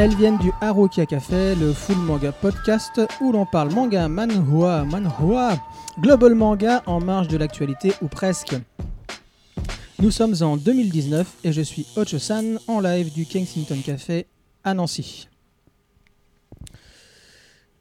Elles 0.00 0.14
viennent 0.14 0.38
du 0.38 0.52
Harukia 0.60 1.06
Café, 1.06 1.56
le 1.56 1.72
full 1.72 1.96
manga 1.96 2.30
podcast 2.30 3.00
où 3.20 3.32
l'on 3.32 3.44
parle 3.44 3.72
manga, 3.72 4.06
manhwa, 4.06 4.84
manhwa, 4.84 5.58
global 6.00 6.36
manga 6.36 6.84
en 6.86 7.00
marge 7.00 7.26
de 7.26 7.36
l'actualité 7.36 7.92
ou 8.00 8.06
presque. 8.06 8.54
Nous 9.98 10.12
sommes 10.12 10.36
en 10.40 10.56
2019 10.56 11.38
et 11.42 11.52
je 11.52 11.62
suis 11.62 11.84
Ocho-san 11.96 12.60
en 12.68 12.78
live 12.78 13.12
du 13.12 13.26
Kensington 13.26 13.80
Café 13.84 14.26
à 14.62 14.72
Nancy. 14.72 15.28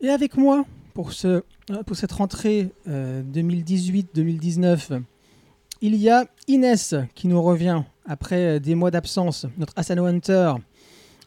Et 0.01 0.09
avec 0.09 0.37
moi 0.37 0.65
pour, 0.95 1.13
ce, 1.13 1.43
euh, 1.69 1.83
pour 1.85 1.95
cette 1.95 2.13
rentrée 2.13 2.71
euh, 2.87 3.21
2018-2019, 3.31 5.03
il 5.81 5.95
y 5.95 6.09
a 6.09 6.25
Inès 6.47 6.95
qui 7.13 7.27
nous 7.27 7.43
revient 7.43 7.83
après 8.07 8.55
euh, 8.55 8.59
des 8.59 8.73
mois 8.73 8.89
d'absence, 8.89 9.45
notre 9.59 9.73
Asano 9.75 10.05
Hunter. 10.05 10.55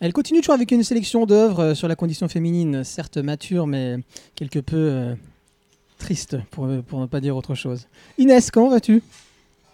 Elle 0.00 0.14
continue 0.14 0.40
toujours 0.40 0.54
avec 0.54 0.72
une 0.72 0.82
sélection 0.82 1.26
d'œuvres 1.26 1.60
euh, 1.60 1.74
sur 1.74 1.86
la 1.86 1.94
condition 1.94 2.26
féminine, 2.26 2.84
certes 2.84 3.18
mature, 3.18 3.66
mais 3.66 3.98
quelque 4.34 4.58
peu 4.58 4.76
euh, 4.76 5.14
triste, 5.98 6.38
pour, 6.50 6.68
pour 6.88 7.00
ne 7.00 7.06
pas 7.06 7.20
dire 7.20 7.36
autre 7.36 7.54
chose. 7.54 7.86
Inès, 8.16 8.50
comment 8.50 8.70
vas-tu? 8.70 9.02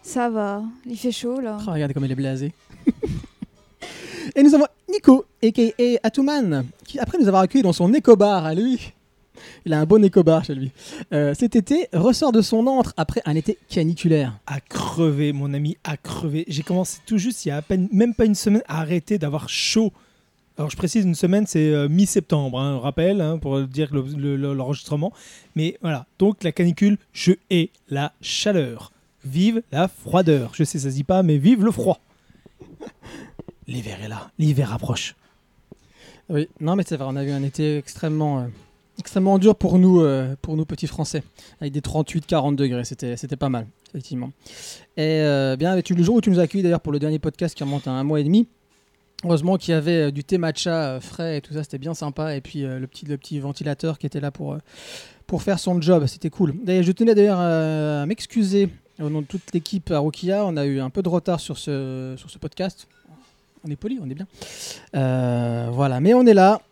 Ça 0.03 0.29
va, 0.29 0.65
il 0.84 0.97
fait 0.97 1.12
chaud 1.12 1.39
là. 1.39 1.59
Oh, 1.61 1.70
Regardez 1.70 1.95
comme 1.95 2.05
elle 2.05 2.11
est 2.11 2.17
blasée. 2.17 2.53
Et 4.34 4.43
nous 4.43 4.53
avons 4.55 4.67
Nico, 4.91 5.25
a.k.a. 5.45 6.01
Atuman, 6.03 6.65
qui 6.84 6.98
après 6.98 7.19
nous 7.19 7.28
avoir 7.28 7.43
accueillis 7.43 7.62
dans 7.62 7.72
son 7.72 7.95
écobar 7.95 8.45
à 8.45 8.55
lui, 8.55 8.93
il 9.65 9.72
a 9.72 9.81
un 9.81 9.84
bon 9.87 10.05
écobar 10.05 10.45
chez 10.45 10.56
lui, 10.56 10.72
euh, 11.12 11.34
cet 11.34 11.55
été 11.55 11.89
ressort 11.93 12.33
de 12.33 12.43
son 12.43 12.67
antre 12.67 12.95
après 12.97 13.22
un 13.27 13.37
été 13.37 13.59
caniculaire. 13.69 14.39
à 14.48 14.61
crever, 14.61 15.33
mon 15.33 15.55
ami, 15.55 15.77
à 15.84 15.97
crever. 15.97 16.45
J'ai 16.48 16.65
commencé 16.65 16.98
tout 17.06 17.19
juste 17.19 17.45
il 17.45 17.50
y 17.50 17.53
a 17.53 17.59
à 17.59 17.62
peine, 17.62 17.89
même 17.93 18.15
pas 18.15 18.25
une 18.25 18.34
semaine, 18.34 18.62
à 18.67 18.81
arrêter 18.81 19.19
d'avoir 19.19 19.48
chaud. 19.48 19.93
Alors 20.59 20.71
je 20.71 20.77
précise, 20.77 21.05
une 21.05 21.15
semaine, 21.15 21.47
c'est 21.47 21.69
euh, 21.71 21.89
mi-septembre, 21.89 22.59
hein, 22.59 22.79
rappel, 22.79 23.21
hein, 23.21 23.37
pour 23.39 23.61
dire 23.62 23.93
le- 23.93 24.03
le- 24.17 24.37
le- 24.37 24.55
l'enregistrement. 24.55 25.12
Mais 25.55 25.77
voilà, 25.83 26.07
donc 26.19 26.43
la 26.45 26.53
canicule, 26.53 26.97
je 27.12 27.33
hais 27.51 27.71
la 27.91 28.12
chaleur. 28.23 28.91
Vive 29.25 29.62
la 29.73 29.89
froideur. 29.89 30.53
Je 30.55 30.65
sais, 30.65 30.79
ça 30.79 30.89
se 30.91 30.95
dit 30.95 31.05
pas, 31.05 31.23
mais 31.23 31.37
vive 31.37 31.62
le 31.65 31.71
froid. 31.71 32.01
L'hiver 33.69 33.99
est 34.03 34.09
là, 34.09 34.31
l'hiver 34.39 34.73
approche. 34.73 35.15
Oui, 36.29 36.49
non 36.61 36.75
mais 36.77 36.84
c'est 36.87 36.97
vrai, 36.97 37.07
on 37.09 37.17
a 37.17 37.25
eu 37.25 37.31
un 37.31 37.43
été 37.43 37.77
extrêmement, 37.79 38.41
euh, 38.41 38.47
extrêmement 38.99 39.39
dur 39.39 39.55
pour 39.57 39.79
nous, 39.79 40.01
euh, 40.01 40.34
pour 40.43 40.57
nous 40.57 40.65
petits 40.65 40.87
Français, 40.87 41.23
avec 41.61 41.73
des 41.73 41.81
38-40 41.81 42.57
degrés, 42.57 42.84
c'était, 42.84 43.15
pas 43.37 43.49
mal, 43.49 43.67
effectivement. 43.91 44.31
Et 44.97 45.03
euh, 45.21 45.57
bien, 45.57 45.77
le 45.77 46.03
jour 46.03 46.17
où 46.17 46.21
tu 46.21 46.31
nous 46.31 46.39
as 46.41 46.43
accueillis 46.43 46.62
d'ailleurs 46.65 46.81
pour 46.81 46.93
le 46.93 46.99
dernier 46.99 47.19
podcast 47.19 47.55
qui 47.57 47.62
remonte 47.62 47.87
à 47.87 47.93
un 47.93 48.03
mois 48.05 48.21
et 48.21 48.25
demi, 48.25 48.49
heureusement 49.25 49.56
qu'il 49.56 49.72
y 49.72 49.77
avait 49.77 50.09
euh, 50.09 50.11
du 50.11 50.25
thé 50.25 50.39
matcha 50.39 50.70
euh, 50.70 51.00
frais 51.00 51.39
et 51.39 51.41
tout 51.41 51.55
ça, 51.55 51.62
c'était 51.62 51.78
bien 51.78 51.95
sympa, 51.95 52.36
et 52.36 52.41
puis 52.41 52.64
euh, 52.64 52.78
le, 52.78 52.86
petit, 52.86 53.06
le 53.06 53.17
petit 53.17 53.39
ventilateur 53.41 53.98
qui 53.98 54.06
était 54.06 54.20
là 54.20 54.31
pour, 54.31 54.56
pour 55.27 55.42
faire 55.42 55.59
son 55.59 55.81
job, 55.81 56.06
c'était 56.06 56.31
cool. 56.31 56.55
D'ailleurs, 56.62 56.84
je 56.84 56.92
tenais 56.92 57.14
d'ailleurs 57.14 57.41
à 57.41 58.06
m'excuser 58.06 58.69
au 59.00 59.11
nom 59.11 59.20
de 59.20 59.27
toute 59.27 59.53
l'équipe 59.53 59.91
à 59.91 59.98
Rokia, 59.98 60.44
on 60.47 60.56
a 60.56 60.64
eu 60.64 60.81
un 60.81 60.91
peu 60.91 61.03
de 61.03 61.09
retard 61.09 61.41
sur 61.41 61.59
ce, 61.59 62.14
sur 62.17 62.31
ce 62.31 62.39
podcast. 62.39 62.89
On 63.67 63.70
est 63.70 63.77
poli, 63.77 63.98
on 64.00 64.09
est 64.09 64.14
bien. 64.14 64.27
Voilà, 65.72 66.00
mais 66.00 66.14
on 66.14 66.25
est 66.25 66.34
là, 66.34 66.62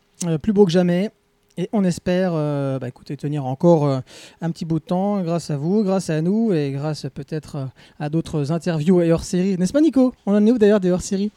plus 0.41 0.53
beau 0.53 0.65
que 0.65 0.71
jamais. 0.71 1.11
Et 1.57 1.69
on 1.73 1.85
espère 1.85 2.33
bah, 2.33 2.89
écoutez, 2.89 3.17
tenir 3.17 3.45
encore 3.45 4.01
un 4.41 4.51
petit 4.51 4.65
bout 4.65 4.79
de 4.79 4.85
temps 4.85 5.21
grâce 5.23 5.51
à 5.51 5.57
vous, 5.57 5.83
grâce 5.83 6.09
à 6.09 6.23
nous 6.23 6.53
et 6.55 6.71
grâce 6.71 7.07
peut-être 7.13 7.69
à 8.01 8.09
d'autres 8.09 8.53
interviews 8.53 9.03
et 9.03 9.13
hors-série. 9.13 9.59
N'est-ce 9.59 9.73
pas 9.73 9.83
Nico? 9.83 10.15
On 10.25 10.35
en 10.35 10.47
est 10.47 10.51
où 10.51 10.57
d'ailleurs 10.57 10.81
des 10.81 10.93
hors-séries? 10.93 11.31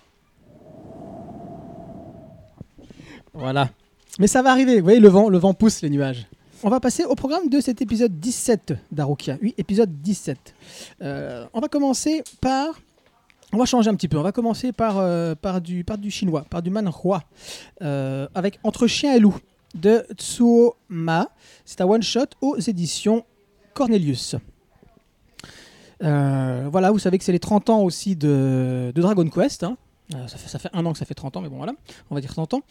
Voilà. 3.38 3.70
Mais 4.20 4.28
ça 4.28 4.42
va 4.42 4.52
arriver, 4.52 4.78
vous 4.78 4.84
voyez, 4.84 5.00
le 5.00 5.10
vent, 5.10 5.30
le 5.30 5.38
vent 5.38 5.54
pousse 5.54 5.82
les 5.84 5.90
nuages. 5.92 6.26
On 6.64 6.70
va 6.70 6.80
passer 6.80 7.04
au 7.06 7.14
programme 7.14 7.50
de 7.50 7.60
cet 7.62 7.84
épisode 7.84 8.20
17 8.20 8.74
d'Arukia. 8.92 9.38
Oui, 9.44 9.54
épisode 9.60 10.02
17. 10.02 10.56
Euh, 11.04 11.46
on 11.54 11.60
va 11.60 11.68
commencer 11.68 12.24
par... 12.42 12.80
On 13.54 13.58
va 13.58 13.66
changer 13.66 13.90
un 13.90 13.96
petit 13.96 14.08
peu. 14.08 14.18
On 14.18 14.24
va 14.24 14.32
commencer 14.32 14.72
par, 14.72 14.98
euh, 14.98 15.36
par, 15.36 15.62
du, 15.62 15.84
par 15.84 16.00
du 16.00 16.10
chinois, 16.10 16.46
par 16.50 16.64
du 16.64 16.72
manhua, 16.72 17.24
euh, 17.84 18.28
avec 18.34 18.60
Entre 18.64 18.88
chien 18.88 19.14
et 19.14 19.20
loup 19.20 19.38
de 19.76 20.04
Tsuo 20.18 20.76
Ma. 20.90 21.30
C'est 21.64 21.80
un 21.82 21.86
one-shot 21.86 22.26
aux 22.42 22.58
éditions 22.58 23.24
Cornelius. 23.76 24.36
Voilà, 26.02 26.92
vous 26.92 27.00
savez 27.00 27.20
que 27.20 27.24
c'est 27.24 27.32
les 27.32 27.40
30 27.40 27.70
ans 27.70 27.82
aussi 27.84 28.16
de, 28.16 28.92
Dragon 28.96 29.30
Quest. 29.30 29.64
hein. 29.64 29.78
Ça, 30.28 30.38
fait, 30.38 30.48
ça 30.48 30.58
fait 30.58 30.70
un 30.74 30.86
an 30.86 30.94
que 30.94 31.00
ça 31.00 31.06
fait 31.06 31.14
30 31.14 31.36
ans, 31.38 31.42
mais 31.42 31.50
bon 31.50 31.58
voilà, 31.58 31.74
on 32.10 32.16
va 32.16 32.22
dire 32.22 32.32
30 32.32 32.54
ans. 32.54 32.62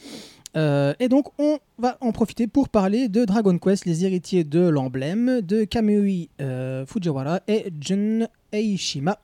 Euh, 0.57 0.95
et 1.01 1.09
donc 1.09 1.27
on 1.39 1.59
va 1.79 1.99
en 2.01 2.13
profiter 2.13 2.47
pour 2.47 2.69
parler 2.69 3.09
de 3.09 3.25
Dragon 3.25 3.59
Quest, 3.59 3.85
les 3.85 4.05
héritiers 4.05 4.45
de 4.45 4.67
l'emblème, 4.67 5.43
de 5.43 5.65
Kamui 5.65 6.31
euh, 6.41 6.87
Fujiwara 6.87 7.41
et 7.47 7.71
Jun 7.79 8.27
Eishima. 8.53 9.19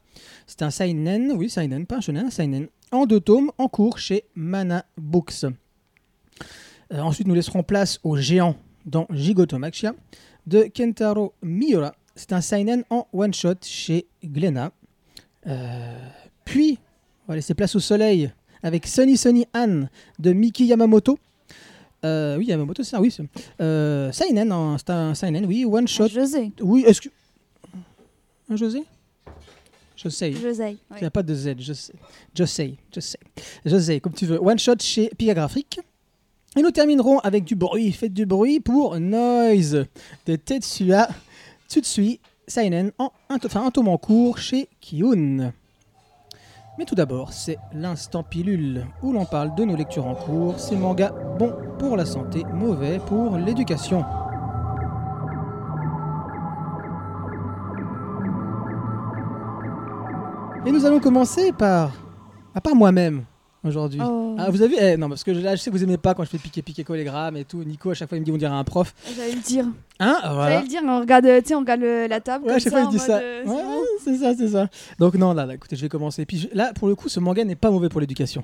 C'est 0.47 0.63
un 0.63 0.71
seinen, 0.71 1.33
oui 1.33 1.49
seinen, 1.49 1.87
pas 1.87 1.97
un 1.97 2.01
shonen, 2.01 2.27
un 2.27 2.31
seinen, 2.31 2.69
en 2.91 3.07
deux 3.07 3.21
tomes, 3.21 3.51
en 3.57 3.69
cours 3.69 3.99
chez 3.99 4.25
Mana 4.35 4.85
Books. 4.99 5.45
Euh, 6.93 7.01
ensuite, 7.01 7.27
nous 7.27 7.35
laisserons 7.35 7.63
place 7.63 7.99
au 8.05 8.17
géant 8.17 8.57
dans 8.85 9.07
Jigoto 9.11 9.59
Maxia 9.59 9.95
de 10.47 10.69
Kentaro 10.75 11.33
Miura. 11.43 11.95
C'est 12.15 12.33
un 12.33 12.43
seinen 12.43 12.85
en 12.91 13.07
one 13.13 13.33
shot 13.33 13.55
chez. 13.63 14.07
Euh, 15.47 16.09
puis, 16.45 16.79
on 17.27 17.33
va 17.33 17.37
laisser 17.37 17.55
place 17.55 17.75
au 17.75 17.81
soleil 17.81 18.31
avec 18.63 18.87
Sunny 18.87 19.17
Sunny 19.17 19.47
Anne 19.53 19.89
de 20.19 20.33
Miki 20.33 20.65
Yamamoto. 20.67 21.19
Euh, 22.05 22.37
oui, 22.37 22.47
Yamamoto, 22.47 22.83
c'est 22.83 22.91
ça, 22.91 23.01
oui. 23.01 23.15
Euh, 23.61 24.11
seinen, 24.13 24.51
hein, 24.51 24.77
c'est 24.79 24.91
un 24.91 25.15
seinen, 25.15 25.47
oui, 25.47 25.65
one 25.65 25.87
shot. 25.87 26.09
José. 26.09 26.51
Oui, 26.61 26.85
est-ce 26.87 27.01
que. 27.01 27.09
Un 28.51 28.57
José? 28.57 28.83
Je 29.97 30.09
sais. 30.09 30.33
José. 30.33 30.77
Il 30.97 31.01
n'y 31.01 31.05
a 31.07 31.11
pas 31.11 31.23
de 31.23 31.33
Z, 31.35 31.55
je 31.61 31.73
sais. 31.73 31.93
Je 32.35 32.45
sais, 32.45 32.75
je 32.93 32.99
sais. 33.01 33.19
Je 33.65 33.79
sais, 33.79 34.01
comme 34.01 34.15
tu 34.15 34.27
veux. 34.27 34.39
One 34.43 34.59
shot 34.59 34.75
chez 34.81 35.11
Pika 35.17 35.35
Graphique. 35.35 35.79
Et 36.57 36.61
nous 36.63 36.71
terminerons 36.73 37.19
avec 37.21 37.45
du 37.45 37.55
bruit. 37.55 37.93
Faites 37.93 38.13
du 38.13 38.27
bruit 38.27 38.59
pour 38.61 38.99
Noise 38.99 39.87
de 40.27 40.37
Tetsuya 40.37 41.09
Tsutsui 41.69 42.21
Seinen 42.49 42.91
en 42.99 43.13
un, 43.31 43.39
to- 43.39 43.47
enfin, 43.47 43.65
un 43.65 43.71
tome 43.71 43.89
en 43.89 43.97
cours 43.97 44.39
chez 44.39 44.69
Kiyun. 44.81 45.53
Mais 46.79 46.87
tout 46.87 46.95
d'abord, 46.95 47.33
c'est 47.33 47.59
l'instant 47.75 48.23
pilule 48.23 48.87
où 49.03 49.13
l'on 49.13 49.27
parle 49.27 49.55
de 49.55 49.65
nos 49.65 49.77
lectures 49.77 50.07
en 50.07 50.15
cours, 50.15 50.59
ces 50.59 50.75
mangas 50.75 51.13
bons 51.39 51.55
pour 51.79 51.97
la 51.97 52.07
santé, 52.07 52.45
mauvais 52.53 52.99
pour 53.07 53.37
l'éducation. 53.37 54.05
Et 60.65 60.73
nous 60.73 60.87
allons 60.87 61.01
commencer 61.01 61.53
par, 61.53 61.91
à 62.55 62.61
part 62.61 62.75
moi-même 62.75 63.25
aujourd'hui. 63.65 64.01
Oh. 64.03 64.37
Ah, 64.39 64.51
vous 64.51 64.63
avez 64.63 64.77
eh, 64.81 64.97
Non, 64.97 65.09
parce 65.09 65.25
que 65.25 65.31
là, 65.31 65.55
je 65.57 65.61
sais 65.63 65.71
que 65.71 65.77
vous 65.77 65.83
aimez 65.85 65.97
pas 65.97 66.15
quand 66.15 66.25
je 66.25 66.29
fais 66.31 66.39
piquer 66.39 66.63
piquer 66.63 66.85
collégramme 66.85 67.37
et 67.37 67.45
tout. 67.45 67.63
Nico, 67.65 67.91
à 67.91 67.95
chaque 67.95 68.09
fois, 68.09 68.19
il 68.19 68.21
me 68.21 68.25
dit 68.25 68.33
on 68.33 68.37
dirait 68.37 68.53
un 68.53 68.65
prof. 68.65 68.95
J'allais 69.17 69.33
le 69.33 69.41
dire. 69.41 69.67
Hein 70.01 70.19
J'allais 70.23 70.35
Voilà. 70.35 70.61
le 70.63 70.69
dire, 70.69 70.81
on 70.85 71.01
regarde, 71.01 71.25
tu 71.43 71.49
sais, 71.49 71.55
on 71.55 71.61
regarde 71.61 71.81
le- 71.81 72.07
la 72.09 72.21
table. 72.21 72.45
Ouais, 72.45 72.49
comme 72.51 72.57
à 72.57 72.61
chaque 72.61 72.73
fois, 72.73 72.83
il 72.83 72.89
dit 72.89 72.99
ça. 72.99 73.19
euh, 73.19 73.43
c'est 73.45 73.51
Ouais, 73.51 73.63
c'est 74.05 74.17
ça, 74.19 74.35
c'est 74.37 74.49
ça. 74.49 74.69
Donc, 74.99 75.15
non, 75.15 75.33
là, 75.35 75.47
là, 75.47 75.55
écoutez, 75.55 75.77
je 75.77 75.83
vais 75.83 75.89
commencer. 75.89 76.25
Puis 76.27 76.49
là, 76.53 76.73
pour 76.75 76.89
le 76.89 76.95
coup, 76.95 77.09
ce 77.09 77.21
manga 77.21 77.45
n'est 77.45 77.55
pas 77.57 77.71
mauvais 77.71 77.89
pour 77.89 78.01
l'éducation. 78.01 78.43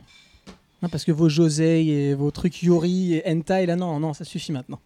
Hein, 0.83 0.89
parce 0.91 1.05
que 1.05 1.11
vos 1.11 1.29
Josei 1.29 1.89
et 1.89 2.15
vos 2.15 2.31
trucs 2.31 2.63
Yuri 2.63 3.15
et 3.15 3.23
Hentai, 3.29 3.67
là, 3.67 3.75
non, 3.75 3.99
non, 3.99 4.15
ça 4.15 4.25
suffit 4.25 4.53
maintenant. 4.53 4.79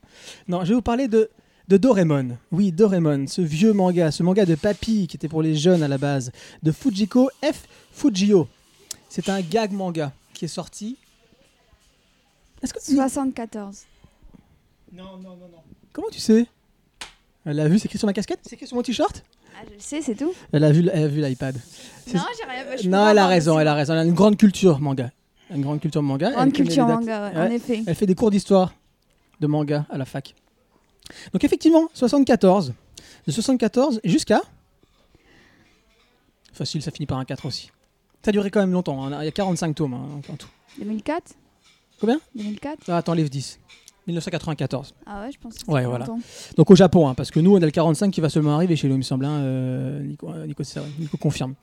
Non, 0.49 0.65
je 0.65 0.71
vais 0.71 0.75
vous 0.75 0.81
parler 0.81 1.07
de, 1.07 1.29
de 1.69 1.77
Doraemon. 1.77 2.39
Oui, 2.51 2.73
Doraemon, 2.73 3.27
ce 3.27 3.43
vieux 3.43 3.75
manga, 3.75 4.11
ce 4.11 4.23
manga 4.23 4.47
de 4.47 4.55
papy 4.55 5.07
qui 5.07 5.17
était 5.19 5.29
pour 5.29 5.43
les 5.43 5.55
jeunes 5.55 5.83
à 5.83 5.89
la 5.89 5.99
base, 5.99 6.33
de 6.63 6.73
Fujiko 6.73 7.29
F. 7.45 7.65
Fujio. 7.93 8.49
C'est 9.11 9.29
un 9.29 9.43
gag 9.43 9.73
manga 9.73 10.13
qui 10.43 10.47
est 10.47 10.49
sorti. 10.49 10.97
Est-ce 12.65 12.75
que 12.75 12.81
74. 12.83 13.85
Non, 14.93 15.05
non, 15.19 15.37
non, 15.37 15.37
non. 15.37 15.63
Comment 15.93 16.09
tu 16.11 16.19
sais? 16.19 16.49
Elle 17.45 17.61
a 17.61 17.69
vu, 17.69 17.79
c'est 17.79 17.85
écrit 17.87 17.99
sur 17.99 18.07
ma 18.07 18.13
casquette? 18.13 18.41
C'est 18.43 18.55
écrit 18.55 18.67
sur 18.67 18.75
mon 18.77 18.83
t-shirt? 18.83 19.23
Ah, 19.55 19.61
je 19.69 19.75
le 19.75 19.79
sais, 19.79 20.03
c'est 20.03 20.17
tout. 20.17 20.33
Elle 20.51 20.65
a 20.65 20.73
vu, 20.73 20.89
elle 20.93 21.05
a 21.05 21.07
vu 21.07 21.21
l'iPad. 21.23 21.55
Non, 22.13 22.23
j'ai 22.37 22.45
rien. 22.51 22.65
je 22.77 22.83
peux 22.83 22.89
Non, 22.89 22.99
pas 23.05 23.11
elle 23.13 23.19
a 23.19 23.27
raison, 23.29 23.61
elle 23.61 23.69
a 23.69 23.75
raison. 23.75 23.93
Elle 23.93 24.01
a 24.01 24.05
une 24.05 24.15
grande 24.15 24.37
culture 24.37 24.81
manga. 24.81 25.13
Une 25.51 25.61
grande 25.63 25.79
culture 25.81 26.03
manga. 26.03 26.33
Grande 26.33 26.49
Elle 26.49 26.53
culture 26.53 26.87
manga, 26.89 27.29
ouais, 27.29 27.37
Ouais. 27.37 27.47
en 27.47 27.51
effet. 27.53 27.85
Elle 27.87 27.95
fait 27.95 28.07
des 28.07 28.17
cours 28.17 28.33
d'histoire 28.33 28.75
de 29.39 29.47
manga 29.47 29.87
à 29.91 29.97
la 29.97 30.05
fac. 30.07 30.35
Donc 31.33 31.45
effectivement, 31.45 31.89
74. 31.95 32.73
De 33.29 33.31
74 33.31 34.01
jusqu'à... 34.03 34.41
Facile, 36.53 36.83
ça 36.83 36.91
finit 36.91 37.07
par 37.07 37.19
un 37.19 37.25
4 37.25 37.47
aussi. 37.47 37.71
Ça 38.25 38.29
a 38.29 38.33
duré 38.33 38.51
quand 38.51 38.61
même 38.61 38.73
longtemps. 38.73 39.05
hein. 39.05 39.19
Il 39.23 39.25
y 39.25 39.29
a 39.29 39.33
45 39.33 39.75
tomes 39.75 39.95
hein, 39.95 40.21
en 40.31 40.37
tout. 40.37 40.49
2004 40.79 41.35
Combien? 42.01 42.21
2004 42.35 42.79
Ah, 42.89 42.97
attends, 42.99 43.15
livre 43.15 43.29
10. 43.31 43.59
1994. 44.07 44.95
Ah 45.07 45.23
ouais, 45.23 45.31
je 45.33 45.39
pense. 45.39 45.55
que 45.59 45.71
Ouais, 45.71 45.81
c'était 45.81 45.89
voilà. 45.89 46.07
longtemps. 46.07 46.21
Donc 46.57 46.71
au 46.71 46.75
Japon, 46.77 47.09
hein, 47.09 47.15
parce 47.15 47.31
que 47.31 47.39
nous, 47.41 47.53
on 47.55 47.57
a 47.57 47.61
le 47.65 47.71
45 47.71 48.11
qui 48.11 48.21
va 48.21 48.29
seulement 48.29 48.55
arriver 48.57 48.75
chez 48.75 48.89
nous, 48.89 48.95
il 48.95 48.99
me 48.99 49.03
semble. 49.03 49.25
hein, 49.25 49.39
euh, 49.41 50.03
Nico, 50.03 50.29
euh, 50.31 50.47
Nico, 50.47 50.65
c'est 50.65 50.75
ça, 50.75 50.83
ouais, 50.83 50.89
Nico 50.99 51.17
confirme. 51.17 51.55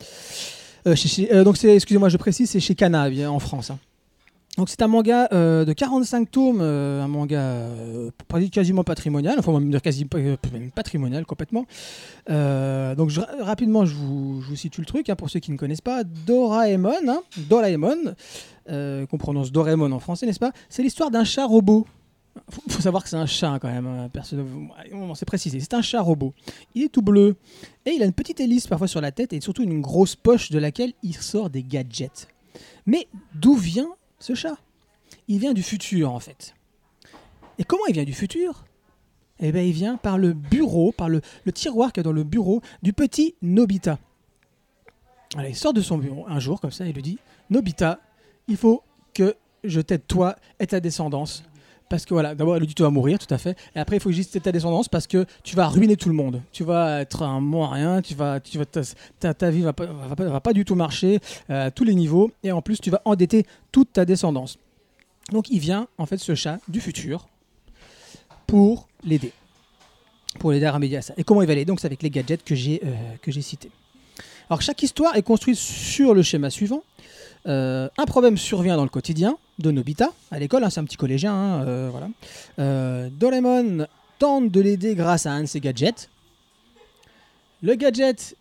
Euh, 0.88 0.96
chez- 0.96 1.10
chez- 1.10 1.34
euh, 1.34 1.44
donc 1.44 1.58
c'est, 1.58 1.76
excusez-moi, 1.76 2.08
je 2.08 2.16
précise, 2.18 2.50
c'est 2.50 2.62
chez 2.62 2.76
bien, 2.76 3.30
en 3.30 3.40
France. 3.40 3.72
hein. 3.72 3.80
Donc 4.58 4.68
c'est 4.70 4.82
un 4.82 4.88
manga 4.88 5.30
euh, 5.32 5.64
de 5.64 5.74
45 5.74 6.32
tomes, 6.32 6.60
euh, 6.62 7.02
un 7.02 7.08
manga 7.08 7.40
euh, 7.40 8.10
quasiment 8.52 8.84
patrimonial, 8.84 9.36
enfin 9.38 9.54
va 9.54 9.60
même 9.60 9.80
quasi 9.80 10.06
euh, 10.16 10.36
patrimonial 10.76 11.26
complètement. 11.26 11.66
Euh, 12.30 12.96
donc 12.96 13.12
rapidement 13.40 13.86
je 13.86 13.96
vous, 13.96 14.44
situe 14.56 14.82
le 14.82 14.86
truc 14.86 15.10
hein, 15.10 15.16
pour 15.16 15.30
ceux 15.30 15.40
qui 15.40 15.52
ne 15.52 15.58
connaissent 15.58 15.82
pas. 15.82 16.04
Doraemon, 16.04 17.08
hein, 17.08 17.22
Doraemon, 17.38 18.16
euh, 18.70 19.06
qu'on 19.06 19.18
prononce 19.18 19.52
Doraemon 19.52 19.92
en 19.92 20.00
français 20.00 20.26
n'est-ce 20.26 20.40
pas? 20.40 20.52
C'est 20.68 20.84
l'histoire 20.84 21.12
d'un 21.12 21.24
chat 21.24 21.46
robot. 21.46 21.86
Faut, 22.50 22.62
faut 22.70 22.82
savoir 22.82 23.04
que 23.04 23.10
c'est 23.10 23.18
un 23.18 23.26
chat 23.26 23.60
quand 23.62 23.70
même, 23.70 23.86
hein, 23.86 24.10
on 24.94 25.14
s'est 25.14 25.26
précisé. 25.26 25.60
C'est 25.60 25.74
un 25.74 25.82
chat 25.82 26.02
robot. 26.02 26.34
Il 26.74 26.84
est 26.84 26.90
tout 26.90 27.02
bleu 27.02 27.36
et 27.86 27.92
il 27.92 28.02
a 28.02 28.06
une 28.06 28.14
petite 28.14 28.40
hélice 28.40 28.68
parfois 28.68 28.88
sur 28.88 29.00
la 29.00 29.12
tête 29.12 29.32
et 29.32 29.42
surtout 29.42 29.64
une 29.64 29.80
grosse 29.80 30.16
poche 30.16 30.50
de 30.50 30.58
laquelle 30.58 30.94
il 31.04 31.16
sort 31.16 31.50
des 31.50 31.64
gadgets. 31.64 32.28
Mais 32.86 33.08
d'où 33.36 33.56
vient 33.56 33.90
ce 34.20 34.36
chat 34.36 34.58
Il 35.28 35.40
vient 35.40 35.54
du 35.54 35.64
futur 35.64 36.12
en 36.12 36.20
fait. 36.20 36.56
Et 37.58 37.64
comment 37.64 37.86
il 37.88 37.94
vient 37.94 38.04
du 38.04 38.14
futur? 38.14 38.66
Eh 39.40 39.52
bien 39.52 39.62
il 39.62 39.74
vient 39.74 39.98
par 39.98 40.18
le 40.18 40.34
bureau, 40.34 40.92
par 40.92 41.10
le, 41.10 41.22
tiroir 41.54 41.92
qu'il 41.92 42.02
y 42.02 42.04
a 42.04 42.04
dans 42.04 42.12
le 42.12 42.24
bureau 42.24 42.62
du 42.82 42.94
petit 42.94 43.36
Nobita. 43.42 44.00
Il 45.38 45.56
sort 45.56 45.74
de 45.74 45.82
son 45.82 45.98
bureau 45.98 46.26
un 46.28 46.40
jour 46.40 46.60
comme 46.60 46.72
ça 46.72 46.86
et 46.86 46.94
lui 46.94 47.02
dit 47.02 47.20
Nobita, 47.50 48.00
il 48.48 48.58
faut 48.58 48.84
que 49.14 49.36
je 49.64 49.82
t'aide 49.82 50.06
toi 50.08 50.36
et 50.60 50.68
ta 50.68 50.80
descendance. 50.80 51.44
Parce 51.90 52.06
que 52.06 52.14
voilà, 52.14 52.36
d'abord 52.36 52.58
lui 52.60 52.68
dit 52.68 52.76
tu 52.76 52.84
vas 52.84 52.92
mourir, 52.92 53.18
tout 53.18 53.34
à 53.34 53.40
fait. 53.40 53.58
Et 53.76 53.80
après 53.80 53.98
il 53.98 54.00
faut 54.00 54.12
que 54.12 54.38
ta 54.40 54.52
descendance 54.52 54.88
parce 54.88 55.08
que 55.08 55.26
tu 55.44 55.56
vas 55.56 55.68
ruiner 55.68 55.98
tout 55.98 56.10
le 56.10 56.16
monde. 56.16 56.42
Tu 56.52 56.64
vas 56.64 57.02
être 57.02 57.24
un 57.24 57.42
à 57.64 57.68
rien, 57.68 58.02
tu 58.02 58.14
vas, 58.14 58.40
ta, 58.40 59.50
vie 59.50 59.62
va 59.62 59.74
pas, 59.74 59.86
va, 59.86 60.40
pas, 60.40 60.54
du 60.54 60.66
tout 60.66 60.76
marcher 60.76 61.20
euh, 61.50 61.68
à 61.68 61.72
tous 61.72 61.84
les 61.84 61.96
niveaux. 61.96 62.32
Et 62.44 62.52
en 62.52 62.62
plus 62.62 62.80
tu 62.80 62.92
vas 62.92 63.02
endetter 63.06 63.46
toute 63.72 63.92
ta 63.92 64.06
descendance. 64.06 64.60
Donc 65.32 65.50
il 65.50 65.60
vient 65.60 65.88
en 65.98 66.06
fait 66.06 66.18
ce 66.18 66.36
chat 66.36 66.60
du 66.68 66.80
futur 66.80 67.28
pour 68.46 68.88
l'aider. 69.04 69.32
Pour 70.40 70.52
l'aider 70.52 70.68
à 70.68 70.72
remédier 70.72 70.98
à 70.98 71.02
ça. 71.02 71.16
Et 71.18 71.24
comment 71.24 71.42
il 71.42 71.48
va 71.48 71.56
l'aider? 71.56 71.66
Donc 71.66 71.80
c'est 71.80 71.88
avec 71.88 72.04
les 72.04 72.12
gadgets 72.12 72.44
que 72.44 72.54
j'ai 72.54 72.82
euh, 72.86 73.42
cités. 73.42 73.72
Alors 74.50 74.62
chaque 74.62 74.82
histoire 74.84 75.16
est 75.16 75.24
construite 75.24 75.58
sur 75.58 76.14
le 76.14 76.22
schéma 76.22 76.52
suivant. 76.52 76.84
Euh, 77.48 77.90
un 77.98 78.06
problème 78.06 78.38
survient 78.38 78.76
dans 78.76 78.84
le 78.84 78.90
quotidien 78.90 79.38
de 79.60 79.72
Nobita 79.72 80.12
à 80.32 80.40
l'école, 80.40 80.64
hein, 80.64 80.70
c'est 80.70 80.80
un 80.80 80.86
petit 80.86 80.98
collégien. 80.98 81.34
hein, 81.34 81.64
euh, 81.68 81.90
voilà. 81.92 82.08
Euh, 82.60 83.10
Doraemon 83.12 83.86
tente 84.18 84.52
de 84.52 84.62
l'aider 84.62 84.96
grâce 84.96 85.26
à 85.26 85.32
un 85.32 85.42
de 85.42 85.46
ses 85.46 85.60
gadgets. 85.60 86.10
Le 87.62 87.76
gadget 87.76 88.36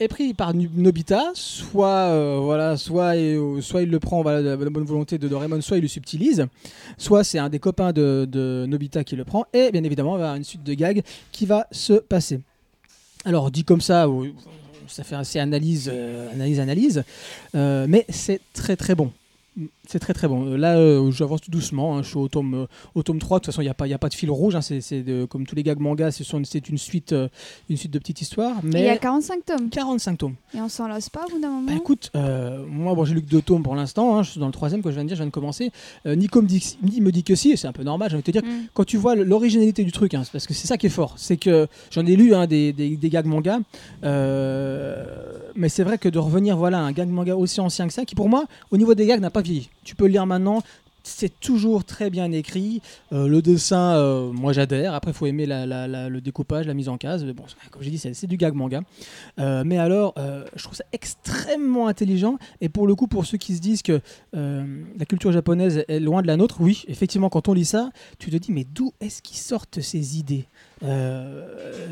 est 0.00 0.08
pris 0.08 0.34
par 0.34 0.52
Nobita, 0.54 1.30
soit 1.34 1.88
euh, 1.88 2.38
voilà, 2.42 2.76
soit, 2.76 3.14
soit 3.60 3.82
il 3.82 3.90
le 3.90 4.00
prend 4.00 4.22
de 4.22 4.48
la 4.48 4.56
bonne 4.56 4.84
volonté 4.84 5.18
de 5.18 5.28
Doraemon, 5.28 5.60
soit 5.60 5.78
il 5.78 5.82
le 5.82 5.88
subtilise, 5.88 6.46
soit 6.98 7.24
c'est 7.24 7.38
un 7.38 7.48
des 7.48 7.58
copains 7.58 7.92
de, 7.92 8.66
Nobita 8.68 9.02
qui 9.04 9.16
le 9.16 9.24
prend, 9.24 9.46
et 9.52 9.70
bien 9.72 9.84
évidemment 9.84 10.16
il 10.16 10.18
va 10.18 10.24
avoir 10.24 10.36
une 10.36 10.44
suite 10.44 10.62
de 10.62 10.74
gags 10.74 11.02
qui 11.32 11.46
va 11.46 11.66
se 11.70 11.94
passer. 11.94 12.40
Alors 13.24 13.50
dit 13.50 13.64
comme 13.64 13.80
ça, 13.80 14.06
ça 14.88 15.04
fait 15.04 15.16
assez 15.16 15.38
analyse, 15.38 15.90
analyse, 16.32 16.60
analyse, 16.60 17.04
mais 17.54 18.04
c'est 18.10 18.40
très 18.52 18.76
très 18.76 18.94
bon. 18.94 19.10
C'est 19.86 19.98
très 19.98 20.14
très 20.14 20.28
bon. 20.28 20.46
Euh, 20.46 20.56
Là, 20.56 20.76
euh, 20.78 21.10
j'avance 21.10 21.42
tout 21.42 21.50
doucement. 21.50 21.96
hein, 21.98 22.02
je 22.02 22.08
suis 22.08 22.16
au 22.16 22.28
tome, 22.28 22.54
euh, 22.54 22.66
au 22.94 23.02
tome 23.02 23.18
3. 23.18 23.38
De 23.38 23.42
toute 23.44 23.52
façon, 23.52 23.60
il 23.60 23.66
n'y 23.66 23.70
a, 23.70 23.74
pas- 23.74 23.86
y 23.86 23.92
a 23.92 23.98
pas 23.98 24.08
de 24.08 24.14
fil 24.14 24.30
rouge. 24.30 24.56
hein, 24.56 24.60
c'est 24.62 24.80
comme 25.28 25.46
tous 25.46 25.54
les 25.54 25.62
gags 25.62 25.78
manga, 25.78 26.10
c'est 26.10 26.68
une 26.68 26.78
suite, 26.78 27.12
euh, 27.12 27.28
une 27.68 27.76
suite 27.76 27.90
de 27.92 27.98
petites 27.98 28.20
histoires. 28.22 28.56
Et 28.64 28.66
Il 28.68 28.72
y 28.80 28.88
a 28.88 28.92
Mais 28.94 28.98
45 28.98 29.44
tomes. 29.44 29.68
45 29.70 30.16
tomes. 30.18 30.34
Et 30.56 30.60
on 30.60 30.68
s'en 30.68 30.88
lasse 30.88 31.10
pas 31.10 31.24
au 31.26 31.30
bout 31.32 31.40
d'un 31.40 31.48
moment 31.50 31.66
Bah 31.66 31.74
écoute, 31.76 32.10
euh, 32.16 32.64
moi 32.66 32.94
bon, 32.94 33.04
j'ai 33.04 33.14
lu 33.14 33.22
que 33.22 33.28
deux 33.28 33.42
tomes 33.42 33.62
pour 33.62 33.74
l'instant, 33.74 34.16
hein, 34.16 34.22
je 34.22 34.30
suis 34.30 34.40
dans 34.40 34.46
le 34.46 34.52
troisième 34.52 34.82
que 34.82 34.88
je 34.90 34.94
viens 34.94 35.04
de 35.04 35.08
dire, 35.08 35.16
je 35.16 35.22
viens 35.22 35.26
de 35.28 35.32
commencer. 35.32 35.70
Euh, 36.06 36.14
Nico 36.14 36.40
me 36.40 36.46
dit, 36.46 36.76
il 36.92 37.02
me 37.02 37.12
dit 37.12 37.22
que 37.22 37.34
si, 37.34 37.50
et 37.52 37.56
c'est 37.56 37.66
un 37.68 37.72
peu 37.72 37.82
normal, 37.82 38.08
j'ai 38.10 38.16
envie 38.16 38.22
de 38.22 38.26
te 38.26 38.38
dire, 38.38 38.42
Mm. 38.44 38.66
quand 38.72 38.84
tu 38.84 38.96
vois 38.96 39.14
l'originalité 39.14 39.84
du 39.84 39.92
truc, 39.92 40.12
parce 40.32 40.46
que 40.46 40.54
c'est 40.54 40.66
ça 40.66 40.76
qui 40.78 40.86
est 40.86 40.90
fort, 40.90 41.14
c'est 41.18 41.36
que 41.36 41.66
j'en 41.90 42.06
ai 42.06 42.16
lu 42.16 42.32
des, 42.48 42.72
des, 42.72 42.96
des 42.96 43.08
gags 43.10 43.26
manga, 43.26 43.58
euh, 44.04 45.04
mais 45.54 45.68
c'est 45.68 45.84
vrai 45.84 45.98
que 45.98 46.08
de 46.08 46.18
revenir 46.18 46.56
voilà, 46.56 46.78
à 46.78 46.82
un 46.82 46.92
gag 46.92 47.08
manga 47.08 47.36
aussi 47.36 47.60
ancien 47.60 47.86
que 47.86 47.92
ça, 47.92 48.04
qui 48.04 48.14
pour 48.14 48.28
moi, 48.28 48.44
au 48.70 48.76
niveau 48.76 48.94
des 48.94 49.06
gags, 49.06 49.20
n'a 49.20 49.30
pas 49.30 49.42
vieilli. 49.42 49.68
Tu 49.84 49.94
peux 49.94 50.04
le 50.06 50.12
lire 50.12 50.26
maintenant. 50.26 50.62
C'est 51.06 51.38
toujours 51.38 51.84
très 51.84 52.08
bien 52.08 52.32
écrit. 52.32 52.80
Euh, 53.12 53.28
le 53.28 53.42
dessin, 53.42 53.94
euh, 53.96 54.32
moi 54.32 54.54
j'adhère. 54.54 54.94
Après, 54.94 55.10
il 55.10 55.14
faut 55.14 55.26
aimer 55.26 55.44
le 55.46 56.18
découpage, 56.20 56.66
la 56.66 56.72
mise 56.72 56.88
en 56.88 56.96
case. 56.96 57.26
Bon, 57.26 57.44
comme 57.70 57.82
j'ai 57.82 57.90
dit, 57.90 57.98
c'est 57.98 58.26
du 58.26 58.38
gag 58.38 58.54
manga. 58.54 58.80
Euh, 59.38 59.64
mais 59.66 59.76
alors, 59.76 60.14
je 60.56 60.62
trouve 60.64 60.74
ça 60.76 60.84
extrêmement 60.92 61.88
intelligent. 61.88 62.38
Et 62.62 62.70
pour 62.70 62.86
le 62.86 62.94
coup, 62.94 63.06
pour 63.06 63.26
ceux 63.26 63.36
qui 63.36 63.54
se 63.54 63.60
disent 63.60 63.82
que 63.82 64.00
la 64.32 65.04
culture 65.06 65.30
japonaise 65.30 65.84
est 65.88 66.00
loin 66.00 66.22
de 66.22 66.26
la 66.26 66.38
nôtre, 66.38 66.56
oui, 66.60 66.84
effectivement, 66.88 67.28
quand 67.28 67.48
on 67.48 67.52
lit 67.52 67.66
ça, 67.66 67.90
tu 68.18 68.30
te 68.30 68.36
dis, 68.36 68.50
mais 68.50 68.64
d'où 68.64 68.94
est-ce 69.02 69.20
qu'ils 69.20 69.36
sortent 69.36 69.82
ces 69.82 70.18
idées? 70.18 70.46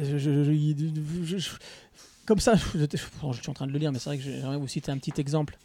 Je- 0.08 1.50
Comme 2.26 2.38
ça, 2.38 2.54
je, 2.74 2.86
suis 2.86 3.50
en 3.50 3.52
train 3.52 3.66
de 3.66 3.72
le 3.72 3.78
lire, 3.78 3.92
mais 3.92 3.98
c'est 3.98 4.10
vrai 4.10 4.18
que 4.18 4.22
j'aimerais 4.22 4.56
vous 4.56 4.68
citer 4.68 4.92
un 4.92 4.98
petit 4.98 5.20
exemple. 5.20 5.58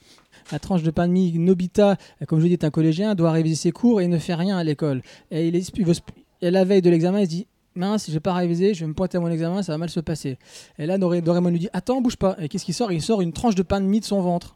La 0.52 0.60
tranche 0.60 0.84
de 0.84 0.92
pain 0.92 1.08
de 1.08 1.38
Nobita, 1.38 1.98
comme 2.28 2.40
je 2.40 2.48
dit, 2.48 2.54
est 2.54 2.64
un 2.64 2.72
collégien, 2.72 3.16
doit 3.16 3.32
réviser 3.32 3.56
ses 3.56 3.72
cours 3.72 4.02
et 4.02 4.08
ne 4.08 4.18
fait 4.18 4.34
rien 4.36 4.58
à 4.58 4.64
l'école. 4.64 5.02
Et, 5.30 5.48
il 5.48 5.56
est- 5.56 5.72
et 6.42 6.52
la 6.52 6.64
veille 6.64 6.82
de 6.82 6.90
l'examen, 6.90 7.20
il 7.20 7.26
se 7.26 7.30
dit 7.30 7.48
mince, 7.78 8.08
je 8.08 8.14
vais 8.14 8.20
pas 8.20 8.34
réviser, 8.34 8.74
je 8.74 8.82
vais 8.82 8.88
me 8.88 8.94
pointer 8.94 9.18
à 9.18 9.22
mon 9.22 9.30
examen, 9.30 9.62
ça 9.62 9.72
va 9.72 9.78
mal 9.78 9.90
se 9.90 10.00
passer. 10.00 10.38
Et 10.80 10.86
là, 10.86 10.98
Doraemon 10.98 11.50
lui 11.50 11.60
dit 11.60 11.70
Attends, 11.74 12.02
bouge 12.02 12.18
pas. 12.18 12.36
Et 12.40 12.50
qu'est-ce 12.50 12.66
qu'il 12.66 12.74
sort? 12.74 12.92
Il 12.92 13.02
sort 13.02 13.22
une 13.22 13.34
tranche 13.34 13.56
de 13.56 13.64
pain 13.64 13.80
de 13.80 13.86
mie 13.86 14.00
de 14.00 14.06
son 14.06 14.22
ventre. 14.22 14.56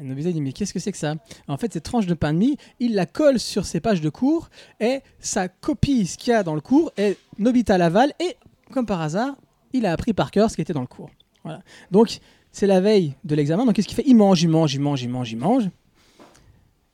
Et 0.00 0.02
Nobita 0.02 0.32
dit 0.32 0.40
Mais 0.40 0.52
qu'est-ce 0.52 0.72
que 0.72 0.80
c'est 0.80 0.92
que 0.92 0.98
ça? 0.98 1.14
En 1.46 1.56
fait, 1.56 1.72
cette 1.72 1.84
tranche 1.84 2.06
de 2.06 2.14
pain 2.14 2.32
de 2.32 2.38
mie, 2.38 2.56
il 2.80 2.94
la 2.94 3.06
colle 3.06 3.38
sur 3.38 3.64
ses 3.66 3.80
pages 3.80 4.00
de 4.00 4.08
cours 4.08 4.48
et 4.80 5.00
ça 5.20 5.48
copie 5.48 6.06
ce 6.06 6.16
qu'il 6.18 6.32
y 6.32 6.34
a 6.34 6.42
dans 6.42 6.54
le 6.54 6.60
cours. 6.60 6.90
Et 6.96 7.16
Nobita 7.38 7.78
l'avale 7.78 8.12
et, 8.18 8.36
comme 8.72 8.86
par 8.86 9.00
hasard, 9.00 9.36
il 9.72 9.86
a 9.86 9.92
appris 9.92 10.12
par 10.12 10.30
cœur 10.30 10.50
ce 10.50 10.56
qui 10.56 10.62
était 10.62 10.72
dans 10.72 10.80
le 10.80 10.86
cours. 10.86 11.10
Voilà. 11.44 11.60
Donc, 11.90 12.18
c'est 12.50 12.66
la 12.66 12.80
veille 12.80 13.14
de 13.24 13.34
l'examen. 13.34 13.64
Donc, 13.64 13.74
qu'est-ce 13.74 13.88
qu'il 13.88 13.96
fait? 13.96 14.04
Il 14.06 14.16
mange, 14.16 14.42
il 14.42 14.48
mange, 14.48 14.74
il 14.74 14.80
mange, 14.80 15.02
il 15.02 15.08
mange, 15.08 15.30
il 15.32 15.38
mange. 15.38 15.70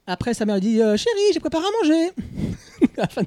Après, 0.07 0.35
sa 0.35 0.45
mère 0.45 0.57
lui 0.57 0.63
dit 0.63 0.83
euh, 0.83 0.97
Chérie, 0.97 1.33
j'ai 1.33 1.39
préparé 1.39 1.65
à 1.65 1.83
manger. 1.83 2.11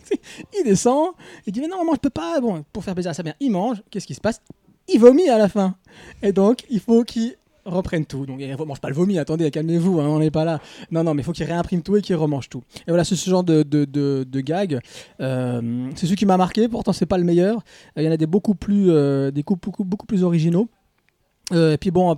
Il 0.60 0.66
descend. 0.66 1.12
Il 1.48 1.54
dit 1.54 1.62
Mais 1.62 1.68
non, 1.68 1.78
maman, 1.78 1.94
je 1.94 2.00
peux 2.00 2.10
pas. 2.10 2.42
Bon, 2.42 2.66
pour 2.74 2.84
faire 2.84 2.94
plaisir 2.94 3.12
à 3.12 3.14
sa 3.14 3.24
mère, 3.24 3.36
il 3.40 3.52
mange. 3.52 3.82
Qu'est-ce 3.90 4.06
qui 4.06 4.16
se 4.16 4.20
passe? 4.20 4.42
Il 4.90 5.00
vomit 5.00 5.30
à 5.30 5.38
la 5.38 5.48
fin. 5.48 5.76
Et 6.22 6.34
donc, 6.34 6.66
il 6.70 6.82
faut 6.82 7.06
qu'il 7.06 7.38
reprenne 7.64 8.06
tout. 8.06 8.26
Donc, 8.26 8.42
il 8.42 8.50
ne 8.50 8.56
mange 8.66 8.82
pas 8.82 8.90
le 8.90 8.96
vomi. 8.96 9.18
Attendez, 9.18 9.50
calmez-vous, 9.50 10.02
hein, 10.02 10.08
on 10.08 10.20
n'est 10.20 10.32
pas 10.32 10.44
là. 10.44 10.60
Non, 10.92 11.06
non, 11.06 11.14
mais 11.14 11.22
il 11.22 11.26
faut 11.26 11.32
qu'il 11.32 11.46
réimprime 11.46 11.84
tout 11.84 11.96
et 11.96 12.02
qu'il 12.02 12.18
remange 12.18 12.50
tout. 12.50 12.64
Et 12.80 12.90
voilà, 12.90 13.06
c'est 13.06 13.16
ce 13.16 13.30
genre 13.30 13.46
de, 13.46 13.64
de, 13.64 14.40
gag. 14.42 14.80
Euh, 15.22 15.90
c'est 15.96 16.06
celui 16.06 16.18
qui 16.18 16.26
m'a 16.26 16.36
marqué. 16.36 16.68
Pourtant, 16.68 16.92
c'est 16.92 17.06
pas 17.06 17.18
le 17.18 17.24
meilleur. 17.24 17.64
Euh, 17.98 18.02
Il 18.02 18.04
y 18.04 18.10
en 18.10 18.12
a 18.12 18.18
des 18.18 18.28
beaucoup 18.28 18.56
plus, 18.56 18.88
des 19.32 19.44
coups 19.44 19.62
beaucoup, 19.62 19.86
beaucoup 19.86 20.06
plus 20.06 20.24
originaux. 20.24 20.68
Euh, 21.54 21.74
et 21.74 21.78
puis 21.78 21.92
bon, 21.92 22.18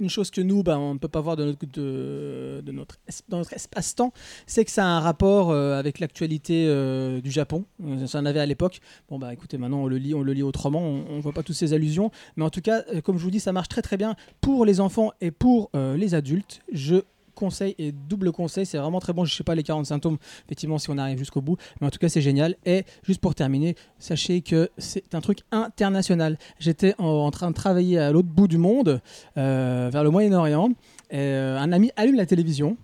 une 0.00 0.10
chose 0.10 0.30
que 0.30 0.40
nous, 0.40 0.62
ben, 0.62 0.78
on 0.78 0.94
ne 0.94 0.98
peut 0.98 1.08
pas 1.08 1.20
voir 1.20 1.36
de 1.36 1.44
notre, 1.44 1.66
de, 1.66 2.62
de 2.64 2.72
notre, 2.72 2.96
dans 3.28 3.38
notre 3.38 3.52
espace-temps, 3.52 4.12
c'est 4.46 4.64
que 4.64 4.70
ça 4.70 4.84
a 4.84 4.88
un 4.88 5.00
rapport 5.00 5.50
euh, 5.50 5.78
avec 5.78 6.00
l'actualité 6.00 6.66
euh, 6.66 7.20
du 7.20 7.30
Japon. 7.30 7.64
Ça 8.06 8.18
en 8.18 8.26
avait 8.26 8.40
à 8.40 8.46
l'époque. 8.46 8.80
Bon, 9.08 9.18
bah 9.18 9.32
écoutez, 9.32 9.58
maintenant 9.58 9.82
on 9.82 9.86
le 9.86 9.98
lit, 9.98 10.14
on 10.14 10.22
le 10.22 10.32
lit 10.32 10.42
autrement, 10.42 10.80
on 10.80 11.16
ne 11.16 11.20
voit 11.20 11.32
pas 11.32 11.42
toutes 11.42 11.56
ces 11.56 11.72
allusions. 11.72 12.10
Mais 12.36 12.44
en 12.44 12.50
tout 12.50 12.62
cas, 12.62 12.82
comme 13.04 13.18
je 13.18 13.22
vous 13.22 13.30
dis, 13.30 13.40
ça 13.40 13.52
marche 13.52 13.68
très 13.68 13.82
très 13.82 13.96
bien 13.96 14.16
pour 14.40 14.64
les 14.64 14.80
enfants 14.80 15.12
et 15.20 15.30
pour 15.30 15.70
les 15.74 16.14
adultes. 16.14 16.62
Je 16.72 17.02
conseille 17.34 17.74
et 17.78 17.92
double 17.92 18.32
conseil, 18.32 18.66
c'est 18.66 18.78
vraiment 18.78 19.00
très 19.00 19.12
bon. 19.12 19.24
Je 19.24 19.34
sais 19.34 19.44
pas 19.44 19.54
les 19.54 19.62
40 19.62 19.86
symptômes, 19.86 20.18
effectivement, 20.46 20.78
si 20.78 20.90
on 20.90 20.98
arrive 20.98 21.18
jusqu'au 21.18 21.40
bout. 21.40 21.56
Mais 21.80 21.86
en 21.86 21.90
tout 21.90 21.98
cas, 21.98 22.08
c'est 22.08 22.20
génial. 22.20 22.56
Et 22.64 22.84
juste 23.02 23.20
pour 23.20 23.34
terminer, 23.34 23.76
sachez 23.98 24.42
que 24.42 24.70
c'est 24.78 25.14
un 25.14 25.20
truc 25.20 25.40
international. 25.50 26.38
J'étais 26.58 26.94
en, 26.98 27.06
en 27.06 27.30
train 27.30 27.50
de 27.50 27.54
travailler 27.54 27.98
à 27.98 28.12
l'autre 28.12 28.28
bout 28.28 28.48
du 28.48 28.58
monde, 28.58 29.00
euh, 29.36 29.90
vers 29.92 30.04
le 30.04 30.10
Moyen-Orient. 30.10 30.70
et, 31.10 31.18
euh, 31.18 31.58
un 31.58 31.72
ami 31.72 31.90
allume 31.96 32.16
la 32.16 32.26
télévision. 32.26 32.76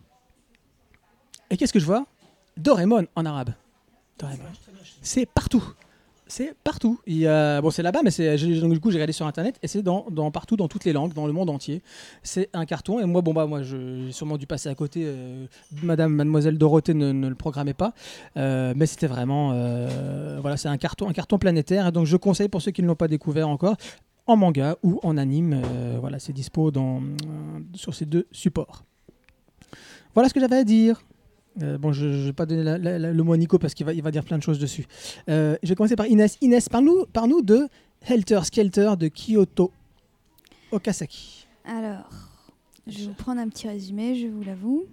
Et 1.50 1.57
qu'est-ce 1.57 1.73
que 1.73 1.81
je 1.81 1.87
vois? 1.87 2.07
Doraemon 2.57 3.07
en 3.14 3.25
arabe. 3.25 3.50
Doraemon. 4.19 4.43
C'est 5.02 5.26
partout. 5.26 5.64
C'est 6.28 6.54
partout. 6.62 7.00
Bon, 7.06 7.70
c'est 7.70 7.82
là-bas, 7.82 8.00
mais 8.04 8.11
c'est, 8.11 8.37
donc, 8.61 8.75
du 8.75 8.80
coup, 8.80 8.90
j'ai 8.90 8.97
regardé 8.97 9.14
sur 9.14 9.26
Internet 9.26 9.58
et 9.62 9.66
c'est 9.66 9.82
dans, 9.82 10.02
partout, 10.30 10.56
dans 10.56 10.68
toutes 10.68 10.85
les 10.85 10.92
langues, 10.92 11.14
dans 11.14 11.26
le 11.26 11.32
monde 11.32 11.49
entier. 11.49 11.82
C'est 12.23 12.50
un 12.52 12.66
carton. 12.66 13.00
Et 13.00 13.06
moi, 13.06 13.23
bon, 13.23 13.32
bah, 13.32 13.47
moi, 13.47 13.62
j'ai 13.62 14.12
sûrement 14.12 14.37
dû 14.37 14.47
passer 14.47 14.68
à 14.68 14.75
côté. 14.75 15.04
euh, 15.04 15.47
Madame, 15.82 16.12
Mademoiselle 16.12 16.58
Dorothée 16.58 16.92
ne, 16.92 17.28
le 17.28 17.35
programmait 17.35 17.75
pas. 17.75 17.94
Euh, 18.37 18.75
mais 18.76 18.85
c'était 18.85 19.06
vraiment. 19.06 19.52
euh, 19.54 20.38
voilà, 20.40 20.58
c'est 20.58 20.68
un 20.68 20.76
carton, 20.76 21.08
un 21.08 21.14
carton 21.14 21.38
planétaire. 21.38 21.87
Et 21.87 21.92
donc, 21.92 22.04
je 22.04 22.16
conseille 22.18 22.49
pour 22.49 22.61
ceux 22.61 22.73
qui 22.73 22.82
ne 22.82 22.87
l'ont 22.88 22.94
pas 22.94 23.08
découvert 23.08 23.49
encore, 23.49 23.76
en 24.26 24.37
manga 24.37 24.76
ou 24.82 25.00
en 25.02 25.16
anime. 25.16 25.62
voilà, 25.99 26.18
c'est 26.18 26.35
dispo 26.35 26.70
sur 27.75 27.94
ces 27.94 28.04
deux 28.04 28.26
supports. 28.32 28.85
Voilà 30.14 30.28
ce 30.28 30.35
que 30.35 30.40
j'avais 30.40 30.56
à 30.58 30.64
dire. 30.64 31.00
Euh, 31.62 31.77
bon, 31.79 31.93
je 31.93 32.07
ne 32.07 32.25
vais 32.27 32.33
pas 32.33 32.47
donner 32.47 32.62
la- 32.62 32.79
la- 32.79 32.99
la- 32.99 33.12
le 33.12 33.23
mot 33.23 33.33
à 33.33 33.37
Nico 33.37 33.59
parce 33.59 33.75
qu'il 33.75 33.85
va, 33.87 33.93
il 33.93 34.03
va 34.03 34.11
dire 34.11 34.25
plein 34.25 34.38
de 34.38 34.43
choses 34.43 34.59
dessus. 34.59 34.87
Euh, 35.29 35.57
je 35.62 35.69
vais 35.69 35.75
commencer 35.75 35.97
par 35.97 36.07
Inès. 36.07 36.38
Inès, 36.41 36.69
parle-nous 36.69 37.07
parle 37.07 37.43
de 37.45 37.69
Helter 38.07 38.41
Skelter 38.45 38.93
de 38.99 39.09
Kyoto 39.09 39.73
Okasaki. 40.71 41.47
Alors, 41.65 42.09
je 42.87 42.99
vais 42.99 43.05
vous 43.07 43.15
prendre 43.15 43.41
un 43.41 43.49
petit 43.49 43.67
résumé, 43.69 44.15
je 44.15 44.27
vous 44.29 44.43
l'avoue. 44.43 44.85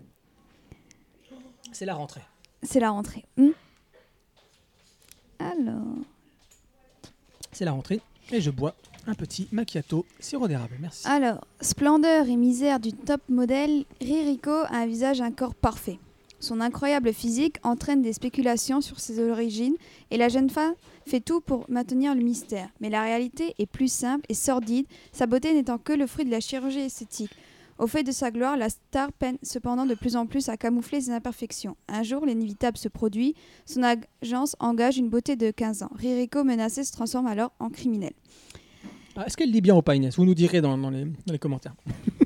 C'est 1.72 1.86
la 1.86 1.94
rentrée. 1.94 2.22
C'est 2.64 2.80
la 2.80 2.90
rentrée. 2.90 3.26
Hmm. 3.38 3.50
Alors, 5.40 5.84
C'est 7.52 7.66
la 7.66 7.72
rentrée. 7.72 8.02
Et 8.32 8.42
je 8.42 8.50
bois 8.50 8.76
un 9.08 9.14
petit 9.14 9.48
macchiato 9.52 10.04
sirop 10.20 10.48
d'érable. 10.48 10.76
Merci. 10.80 11.08
alors, 11.08 11.46
splendeur 11.62 12.28
et 12.28 12.36
misère 12.38 12.80
du 12.80 12.92
top 12.92 13.22
modèle, 13.30 13.86
Ririko 14.02 14.50
a 14.52 14.78
un 14.78 14.88
visage 14.88 15.22
un 15.22 15.32
corps 15.32 15.54
parfait. 15.54 16.00
Son 16.40 16.62
incroyable 16.62 17.14
physique 17.14 17.58
entraîne 17.64 18.02
des 18.02 18.14
spéculations 18.14 18.82
sur 18.82 19.00
ses 19.00 19.20
origines 19.30 19.76
et 20.12 20.18
la 20.18 20.30
jeune 20.30 20.50
femme 20.50 20.74
fait 21.06 21.20
tout 21.22 21.42
pour 21.42 21.66
maintenir 21.70 22.14
le 22.16 22.22
mystère. 22.22 22.70
Mais 22.82 22.90
la 22.90 23.02
réalité 23.04 23.56
est 23.58 23.66
plus 23.66 23.92
simple 23.92 24.26
et 24.30 24.34
sordide, 24.34 24.86
sa 25.12 25.26
beauté 25.28 25.54
n'étant 25.54 25.78
que 25.78 25.94
le 25.94 26.08
fruit 26.08 26.26
de 26.26 26.32
la 26.32 26.40
chirurgie 26.40 26.80
esthétique. 26.80 27.32
Au 27.78 27.88
fait 27.88 28.04
de 28.04 28.12
sa 28.14 28.32
gloire, 28.32 28.56
la 28.56 28.70
star 28.70 29.12
peine 29.12 29.38
cependant 29.44 29.86
de 29.86 29.96
plus 29.96 30.16
en 30.16 30.28
plus 30.28 30.48
à 30.48 30.56
camoufler 30.56 31.02
ses 31.02 31.12
imperfections. 31.12 31.76
Un 31.90 32.04
jour, 32.04 32.26
l'inévitable 32.26 32.78
se 32.78 32.88
produit, 32.88 33.36
son 33.66 33.84
agence 33.84 34.56
engage 34.60 34.98
une 34.98 35.10
beauté 35.10 35.36
de 35.36 35.52
15 35.52 35.84
ans. 35.84 35.92
Ririko 35.94 36.46
menacée 36.46 36.86
se 36.86 36.94
transforme 36.94 37.28
alors 37.28 37.52
en 37.60 37.70
criminel. 37.70 38.14
Ah, 39.18 39.26
Est-ce 39.26 39.36
qu'elle 39.36 39.52
lit 39.52 39.62
bien 39.62 39.76
ou 39.76 39.82
pas, 39.82 39.96
Inès 39.96 40.16
Vous 40.16 40.26
nous 40.26 40.36
direz 40.36 40.62
dans, 40.62 40.78
dans 40.78 40.90
les, 40.90 41.04
dans 41.04 41.34
les 41.34 41.40
commentaires. 41.40 41.76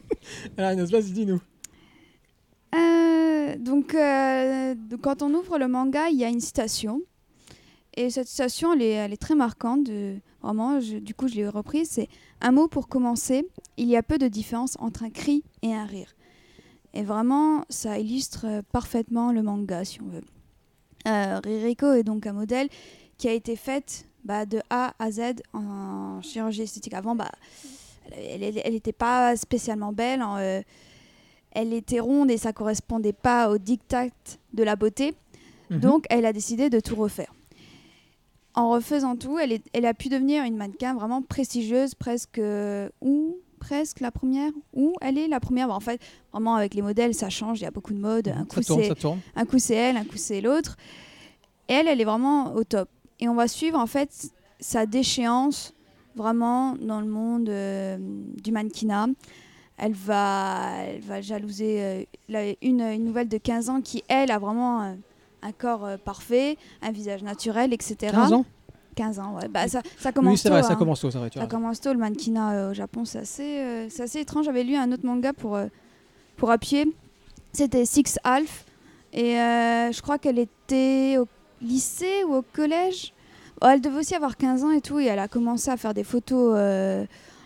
Alors, 0.57 0.71
Inès, 0.71 0.89
vas-y, 0.91 1.11
dis-nous. 1.11 1.39
Euh, 2.75 3.18
donc, 3.57 3.95
euh, 3.95 4.75
quand 5.01 5.21
on 5.21 5.33
ouvre 5.33 5.57
le 5.57 5.67
manga, 5.67 6.09
il 6.09 6.17
y 6.17 6.23
a 6.23 6.29
une 6.29 6.39
citation. 6.39 7.01
Et 7.95 8.09
cette 8.09 8.27
citation, 8.27 8.73
elle 8.73 8.81
est, 8.81 9.17
très 9.17 9.35
marquante. 9.35 9.89
vraiment, 10.41 10.79
du 10.79 11.13
coup, 11.13 11.27
je 11.27 11.35
l'ai 11.35 11.47
reprise. 11.47 11.89
C'est 11.91 12.07
un 12.41 12.51
mot 12.51 12.67
pour 12.67 12.87
commencer. 12.87 13.45
Il 13.77 13.87
y 13.87 13.97
a 13.97 14.03
peu 14.03 14.17
de 14.17 14.27
différence 14.27 14.75
entre 14.79 15.03
un 15.03 15.09
cri 15.09 15.43
et 15.61 15.73
un 15.73 15.85
rire. 15.85 16.15
Et 16.93 17.03
vraiment, 17.03 17.65
ça 17.69 17.99
illustre 17.99 18.61
parfaitement 18.71 19.31
le 19.31 19.43
manga, 19.43 19.83
si 19.83 20.01
on 20.01 20.07
veut. 20.07 20.23
Euh, 21.07 21.39
Ririko 21.43 21.93
est 21.93 22.03
donc 22.03 22.27
un 22.27 22.33
modèle 22.33 22.67
qui 23.17 23.27
a 23.27 23.33
été 23.33 23.55
fait 23.55 24.05
bah, 24.23 24.45
de 24.45 24.61
A 24.69 24.93
à 24.99 25.11
Z 25.11 25.41
en 25.53 26.21
chirurgie 26.21 26.63
esthétique. 26.63 26.93
Avant, 26.93 27.15
bah, 27.15 27.31
elle 28.11 28.73
n'était 28.73 28.93
pas 28.93 29.35
spécialement 29.35 29.93
belle. 29.93 30.21
hein, 30.21 30.37
euh, 30.39 30.61
elle 31.51 31.73
était 31.73 31.99
ronde 31.99 32.29
et 32.31 32.37
ça 32.37 32.53
correspondait 32.53 33.13
pas 33.13 33.49
au 33.49 33.57
diktat 33.57 34.07
de 34.53 34.63
la 34.63 34.75
beauté. 34.75 35.13
Mhm. 35.69 35.79
Donc, 35.79 36.05
elle 36.09 36.25
a 36.25 36.33
décidé 36.33 36.69
de 36.69 36.79
tout 36.79 36.95
refaire. 36.95 37.33
En 38.55 38.71
refaisant 38.71 39.15
tout, 39.15 39.37
elle, 39.39 39.51
est- 39.51 39.65
elle 39.73 39.85
a 39.85 39.93
pu 39.93 40.09
devenir 40.09 40.43
une 40.43 40.57
mannequin 40.57 40.93
vraiment 40.95 41.21
prestigieuse, 41.21 41.93
presque 41.95 42.39
euh, 42.39 42.89
ou 43.01 43.37
presque 43.59 43.99
la 43.99 44.09
première, 44.11 44.51
ou 44.73 44.93
elle 45.01 45.17
est 45.17 45.27
la 45.27 45.39
première. 45.39 45.67
Bon, 45.67 45.73
en 45.75 45.79
fait, 45.79 46.01
vraiment 46.31 46.55
avec 46.55 46.73
les 46.73 46.81
modèles, 46.81 47.13
ça 47.13 47.29
change. 47.29 47.59
Il 47.59 47.63
y 47.63 47.67
a 47.67 47.71
beaucoup 47.71 47.93
de 47.93 47.99
modes. 47.99 48.27
Un 48.29 48.45
coup, 48.45 48.55
c'est 48.81 48.87
un 49.35 49.45
coup 49.45 49.59
c'est 49.59 49.75
elle, 49.75 49.97
un 49.97 50.03
coup 50.05 50.17
c'est 50.17 50.41
l'autre. 50.41 50.77
Et 51.67 51.73
elle, 51.73 51.87
elle 51.87 52.01
est 52.01 52.05
vraiment 52.05 52.53
au 52.55 52.63
top. 52.63 52.89
Et 53.19 53.27
on 53.29 53.35
va 53.35 53.47
suivre 53.47 53.77
en 53.77 53.85
fait 53.85 54.29
sa 54.59 54.85
déchéance 54.85 55.73
vraiment 56.15 56.75
dans 56.81 56.99
le 57.01 57.07
monde 57.07 57.49
euh, 57.49 57.97
du 58.43 58.51
mannequinat. 58.51 59.07
Elle 59.81 59.93
va, 59.93 60.71
elle 60.87 60.99
va 61.01 61.21
jalouser 61.21 62.05
euh, 62.29 62.53
une, 62.61 62.81
une 62.81 63.05
nouvelle 63.05 63.29
de 63.29 63.37
15 63.37 63.69
ans 63.69 63.81
qui, 63.81 64.03
elle, 64.09 64.29
a 64.29 64.37
vraiment 64.37 64.81
euh, 64.81 64.93
un 65.41 65.51
corps 65.53 65.85
euh, 65.85 65.97
parfait, 65.97 66.57
un 66.81 66.91
visage 66.91 67.23
naturel, 67.23 67.71
etc. 67.71 67.95
15 68.11 68.33
ans? 68.33 68.45
15 68.95 69.19
ans, 69.19 69.35
ouais. 69.35 69.47
Bah, 69.47 69.69
ça, 69.69 69.81
ça 69.97 70.11
commence 70.11 70.33
Oui, 70.33 70.37
c'est 70.37 70.49
tôt, 70.49 70.55
vrai, 70.55 70.63
ça 70.63 70.73
hein. 70.73 70.75
commence 70.75 70.99
tôt, 70.99 71.09
c'est 71.09 71.17
vrai. 71.17 71.29
Tu 71.29 71.39
Ça 71.39 71.45
vois. 71.45 71.49
commence 71.49 71.79
tôt 71.79 71.93
le 71.93 71.99
mannequinat 71.99 72.51
euh, 72.51 72.71
au 72.71 72.73
Japon, 72.73 73.05
c'est 73.05 73.19
assez, 73.19 73.87
c'est 73.89 74.03
assez 74.03 74.19
étrange. 74.19 74.45
J'avais 74.45 74.65
lu 74.65 74.75
un 74.75 74.91
autre 74.91 75.05
manga 75.05 75.31
pour, 75.31 75.57
pour 76.35 76.51
appuyer. 76.51 76.85
C'était 77.53 77.85
Six 77.85 78.19
Half. 78.25 78.65
Et 79.13 79.35
je 79.35 80.01
crois 80.01 80.17
qu'elle 80.19 80.39
était 80.39 81.17
au 81.17 81.25
lycée 81.61 82.25
ou 82.27 82.35
au 82.35 82.41
collège. 82.41 83.13
Oh, 83.61 83.67
elle 83.71 83.81
devait 83.81 83.99
aussi 83.99 84.13
avoir 84.13 84.35
15 84.35 84.63
ans 84.65 84.71
et 84.71 84.81
tout. 84.81 84.99
Et 84.99 85.05
elle 85.05 85.19
a 85.19 85.29
commencé 85.29 85.71
à 85.71 85.77
faire 85.77 85.93
des 85.93 86.03
photos 86.03 86.53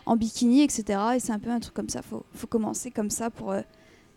en 0.06 0.16
bikini, 0.16 0.62
etc. 0.64 1.00
Et 1.16 1.20
c'est 1.20 1.32
un 1.32 1.40
peu 1.40 1.50
un 1.50 1.60
truc 1.60 1.74
comme 1.74 1.90
ça. 1.90 2.02
Il 2.06 2.10
faut, 2.10 2.24
faut 2.36 2.48
commencer 2.48 2.92
comme 2.92 3.10
ça 3.10 3.30
pour 3.30 3.52
euh, 3.52 3.62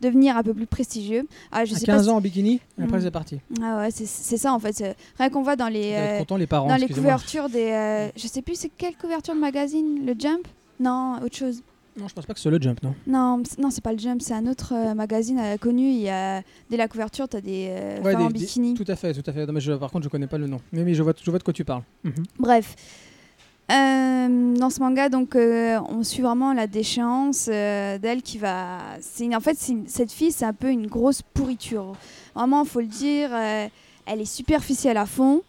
devenir 0.00 0.36
un 0.36 0.42
peu 0.42 0.52
plus 0.54 0.66
prestigieux. 0.66 1.26
Ah, 1.52 1.64
je 1.64 1.74
À 1.74 1.78
sais 1.78 1.86
15 1.86 1.96
pas 1.96 2.02
si- 2.04 2.08
ans 2.10 2.16
en 2.16 2.20
bikini, 2.20 2.60
et 2.78 2.82
après 2.82 2.98
Mm. 2.98 3.02
c'est 3.02 3.10
parti. 3.10 3.40
Ah 3.62 3.78
ouais, 3.78 3.90
c'est, 3.90 4.06
ça 4.36 4.52
en 4.52 4.58
fait. 4.58 4.84
Rien 5.18 5.30
qu'on 5.30 5.42
voit 5.42 5.56
dans 5.56 5.68
les, 5.68 5.92
euh, 5.94 6.18
contents, 6.18 6.36
les 6.36 6.46
parents, 6.46 6.68
dans 6.68 6.76
les 6.76 6.88
couvertures 6.88 7.48
des. 7.48 7.70
euh, 7.70 8.08
je 8.16 8.26
sais 8.26 8.42
plus 8.42 8.56
c'est 8.56 8.70
quelle 8.76 8.94
couverture 8.96 9.34
de 9.34 9.40
magazine 9.40 10.04
Le 10.04 10.14
Jump? 10.18 10.46
Non, 10.80 11.18
autre 11.24 11.36
chose. 11.36 11.62
Non, 11.98 12.08
je 12.08 12.12
pense 12.12 12.26
pas 12.26 12.34
que 12.34 12.40
c'est 12.40 12.50
le 12.50 12.60
jump, 12.60 12.82
non. 12.82 12.94
Non, 13.06 13.42
non 13.58 13.70
c'est 13.70 13.80
pas 13.82 13.94
le 13.94 13.98
Jump, 13.98 14.20
c'est 14.20 14.34
un 14.34 14.46
autre 14.48 14.74
euh, 14.74 14.92
magazine 14.92 15.38
euh, 15.38 15.56
connu. 15.56 15.88
Il 15.88 15.96
y 16.02 16.10
a, 16.10 16.42
dès 16.68 16.76
la 16.76 16.88
couverture, 16.88 17.26
tu 17.26 17.38
as 17.38 17.40
des 17.40 17.68
euh, 17.70 18.02
Ouais, 18.02 18.12
femmes 18.12 18.20
en 18.20 18.26
des- 18.26 18.34
des- 18.34 18.38
bikini. 18.40 18.74
Tout 18.74 18.84
à 18.86 18.96
fait, 18.96 19.14
tout 19.14 19.22
à 19.24 19.32
fait. 19.32 19.46
Non, 19.46 19.54
mais 19.54 19.60
je- 19.62 19.72
par 19.72 19.90
contre, 19.90 20.04
je 20.04 20.10
connais 20.10 20.26
pas 20.26 20.36
le 20.36 20.46
nom. 20.46 20.60
Mais, 20.72 20.84
mais 20.84 20.92
je, 20.92 21.02
vois, 21.02 21.14
je 21.18 21.30
vois 21.30 21.38
de 21.38 21.42
quoi 21.44 21.54
tu 21.54 21.64
parles. 21.64 21.84
Mhm. 22.04 22.12
Bref. 22.38 22.74
Euh, 23.70 24.54
dans 24.56 24.70
ce 24.70 24.78
manga, 24.80 25.08
donc, 25.08 25.34
euh, 25.34 25.80
on 25.88 26.04
suit 26.04 26.22
vraiment 26.22 26.52
la 26.52 26.68
déchéance 26.68 27.48
euh, 27.50 27.98
d'elle 27.98 28.22
qui 28.22 28.38
va. 28.38 28.78
En 29.34 29.40
fait, 29.40 29.58
cette 29.86 30.12
fille, 30.12 30.30
c'est 30.30 30.44
un 30.44 30.52
peu 30.52 30.70
une 30.70 30.86
grosse 30.86 31.22
pourriture. 31.22 31.92
Vraiment, 32.34 32.64
faut 32.64 32.80
le 32.80 32.86
dire. 32.86 33.30
elle 33.34 34.20
est 34.20 34.24
superficielle 34.24 34.96
à 34.96 35.06
fond. 35.06 35.42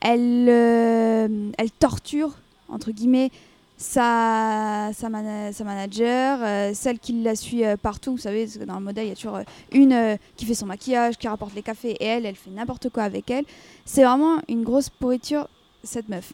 Elle, 0.00 0.48
elle 0.48 1.70
torture 1.78 2.36
entre 2.68 2.90
guillemets 2.90 3.30
sa, 3.76 4.90
sa, 4.94 5.08
mana- 5.10 5.52
sa 5.52 5.64
manager, 5.64 6.74
celle 6.74 6.98
qui 6.98 7.22
la 7.22 7.36
suit 7.36 7.64
partout. 7.82 8.12
Vous 8.12 8.18
savez, 8.18 8.46
dans 8.66 8.78
le 8.78 8.84
modèle, 8.84 9.06
il 9.06 9.08
y 9.10 9.12
a 9.12 9.16
toujours 9.16 9.40
une 9.72 10.16
qui 10.36 10.46
fait 10.46 10.54
son 10.54 10.66
maquillage, 10.66 11.18
qui 11.18 11.28
rapporte 11.28 11.54
les 11.54 11.62
cafés, 11.62 11.96
et 12.00 12.04
elle, 12.04 12.24
elle 12.24 12.36
fait 12.36 12.50
n'importe 12.50 12.88
quoi 12.88 13.02
avec 13.02 13.30
elle. 13.30 13.44
C'est 13.84 14.04
vraiment 14.04 14.38
une 14.48 14.62
grosse 14.62 14.88
pourriture, 14.88 15.48
cette 15.84 16.08
meuf. 16.08 16.32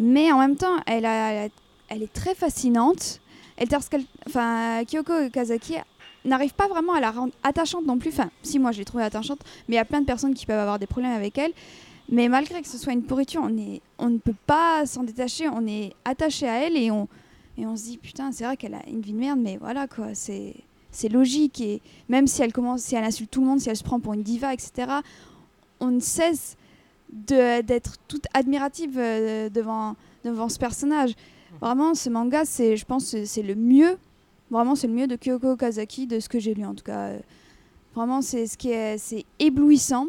Mais 0.00 0.32
en 0.32 0.38
même 0.38 0.56
temps, 0.56 0.78
elle, 0.86 1.04
est 1.04 2.12
très 2.12 2.34
fascinante. 2.34 3.20
Elle, 3.58 3.68
enfin, 4.26 4.82
Kyoko 4.86 5.28
Kazaki 5.30 5.74
n'arrive 6.24 6.54
pas 6.54 6.68
vraiment 6.68 6.94
à 6.94 7.00
la 7.00 7.10
rendre 7.10 7.34
attachante 7.42 7.86
non 7.86 7.98
plus. 7.98 8.08
Enfin, 8.08 8.30
si 8.42 8.58
moi 8.58 8.72
je 8.72 8.78
l'ai 8.78 8.86
trouvée 8.86 9.04
attachante, 9.04 9.40
mais 9.68 9.74
il 9.74 9.76
y 9.76 9.80
a 9.80 9.84
plein 9.84 10.00
de 10.00 10.06
personnes 10.06 10.34
qui 10.34 10.46
peuvent 10.46 10.58
avoir 10.58 10.78
des 10.78 10.86
problèmes 10.86 11.12
avec 11.12 11.36
elle. 11.36 11.52
Mais 12.10 12.28
malgré 12.28 12.62
que 12.62 12.68
ce 12.68 12.78
soit 12.78 12.94
une 12.94 13.02
pourriture, 13.02 13.42
on, 13.42 13.78
on 13.98 14.08
ne 14.08 14.18
peut 14.18 14.34
pas 14.46 14.86
s'en 14.86 15.02
détacher. 15.02 15.48
On 15.48 15.66
est 15.66 15.92
attaché 16.06 16.48
à 16.48 16.66
elle 16.66 16.78
et 16.78 16.90
on, 16.90 17.06
et 17.58 17.66
on 17.66 17.76
se 17.76 17.84
dit 17.84 17.98
putain, 17.98 18.32
c'est 18.32 18.44
vrai 18.44 18.56
qu'elle 18.56 18.74
a 18.74 18.88
une 18.88 19.02
vie 19.02 19.12
de 19.12 19.18
merde, 19.18 19.38
mais 19.38 19.58
voilà 19.58 19.86
quoi, 19.86 20.14
c'est 20.14 20.54
c'est 20.90 21.08
logique. 21.08 21.60
Et 21.60 21.82
même 22.08 22.26
si 22.26 22.42
elle 22.42 22.52
commence, 22.52 22.80
si 22.80 22.94
elle 22.96 23.04
insulte 23.04 23.30
tout 23.30 23.42
le 23.42 23.46
monde, 23.46 23.60
si 23.60 23.68
elle 23.68 23.76
se 23.76 23.84
prend 23.84 24.00
pour 24.00 24.14
une 24.14 24.22
diva, 24.22 24.54
etc., 24.54 24.90
on 25.78 25.88
ne 25.88 26.00
cesse 26.00 26.56
d'être 27.12 27.96
toute 28.08 28.26
admirative 28.34 28.96
euh, 28.98 29.48
devant, 29.48 29.96
devant 30.24 30.48
ce 30.48 30.58
personnage. 30.58 31.12
Vraiment, 31.60 31.94
ce 31.94 32.08
manga, 32.08 32.44
c'est, 32.44 32.76
je 32.76 32.84
pense, 32.84 33.16
c'est 33.24 33.42
le 33.42 33.54
mieux. 33.54 33.98
Vraiment, 34.50 34.74
c'est 34.74 34.86
le 34.86 34.94
mieux 34.94 35.06
de 35.06 35.16
Kyoko 35.16 35.56
Kazaki, 35.56 36.06
de 36.06 36.20
ce 36.20 36.28
que 36.28 36.38
j'ai 36.38 36.54
lu 36.54 36.64
en 36.64 36.74
tout 36.74 36.84
cas. 36.84 37.12
Vraiment, 37.94 38.22
c'est 38.22 38.46
ce 38.46 38.56
qui 38.56 38.70
est, 38.70 38.98
c'est 38.98 39.24
éblouissant. 39.38 40.06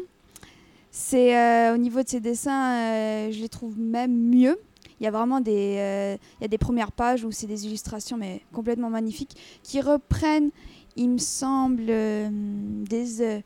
C'est 0.90 1.36
euh, 1.36 1.74
au 1.74 1.78
niveau 1.78 2.02
de 2.02 2.08
ses 2.08 2.20
dessins, 2.20 2.74
euh, 2.74 3.32
je 3.32 3.40
les 3.40 3.48
trouve 3.48 3.78
même 3.78 4.14
mieux. 4.14 4.58
Il 5.00 5.04
y 5.04 5.06
a 5.06 5.10
vraiment 5.10 5.40
des, 5.40 6.18
il 6.38 6.42
y 6.42 6.44
a 6.44 6.48
des 6.48 6.58
premières 6.58 6.92
pages 6.92 7.24
où 7.24 7.32
c'est 7.32 7.48
des 7.48 7.66
illustrations 7.66 8.16
mais 8.16 8.42
complètement 8.52 8.88
magnifiques 8.88 9.36
qui 9.64 9.80
reprennent, 9.80 10.50
il 10.94 11.10
me 11.10 11.18
semble, 11.18 11.86
des 11.86 13.42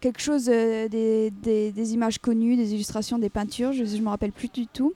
quelque 0.00 0.20
chose 0.20 0.48
euh, 0.52 0.88
des, 0.88 1.30
des- 1.30 1.92
images 1.94 2.18
connues, 2.18 2.56
des 2.56 2.74
illustrations, 2.74 3.18
des 3.18 3.28
peintures. 3.30 3.72
Je 3.72 3.82
ne 3.82 4.02
me 4.02 4.08
rappelle 4.08 4.32
plus 4.32 4.48
du 4.48 4.66
tout. 4.66 4.92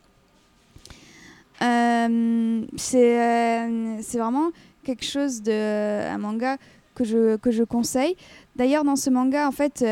Euh, 1.63 2.63
c'est 2.77 3.21
euh, 3.21 3.97
c'est 4.03 4.19
vraiment 4.19 4.51
quelque 4.85 5.05
chose 5.05 5.43
de 5.43 6.09
un 6.09 6.19
manga 6.19 6.57
que 6.95 7.05
je 7.05 7.37
que 7.37 7.51
je 7.51 7.63
conseille. 7.63 8.17
D'ailleurs, 8.57 8.85
dans 8.85 8.97
ce 8.97 9.11
manga, 9.11 9.47
en 9.47 9.53
fait, 9.53 9.85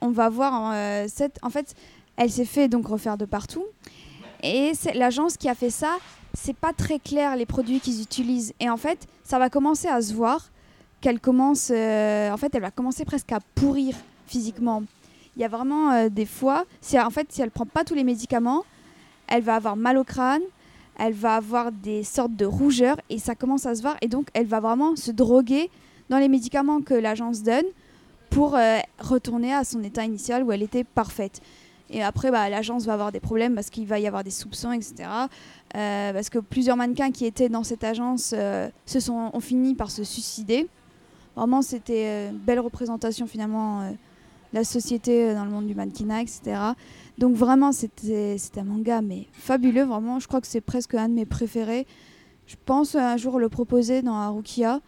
on 0.00 0.10
va 0.10 0.28
voir 0.28 0.74
cette. 1.08 1.38
En 1.42 1.50
fait, 1.50 1.74
elle 2.16 2.30
s'est 2.30 2.44
fait 2.46 2.68
donc 2.68 2.86
refaire 2.86 3.16
de 3.18 3.24
partout. 3.26 3.64
Et 4.42 4.72
l'agence 4.94 5.36
qui 5.36 5.48
a 5.48 5.54
fait 5.54 5.70
ça. 5.70 5.96
C'est 6.38 6.56
pas 6.56 6.74
très 6.74 6.98
clair 6.98 7.34
les 7.34 7.46
produits 7.46 7.80
qu'ils 7.80 8.02
utilisent. 8.02 8.52
Et 8.60 8.68
en 8.68 8.76
fait, 8.76 9.06
ça 9.24 9.38
va 9.38 9.48
commencer 9.48 9.88
à 9.88 10.02
se 10.02 10.12
voir 10.12 10.50
qu'elle 11.00 11.20
commence. 11.20 11.70
euh, 11.72 12.30
en 12.30 12.36
fait, 12.36 12.54
elle 12.54 12.62
va 12.62 12.70
commencer 12.70 13.04
presque 13.04 13.32
à 13.32 13.40
pourrir 13.54 13.94
physiquement. 14.26 14.82
Il 15.36 15.42
y 15.42 15.44
a 15.44 15.48
vraiment 15.48 15.92
euh, 15.92 16.08
des 16.08 16.26
fois, 16.26 16.64
si, 16.80 16.98
en 16.98 17.10
fait, 17.10 17.30
si 17.30 17.42
elle 17.42 17.50
prend 17.50 17.66
pas 17.66 17.84
tous 17.84 17.94
les 17.94 18.04
médicaments, 18.04 18.64
elle 19.28 19.42
va 19.42 19.56
avoir 19.56 19.76
mal 19.76 19.98
au 19.98 20.04
crâne, 20.04 20.42
elle 20.98 21.12
va 21.12 21.36
avoir 21.36 21.72
des 21.72 22.04
sortes 22.04 22.34
de 22.34 22.46
rougeurs 22.46 22.96
et 23.10 23.18
ça 23.18 23.34
commence 23.34 23.66
à 23.66 23.74
se 23.74 23.82
voir. 23.82 23.96
Et 24.00 24.08
donc, 24.08 24.28
elle 24.32 24.46
va 24.46 24.60
vraiment 24.60 24.96
se 24.96 25.10
droguer 25.10 25.70
dans 26.08 26.18
les 26.18 26.28
médicaments 26.28 26.80
que 26.80 26.94
l'agence 26.94 27.42
donne 27.42 27.66
pour 28.30 28.56
euh, 28.56 28.78
retourner 28.98 29.52
à 29.52 29.64
son 29.64 29.82
état 29.82 30.04
initial 30.04 30.42
où 30.42 30.52
elle 30.52 30.62
était 30.62 30.84
parfaite. 30.84 31.40
Et 31.90 32.02
après, 32.02 32.30
bah, 32.30 32.48
l'agence 32.48 32.84
va 32.84 32.94
avoir 32.94 33.12
des 33.12 33.20
problèmes 33.20 33.54
parce 33.54 33.70
qu'il 33.70 33.86
va 33.86 34.00
y 34.00 34.08
avoir 34.08 34.24
des 34.24 34.30
soupçons, 34.30 34.72
etc. 34.72 35.08
Parce 35.72 36.30
que 36.30 36.40
plusieurs 36.40 36.76
mannequins 36.76 37.12
qui 37.12 37.26
étaient 37.26 37.48
dans 37.48 37.62
cette 37.62 37.84
agence 37.84 38.34
se 38.86 39.00
sont, 39.00 39.30
ont 39.32 39.40
fini 39.40 39.76
par 39.76 39.92
se 39.92 40.02
suicider. 40.02 40.66
Vraiment, 41.36 41.62
c'était 41.62 42.06
euh, 42.06 42.30
une 42.30 42.38
belle 42.38 42.60
représentation 42.60 43.26
finalement 43.26 43.82
euh, 43.82 43.90
la 44.52 44.64
société 44.64 45.28
euh, 45.30 45.34
dans 45.34 45.44
le 45.44 45.50
monde 45.50 45.66
du 45.66 45.74
mannequinat, 45.74 46.22
etc. 46.22 46.40
Donc 47.18 47.34
vraiment, 47.36 47.72
c'était 47.72 48.36
un 48.56 48.64
manga 48.64 49.02
mais 49.02 49.26
fabuleux, 49.32 49.84
vraiment. 49.84 50.18
Je 50.18 50.26
crois 50.28 50.40
que 50.40 50.46
c'est 50.46 50.60
presque 50.60 50.94
un 50.94 51.08
de 51.08 51.14
mes 51.14 51.26
préférés. 51.26 51.86
Je 52.46 52.56
pense 52.64 52.94
un 52.94 53.16
jour 53.16 53.38
le 53.38 53.48
proposer 53.48 54.02
dans 54.02 54.14
Harukia. 54.14 54.80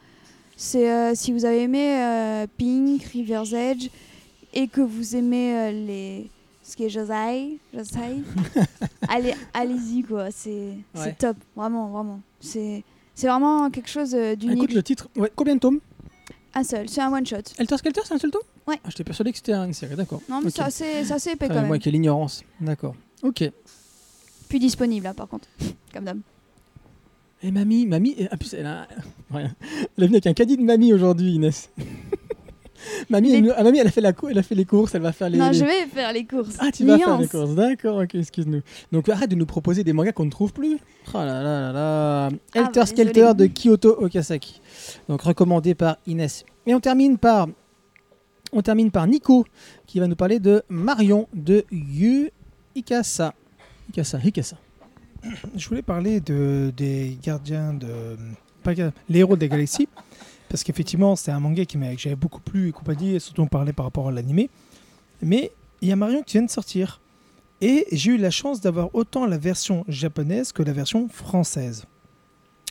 C'est 0.56 0.90
euh, 0.90 1.14
si 1.14 1.32
vous 1.32 1.44
avez 1.44 1.62
aimé 1.62 1.96
euh, 1.98 2.46
Pink, 2.56 3.02
River's 3.04 3.52
Edge 3.52 3.90
et 4.54 4.66
que 4.68 4.80
vous 4.80 5.14
aimez 5.16 5.56
euh, 5.56 5.70
les 5.72 6.30
ce 6.62 6.76
qui 6.76 6.84
est 6.84 6.90
Josai, 6.90 7.58
Josai, 7.72 8.22
allez 9.08 9.34
allez-y 9.54 10.02
quoi, 10.02 10.30
c'est 10.30 10.74
Ouais. 10.96 11.14
top, 11.18 11.36
vraiment 11.56 11.88
vraiment. 11.88 12.20
C'est 12.40 12.82
c'est 13.14 13.26
vraiment 13.26 13.70
quelque 13.70 13.88
chose 13.88 14.14
euh, 14.14 14.32
Écoute 14.32 14.38
d'unique. 14.48 14.72
le 14.74 14.82
titre. 14.82 15.08
Ouais, 15.16 15.30
combien 15.34 15.54
de 15.54 15.60
tomes? 15.60 15.80
Un 16.58 16.64
seul, 16.64 16.88
c'est 16.88 17.00
un 17.00 17.12
one 17.12 17.24
shot. 17.24 17.36
Helter 17.56 17.76
Skelter, 17.78 18.00
c'est 18.04 18.14
un 18.14 18.18
seul 18.18 18.32
tome 18.32 18.42
Ouais. 18.66 18.80
Ah, 18.82 18.88
J'étais 18.90 19.04
persuadé 19.04 19.30
que 19.30 19.36
c'était 19.36 19.52
une 19.52 19.72
série, 19.72 19.94
d'accord. 19.94 20.20
Non 20.28 20.40
mais 20.40 20.48
Ok. 20.48 20.54
c'est 20.56 20.62
assez, 20.62 21.12
assez 21.12 21.30
épais 21.30 21.44
Enfin, 21.44 21.54
quand 21.54 21.60
même. 21.60 21.68
moi 21.68 21.78
qui 21.78 21.88
ai 21.88 21.92
l'ignorance. 21.92 22.42
D'accord. 22.60 22.96
Ok. 23.22 23.44
Plus 24.48 24.58
disponible 24.58 25.04
là 25.04 25.14
par 25.14 25.28
contre, 25.28 25.46
comme 25.94 26.04
d'hab. 26.04 26.18
Et 27.44 27.52
mamie, 27.52 27.86
mamie, 27.86 28.26
ah, 28.32 28.36
plus, 28.36 28.52
elle 28.54 28.66
a, 28.66 28.88
rien. 29.30 29.54
Elle 29.96 30.04
est 30.04 30.06
venue 30.08 30.16
avec 30.16 30.26
un 30.26 30.32
caddie 30.34 30.56
de 30.56 30.62
mamie 30.62 30.92
aujourd'hui, 30.92 31.34
Inès. 31.34 31.70
mamie, 33.10 33.32
elle, 33.32 33.54
ah, 33.56 33.62
mamie, 33.62 33.78
elle 33.78 33.86
a 33.86 33.90
fait 33.92 34.00
la 34.00 34.12
elle 34.28 34.38
a 34.38 34.42
fait 34.42 34.56
les 34.56 34.64
courses, 34.64 34.96
elle 34.96 35.02
va 35.02 35.12
faire 35.12 35.30
les. 35.30 35.38
Non, 35.38 35.50
les- 35.50 35.58
je 35.58 35.64
vais 35.64 35.86
faire 35.86 36.12
les 36.12 36.26
courses. 36.26 36.56
Ah, 36.58 36.72
tu 36.72 36.84
vas 36.84 36.98
faire 36.98 37.12
les 37.12 37.18
Nuance. 37.26 37.30
courses, 37.30 37.54
d'accord, 37.54 37.98
ok, 38.02 38.16
excuse-nous. 38.16 38.62
Donc 38.90 39.08
arrête 39.08 39.30
de 39.30 39.36
nous 39.36 39.46
proposer 39.46 39.84
des 39.84 39.92
mangas 39.92 40.10
qu'on 40.12 40.24
ne 40.24 40.30
trouve 40.30 40.52
plus. 40.52 40.78
Oh 41.14 41.18
là 41.18 41.24
là 41.26 41.42
là 41.42 41.72
là. 41.72 42.26
Ah, 42.26 42.58
Helter 42.58 42.80
bah, 42.80 42.86
Skelter 42.86 43.32
de 43.36 43.46
Kyoto 43.46 43.90
Okasaki. 44.02 44.60
Donc 45.08 45.22
recommandé 45.22 45.74
par 45.74 45.96
Inès. 46.06 46.44
Et 46.66 46.74
on 46.74 46.80
termine 46.80 47.18
par. 47.18 47.48
On 48.52 48.62
termine 48.62 48.90
par 48.90 49.06
Nico 49.06 49.44
qui 49.86 50.00
va 50.00 50.06
nous 50.06 50.16
parler 50.16 50.38
de 50.40 50.62
Marion 50.68 51.28
de 51.34 51.64
Yu 51.70 52.30
Ikasa. 52.74 53.34
Ikasa, 53.90 54.18
Ikasa. 54.24 54.56
Je 55.56 55.68
voulais 55.68 55.82
parler 55.82 56.20
de, 56.20 56.72
des 56.76 57.18
gardiens 57.22 57.74
de. 57.74 58.16
Pas 58.62 58.72
les 58.74 59.18
héros 59.18 59.36
des 59.36 59.48
galaxies. 59.48 59.88
Parce 60.48 60.64
qu'effectivement, 60.64 61.14
c'est 61.14 61.30
un 61.30 61.40
manga 61.40 61.64
qui 61.66 61.76
m'a- 61.76 61.94
que 61.94 62.00
j'avais 62.00 62.16
beaucoup 62.16 62.40
plu 62.40 62.68
et 62.68 62.72
compagnie, 62.72 63.14
et 63.14 63.18
surtout 63.20 63.42
on 63.42 63.46
parlait 63.48 63.74
par 63.74 63.84
rapport 63.84 64.08
à 64.08 64.12
l'animé. 64.12 64.48
Mais 65.20 65.52
il 65.82 65.88
y 65.88 65.92
a 65.92 65.96
Marion 65.96 66.22
qui 66.22 66.38
vient 66.38 66.46
de 66.46 66.50
sortir. 66.50 67.00
Et 67.60 67.86
j'ai 67.92 68.12
eu 68.12 68.16
la 68.16 68.30
chance 68.30 68.60
d'avoir 68.60 68.94
autant 68.94 69.26
la 69.26 69.36
version 69.36 69.84
japonaise 69.88 70.52
que 70.52 70.62
la 70.62 70.72
version 70.72 71.08
française. 71.08 71.84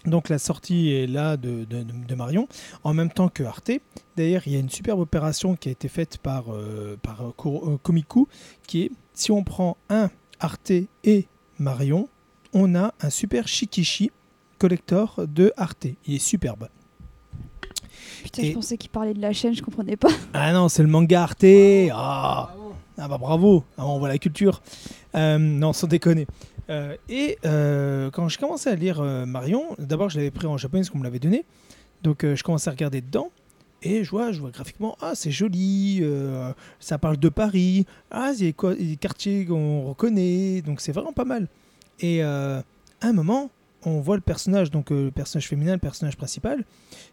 Donc 0.06 0.30
la 0.30 0.38
sortie 0.40 0.92
est 0.94 1.08
là 1.08 1.36
de, 1.36 1.66
de- 1.66 1.84
de- 1.84 2.06
de 2.08 2.16
Marion, 2.16 2.48
en 2.84 2.94
même 2.94 3.12
temps 3.12 3.28
que 3.30 3.44
Arte. 3.44 3.72
D'ailleurs, 4.16 4.44
il 4.46 4.54
y 4.54 4.56
a 4.56 4.60
une 4.60 4.70
superbe 4.70 5.00
opération 5.00 5.56
qui 5.56 5.68
a 5.70 5.72
été 5.72 5.90
faite 5.90 6.18
par, 6.20 6.46
euh, 6.54 6.98
par 7.02 7.22
euh, 7.28 7.78
Komiku, 7.82 8.28
qui 8.68 8.84
est, 8.84 8.92
si 9.14 9.32
on 9.32 9.44
prend 9.44 9.76
un 9.90 10.10
Arte 10.40 10.72
et 11.04 11.28
Marion, 11.60 12.08
on 12.54 12.74
a 12.76 12.94
un 13.02 13.10
super 13.10 13.48
Shikishi 13.48 14.12
collector 14.60 15.22
de 15.28 15.52
Arte. 15.58 15.88
Il 16.06 16.16
est 16.16 16.20
superbe. 16.20 16.70
Putain, 18.24 18.44
Et- 18.44 18.48
je 18.50 18.54
pensais 18.54 18.78
qu'il 18.78 18.90
parlait 18.92 19.14
de 19.14 19.22
la 19.22 19.34
chaîne, 19.34 19.54
je 19.54 19.62
comprenais 19.62 19.98
pas. 19.98 20.10
Ah 20.34 20.54
non, 20.54 20.70
c'est 20.70 20.84
le 20.84 20.90
manga 20.90 21.24
Arte. 21.24 21.44
Ah, 21.92 22.56
ah 22.98 23.08
bah 23.08 23.18
bravo, 23.18 23.64
Ah, 23.78 23.86
on 23.86 24.00
voit 24.00 24.08
la 24.08 24.18
culture. 24.18 24.62
Euh, 25.16 25.38
non, 25.38 25.74
sans 25.74 25.88
déconner. 25.88 26.28
Euh, 26.70 26.96
et 27.08 27.38
euh, 27.46 28.12
quand 28.12 28.28
je 28.30 28.38
commençais 28.38 28.70
à 28.70 28.76
lire 28.76 29.00
euh, 29.00 29.26
Marion, 29.26 29.76
d'abord 29.80 30.10
je 30.10 30.18
l'avais 30.18 30.32
pris 30.32 30.48
en 30.48 30.58
japonais 30.58 30.82
parce 30.82 30.90
qu'on 30.90 31.00
me 31.00 31.04
l'avait 31.04 31.20
donné. 31.20 31.46
Donc 32.04 32.24
je 32.24 32.44
commençais 32.44 32.70
à 32.70 32.72
regarder 32.72 33.02
dedans. 33.02 33.32
Et 33.84 34.04
je 34.04 34.10
vois, 34.10 34.32
je 34.32 34.40
vois 34.40 34.50
graphiquement, 34.50 34.98
ah 35.02 35.14
c'est 35.14 35.30
joli, 35.30 36.04
ça 36.80 36.98
parle 36.98 37.18
de 37.18 37.30
Paris, 37.30 37.86
ah 38.10 38.32
il 38.36 38.46
y 38.46 38.50
a 38.50 38.74
des 38.74 38.98
quartiers 38.98 39.46
qu'on 39.46 39.84
reconnaît, 39.84 40.64
donc 40.64 40.82
c'est 40.82 40.92
vraiment 40.92 41.14
pas 41.14 41.26
mal. 41.26 41.48
Et 42.00 42.24
à 42.24 42.64
un 43.02 43.14
moment, 43.14 43.52
on 43.86 44.00
voit 44.00 44.16
le 44.16 44.22
personnage, 44.22 44.72
donc 44.72 44.90
le 44.90 45.12
personnage 45.12 45.48
féminin, 45.48 45.74
le 45.74 45.80
personnage 45.80 46.18
principal, 46.18 46.66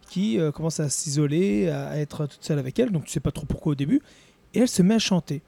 qui 0.09 0.39
commence 0.55 0.81
à 0.81 0.89
s'isoler, 0.89 1.69
à 1.69 1.99
être 1.99 2.27
toute 2.27 2.43
seule 2.43 2.59
avec 2.59 2.79
elle, 2.79 2.91
donc 2.93 3.05
tu 3.05 3.11
sais 3.11 3.21
pas 3.21 3.31
trop 3.31 3.45
pourquoi 3.45 3.73
au 3.73 3.77
début, 3.77 4.01
et 4.55 4.61
elle 4.61 4.69
se 4.69 4.81
met 4.81 4.95
à 4.95 4.99
chanter. 4.99 5.43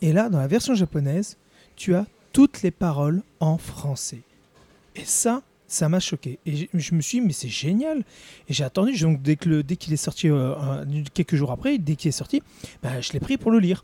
Et 0.00 0.14
là, 0.14 0.30
dans 0.30 0.38
la 0.38 0.46
version 0.48 0.74
japonaise, 0.74 1.36
tu 1.76 1.94
as 1.94 2.06
toutes 2.32 2.62
les 2.62 2.70
paroles 2.70 3.22
en 3.40 3.58
français. 3.58 4.22
Et 4.94 5.04
ça, 5.04 5.42
ça 5.66 5.88
m'a 5.88 6.00
choqué. 6.00 6.38
Et 6.46 6.68
je 6.72 6.94
me 6.94 7.00
suis 7.00 7.20
dit, 7.20 7.26
mais 7.26 7.32
c'est 7.32 7.48
génial. 7.48 7.98
Et 8.48 8.54
j'ai 8.54 8.64
attendu, 8.64 8.98
donc 8.98 9.22
dès 9.22 9.36
qu'il 9.36 9.92
est 9.92 9.96
sorti, 9.96 10.28
euh, 10.28 10.54
quelques 11.14 11.36
jours 11.36 11.52
après, 11.52 11.78
dès 11.78 11.94
qu'il 11.94 12.08
est 12.08 12.12
sorti, 12.12 12.42
bah, 12.82 13.00
je 13.00 13.12
l'ai 13.12 13.20
pris 13.20 13.36
pour 13.36 13.50
le 13.50 13.58
lire. 13.58 13.82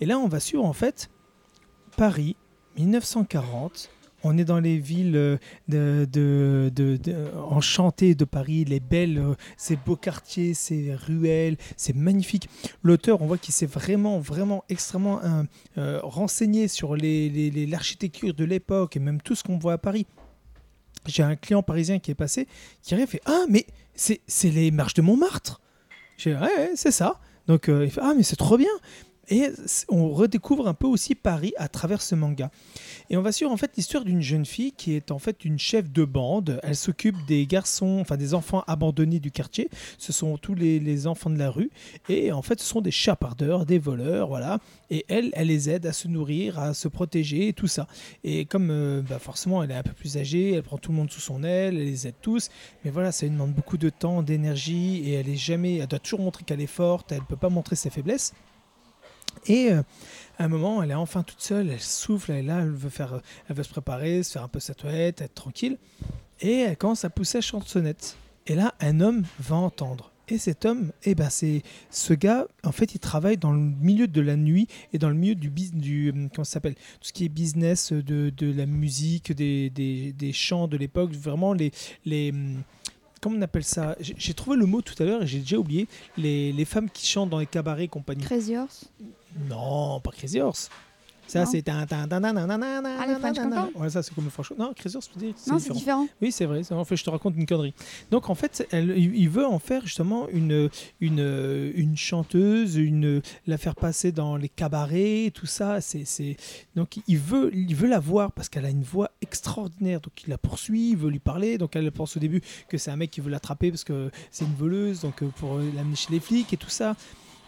Et 0.00 0.06
là, 0.06 0.18
on 0.18 0.28
va 0.28 0.40
sur, 0.40 0.64
en 0.64 0.72
fait, 0.72 1.10
Paris, 1.96 2.36
1940. 2.78 3.90
On 4.24 4.36
est 4.36 4.44
dans 4.44 4.58
les 4.58 4.78
villes 4.78 5.16
euh, 5.16 6.06
de, 6.06 6.70
enchantées 7.36 8.14
de 8.14 8.24
Paris, 8.24 8.64
les 8.64 8.80
belles, 8.80 9.18
euh, 9.18 9.34
ces 9.56 9.76
beaux 9.76 9.96
quartiers, 9.96 10.54
ces 10.54 10.94
ruelles, 10.94 11.56
c'est 11.76 11.94
magnifique. 11.94 12.48
L'auteur, 12.82 13.22
on 13.22 13.26
voit 13.26 13.38
qu'il 13.38 13.54
s'est 13.54 13.66
vraiment, 13.66 14.18
vraiment 14.18 14.64
extrêmement 14.68 15.20
euh, 15.76 16.00
renseigné 16.02 16.66
sur 16.66 16.96
l'architecture 16.96 18.34
de 18.34 18.44
l'époque 18.44 18.96
et 18.96 19.00
même 19.00 19.20
tout 19.20 19.34
ce 19.34 19.44
qu'on 19.44 19.58
voit 19.58 19.74
à 19.74 19.78
Paris. 19.78 20.06
J'ai 21.06 21.22
un 21.22 21.36
client 21.36 21.62
parisien 21.62 22.00
qui 22.00 22.10
est 22.10 22.16
passé, 22.16 22.48
qui 22.82 22.94
arrive 22.94 23.04
et 23.04 23.10
fait 23.12 23.22
Ah, 23.24 23.44
mais 23.48 23.66
c'est 23.94 24.20
les 24.50 24.70
marches 24.70 24.94
de 24.94 25.02
Montmartre. 25.02 25.60
J'ai 26.16 26.34
Ouais, 26.34 26.40
ouais, 26.40 26.72
c'est 26.74 26.90
ça. 26.90 27.20
Donc 27.46 27.68
il 27.68 27.90
fait 27.90 28.00
Ah, 28.02 28.14
mais 28.16 28.24
c'est 28.24 28.36
trop 28.36 28.58
bien. 28.58 28.68
Et 29.30 29.50
on 29.88 30.08
redécouvre 30.10 30.68
un 30.68 30.74
peu 30.74 30.86
aussi 30.86 31.14
Paris 31.14 31.52
à 31.56 31.68
travers 31.68 32.00
ce 32.00 32.14
manga. 32.14 32.50
Et 33.10 33.16
on 33.16 33.22
va 33.22 33.32
suivre 33.32 33.50
en 33.50 33.56
fait 33.56 33.72
l'histoire 33.76 34.04
d'une 34.04 34.22
jeune 34.22 34.46
fille 34.46 34.72
qui 34.72 34.94
est 34.94 35.10
en 35.10 35.18
fait 35.18 35.44
une 35.44 35.58
chef 35.58 35.90
de 35.90 36.04
bande. 36.04 36.60
Elle 36.62 36.76
s'occupe 36.76 37.16
des 37.26 37.46
garçons, 37.46 37.98
enfin 38.00 38.16
des 38.16 38.34
enfants 38.34 38.64
abandonnés 38.66 39.20
du 39.20 39.30
quartier. 39.30 39.68
Ce 39.98 40.12
sont 40.12 40.36
tous 40.38 40.54
les, 40.54 41.06
enfants 41.06 41.30
de 41.30 41.38
la 41.38 41.50
rue. 41.50 41.70
Et 42.08 42.32
en 42.32 42.42
fait, 42.42 42.60
ce 42.60 42.66
sont 42.66 42.80
des 42.80 42.90
chapardeurs, 42.90 43.66
des 43.66 43.78
voleurs, 43.78 44.28
voilà. 44.28 44.58
Et 44.90 45.04
elle, 45.08 45.30
elle 45.34 45.48
les 45.48 45.70
aide 45.70 45.86
à 45.86 45.92
se 45.92 46.08
nourrir, 46.08 46.58
à 46.58 46.74
se 46.74 46.88
protéger, 46.88 47.48
et 47.48 47.52
tout 47.52 47.66
ça. 47.66 47.86
Et 48.24 48.46
comme 48.46 48.70
euh, 48.70 49.02
bah, 49.02 49.18
forcément 49.18 49.62
elle 49.62 49.70
est 49.70 49.76
un 49.76 49.82
peu 49.82 49.92
plus 49.92 50.16
âgée, 50.16 50.54
elle 50.54 50.62
prend 50.62 50.78
tout 50.78 50.90
le 50.90 50.96
monde 50.96 51.10
sous 51.10 51.20
son 51.20 51.44
aile, 51.44 51.76
elle 51.76 51.84
les 51.84 52.06
aide 52.06 52.14
tous. 52.20 52.50
Mais 52.84 52.90
voilà, 52.90 53.12
ça 53.12 53.26
lui 53.26 53.32
demande 53.32 53.52
beaucoup 53.52 53.78
de 53.78 53.90
temps, 53.90 54.22
d'énergie, 54.22 55.02
et 55.06 55.14
elle 55.14 55.28
est 55.28 55.36
jamais, 55.36 55.76
elle 55.76 55.86
doit 55.86 55.98
toujours 55.98 56.20
montrer 56.20 56.44
qu'elle 56.44 56.60
est 56.60 56.66
forte, 56.66 57.12
elle 57.12 57.22
peut 57.22 57.36
pas 57.36 57.50
montrer 57.50 57.76
ses 57.76 57.90
faiblesses. 57.90 58.32
Et 59.46 59.72
euh, 59.72 59.82
à 60.38 60.44
un 60.44 60.48
moment, 60.48 60.82
elle 60.82 60.90
est 60.90 60.94
enfin 60.94 61.22
toute 61.22 61.40
seule, 61.40 61.70
elle 61.70 61.80
souffle, 61.80 62.32
elle 62.32 62.46
là, 62.46 62.60
elle 62.60 62.70
veut, 62.70 62.90
faire, 62.90 63.20
elle 63.48 63.56
veut 63.56 63.62
se 63.62 63.70
préparer, 63.70 64.22
se 64.22 64.32
faire 64.32 64.42
un 64.42 64.48
peu 64.48 64.60
sa 64.60 64.74
toilette, 64.74 65.20
être 65.20 65.34
tranquille. 65.34 65.78
Et 66.40 66.60
elle 66.60 66.76
commence 66.76 67.04
à 67.04 67.10
pousser 67.10 67.38
la 67.38 67.42
chansonnette. 67.42 68.16
Et 68.46 68.54
là, 68.54 68.74
un 68.80 69.00
homme 69.00 69.24
va 69.40 69.56
entendre. 69.56 70.10
Et 70.30 70.36
cet 70.36 70.66
homme, 70.66 70.92
eh 71.04 71.14
ben, 71.14 71.30
c'est 71.30 71.62
ce 71.90 72.12
gars, 72.12 72.46
en 72.62 72.72
fait, 72.72 72.94
il 72.94 72.98
travaille 72.98 73.38
dans 73.38 73.52
le 73.52 73.58
milieu 73.58 74.06
de 74.06 74.20
la 74.20 74.36
nuit 74.36 74.68
et 74.92 74.98
dans 74.98 75.08
le 75.08 75.14
milieu 75.14 75.34
du, 75.34 75.48
du 75.48 76.08
euh, 76.08 76.28
comment 76.34 76.44
s'appelle, 76.44 76.74
tout 76.74 76.80
ce 77.00 77.12
qui 77.14 77.24
est 77.24 77.30
business 77.30 77.92
de, 77.92 78.32
la 78.40 78.66
musique, 78.66 79.32
des, 79.32 80.30
chants 80.34 80.68
de 80.68 80.76
l'époque, 80.76 81.12
vraiment 81.12 81.54
les, 81.54 81.72
les, 82.04 82.30
hum, 82.30 82.62
comment 83.20 83.36
on 83.38 83.42
appelle 83.42 83.64
ça? 83.64 83.96
J'ai 84.00 84.34
trouvé 84.34 84.58
le 84.58 84.66
mot 84.66 84.82
tout 84.82 84.94
à 85.02 85.06
l'heure 85.06 85.22
et 85.22 85.26
j'ai 85.26 85.38
déjà 85.38 85.56
oublié. 85.56 85.88
Les, 86.18 86.64
femmes 86.64 86.90
qui 86.90 87.06
chantent 87.06 87.30
dans 87.30 87.38
les 87.38 87.46
cabarets 87.46 87.84
et 87.84 87.88
compagnie. 87.88 88.22
Crazy. 88.22 88.54
Non, 89.48 90.00
pas 90.00 90.10
Crazy 90.10 90.40
Horse. 90.40 90.70
Ça, 91.26 91.40
c'est. 91.44 91.60
Ouais, 93.74 93.90
ça, 93.90 94.02
c'est 94.02 94.14
comme 94.14 94.24
le 94.24 94.30
French 94.30 94.50
Non, 94.58 94.72
Crazy 94.74 94.96
Horse, 94.96 95.10
dire, 95.14 95.34
Non, 95.46 95.58
c'est 95.58 95.68
différent. 95.74 96.06
Oui, 96.22 96.32
c'est 96.32 96.46
vrai. 96.46 96.62
En 96.72 96.86
fait, 96.86 96.96
je 96.96 97.04
te 97.04 97.10
raconte 97.10 97.34
une 97.36 97.44
connerie. 97.44 97.74
Donc, 98.10 98.30
en 98.30 98.34
fait, 98.34 98.66
elle- 98.70 98.96
il 98.96 99.28
veut 99.28 99.44
en 99.44 99.58
faire 99.58 99.82
justement 99.84 100.26
une, 100.30 100.70
une, 101.02 101.70
une 101.74 101.98
chanteuse, 101.98 102.76
une, 102.76 103.20
la 103.46 103.58
faire 103.58 103.74
passer 103.74 104.10
dans 104.10 104.38
les 104.38 104.48
cabarets, 104.48 105.30
tout 105.34 105.44
ça. 105.44 105.82
C'est. 105.82 106.36
Donc, 106.74 106.98
il 107.06 107.18
veut, 107.18 107.50
il 107.54 107.74
veut 107.76 107.88
la 107.88 107.98
voir 108.00 108.32
parce 108.32 108.48
qu'elle 108.48 108.64
a 108.64 108.70
une 108.70 108.82
voix 108.82 109.10
extraordinaire. 109.20 110.00
Donc, 110.00 110.22
il 110.26 110.30
la 110.30 110.38
poursuit, 110.38 110.92
il 110.92 110.96
veut 110.96 111.10
lui 111.10 111.18
parler. 111.18 111.58
Donc, 111.58 111.76
elle 111.76 111.92
pense 111.92 112.16
au 112.16 112.20
début 112.20 112.40
que 112.70 112.78
c'est 112.78 112.90
un 112.90 112.96
mec 112.96 113.10
qui 113.10 113.20
veut 113.20 113.30
l'attraper 113.30 113.70
parce 113.70 113.84
que 113.84 114.10
c'est 114.30 114.46
une 114.46 114.54
voleuse, 114.54 115.02
donc 115.02 115.22
pour 115.34 115.58
l'amener 115.58 115.94
chez 115.94 116.10
les 116.10 116.20
flics 116.20 116.50
et 116.54 116.56
tout 116.56 116.70
ça. 116.70 116.96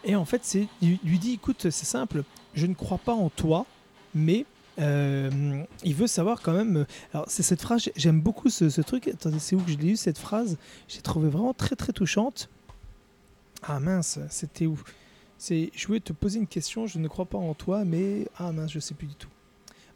Et 0.05 0.17
en 0.17 0.25
fait, 0.25 0.41
c'est, 0.45 0.67
il 0.81 0.99
lui 1.05 1.19
dit 1.19 1.33
écoute, 1.35 1.71
c'est 1.71 1.85
simple, 1.85 2.25
je 2.55 2.67
ne 2.67 2.75
crois 2.75 2.99
pas 2.99 3.13
en 3.15 3.29
toi, 3.31 3.67
mais. 4.15 4.47
euh, 4.79 5.63
il 5.85 5.95
veut 5.95 6.07
savoir 6.07 6.41
quand 6.41 6.53
même. 6.53 6.87
Alors, 7.13 7.27
c'est 7.29 7.43
cette 7.43 7.61
phrase, 7.61 7.91
j'aime 7.97 8.21
beaucoup 8.21 8.49
ce, 8.49 8.71
ce 8.71 8.81
truc. 8.81 9.09
Attendez, 9.09 9.39
c'est 9.39 9.55
où 9.55 9.61
que 9.61 9.71
je 9.71 9.77
l'ai 9.77 9.89
eu 9.91 9.97
cette 9.97 10.17
phrase 10.19 10.57
J'ai 10.89 11.03
trouvé 11.03 11.29
vraiment 11.29 11.53
très 11.53 11.77
très 11.77 11.93
touchante. 11.93 12.49
Ah 13.63 13.79
mince, 13.79 14.19
c'était 14.31 14.65
où? 14.67 14.81
C'est, 15.37 15.71
je 15.75 15.87
voulais 15.87 16.01
te 16.01 16.13
poser 16.15 16.39
une 16.39 16.47
question. 16.47 16.87
Je 16.87 16.99
ne 16.99 17.09
crois 17.09 17.27
pas 17.27 17.37
en 17.39 17.53
toi, 17.53 17.85
mais 17.85 18.27
ah 18.39 18.53
mince, 18.53 18.71
je 18.73 18.79
sais 18.81 18.95
plus 18.95 19.07
du 19.07 19.15
tout. 19.15 19.29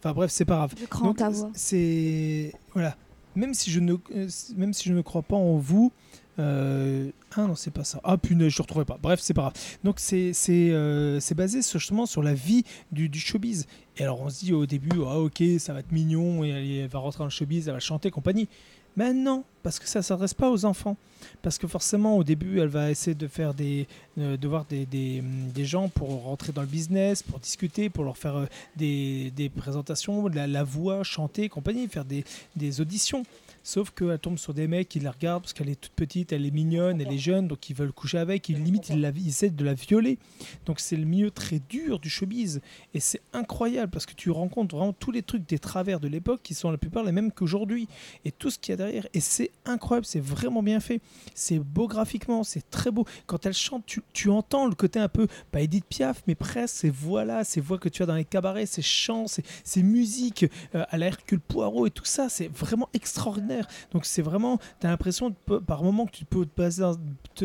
Enfin 0.01 0.13
bref, 0.13 0.31
c'est 0.31 0.45
pas 0.45 0.57
grave. 0.57 0.75
Je 0.79 0.85
crois 0.87 1.07
en 1.07 1.09
Donc, 1.11 1.19
ta 1.19 1.31
voix. 1.31 1.51
C'est 1.55 2.53
voilà. 2.75 2.95
Même 3.37 3.55
si 3.55 3.71
je 3.71 3.81
ne, 3.81 3.95
euh, 4.15 4.29
même 4.57 4.75
si 4.75 4.89
je 4.89 4.93
ne 4.95 5.01
crois 5.01 5.23
pas 5.23 5.37
en 5.37 5.57
vous, 5.57 5.93
Euh, 6.39 7.11
ah 7.37 7.47
non, 7.47 7.55
c'est 7.55 7.71
pas 7.71 7.85
ça. 7.85 8.01
Ah 8.05 8.17
punaise, 8.17 8.51
je 8.51 8.59
ne 8.59 8.63
retrouvais 8.63 8.85
pas. 8.85 8.99
Bref, 9.01 9.21
c'est 9.23 9.35
pas 9.35 9.43
grave. 9.43 9.55
Donc 9.85 9.97
c'est 10.01 10.33
euh, 10.49 11.21
basé 11.37 11.61
justement 11.63 12.07
sur 12.07 12.23
la 12.23 12.35
vie 12.35 12.65
du, 12.93 13.09
du 13.09 13.19
showbiz. 13.19 13.67
Et 13.97 14.03
alors 14.03 14.21
on 14.21 14.31
se 14.31 14.45
dit 14.45 14.53
au 14.53 14.67
début, 14.67 14.99
ah 15.07 15.19
ok, 15.19 15.43
ça 15.59 15.73
va 15.73 15.81
être 15.81 15.93
mignon, 15.93 16.45
et 16.45 16.79
elle, 16.79 16.89
va 16.89 16.99
rentrer 16.99 17.19
dans 17.19 17.25
le 17.25 17.31
showbiz, 17.31 17.69
elle 17.69 17.75
va 17.75 17.81
chanter, 17.81 18.11
compagnie. 18.11 18.49
Mais 18.97 19.13
non, 19.13 19.43
parce 19.63 19.81
que 19.81 19.89
ça 19.89 20.01
ne 20.01 20.05
s'adresse 20.05 20.35
pas 20.35 20.51
aux 20.51 20.65
enfants. 20.65 20.97
Parce 21.43 21.59
que 21.59 21.67
forcément, 21.67 22.17
au 22.17 22.23
début, 22.23 22.61
elle 22.61 22.69
va 22.69 22.91
essayer 22.91 23.15
de 23.15 23.27
faire 23.27 23.55
des, 23.55 23.89
euh, 24.19 24.37
de 24.37 24.49
voir 24.49 24.67
des, 24.67 24.87
des, 24.87 25.23
des 25.23 25.65
gens 25.65 25.89
pour 25.89 26.23
rentrer 26.25 26.53
dans 26.53 26.61
le 26.61 26.69
business, 26.69 27.23
pour 27.23 27.41
discuter, 27.41 27.89
pour 27.89 28.05
leur 28.05 28.17
faire 28.17 28.37
euh, 28.37 28.47
des, 28.77 29.33
des 29.35 29.49
présentations, 29.49 30.29
la, 30.29 30.47
la 30.47 30.63
voix, 30.63 31.03
chanter, 31.03 31.49
compagnie, 31.49 31.89
faire 31.89 32.05
des, 32.05 32.25
des 32.55 32.81
auditions. 32.81 33.25
Sauf 33.67 33.93
qu'elle 33.93 34.19
tombe 34.19 34.37
sur 34.37 34.53
des 34.53 34.69
mecs 34.69 34.91
qui 34.91 35.01
la 35.01 35.11
regardent 35.11 35.45
parce 35.45 35.55
qu'elle 35.55 35.71
est 35.71 35.81
toute 35.81 35.95
petite, 35.95 36.35
elle 36.35 36.45
est 36.45 36.51
mignonne, 36.51 37.01
elle 37.01 37.11
est 37.11 37.19
jeune, 37.19 37.49
donc 37.49 37.71
ils 37.71 37.75
veulent 37.75 37.95
coucher 37.95 38.19
avec, 38.19 38.51
ils 38.51 38.63
limite 38.63 38.91
ils, 38.91 39.03
essaient 39.27 39.49
de 39.49 39.65
la 39.65 39.73
violer. 39.73 40.19
Donc 40.67 40.81
c'est 40.81 40.97
le 40.97 41.07
milieu 41.07 41.31
très 41.31 41.61
dur 41.61 41.99
du 41.99 42.11
showbiz. 42.11 42.61
Et 42.93 43.01
c'est 43.01 43.23
incroyable 43.33 43.91
parce 43.91 44.05
que 44.05 44.13
tu 44.13 44.31
rencontres 44.31 44.77
vraiment 44.77 44.93
tous 44.93 45.11
les 45.11 45.23
trucs 45.23 45.49
des 45.49 45.59
travers 45.59 45.99
de 45.99 46.09
l'époque 46.09 46.41
qui 46.43 46.53
sont 46.53 46.71
la 46.71 46.77
plupart 46.77 47.05
les 47.05 47.13
mêmes 47.13 47.33
qu'aujourd'hui. 47.33 47.89
Et 48.27 48.33
tout 48.33 48.51
ce 48.51 48.59
qu'il 48.59 48.73
y 48.73 48.75
a 48.75 48.77
derrière. 48.77 49.07
Et 49.15 49.21
c'est 49.21 49.51
incroyable, 49.65 50.05
c'est 50.05 50.21
vraiment 50.21 50.63
bien 50.63 50.79
fait. 50.79 51.01
C'est 51.35 51.59
beau 51.59 51.89
graphiquement, 51.89 52.45
c'est 52.45 52.69
très 52.69 52.91
beau. 52.91 53.07
Quand 53.25 53.47
elle 53.47 53.55
chante, 53.55 53.87
tu, 53.87 54.03
tu 54.13 54.29
entends 54.29 54.67
le 54.67 54.75
côté 54.75 54.99
un 54.99 55.09
peu, 55.09 55.27
pas 55.53 55.63
Edith 55.63 55.87
Piaf, 55.89 56.23
mais 56.27 56.35
presque 56.35 56.77
ces 56.77 56.91
voix-là, 56.91 57.45
ces 57.45 57.63
voix 57.63 57.79
que 57.79 57.89
tu 57.89 58.03
as 58.03 58.07
dans 58.07 58.15
les 58.15 58.27
cabarets, 58.27 58.67
ces 58.67 58.83
chants, 58.83 59.27
ces, 59.27 59.43
ces 59.65 59.83
musiques 59.83 60.45
euh, 60.75 60.85
à 60.91 60.99
la 60.99 61.07
Hercule 61.07 61.41
Poirot 61.41 61.87
et 61.87 61.91
tout 61.91 62.05
ça, 62.05 62.29
c'est 62.29 62.49
vraiment 62.49 62.91
extraordinaire. 62.93 63.54
Donc 63.93 64.05
c'est 64.07 64.23
vraiment, 64.23 64.59
tu 64.81 64.87
as 64.87 64.91
l'impression 64.91 65.35
par 65.67 65.83
moment 65.83 66.07
que 66.07 66.13
tu 66.13 66.25
peux 66.25 66.45
te 66.47 66.51
passer 66.51 66.81
dans- 66.81 66.97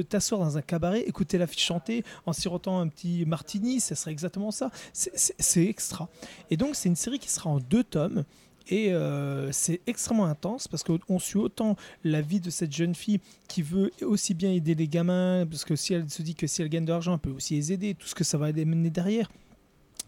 t'asseoir 0.09 0.41
dans 0.41 0.57
un 0.57 0.61
cabaret, 0.61 1.01
écouter 1.01 1.37
la 1.37 1.47
fille 1.47 1.59
chanter 1.61 2.03
en 2.25 2.33
sirotant 2.33 2.79
un 2.79 2.87
petit 2.87 3.25
martini, 3.25 3.79
ça 3.79 3.95
serait 3.95 4.11
exactement 4.11 4.51
ça. 4.51 4.71
C'est- 4.93 5.63
extra. 5.65 6.09
Et 6.49 6.57
donc 6.57 6.75
c'est 6.75 6.89
une 6.89 6.95
série 6.95 7.19
qui 7.19 7.29
sera 7.29 7.49
en 7.49 7.59
deux 7.59 7.83
tomes. 7.83 8.23
Et 8.71 8.93
euh, 8.93 9.51
c'est 9.51 9.81
extrêmement 9.87 10.25
intense 10.27 10.67
parce 10.67 10.83
qu'on 10.83 11.17
suit 11.17 11.39
autant 11.39 11.75
la 12.03 12.21
vie 12.21 12.39
de 12.39 12.51
cette 12.51 12.71
jeune 12.71 12.93
fille 12.93 13.19
qui 13.47 13.63
veut 13.63 13.91
aussi 14.03 14.35
bien 14.35 14.51
aider 14.51 14.75
les 14.75 14.87
gamins, 14.87 15.47
parce 15.49 15.65
que 15.65 15.75
si 15.75 15.95
elle 15.95 16.07
se 16.07 16.21
dit 16.21 16.35
que 16.35 16.45
si 16.45 16.61
elle 16.61 16.69
gagne 16.69 16.85
de 16.85 16.91
l'argent, 16.91 17.13
elle 17.13 17.19
peut 17.19 17.31
aussi 17.31 17.55
les 17.55 17.73
aider, 17.73 17.95
tout 17.95 18.07
ce 18.07 18.13
que 18.13 18.23
ça 18.23 18.37
va 18.37 18.51
les 18.51 18.65
mener 18.65 18.91
derrière. 18.91 19.27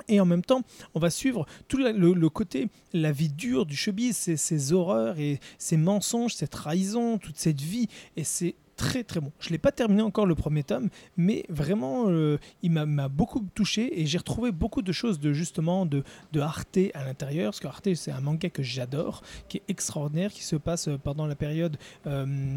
Et 0.08 0.20
en 0.20 0.26
même 0.26 0.44
temps, 0.44 0.64
on 0.94 1.00
va 1.00 1.10
suivre 1.10 1.46
tout 1.68 1.78
le, 1.78 2.30
côté, 2.30 2.70
la 2.94 3.12
vie 3.12 3.30
dure 3.30 3.66
du 3.66 3.76
showbiz, 3.76 4.16
ces 4.36 4.74
horreurs 4.74 5.20
et 5.20 5.40
ces 5.58 5.78
mensonges, 5.78 6.34
ces 6.36 6.48
trahisons, 6.48 7.18
toute 7.18 7.38
cette 7.38 7.62
vie. 7.62 7.88
Et 8.18 8.24
c'est 8.24 8.56
très 8.78 9.04
très 9.04 9.20
bon. 9.20 9.32
Je 9.40 9.50
ne 9.50 9.52
l'ai 9.52 9.58
pas 9.60 9.72
terminé 9.72 10.02
encore 10.02 10.26
le 10.26 10.34
premier 10.34 10.64
tome, 10.64 10.90
mais 11.16 11.46
vraiment, 11.50 12.06
euh, 12.10 12.40
il 12.64 12.72
m'a- 12.72 12.88
m'a 12.88 13.10
beaucoup 13.10 13.46
touché 13.54 14.02
et 14.02 14.08
j'ai 14.08 14.18
retrouvé 14.18 14.52
beaucoup 14.52 14.82
de 14.82 14.92
choses 14.92 15.20
de 15.20 15.34
justement 15.34 15.86
de, 15.86 16.04
de 16.32 16.40
Arte 16.40 16.80
à 16.96 17.04
l'intérieur, 17.06 17.52
parce 17.52 17.60
que 17.60 17.68
Arte 17.68 17.94
c'est 17.94 18.12
un 18.12 18.22
manga 18.22 18.50
que 18.50 18.64
j'adore, 18.64 19.22
qui 19.50 19.58
est 19.58 19.64
extraordinaire, 19.68 20.32
qui 20.32 20.44
se 20.44 20.56
passe 20.56 20.88
euh, 20.88 20.98
pendant 20.98 21.28
la 21.28 21.36
période... 21.36 21.78
euh, 22.08 22.56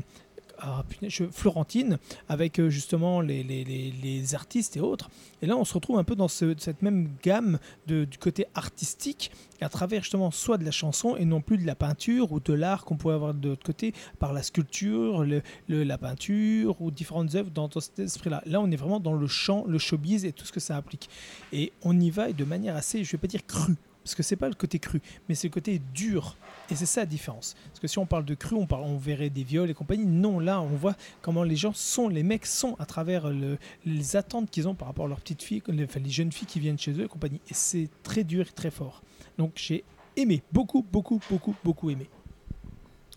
ah, 0.58 0.84
Florentine, 1.32 1.98
avec 2.28 2.58
euh, 2.60 2.70
justement 2.70 3.20
les, 3.20 3.42
les- 3.42 3.64
les- 3.64 4.34
artistes 4.34 4.76
et 4.76 4.80
autres. 4.80 5.10
Et 5.42 5.46
là, 5.46 5.56
on 5.56 5.64
se 5.64 5.74
retrouve 5.74 5.98
un 5.98 6.04
peu 6.04 6.14
dans 6.16 6.28
ce- 6.28 6.54
cette 6.58 6.82
même 6.82 7.10
gamme 7.22 7.58
du 7.86 8.06
côté 8.18 8.46
artistique, 8.54 9.30
à 9.60 9.68
travers 9.68 10.02
justement 10.02 10.30
soit 10.30 10.58
de 10.58 10.64
la 10.64 10.70
chanson 10.70 11.16
et 11.16 11.24
non 11.24 11.40
plus 11.40 11.58
de 11.58 11.66
la 11.66 11.74
peinture 11.74 12.32
ou 12.32 12.40
de 12.40 12.52
l'art 12.52 12.84
qu'on 12.84 12.96
pourrait 12.96 13.14
avoir 13.14 13.34
de 13.34 13.50
l'autre 13.50 13.64
côté 13.64 13.92
par 14.18 14.32
la 14.32 14.42
sculpture, 14.42 15.24
le- 15.24 15.42
le- 15.68 15.84
la 15.84 15.98
peinture 15.98 16.80
ou 16.80 16.90
différentes 16.90 17.34
œuvres 17.34 17.50
dans, 17.50 17.68
cet 17.80 17.98
esprit-là. 17.98 18.42
Là, 18.46 18.60
on 18.60 18.70
est 18.70 18.76
vraiment 18.76 19.00
dans 19.00 19.14
le 19.14 19.26
chant, 19.26 19.64
le 19.66 19.78
showbiz 19.78 20.24
et 20.24 20.32
tout 20.32 20.44
ce 20.46 20.52
que 20.52 20.60
ça 20.60 20.76
implique. 20.76 21.08
Et 21.52 21.72
on 21.82 21.98
y 21.98 22.10
va 22.10 22.32
de 22.32 22.44
manière 22.44 22.76
assez, 22.76 23.04
je 23.04 23.12
vais 23.12 23.18
pas 23.18 23.26
dire 23.26 23.46
crue, 23.46 23.74
parce 24.04 24.14
que 24.14 24.22
c'est 24.22 24.36
pas 24.36 24.48
le 24.48 24.54
côté 24.54 24.78
cru, 24.78 25.00
mais 25.28 25.34
c'est 25.34 25.48
le 25.48 25.52
côté 25.52 25.80
dur. 25.94 26.36
Et 26.70 26.76
c'est 26.76 26.86
ça 26.86 27.00
la 27.00 27.06
différence. 27.06 27.56
Parce 27.68 27.80
que 27.80 27.88
si 27.88 27.98
on 27.98 28.06
parle 28.06 28.24
de 28.24 28.34
cru, 28.34 28.54
on, 28.54 28.96
verrait 28.96 29.30
des 29.30 29.44
viols 29.44 29.70
et 29.70 29.74
compagnie. 29.74 30.04
Non, 30.04 30.38
là, 30.38 30.60
on 30.60 30.76
voit 30.76 30.94
comment 31.22 31.42
les 31.42 31.56
gens 31.56 31.72
sont, 31.72 32.08
les 32.08 32.22
mecs 32.22 32.46
sont 32.46 32.76
à 32.78 32.86
travers 32.86 33.30
le- 33.30 33.58
les 33.84 34.16
attentes 34.16 34.50
qu'ils 34.50 34.68
ont 34.68 34.74
par 34.74 34.88
rapport 34.88 35.06
à 35.06 35.08
leurs 35.08 35.20
petites 35.20 35.42
filles, 35.42 35.62
les, 35.68 35.84
enfin, 35.84 36.00
les 36.00 36.10
jeunes 36.10 36.32
filles 36.32 36.46
qui 36.46 36.60
viennent 36.60 36.78
chez 36.78 36.92
eux 36.92 37.04
et 37.04 37.08
compagnie. 37.08 37.40
Et 37.48 37.54
c'est 37.54 37.88
très 38.02 38.24
dur 38.24 38.46
et 38.46 38.52
très 38.52 38.70
fort. 38.70 39.02
Donc 39.38 39.52
j'ai 39.56 39.84
aimé, 40.16 40.42
beaucoup, 40.52 40.84
beaucoup, 40.90 41.20
beaucoup, 41.30 41.54
beaucoup 41.64 41.90
aimé. 41.90 42.08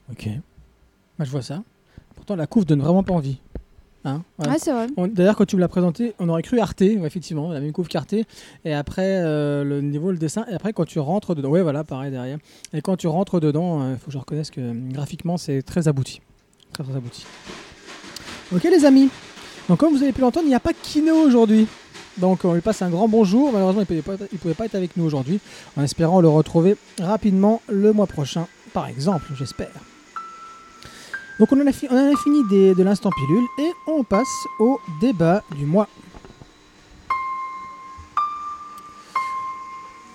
Ok. 0.10 0.28
Moi, 0.28 1.26
je 1.26 1.32
vois 1.32 1.42
ça. 1.42 1.64
Pourtant, 2.16 2.36
la 2.36 2.48
couve 2.48 2.66
donne 2.66 2.82
vraiment 2.82 3.04
pas 3.04 3.14
envie. 3.14 3.40
Hein 4.08 4.24
Ouais. 4.40 4.48
Ouais, 4.48 4.56
c'est 4.58 4.72
vrai. 4.72 4.88
D'ailleurs, 5.10 5.36
quand 5.36 5.46
tu 5.46 5.56
me 5.56 5.62
l'as 5.62 5.68
présenté, 5.68 6.14
on 6.20 6.30
aurait 6.30 6.42
cru 6.42 6.60
Arte, 6.60 6.82
ouais, 6.82 7.02
effectivement, 7.06 7.52
la 7.52 7.60
même 7.60 7.74
couve 7.74 7.88
qu'Arte. 7.88 8.14
Et 8.66 8.74
après, 8.74 9.22
euh, 9.22 9.64
le 9.64 9.82
niveau, 9.82 10.12
le 10.12 10.18
dessin. 10.18 10.46
Et 10.50 10.54
après, 10.54 10.72
quand 10.74 10.86
tu 10.86 11.00
rentres 11.00 11.36
dedans, 11.36 11.50
ouais, 11.50 11.62
voilà, 11.62 11.84
pareil 11.84 12.12
derrière. 12.12 12.38
Et 12.74 12.82
quand 12.82 12.96
tu 12.96 13.08
rentres 13.08 13.40
dedans, 13.40 13.92
il 13.92 13.98
faut 13.98 14.08
que 14.08 14.14
je 14.14 14.18
reconnaisse 14.18 14.50
que 14.50 14.62
euh, 14.62 14.74
graphiquement, 14.92 15.38
c'est 15.38 15.62
très 15.62 15.88
abouti. 15.88 16.22
Très, 16.74 16.84
très 16.84 16.96
abouti. 16.96 17.26
Ok, 18.56 18.64
les 18.64 18.86
amis. 18.86 19.10
Donc, 19.68 19.80
comme 19.80 19.94
vous 19.94 20.04
avez 20.04 20.14
pu 20.14 20.22
l'entendre, 20.22 20.46
il 20.46 20.50
n'y 20.50 20.56
a 20.56 20.62
pas 20.62 20.74
Kino 20.74 21.14
aujourd'hui. 21.14 21.68
Donc, 22.18 22.46
on 22.46 22.54
lui 22.54 22.62
passe 22.62 22.82
un 22.82 22.90
grand 22.90 23.08
bonjour. 23.08 23.52
Malheureusement, 23.52 23.84
il 23.90 23.98
ne 23.98 24.38
pouvait 24.38 24.54
pas 24.54 24.66
être 24.66 24.76
avec 24.76 24.96
nous 24.96 25.04
aujourd'hui. 25.04 25.40
En 25.76 25.84
espérant 25.84 26.22
le 26.22 26.30
retrouver 26.30 26.78
rapidement 27.00 27.62
le 27.68 27.92
mois 27.92 28.08
prochain, 28.08 28.48
par 28.74 28.88
exemple, 28.88 29.28
j'espère. 29.36 29.70
Donc 31.40 31.52
on 31.52 31.62
en 31.62 31.68
a, 31.68 31.72
fi- 31.72 31.88
fini 32.24 32.44
de 32.50 32.84
l'instant 32.84 33.10
pilule 33.12 33.46
et 33.60 33.72
on 33.88 34.04
passe 34.04 34.28
au 34.60 34.80
débat 35.00 35.44
du 35.56 35.66
mois. 35.66 35.88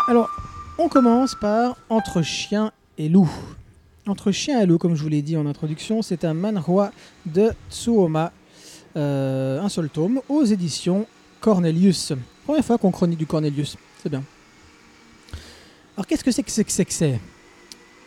Alors, 0.09 0.29
on 0.79 0.89
commence 0.89 1.37
par 1.41 1.77
Entre 1.89 2.23
chien 2.23 2.73
et 2.99 3.09
loup. 3.09 3.31
Entre 4.09 4.33
chien 4.33 4.61
et 4.61 4.67
loup, 4.67 4.79
comme 4.79 4.97
je 4.97 5.03
vous 5.03 5.09
l'ai 5.09 5.23
dit 5.23 5.37
en 5.37 5.47
introduction, 5.47 6.03
c'est 6.03 6.25
un 6.25 6.35
manhwa 6.35 6.91
de 7.25 7.53
Tsuoma, 7.71 8.33
euh, 8.97 9.61
un 9.61 9.69
seul 9.69 9.89
tome, 9.91 10.21
aux 10.29 10.43
éditions 10.45 11.07
Cornelius. 11.41 12.13
Première 12.45 12.65
fois 12.65 12.79
qu'on 12.79 12.91
chronique 12.91 13.21
du 13.21 13.27
Cornelius, 13.27 13.77
c'est 14.03 14.09
bien. 14.09 14.25
Alors 15.97 16.07
qu'est-ce 16.09 16.25
que 16.25 16.33
c'est 16.33 16.43
que 16.43 16.51
c'est 16.51 16.85
que 16.85 16.93
c'est? 16.93 17.21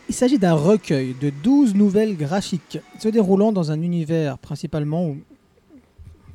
Il 0.07 0.13
s'agit 0.15 0.37
d'un 0.37 0.53
recueil 0.53 1.15
de 1.19 1.29
12 1.43 1.75
nouvelles 1.75 2.15
graphiques 2.15 2.79
se 2.99 3.07
déroulant 3.09 3.51
dans 3.51 3.71
un 3.71 3.81
univers 3.81 4.37
principalement, 4.37 5.07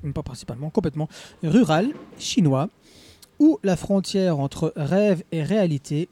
ou 0.04 0.12
pas 0.12 0.22
principalement, 0.22 0.70
complètement 0.70 1.08
rural, 1.42 1.88
chinois, 2.18 2.68
où 3.38 3.58
la 3.62 3.76
frontière 3.76 4.38
entre 4.38 4.72
rêve 4.76 5.22
et 5.32 5.42
réalité, 5.42 6.08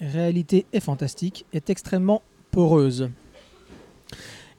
réalité 0.00 0.66
et 0.72 0.80
fantastique, 0.80 1.46
est 1.52 1.70
extrêmement 1.70 2.22
poreuse. 2.50 3.10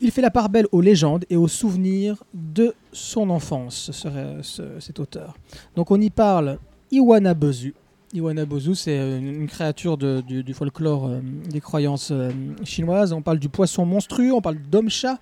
Il 0.02 0.12
fait 0.12 0.22
la 0.22 0.32
part 0.32 0.50
belle 0.50 0.68
aux 0.72 0.82
légendes 0.82 1.26
et 1.30 1.36
aux 1.36 1.48
souvenirs 1.50 2.24
de 2.34 2.74
son 2.94 3.30
enfance, 3.30 3.92
ce, 3.92 4.08
ce- 4.42 4.80
cet 4.80 5.00
auteur. 5.00 5.38
Donc 5.76 5.92
on 5.92 6.00
y 6.00 6.10
parle 6.10 6.58
Iwana 6.92 7.34
Bozu. 7.34 7.74
Iwana 8.14 8.46
Bozu, 8.46 8.74
c'est 8.76 8.98
une, 9.20 9.28
une 9.42 9.48
créature 9.48 9.98
de- 9.98 10.22
du, 10.22 10.44
du 10.44 10.54
folklore 10.54 11.08
euh, 11.08 11.20
des 11.50 11.62
croyances 11.62 12.10
euh, 12.12 12.32
chinoises. 12.64 13.14
On 13.14 13.22
parle 13.22 13.38
du 13.40 13.50
poisson 13.50 13.86
monstrueux, 13.86 14.34
on 14.34 14.42
parle 14.42 14.58
d'homme-chat, 14.58 15.20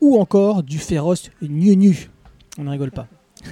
ou 0.00 0.18
encore 0.18 0.62
du 0.62 0.78
féroce 0.78 1.30
nu-nu. 1.42 2.08
On 2.58 2.64
ne 2.64 2.70
rigole 2.70 2.90
pas. 2.92 3.06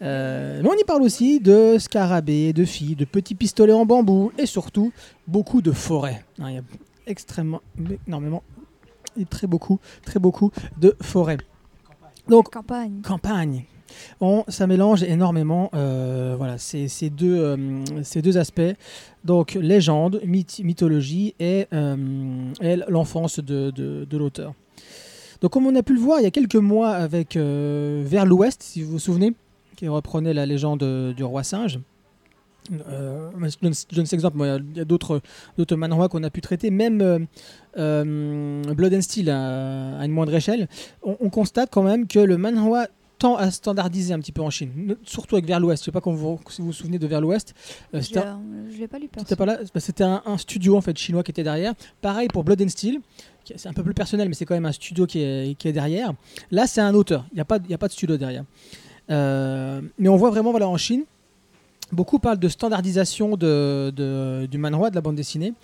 Euh, 0.00 0.60
mais 0.62 0.68
on 0.68 0.74
y 0.74 0.82
parle 0.84 1.02
aussi 1.02 1.38
de 1.38 1.76
scarabées, 1.78 2.52
de 2.52 2.64
filles, 2.64 2.96
de 2.96 3.04
petits 3.04 3.36
pistolets 3.36 3.72
en 3.72 3.86
bambou, 3.86 4.32
et 4.36 4.46
surtout 4.46 4.92
beaucoup 5.28 5.62
de 5.62 5.70
forêts. 5.70 6.24
Il 6.40 6.50
y 6.54 6.58
a 6.58 6.62
extrêmement, 7.06 7.60
énormément, 8.08 8.42
et 9.16 9.24
très 9.24 9.46
beaucoup, 9.46 9.78
très 10.04 10.18
beaucoup 10.18 10.50
de 10.76 10.96
forêts. 11.00 11.38
Donc 12.28 12.50
Campagne. 12.50 13.00
campagne. 13.04 13.64
On, 14.20 14.44
ça 14.48 14.66
mélange 14.66 15.02
énormément 15.02 15.70
euh, 15.74 16.34
voilà, 16.36 16.58
ces, 16.58 16.88
deux, 17.10 17.38
euh, 17.38 17.56
ces 18.02 18.22
deux 18.22 18.38
aspects. 18.38 18.60
Donc 19.24 19.54
légende, 19.54 20.20
myth- 20.26 20.62
mythologie 20.62 21.34
et, 21.40 21.66
euh, 21.72 21.96
l'enfance 22.88 23.38
de, 23.40 23.70
de- 23.70 24.04
l'auteur. 24.16 24.54
Donc 25.40 25.52
comme 25.52 25.66
on 25.66 25.74
a 25.74 25.82
pu 25.82 25.94
le 25.94 26.00
voir 26.00 26.20
il 26.20 26.22
y 26.24 26.26
a 26.26 26.30
quelques 26.30 26.54
mois 26.56 26.90
avec 26.90 27.36
Vers 27.36 28.26
l'Ouest, 28.26 28.62
si 28.62 28.82
vous 28.82 28.92
vous 28.92 28.98
souvenez, 28.98 29.34
qui 29.76 29.88
reprenait 29.88 30.34
la 30.34 30.46
légende 30.46 30.84
du 31.16 31.24
roi 31.24 31.42
singe. 31.42 31.80
Je 32.70 32.76
donne, 33.60 33.72
je 33.90 33.96
donne 33.96 34.06
cet 34.06 34.12
exemple, 34.12 34.38
il 34.40 34.76
y 34.76 34.80
a 34.80 34.84
d'autres 34.84 35.20
manhwa 35.74 36.08
qu'on 36.08 36.22
a 36.22 36.30
pu 36.30 36.40
traiter, 36.40 36.70
même 36.70 37.26
Blood 37.74 38.94
and 38.94 39.00
Steel 39.00 39.30
à, 39.30 39.98
à 39.98 40.04
une 40.04 40.12
moindre 40.12 40.32
échelle. 40.34 40.68
On, 41.02 41.16
on 41.20 41.28
constate 41.28 41.70
quand 41.72 41.82
même 41.82 42.06
que 42.06 42.20
le 42.20 42.36
manhwa 42.38 42.86
tend 43.22 43.36
à 43.36 43.50
standardiser 43.50 44.12
un 44.14 44.18
petit 44.20 44.32
peu 44.32 44.42
en 44.42 44.50
Chine, 44.50 44.70
ne- 44.76 44.94
surtout 45.04 45.36
avec 45.36 45.46
Vers 45.46 45.60
l'Ouest. 45.60 45.82
Je 45.82 45.86
sais 45.86 45.92
pas 45.92 46.00
quand 46.00 46.12
vous, 46.12 46.38
si 46.50 46.60
vous 46.60 46.68
vous 46.68 46.72
souvenez 46.72 46.98
de 46.98 47.06
Vers 47.06 47.20
l'Ouest. 47.20 47.54
Euh, 47.94 47.98
Je 47.98 48.06
c'était 48.06 48.20
l'ai- 48.20 48.88
pas 48.88 48.98
lu 48.98 49.08
un, 50.00 50.22
un 50.26 50.38
studio 50.38 50.76
en 50.76 50.80
fait 50.80 50.96
chinois 50.98 51.22
qui 51.22 51.30
était 51.30 51.42
derrière. 51.44 51.72
Pareil 52.00 52.28
pour 52.28 52.42
Blood 52.44 52.60
and 52.62 52.68
Steel, 52.68 53.00
c'est 53.44 53.68
un 53.68 53.72
peu 53.72 53.82
plus 53.82 53.94
personnel, 53.94 54.28
mais 54.28 54.34
c'est 54.34 54.44
quand 54.44 54.54
même 54.54 54.66
un 54.66 54.72
studio 54.72 55.06
qui 55.06 55.20
est, 55.20 55.56
qui 55.58 55.68
est 55.68 55.72
derrière. 55.72 56.12
Là, 56.50 56.66
c'est 56.66 56.80
un 56.80 56.94
auteur. 56.94 57.24
Il 57.32 57.36
n'y 57.36 57.40
a 57.40 57.44
pas, 57.44 57.58
y 57.68 57.74
a 57.74 57.78
pas 57.78 57.88
de 57.88 57.92
studio 57.92 58.16
derrière. 58.16 58.44
Euh, 59.10 59.80
mais 59.98 60.08
on 60.08 60.16
voit 60.16 60.30
vraiment 60.30 60.50
voilà 60.50 60.68
en 60.68 60.76
Chine, 60.76 61.04
beaucoup 61.92 62.18
parlent 62.18 62.38
de 62.38 62.48
standardisation 62.48 63.36
de, 63.36 63.92
de- 63.94 64.46
du 64.50 64.58
manhwa, 64.58 64.90
de 64.90 64.94
la 64.94 65.00
bande 65.00 65.16
dessinée, 65.16 65.54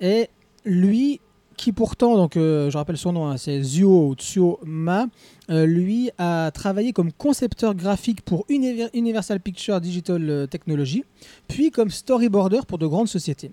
et 0.00 0.28
lui 0.64 1.20
qui 1.56 1.72
pourtant, 1.72 2.16
donc 2.16 2.36
euh, 2.36 2.70
je 2.70 2.76
rappelle 2.76 2.96
son 2.96 3.12
nom, 3.12 3.26
hein, 3.28 3.36
c'est 3.36 3.62
Zuo 3.62 4.14
Tsuo 4.14 4.58
Ma, 4.64 5.06
euh, 5.50 5.66
lui 5.66 6.10
a 6.18 6.50
travaillé 6.52 6.92
comme 6.92 7.12
concepteur 7.12 7.74
graphique 7.74 8.22
pour 8.22 8.44
Univer- 8.48 8.90
Universal 8.94 9.40
Pictures 9.40 9.80
Digital 9.80 10.28
euh, 10.28 10.46
Technology, 10.46 11.04
puis 11.48 11.70
comme 11.70 11.90
storyboarder 11.90 12.60
pour 12.66 12.78
de 12.78 12.86
grandes 12.86 13.08
sociétés. 13.08 13.50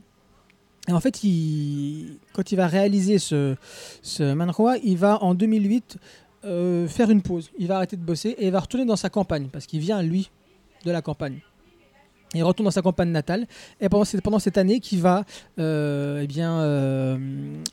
Et 0.87 0.93
en 0.93 0.99
fait, 0.99 1.21
quand 2.33 2.51
il 2.51 2.55
va 2.55 2.67
réaliser 2.67 3.19
ce, 3.19 3.55
ce 4.01 4.33
manhwa, 4.33 4.77
il 4.83 4.97
va 4.97 5.21
en 5.23 5.35
2008 5.35 5.97
euh, 6.43 6.87
faire 6.87 7.11
une 7.11 7.21
pause. 7.21 7.51
Il 7.59 7.67
va 7.67 7.75
arrêter 7.77 7.97
de 7.97 8.01
bosser 8.01 8.29
et 8.29 8.47
il 8.47 8.51
va 8.51 8.59
retourner 8.59 8.85
dans 8.85 8.95
sa 8.95 9.09
campagne, 9.09 9.47
parce 9.51 9.67
qu'il 9.67 9.79
vient, 9.79 10.01
lui, 10.01 10.31
de 10.83 10.91
la 10.91 11.03
campagne. 11.03 11.39
Il 12.33 12.43
retourne 12.43 12.65
dans 12.65 12.71
sa 12.71 12.81
campagne 12.81 13.09
natale 13.09 13.45
et 13.81 13.89
pendant, 13.89 14.05
cette- 14.05 14.21
pendant 14.21 14.39
cette 14.39 14.57
année 14.57 14.79
qu'il 14.79 15.01
va 15.01 15.25
euh, 15.59 16.25
eh 16.29 16.39
euh, 16.39 17.17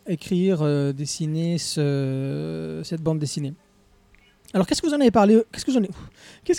écrire, 0.08 0.58
euh, 0.62 0.92
dessiner 0.92 1.58
ce- 1.58 2.80
cette 2.84 3.00
bande 3.02 3.18
dessinée. 3.20 3.54
Alors 4.54 4.66
qu'est-ce 4.66 4.80
que 4.80 4.86
vous 4.88 4.94
en 4.94 5.00
avez 5.00 5.10
parlé 5.10 5.40
Qu'est-ce 5.52 5.64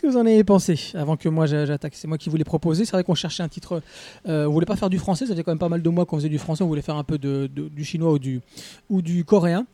que 0.01 0.07
vous 0.07 0.17
en 0.17 0.25
avez 0.25 0.43
pensé 0.43 0.79
avant 0.93 1.17
que 1.17 1.27
moi 1.27 1.47
j'a- 1.47 1.65
j'attaque? 1.65 1.95
C'est 1.95 2.07
moi 2.07 2.17
qui 2.19 2.29
vous 2.29 2.37
l'ai 2.37 2.43
proposé. 2.43 2.85
C'est 2.85 2.91
vrai 2.91 3.03
qu'on 3.03 3.15
cherchait 3.15 3.41
un 3.43 3.49
titre. 3.49 3.81
Euh, 4.27 4.45
on 4.45 4.51
voulait 4.51 4.67
pas 4.67 4.75
faire 4.75 4.91
du 4.91 4.99
français. 4.99 5.25
Ça 5.25 5.33
faisait 5.33 5.43
quand 5.43 5.51
même 5.51 5.57
pas 5.59 5.69
mal 5.69 5.81
de 5.81 5.89
mois 5.89 6.05
qu'on 6.05 6.17
faisait 6.17 6.29
du 6.29 6.37
français. 6.37 6.63
On 6.63 6.67
voulait 6.67 6.83
faire 6.83 6.97
un 6.97 7.03
peu 7.03 7.17
de, 7.17 7.47
du 7.47 7.83
chinois 7.83 8.17
ou 8.89 9.01
du 9.01 9.25
coréen. 9.25 9.65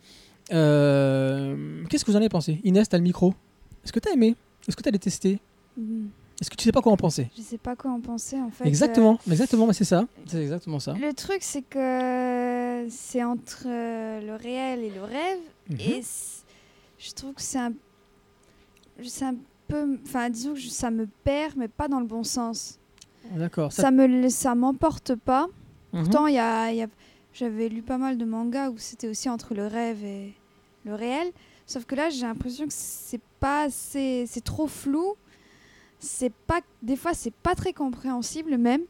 Qu'est-ce 0.49 2.05
que 2.05 2.11
vous 2.11 2.15
en 2.15 2.21
avez 2.21 2.29
pensé? 2.29 2.59
Inès, 2.63 2.87
t'as 2.87 2.97
le 2.97 3.03
micro. 3.03 3.33
Est-ce 3.83 3.91
que 3.93 3.99
t'as 3.99 4.13
aimé? 4.13 4.35
Est-ce 4.67 4.75
que 4.77 4.81
t'as 4.81 4.91
les 4.91 4.99
testé 4.99 5.39
Mm. 5.77 6.05
Est-ce 6.41 6.49
que 6.49 6.55
tu 6.55 6.65
sais 6.65 6.71
pas 6.73 6.81
quoi 6.81 6.91
en 6.91 6.97
penser 6.97 7.29
Je 7.37 7.41
sais 7.41 7.57
pas 7.57 7.75
quoi 7.77 7.91
en 7.91 8.01
penser 8.01 8.37
en 8.39 8.49
fait. 8.51 8.65
Exactement, 8.67 9.17
exactement, 9.29 9.67
mais 9.67 9.73
c'est 9.73 9.85
ça. 9.85 10.05
C'est 10.27 10.41
exactement 10.41 10.79
ça. 10.79 10.91
Euh, 10.91 10.95
le 11.07 11.13
truc, 11.13 11.37
c'est 11.41 11.61
que 11.61 12.87
c'est 12.89 13.23
entre 13.23 13.63
euh, 13.67 14.19
le 14.21 14.35
réel 14.35 14.83
et 14.83 14.89
le 14.89 15.01
rêve. 15.03 15.39
Mhm. 15.69 15.79
Et 15.79 16.03
je 16.99 17.11
trouve 17.13 17.33
que 17.35 17.41
c'est 17.41 17.59
un. 17.59 17.71
C'est 19.03 19.25
un 19.25 19.35
peu. 19.67 19.97
Enfin, 20.05 20.29
disons 20.29 20.53
que 20.53 20.59
ça 20.61 20.91
me 20.91 21.07
perd, 21.23 21.53
mais 21.57 21.67
pas 21.67 21.87
dans 21.87 21.99
le 21.99 22.05
bon 22.05 22.23
sens. 22.23 22.79
D'accord. 23.31 23.71
ça- 23.71 23.83
Ça 23.83 23.91
me 23.91 24.29
ça 24.29 24.55
m'emporte 24.55 25.15
pas. 25.15 25.47
Mhm. 25.93 26.03
Pourtant, 26.03 26.27
il 26.27 26.35
y 26.35 26.39
a, 26.39 26.69
il 26.71 26.77
y 26.77 26.83
a- 26.83 26.87
j'avais 27.33 27.69
lu 27.69 27.81
pas 27.81 27.97
mal 27.97 28.17
de 28.17 28.25
mangas 28.25 28.69
où 28.69 28.77
c'était 28.77 29.07
aussi 29.07 29.29
entre 29.29 29.53
le 29.53 29.67
rêve 29.67 30.03
et 30.03 30.33
le 30.85 30.95
réel. 30.95 31.31
Sauf 31.65 31.85
que 31.85 31.95
là, 31.95 32.09
j'ai 32.09 32.21
l'impression 32.25 32.65
que 32.67 32.73
c'est 32.73 33.21
pas 33.39 33.69
c'est 33.69 34.27
trop 34.43 34.67
flou. 34.67 35.13
C'est 36.07 36.31
pas, 36.47 36.61
des 36.83 36.95
fois, 36.95 37.13
c'est 37.13 37.33
pas 37.33 37.55
très 37.55 37.73
compréhensible 37.73 38.57
même. 38.57 38.81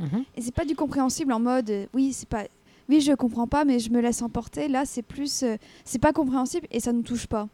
Mhm. 0.00 0.24
Et 0.36 0.40
c'est 0.42 0.54
pas 0.54 0.64
du 0.64 0.74
compréhensible 0.74 1.32
en 1.32 1.40
mode, 1.40 1.68
euh, 1.70 1.86
oui, 1.92 2.12
c'est 2.14 2.28
pas, 2.28 2.44
oui, 2.88 3.00
je 3.00 3.12
comprends 3.12 3.46
pas, 3.46 3.64
mais 3.64 3.78
je 3.78 3.90
me 3.90 4.00
laisse 4.00 4.22
emporter. 4.22 4.66
Là, 4.68 4.84
c'est 4.86 5.02
plus, 5.02 5.42
euh, 5.42 5.56
c'est 5.84 5.98
pas 6.00 6.12
compréhensible 6.12 6.66
et 6.70 6.80
ça 6.80 6.92
nous 6.92 7.02
touche 7.02 7.26
pas. 7.26 7.46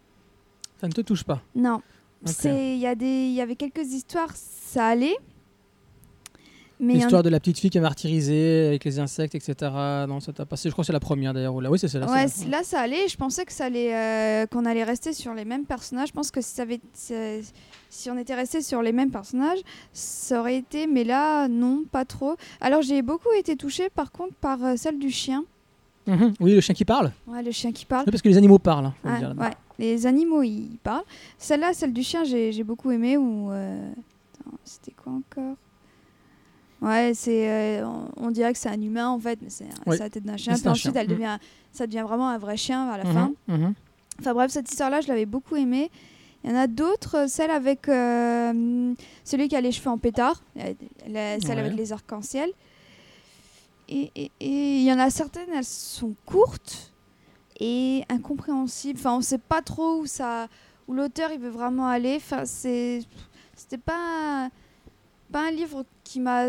Ça 0.81 0.87
ne 0.87 0.93
te 0.93 1.01
touche 1.01 1.25
pas? 1.25 1.43
Non. 1.55 1.83
C'est, 2.25 2.75
il 2.75 2.81
y 2.81 2.87
a 2.87 2.95
des, 2.95 3.07
il 3.07 3.35
y 3.35 3.41
avait 3.41 3.57
quelques 3.57 3.93
histoires, 3.93 4.31
ça 4.35 4.87
allait. 4.87 5.17
L'histoire 6.81 7.25
de 7.25 7.29
la 7.29 7.41
petite 7.41 7.59
fille 7.59 7.71
qui 7.71 7.79
est 7.79 7.81
martyrisée 7.81 8.69
avec 8.69 8.85
les 8.85 9.01
insectes, 9.01 9.35
etc. 9.35 9.55
Non, 10.09 10.21
ça 10.21 10.33
t'a 10.33 10.47
passé. 10.47 10.69
Je 10.69 10.73
crois 10.73 10.83
que 10.83 10.87
c'est 10.87 10.93
la 10.93 11.01
première 11.01 11.35
d'ailleurs. 11.35 11.61
là. 11.61 11.71
Oui, 11.71 11.79
c'est 11.79 11.89
celle-là. 11.89 12.07
Ouais, 12.11 12.27
là 12.49 12.63
ça 12.63 12.81
allait. 12.81 13.09
Je 13.09 13.17
pensais 13.17 13.45
que 13.45 13.53
ça 13.53 13.65
allait, 13.65 13.93
euh, 13.95 14.47
qu'on 14.47 14.65
allait 14.65 14.85
rester 14.85 15.13
sur 15.13 15.35
les 15.35 15.45
mêmes 15.45 15.65
personnages. 15.65 16.09
Je 16.09 16.13
pense 16.13 16.31
que 16.31 16.41
si, 16.41 16.55
ça 16.55 16.63
avait- 16.63 16.81
si 17.91 18.11
on 18.11 18.19
était 18.19 18.35
resté 18.35 18.61
sur 18.63 18.83
les 18.83 18.93
mêmes 18.93 19.11
personnages, 19.11 19.61
ça 19.93 20.41
aurait 20.41 20.57
été. 20.57 20.87
Mais 20.87 21.05
là, 21.05 21.49
non, 21.49 21.85
pas 21.91 22.05
trop. 22.05 22.37
Alors 22.61 22.83
j'ai 22.83 23.03
beaucoup 23.03 23.33
été 23.39 23.57
touchée, 23.57 23.89
par 23.91 24.13
contre, 24.13 24.35
par 24.35 24.63
euh, 24.65 24.75
celle 24.77 24.99
du 24.99 25.11
chien. 25.11 25.45
Mhm. 26.07 26.35
Oui, 26.41 26.55
le 26.55 26.61
chien 26.61 26.75
qui 26.75 26.85
parle. 26.85 27.13
Ouais, 27.27 27.43
le 27.43 27.51
chien 27.51 27.71
qui 27.73 27.85
parle. 27.85 28.05
Oui, 28.07 28.11
parce 28.13 28.23
que 28.23 28.29
les 28.29 28.37
animaux 28.39 28.59
parlent. 28.59 28.87
hein, 28.87 28.95
le 29.05 29.19
dire 29.19 29.35
ouais, 29.39 29.51
les 29.79 30.07
animaux 30.07 30.43
ils 30.43 30.79
parlent. 30.83 31.05
Celle-là, 31.39 31.73
celle 31.75 31.93
du 31.93 32.03
chien, 32.03 32.25
j'ai 32.25 32.65
beaucoup 32.65 32.91
aimé. 32.91 33.17
Ou 33.19 33.51
euh, 33.53 33.91
c'était 34.65 34.93
quoi 34.93 35.13
encore? 35.13 35.57
Ouais, 36.81 37.11
c'est 37.13 37.51
euh, 37.81 37.87
on, 37.87 38.29
on 38.29 38.31
dirait 38.31 38.53
que 38.53 38.59
c'est 38.59 38.69
un 38.69 38.81
humain 38.81 39.09
en 39.09 39.19
fait, 39.19 39.39
mais 39.43 39.51
c'est 39.51 39.67
Oui. 39.87 39.99
la 39.99 40.09
tête 40.09 40.23
d'un 40.25 40.37
chien. 40.37 40.55
Puis 40.55 40.69
ensuite, 40.69 40.93
chien. 40.93 41.01
elle 41.01 41.09
Mm. 41.09 41.11
devient, 41.11 41.39
ça 41.73 41.87
devient 41.87 42.05
vraiment 42.07 42.29
un 42.29 42.39
vrai 42.39 42.57
chien 42.57 42.89
à 42.89 42.97
la 42.99 43.05
Mhm, 43.05 43.13
fin. 43.13 43.33
mhm. 43.49 43.75
Enfin 44.21 44.33
bref, 44.35 44.51
cette 44.53 44.71
histoire-là, 44.71 45.01
je 45.01 45.09
l'avais 45.09 45.27
beaucoup 45.27 45.57
aimée. 45.57 45.91
Il 46.45 46.51
y 46.51 46.53
en 46.53 46.57
a 46.57 46.67
d'autres, 46.67 47.17
euh, 47.25 47.27
celle 47.29 47.51
avec 47.51 47.89
euh, 47.89 48.95
celui 49.25 49.49
qui 49.49 49.57
a 49.57 49.61
les 49.61 49.73
cheveux 49.73 49.91
en 49.91 49.99
pétard, 49.99 50.43
euh, 50.59 50.73
la- 51.09 51.41
celle 51.41 51.57
Ouais. 51.59 51.65
avec 51.65 51.75
les 51.77 51.93
arcs-en-ciel. 51.93 52.51
Et 53.91 54.31
il 54.41 54.83
y 54.83 54.93
en 54.93 54.99
a 54.99 55.09
certaines, 55.09 55.49
elles 55.55 55.65
sont 55.65 56.15
courtes 56.27 56.93
et 57.59 58.05
incompréhensibles. 58.11 58.99
Enfin, 58.99 59.17
on 59.17 59.21
sait 59.23 59.39
pas 59.39 59.63
trop 59.63 60.01
où 60.01 60.07
ça, 60.07 60.49
où 60.87 60.93
l'auteur 60.95 61.31
il 61.33 61.41
veut 61.41 61.49
vraiment 61.49 61.87
aller. 61.87 62.17
Enfin, 62.17 62.45
c'est, 62.45 63.01
c'était 63.57 63.79
pas, 63.79 64.51
pas 65.33 65.49
un 65.49 65.51
livre 65.51 65.85
qui 66.09 66.21
m'a, 66.21 66.45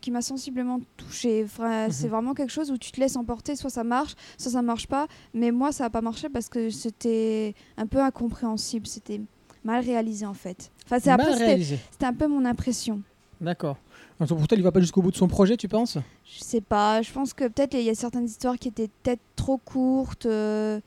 qui 0.00 0.10
m'a 0.10 0.22
sensiblement 0.22 0.80
touchée. 0.96 1.42
Enfin, 1.44 1.86
Mhm. 1.86 1.92
C'est 1.92 2.08
vraiment 2.08 2.32
quelque 2.32 2.52
chose 2.52 2.70
où 2.70 2.78
tu 2.78 2.90
te 2.90 2.98
laisses 2.98 3.16
emporter, 3.16 3.54
soit 3.54 3.68
ça 3.68 3.84
marche, 3.84 4.14
soit 4.38 4.52
ça 4.52 4.62
marche 4.62 4.86
pas. 4.86 5.08
Mais 5.34 5.50
moi, 5.50 5.72
ça 5.72 5.84
n'a 5.84 5.90
pas 5.90 6.00
marché 6.00 6.30
parce 6.30 6.48
que 6.48 6.70
c'était 6.70 7.54
un 7.76 7.86
peu 7.86 8.00
incompréhensible. 8.00 8.86
C'était 8.86 9.20
mal 9.62 9.84
réalisé 9.84 10.24
en 10.24 10.32
fait. 10.32 10.70
Enfin, 10.86 10.98
c'est 11.00 11.62
c'était, 11.90 12.06
un 12.06 12.14
peu 12.14 12.26
mon 12.26 12.46
impression. 12.46 13.02
D'accord. 13.42 13.76
Pour 14.16 14.48
toi, 14.48 14.56
il 14.56 14.62
va 14.62 14.72
pas 14.72 14.80
jusqu'au 14.80 15.02
bout 15.02 15.10
de 15.10 15.16
son 15.16 15.28
projet, 15.28 15.58
tu 15.58 15.68
penses? 15.68 15.98
Je 16.24 16.42
sais 16.42 16.62
pas, 16.62 17.02
je 17.02 17.12
pense 17.12 17.34
que 17.34 17.44
peut-être 17.48 17.74
il 17.74 17.82
y 17.82 17.90
a 17.90 17.94
certaines 17.94 18.24
histoires 18.24 18.58
qui 18.58 18.68
étaient 18.68 18.88
peut-être 19.02 19.20
trop 19.36 19.58
courtes, 19.58 20.24
euh, 20.24 20.80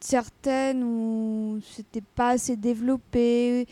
certaines 0.00 0.82
où 0.82 1.60
c'était 1.72 2.02
pas 2.16 2.30
assez 2.30 2.56
développé, 2.56 3.68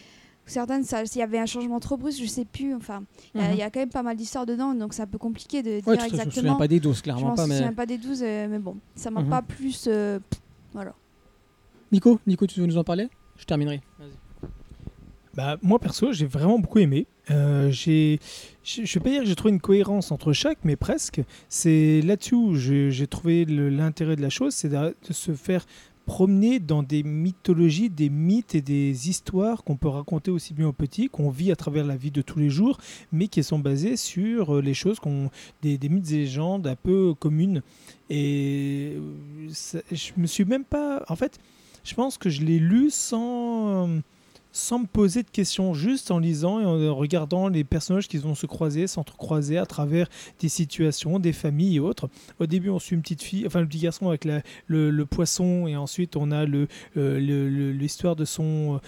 certaines 0.47 0.85
ça- 0.85 1.03
il 1.05 1.19
y 1.19 1.23
avait 1.23 1.39
un 1.39 1.47
changement 1.47 1.81
trop 1.81 1.97
brusque, 1.97 2.21
je 2.23 2.27
sais 2.29 2.45
plus. 2.45 2.75
Enfin, 2.75 3.05
il 3.35 3.41
y 3.41 3.45
a- 3.45 3.49
Mhm. 3.49 3.53
il 3.55 3.59
y, 3.59 3.63
a 3.63 3.71
quand 3.71 3.81
même 3.81 3.89
pas 3.91 4.03
mal 4.03 4.17
d'histoires 4.17 4.47
dedans, 4.47 4.75
donc 4.75 4.95
c'est 4.95 5.03
un 5.03 5.07
peu 5.07 5.19
compliqué 5.19 5.63
de 5.63 5.71
Ouais, 5.71 5.81
dire 5.81 5.83
te- 5.83 5.91
je 5.93 5.95
me 5.95 6.09
souviens 6.09 6.25
exactement. 6.25 6.57
pas 6.57 6.69
des 6.69 6.81
doses, 6.81 6.99
je 6.99 7.03
clairement 7.03 7.29
m'en 7.29 7.35
pas. 7.35 7.47
souviens 7.47 7.69
Mais... 7.71 7.75
pas 7.75 7.87
des 7.87 7.99
12, 7.99 8.23
euh, 8.23 8.49
mais 8.51 8.59
bon, 8.59 8.77
ça 8.95 9.11
m'a 9.11 9.21
Mhm. 9.23 9.29
pas 9.31 9.43
plus. 9.43 9.85
euh, 9.89 10.19
pff, 10.19 10.41
voilà. 10.73 10.95
Nico, 11.93 12.19
Nico, 12.27 12.47
tu 12.47 12.61
veux 12.61 12.67
nous 12.67 12.79
en 12.79 12.85
parler? 12.85 13.09
Je 13.37 13.45
terminerai. 13.45 13.81
Bah, 15.35 15.57
moi 15.63 15.79
perso, 15.79 16.13
j'ai 16.13 16.27
vraiment 16.27 16.59
beaucoup 16.59 16.79
aimé. 16.79 17.07
Euh, 17.31 17.71
j'ai, 17.71 18.19
je 18.65 18.85
je 18.85 18.99
vais 18.99 19.03
pas 19.03 19.09
dire 19.11 19.21
que 19.23 19.27
j'ai 19.29 19.35
trouvé 19.35 19.53
une 19.55 19.61
cohérence 19.61 20.13
entre 20.13 20.35
chaque, 20.35 20.59
mais 20.63 20.77
presque. 20.77 21.23
C'est 21.49 22.03
là-dessus 22.03 22.35
où 22.35 22.55
je- 22.55 22.91
j'ai 22.91 23.07
trouvé 23.07 23.47
l'intérêt 23.47 24.15
de 24.17 24.21
la 24.21 24.29
chose, 24.29 24.53
c'est 24.55 24.69
de, 24.69 24.95
de 25.09 25.13
se 25.15 25.33
faire 25.33 25.65
promener 26.07 26.59
dans 26.61 26.83
des 26.83 27.03
mythologies, 27.03 27.89
des 27.91 28.11
mythes 28.11 28.55
et 28.55 28.61
des 28.61 29.09
histoires 29.09 29.63
qu'on 29.65 29.77
peut 29.77 29.89
raconter 29.89 30.31
aussi 30.31 30.53
bien 30.55 30.67
aux 30.69 30.73
petits, 30.73 31.09
qu'on 31.09 31.31
vit 31.31 31.53
à 31.53 31.57
travers 31.57 31.85
la 31.87 31.97
vie 31.97 32.11
de 32.11 32.23
tous 32.23 32.39
les 32.39 32.51
jours, 32.51 32.79
mais 33.13 33.29
qui 33.29 33.43
sont 33.43 33.59
basées 33.59 33.97
sur 33.97 34.57
euh, 34.57 34.61
les 34.63 34.75
choses 34.75 34.99
qu'on, 34.99 35.31
des, 35.63 35.79
des 35.79 35.89
mythes 35.89 36.11
et 36.13 36.19
légendes 36.19 36.67
un 36.67 36.77
peu 36.77 37.15
communes. 37.15 37.63
Et 38.11 38.95
euh, 38.97 39.49
ça- 39.53 39.81
je 39.91 40.11
me 40.17 40.27
suis 40.27 40.45
même 40.45 40.65
pas, 40.65 41.05
en 41.09 41.17
fait, 41.17 41.39
je 41.85 41.95
pense 41.95 42.19
que 42.19 42.31
je 42.31 42.43
l'ai 42.43 42.59
lu 42.59 42.91
sans 42.91 43.89
euh, 43.89 44.01
sans 44.53 44.81
me 44.81 44.87
poser 44.87 45.23
de 45.23 45.31
questions, 45.31 45.75
juste 45.75 46.11
en 46.11 46.19
lisant 46.19 46.61
et 46.61 46.65
en 46.67 46.95
regardant 46.95 47.49
les 47.49 47.65
personnages 47.65 48.07
qui 48.07 48.19
vont 48.19 48.35
se 48.35 48.47
croiser, 48.47 48.87
s'entrecroiser 48.87 49.59
à 49.59 49.67
travers 49.67 50.09
des 50.41 50.49
situations, 50.49 51.19
des 51.19 51.33
familles 51.33 51.77
et 51.77 51.81
autres. 51.81 52.09
Au 52.39 52.47
début, 52.47 52.69
on 52.69 52.79
suit 52.79 52.95
une 52.95 53.03
petite 53.03 53.23
fille, 53.23 53.47
enfin 53.47 53.61
le 53.61 53.67
petit 53.67 53.79
garçon 53.79 54.09
avec 54.09 54.27
le, 54.67 55.05
poisson, 55.05 55.67
et 55.67 55.77
ensuite 55.77 56.17
on 56.17 56.31
a 56.31 56.47
euh, 56.97 57.73
l'histoire 57.73 58.15
de 58.15 58.25
son, 58.25 58.81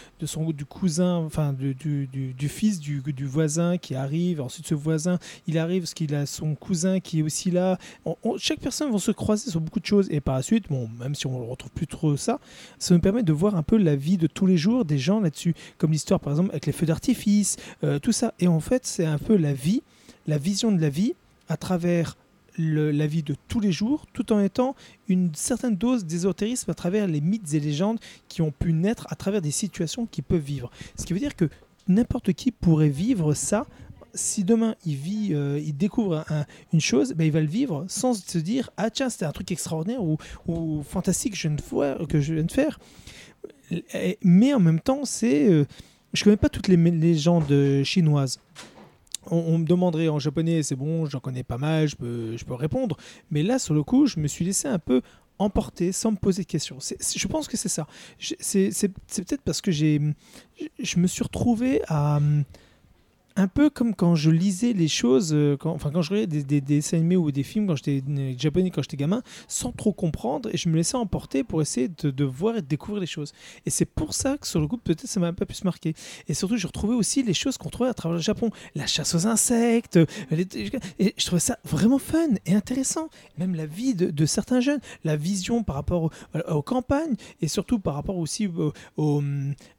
du 0.54 0.64
cousin, 0.64 1.16
enfin 1.16 1.52
du, 1.52 2.48
fils 2.48 2.78
du, 2.78 3.02
voisin 3.24 3.78
qui 3.78 3.94
arrive. 3.94 4.40
Ensuite, 4.40 4.66
ce 4.66 4.74
voisin, 4.74 5.18
il 5.46 5.58
arrive 5.58 5.82
parce 5.82 5.94
qu'il 5.94 6.14
a 6.14 6.26
son 6.26 6.54
cousin 6.54 7.00
qui 7.00 7.20
est 7.20 7.22
aussi 7.22 7.50
là. 7.50 7.78
Chaque 8.36 8.60
personne 8.60 8.92
va 8.92 8.98
se 8.98 9.12
croiser 9.12 9.50
sur 9.50 9.60
beaucoup 9.60 9.80
de 9.80 9.86
choses, 9.86 10.08
et 10.10 10.20
par 10.20 10.36
la 10.36 10.42
suite, 10.42 10.66
même 10.70 11.14
si 11.14 11.26
on 11.26 11.40
ne 11.40 11.50
retrouve 11.50 11.70
plus 11.70 11.86
trop 11.86 12.16
ça, 12.16 12.38
ça 12.78 12.94
nous 12.94 13.00
permet 13.00 13.22
de 13.22 13.32
voir 13.32 13.56
un 13.56 13.62
peu 13.62 13.76
la 13.76 13.96
vie 13.96 14.18
de 14.18 14.26
tous 14.26 14.46
les 14.46 14.56
jours 14.56 14.84
des 14.84 14.98
gens 14.98 15.20
là-dessus 15.20 15.53
comme 15.78 15.92
l'histoire 15.92 16.20
par 16.20 16.32
exemple 16.32 16.50
avec 16.50 16.66
les 16.66 16.72
feux 16.72 16.86
d'artifice, 16.86 17.56
euh, 17.82 17.98
tout 17.98 18.12
ça. 18.12 18.34
Et 18.40 18.48
en 18.48 18.60
fait, 18.60 18.86
c'est 18.86 19.04
un 19.06 19.18
peu 19.18 19.36
la 19.36 19.52
vie, 19.52 19.82
la 20.26 20.38
vision 20.38 20.72
de 20.72 20.80
la 20.80 20.88
vie 20.90 21.14
à 21.48 21.56
travers 21.56 22.16
la 22.56 23.06
vie 23.08 23.24
de 23.24 23.34
tous 23.48 23.58
les 23.58 23.72
jours, 23.72 24.06
tout 24.12 24.32
en 24.32 24.38
étant 24.40 24.76
une 25.08 25.34
certaine 25.34 25.74
dose 25.76 26.04
d'ésotérisme 26.04 26.70
à 26.70 26.74
travers 26.74 27.08
les 27.08 27.20
mythes 27.20 27.52
et 27.52 27.58
légendes 27.58 27.98
qui 28.28 28.42
ont 28.42 28.52
pu 28.52 28.72
naître 28.72 29.06
à 29.10 29.16
travers 29.16 29.42
des 29.42 29.50
situations 29.50 30.06
qu'ils 30.06 30.22
peuvent 30.22 30.38
vivre. 30.40 30.70
Ce 30.96 31.04
qui 31.04 31.12
veut 31.14 31.18
dire 31.18 31.34
que 31.34 31.48
n'importe 31.88 32.32
qui 32.32 32.52
pourrait 32.52 32.90
vivre 32.90 33.34
ça. 33.34 33.66
Si 34.14 34.44
demain 34.44 34.76
il 34.86 34.94
vit, 34.94 35.30
euh, 35.34 35.58
il 35.64 35.76
découvre 35.76 36.24
un- 36.30 36.44
une 36.72 36.80
chose, 36.80 37.14
ben, 37.14 37.24
il 37.24 37.32
va 37.32 37.40
le 37.40 37.48
vivre 37.48 37.84
sans 37.88 38.14
se 38.14 38.38
dire 38.38 38.70
ah 38.76 38.88
tiens 38.88 39.10
c'était 39.10 39.24
un 39.24 39.32
truc 39.32 39.50
extraordinaire 39.50 40.00
ou, 40.04 40.16
fantastique 40.88 41.32
que 41.32 42.20
je 42.20 42.34
viens 42.34 42.44
de 42.44 42.52
faire. 42.52 42.78
Mais 44.22 44.54
en 44.54 44.60
même 44.60 44.80
temps 44.80 45.04
c'est, 45.04 45.48
euh, 45.48 45.64
je 46.12 46.24
connais 46.24 46.36
pas 46.36 46.48
toutes 46.48 46.68
les 46.68 46.76
légendes 46.76 47.82
chinoises. 47.84 48.38
On, 49.30 49.56
me 49.56 49.64
demanderait 49.64 50.08
en 50.08 50.18
japonais, 50.18 50.62
c'est 50.62 50.76
bon, 50.76 51.06
j'en 51.06 51.18
connais 51.18 51.44
pas 51.44 51.56
mal, 51.56 51.88
je 51.88 51.96
peux, 51.96 52.36
je 52.36 52.44
peux 52.44 52.52
répondre. 52.52 52.98
Mais 53.30 53.42
là, 53.42 53.58
sur 53.58 53.72
le 53.72 53.82
coup, 53.82 54.06
je 54.06 54.20
me 54.20 54.28
suis 54.28 54.44
laissé 54.44 54.68
un 54.68 54.78
peu 54.78 55.00
emporter 55.38 55.92
sans 55.92 56.12
me 56.12 56.16
poser 56.16 56.42
de 56.42 56.46
questions. 56.46 56.76
Je 56.80 57.26
pense 57.26 57.48
que 57.48 57.56
c'est 57.56 57.70
ça. 57.70 57.86
C'est 58.18 58.68
peut-être 58.88 59.42
parce 59.42 59.62
que 59.62 59.70
j'ai, 59.70 59.98
je- 60.60 60.66
je 60.78 60.98
me 60.98 61.06
suis 61.06 61.22
retrouvé 61.22 61.80
à 61.88 62.18
hum, 62.18 62.44
un 63.36 63.48
peu 63.48 63.68
comme 63.68 63.94
quand 63.94 64.14
je 64.14 64.30
lisais 64.30 64.72
les 64.72 64.86
choses, 64.86 65.32
euh, 65.34 65.56
enfin 65.64 65.90
quand 65.92 66.02
je 66.02 66.10
regardais 66.10 66.26
des, 66.38 66.44
des- 66.44 66.60
des 66.60 66.76
dessins 66.76 66.96
animés 66.98 67.16
ou 67.16 67.32
des 67.32 67.42
films 67.42 67.66
quand 67.66 67.74
j'étais 67.76 68.02
euh, 68.08 68.32
japonais 68.38 68.70
quand 68.70 68.82
j'étais 68.82 68.96
gamin, 68.96 69.22
sans 69.48 69.72
trop 69.72 69.92
comprendre, 69.92 70.48
et 70.52 70.56
je 70.56 70.68
me 70.68 70.76
laissais 70.76 70.96
emporter 70.96 71.42
pour 71.42 71.60
essayer 71.60 71.88
de, 71.88 72.24
voir 72.24 72.56
et 72.56 72.62
de 72.62 72.66
découvrir 72.66 73.00
les 73.00 73.06
choses. 73.08 73.32
Et 73.66 73.70
c'est 73.70 73.86
pour 73.86 74.14
ça 74.14 74.38
que 74.38 74.46
sur 74.46 74.60
le 74.60 74.68
coup, 74.68 74.76
peut-être 74.76 75.06
ça 75.06 75.18
m'a 75.18 75.26
un 75.26 75.32
peu 75.34 75.46
plus 75.46 75.64
marqué. 75.64 75.94
Et 76.28 76.34
surtout, 76.34 76.56
j'ai 76.56 76.66
retrouvé 76.68 76.94
aussi 76.94 77.22
les 77.24 77.34
choses 77.34 77.58
qu'on 77.58 77.70
trouvait 77.70 77.90
à 77.90 77.94
travers 77.94 78.16
le 78.16 78.22
Japon, 78.22 78.50
la 78.76 78.86
chasse 78.86 79.14
aux 79.16 79.26
insectes, 79.26 79.96
euh, 79.96 80.06
et 81.00 81.14
je 81.16 81.26
trouvais 81.26 81.40
ça 81.40 81.58
vraiment 81.64 81.98
fun 81.98 82.28
et 82.46 82.54
intéressant. 82.54 83.08
Même 83.38 83.54
la 83.56 83.66
vie 83.66 83.94
de, 83.94 84.26
certains 84.26 84.60
jeunes, 84.60 84.80
la 85.02 85.16
vision 85.16 85.64
par 85.64 85.74
rapport 85.76 86.04
au- 86.04 86.10
aux 86.50 86.62
campagnes, 86.62 87.14
et 87.42 87.48
surtout 87.48 87.78
par 87.80 87.94
rapport 87.94 88.16
aussi 88.16 88.46
au, 88.46 88.72
au, 88.96 89.22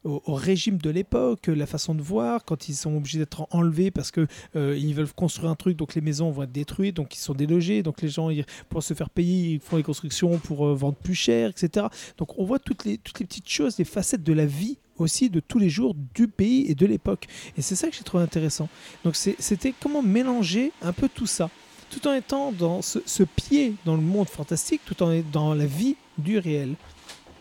au- 0.04 0.22
au 0.26 0.34
régime 0.34 0.76
de 0.76 0.90
l'époque, 0.90 1.46
la 1.46 1.66
façon 1.66 1.94
de 1.94 2.02
voir, 2.02 2.44
quand 2.44 2.68
ils 2.68 2.74
sont 2.74 2.94
obligés 2.96 3.18
d'être 3.18 3.45
enlevés 3.50 3.90
parce 3.90 4.10
que 4.10 4.26
euh, 4.56 4.76
ils 4.78 4.94
veulent 4.94 5.12
construire 5.12 5.50
un 5.50 5.54
truc, 5.54 5.76
donc 5.76 5.94
les 5.94 6.00
maisons 6.00 6.30
vont 6.30 6.42
être 6.44 6.52
détruites, 6.52 6.96
donc 6.96 7.14
ils 7.14 7.20
sont 7.20 7.34
délogés, 7.34 7.82
donc 7.82 8.02
les 8.02 8.08
gens, 8.08 8.30
ils- 8.30 8.44
pour 8.68 8.82
se 8.82 8.94
faire 8.94 9.10
payer, 9.10 9.54
ils 9.54 9.60
font 9.60 9.76
les 9.76 9.82
constructions 9.82 10.38
pour 10.38 10.66
euh, 10.66 10.74
vendre 10.74 10.96
plus 10.96 11.14
cher, 11.14 11.50
etc. 11.50 11.86
Donc 12.18 12.38
on 12.38 12.44
voit 12.44 12.58
toutes 12.58 12.84
les, 12.84 12.98
toutes 12.98 13.18
les 13.20 13.26
petites 13.26 13.48
choses, 13.48 13.78
les 13.78 13.84
facettes 13.84 14.22
de 14.22 14.32
la 14.32 14.46
vie 14.46 14.78
aussi 14.98 15.28
de 15.28 15.40
tous 15.40 15.58
les 15.58 15.68
jours 15.68 15.94
du 16.14 16.26
pays 16.26 16.64
et 16.68 16.74
de 16.74 16.86
l'époque. 16.86 17.26
Et 17.58 17.62
c'est 17.62 17.74
ça 17.76 17.88
que 17.88 17.94
j'ai 17.96 18.02
trouvé 18.04 18.22
intéressant. 18.22 18.68
Donc 19.04 19.14
c'était 19.16 19.74
comment 19.78 20.02
mélanger 20.02 20.72
un 20.82 20.92
peu 20.92 21.08
tout 21.08 21.26
ça, 21.26 21.50
tout 21.90 22.06
en 22.08 22.14
étant 22.14 22.50
dans 22.52 22.80
ce 22.82 23.22
pied 23.22 23.74
dans 23.84 23.94
le 23.94 24.00
monde 24.02 24.28
fantastique, 24.28 24.80
tout 24.86 25.02
en 25.02 25.12
étant 25.12 25.28
dans 25.32 25.54
la 25.54 25.66
vie 25.66 25.96
du 26.18 26.38
réel. 26.38 26.74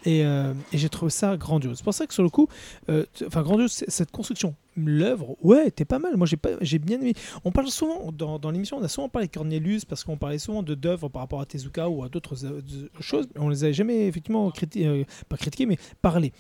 Et, 0.06 0.24
euh, 0.24 0.54
et 0.72 0.78
j'ai 0.78 0.90
trouvé 0.90 1.10
ça 1.10 1.36
grandiose. 1.36 1.78
C'est 1.78 1.84
pour 1.84 1.94
ça 1.94 2.06
que 2.06 2.14
sur 2.14 2.24
le 2.24 2.30
coup, 2.30 2.48
euh, 2.90 3.06
enfin 3.26 3.42
grandiose, 3.42 3.72
cette 3.72 4.12
construction, 4.12 4.56
l'œuvre, 4.78 5.36
ouais, 5.42 5.72
t'es 5.72 5.86
pas 5.86 6.00
mal. 6.00 6.16
Moi, 6.16 6.28
j'ai 6.28 6.38
pas, 6.38 6.52
j'ai 6.62 6.80
bien 6.80 7.00
aimé. 7.02 7.14
On 7.44 7.52
parle 7.52 7.68
souvent 7.70 8.12
dans, 8.12 8.38
dans 8.38 8.52
l'émission, 8.52 8.78
on 8.78 8.84
a 8.84 8.88
souvent 8.88 9.10
parlé 9.10 9.28
de 9.28 9.34
Cornelius 9.34 9.84
parce 9.86 10.04
qu'on 10.04 10.18
parlait 10.18 10.38
souvent 10.38 10.62
de 10.62 10.76
d'œuvres 10.76 11.10
par 11.10 11.24
rapport 11.24 11.42
à 11.42 11.46
Tezuka 11.46 11.90
ou 11.90 12.04
à 12.04 12.10
d'autres 12.10 12.46
euh, 12.46 12.62
choses. 13.00 13.28
mais 13.34 13.42
On 13.42 13.50
les 13.50 13.64
a 13.64 13.72
jamais 13.72 14.08
effectivement 14.08 14.52
critiquées, 14.52 15.06
pas 15.28 15.38
critiquées, 15.38 15.66
mais 15.66 15.78
parlé. 16.02 16.34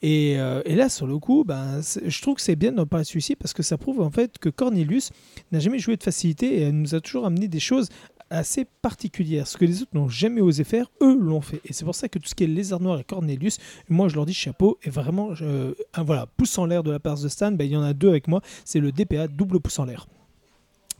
Et, 0.00 0.32
et 0.32 0.74
là, 0.74 0.88
sur 0.88 1.06
le 1.06 1.18
coup, 1.18 1.44
ben, 1.44 1.80
je 1.80 2.22
trouve 2.22 2.34
que 2.36 2.40
c'est 2.40 2.56
bien 2.56 2.72
d'en 2.72 2.86
parler 2.86 3.04
celui-ci 3.04 3.36
parce 3.36 3.52
que 3.52 3.62
ça 3.62 3.78
prouve 3.78 4.00
en 4.00 4.10
fait 4.10 4.38
que 4.38 4.48
Cornelius 4.48 5.10
n'a 5.52 5.60
jamais 5.60 5.78
joué 5.78 5.96
de 5.96 6.02
facilité 6.02 6.58
et 6.58 6.62
elle 6.62 6.80
nous 6.80 6.94
a 6.94 7.00
toujours 7.00 7.26
amené 7.26 7.48
des 7.48 7.60
choses 7.60 7.88
assez 8.32 8.64
particulières. 8.64 9.46
Ce 9.46 9.56
que 9.56 9.64
les 9.64 9.82
autres 9.82 9.94
n'ont 9.94 10.08
jamais 10.08 10.40
osé 10.40 10.64
faire, 10.64 10.90
eux 11.02 11.16
l'ont 11.18 11.40
fait. 11.40 11.60
Et 11.64 11.72
c'est 11.72 11.84
pour 11.84 11.94
ça 11.94 12.08
que 12.08 12.18
tout 12.18 12.28
ce 12.28 12.34
qui 12.34 12.44
est 12.44 12.48
Lézard 12.48 12.80
Noir 12.80 12.98
et 12.98 13.04
Cornelius, 13.04 13.58
moi 13.88 14.08
je 14.08 14.16
leur 14.16 14.26
dis 14.26 14.34
chapeau. 14.34 14.78
Et 14.82 14.90
vraiment, 14.90 15.32
un, 15.94 16.02
voilà, 16.02 16.26
pouce 16.36 16.56
en 16.58 16.66
l'air 16.66 16.82
de 16.82 16.90
la 16.90 16.98
part 16.98 17.18
de 17.20 17.28
Stan, 17.28 17.52
ben, 17.52 17.64
il 17.64 17.72
y 17.72 17.76
en 17.76 17.82
a 17.82 17.92
deux 17.92 18.08
avec 18.08 18.28
moi. 18.28 18.40
C'est 18.64 18.80
le 18.80 18.90
DPA, 18.90 19.28
double 19.28 19.60
pouce 19.60 19.78
en 19.78 19.84
l'air. 19.84 20.06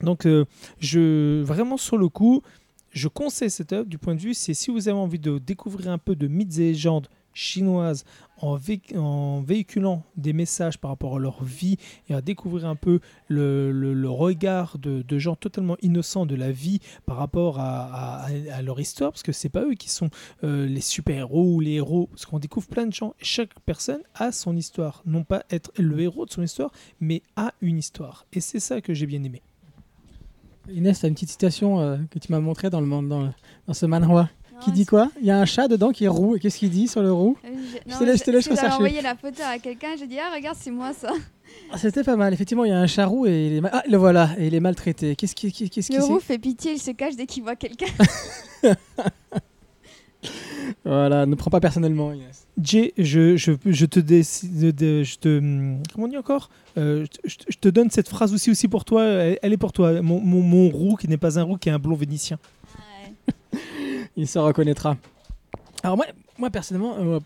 Donc, 0.02 0.26
euh, 0.26 0.44
je, 0.78 1.42
vraiment 1.42 1.76
sur 1.76 1.96
le 1.96 2.08
coup, 2.08 2.42
je 2.90 3.08
conseille 3.08 3.50
cette 3.50 3.72
œuvre 3.72 3.88
du 3.88 3.98
point 3.98 4.14
de 4.14 4.20
vue, 4.20 4.34
c'est 4.34 4.54
si 4.54 4.70
vous 4.70 4.88
avez 4.88 4.98
envie 4.98 5.18
de 5.18 5.38
découvrir 5.38 5.90
un 5.90 5.98
peu 5.98 6.14
de 6.14 6.26
mythes 6.26 6.58
et 6.58 6.72
légendes 6.72 7.08
chinoises 7.32 8.04
en, 8.42 8.56
vé- 8.56 8.96
en 8.98 9.40
véhiculant 9.40 10.02
des 10.16 10.32
messages 10.32 10.78
par 10.78 10.90
rapport 10.90 11.16
à 11.16 11.18
leur 11.18 11.42
vie 11.42 11.78
et 12.08 12.14
à 12.14 12.20
découvrir 12.20 12.66
un 12.66 12.76
peu 12.76 13.00
le, 13.28 14.08
regard 14.08 14.78
de, 14.78 15.18
gens 15.18 15.36
totalement 15.36 15.76
innocents 15.80 16.26
de 16.26 16.34
la 16.34 16.50
vie 16.50 16.80
par 17.06 17.16
rapport 17.16 17.58
à, 17.58 18.26
leur 18.62 18.80
histoire, 18.80 19.12
parce 19.12 19.22
que 19.22 19.32
c'est 19.32 19.48
pas 19.48 19.62
eux 19.62 19.74
qui 19.74 19.88
sont 19.88 20.10
euh, 20.44 20.66
les 20.66 20.80
super-héros 20.80 21.54
ou 21.54 21.60
les 21.60 21.72
héros, 21.72 22.08
parce 22.10 22.26
qu'on 22.26 22.38
découvre 22.38 22.66
plein 22.66 22.86
de 22.86 22.92
gens. 22.92 23.14
Chaque 23.20 23.58
personne 23.60 24.02
a 24.14 24.32
son 24.32 24.56
histoire, 24.56 25.02
non 25.06 25.24
pas 25.24 25.44
être 25.50 25.72
le 25.78 26.00
héros 26.00 26.26
de 26.26 26.30
son 26.30 26.42
histoire, 26.42 26.72
mais 27.00 27.22
a 27.36 27.54
une 27.60 27.78
histoire. 27.78 28.26
Et 28.32 28.40
c'est 28.40 28.60
ça 28.60 28.80
que 28.80 28.92
j'ai 28.92 29.06
bien 29.06 29.22
aimé. 29.22 29.42
Inès, 30.68 31.00
tu 31.00 31.06
as 31.06 31.08
une 31.08 31.14
petite 31.14 31.30
citation 31.30 31.80
euh, 31.80 31.96
que 32.10 32.18
tu 32.18 32.30
m'as 32.30 32.40
montrée 32.40 32.70
dans, 32.70 32.82
dans, 32.82 33.02
dans 33.02 33.74
ce 33.74 33.86
manhwa? 33.86 34.28
Qui 34.64 34.72
dit 34.72 34.86
quoi? 34.86 35.10
Il 35.20 35.26
y 35.26 35.30
a 35.30 35.38
un 35.38 35.44
chat 35.44 35.68
dedans 35.68 35.90
qui 35.90 36.04
est 36.04 36.08
roux. 36.08 36.36
Qu'est-ce 36.40 36.58
qu'il 36.58 36.70
dit 36.70 36.88
sur 36.88 37.02
le 37.02 37.12
roux? 37.12 37.36
Euh, 37.44 37.48
j'ai- 37.72 37.80
Je 37.86 37.92
non, 37.92 37.98
te 37.98 38.04
laisse- 38.04 38.18
je 38.20 38.24
te 38.24 38.30
laisse 38.30 38.48
rechercher. 38.48 38.74
envoyé 38.76 39.00
la 39.02 39.14
photo 39.16 39.42
à 39.44 39.58
quelqu'un, 39.58 39.88
j'ai 39.98 40.06
dit 40.06 40.16
ah 40.18 40.34
regarde 40.34 40.56
c'est 40.60 40.70
moi 40.70 40.92
ça. 40.92 41.10
Ah, 41.72 41.78
C'était 41.78 42.02
pas 42.04 42.16
mal. 42.16 42.32
Effectivement, 42.32 42.64
il 42.64 42.70
y 42.70 42.72
a 42.72 42.78
un 42.78 42.86
chat 42.86 43.06
roux 43.06 43.26
et 43.26 43.46
il 43.48 43.52
est, 43.54 43.60
ma- 43.60 43.70
ah, 43.72 43.82
le 43.90 43.96
voilà. 43.96 44.30
Et 44.38 44.46
il 44.46 44.54
est 44.54 44.60
maltraité. 44.60 45.16
Qu'est-ce 45.16 45.34
qui, 45.34 45.48
Le 45.92 46.02
roux 46.04 46.20
fait 46.20 46.38
pitié, 46.38 46.72
il 46.72 46.78
se 46.78 46.90
cache 46.92 47.16
dès 47.16 47.26
qu'il 47.26 47.42
voit 47.42 47.56
quelqu'un. 47.56 47.86
Voilà, 50.84 51.26
ne 51.26 51.34
prends 51.34 51.50
pas 51.50 51.60
personnellement, 51.60 52.12
Inès. 52.12 52.46
Jay, 52.60 52.92
je, 52.96 53.36
je, 53.36 53.52
je 53.66 53.86
te 53.86 53.98
décide 54.00 54.76
je 54.80 55.16
te 55.16 55.38
hum, 55.38 55.82
comment 55.92 56.06
on 56.06 56.08
dit 56.10 56.16
encore? 56.16 56.48
Euh, 56.78 57.04
je, 57.24 57.36
te- 57.36 57.44
je 57.52 57.58
te 57.58 57.68
donne 57.68 57.90
cette 57.90 58.08
phrase 58.08 58.32
aussi 58.32 58.50
aussi 58.50 58.68
pour 58.68 58.84
toi. 58.84 59.04
Elle, 59.04 59.38
elle 59.42 59.52
est 59.52 59.56
pour 59.56 59.72
toi. 59.72 60.00
Mon, 60.00 60.20
mon, 60.20 60.40
mon 60.40 60.68
roux 60.70 60.96
qui 60.96 61.08
n'est 61.08 61.16
pas 61.16 61.38
un 61.38 61.42
roux, 61.42 61.56
qui 61.56 61.68
est 61.68 61.72
un 61.72 61.78
blond 61.78 61.96
vénitien. 61.96 62.38
Il 64.16 64.26
se 64.28 64.38
reconnaîtra. 64.38 64.96
Alors 65.82 65.96
moi, 65.96 66.06
moi 66.38 66.50
personnellement, 66.50 66.96
euh, 66.98 67.18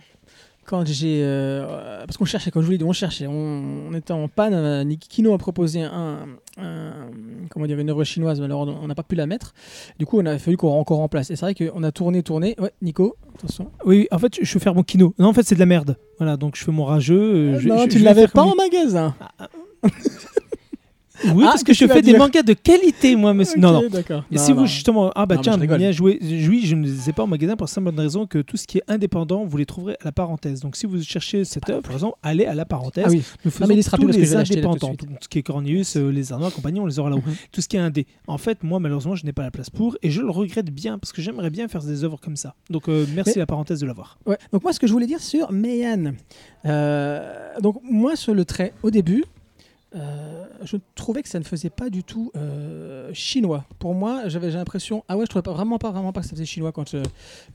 quand 0.64 0.84
j'ai... 0.86 1.20
euh, 1.22 2.04
parce 2.06 2.16
qu'on 2.16 2.24
cherchait, 2.24 2.50
comme 2.50 2.62
je 2.62 2.66
vous 2.66 2.72
l'ai 2.72 2.78
dit, 2.78 2.84
on 2.84 2.92
cherchait. 2.92 3.26
On, 3.26 3.88
on 3.88 3.94
était 3.94 4.12
en 4.12 4.26
panne. 4.28 4.54
euh, 4.54 4.82
Niki 4.84 5.08
Kino 5.08 5.32
a 5.34 5.38
proposé 5.38 5.82
un, 5.82 6.26
un- 6.58 7.08
comment 7.50 7.66
dire, 7.66 7.78
une 7.78 7.90
œuvre 7.90 8.02
chinoise, 8.04 8.40
mais 8.40 8.46
alors 8.46 8.62
on 8.66 8.86
n'a 8.88 8.94
pas 8.94 9.02
pu 9.04 9.14
la 9.14 9.26
mettre. 9.26 9.52
Du 9.98 10.06
coup, 10.06 10.18
on 10.20 10.26
a 10.26 10.38
fallu 10.38 10.56
qu'on 10.56 10.72
encore 10.72 10.98
remplace. 10.98 11.30
Et 11.30 11.36
c'est 11.36 11.44
vrai 11.46 11.54
qu'on 11.54 11.82
a 11.84 11.92
tourné, 11.92 12.22
tourné. 12.22 12.56
Ouais, 12.58 12.72
Nico, 12.82 13.16
attention. 13.36 13.70
Oui, 13.84 13.98
oui, 13.98 14.08
en 14.10 14.18
fait, 14.18 14.38
je 14.42 14.54
veux 14.54 14.60
faire 14.60 14.74
mon 14.74 14.82
kino. 14.82 15.14
Non, 15.18 15.28
en 15.28 15.32
fait, 15.32 15.42
c'est 15.44 15.54
de 15.54 15.60
la 15.60 15.66
merde. 15.66 15.96
Voilà, 16.18 16.36
donc 16.36 16.56
je 16.56 16.64
fais 16.64 16.72
mon 16.72 16.84
rageux. 16.84 17.20
euh, 17.54 17.58
je- 17.60 17.68
non, 17.68 17.78
je- 17.84 17.88
tu 17.88 17.94
ne 17.96 17.98
vais 18.00 18.04
l'avais 18.06 18.26
pas 18.28 18.42
en 18.42 18.54
magasin. 18.56 19.14
Oui, 21.24 21.44
Ah, 21.46 21.50
parce 21.52 21.64
que 21.64 21.72
je 21.72 21.86
fais 21.86 22.02
des 22.02 22.16
mangas 22.16 22.42
de 22.42 22.52
qualité, 22.52 23.16
moi, 23.16 23.32
monsieur. 23.34 23.58
Non, 23.60 23.72
non. 23.72 23.88
D'accord. 23.88 24.24
Et 24.30 24.36
Non, 24.36 24.42
si 24.42 24.52
non. 24.52 24.60
vous 24.60 24.66
justement, 24.66 25.10
ah 25.14 25.26
bah 25.26 25.36
Non, 25.36 25.40
tiens, 25.42 25.56
bien 25.58 25.90
joué. 25.92 26.18
Oui, 26.22 26.62
je 26.64 26.74
ne 26.74 26.84
les 26.86 27.08
ai 27.10 27.12
pas 27.12 27.22
en 27.22 27.26
magasin 27.26 27.56
pour 27.56 27.64
la 27.66 27.70
simple 27.72 27.88
raison 27.96 28.26
que 28.26 28.38
tout 28.38 28.56
ce 28.56 28.66
qui 28.66 28.78
est 28.78 28.82
indépendant, 28.88 29.44
vous 29.44 29.56
les 29.56 29.66
trouverez 29.66 29.94
à 30.00 30.04
la 30.04 30.12
parenthèse. 30.12 30.60
Donc 30.60 30.76
si 30.76 30.86
vous 30.86 31.02
cherchez 31.02 31.44
cette 31.44 31.68
œuvre, 31.70 31.82
par 31.82 31.92
exemple, 31.92 32.16
allez 32.22 32.44
à 32.46 32.54
la 32.54 32.64
parenthèse. 32.64 33.04
Ah 33.06 33.10
oui. 33.10 33.22
Nous 33.44 33.50
faisons 33.50 33.66
mais 33.66 33.82
tous 33.82 34.06
les 34.08 34.36
indépendants. 34.36 34.94
Tout 34.94 35.06
ce 35.20 35.28
qui 35.28 35.38
est 35.38 35.42
Cornelius, 35.42 35.96
euh, 35.96 36.10
les 36.10 36.32
Arnois, 36.32 36.50
compagnie, 36.50 36.80
on 36.80 36.86
les 36.86 36.98
aura 36.98 37.10
là-haut. 37.10 37.22
Mhm. 37.26 37.34
Tout 37.52 37.60
ce 37.60 37.68
qui 37.68 37.76
est 37.76 37.80
indé. 37.80 38.06
En 38.26 38.38
fait, 38.38 38.62
moi, 38.62 38.78
malheureusement, 38.80 39.14
je 39.14 39.24
n'ai 39.24 39.32
pas 39.32 39.42
la 39.42 39.50
place 39.50 39.70
pour 39.70 39.96
et 40.02 40.10
je 40.10 40.20
le 40.20 40.30
regrette 40.30 40.70
bien 40.70 40.98
parce 40.98 41.12
que 41.12 41.22
j'aimerais 41.22 41.50
bien 41.50 41.68
faire 41.68 41.82
des 41.82 42.04
œuvres 42.04 42.18
comme 42.20 42.36
ça. 42.36 42.54
Donc 42.70 42.88
euh, 42.88 43.06
merci 43.14 43.32
Mais- 43.36 43.40
la 43.40 43.46
parenthèse 43.46 43.80
de 43.80 43.86
l'avoir. 43.86 44.18
Ouais. 44.26 44.36
Donc 44.52 44.62
moi, 44.62 44.72
ce 44.72 44.80
que 44.80 44.86
je 44.86 44.92
voulais 44.92 45.06
dire 45.06 45.20
sur 45.20 45.52
Meian. 45.52 46.12
Euh, 46.64 47.50
donc 47.60 47.76
moi, 47.82 48.16
sur 48.16 48.34
le 48.34 48.44
trait, 48.44 48.72
au 48.82 48.90
début, 48.90 49.24
euh, 49.96 50.44
je 50.62 50.76
trouvais 50.94 51.22
que 51.22 51.28
ça 51.28 51.38
ne 51.38 51.44
faisait 51.44 51.70
pas 51.70 51.88
du 51.90 52.04
tout 52.04 52.30
euh, 52.36 53.10
chinois. 53.14 53.64
Pour 53.78 53.94
moi, 53.94 54.28
j'avais 54.28 54.50
l'impression, 54.50 55.04
ah 55.08 55.16
ouais, 55.16 55.24
je 55.24 55.30
trouvais 55.30 55.42
pas 55.42 55.52
vraiment 55.52 55.78
pas 55.78 55.90
vraiment 55.90 56.12
pas 56.12 56.20
que 56.20 56.26
ça 56.26 56.32
faisait 56.34 56.44
chinois 56.44 56.70
quand. 56.72 56.94
euh, 56.94 57.02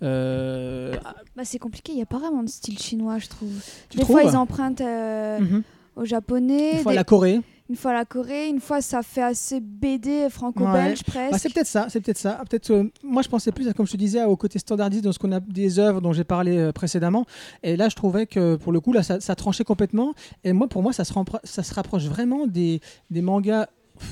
euh, 0.03 0.93
ah, 1.05 1.15
Bah 1.35 1.43
c'est 1.45 1.59
compliqué, 1.59 1.91
il 1.93 1.95
n'y 1.97 2.01
a 2.01 2.05
pas 2.07 2.19
vraiment 2.19 2.43
de 2.43 2.49
style 2.49 2.77
chinois 2.79 3.17
je 3.19 3.27
trouve. 3.27 3.49
tu 3.89 3.97
des 3.97 4.03
trouves 4.03 4.19
fois 4.19 4.29
ils 4.29 4.35
empruntent 4.35 4.81
Mhm. 4.81 5.63
au 5.95 6.05
japonais, 6.05 6.73
Une 6.77 6.79
fois 6.79 6.91
des- 6.93 6.95
la 6.97 7.03
Corée. 7.03 7.41
Une 7.71 7.77
fois 7.77 7.93
la 7.93 8.03
Corée, 8.03 8.49
une 8.49 8.59
fois 8.59 8.81
ça 8.81 9.01
fait 9.01 9.21
assez 9.21 9.61
BD 9.61 10.27
franco-belge 10.29 11.03
presque. 11.03 11.31
Bah, 11.31 11.37
c'est 11.37 11.53
peut-être 11.53 11.67
ça, 11.67 11.85
c'est 11.87 12.01
peut-être 12.01 12.17
ça. 12.17 12.41
Peut-être, 12.49 12.69
euh, 12.71 12.91
moi, 13.01 13.21
je 13.21 13.29
pensais 13.29 13.53
plus, 13.53 13.71
comme 13.73 13.87
je 13.87 13.93
te 13.93 13.97
disais, 13.97 14.25
au 14.25 14.35
côté 14.35 14.59
standardiste 14.59 15.05
dans 15.05 15.13
ce 15.13 15.19
qu'on 15.19 15.31
a 15.31 15.39
des 15.39 15.79
œuvres 15.79 16.01
dont 16.01 16.11
j'ai 16.11 16.25
parlé 16.25 16.57
euh, 16.57 16.73
précédemment. 16.73 17.25
Et 17.63 17.77
là, 17.77 17.87
je 17.87 17.95
trouvais 17.95 18.25
que 18.25 18.57
pour 18.57 18.73
le 18.73 18.81
coup, 18.81 18.91
là, 18.91 19.03
ça, 19.03 19.21
ça 19.21 19.35
tranchait 19.35 19.63
complètement. 19.63 20.13
Et 20.43 20.51
moi, 20.51 20.67
pour 20.67 20.83
moi, 20.83 20.91
ça 20.91 21.05
se, 21.05 21.13
rempro- 21.13 21.39
ça 21.45 21.63
se 21.63 21.73
rapproche 21.73 22.03
vraiment 22.07 22.45
des, 22.45 22.81
des 23.09 23.21
mangas 23.21 23.67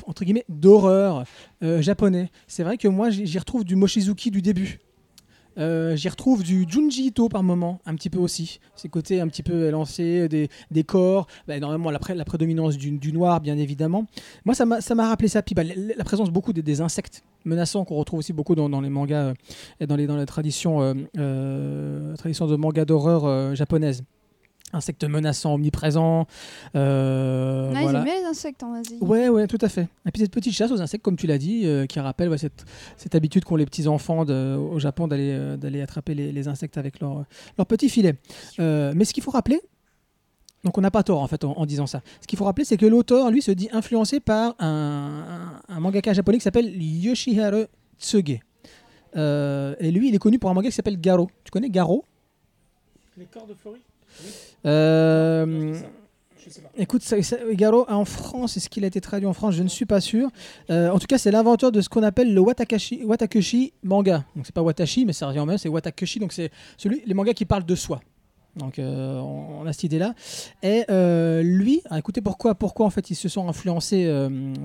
entre 0.07 0.23
guillemets 0.23 0.45
d'horreur 0.47 1.25
euh, 1.63 1.81
japonais. 1.81 2.29
C'est 2.47 2.63
vrai 2.63 2.77
que 2.77 2.87
moi, 2.87 3.09
j'y 3.09 3.37
retrouve 3.39 3.65
du 3.65 3.75
Mochizuki 3.75 4.31
du 4.31 4.41
début. 4.41 4.79
Euh, 5.57 5.95
J'y 5.95 6.07
retrouve 6.09 6.43
du 6.43 6.65
Junji 6.69 7.07
Ito 7.07 7.27
par 7.27 7.43
moment, 7.43 7.79
un 7.85 7.95
petit 7.95 8.09
peu 8.09 8.19
aussi. 8.19 8.59
Ces 8.75 8.87
côtés 8.87 9.19
un 9.19 9.27
petit 9.27 9.43
peu 9.43 9.69
lancés, 9.69 10.29
des, 10.29 10.49
des 10.71 10.83
corps, 10.83 11.27
bah, 11.47 11.57
énormément 11.57 11.91
la, 11.91 11.99
pré- 11.99 12.15
la 12.15 12.25
prédominance 12.25 12.77
du, 12.77 12.91
du 12.91 13.11
noir, 13.11 13.41
bien 13.41 13.57
évidemment. 13.57 14.05
Moi, 14.45 14.55
ça 14.55 14.65
m'a 14.65 15.07
rappelé 15.07 15.27
ça. 15.27 15.41
Puis 15.41 15.55
la, 15.55 15.63
la 15.97 16.03
présence 16.03 16.29
beaucoup 16.29 16.53
des, 16.53 16.61
des 16.61 16.81
insectes 16.81 17.23
menaçants 17.45 17.85
qu'on 17.85 17.95
retrouve 17.95 18.19
aussi 18.19 18.33
beaucoup 18.33 18.55
dans, 18.55 18.81
les 18.81 18.89
mangas 18.89 19.29
euh, 19.29 19.33
et 19.79 19.87
dans 19.87 19.95
les, 19.95 20.07
dans 20.07 20.17
les 20.17 20.25
traditions, 20.25 20.95
euh, 21.17 22.15
traditions 22.15 22.47
de 22.47 22.55
manga 22.55 22.85
d'horreur 22.85 23.55
japonaises. 23.55 24.03
Insectes 24.71 25.03
menaçants, 25.03 25.55
omniprésents. 25.55 26.27
euh, 26.75 27.71
Ah, 27.73 27.79
Ils 27.79 27.83
voilà. 27.83 27.99
aiment 27.99 28.05
bien 28.05 28.19
les 28.19 28.25
insectes 28.25 28.61
en 28.63 28.73
Asie. 28.73 28.97
Ouais, 29.01 29.27
ouais, 29.29 29.47
tout 29.47 29.57
à 29.61 29.69
fait. 29.69 29.87
Et 30.05 30.11
puis 30.11 30.21
cette 30.21 30.31
petite 30.31 30.53
chasse 30.53 30.71
aux 30.71 30.79
insectes, 30.81 31.03
comme 31.03 31.15
tu 31.17 31.25
l'as 31.27 31.37
dit, 31.39 31.65
euh, 31.65 31.85
qui 31.87 31.99
rappelle 31.99 32.29
ouais, 32.29 32.37
cette, 32.37 32.65
cette 32.97 33.15
habitude 33.15 33.45
qu'ont 33.45 33.55
les 33.55 33.65
petits 33.65 33.87
enfants 33.87 34.25
de- 34.25 34.55
au 34.55 34.77
Japon 34.79 35.07
d'aller 35.07 35.31
euh, 35.31 35.57
d'aller 35.57 35.81
attraper 35.81 36.13
les, 36.13 36.31
les 36.31 36.47
insectes 36.47 36.77
avec 36.77 36.99
leur, 36.99 37.25
leur 37.57 37.65
petit 37.67 37.89
filet. 37.89 38.15
Euh, 38.59 38.93
mais 38.95 39.05
ce 39.05 39.13
qu'il 39.13 39.23
faut 39.23 39.31
rappeler, 39.31 39.59
donc 40.63 40.77
on 40.77 40.81
n'a 40.81 40.91
pas 40.91 41.03
tort 41.03 41.21
en 41.21 41.27
fait 41.27 41.43
en, 41.43 41.53
en 41.57 41.65
disant 41.65 41.87
ça. 41.87 42.01
Ce 42.21 42.27
qu'il 42.27 42.37
faut 42.37 42.45
rappeler, 42.45 42.65
c'est 42.65 42.77
que 42.77 42.85
l'auteur, 42.85 43.31
lui, 43.31 43.41
se 43.41 43.51
dit 43.51 43.69
influencé 43.71 44.19
par 44.19 44.55
un, 44.59 45.61
un, 45.69 45.75
un 45.75 45.79
mangaka 45.79 46.13
japonais 46.13 46.37
qui 46.37 46.43
s'appelle 46.43 46.71
Yoshihiro 46.79 47.63
Tsuge. 47.99 48.39
Euh, 49.15 49.73
et 49.79 49.89
lui, 49.89 50.09
il 50.09 50.15
est 50.15 50.19
connu 50.19 50.37
pour 50.37 50.49
un 50.51 50.53
manga 50.53 50.69
qui 50.69 50.75
s'appelle 50.75 50.99
Garo. 51.01 51.27
Tu 51.43 51.49
connais 51.49 51.69
Garo? 51.69 52.03
Les 53.17 53.25
corps 53.25 53.47
de 53.47 53.53
Fleury? 53.55 53.79
Euh. 54.65 55.75
Écoute, 56.77 57.03
ça, 57.03 57.21
ça- 57.21 57.37
Garo 57.51 57.85
en 57.89 58.05
France, 58.05 58.57
est-ce 58.57 58.69
qu'il 58.69 58.83
a 58.83 58.87
été 58.87 59.01
traduit 59.01 59.27
en 59.27 59.33
France? 59.33 59.53
Je 59.53 59.61
ne 59.61 59.67
suis 59.67 59.85
pas 59.85 60.01
sûr. 60.01 60.29
Euh, 60.71 60.89
en 60.89 60.97
tout 60.97 61.05
cas, 61.05 61.17
c'est 61.19 61.29
l'inventeur 61.31 61.71
de 61.71 61.79
ce 61.81 61.89
qu'on 61.89 62.01
appelle 62.01 62.33
le 62.33 62.39
Watakashi, 62.41 63.03
Watakushi 63.03 63.73
manga. 63.83 64.25
Donc 64.35 64.45
c'est 64.45 64.55
pas 64.55 64.63
Watashi, 64.63 65.05
mais 65.05 65.13
ça 65.13 65.27
revient 65.27 65.41
en 65.41 65.45
même, 65.45 65.57
c'est 65.59 65.69
Watakushi. 65.69 66.19
Donc 66.19 66.33
c'est 66.33 66.49
celui, 66.77 67.03
les 67.05 67.13
mangas 67.13 67.33
qui 67.33 67.45
parlent 67.45 67.65
de 67.65 67.75
soi. 67.75 67.99
Donc 68.55 68.79
euh, 68.79 69.19
on, 69.19 69.61
on 69.61 69.65
a 69.67 69.73
cette 69.73 69.83
idée-là. 69.83 70.15
Et 70.63 70.85
euh, 70.89 71.43
lui, 71.43 71.81
ah, 71.89 71.99
écoutez 71.99 72.21
pourquoi, 72.21 72.55
pourquoi 72.55 72.87
en 72.87 72.89
fait 72.89 73.11
ils 73.11 73.15
se 73.15 73.29
sont 73.29 73.47
influencés 73.47 74.11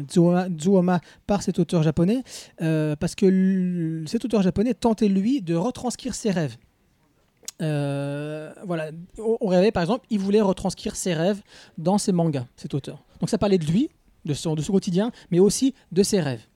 Tsuoma, 0.08 0.46
Tsuoma 0.48 1.00
par 1.26 1.42
cet 1.42 1.58
auteur 1.58 1.82
japonais? 1.82 2.22
Parce 2.58 3.14
que 3.14 4.04
cet 4.06 4.24
auteur 4.24 4.40
japonais 4.40 4.72
tentait 4.72 5.08
lui 5.08 5.42
de 5.42 5.54
retranscrire 5.54 6.14
ses 6.14 6.30
rêves. 6.30 6.56
Euh, 7.64 8.52
voilà, 8.66 8.90
au 9.18 9.46
réveil 9.46 9.72
par 9.72 9.82
exemple, 9.82 10.06
il 10.10 10.18
voulait 10.18 10.40
retranscrire 10.40 10.96
ses 10.96 11.14
rêves 11.14 11.42
dans 11.78 11.98
ses 11.98 12.12
mangas, 12.12 12.46
cet 12.56 12.74
auteur. 12.74 13.02
Donc 13.20 13.30
ça 13.30 13.38
parlait 13.38 13.58
de 13.58 13.64
lui, 13.64 13.90
de 14.24 14.34
son, 14.34 14.54
quotidien, 14.54 15.10
mais 15.30 15.38
aussi 15.38 15.74
de 15.92 16.02
ses 16.02 16.20
rêves. 16.20 16.46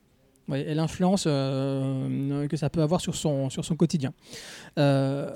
Et 0.55 0.75
l'influence 0.75 1.25
euh, 1.27 2.49
que 2.49 2.57
ça 2.57 2.71
peut 2.71 2.81
avoir 2.81 3.03
sur 3.03 3.15
son, 3.15 3.51
sur 3.51 3.65
son 3.65 3.77
quotidien. 3.77 4.15
Euh, 4.79 5.31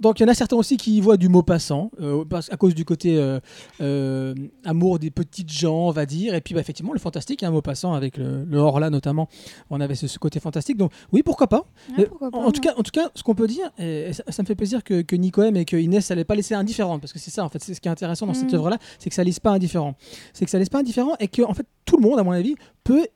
donc 0.00 0.20
il 0.20 0.22
y 0.22 0.26
en 0.26 0.28
a 0.28 0.34
certains 0.34 0.56
aussi 0.56 0.76
qui 0.76 0.96
y 0.96 1.00
voient 1.00 1.16
du 1.16 1.28
mot 1.28 1.42
passant, 1.42 1.90
euh, 2.00 2.24
à 2.50 2.56
cause 2.56 2.74
du 2.74 2.84
côté 2.84 3.16
euh, 3.18 3.40
euh, 3.80 4.34
amour 4.64 4.98
des 4.98 5.10
petites 5.10 5.50
gens, 5.50 5.88
on 5.88 5.90
va 5.90 6.06
dire. 6.06 6.34
Et 6.34 6.40
puis 6.40 6.54
bah, 6.54 6.60
effectivement, 6.60 6.92
le 6.92 6.98
fantastique, 6.98 7.42
un 7.42 7.50
mot 7.50 7.62
passant 7.62 7.94
avec 7.94 8.16
le, 8.16 8.44
le 8.44 8.58
Horla 8.58 8.90
notamment. 8.90 9.28
On 9.70 9.80
avait 9.80 9.94
ce, 9.94 10.06
ce 10.06 10.18
côté 10.18 10.40
fantastique. 10.40 10.76
Donc 10.76 10.92
oui, 11.12 11.22
pourquoi 11.22 11.46
pas 11.48 11.66
Ouais, 11.96 12.06
pourquoi 12.06 12.28
en, 12.28 12.30
pas, 12.30 12.38
en 12.38 12.52
tout 12.52 12.60
cas, 12.60 12.74
en 12.76 12.82
tout 12.82 12.90
cas, 12.92 13.10
ce 13.14 13.22
qu'on 13.22 13.34
peut 13.34 13.46
dire, 13.48 13.70
et 13.78 14.12
ça, 14.12 14.22
ça 14.28 14.42
me 14.42 14.46
fait 14.46 14.54
plaisir 14.54 14.84
que, 14.84 15.02
que 15.02 15.16
Nico 15.16 15.42
M 15.42 15.56
et 15.56 15.64
que 15.64 15.76
Inès 15.76 16.08
n'allaient 16.10 16.24
pas 16.24 16.34
laisser 16.34 16.54
indifférent, 16.54 16.98
parce 16.98 17.12
que 17.12 17.18
c'est 17.18 17.30
ça, 17.30 17.44
en 17.44 17.48
fait, 17.48 17.62
c'est 17.62 17.74
ce 17.74 17.80
qui 17.80 17.88
est 17.88 17.90
intéressant 17.90 18.26
dans 18.26 18.34
cette 18.34 18.48
Mhm. 18.52 18.54
œuvre-là, 18.56 18.78
c'est 18.98 19.08
que 19.10 19.14
ça 19.16 19.24
laisse 19.24 19.40
pas 19.40 19.50
indifférent. 19.50 19.94
C'est 20.32 20.44
que 20.44 20.50
ça 20.50 20.58
laisse 20.58 20.68
pas 20.68 20.78
indifférent 20.78 21.14
et 21.20 21.28
que, 21.28 21.42
en 21.42 21.54
fait, 21.54 21.66
tout 21.84 21.96
le 21.96 22.02
monde, 22.08 22.18
à 22.18 22.22
mon 22.22 22.32
avis, 22.32 22.54
peut 22.84 23.06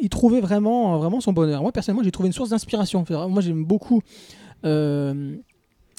y 0.00 0.08
trouver 0.08 0.40
vraiment, 0.40 0.98
vraiment 0.98 1.20
son 1.20 1.32
bonheur. 1.32 1.62
Moi, 1.62 1.72
personnellement, 1.72 2.02
j'ai 2.02 2.10
trouvé 2.12 2.28
une 2.28 2.32
source 2.32 2.50
d'inspiration. 2.50 3.04
Moi, 3.28 3.40
j'aime 3.42 3.64
beaucoup. 3.64 4.00
euh, 4.64 5.36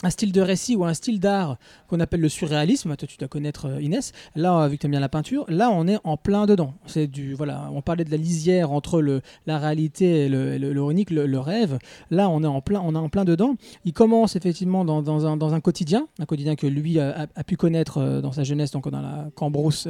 un 0.04 0.10
style 0.10 0.32
de 0.32 0.42
récit 0.42 0.76
ou 0.76 0.86
un 0.86 0.94
style 0.94 1.20
d'art 1.20 1.58
qu'on 1.88 2.00
appelle 2.00 2.20
le 2.22 2.30
surréalisme, 2.30 2.96
tu 2.96 3.18
dois 3.18 3.28
connaître 3.28 3.68
euh, 3.68 3.82
Inès, 3.82 4.12
là 4.36 4.68
vu 4.68 4.76
que 4.76 4.82
tu 4.82 4.86
aimes 4.88 4.92
bien 4.92 5.00
la 5.00 5.10
peinture, 5.10 5.46
là 5.48 5.70
on 5.72 5.88
est 5.88 5.98
en 6.04 6.18
plein 6.18 6.46
dedans. 6.46 6.74
C'est 6.86 7.08
du 7.08 7.34
voilà, 7.34 7.70
on 7.74 7.82
parlait 7.82 8.04
de 8.04 8.12
la 8.12 8.18
lisière 8.18 8.72
entre 8.72 9.02
le, 9.02 9.22
la 9.48 9.58
réalité 9.58 10.26
et 10.26 10.30
le, 10.30 10.58
le, 10.58 10.74
le, 10.74 11.26
le 11.26 11.40
rêve. 11.40 11.80
Là 12.12 12.30
on 12.30 12.44
est 12.44 12.48
en 12.48 12.62
plein, 12.62 12.82
on 12.84 12.94
est 12.94 12.98
en 12.98 13.10
plein 13.10 13.26
dedans. 13.26 13.56
Il 13.86 13.94
commence 13.94 14.36
effectivement 14.36 14.86
dans, 14.86 15.02
dans, 15.02 15.26
un, 15.26 15.38
dans 15.38 15.54
un 15.54 15.62
quotidien, 15.62 16.08
un 16.20 16.26
quotidien 16.26 16.56
que 16.56 16.68
lui 16.68 17.00
a, 17.00 17.28
pu 17.46 17.56
connaître 17.56 17.98
euh, 17.98 18.22
dans 18.22 18.32
sa 18.32 18.44
jeunesse, 18.44 18.72
donc 18.72 18.90
dans 18.90 19.02
la 19.02 19.30
cambrousse 19.36 19.88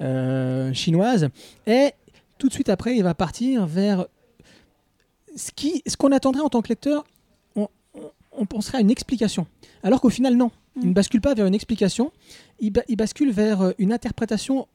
euh, 0.00 0.72
chinoise, 0.72 1.28
et 1.66 1.92
tout 2.38 2.48
de 2.48 2.52
suite 2.52 2.68
après 2.68 2.96
il 2.96 3.02
va 3.02 3.14
partir 3.14 3.66
vers 3.66 4.06
ce 5.36 5.50
qui, 5.52 5.82
ce 5.86 5.96
qu'on 5.96 6.12
attendrait 6.12 6.42
en 6.42 6.48
tant 6.48 6.62
que 6.62 6.68
lecteur, 6.68 7.04
on- 8.36 8.46
penserait 8.46 8.78
à 8.78 8.80
une 8.80 8.90
explication. 8.90 9.46
Alors 9.82 10.00
qu'au 10.00 10.10
final, 10.10 10.36
non. 10.36 10.50
Il 10.76 10.84
Mm. 10.84 10.88
ne 10.88 10.92
bascule 10.94 11.20
pas 11.20 11.34
vers 11.34 11.46
une 11.46 11.54
explication, 11.54 12.12
il, 12.58 12.70
ba- 12.70 12.82
il 12.88 12.96
bascule 12.96 13.30
vers 13.30 13.60
euh, 13.60 13.72
une 13.78 13.92
interprétation. 13.92 14.66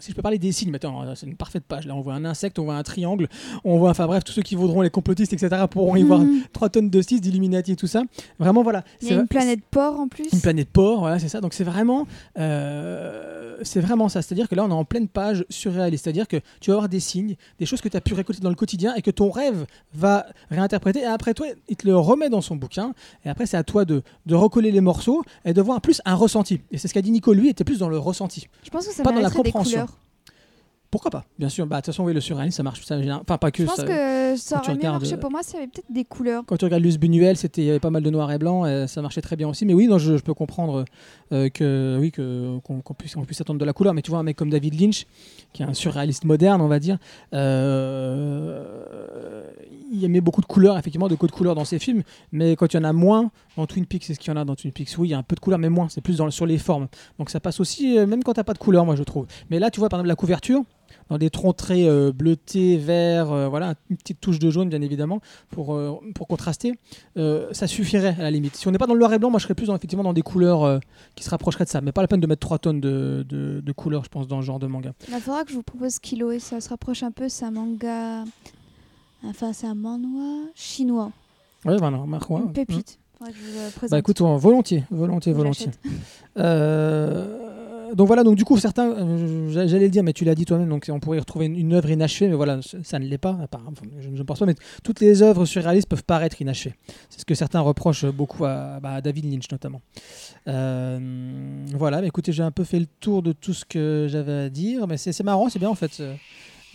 Si 0.00 0.10
je 0.10 0.16
peux 0.16 0.22
parler 0.22 0.38
des 0.38 0.52
signes, 0.52 0.70
mais 0.70 0.76
attends, 0.76 1.02
euh, 1.02 1.14
c'est 1.14 1.26
une 1.26 1.36
parfaite 1.36 1.64
page. 1.64 1.86
Là, 1.86 1.94
on 1.94 2.00
voit 2.00 2.14
un 2.14 2.24
insecte, 2.24 2.58
on 2.58 2.64
voit 2.64 2.76
un 2.76 2.82
triangle, 2.82 3.28
on 3.64 3.78
voit, 3.78 3.90
enfin 3.90 4.06
bref, 4.06 4.24
tous 4.24 4.32
ceux 4.32 4.42
qui 4.42 4.54
voudront, 4.54 4.80
les 4.82 4.90
complotistes, 4.90 5.32
etc., 5.32 5.64
pourront 5.70 5.96
y 5.96 6.02
voir 6.02 6.20
Mhm. 6.20 6.42
3 6.52 6.68
tonnes 6.68 6.90
de 6.90 7.02
6 7.02 7.20
d'Illuminati 7.20 7.72
et 7.72 7.76
tout 7.76 7.86
ça. 7.86 8.02
Vraiment, 8.38 8.62
voilà. 8.62 8.84
Il 9.00 9.04
y 9.06 9.08
C'est- 9.08 9.16
a 9.16 9.20
une 9.20 9.28
planète 9.28 9.60
porc 9.70 9.98
en 10.00 10.08
plus. 10.08 10.26
une 10.32 10.40
planète 10.40 10.68
porc, 10.70 11.00
voilà, 11.00 11.18
c'est 11.18 11.28
ça. 11.28 11.40
Donc 11.40 11.54
c'est 11.54 11.64
vraiment, 11.64 12.06
euh, 12.68 13.56
c'est 13.62 13.80
vraiment 13.80 14.08
ça. 14.08 14.22
C'est-à-dire 14.22 14.48
que 14.48 14.54
là, 14.54 14.64
on 14.64 14.68
est 14.70 14.72
en 14.72 14.84
pleine 14.84 15.08
page 15.08 15.44
surréaliste. 15.50 16.04
C'est-à-dire 16.04 16.28
que 16.28 16.36
tu 16.60 16.70
vas 16.70 16.74
avoir 16.76 16.88
des 16.88 17.00
signes, 17.00 17.36
des 17.58 17.66
choses 17.66 17.80
que 17.80 17.88
tu 17.88 17.96
as 17.96 18.00
pu 18.00 18.14
récolter 18.14 18.40
dans 18.40 18.48
le 18.50 18.54
quotidien 18.54 18.94
et 18.94 19.02
que 19.02 19.10
ton 19.10 19.30
rêve 19.30 19.66
va 19.94 20.26
réinterpréter. 20.50 21.00
Et 21.00 21.04
après, 21.06 21.34
toi, 21.34 21.46
il 21.68 21.76
te 21.76 21.86
le 21.86 21.96
remet 21.96 22.28
dans 22.30 22.40
son 22.40 22.56
bouquin. 22.56 22.92
Et 23.24 23.28
après, 23.28 23.46
c'est 23.46 23.56
à 23.56 23.64
toi 23.64 23.84
de, 23.84 24.02
de 24.26 24.34
recoller 24.34 24.70
les 24.70 24.80
morceaux 24.80 25.22
et 25.44 25.52
de 25.52 25.62
voir 25.62 25.80
plus 25.80 26.00
un 26.04 26.14
ressenti. 26.14 26.60
Et 26.70 26.78
c'est 26.78 26.88
ce 26.88 26.94
qu'a 26.94 27.02
dit 27.02 27.10
Nico. 27.10 27.32
Lui, 27.32 27.48
était 27.48 27.64
plus 27.64 27.78
dans 27.78 27.88
le 27.88 27.98
ressenti. 27.98 28.48
Je 28.64 28.70
pense 28.70 28.86
que 28.86 28.92
ça 28.94 29.02
Pas 29.02 29.12
dans 29.12 29.20
la 29.20 29.30
compréhension. 29.30 29.63
Couleurs. 29.64 29.98
Pourquoi 30.94 31.10
pas 31.10 31.24
Bien 31.40 31.48
sûr. 31.48 31.66
Bah, 31.66 31.78
de 31.78 31.80
toute 31.80 31.86
façon, 31.86 32.04
oui, 32.04 32.14
le 32.14 32.20
surréalisme, 32.20 32.56
ça 32.56 32.62
marche. 32.62 32.84
Ça, 32.84 32.96
enfin, 32.96 33.36
pas 33.36 33.50
que 33.50 33.64
Je 33.64 33.66
pense 33.66 33.78
ça. 33.78 33.82
que 33.82 34.36
ça 34.36 34.58
aurait 34.58 34.74
mieux 34.74 34.78
regardes, 34.78 35.00
marché 35.02 35.14
euh, 35.14 35.18
pour 35.18 35.28
moi 35.32 35.42
s'il 35.42 35.54
y 35.54 35.58
avait 35.58 35.66
peut-être 35.66 35.90
des 35.90 36.04
couleurs. 36.04 36.44
Quand 36.46 36.56
tu 36.56 36.64
regardes 36.66 36.84
Luce 36.84 36.98
Buñuel, 36.98 37.36
c'était 37.36 37.62
il 37.62 37.64
y 37.64 37.70
avait 37.70 37.80
pas 37.80 37.90
mal 37.90 38.04
de 38.04 38.10
noir 38.10 38.30
et 38.30 38.38
blanc, 38.38 38.64
et 38.64 38.86
ça 38.86 39.02
marchait 39.02 39.20
très 39.20 39.34
bien 39.34 39.48
aussi. 39.48 39.66
Mais 39.66 39.74
oui, 39.74 39.88
non, 39.88 39.98
je, 39.98 40.16
je 40.16 40.22
peux 40.22 40.34
comprendre 40.34 40.84
euh, 41.32 41.48
que 41.48 41.98
oui 42.00 42.12
que 42.12 42.58
qu'on 42.60 42.80
puisse, 42.96 43.16
on 43.16 43.24
puisse 43.24 43.40
attendre 43.40 43.58
de 43.58 43.64
la 43.64 43.72
couleur. 43.72 43.92
Mais 43.92 44.02
tu 44.02 44.12
vois, 44.12 44.20
un 44.20 44.22
mec 44.22 44.36
comme 44.36 44.50
David 44.50 44.80
Lynch, 44.80 45.06
qui 45.52 45.64
est 45.64 45.66
un 45.66 45.74
surréaliste 45.74 46.26
moderne, 46.26 46.60
on 46.60 46.68
va 46.68 46.78
dire, 46.78 46.98
euh, 47.32 48.62
il 49.90 50.08
met 50.08 50.20
beaucoup 50.20 50.42
de 50.42 50.46
couleurs, 50.46 50.78
effectivement, 50.78 51.08
de 51.08 51.16
codes 51.16 51.30
de 51.30 51.34
couleurs 51.34 51.56
dans 51.56 51.64
ses 51.64 51.80
films. 51.80 52.04
Mais 52.30 52.54
quand 52.54 52.72
il 52.72 52.76
y 52.76 52.78
en 52.80 52.84
a 52.84 52.92
moins 52.92 53.32
dans 53.56 53.66
Twin 53.66 53.84
Peaks, 53.84 54.04
c'est 54.04 54.14
ce 54.14 54.20
qu'il 54.20 54.32
y 54.32 54.36
en 54.36 54.40
a 54.40 54.44
dans 54.44 54.54
Twin 54.54 54.70
Peaks. 54.70 54.94
Oui, 54.98 55.08
il 55.08 55.10
y 55.10 55.14
a 55.14 55.18
un 55.18 55.24
peu 55.24 55.34
de 55.34 55.40
couleurs, 55.40 55.58
mais 55.58 55.70
moins. 55.70 55.88
C'est 55.88 56.02
plus 56.02 56.18
dans, 56.18 56.30
sur 56.30 56.46
les 56.46 56.58
formes. 56.58 56.86
Donc 57.18 57.30
ça 57.30 57.40
passe 57.40 57.58
aussi, 57.58 57.98
même 58.06 58.22
quand 58.22 58.34
t'as 58.34 58.44
pas 58.44 58.54
de 58.54 58.58
couleur, 58.58 58.84
moi 58.84 58.94
je 58.94 59.02
trouve. 59.02 59.26
Mais 59.50 59.58
là, 59.58 59.72
tu 59.72 59.80
vois, 59.80 59.88
par 59.88 59.98
exemple, 59.98 60.06
la 60.08 60.14
couverture. 60.14 60.62
Dans 61.10 61.18
des 61.18 61.28
troncs 61.30 61.56
très 61.56 61.84
euh, 61.86 62.12
bleutés, 62.12 62.76
verts, 62.78 63.30
euh, 63.32 63.48
voilà, 63.48 63.74
une 63.90 63.96
petite 63.96 64.20
touche 64.20 64.38
de 64.38 64.50
jaune 64.50 64.68
bien 64.70 64.80
évidemment 64.80 65.20
pour, 65.50 65.74
euh, 65.74 65.98
pour 66.14 66.26
contraster, 66.26 66.74
ça 67.16 67.66
suffirait 67.66 68.16
à 68.18 68.22
la 68.22 68.30
limite. 68.30 68.56
Si 68.56 68.66
on 68.68 68.70
n'est 68.70 68.78
pas 68.78 68.86
dans 68.86 68.94
le 68.94 69.00
noir 69.00 69.12
et 69.12 69.18
blanc, 69.18 69.30
moi 69.30 69.38
je 69.38 69.44
serais 69.44 69.54
plus 69.54 69.66
dans, 69.66 69.76
effectivement 69.76 70.02
dans 70.04 70.12
des 70.14 70.22
couleurs 70.22 70.80
qui 71.14 71.24
se 71.24 71.30
rapprocheraient 71.30 71.64
de 71.64 71.68
ça. 71.70 71.80
Mais 71.80 71.92
pas 71.92 72.00
la 72.02 72.08
peine 72.08 72.20
de 72.20 72.26
mettre 72.26 72.40
3 72.40 72.58
tonnes 72.58 72.80
de, 72.80 73.24
de, 73.28 73.60
de 73.60 73.72
couleurs, 73.72 74.04
je 74.04 74.08
pense, 74.08 74.26
dans 74.28 74.40
ce 74.40 74.46
genre 74.46 74.58
de 74.58 74.66
manga. 74.66 74.92
Il 75.08 75.14
faudra 75.20 75.44
que 75.44 75.50
je 75.50 75.56
vous 75.56 75.62
propose 75.62 75.98
Kilo 75.98 76.30
et 76.30 76.38
ça 76.38 76.60
se 76.60 76.68
rapproche 76.70 77.02
un 77.02 77.10
peu. 77.10 77.28
C'est 77.28 77.44
un 77.44 77.50
manga. 77.50 78.24
Enfin, 79.24 79.52
c'est 79.52 79.66
un 79.66 79.74
manhwa 79.74 80.48
chinois. 80.54 81.10
Ouais, 81.64 81.78
bah 81.78 81.90
non. 81.90 82.06
Une 82.38 82.52
pépite. 82.52 82.98
Présente. 83.18 83.90
Bah 83.90 83.98
écoute, 83.98 84.20
on- 84.20 84.36
volontiers, 84.36 84.84
volontiers, 84.90 85.32
volontiers. 85.32 85.70
Euh, 86.36 87.43
donc 87.94 88.06
voilà, 88.06 88.24
donc 88.24 88.36
du 88.36 88.44
coup, 88.44 88.56
certains, 88.58 88.90
euh, 88.90 89.50
j'a- 89.50 89.66
j'allais 89.66 89.84
le 89.84 89.90
dire, 89.90 90.02
mais 90.02 90.12
tu 90.12 90.24
l'as 90.24 90.34
dit 90.34 90.44
toi-même, 90.44 90.68
donc 90.68 90.86
on 90.90 91.00
pourrait 91.00 91.16
y 91.18 91.20
retrouver 91.20 91.46
une, 91.46 91.72
œuvre 91.74 91.90
inachevée, 91.90 92.28
mais 92.28 92.36
voilà, 92.36 92.60
ça 92.82 92.98
ne 92.98 93.04
l'est 93.06 93.18
pas, 93.18 93.36
apparemment, 93.42 93.72
enfin, 93.72 93.86
je 94.00 94.08
ne 94.08 94.22
pense 94.22 94.38
pas, 94.38 94.46
mais 94.46 94.54
toutes 94.82 95.00
les 95.00 95.22
œuvres 95.22 95.44
surréalistes 95.44 95.88
peuvent 95.88 96.04
paraître 96.04 96.40
inachevées. 96.40 96.74
C'est 97.10 97.20
ce 97.20 97.24
que 97.24 97.34
certains 97.34 97.60
reprochent 97.60 98.06
beaucoup 98.06 98.44
à, 98.44 98.80
bah, 98.80 98.94
à 98.94 99.00
David 99.00 99.30
Lynch 99.30 99.50
notamment. 99.50 99.82
Euh, 100.48 100.98
voilà, 101.74 102.00
mais 102.00 102.08
écoutez, 102.08 102.32
j'ai 102.32 102.42
un 102.42 102.50
peu 102.50 102.64
fait 102.64 102.80
le 102.80 102.86
tour 103.00 103.22
de 103.22 103.32
tout 103.32 103.52
ce 103.54 103.64
que 103.64 104.06
j'avais 104.08 104.32
à 104.32 104.48
dire, 104.50 104.86
mais 104.86 104.96
c'est 104.96 105.22
marrant, 105.22 105.48
c'est 105.48 105.58
bien 105.58 105.70
en 105.70 105.74
fait. 105.74 106.00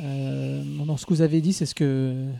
Euh, 0.01 0.63
ce 0.97 1.05
que 1.05 1.13
vous 1.13 1.21
avez 1.21 1.41
dit, 1.41 1.53
c'est 1.53 1.65
ce 1.65 1.73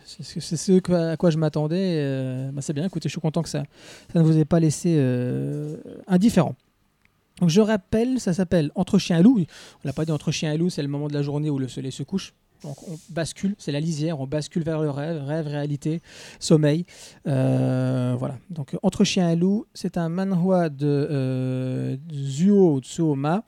c'est 0.06 0.56
ce, 0.58 0.94
à 0.94 1.18
quoi 1.18 1.30
je 1.30 1.38
m'attendais. 1.38 1.96
euh, 1.98 2.52
bah, 2.52 2.62
c'est 2.62 2.74
bien. 2.74 2.86
Écoutez, 2.86 3.10
je 3.10 3.14
suis 3.14 3.22
content 3.22 3.42
que 3.42 3.50
ça, 3.50 3.64
ça 4.14 4.20
ne 4.20 4.24
vous 4.24 4.38
ait 4.38 4.46
pas 4.46 4.60
laissé 4.60 4.96
euh, 4.98 5.76
indifférent. 6.08 6.56
Donc 7.40 7.50
je 7.50 7.62
rappelle, 7.62 8.20
ça 8.20 8.34
s'appelle 8.34 8.72
Entre 8.76 8.98
chien 8.98 9.20
et 9.20 9.24
loup. 9.24 9.40
On 9.40 9.88
l'a 9.88 9.94
pas 9.94 10.06
dit 10.06 10.12
entre 10.12 10.32
chien 10.32 10.54
et 10.54 10.58
loup, 10.58 10.70
c'est 10.70 10.82
le 10.82 10.88
moment 10.88 11.08
de 11.08 11.14
la 11.14 11.22
journée 11.22 11.50
où 11.50 11.60
le 11.60 11.68
soleil 11.68 11.92
se 11.92 12.04
couche. 12.04 12.34
Donc 12.64 12.76
on 12.90 13.00
bascule, 13.10 13.56
c'est 13.58 13.72
la 13.72 13.80
lisière, 13.80 14.20
on 14.20 14.28
bascule 14.28 14.64
vers 14.64 14.82
le 14.82 14.90
rêve, 14.90 15.24
rêve, 15.24 15.48
réalité, 15.48 16.02
sommeil. 16.40 16.86
Euh, 17.28 18.16
voilà. 18.20 18.38
Donc 18.50 18.78
Entre 18.84 19.04
chien 19.06 19.30
et 19.30 19.36
loup, 19.36 19.66
c'est 19.74 19.98
un 19.98 20.10
manhwa 20.10 20.70
de 20.70 21.08
euh, 21.10 21.98
Zuo 22.12 22.82
Tsuoma 22.82 23.44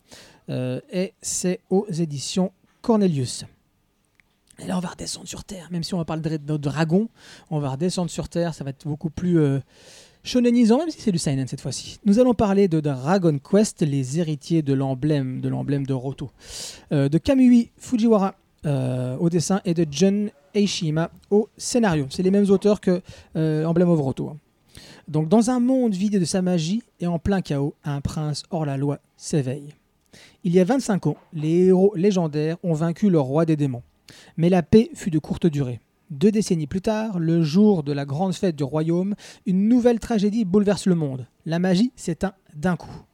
euh, 0.50 0.80
et 0.92 1.14
c'est 1.22 1.60
aux 1.70 1.86
éditions 1.90 2.54
Cornelius. 2.82 3.46
Et 4.60 4.68
là, 4.68 4.78
on 4.78 4.80
va 4.80 4.90
redescendre 4.90 5.28
sur 5.28 5.44
Terre. 5.44 5.68
Même 5.72 5.84
si 5.84 5.94
on 5.94 5.98
va 5.98 6.06
parler 6.06 6.22
de, 6.22 6.38
de 6.38 6.58
dragon, 6.58 7.10
on 7.50 7.60
va 7.60 7.72
redescendre 7.72 8.12
sur 8.12 8.30
Terre. 8.30 8.54
Ça 8.54 8.64
va 8.64 8.70
être 8.70 8.88
beaucoup 8.88 9.10
plus 9.10 9.40
shonenisant, 10.24 10.78
même 10.78 10.90
si 10.90 11.02
c'est 11.02 11.12
du 11.12 11.18
seinen 11.18 11.48
cette 11.48 11.62
fois-ci. 11.62 12.00
Nous 12.06 12.20
allons 12.20 12.34
parler 12.34 12.68
de 12.68 12.80
Dragon 12.80 13.38
Quest, 13.40 13.82
les 13.82 14.20
héritiers 14.20 14.62
de 14.62 14.74
l'emblème 14.74 15.42
de 15.42 15.50
l'emblème 15.50 15.86
de 15.86 15.94
Roto, 15.94 16.30
Euh, 16.92 17.10
de 17.10 17.18
Kamui 17.18 17.70
Fujiwara 17.78 18.36
euh, 18.66 19.18
au 19.18 19.30
dessin 19.30 19.62
et 19.66 19.74
de 19.74 19.86
Jun 19.90 20.28
Eishima 20.54 21.10
au 21.30 21.50
scénario. 21.58 22.06
C'est 22.10 22.24
les 22.24 22.32
mêmes 22.32 22.50
auteurs 22.50 22.82
que 22.82 23.02
euh, 23.36 23.66
Emblem 23.66 23.90
of 23.90 24.00
Roto. 24.00 24.30
hein. 24.30 24.38
Donc, 25.08 25.28
dans 25.28 25.50
un 25.50 25.60
monde 25.60 25.94
vide 25.94 26.20
de 26.20 26.26
sa 26.26 26.42
magie 26.42 26.84
et 27.00 27.08
en 27.08 27.20
plein 27.20 27.42
chaos, 27.42 27.74
un 27.84 28.00
prince 28.02 28.44
hors 28.52 28.66
la 28.66 28.78
loi 28.78 29.00
s'éveille. 29.18 29.74
Il 30.44 30.54
y 30.54 30.60
a 30.60 30.64
25 30.64 31.08
ans, 31.08 31.18
les 31.34 31.66
héros 31.68 31.94
légendaires 31.96 32.58
ont 32.64 32.74
vaincu 32.74 33.10
le 33.10 33.20
roi 33.20 33.46
des 33.46 33.56
démons. 33.56 33.82
Mais 34.38 34.50
la 34.50 34.62
paix 34.62 34.90
fut 34.94 35.10
de 35.10 35.20
courte 35.20 35.48
durée. 35.48 35.80
Deux 36.12 36.30
décennies 36.30 36.68
plus 36.68 36.82
tard, 36.82 37.20
le 37.20 37.42
jour 37.42 37.84
de 37.84 37.94
la 37.94 38.04
grande 38.04 38.34
fête 38.34 38.58
du 38.58 38.66
royaume, 38.66 39.16
une 39.46 39.70
nouvelle 39.70 39.98
tragédie 39.98 40.44
bouleverse 40.44 40.86
le 40.86 40.96
monde. 40.96 41.26
La 41.46 41.58
magie 41.58 41.94
s'éteint 41.96 42.34
d'un 42.54 42.76
coup. 42.76 43.06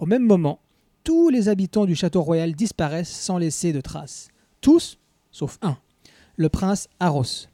Au 0.00 0.06
même 0.06 0.24
moment, 0.24 0.58
tous 1.04 1.28
les 1.28 1.48
habitants 1.48 1.86
du 1.86 1.94
château 1.94 2.22
royal 2.22 2.56
disparaissent 2.56 3.08
sans 3.08 3.38
laisser 3.38 3.72
de 3.72 3.80
traces. 3.80 4.30
Tous, 4.60 4.98
sauf 5.30 5.60
un, 5.62 5.76
le 6.34 6.48
prince 6.48 6.88
Aros. 6.98 7.46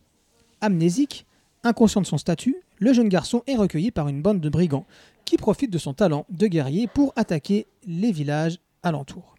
Amnésique, 0.62 1.26
inconscient 1.62 2.00
de 2.00 2.06
son 2.06 2.16
statut, 2.16 2.56
le 2.78 2.94
jeune 2.94 3.10
garçon 3.10 3.42
est 3.46 3.56
recueilli 3.56 3.90
par 3.90 4.08
une 4.08 4.22
bande 4.22 4.40
de 4.40 4.48
brigands 4.48 4.86
qui 5.26 5.36
profitent 5.36 5.72
de 5.72 5.78
son 5.78 5.92
talent 5.92 6.24
de 6.30 6.46
guerrier 6.46 6.86
pour 6.86 7.12
attaquer 7.16 7.66
les 7.86 8.12
villages 8.12 8.60
alentours. 8.82 9.34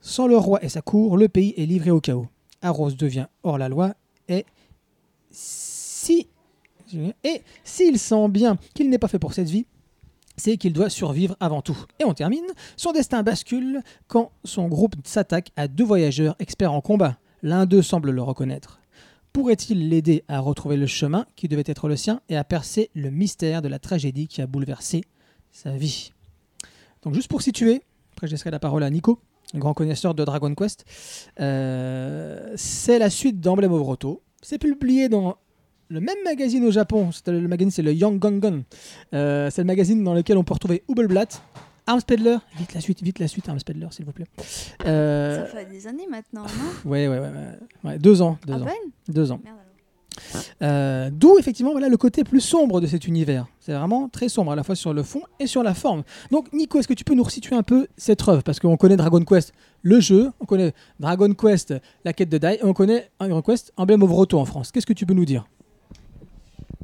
Sans 0.00 0.26
le 0.26 0.36
roi 0.36 0.64
et 0.64 0.68
sa 0.68 0.82
cour, 0.82 1.16
le 1.16 1.28
pays 1.28 1.54
est 1.56 1.66
livré 1.66 1.92
au 1.92 2.00
chaos. 2.00 2.26
Aros 2.60 2.90
devient 2.90 3.26
hors 3.44 3.56
la 3.56 3.68
loi 3.68 3.94
et 4.28 4.44
si 5.30 6.28
et 7.24 7.42
s'il 7.64 7.98
sent 7.98 8.28
bien 8.28 8.58
qu'il 8.74 8.90
n'est 8.90 8.98
pas 8.98 9.08
fait 9.08 9.18
pour 9.18 9.32
cette 9.32 9.48
vie, 9.48 9.66
c'est 10.36 10.56
qu'il 10.56 10.72
doit 10.72 10.90
survivre 10.90 11.36
avant 11.40 11.62
tout. 11.62 11.76
Et 11.98 12.04
on 12.04 12.14
termine, 12.14 12.46
son 12.76 12.92
destin 12.92 13.22
bascule 13.22 13.82
quand 14.08 14.32
son 14.44 14.68
groupe 14.68 14.96
s'attaque 15.04 15.50
à 15.56 15.68
deux 15.68 15.84
voyageurs 15.84 16.34
experts 16.38 16.72
en 16.72 16.80
combat. 16.80 17.18
L'un 17.42 17.66
d'eux 17.66 17.82
semble 17.82 18.10
le 18.10 18.22
reconnaître. 18.22 18.80
Pourrait-il 19.32 19.88
l'aider 19.88 20.24
à 20.28 20.40
retrouver 20.40 20.76
le 20.76 20.86
chemin 20.86 21.26
qui 21.36 21.46
devait 21.46 21.62
être 21.66 21.88
le 21.88 21.96
sien 21.96 22.20
et 22.28 22.36
à 22.36 22.44
percer 22.44 22.90
le 22.94 23.10
mystère 23.10 23.62
de 23.62 23.68
la 23.68 23.78
tragédie 23.78 24.26
qui 24.26 24.42
a 24.42 24.46
bouleversé 24.46 25.02
sa 25.52 25.76
vie? 25.76 26.12
Donc 27.02 27.14
juste 27.14 27.28
pour 27.28 27.42
situer, 27.42 27.82
après 28.12 28.26
je 28.26 28.32
laisserai 28.32 28.50
la 28.50 28.58
parole 28.58 28.82
à 28.82 28.90
Nico, 28.90 29.20
grand 29.54 29.72
connaisseur 29.72 30.14
de 30.14 30.24
Dragon 30.24 30.54
Quest, 30.54 30.84
euh, 31.38 32.52
c'est 32.56 32.98
la 32.98 33.08
suite 33.08 33.40
d'Emblem 33.40 33.72
of. 33.72 33.98
C'est 34.42 34.58
publié 34.58 35.08
dans 35.08 35.36
le 35.88 36.00
même 36.00 36.16
magazine 36.24 36.64
au 36.64 36.70
Japon. 36.70 37.10
Le 37.26 37.46
magazine, 37.48 37.70
c'est 37.70 37.82
le 37.82 37.92
Young 37.92 38.18
Gongon. 38.18 38.64
Euh, 39.12 39.50
c'est 39.50 39.62
le 39.62 39.66
magazine 39.66 40.02
dans 40.02 40.14
lequel 40.14 40.38
on 40.38 40.44
peut 40.44 40.54
retrouver 40.54 40.82
Hubelblatt, 40.88 41.42
Armspedler. 41.86 42.36
Vite 42.56 42.74
la 42.74 42.80
suite, 42.80 43.02
vite 43.02 43.18
la 43.18 43.28
suite, 43.28 43.48
Armspedler, 43.48 43.88
s'il 43.90 44.04
vous 44.04 44.12
plaît. 44.12 44.26
Euh, 44.86 45.40
Ça 45.40 45.46
fait 45.46 45.64
des 45.66 45.86
années 45.86 46.06
maintenant, 46.08 46.42
non? 46.44 46.90
Ouais, 46.90 47.08
ouais, 47.08 47.18
ouais, 47.18 47.30
ouais. 47.84 47.98
Deux 47.98 48.22
ans. 48.22 48.38
Deux 48.46 48.54
À 48.54 48.56
ans. 48.56 48.64
peine? 48.64 48.90
Deux 49.08 49.32
ans. 49.32 49.40
Merde. 49.44 49.56
Euh, 50.62 51.10
D'où 51.12 51.38
effectivement 51.38 51.72
voilà, 51.72 51.88
le 51.88 51.96
côté 51.96 52.24
plus 52.24 52.40
sombre 52.40 52.80
de 52.80 52.86
cet 52.86 53.06
univers. 53.06 53.46
C'est 53.60 53.72
vraiment 53.72 54.08
très 54.08 54.28
sombre 54.28 54.52
à 54.52 54.56
la 54.56 54.62
fois 54.62 54.74
sur 54.74 54.92
le 54.92 55.02
fond 55.02 55.22
et 55.38 55.46
sur 55.46 55.62
la 55.62 55.74
forme. 55.74 56.02
Donc 56.30 56.52
Nico, 56.52 56.78
est-ce 56.78 56.88
que 56.88 56.94
tu 56.94 57.04
peux 57.04 57.14
nous 57.14 57.22
resituer 57.22 57.56
un 57.56 57.62
peu 57.62 57.86
cette 57.96 58.26
œuvre? 58.28 58.42
Parce 58.42 58.60
qu'on 58.60 58.76
connaît 58.76 58.96
Dragon 58.96 59.24
Quest, 59.24 59.52
le 59.82 60.00
jeu, 60.00 60.30
on 60.40 60.44
connaît 60.44 60.72
Dragon 60.98 61.32
Quest, 61.34 61.74
la 62.04 62.12
quête 62.12 62.28
de 62.28 62.38
Dai, 62.38 62.58
et 62.60 62.64
on 62.64 62.72
connaît 62.72 63.10
Dragon 63.18 63.42
Quest, 63.42 63.72
Emblem 63.76 64.02
of 64.02 64.10
Roto 64.10 64.38
en 64.38 64.44
France. 64.44 64.72
Qu'est-ce 64.72 64.86
que 64.86 64.92
tu 64.92 65.06
peux 65.06 65.14
nous 65.14 65.24
dire? 65.24 65.46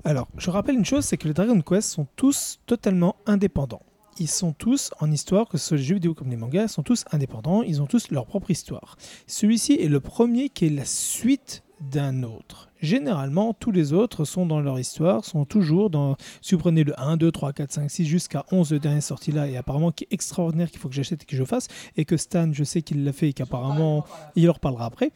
Alors, 0.05 0.29
je 0.39 0.51
rappelle 0.51 0.77
une 0.77 0.85
chose, 0.85 1.05
c'est 1.05 1.17
que 1.17 1.27
les 1.27 1.35
Dragon 1.35 1.61
Quest 1.61 1.91
sont 1.91 2.07
tous 2.15 2.61
totalement 2.67 3.17
indépendants. 3.27 3.83
Ils 4.19 4.29
sont 4.29 4.53
tous 4.53 4.93
en 5.01 5.11
histoire, 5.11 5.49
que 5.49 5.59
ce 5.59 5.67
soit 5.67 5.77
les 5.77 5.83
jeux 5.83 5.95
vidéo 5.97 6.15
comme 6.15 6.31
les 6.31 6.37
mangas, 6.37 6.69
sont 6.69 6.83
tous 6.83 7.05
indépendants, 7.13 7.63
ils 7.63 7.83
ont 7.83 7.87
tous 7.87 8.11
leur 8.11 8.25
propre 8.25 8.51
histoire. 8.51 8.97
Celui-ci 9.27 9.75
est 9.75 9.89
le 9.89 10.01
premier 10.01 10.49
qui 10.49 10.67
est 10.67 10.71
la 10.71 10.87
suite 10.87 11.65
d'un 11.81 12.23
autre. 12.23 12.66
Généralement, 12.81 13.55
tous 13.55 13.71
les 13.71 13.93
autres 13.93 14.25
sont 14.25 14.47
dans 14.47 14.61
leur 14.61 14.79
histoire, 14.79 15.25
sont 15.25 15.45
toujours 15.45 15.91
dans... 15.91 16.17
Si 16.43 16.55
vous 16.55 16.61
prenez 16.61 16.85
le 16.85 16.99
1, 17.01 17.17
2, 17.17 17.31
3, 17.31 17.53
4, 17.53 17.73
5, 17.73 17.91
6 17.91 18.05
jusqu'à 18.05 18.45
11 18.53 18.71
de 18.71 18.79
dernière 18.79 19.03
sortie 19.03 19.33
là, 19.33 19.49
et 19.49 19.57
apparemment 19.57 19.93
qui 19.93 20.05
est 20.05 20.13
extraordinaire, 20.13 20.71
qu'il 20.71 20.79
faut 20.79 20.89
que 20.89 20.95
j'achète 20.95 21.23
et 21.23 21.27
que 21.27 21.37
je 21.37 21.45
fasse, 21.45 21.69
et 21.97 22.05
que 22.05 22.17
Stan, 22.17 22.53
je 22.53 22.65
sais 22.65 22.83
qu'il 22.83 23.05
l'a 23.05 23.13
fait 23.13 23.31
et 23.31 23.33
qu'apparemment, 23.33 24.05
il 24.35 24.49
en 24.51 24.53
reparlera 24.53 24.87
après. 24.87 25.11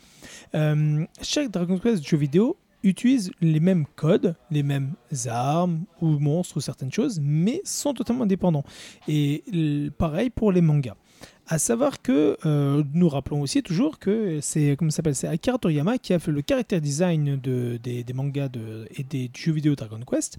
Euh, 0.54 1.04
chaque 1.22 1.50
Dragon 1.50 1.78
Quest 1.78 2.06
jeu 2.06 2.16
vidéo 2.16 2.56
utilisent 2.82 3.30
les 3.40 3.60
mêmes 3.60 3.84
codes, 3.96 4.34
les 4.50 4.62
mêmes 4.62 4.94
armes 5.26 5.84
ou 6.00 6.18
monstres 6.18 6.56
ou 6.56 6.60
certaines 6.60 6.92
choses, 6.92 7.20
mais 7.22 7.60
sont 7.64 7.92
totalement 7.92 8.24
indépendants. 8.24 8.64
Et 9.08 9.42
pareil 9.98 10.30
pour 10.30 10.52
les 10.52 10.62
mangas. 10.62 10.96
À 11.52 11.58
savoir 11.58 12.00
que 12.00 12.36
euh, 12.46 12.84
nous 12.94 13.08
rappelons 13.08 13.40
aussi 13.40 13.60
toujours 13.62 13.98
que 13.98 14.38
c'est 14.40 14.76
comment 14.78 14.90
ça 14.92 14.96
s'appelle 14.98 15.16
c'est 15.16 15.26
Akira 15.26 15.58
Toriyama 15.58 15.98
qui 15.98 16.12
a 16.14 16.20
fait 16.20 16.30
le 16.30 16.42
caractère 16.42 16.80
design 16.80 17.40
de, 17.40 17.76
des, 17.82 18.04
mangas 18.14 18.48
et 18.96 19.02
des 19.02 19.28
jeux 19.36 19.50
vidéo 19.52 19.74
Dragon 19.74 19.98
Quest. 20.08 20.38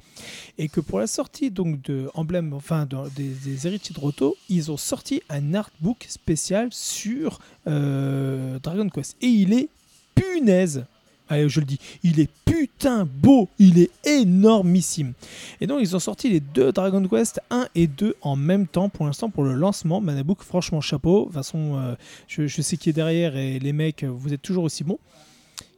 Et 0.57 0.69
que 0.69 0.79
pour 0.79 0.99
la 0.99 1.07
sortie 1.07 1.51
donc 1.51 1.81
de 1.81 2.09
Emblem 2.13 2.53
enfin 2.53 2.85
de- 2.85 3.09
des, 3.15 3.27
des 3.27 3.67
héritiers 3.67 3.93
de 3.93 3.99
Roto 3.99 4.37
ils 4.47 4.71
ont 4.71 4.77
sorti 4.77 5.21
un 5.29 5.53
artbook 5.53 6.05
spécial 6.07 6.69
sur 6.71 7.39
euh, 7.67 8.57
Dragon 8.63 8.87
Quest. 8.87 9.17
Et 9.21 9.27
il 9.27 9.51
est 9.51 9.67
punaise 10.15 10.85
Allez, 11.31 11.47
je 11.47 11.61
le 11.61 11.65
dis, 11.65 11.79
il 12.03 12.19
est 12.19 12.29
putain 12.43 13.05
beau, 13.05 13.47
il 13.57 13.79
est 13.79 13.89
énormissime. 14.03 15.13
Et 15.61 15.67
donc, 15.67 15.79
ils 15.79 15.95
ont 15.95 15.99
sorti 15.99 16.29
les 16.29 16.41
deux 16.41 16.73
Dragon 16.73 17.01
Quest 17.07 17.39
1 17.49 17.69
et 17.73 17.87
2 17.87 18.17
en 18.21 18.35
même 18.35 18.67
temps 18.67 18.89
pour 18.89 19.05
l'instant 19.05 19.29
pour 19.29 19.45
le 19.45 19.53
lancement. 19.53 20.01
Manabook, 20.01 20.43
franchement, 20.43 20.81
chapeau. 20.81 21.19
De 21.19 21.25
toute 21.27 21.33
façon, 21.35 21.77
euh, 21.77 21.95
je, 22.27 22.61
sais 22.61 22.75
qui 22.75 22.89
est 22.89 22.93
derrière 22.93 23.37
et 23.37 23.59
les 23.59 23.71
mecs, 23.71 24.03
vous 24.03 24.33
êtes 24.33 24.41
toujours 24.41 24.65
aussi 24.65 24.83
bons. 24.83 24.99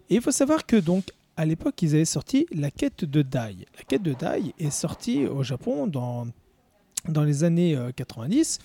Et 0.09 0.15
il 0.15 0.21
faut 0.21 0.31
savoir 0.31 0.65
que 0.65 0.75
donc, 0.75 1.11
à 1.37 1.45
l'époque, 1.45 1.79
ils 1.83 1.93
avaient 1.93 2.03
sorti 2.03 2.47
la 2.51 2.71
quête 2.71 3.05
de 3.05 3.21
Dai. 3.21 3.55
La 3.77 3.83
quête 3.87 4.01
de 4.01 4.13
Dai 4.13 4.55
est 4.57 4.71
sortie 4.71 5.27
au 5.27 5.43
Japon 5.43 5.85
dans, 5.85 6.25
dans 7.07 7.23
les 7.23 7.43
années 7.43 7.75
euh, 7.75 7.91
90. 7.95 8.57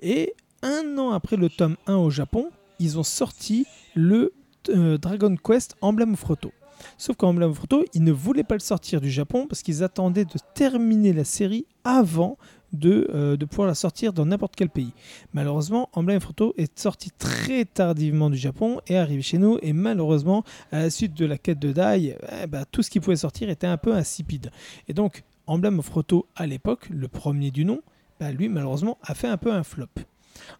Et 0.00 0.34
un 0.62 0.98
an 0.98 1.12
après 1.12 1.36
le 1.36 1.48
tome 1.48 1.76
1 1.86 1.94
au 1.94 2.10
Japon, 2.10 2.50
ils 2.80 2.98
ont 2.98 3.04
sorti 3.04 3.64
le 3.94 4.32
euh, 4.68 4.98
Dragon 4.98 5.34
Quest 5.36 5.76
Emblem 5.80 6.14
of 6.14 6.22
Roto. 6.22 6.52
Sauf 6.98 7.16
qu'Emblem 7.16 7.50
of 7.50 7.58
Roto, 7.58 7.84
ils 7.94 8.02
ne 8.02 8.12
voulaient 8.12 8.44
pas 8.44 8.54
le 8.54 8.60
sortir 8.60 9.00
du 9.00 9.10
Japon 9.10 9.46
parce 9.48 9.62
qu'ils 9.62 9.82
attendaient 9.82 10.24
de 10.24 10.38
terminer 10.54 11.12
la 11.12 11.24
série 11.24 11.66
avant 11.84 12.38
de, 12.72 13.08
euh, 13.14 13.36
pouvoir 13.36 13.68
la 13.68 13.74
sortir 13.74 14.12
dans 14.12 14.26
n'importe 14.26 14.56
quel 14.56 14.70
pays. 14.70 14.92
Malheureusement, 15.34 15.90
Emblem 15.92 16.16
of 16.16 16.52
est 16.56 16.78
sorti 16.78 17.10
très 17.10 17.64
tardivement 17.64 18.30
du 18.30 18.38
Japon 18.38 18.80
et 18.86 18.96
arrivé 18.96 19.22
chez 19.22 19.38
nous. 19.38 19.58
Et 19.62 19.72
malheureusement, 19.72 20.42
à 20.70 20.80
la 20.80 20.90
suite 20.90 21.14
de 21.14 21.26
la 21.26 21.38
quête 21.38 21.58
de 21.58 21.72
Dai, 21.72 22.16
eh 22.42 22.46
ben, 22.46 22.64
tout 22.70 22.82
ce 22.82 22.90
qui 22.90 23.00
pouvait 23.00 23.16
sortir 23.16 23.50
était 23.50 23.66
un 23.66 23.76
peu 23.76 23.94
insipide. 23.94 24.50
Et 24.88 24.94
donc, 24.94 25.22
Emblem 25.46 25.78
of 25.80 25.90
à 26.36 26.46
l'époque, 26.46 26.88
le 26.90 27.08
premier 27.08 27.50
du 27.50 27.64
nom, 27.64 27.82
bah, 28.18 28.32
lui, 28.32 28.48
malheureusement, 28.48 28.98
a 29.02 29.14
fait 29.14 29.28
un 29.28 29.36
peu 29.36 29.52
un 29.52 29.64
flop. 29.64 29.86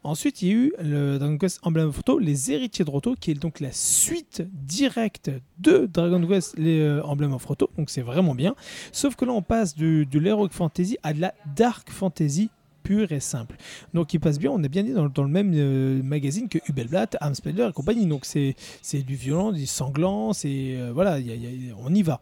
Ensuite, 0.05 0.43
il 0.43 0.49
y 0.49 0.51
a 0.51 0.55
eu 0.55 0.73
le 0.83 1.19
Dragon 1.19 1.39
Quest 1.39 1.61
Emblem 1.63 1.89
of 1.89 1.97
Roto, 1.97 2.19
les 2.19 2.51
héritiers 2.51 2.85
de 2.85 2.91
Roto, 2.91 3.15
qui 3.19 3.31
est 3.31 3.35
donc 3.35 3.61
la 3.61 3.73
suite 3.73 4.43
directe 4.53 5.31
de 5.59 5.87
Dragon 5.93 6.25
Quest 6.27 6.57
les, 6.59 6.81
euh, 6.81 7.03
Emblem 7.05 7.33
of 7.33 7.45
Roto. 7.45 7.71
Donc 7.77 7.91
c'est 7.91 8.03
vraiment 8.03 8.35
bien. 8.35 8.55
Sauf 8.93 9.17
que 9.17 9.25
là, 9.25 9.33
on 9.33 9.43
passe 9.43 9.75
du- 9.75 10.07
de 10.07 10.19
l'Heroic 10.19 10.51
Fantasy 10.53 10.99
à 11.03 11.13
de 11.13 11.21
la 11.21 11.35
Dark 11.57 11.91
Fantasy 11.91 12.51
pure 12.83 13.13
et 13.13 13.21
simple. 13.21 13.57
Donc 13.95 14.13
il 14.13 14.19
passe 14.19 14.39
bien, 14.41 14.51
on 14.51 14.63
a 14.65 14.69
bien 14.69 14.83
dit 14.83 14.93
dans, 14.93 15.05
le 15.05 15.29
même 15.29 15.53
euh, 15.55 16.03
magazine 16.03 16.49
que 16.49 16.59
Hubelblatt, 16.69 17.17
Amspeder 17.21 17.69
et 17.71 17.73
compagnie. 17.73 18.07
Donc 18.07 18.25
c'est 18.25 18.55
du 19.05 19.15
violent, 19.15 19.53
du 19.53 19.67
sanglant, 19.67 20.33
euh, 20.45 20.91
voilà, 20.93 21.19
on 21.79 21.95
y 21.95 22.03
va. 22.03 22.21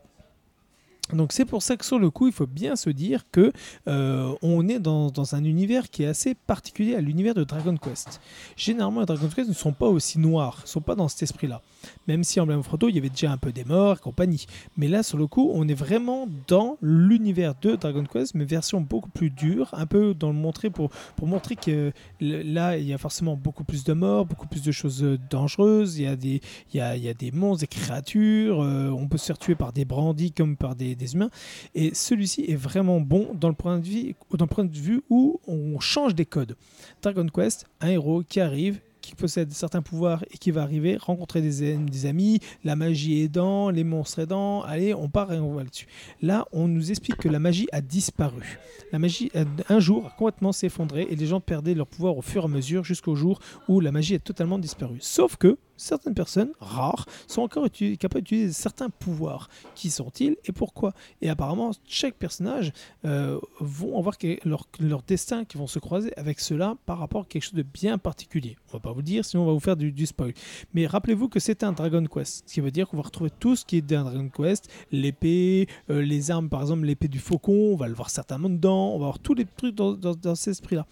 Donc 1.13 1.33
c'est 1.33 1.45
pour 1.45 1.63
ça 1.63 1.77
que 1.77 1.85
sur 1.85 1.99
le 1.99 2.11
coup, 2.11 2.27
il 2.27 2.33
faut 2.33 2.47
bien 2.47 2.77
se 2.77 2.91
dire 2.91 3.25
que 3.31 3.53
euh, 3.89 4.35
on 4.43 4.69
est 4.69 4.79
dans, 4.79 5.11
un 5.35 5.45
univers 5.45 5.91
qui 5.91 6.03
est 6.03 6.07
assez 6.07 6.35
particulier 6.35 6.95
à 6.95 7.01
l'univers 7.01 7.35
de 7.35 7.45
Dragon 7.45 7.77
Quest. 7.77 8.21
Généralement, 8.57 9.01
les 9.01 9.07
Dragon 9.07 9.29
Quest 9.35 9.49
ne 9.49 9.55
sont 9.55 9.73
pas 9.73 9.87
aussi 9.87 10.19
noirs, 10.19 10.61
ne 10.63 10.69
sont 10.69 10.81
pas 10.81 10.95
dans 10.95 11.09
cet 11.09 11.23
esprit-là. 11.23 11.63
Même 12.09 12.25
si 12.25 12.41
Emblem 12.41 12.59
of 12.59 12.69
Roto, 12.69 12.89
il 12.89 12.95
y 12.95 12.99
avait 12.99 13.11
déjà 13.11 13.31
un 13.33 13.37
peu 13.37 13.53
des 13.53 13.65
morts 13.65 13.97
et 13.97 14.01
compagnie. 14.01 14.47
Mais 14.77 14.89
là, 14.89 15.03
sur 15.03 15.19
le 15.19 15.27
coup, 15.27 15.51
on 15.53 15.69
est 15.69 15.75
vraiment 15.75 16.27
dans 16.49 16.77
l'univers 16.83 17.55
de 17.61 17.77
Dragon 17.77 18.05
Quest, 18.05 18.35
mais 18.35 18.45
version 18.45 18.81
beaucoup 18.81 19.11
plus 19.11 19.31
dure, 19.31 19.69
un 19.73 19.87
peu 19.87 20.15
dans 20.15 20.29
le 20.29 20.35
montrer 20.35 20.71
pour, 20.71 20.91
pour 21.17 21.27
montrer 21.27 21.57
que 21.57 21.93
là, 22.21 22.77
il 22.77 22.87
y 22.87 22.93
a 22.93 22.99
forcément 22.99 23.37
beaucoup 23.37 23.65
plus 23.65 23.85
de 23.85 23.93
morts, 23.93 24.27
beaucoup 24.27 24.49
plus 24.49 24.63
de 24.63 24.73
choses 24.73 25.03
euh, 25.03 25.19
dangereuses. 25.31 25.99
Il 25.99 26.05
y 26.05 26.07
a 26.07 26.17
des, 26.17 26.41
il 26.73 26.79
y 26.79 26.81
a, 26.81 26.97
il 26.97 27.03
y 27.03 27.09
a 27.09 27.15
des 27.15 27.31
monstres, 27.31 27.61
des 27.61 27.67
créatures. 27.67 28.63
euh, 28.63 28.91
on 28.91 29.09
peut 29.09 29.19
se 29.19 29.27
faire 29.27 29.39
tuer 29.39 29.55
par 29.55 29.73
des 29.73 29.85
brandis 29.85 30.33
comme 30.33 30.57
par 30.57 30.75
des, 30.75 30.95
des 31.01 31.15
humains. 31.15 31.31
Et 31.75 31.93
celui-ci 31.95 32.45
est 32.49 32.57
vraiment 32.57 33.01
bon 33.01 33.35
dans 33.35 33.49
le 33.49 33.55
point 33.55 33.79
de 33.79 33.87
vue, 33.87 34.15
dans 34.33 34.45
le 34.45 34.51
point 34.51 34.65
de 34.65 34.77
vue 34.77 35.03
où 35.11 35.41
on 35.47 35.81
change 35.81 36.15
des 36.15 36.27
codes. 36.27 36.57
Dragon 37.03 37.27
Quest, 37.27 37.67
un 37.81 37.89
héros 37.89 38.23
qui 38.23 38.41
arrive, 38.41 38.81
qui 39.01 39.15
possède 39.15 39.53
certains 39.53 39.83
pouvoirs 39.83 40.25
et 40.31 40.39
qui 40.39 40.51
va 40.51 40.63
arriver, 40.63 40.97
rencontrer 40.97 41.41
des, 41.41 41.77
des 41.77 42.07
amis, 42.07 42.39
la 42.65 42.77
magie 42.77 43.23
aidant, 43.23 43.71
les 43.71 43.85
monstres 43.85 44.21
aidant, 44.21 44.63
allez, 44.63 44.95
on 44.95 45.09
part 45.09 45.33
et 45.33 45.39
on 45.39 45.55
va 45.55 45.65
là-dessus. 45.65 45.87
Là, 46.23 46.47
on 46.53 46.69
nous 46.69 46.91
explique 46.91 47.17
que 47.17 47.29
la 47.29 47.39
magie 47.39 47.67
a 47.73 47.81
disparu. 47.81 48.59
La 48.93 48.99
magie, 48.99 49.31
un 49.69 49.81
jour, 49.81 50.07
a 50.07 50.11
complètement 50.11 50.53
s'effondré 50.53 51.07
et 51.11 51.17
les 51.17 51.27
gens 51.27 51.41
perdaient 51.41 51.75
leur 51.75 51.87
pouvoir 51.87 52.17
au 52.17 52.23
fur 52.23 52.43
et 52.43 52.45
à 52.45 52.49
mesure 52.49 52.85
jusqu'au 52.85 53.15
jour 53.15 53.41
où 53.69 53.81
la 53.81 53.91
magie 53.91 54.15
a 54.15 54.19
totalement 54.19 54.59
disparu. 54.59 54.99
Sauf 55.01 55.37
que 55.37 55.57
certaines 55.81 56.15
personnes, 56.15 56.51
rares, 56.61 57.07
sont 57.27 57.43
encore 57.43 57.67
capables 57.99 58.23
d'utiliser 58.23 58.53
certains 58.53 58.91
pouvoirs. 58.91 59.49
Qui 59.75 59.91
sont-ils 59.91 60.37
et 60.45 60.53
pourquoi? 60.53 60.93
Et 61.23 61.29
apparemment, 61.29 61.71
chaque 61.87 62.15
personnage 62.15 62.73
euh, 63.05 63.39
vont 63.59 63.99
avoir 63.99 64.17
leur, 64.45 65.03
destin 65.07 65.45
qui 65.45 65.57
vont 65.57 65.67
se 65.67 65.79
croiser 65.79 66.17
avec 66.19 66.41
cela 66.41 66.77
par 66.87 66.99
rapport 66.99 67.23
à 67.23 67.25
quelque 67.25 67.43
chose 67.43 67.55
de 67.55 67.63
bien 67.63 67.99
particulier. 67.99 68.57
On 68.69 68.75
va 68.75 68.81
pas 68.81 68.93
vous 68.93 69.03
dire, 69.03 69.25
sinon 69.25 69.45
on 69.45 69.47
va 69.47 69.53
vous 69.53 69.61
faire 69.61 69.77
du, 69.77 69.93
du 69.93 70.07
spoil. 70.07 70.35
Mais 70.75 70.87
rappelez-vous 70.87 71.29
que 71.29 71.41
c'est 71.41 71.65
un 71.65 71.73
Dragon 71.73 72.05
Quest, 72.05 72.45
ce 72.47 72.55
qui 72.55 72.61
veut 72.61 72.71
dire 72.71 72.89
qu'on 72.89 72.97
va 72.97 73.03
retrouver 73.03 73.31
tout 73.39 73.57
ce 73.57 73.65
qui 73.65 73.79
est 73.79 73.83
d'un 73.83 74.05
Dragon 74.05 74.29
Quest, 74.29 74.71
l'épée, 74.93 75.67
euh, 75.89 76.03
les 76.03 76.31
armes, 76.31 76.49
par 76.49 76.63
exemple 76.63 76.85
l'épée 76.85 77.09
du 77.09 77.19
faucon, 77.19 77.73
on 77.73 77.77
va 77.77 77.89
le 77.89 77.95
voir 77.95 78.11
certainement 78.11 78.51
dedans, 78.51 78.91
on 78.91 78.99
va 78.99 79.07
voir 79.07 79.19
tous 79.19 79.35
les 79.35 79.47
trucs 79.47 79.75
dans, 79.75 79.93
dans, 79.93 80.15
dans 80.15 80.35
cet 80.35 80.53
esprit-là. 80.53 80.87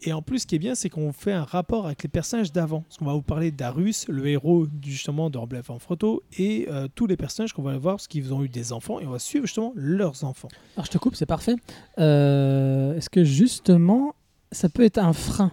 Et 0.00 0.12
en 0.12 0.22
plus, 0.22 0.40
ce 0.40 0.46
qui 0.46 0.54
est 0.54 0.60
bien, 0.60 0.74
c'est 0.74 0.90
qu'on 0.90 1.12
fait 1.12 1.32
un 1.32 1.44
rapport 1.44 1.86
avec 1.86 2.02
les 2.04 2.08
personnages 2.08 2.52
d'avant. 2.52 2.82
Parce 2.82 2.98
qu'on 2.98 3.04
va 3.06 3.14
vous 3.14 3.22
parler 3.22 3.50
d'Arus, 3.50 4.06
le 4.08 4.26
héros 4.28 4.66
justement 4.84 5.28
de 5.28 5.38
Emblem 5.38 5.62
en 5.68 5.78
photo, 5.78 6.22
et 6.38 6.66
euh, 6.70 6.86
tous 6.94 7.06
les 7.06 7.16
personnages 7.16 7.52
qu'on 7.52 7.62
va 7.62 7.76
voir 7.78 7.96
parce 7.96 8.06
qu'ils 8.06 8.32
ont 8.32 8.44
eu 8.44 8.48
des 8.48 8.72
enfants, 8.72 9.00
et 9.00 9.06
on 9.06 9.10
va 9.10 9.18
suivre 9.18 9.46
justement 9.46 9.72
leurs 9.74 10.22
enfants. 10.24 10.48
Alors 10.76 10.86
je 10.86 10.90
te 10.92 10.98
coupe, 10.98 11.16
c'est 11.16 11.26
parfait. 11.26 11.56
Euh, 11.98 12.96
Est-ce 12.96 13.10
que 13.10 13.24
justement, 13.24 14.14
ça 14.52 14.68
peut 14.68 14.84
être 14.84 14.98
un 14.98 15.12
frein 15.12 15.52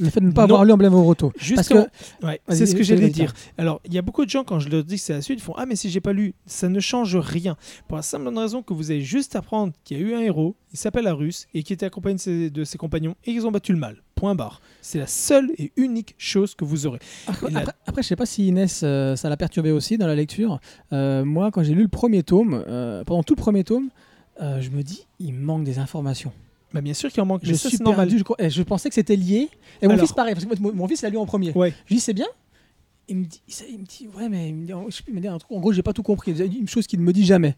le 0.00 0.10
fait 0.10 0.20
de 0.20 0.26
ne 0.26 0.32
pas 0.32 0.42
Non. 0.42 0.54
avoir 0.54 0.64
lu 0.64 0.72
Emblem 0.72 0.94
of 0.94 1.04
Roto 1.04 1.32
Justement, 1.36 1.86
que 2.20 2.26
ouais, 2.26 2.40
c'est 2.48 2.66
ce 2.66 2.74
que 2.74 2.82
j'allais 2.82 3.10
dire. 3.10 3.32
Alors, 3.58 3.80
il 3.84 3.94
y 3.94 3.98
a 3.98 4.02
beaucoup 4.02 4.24
de 4.24 4.30
gens, 4.30 4.44
quand 4.44 4.58
je 4.60 4.68
leur 4.68 4.84
dis 4.84 4.96
que 4.96 5.00
c'est 5.02 5.12
la 5.14 5.22
suite, 5.22 5.38
ils 5.38 5.42
font 5.42 5.54
Ah, 5.56 5.66
mais 5.66 5.76
si 5.76 5.90
j'ai 5.90 6.00
pas 6.00 6.12
lu, 6.12 6.34
ça 6.46 6.68
ne 6.68 6.80
change 6.80 7.16
rien. 7.16 7.56
Pour 7.88 7.96
la 7.96 8.02
simple 8.02 8.24
bonne 8.24 8.38
raison 8.38 8.62
que 8.62 8.72
vous 8.74 8.90
avez 8.90 9.00
juste 9.00 9.36
à 9.36 9.40
apprendre 9.40 9.72
qu'il 9.84 9.98
y 9.98 10.00
a 10.00 10.02
eu 10.04 10.14
un 10.14 10.20
héros, 10.20 10.54
il 10.72 10.78
s'appelle 10.78 11.06
Arus, 11.06 11.46
et 11.54 11.62
qui 11.62 11.72
était 11.72 11.86
accompagné 11.86 12.16
de 12.16 12.20
ses, 12.20 12.50
de 12.50 12.64
ses 12.64 12.78
compagnons, 12.78 13.14
et 13.24 13.30
ils 13.32 13.46
ont 13.46 13.50
battu 13.52 13.72
le 13.72 13.78
mal. 13.78 14.02
Point 14.14 14.34
barre. 14.34 14.60
C'est 14.80 14.98
la 14.98 15.06
seule 15.06 15.50
et 15.58 15.72
unique 15.76 16.14
chose 16.18 16.54
que 16.54 16.64
vous 16.64 16.86
aurez. 16.86 16.98
Après, 17.26 17.50
la- 17.50 17.60
après, 17.60 17.72
après, 17.86 18.02
je 18.02 18.08
sais 18.08 18.16
pas 18.16 18.24
si 18.26 18.48
Inès, 18.48 18.80
euh, 18.82 19.14
ça 19.16 19.28
l'a 19.28 19.36
perturbé 19.36 19.72
aussi 19.72 19.98
dans 19.98 20.06
la 20.06 20.14
lecture. 20.14 20.58
Euh, 20.92 21.24
moi, 21.24 21.50
quand 21.50 21.62
j'ai 21.62 21.74
lu 21.74 21.82
le 21.82 21.88
premier 21.88 22.22
tome, 22.22 22.64
euh, 22.66 23.04
pendant 23.04 23.22
tout 23.22 23.34
le 23.34 23.40
premier 23.40 23.62
tome, 23.64 23.88
je 24.40 24.68
me 24.70 24.82
dis, 24.82 25.06
il 25.18 25.32
manque 25.34 25.64
des 25.64 25.78
informations. 25.78 26.32
Bah, 26.72 26.80
bien 26.80 26.94
sûr 26.94 27.10
qu'il 27.10 27.22
en 27.22 27.26
manque, 27.26 27.40
Je 27.44 27.52
mais 27.52 27.56
ça, 27.56 27.68
suis 27.68 27.78
perdu. 27.78 28.18
Je, 28.18 28.44
et 28.44 28.50
je 28.50 28.62
pensais 28.62 28.88
que 28.88 28.94
c'était 28.94 29.16
lié. 29.16 29.48
Et 29.80 29.86
mon 29.86 29.94
Alors- 29.94 30.06
fils, 30.06 30.12
pareil, 30.14 30.34
parce 30.34 30.44
que 30.46 30.58
mon, 30.60 30.88
fils 30.88 31.02
l'a 31.02 31.08
lu 31.10 31.16
en 31.16 31.26
premier. 31.26 31.52
Ouais. 31.52 31.70
Je 31.86 31.90
lui 31.90 31.96
dis, 31.96 32.00
c'est 32.00 32.12
bien. 32.12 32.26
Il 33.08 33.18
me 33.18 33.24
dit, 33.24 33.40
il 33.70 33.78
me 33.78 33.84
dit, 33.84 34.08
ouais, 34.16 34.28
mais 34.28 34.48
il 34.48 34.54
me 34.56 34.66
dit, 34.66 34.72
je 34.88 34.96
sais 34.96 35.02
plus, 35.04 35.12
il 35.12 35.16
me 35.16 35.20
dit 35.20 35.28
un 35.28 35.38
truc. 35.38 35.52
En 35.52 35.60
gros, 35.60 35.72
j'ai 35.72 35.82
pas 35.82 35.92
tout 35.92 36.02
compris. 36.02 36.32
Il 36.32 36.42
me 36.42 36.48
dit 36.48 36.58
une 36.58 36.68
chose 36.68 36.86
qu'il 36.88 36.98
ne 36.98 37.04
me 37.04 37.12
dit 37.12 37.24
jamais. 37.24 37.54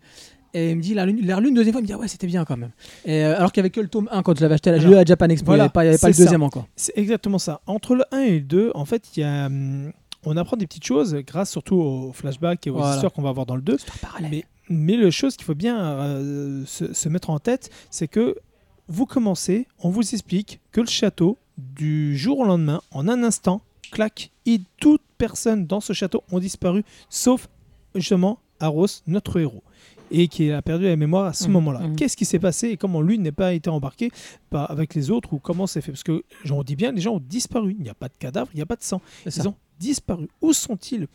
Et 0.55 0.71
il 0.71 0.77
me 0.77 0.83
dit, 0.83 0.95
l'a 0.95 1.05
lu 1.07 1.17
il 1.19 1.27
l'a 1.27 1.37
relu 1.37 1.49
une 1.49 1.55
deuxième 1.55 1.73
fois, 1.73 1.81
il 1.81 1.85
me 1.85 1.87
dit, 1.87 1.93
ah 1.95 1.99
ouais, 1.99 2.09
c'était 2.09 2.27
bien 2.27 2.45
quand 2.45 2.57
même. 2.57 2.71
Et, 3.05 3.25
euh, 3.25 3.37
alors 3.37 3.53
qu'il 3.53 3.61
n'y 3.63 3.67
avait 3.67 3.71
que 3.71 3.81
le 3.81 3.89
tome 3.89 4.09
1 4.13 4.23
quand 4.23 4.37
je 4.37 4.43
l'avais 4.43 4.55
acheté 4.55 4.71
à 4.71 4.75
la, 4.75 4.79
Alors, 4.81 4.93
lu 4.93 4.97
à 4.99 5.05
Japan 5.05 5.27
Expo, 5.29 5.47
voilà, 5.47 5.65
il 5.65 5.67
n'y 5.67 5.67
avait 5.67 5.73
pas, 5.73 5.85
il 5.85 5.87
y 5.87 5.89
avait 5.91 5.99
pas 5.99 6.01
c'est 6.01 6.09
le 6.09 6.13
ça. 6.15 6.23
deuxième 6.25 6.43
encore. 6.43 6.67
C'est 6.77 6.93
exactement 6.97 7.39
ça. 7.39 7.61
Entre 7.67 7.95
le 7.95 8.05
1 8.13 8.21
et 8.21 8.31
le 8.37 8.41
2, 8.41 8.73
en 8.75 8.85
fait, 8.85 9.05
il 9.17 9.21
y 9.21 9.23
a, 9.25 9.47
hum, 9.47 9.93
on 10.25 10.37
apprend 10.37 10.57
des 10.57 10.67
petites 10.67 10.85
choses 10.87 11.15
grâce 11.27 11.51
surtout 11.51 11.77
aux 11.77 12.13
flashbacks 12.13 12.67
et 12.67 12.71
aux 12.71 12.75
Voilà. 12.77 12.95
histoires 12.95 13.13
qu'on 13.13 13.23
va 13.23 13.29
avoir 13.31 13.47
dans 13.47 13.57
le 13.57 13.63
2. 13.63 13.77
Histoire 13.77 13.99
parallèle. 13.99 14.31
Mais, 14.31 14.45
mais 14.71 14.97
la 14.97 15.11
chose 15.11 15.37
qu'il 15.37 15.45
faut 15.45 15.55
bien 15.55 15.79
euh, 15.83 16.63
se, 16.67 16.93
se 16.93 17.09
mettre 17.09 17.31
en 17.31 17.39
tête, 17.39 17.71
c'est 17.91 18.09
que 18.09 18.37
vous 18.89 19.07
commencez, 19.07 19.67
on 19.81 19.91
vous 19.91 20.03
explique 20.15 20.61
que 20.73 20.81
le 20.81 20.87
château, 20.87 21.39
du 21.57 22.17
jour 22.17 22.39
au 22.41 22.45
lendemain, 22.45 22.81
en 22.93 23.09
un 23.09 23.23
instant, 23.23 23.61
clac, 23.91 24.31
et 24.47 24.61
toute 24.81 25.03
personne 25.19 25.67
dans 25.67 25.81
ce 25.81 25.93
château 25.93 26.23
ont 26.31 26.39
disparu, 26.39 26.85
sauf 27.09 27.49
justement 27.95 28.39
Aros, 28.61 28.87
notre 29.07 29.39
héros, 29.41 29.63
et 30.11 30.29
qui 30.29 30.51
a 30.53 30.63
perdu 30.63 30.85
la 30.87 30.97
mémoire 30.97 31.27
à 31.27 31.33
ce 31.33 31.45
Mhm, 31.47 31.53
moment-là. 31.53 31.81
mhm. 31.81 31.97
Qu'est-ce 31.97 32.17
qui 32.17 32.25
s'est 32.25 32.39
passé 32.39 32.69
et 32.69 32.77
comment 32.77 33.01
lui 33.03 33.19
n'est 33.19 33.33
pas 33.33 33.53
été 33.55 33.69
embarqué 33.71 34.11
avec 34.53 34.95
les 34.95 35.11
autres 35.11 35.33
ou 35.35 35.39
comment 35.39 35.67
c'est 35.67 35.81
fait? 35.81 35.93
Parce 35.93 36.03
que 36.05 36.23
j'en 36.45 36.63
dis 36.63 36.77
bien, 36.77 36.93
les 36.93 37.01
gens 37.01 37.15
ont 37.17 37.21
disparu. 37.25 37.75
Il 37.79 37.83
n'y 37.83 37.91
a 37.91 37.95
pas 37.95 38.09
de 38.09 38.15
cadavre, 38.19 38.49
il 38.53 38.57
n'y 38.57 38.63
a 38.63 38.67
pas 38.67 38.77
de 38.77 38.83
sang. 38.83 39.01
Ils 39.27 39.49
ont 39.49 39.55
disparu. 39.79 40.29
Où 40.43 40.53
sont-ils? 40.53 41.07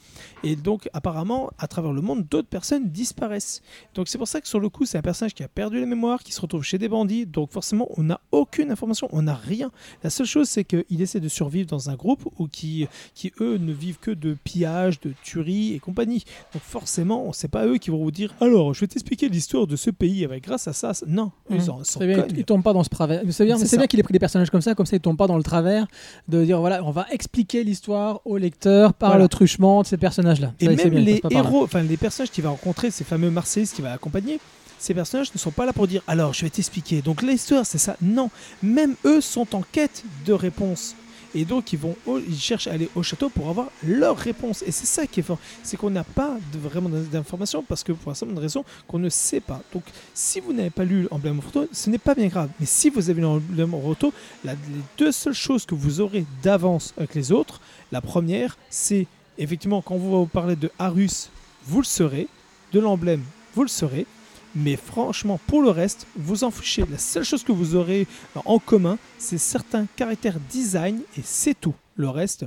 Et 0.43 0.55
donc, 0.55 0.89
apparemment, 0.93 1.49
à 1.57 1.67
travers 1.67 1.91
le 1.93 2.01
monde, 2.01 2.25
d'autres 2.29 2.47
personnes 2.47 2.89
disparaissent. 2.89 3.61
Donc, 3.95 4.07
c'est 4.07 4.17
pour 4.17 4.27
ça 4.27 4.41
que 4.41 4.47
sur 4.47 4.59
le 4.59 4.69
coup, 4.69 4.85
c'est 4.85 4.97
un 4.97 5.01
personnage 5.01 5.33
qui 5.33 5.43
a 5.43 5.47
perdu 5.47 5.79
la 5.79 5.85
mémoire, 5.85 6.23
qui 6.23 6.31
se 6.31 6.41
retrouve 6.41 6.63
chez 6.63 6.77
des 6.77 6.87
bandits. 6.89 7.25
Donc, 7.25 7.51
forcément, 7.51 7.87
on 7.97 8.03
n'a 8.03 8.19
aucune 8.31 8.71
information, 8.71 9.07
on 9.11 9.23
n'a 9.23 9.35
rien. 9.35 9.71
La 10.03 10.09
seule 10.09 10.25
chose, 10.25 10.47
c'est 10.49 10.63
qu'il 10.63 11.01
essaie 11.01 11.19
de 11.19 11.27
survivre 11.29 11.67
dans 11.69 11.89
un 11.89 11.95
groupe 11.95 12.27
où 12.39 12.47
qui, 12.47 12.87
qui, 13.13 13.31
eux, 13.41 13.57
ne 13.57 13.73
vivent 13.73 13.99
que 13.99 14.11
de 14.11 14.35
pillage, 14.43 14.99
de 15.01 15.13
tuerie 15.23 15.73
et 15.73 15.79
compagnie. 15.79 16.23
Donc, 16.53 16.61
forcément, 16.63 17.31
c'est 17.33 17.47
pas 17.49 17.65
eux 17.67 17.77
qui 17.77 17.89
vont 17.89 17.97
vous 18.03 18.11
dire 18.11 18.33
Alors, 18.41 18.73
je 18.73 18.81
vais 18.81 18.87
t'expliquer 18.87 19.29
l'histoire 19.29 19.67
de 19.67 19.75
ce 19.75 19.89
pays 19.89 20.23
avec 20.25 20.43
grâce 20.43 20.67
à 20.67 20.73
ça. 20.73 20.93
ça- 20.93 21.05
Non, 21.07 21.31
eux, 21.51 21.55
ils 21.55 21.69
en 21.69 21.83
s'en 21.83 21.99
C'est 21.99 22.07
bien, 22.07 22.17
cognent. 22.21 22.31
il, 22.31 22.39
il 22.39 22.45
tombe 22.45 22.63
pas 22.63 22.73
dans 22.73 22.83
ce 22.83 22.89
travers. 22.89 23.21
C'est 23.31 23.45
bien, 23.45 23.57
qu'il 23.87 23.99
ait 23.99 24.03
pris 24.03 24.13
des 24.13 24.19
personnages 24.19 24.49
comme 24.49 24.61
ça, 24.61 24.75
comme 24.75 24.85
ça 24.85 24.95
il 24.95 24.99
tombe 24.99 25.17
pas 25.17 25.27
dans 25.27 25.37
le 25.37 25.43
travers 25.43 25.87
de 26.27 26.43
dire 26.43 26.59
voilà, 26.59 26.83
on 26.83 26.91
va 26.91 27.05
expliquer 27.11 27.63
l'histoire 27.63 28.21
au 28.25 28.37
lecteur 28.53 28.93
par 28.93 29.09
Voilà. 29.11 29.23
le 29.23 29.29
truchement 29.29 29.81
de 29.81 29.87
ces 29.87 29.97
personnages-là. 29.97 30.53
Et 30.59 30.67
même 30.69 30.93
les 30.93 31.21
héros, 31.29 31.63
enfin 31.63 31.81
les 31.81 31.97
personnages 31.97 32.31
qu'il 32.31 32.43
va 32.43 32.49
rencontrer, 32.51 32.91
ces 32.91 33.03
fameux 33.03 33.29
Marseillais 33.31 33.67
qui 33.67 33.81
va 33.81 33.91
accompagner, 33.93 34.39
ces 34.79 34.93
personnages 34.93 35.33
ne 35.33 35.39
sont 35.39 35.51
pas 35.51 35.65
là 35.65 35.73
pour 35.73 35.87
dire 35.87 36.01
alors 36.07 36.33
je 36.33 36.41
vais 36.43 36.49
t'expliquer. 36.49 37.01
Donc 37.01 37.21
l'histoire 37.21 37.65
c'est 37.65 37.77
ça. 37.77 37.95
Non, 38.01 38.29
même 38.61 38.95
eux 39.05 39.21
sont 39.21 39.55
en 39.55 39.61
quête 39.71 40.03
de 40.25 40.33
réponses. 40.33 40.95
Et 41.35 41.45
donc 41.45 41.73
ils 41.73 41.79
vont, 41.79 41.95
au- 42.05 42.19
ils 42.19 42.37
cherchent 42.39 42.67
à 42.67 42.73
aller 42.73 42.89
au 42.93 43.01
château 43.01 43.27
pour 43.27 43.49
avoir 43.49 43.69
leur 43.83 44.15
réponse. 44.15 44.61
Et 44.67 44.71
c'est 44.71 44.85
ça 44.85 45.07
qui 45.07 45.19
est 45.21 45.23
fort, 45.23 45.39
c'est 45.63 45.77
qu'on 45.77 45.89
n'a 45.89 46.03
pas 46.03 46.37
de, 46.53 46.59
vraiment 46.59 46.89
d'informations 47.11 47.63
parce 47.67 47.83
que 47.83 47.91
pour 47.91 48.11
la 48.11 48.15
simple 48.15 48.37
raison 48.37 48.63
qu'on 48.87 48.99
ne 48.99 49.09
sait 49.09 49.39
pas. 49.39 49.59
Donc 49.73 49.81
si 50.13 50.39
vous 50.41 50.53
n'avez 50.53 50.69
pas 50.69 50.83
lu 50.83 51.07
Emblem 51.09 51.39
of 51.39 51.45
Roto, 51.45 51.67
ce 51.71 51.89
n'est 51.89 51.97
pas 51.97 52.13
bien 52.13 52.27
grave. 52.27 52.49
Mais 52.59 52.67
si 52.67 52.91
vous 52.91 53.09
avez 53.09 53.19
lu 53.21 53.25
Emblem 53.25 53.73
of 53.73 53.81
Roto, 53.83 54.13
les 54.45 54.51
deux 54.99 55.11
seules 55.11 55.33
choses 55.33 55.65
que 55.65 55.73
vous 55.73 56.01
aurez 56.01 56.23
d'avance 56.43 56.93
avec 56.97 57.15
les 57.15 57.31
autres, 57.31 57.59
la 57.93 58.01
première, 58.01 58.57
c'est 58.71 59.05
effectivement 59.37 59.83
quand 59.83 59.95
vous 59.95 60.09
vous 60.09 60.25
parler 60.25 60.55
de 60.55 60.71
Arus, 60.79 61.29
vous 61.65 61.79
le 61.79 61.85
serez, 61.85 62.27
de 62.71 62.79
l'emblème, 62.79 63.21
vous 63.53 63.61
le 63.61 63.69
serez. 63.69 64.07
Mais 64.55 64.75
franchement, 64.75 65.39
pour 65.45 65.61
le 65.61 65.69
reste, 65.69 66.07
vous 66.15 66.43
en 66.43 66.49
fichez. 66.49 66.83
La 66.89 66.97
seule 66.97 67.23
chose 67.23 67.43
que 67.43 67.51
vous 67.51 67.75
aurez 67.75 68.07
en 68.45 68.57
commun, 68.57 68.97
c'est 69.19 69.37
certains 69.37 69.85
caractères 69.95 70.39
design 70.49 71.01
et 71.17 71.21
c'est 71.23 71.53
tout. 71.53 71.75
Le 71.95 72.09
reste, 72.09 72.45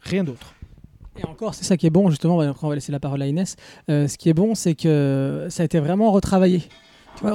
rien 0.00 0.24
d'autre. 0.24 0.54
Et 1.16 1.24
encore, 1.24 1.54
c'est 1.54 1.64
ça 1.64 1.76
qui 1.76 1.86
est 1.86 1.90
bon, 1.90 2.10
justement. 2.10 2.36
On 2.36 2.68
va 2.68 2.74
laisser 2.74 2.92
la 2.92 3.00
parole 3.00 3.22
à 3.22 3.26
Inès. 3.28 3.54
Euh, 3.90 4.08
ce 4.08 4.18
qui 4.18 4.28
est 4.28 4.34
bon, 4.34 4.56
c'est 4.56 4.74
que 4.74 5.46
ça 5.48 5.62
a 5.62 5.66
été 5.66 5.78
vraiment 5.78 6.10
retravaillé. 6.10 6.62
Tu 7.16 7.22
vois, 7.22 7.34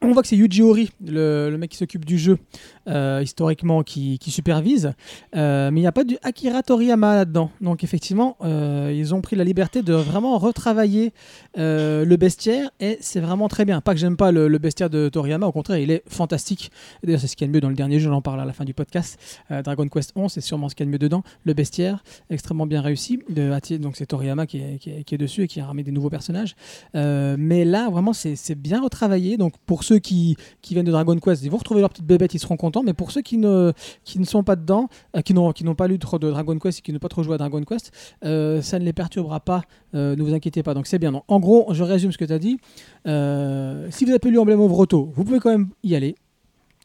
on 0.00 0.12
voit 0.12 0.22
que 0.22 0.28
c'est 0.28 0.36
Yuji 0.36 0.62
Horii, 0.62 0.90
le, 1.04 1.56
mec 1.56 1.70
qui 1.70 1.76
s'occupe 1.76 2.04
du 2.04 2.18
jeu, 2.18 2.38
euh, 2.86 3.20
historiquement, 3.22 3.82
qui, 3.82 4.18
supervise. 4.28 4.92
Euh, 5.34 5.70
mais 5.72 5.80
il 5.80 5.82
n'y 5.82 5.88
a 5.88 5.92
pas 5.92 6.04
du 6.04 6.16
Akira 6.22 6.62
Toriyama 6.62 7.16
là-dedans. 7.16 7.50
Donc, 7.60 7.82
effectivement, 7.82 8.36
euh, 8.44 8.92
ils 8.94 9.14
ont 9.14 9.20
pris 9.20 9.34
la 9.34 9.42
liberté 9.42 9.82
de 9.82 9.94
vraiment 9.94 10.38
retravailler 10.38 11.12
le 11.56 12.16
bestiaire 12.16 12.70
et 12.78 12.98
c'est 13.00 13.20
vraiment 13.20 13.48
très 13.48 13.64
bien. 13.64 13.80
Pas 13.80 13.94
que 13.94 14.00
j'aime 14.00 14.16
pas 14.16 14.30
le, 14.30 14.58
bestiaire 14.58 14.90
de 14.90 15.08
Toriyama, 15.08 15.46
au 15.46 15.52
contraire, 15.52 15.78
il 15.78 15.90
est 15.90 16.02
fantastique. 16.06 16.70
D'ailleurs, 17.02 17.20
c'est 17.20 17.26
ce 17.26 17.36
qu'il 17.36 17.46
y 17.46 17.48
a 17.48 17.52
de 17.52 17.54
mieux 17.54 17.60
dans 17.60 17.68
le 17.68 17.74
dernier 17.74 17.98
jeu, 17.98 18.10
j'en 18.10 18.22
parle 18.22 18.40
à 18.40 18.44
la 18.44 18.52
fin 18.52 18.64
du 18.64 18.74
podcast. 18.74 19.18
Dragon 19.50 19.88
Quest 19.88 20.12
11, 20.14 20.30
c'est 20.30 20.40
sûrement 20.40 20.68
ce 20.68 20.74
qu'il 20.74 20.84
y 20.84 20.86
a 20.86 20.88
de 20.88 20.92
mieux 20.92 20.98
dedans. 20.98 21.22
Le 21.44 21.54
bestiaire, 21.54 22.04
extrêmement 22.30 22.66
bien 22.66 22.80
réussi. 22.80 23.18
Donc 23.28 23.96
c'est 23.96 24.06
Toriyama 24.06 24.46
qui 24.46 24.58
est, 24.58 25.18
dessus 25.18 25.42
et 25.42 25.48
qui 25.48 25.60
a 25.60 25.66
ramené 25.66 25.82
des 25.82 25.92
nouveaux 25.92 26.10
personnages. 26.10 26.54
Mais 26.94 27.64
là, 27.64 27.88
vraiment, 27.90 28.12
c'est 28.12 28.54
bien 28.54 28.80
retravaillé. 28.80 29.36
Donc 29.36 29.54
pour 29.66 29.82
ceux 29.88 29.98
qui, 29.98 30.36
qui 30.60 30.74
viennent 30.74 30.86
de 30.86 30.92
Dragon 30.92 31.16
Quest, 31.16 31.42
ils 31.42 31.50
vont 31.50 31.56
retrouver 31.56 31.80
leur 31.80 31.90
petite 31.90 32.06
bébête, 32.06 32.34
ils 32.34 32.38
seront 32.38 32.56
contents. 32.56 32.82
Mais 32.82 32.92
pour 32.92 33.10
ceux 33.10 33.22
qui 33.22 33.38
ne, 33.38 33.72
qui 34.04 34.18
ne 34.18 34.24
sont 34.24 34.42
pas 34.42 34.56
dedans, 34.56 34.88
euh, 35.16 35.22
qui 35.22 35.34
n'ont 35.34 35.74
pas 35.74 35.88
lu 35.88 35.98
trop 35.98 36.18
de 36.18 36.30
Dragon 36.30 36.58
Quest 36.58 36.80
et 36.80 36.82
qui 36.82 36.92
n'ont 36.92 36.98
pas 36.98 37.08
trop 37.08 37.22
joué 37.22 37.34
à 37.34 37.38
Dragon 37.38 37.62
Quest, 37.62 37.92
euh, 38.24 38.60
ça 38.60 38.78
ne 38.78 38.84
les 38.84 38.92
perturbera 38.92 39.40
pas. 39.40 39.62
Euh, 39.94 40.14
ne 40.14 40.22
vous 40.22 40.34
inquiétez 40.34 40.62
pas. 40.62 40.74
Donc 40.74 40.86
c'est 40.86 40.98
bien. 40.98 41.12
Donc, 41.12 41.24
en 41.28 41.40
gros, 41.40 41.72
je 41.72 41.82
résume 41.82 42.12
ce 42.12 42.18
que 42.18 42.24
tu 42.24 42.32
as 42.32 42.38
dit. 42.38 42.58
Euh, 43.06 43.88
si 43.90 44.04
vous 44.04 44.10
avez 44.10 44.18
pas 44.18 44.28
lu 44.28 44.38
Emblem 44.38 44.60
of 44.60 44.72
Roto, 44.72 45.10
vous 45.14 45.24
pouvez 45.24 45.40
quand 45.40 45.50
même 45.50 45.68
y 45.82 45.94
aller. 45.94 46.14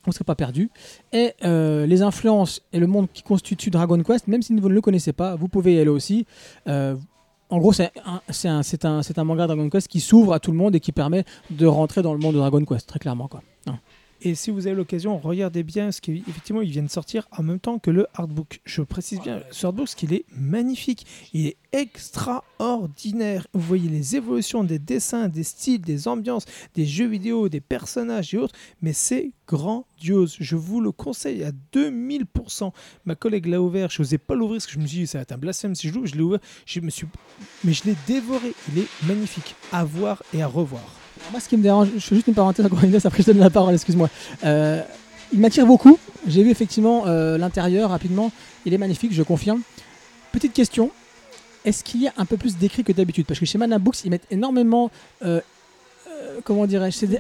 Vous 0.05 0.09
ne 0.09 0.13
serez 0.13 0.25
pas 0.25 0.35
perdu. 0.35 0.69
Et 1.13 1.31
les 1.41 2.01
influences 2.01 2.61
et 2.73 2.79
le 2.79 2.87
monde 2.87 3.07
qui 3.13 3.23
constitue 3.23 3.69
Dragon 3.69 4.01
Quest, 4.01 4.27
même 4.27 4.41
si 4.41 4.53
vous 4.53 4.67
ne 4.67 4.73
le 4.73 4.81
connaissez 4.81 5.13
pas, 5.13 5.35
vous 5.35 5.47
pouvez 5.47 5.75
y 5.75 5.79
aller 5.79 5.89
aussi. 5.89 6.25
En 7.53 7.59
gros, 7.59 7.71
c'est 7.71 7.91
un, 8.03 8.61
un, 8.83 9.01
un 9.15 9.23
manga 9.23 9.45
Dragon 9.45 9.69
Quest 9.69 9.87
qui 9.87 9.99
s'ouvre 9.99 10.33
à 10.33 10.39
tout 10.39 10.51
le 10.51 10.57
monde 10.57 10.75
et 10.75 10.79
qui 10.79 10.91
permet 10.91 11.23
de 11.51 11.67
rentrer 11.67 12.01
dans 12.01 12.13
le 12.13 12.19
monde 12.19 12.33
de 12.33 12.39
Dragon 12.39 12.65
Quest, 12.65 12.87
très 12.89 12.97
clairement. 12.97 13.27
Quoi. 13.27 13.43
Hein. 13.67 13.77
Et 14.26 14.36
si 14.36 14.51
vous 14.51 14.67
avez 14.67 14.76
l'occasion, 14.78 15.17
regardez 15.17 15.63
bien, 15.63 15.91
ce 15.91 15.99
qu'effectivement, 15.99 16.61
ils 16.61 16.71
viennent 16.71 16.88
sortir 16.88 17.28
en 17.38 17.43
même 17.43 17.59
temps 17.59 17.78
que 17.78 17.91
le 17.91 18.07
artbook. 18.13 18.61
Je 18.63 18.82
précise 18.82 19.19
bien, 19.19 19.43
ce 19.51 19.67
artbook, 19.67 19.89
ce 19.89 19.97
qu'il 19.97 20.13
est 20.13 20.24
magnifique. 20.34 21.05
Il 21.34 21.47
est 21.47 21.57
extraordinaire. 21.74 23.45
Vous 23.53 23.59
voyez 23.59 23.89
les 23.89 24.15
évolutions 24.15 24.63
des 24.63 24.80
dessins, 24.80 25.28
des 25.28 25.43
styles, 25.43 25.82
des 25.82 26.07
ambiances, 26.07 26.45
des 26.74 26.86
jeux 26.86 27.07
vidéo, 27.07 27.49
des 27.49 27.59
personnages 27.59 28.34
et 28.34 28.38
autres. 28.38 28.55
Mais 28.82 28.93
c'est 28.93 29.34
grandiose. 29.45 30.38
Je 30.39 30.55
vous 30.55 30.80
le 30.80 30.93
conseille 30.93 31.43
à 31.43 31.51
2000%. 31.74 32.71
Ma 33.03 33.15
collègue 33.15 33.47
l'a 33.47 33.61
ouvert. 33.61 33.89
Je 33.89 34.01
n'osais 34.01 34.17
pas 34.17 34.36
l'ouvrir 34.36 34.59
parce 34.59 34.67
que 34.67 34.74
je 34.74 34.80
me 34.80 34.88
suis 34.88 34.99
dit, 34.99 35.07
ça 35.07 35.17
va 35.17 35.24
être 35.24 35.34
un 35.34 35.38
blasphème 35.38 35.76
si 35.76 35.89
je 35.89 35.93
l'ouvre. 35.93 36.07
Je 36.07 36.15
l'ai 36.15 36.21
ouvert. 36.21 36.39
Je 36.65 36.80
me 36.80 36.89
suis... 36.89 37.07
Mais 37.65 37.74
je 37.74 37.84
l'ai 37.84 37.97
dévoré. 38.07 38.53
Il 38.71 38.80
est 38.80 38.88
magnifique 39.05 39.55
à 39.74 39.84
voir 39.84 40.24
et 40.34 40.41
à 40.41 40.47
revoir. 40.47 41.02
Moi, 41.32 41.39
ce 41.39 41.49
qui 41.49 41.57
me 41.57 41.63
dérange, 41.63 41.88
je 41.95 41.99
fais 41.99 42.15
juste 42.15 42.28
une 42.28 42.34
parenthèse 42.34 42.65
encore 42.65 42.84
Inès, 42.84 43.05
après 43.05 43.24
je 43.24 43.28
donne 43.32 43.39
la 43.39 43.49
parole, 43.49 43.74
excuse-moi. 43.74 44.09
Euh, 44.43 44.82
il 45.32 45.39
m'attire 45.39 45.65
beaucoup. 45.65 45.97
J'ai 46.28 46.43
vu 46.43 46.51
effectivement 46.51 47.07
euh, 47.07 47.38
l'intérieur 47.38 47.89
rapidement. 47.89 48.32
Il 48.65 48.74
est 48.74 48.78
magnifique, 48.78 49.13
je 49.13 49.24
confirme. 49.24 49.61
Petite 50.32 50.53
question. 50.53 50.91
Est-ce 51.65 51.84
qu'il 51.84 52.01
y 52.01 52.07
a 52.07 52.13
un 52.17 52.26
peu 52.26 52.38
plus 52.38 52.57
d'écrit 52.57 52.84
que 52.84 52.91
d'habitude? 52.91 53.26
Parce 53.26 53.39
que 53.39 53.45
chez 53.45 53.57
Mana 53.57 53.80
Books, 53.80 54.03
ils 54.05 54.11
mettent 54.11 54.28
énormément. 54.30 54.91
euh, 55.26 55.41
comment 56.43 56.67
dirais-je? 56.67 56.97
C'est 56.97 57.07
des 57.07 57.19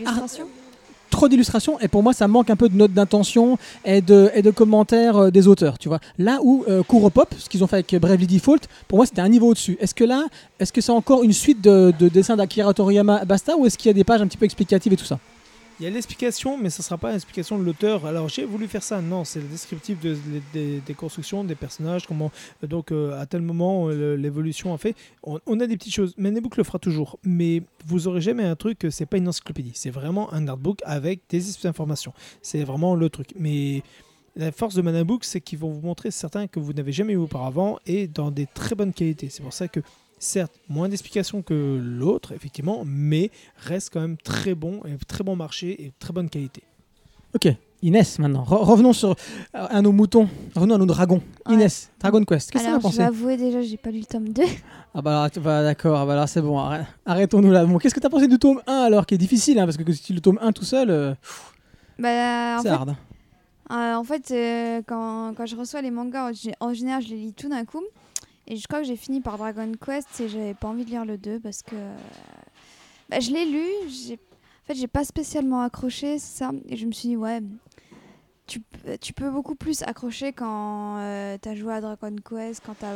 trop 1.13 1.29
d'illustrations 1.29 1.79
et 1.79 1.87
pour 1.87 2.03
moi 2.03 2.11
ça 2.13 2.27
manque 2.27 2.49
un 2.49 2.55
peu 2.55 2.67
de 2.69 2.75
notes 2.75 2.93
d'intention 2.93 3.57
et 3.85 4.01
de, 4.01 4.31
et 4.33 4.41
de 4.41 4.51
commentaires 4.51 5.17
euh, 5.17 5.31
des 5.31 5.47
auteurs 5.47 5.77
tu 5.77 5.87
vois. 5.87 5.99
Là 6.17 6.39
où 6.43 6.65
euh, 6.67 6.81
Kuro 6.83 7.09
Pop 7.09 7.29
ce 7.37 7.47
qu'ils 7.49 7.63
ont 7.63 7.67
fait 7.67 7.77
avec 7.77 7.95
Bravely 7.95 8.27
Default 8.27 8.63
pour 8.87 8.97
moi 8.97 9.05
c'était 9.05 9.21
un 9.21 9.29
niveau 9.29 9.47
au-dessus. 9.49 9.77
Est-ce 9.79 9.95
que 9.95 10.03
là 10.03 10.25
est-ce 10.59 10.73
que 10.73 10.81
c'est 10.81 10.91
encore 10.91 11.23
une 11.23 11.33
suite 11.33 11.61
de, 11.61 11.93
de 11.97 12.09
dessins 12.09 12.35
d'Akira 12.35 12.73
Toriyama 12.73 13.25
basta 13.25 13.55
ou 13.55 13.65
est-ce 13.65 13.77
qu'il 13.77 13.89
y 13.89 13.91
a 13.91 13.93
des 13.93 14.03
pages 14.03 14.21
un 14.21 14.27
petit 14.27 14.37
peu 14.37 14.45
explicatives 14.45 14.91
et 14.91 14.97
tout 14.97 15.05
ça? 15.05 15.19
Il 15.79 15.83
y 15.83 15.87
a 15.87 15.89
l'explication, 15.89 16.57
mais 16.57 16.69
ce 16.69 16.81
ne 16.81 16.83
sera 16.83 16.97
pas 16.97 17.11
l'explication 17.11 17.57
de 17.57 17.63
l'auteur. 17.63 18.05
Alors 18.05 18.29
j'ai 18.29 18.45
voulu 18.45 18.67
faire 18.67 18.83
ça, 18.83 19.01
non, 19.01 19.23
c'est 19.23 19.39
le 19.39 19.47
descriptif 19.47 19.99
de- 19.99 20.17
des, 20.53 20.93
constructions, 20.93 21.43
des 21.43 21.55
personnages, 21.55 22.05
comment 22.05 22.31
euh, 22.63 22.67
donc 22.67 22.91
euh, 22.91 23.19
à 23.19 23.25
tel 23.25 23.41
moment 23.41 23.89
euh, 23.89 24.15
l'évolution 24.15 24.73
a 24.73 24.77
fait. 24.77 24.95
On, 25.23 25.59
a 25.59 25.67
des 25.67 25.77
petites 25.77 25.93
choses. 25.93 26.13
Manebook 26.17 26.57
le 26.57 26.63
fera 26.63 26.79
toujours, 26.79 27.17
mais 27.23 27.63
vous 27.85 28.07
aurez 28.07 28.21
jamais 28.21 28.43
un 28.43 28.55
truc. 28.55 28.85
C'est 28.91 29.05
pas 29.05 29.17
une 29.17 29.27
encyclopédie, 29.27 29.71
c'est 29.73 29.89
vraiment 29.89 30.31
un 30.33 30.47
artbook 30.47 30.79
avec 30.85 31.21
des 31.29 31.65
informations. 31.65 32.13
C'est 32.41 32.63
vraiment 32.63 32.95
le 32.95 33.09
truc. 33.09 33.29
Mais 33.37 33.81
la 34.35 34.51
force 34.51 34.75
de 34.75 34.81
Manabook, 34.81 35.23
c'est 35.23 35.41
qu'ils 35.41 35.59
vont 35.59 35.69
vous 35.69 35.81
montrer 35.81 36.11
certains 36.11 36.47
que 36.47 36.59
vous 36.59 36.73
n'avez 36.73 36.91
jamais 36.91 37.13
eu 37.13 37.17
auparavant 37.17 37.79
et 37.85 38.07
dans 38.07 38.31
des 38.31 38.47
très 38.47 38.75
bonnes 38.75 38.93
qualités. 38.93 39.29
C'est 39.29 39.43
pour 39.43 39.53
ça 39.53 39.67
que 39.67 39.79
certes 40.23 40.53
moins 40.69 40.89
d'explications 40.89 41.41
que 41.41 41.79
l'autre 41.81 42.31
effectivement, 42.33 42.83
mais 42.85 43.29
reste 43.57 43.91
quand 43.93 44.01
même 44.01 44.17
très 44.17 44.55
bon 44.55 44.81
et 44.85 44.97
très 45.07 45.23
bon 45.23 45.35
marché 45.35 45.83
et 45.85 45.91
très 45.99 46.13
bonne 46.13 46.29
qualité. 46.29 46.63
ok 47.35 47.47
Inès 47.85 48.17
maintenant 48.17 48.43
Re- 48.43 48.63
revenons 48.63 48.93
sur 48.93 49.09
euh, 49.09 49.13
à 49.53 49.81
nos 49.81 49.91
moutons 49.91 50.29
revenons 50.55 50.75
à 50.75 50.77
nos 50.77 50.85
dragons 50.85 51.21
Ouais. 51.45 51.55
Inès 51.55 51.91
Dragon 51.99 52.23
Quest 52.23 52.49
qu'est-ce 52.49 52.63
que 52.63 52.69
t'en 52.69 52.75
as 52.75 52.77
Alors, 52.77 52.91
je 52.91 52.97
vais 52.97 53.03
pensé 53.03 53.17
avouer 53.17 53.35
déjà, 53.35 53.61
j'ai 53.61 53.75
pas 53.75 53.91
lu 53.91 53.99
le 53.99 54.05
tome 54.05 54.29
2. 54.29 54.41
ah 54.93 55.01
bah, 55.01 55.27
tu- 55.33 55.41
bah, 55.41 55.61
d'accord 55.63 55.99
ah 55.99 56.05
bah 56.05 56.13
alors 56.13 56.29
c'est 56.29 56.41
bon 56.41 56.57
arrêtons-nous 57.05 57.51
là 57.51 57.65
bon 57.65 57.77
qu'est-ce 57.79 57.93
que 57.93 57.99
t'as 57.99 58.09
pensé 58.09 58.27
du 58.29 58.39
tome 58.39 58.61
1 58.67 58.73
alors 58.73 59.05
qui 59.05 59.15
est 59.15 59.17
difficile 59.17 59.59
hein, 59.59 59.65
parce 59.65 59.75
que 59.75 59.91
si 59.91 60.01
tu 60.01 60.13
le 60.13 60.21
tome 60.21 60.39
1 60.41 60.53
tout 60.53 60.63
seul 60.63 60.89
euh, 60.89 61.13
Bah, 61.99 62.57
en 62.57 62.61
c'est 62.61 62.69
fait, 62.69 62.73
hard. 62.73 62.95
Euh, 63.71 63.95
en 63.95 64.03
fait, 64.03 64.29
euh, 64.31 64.81
quand, 64.85 65.33
quand 65.35 65.45
je 65.45 65.55
reçois 65.55 65.81
les 65.81 65.89
mangas, 65.91 66.31
en 66.59 66.73
général, 66.73 67.01
je 67.01 67.09
les 67.09 67.15
lis 67.17 67.33
tout 67.33 67.49
d'un 67.49 67.63
coup. 67.65 67.81
Et 68.47 68.57
je 68.57 68.67
crois 68.67 68.79
que 68.81 68.85
j'ai 68.87 68.97
fini 68.97 69.21
par 69.21 69.37
Dragon 69.37 69.71
Quest 69.83 70.19
et 70.19 70.27
j'avais 70.29 70.53
pas 70.53 70.67
envie 70.67 70.83
de 70.85 70.89
lire 70.89 71.05
le 71.05 71.17
2 71.17 71.39
parce 71.39 71.61
que 71.61 71.75
euh, 71.75 71.95
bah, 73.09 73.19
je 73.19 73.31
l'ai 73.31 73.45
lu. 73.45 73.65
j'ai- 73.87 74.15
En 74.15 74.65
fait, 74.67 74.75
j'ai 74.75 74.87
pas 74.87 75.03
spécialement 75.03 75.61
accroché, 75.61 76.19
ça. 76.19 76.51
Et 76.69 76.75
je 76.77 76.85
me 76.85 76.91
suis 76.91 77.09
dit, 77.09 77.17
ouais, 77.17 77.41
tu, 78.47 78.59
p- 78.59 78.97
tu 78.99 79.13
peux 79.13 79.29
beaucoup 79.29 79.55
plus 79.55 79.81
accrocher 79.83 80.33
quand 80.33 80.97
euh, 80.97 81.37
t'as 81.41 81.55
joué 81.55 81.73
à 81.73 81.81
Dragon 81.81 82.15
Quest, 82.29 82.61
quand 82.65 82.75
t'as. 82.79 82.93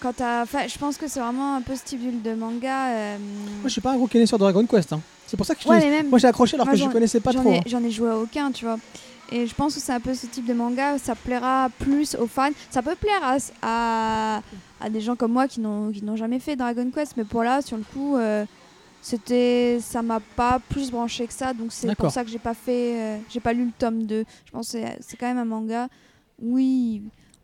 Quand 0.00 0.12
t'as. 0.14 0.42
Enfin, 0.42 0.66
je 0.66 0.76
pense 0.78 0.96
que 0.98 1.08
c'est 1.08 1.20
vraiment 1.20 1.54
un 1.56 1.62
peu 1.62 1.74
ce 1.76 1.84
type 1.84 2.22
de 2.22 2.34
manga. 2.34 2.88
euh, 2.88 3.18
moi 3.18 3.64
je 3.66 3.68
suis 3.70 3.80
pas 3.80 3.92
un 3.92 3.96
gros 3.96 4.06
kenné 4.06 4.26
sur 4.26 4.36
Dragon 4.38 4.66
Quest 4.66 4.92
hein. 4.92 5.00
c'est 5.26 5.36
pour 5.36 5.46
ça 5.46 5.54
que 5.54 5.62
je 5.62 5.68
ouais, 5.68 5.78
même. 5.88 6.08
Moi 6.10 6.18
j'ai 6.18 6.26
accroché 6.26 6.54
alors 6.56 6.66
Moi, 6.66 6.74
que 6.74 6.80
je 6.80 6.88
connaissais 6.88 7.20
pas 7.20 7.30
J'en 7.32 7.40
trop. 7.40 7.52
ai, 7.52 7.58
hein. 7.58 7.62
j'en 7.66 7.82
ai 7.82 7.90
joué 7.90 8.10
à 8.10 8.18
aucun, 8.18 8.50
tu 8.52 8.64
vois. 8.66 8.76
Et 9.36 9.46
je 9.48 9.54
pense 9.54 9.74
que 9.74 9.80
c'est 9.80 9.92
un 9.92 9.98
peu 10.00 10.14
ce 10.14 10.26
type 10.26 10.46
de 10.46 10.54
manga, 10.54 10.96
ça 10.98 11.14
plaira 11.16 11.68
plus 11.80 12.14
aux 12.14 12.28
fans. 12.28 12.50
Ça 12.70 12.82
peut 12.82 12.94
plaire 12.94 13.20
à, 13.22 13.36
à, 13.62 14.42
à 14.80 14.88
des 14.90 15.00
gens 15.00 15.16
comme 15.16 15.32
moi 15.32 15.48
qui 15.48 15.58
n'ont, 15.60 15.90
qui 15.90 16.04
n'ont 16.04 16.14
jamais 16.14 16.38
fait 16.38 16.54
Dragon 16.54 16.88
Quest, 16.94 17.16
mais 17.16 17.24
pour 17.24 17.42
là, 17.42 17.60
sur 17.60 17.76
le 17.76 17.82
coup, 17.82 18.16
euh, 18.16 18.44
c'était, 19.02 19.78
ça 19.80 20.02
m'a 20.02 20.20
pas 20.20 20.60
plus 20.68 20.90
branché 20.92 21.26
que 21.26 21.32
ça. 21.32 21.52
Donc 21.52 21.72
c'est 21.72 21.94
pour 21.96 22.10
ça 22.12 22.22
que 22.24 22.30
j'ai 22.30 22.38
pas 22.38 22.54
fait, 22.54 22.94
euh, 23.00 23.18
j'ai 23.28 23.40
pas 23.40 23.52
lu 23.52 23.64
le 23.66 23.72
tome 23.76 24.04
2. 24.04 24.24
Je 24.46 24.50
pense 24.52 24.66
que 24.70 24.78
c'est, 24.78 24.98
c'est 25.00 25.16
quand 25.16 25.26
même 25.26 25.38
un 25.38 25.44
manga, 25.44 25.88
oui, 26.40 27.02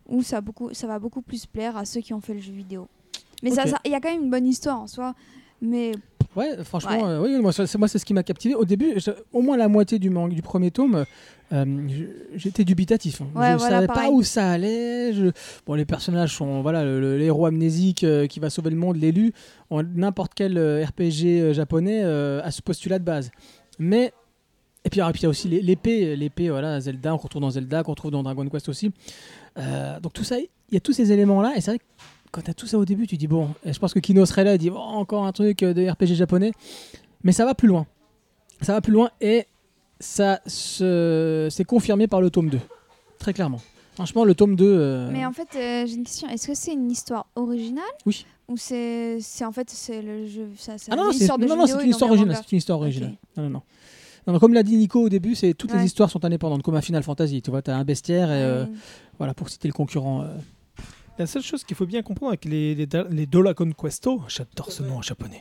où 0.08 0.22
ça, 0.22 0.36
a 0.36 0.40
beaucoup, 0.40 0.72
ça 0.72 0.86
va 0.86 0.98
beaucoup 1.00 1.22
plus 1.22 1.44
plaire 1.44 1.76
à 1.76 1.84
ceux 1.84 2.00
qui 2.02 2.14
ont 2.14 2.20
fait 2.20 2.34
le 2.34 2.40
jeu 2.40 2.52
vidéo. 2.52 2.86
Mais 3.42 3.50
ça- 3.50 3.64
il 3.84 3.90
y 3.90 3.94
a 3.94 4.00
quand 4.00 4.10
même 4.12 4.22
une 4.24 4.30
bonne 4.30 4.46
histoire 4.46 4.80
en 4.80 4.86
soi. 4.86 5.14
Mais 5.60 5.92
Ouais, 6.36 6.62
franchement, 6.62 6.90
Ouais. 6.92 7.02
euh, 7.02 7.20
oui, 7.22 7.40
moi 7.40 7.52
c'est 7.52 7.74
moi, 7.76 7.88
c'est 7.88 7.98
ce 7.98 8.04
qui 8.04 8.14
m'a 8.14 8.22
captivé. 8.22 8.54
Au 8.54 8.64
début, 8.64 8.92
je- 9.00 9.10
au 9.32 9.42
moins 9.42 9.56
la 9.56 9.66
moitié 9.66 9.98
du, 9.98 10.10
manga, 10.10 10.32
du 10.32 10.42
premier 10.42 10.70
tome, 10.70 11.04
euh, 11.52 11.64
j'étais 12.36 12.64
dubitatif. 12.64 13.20
hein. 13.22 13.26
Ouais, 13.34 13.52
je 13.52 13.56
voilà, 13.58 13.76
savais 13.76 13.86
pas 13.86 14.08
où 14.10 14.22
ça 14.22 14.50
allait. 14.50 15.12
je- 15.12 15.30
Bon, 15.66 15.74
les 15.74 15.84
personnages 15.84 16.34
sont 16.36 16.62
voilà 16.62 16.84
l'héros 17.16 17.46
amnésique 17.46 18.04
euh, 18.04 18.26
qui 18.26 18.38
va 18.40 18.50
sauver 18.50 18.70
le 18.70 18.76
monde, 18.76 18.96
l'élu. 18.96 19.32
N'importe 19.70 20.32
quel 20.34 20.56
euh, 20.58 20.84
RPG 20.84 21.24
euh, 21.40 21.52
japonais 21.52 22.02
a 22.02 22.50
ce 22.50 22.62
postulat 22.62 22.98
de 22.98 23.04
base. 23.04 23.30
Mais 23.78 24.12
et 24.84 24.88
puis, 24.90 25.00
il 25.00 25.22
y 25.22 25.26
a 25.26 25.28
aussi 25.28 25.46
l'é- 25.48 25.60
l'épée, 25.60 26.16
l'épée 26.16 26.48
voilà 26.48 26.80
Zelda, 26.80 27.12
on 27.12 27.18
retrouve 27.18 27.42
dans 27.42 27.50
Zelda, 27.50 27.82
qu'on 27.82 27.90
retrouve 27.92 28.10
dans 28.12 28.22
Dragon 28.22 28.48
Quest 28.48 28.68
aussi. 28.70 28.90
Euh, 29.58 30.00
donc 30.00 30.12
tout 30.14 30.24
ça, 30.24 30.38
il 30.38 30.48
y 30.72 30.76
a 30.76 30.80
tous 30.80 30.92
ces 30.94 31.12
éléments 31.12 31.42
là, 31.42 31.52
et 31.56 31.60
c'est 31.60 31.72
vrai 31.72 31.78
que 31.78 31.84
quand 32.32 32.40
tu 32.42 32.50
as 32.50 32.54
tout 32.54 32.66
ça 32.66 32.78
au 32.78 32.84
début, 32.86 33.06
tu 33.06 33.16
dis 33.18 33.26
bon, 33.26 33.50
et 33.66 33.72
je 33.74 33.78
pense 33.78 33.92
que 33.92 33.98
Kino 33.98 34.24
serait 34.24 34.44
là, 34.44 34.54
il 34.54 34.58
dit 34.58 34.70
bon, 34.70 34.78
encore 34.78 35.26
un 35.26 35.32
truc 35.32 35.58
de 35.64 35.86
RPG 35.90 36.14
japonais, 36.14 36.52
mais 37.24 37.32
ça 37.32 37.44
va 37.44 37.54
plus 37.54 37.68
loin. 37.68 37.86
Ça 38.62 38.72
va 38.72 38.80
plus 38.80 38.92
loin 38.92 39.10
et 39.20 39.46
ça 40.00 40.40
se... 40.46 41.48
c'est 41.50 41.64
confirmé 41.64 42.08
par 42.08 42.20
le 42.20 42.30
tome 42.30 42.48
2, 42.50 42.58
très 43.18 43.32
clairement. 43.32 43.60
Franchement, 43.94 44.24
le 44.24 44.34
tome 44.34 44.56
2. 44.56 44.64
euh, 44.64 45.10
Mais 45.12 45.26
en 45.26 45.32
fait, 45.32 45.48
euh, 45.56 45.86
j'ai 45.86 45.94
une 45.94 46.04
question. 46.04 46.28
Est-ce 46.28 46.46
que 46.46 46.54
c'est 46.54 46.72
une 46.72 46.90
histoire 46.90 47.26
originale 47.36 47.84
Oui. 48.06 48.24
Ou 48.48 48.56
c'est, 48.56 49.18
c'est 49.20 49.44
en 49.44 49.52
fait 49.52 49.68
c'est 49.70 50.00
le 50.02 50.26
jeu, 50.26 50.48
ça, 50.56 50.72
Ah 50.90 50.96
non, 50.96 51.04
non, 51.04 51.12
c'est 51.12 51.28
non, 51.28 51.56
non, 51.56 51.66
c'est 51.66 51.82
une 51.84 51.90
histoire 51.90 52.10
originale. 52.10 52.36
C'est 52.36 52.52
une 52.52 52.58
histoire 52.58 52.80
originale. 52.80 53.16
Non, 53.36 53.48
non, 53.48 53.62
non. 54.26 54.38
Comme 54.38 54.54
l'a 54.54 54.62
dit 54.62 54.76
Nico 54.76 55.02
au 55.02 55.08
début, 55.08 55.34
c'est 55.34 55.54
toutes 55.54 55.72
les 55.72 55.84
histoires 55.84 56.10
sont 56.10 56.24
indépendantes, 56.24 56.62
comme 56.62 56.74
un 56.76 56.80
Final 56.80 57.02
Fantasy. 57.02 57.42
Tu 57.42 57.50
vois, 57.50 57.62
tu 57.62 57.70
as 57.70 57.76
un 57.76 57.84
bestiaire 57.84 58.30
et 58.30 58.42
euh, 58.42 58.64
voilà 59.18 59.34
pour 59.34 59.48
citer 59.48 59.68
le 59.68 59.72
concurrent. 59.74 60.24
La 61.20 61.26
seule 61.26 61.42
chose 61.42 61.64
qu'il 61.64 61.76
faut 61.76 61.84
bien 61.84 62.00
comprendre 62.00 62.30
avec 62.30 62.46
les, 62.46 62.74
les, 62.74 62.88
les 63.10 63.26
Dolagon 63.26 63.72
Questo, 63.72 64.22
j'adore 64.26 64.72
ce 64.72 64.82
nom 64.82 64.96
en 64.96 65.02
japonais. 65.02 65.38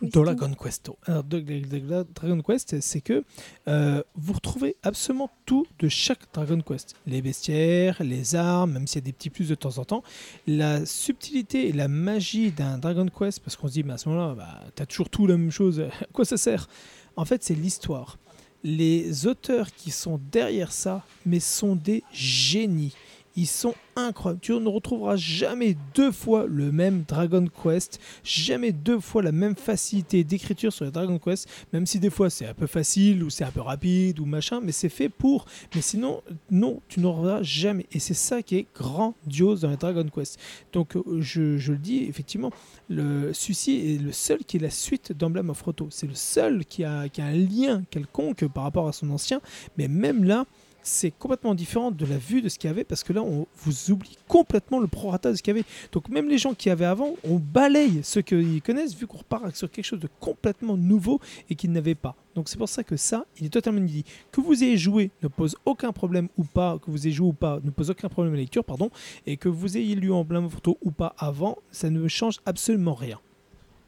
Dolagon 0.00 0.54
Questo. 0.54 0.96
Alors, 1.06 1.24
Dragon 1.24 2.40
Quest, 2.40 2.80
c'est 2.80 3.00
que 3.00 3.24
euh, 3.66 4.00
vous 4.14 4.34
retrouvez 4.34 4.76
absolument 4.84 5.28
tout 5.44 5.66
de 5.80 5.88
chaque 5.88 6.20
Dragon 6.32 6.60
Quest. 6.60 6.94
Les 7.04 7.20
bestiaires, 7.20 8.00
les 8.00 8.36
armes, 8.36 8.74
même 8.74 8.86
s'il 8.86 9.00
y 9.00 9.02
a 9.02 9.06
des 9.06 9.12
petits 9.12 9.30
plus 9.30 9.48
de 9.48 9.56
temps 9.56 9.78
en 9.78 9.84
temps. 9.84 10.04
La 10.46 10.86
subtilité 10.86 11.66
et 11.66 11.72
la 11.72 11.88
magie 11.88 12.52
d'un 12.52 12.78
Dragon 12.78 13.08
Quest, 13.08 13.40
parce 13.40 13.56
qu'on 13.56 13.66
se 13.66 13.72
dit, 13.72 13.82
mais 13.82 13.94
à 13.94 13.98
ce 13.98 14.08
moment-là, 14.10 14.36
bah, 14.36 14.60
t'as 14.76 14.86
toujours 14.86 15.10
tout 15.10 15.26
la 15.26 15.36
même 15.36 15.50
chose, 15.50 15.80
à 16.00 16.06
quoi 16.12 16.26
ça 16.26 16.36
sert? 16.36 16.68
En 17.16 17.24
fait, 17.24 17.42
c'est 17.42 17.54
l'histoire. 17.54 18.18
Les 18.62 19.26
auteurs 19.26 19.72
qui 19.72 19.90
sont 19.90 20.20
derrière 20.30 20.70
ça, 20.70 21.04
mais 21.26 21.40
sont 21.40 21.74
des 21.74 22.04
génies. 22.12 22.94
Ils 23.36 23.46
sont 23.46 23.74
incroyables. 23.96 24.40
Tu 24.40 24.52
ne 24.52 24.68
retrouveras 24.68 25.16
jamais 25.16 25.76
deux 25.94 26.12
fois 26.12 26.46
le 26.48 26.72
même 26.72 27.04
Dragon 27.06 27.46
Quest, 27.62 28.00
jamais 28.24 28.72
deux 28.72 29.00
fois 29.00 29.22
la 29.22 29.32
même 29.32 29.56
facilité 29.56 30.24
d'écriture 30.24 30.72
sur 30.72 30.84
les 30.84 30.90
Dragon 30.90 31.18
Quest, 31.18 31.48
même 31.72 31.86
si 31.86 31.98
des 31.98 32.10
fois 32.10 32.30
c'est 32.30 32.46
un 32.46 32.54
peu 32.54 32.66
facile 32.66 33.22
ou 33.22 33.30
c'est 33.30 33.44
un 33.44 33.50
peu 33.50 33.60
rapide 33.60 34.20
ou 34.20 34.24
machin, 34.24 34.60
mais 34.62 34.72
c'est 34.72 34.88
fait 34.88 35.08
pour. 35.08 35.46
Mais 35.74 35.80
sinon, 35.80 36.22
non, 36.50 36.80
tu 36.88 37.00
n'auras 37.00 37.42
jamais. 37.42 37.86
Et 37.92 37.98
c'est 37.98 38.14
ça 38.14 38.42
qui 38.42 38.56
est 38.56 38.66
grandiose 38.74 39.60
dans 39.60 39.70
les 39.70 39.76
Dragon 39.76 40.06
Quest. 40.12 40.38
Donc 40.72 40.96
euh, 40.96 41.20
je, 41.20 41.70
le 41.70 41.78
dis, 41.78 42.04
effectivement, 42.04 42.50
le 42.88 43.32
celui-ci 43.32 43.94
est 43.94 44.02
le 44.02 44.12
seul 44.12 44.44
qui 44.44 44.56
est 44.56 44.60
la 44.60 44.70
suite 44.70 45.12
d'Emblem 45.12 45.50
of 45.50 45.60
Roto. 45.62 45.88
C'est 45.90 46.06
le 46.06 46.14
seul 46.14 46.64
qui 46.64 46.84
a, 46.84 47.08
qui 47.08 47.20
a 47.20 47.26
un 47.26 47.32
lien 47.32 47.82
quelconque 47.90 48.46
par 48.48 48.64
rapport 48.64 48.88
à 48.88 48.92
son 48.92 49.10
ancien, 49.10 49.40
mais 49.76 49.88
même 49.88 50.24
là, 50.24 50.46
c'est 50.88 51.10
complètement 51.10 51.54
différent 51.54 51.90
de 51.90 52.06
la 52.06 52.16
vue 52.16 52.42
de 52.42 52.48
ce 52.48 52.58
qu'il 52.58 52.68
y 52.68 52.70
avait 52.70 52.84
parce 52.84 53.04
que 53.04 53.12
là, 53.12 53.22
on 53.22 53.46
vous 53.56 53.90
oublie 53.90 54.16
complètement 54.26 54.80
le 54.80 54.86
prorata 54.86 55.30
de 55.30 55.36
ce 55.36 55.42
qu'il 55.42 55.54
y 55.54 55.58
avait. 55.58 55.66
Donc 55.92 56.08
même 56.08 56.28
les 56.28 56.38
gens 56.38 56.54
qui 56.54 56.70
avaient 56.70 56.84
avant, 56.84 57.14
on 57.24 57.36
balaye 57.36 58.00
ceux 58.02 58.22
qu'ils 58.22 58.62
connaissent 58.62 58.96
vu 58.96 59.06
qu'on 59.06 59.18
repart 59.18 59.54
sur 59.54 59.70
quelque 59.70 59.84
chose 59.84 60.00
de 60.00 60.08
complètement 60.20 60.76
nouveau 60.76 61.20
et 61.50 61.54
qu'ils 61.54 61.72
n'avaient 61.72 61.94
pas. 61.94 62.16
Donc 62.34 62.48
c'est 62.48 62.56
pour 62.58 62.68
ça 62.68 62.82
que 62.84 62.96
ça, 62.96 63.26
il 63.38 63.46
est 63.46 63.50
totalement 63.50 63.80
inédit. 63.80 64.04
Que 64.32 64.40
vous 64.40 64.62
ayez 64.64 64.76
joué 64.76 65.10
ne 65.22 65.28
pose 65.28 65.56
aucun 65.64 65.92
problème 65.92 66.28
ou 66.38 66.44
pas, 66.44 66.78
que 66.78 66.90
vous 66.90 67.06
ayez 67.06 67.14
joué 67.14 67.28
ou 67.28 67.32
pas 67.32 67.60
ne 67.62 67.70
pose 67.70 67.90
aucun 67.90 68.08
problème 68.08 68.32
à 68.34 68.36
la 68.36 68.42
lecture, 68.42 68.64
pardon, 68.64 68.90
et 69.26 69.36
que 69.36 69.48
vous 69.48 69.76
ayez 69.76 69.94
lu 69.94 70.12
en 70.12 70.24
plein 70.24 70.48
photo 70.48 70.78
ou 70.82 70.90
pas 70.90 71.14
avant, 71.18 71.58
ça 71.70 71.90
ne 71.90 72.08
change 72.08 72.38
absolument 72.46 72.94
rien. 72.94 73.20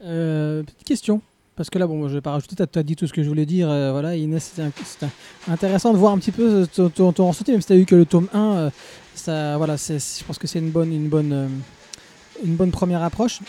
euh, 0.03 0.63
petite 0.63 0.83
question. 0.83 1.21
Parce 1.55 1.69
que 1.69 1.77
là, 1.77 1.85
bon, 1.85 2.07
je 2.07 2.13
vais 2.13 2.21
pas 2.21 2.31
rajouter, 2.31 2.55
tu 2.55 2.79
as, 2.79 2.83
dit 2.83 2.95
tout 2.95 3.07
ce 3.07 3.13
que 3.13 3.23
je 3.23 3.27
voulais 3.27 3.45
dire. 3.45 3.69
euh, 3.69 3.91
voilà, 3.91 4.15
Inès, 4.15 4.53
c'était 4.55 5.07
intéressant 5.49 5.91
de 5.91 5.97
voir 5.97 6.13
un 6.13 6.17
petit 6.17 6.31
peu 6.31 6.65
euh, 6.79 6.89
ton, 6.89 7.11
ton, 7.11 7.27
ressenti, 7.27 7.51
même 7.51 7.61
si 7.61 7.67
tu 7.67 7.73
as 7.73 7.77
eu 7.77 7.85
que 7.85 7.95
le 7.95 8.05
tome 8.05 8.27
1. 8.33 8.39
euh, 8.39 8.69
ça, 9.15 9.57
voilà, 9.57 9.75
je 9.75 10.23
pense 10.23 10.37
que 10.37 10.47
c'est 10.47 10.59
une 10.59 10.69
bonne, 10.71 10.93
une, 10.93 11.09
bonne, 11.09 11.49
une 12.43 12.55
bonne 12.55 12.71
première 12.71 13.03
approche. 13.03 13.39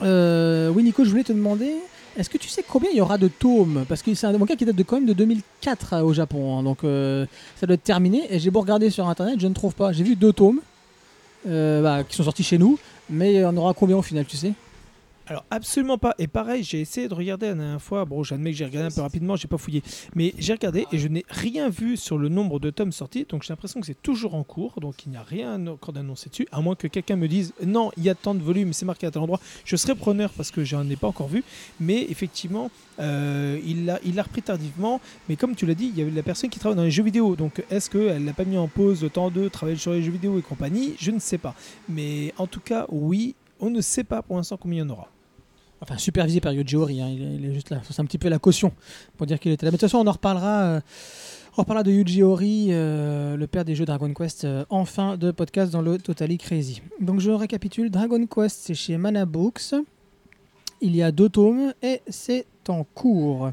Oui, 0.00 0.82
Nico, 0.82 1.04
je 1.04 1.10
voulais 1.10 1.24
te 1.24 1.32
demander, 1.32 1.74
est-ce 2.16 2.30
que 2.30 2.38
tu 2.38 2.48
sais 2.48 2.64
combien 2.66 2.90
il 2.92 2.96
y 2.96 3.00
aura 3.00 3.18
de 3.18 3.26
tomes? 3.26 3.84
Parce 3.88 4.02
que 4.02 4.14
c'est 4.14 4.28
un 4.28 4.38
manga 4.38 4.54
qui 4.54 4.64
date 4.64 4.76
de, 4.76 4.82
quand 4.84 4.96
même 4.96 5.06
de 5.06 5.12
2004 5.12 5.92
euh, 5.94 6.02
au 6.02 6.12
Japon, 6.12 6.58
hein, 6.58 6.62
donc 6.62 6.78
ça 6.82 7.66
doit 7.66 7.74
être 7.74 7.82
terminé. 7.82 8.22
Et 8.30 8.38
j'ai 8.38 8.50
beau 8.50 8.60
regarder 8.60 8.88
sur 8.88 9.08
internet, 9.08 9.40
je 9.40 9.48
ne 9.48 9.54
trouve 9.54 9.74
pas. 9.74 9.92
J'ai 9.92 10.04
vu 10.04 10.14
deux 10.14 10.32
tomes 10.32 10.60
bah, 11.44 12.04
qui 12.08 12.14
sont 12.14 12.24
sortis 12.24 12.44
chez 12.44 12.58
nous, 12.58 12.78
mais 13.10 13.44
en 13.44 13.56
aura 13.56 13.74
combien 13.74 13.96
au 13.96 14.02
final, 14.02 14.24
tu 14.24 14.36
sais? 14.36 14.52
Alors 15.28 15.44
absolument 15.50 15.98
pas. 15.98 16.14
Et 16.18 16.28
pareil, 16.28 16.62
j'ai 16.62 16.80
essayé 16.80 17.08
de 17.08 17.14
regarder 17.14 17.48
la 17.48 17.54
dernière 17.54 17.82
fois. 17.82 18.04
Bon, 18.04 18.22
j'admets 18.22 18.52
que 18.52 18.56
j'ai 18.56 18.64
regardé 18.64 18.86
un 18.86 18.94
peu 18.94 19.00
rapidement, 19.00 19.34
j'ai 19.34 19.48
pas 19.48 19.58
fouillé. 19.58 19.82
Mais 20.14 20.32
j'ai 20.38 20.52
regardé 20.52 20.86
et 20.92 20.98
je 20.98 21.08
n'ai 21.08 21.24
rien 21.28 21.68
vu 21.68 21.96
sur 21.96 22.16
le 22.16 22.28
nombre 22.28 22.60
de 22.60 22.70
tomes 22.70 22.92
sortis. 22.92 23.26
Donc 23.28 23.42
j'ai 23.42 23.52
l'impression 23.52 23.80
que 23.80 23.86
c'est 23.86 24.00
toujours 24.00 24.36
en 24.36 24.44
cours. 24.44 24.80
Donc 24.80 25.04
il 25.04 25.10
n'y 25.10 25.16
a 25.16 25.22
rien 25.22 25.66
encore 25.66 25.92
d'annoncé 25.92 26.30
dessus. 26.30 26.46
À 26.52 26.60
moins 26.60 26.76
que 26.76 26.86
quelqu'un 26.86 27.16
me 27.16 27.26
dise 27.26 27.54
non, 27.64 27.90
il 27.96 28.04
y 28.04 28.08
a 28.08 28.14
tant 28.14 28.36
de 28.36 28.42
volumes, 28.42 28.72
c'est 28.72 28.86
marqué 28.86 29.08
à 29.08 29.10
tel 29.10 29.20
endroit. 29.20 29.40
Je 29.64 29.74
serais 29.74 29.96
preneur 29.96 30.30
parce 30.30 30.52
que 30.52 30.62
j'en 30.62 30.88
ai 30.88 30.96
pas 30.96 31.08
encore 31.08 31.28
vu. 31.28 31.42
Mais 31.80 32.02
effectivement, 32.08 32.70
euh, 33.00 33.58
il 33.66 33.84
l'a 33.84 34.22
repris 34.22 34.42
tardivement. 34.42 35.00
Mais 35.28 35.34
comme 35.34 35.56
tu 35.56 35.66
l'as 35.66 35.74
dit, 35.74 35.86
il 35.86 35.98
y 35.98 36.02
avait 36.02 36.12
la 36.12 36.22
personne 36.22 36.50
qui 36.50 36.60
travaille 36.60 36.76
dans 36.76 36.84
les 36.84 36.92
jeux 36.92 37.02
vidéo. 37.02 37.34
Donc 37.34 37.64
est-ce 37.68 37.90
qu'elle 37.90 38.24
l'a 38.24 38.32
pas 38.32 38.44
mis 38.44 38.58
en 38.58 38.68
pause 38.68 39.02
le 39.02 39.30
de 39.30 39.48
travailler 39.48 39.78
sur 39.78 39.90
les 39.90 40.02
jeux 40.02 40.12
vidéo 40.12 40.38
et 40.38 40.42
compagnie? 40.42 40.94
Je 41.00 41.10
ne 41.10 41.18
sais 41.18 41.38
pas. 41.38 41.56
Mais 41.88 42.32
en 42.38 42.46
tout 42.46 42.60
cas, 42.60 42.86
oui, 42.90 43.34
on 43.58 43.70
ne 43.70 43.80
sait 43.80 44.04
pas 44.04 44.22
pour 44.22 44.36
l'instant 44.36 44.56
combien 44.56 44.84
il 44.84 44.88
y 44.88 44.90
en 44.90 44.92
aura. 44.92 45.08
Enfin, 45.80 45.98
supervisé 45.98 46.40
par 46.40 46.52
Yuji 46.52 46.76
Horii, 46.76 47.02
hein, 47.02 47.08
il, 47.08 47.44
est, 47.44 47.54
juste 47.54 47.70
là. 47.70 47.82
C'est 47.88 48.00
un 48.00 48.06
petit 48.06 48.18
peu 48.18 48.28
la 48.28 48.38
caution 48.38 48.72
pour 49.16 49.26
dire 49.26 49.38
qu'il 49.38 49.52
était 49.52 49.66
là. 49.66 49.70
Mais 49.70 49.76
de 49.76 49.80
toute 49.80 49.90
façon, 49.90 50.02
on 50.02 50.08
en 50.08 50.12
reparlera, 50.12 50.62
euh, 50.62 50.80
on 51.56 51.62
reparlera 51.62 51.82
de 51.82 51.90
Yuji 51.90 52.22
Horii, 52.22 52.68
euh, 52.70 53.36
le 53.36 53.46
père 53.46 53.64
des 53.64 53.74
jeux 53.74 53.84
Dragon 53.84 54.12
Quest, 54.14 54.44
euh, 54.44 54.64
en 54.70 54.86
fin 54.86 55.18
de 55.18 55.30
podcast 55.30 55.72
dans 55.72 55.82
le 55.82 55.98
Totally 55.98 56.38
Crazy. 56.38 56.80
Donc, 57.00 57.20
je 57.20 57.30
récapitule 57.30 57.90
Dragon 57.90 58.24
Quest, 58.26 58.58
c'est 58.62 58.74
chez 58.74 58.96
Mana 58.96 59.26
Books. 59.26 59.74
Il 60.80 60.96
y 60.96 61.02
a 61.02 61.12
deux 61.12 61.28
tomes 61.28 61.74
et 61.82 62.00
c'est 62.08 62.46
en 62.68 62.84
cours. 62.84 63.50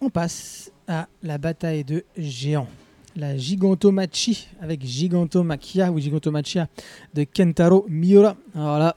On 0.00 0.10
passe 0.10 0.72
à 0.86 1.08
la 1.22 1.38
bataille 1.38 1.84
de 1.84 2.04
géants. 2.16 2.68
La 3.16 3.36
Gigantomachi 3.36 4.48
avec 4.60 4.84
Gigantomachia 4.84 5.92
ou 5.92 6.00
Gigantomachia 6.00 6.68
de 7.14 7.24
Kentaro 7.24 7.86
Miura. 7.88 8.36
Alors 8.54 8.78
là, 8.78 8.96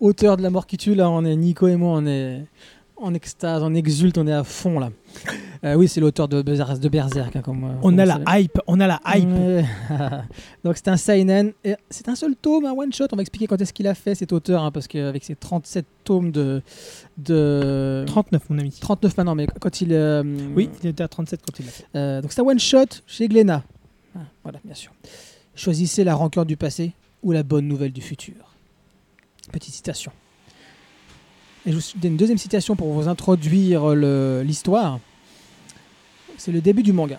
auteur 0.00 0.36
de 0.36 0.42
la 0.42 0.50
mort 0.50 0.66
qui 0.66 0.76
tue, 0.76 0.94
là, 0.94 1.10
on 1.10 1.24
est 1.24 1.36
Nico 1.36 1.66
et 1.68 1.76
moi, 1.76 1.92
on 1.98 2.06
est 2.06 2.44
en 3.00 3.14
extase, 3.14 3.62
on 3.62 3.74
exulte, 3.74 4.18
on 4.18 4.26
est 4.26 4.32
à 4.32 4.42
fond 4.42 4.80
là. 4.80 4.90
Euh, 5.64 5.74
oui, 5.74 5.86
c'est 5.88 6.00
l'auteur 6.00 6.26
de, 6.28 6.42
Berserk- 6.42 6.78
de 6.80 6.88
Berserk. 6.88 7.34
hein, 7.36 7.42
comme, 7.42 7.64
euh, 7.64 7.68
On 7.82 7.90
comme 7.90 7.98
a 8.00 8.04
la 8.06 8.20
hype, 8.40 8.58
on 8.66 8.78
a 8.80 8.86
la 8.88 9.00
hype. 9.06 9.28
Donc 10.64 10.76
c'est 10.76 10.88
un 10.88 10.96
seinen. 10.96 11.52
C'est 11.90 12.08
un 12.08 12.14
seul 12.16 12.34
tome, 12.36 12.64
un 12.66 12.72
one 12.72 12.92
shot. 12.92 13.06
On 13.12 13.16
va 13.16 13.22
expliquer 13.22 13.46
quand 13.46 13.60
est-ce 13.60 13.72
qu'il 13.72 13.86
a 13.86 13.94
fait 13.94 14.14
cet 14.16 14.32
auteur, 14.32 14.62
hein, 14.62 14.70
parce 14.72 14.86
qu'avec 14.88 15.22
ses 15.24 15.34
37 15.36 15.84
tomes 16.04 16.30
de, 16.32 16.60
de 17.18 18.04
39 18.06 18.50
mon 18.50 18.58
ami. 18.58 18.70
39 18.80 19.16
maintenant, 19.16 19.34
mais 19.34 19.46
quand 19.60 19.80
il 19.80 19.92
euh, 19.92 20.22
Oui, 20.56 20.68
il 20.82 20.90
était 20.90 21.02
à 21.04 21.08
37 21.08 21.40
quand 21.46 21.58
il 21.60 21.66
l'a 21.66 21.72
fait. 21.72 21.84
euh, 21.96 22.20
donc 22.20 22.32
c'est 22.32 22.40
un 22.40 22.44
one 22.44 22.58
shot 22.60 22.84
chez 23.06 23.28
Glénat. 23.28 23.62
Ah, 24.16 24.20
voilà, 24.42 24.58
bien 24.64 24.74
sûr. 24.74 24.92
Choisissez 25.54 26.04
la 26.04 26.14
rancœur 26.14 26.46
du 26.46 26.56
passé 26.56 26.92
ou 27.22 27.32
la 27.32 27.42
bonne 27.42 27.66
nouvelle 27.66 27.92
du 27.92 28.00
futur. 28.00 28.34
Petite 29.52 29.74
citation. 29.74 30.12
Et 31.66 31.72
je 31.72 31.76
vous 31.76 31.82
une 32.06 32.16
deuxième 32.16 32.38
citation 32.38 32.76
pour 32.76 32.92
vous 32.92 33.08
introduire 33.08 33.94
le- 33.94 34.42
l'histoire. 34.44 35.00
C'est 36.36 36.52
le 36.52 36.60
début 36.60 36.82
du 36.82 36.92
manga. 36.92 37.18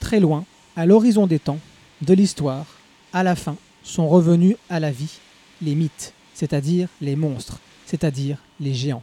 Très 0.00 0.20
loin, 0.20 0.44
à 0.76 0.86
l'horizon 0.86 1.26
des 1.26 1.38
temps, 1.38 1.58
de 2.02 2.14
l'histoire, 2.14 2.66
à 3.12 3.22
la 3.22 3.34
fin, 3.34 3.56
sont 3.82 4.08
revenus 4.08 4.56
à 4.68 4.78
la 4.80 4.90
vie 4.90 5.18
les 5.62 5.74
mythes, 5.74 6.12
c'est-à-dire 6.34 6.88
les 7.00 7.16
monstres, 7.16 7.58
c'est-à-dire 7.86 8.38
les 8.60 8.74
géants. 8.74 9.02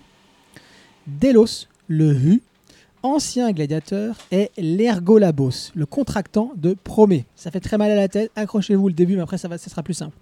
Délos, 1.08 1.68
le 1.88 2.14
Hu, 2.14 2.42
ancien 3.06 3.52
gladiateur, 3.52 4.18
est 4.32 4.52
l'Ergolabos, 4.58 5.72
le 5.76 5.86
contractant 5.86 6.52
de 6.58 6.74
Promée. 6.74 7.26
Ça 7.36 7.52
fait 7.52 7.60
très 7.60 7.78
mal 7.78 7.92
à 7.92 7.96
la 7.96 8.08
tête, 8.08 8.32
accrochez-vous 8.36 8.88
le 8.88 8.94
début, 8.94 9.16
mais 9.16 9.22
après 9.22 9.38
ça, 9.38 9.48
va, 9.48 9.58
ça 9.58 9.70
sera 9.70 9.84
plus 9.84 9.94
simple. 9.94 10.18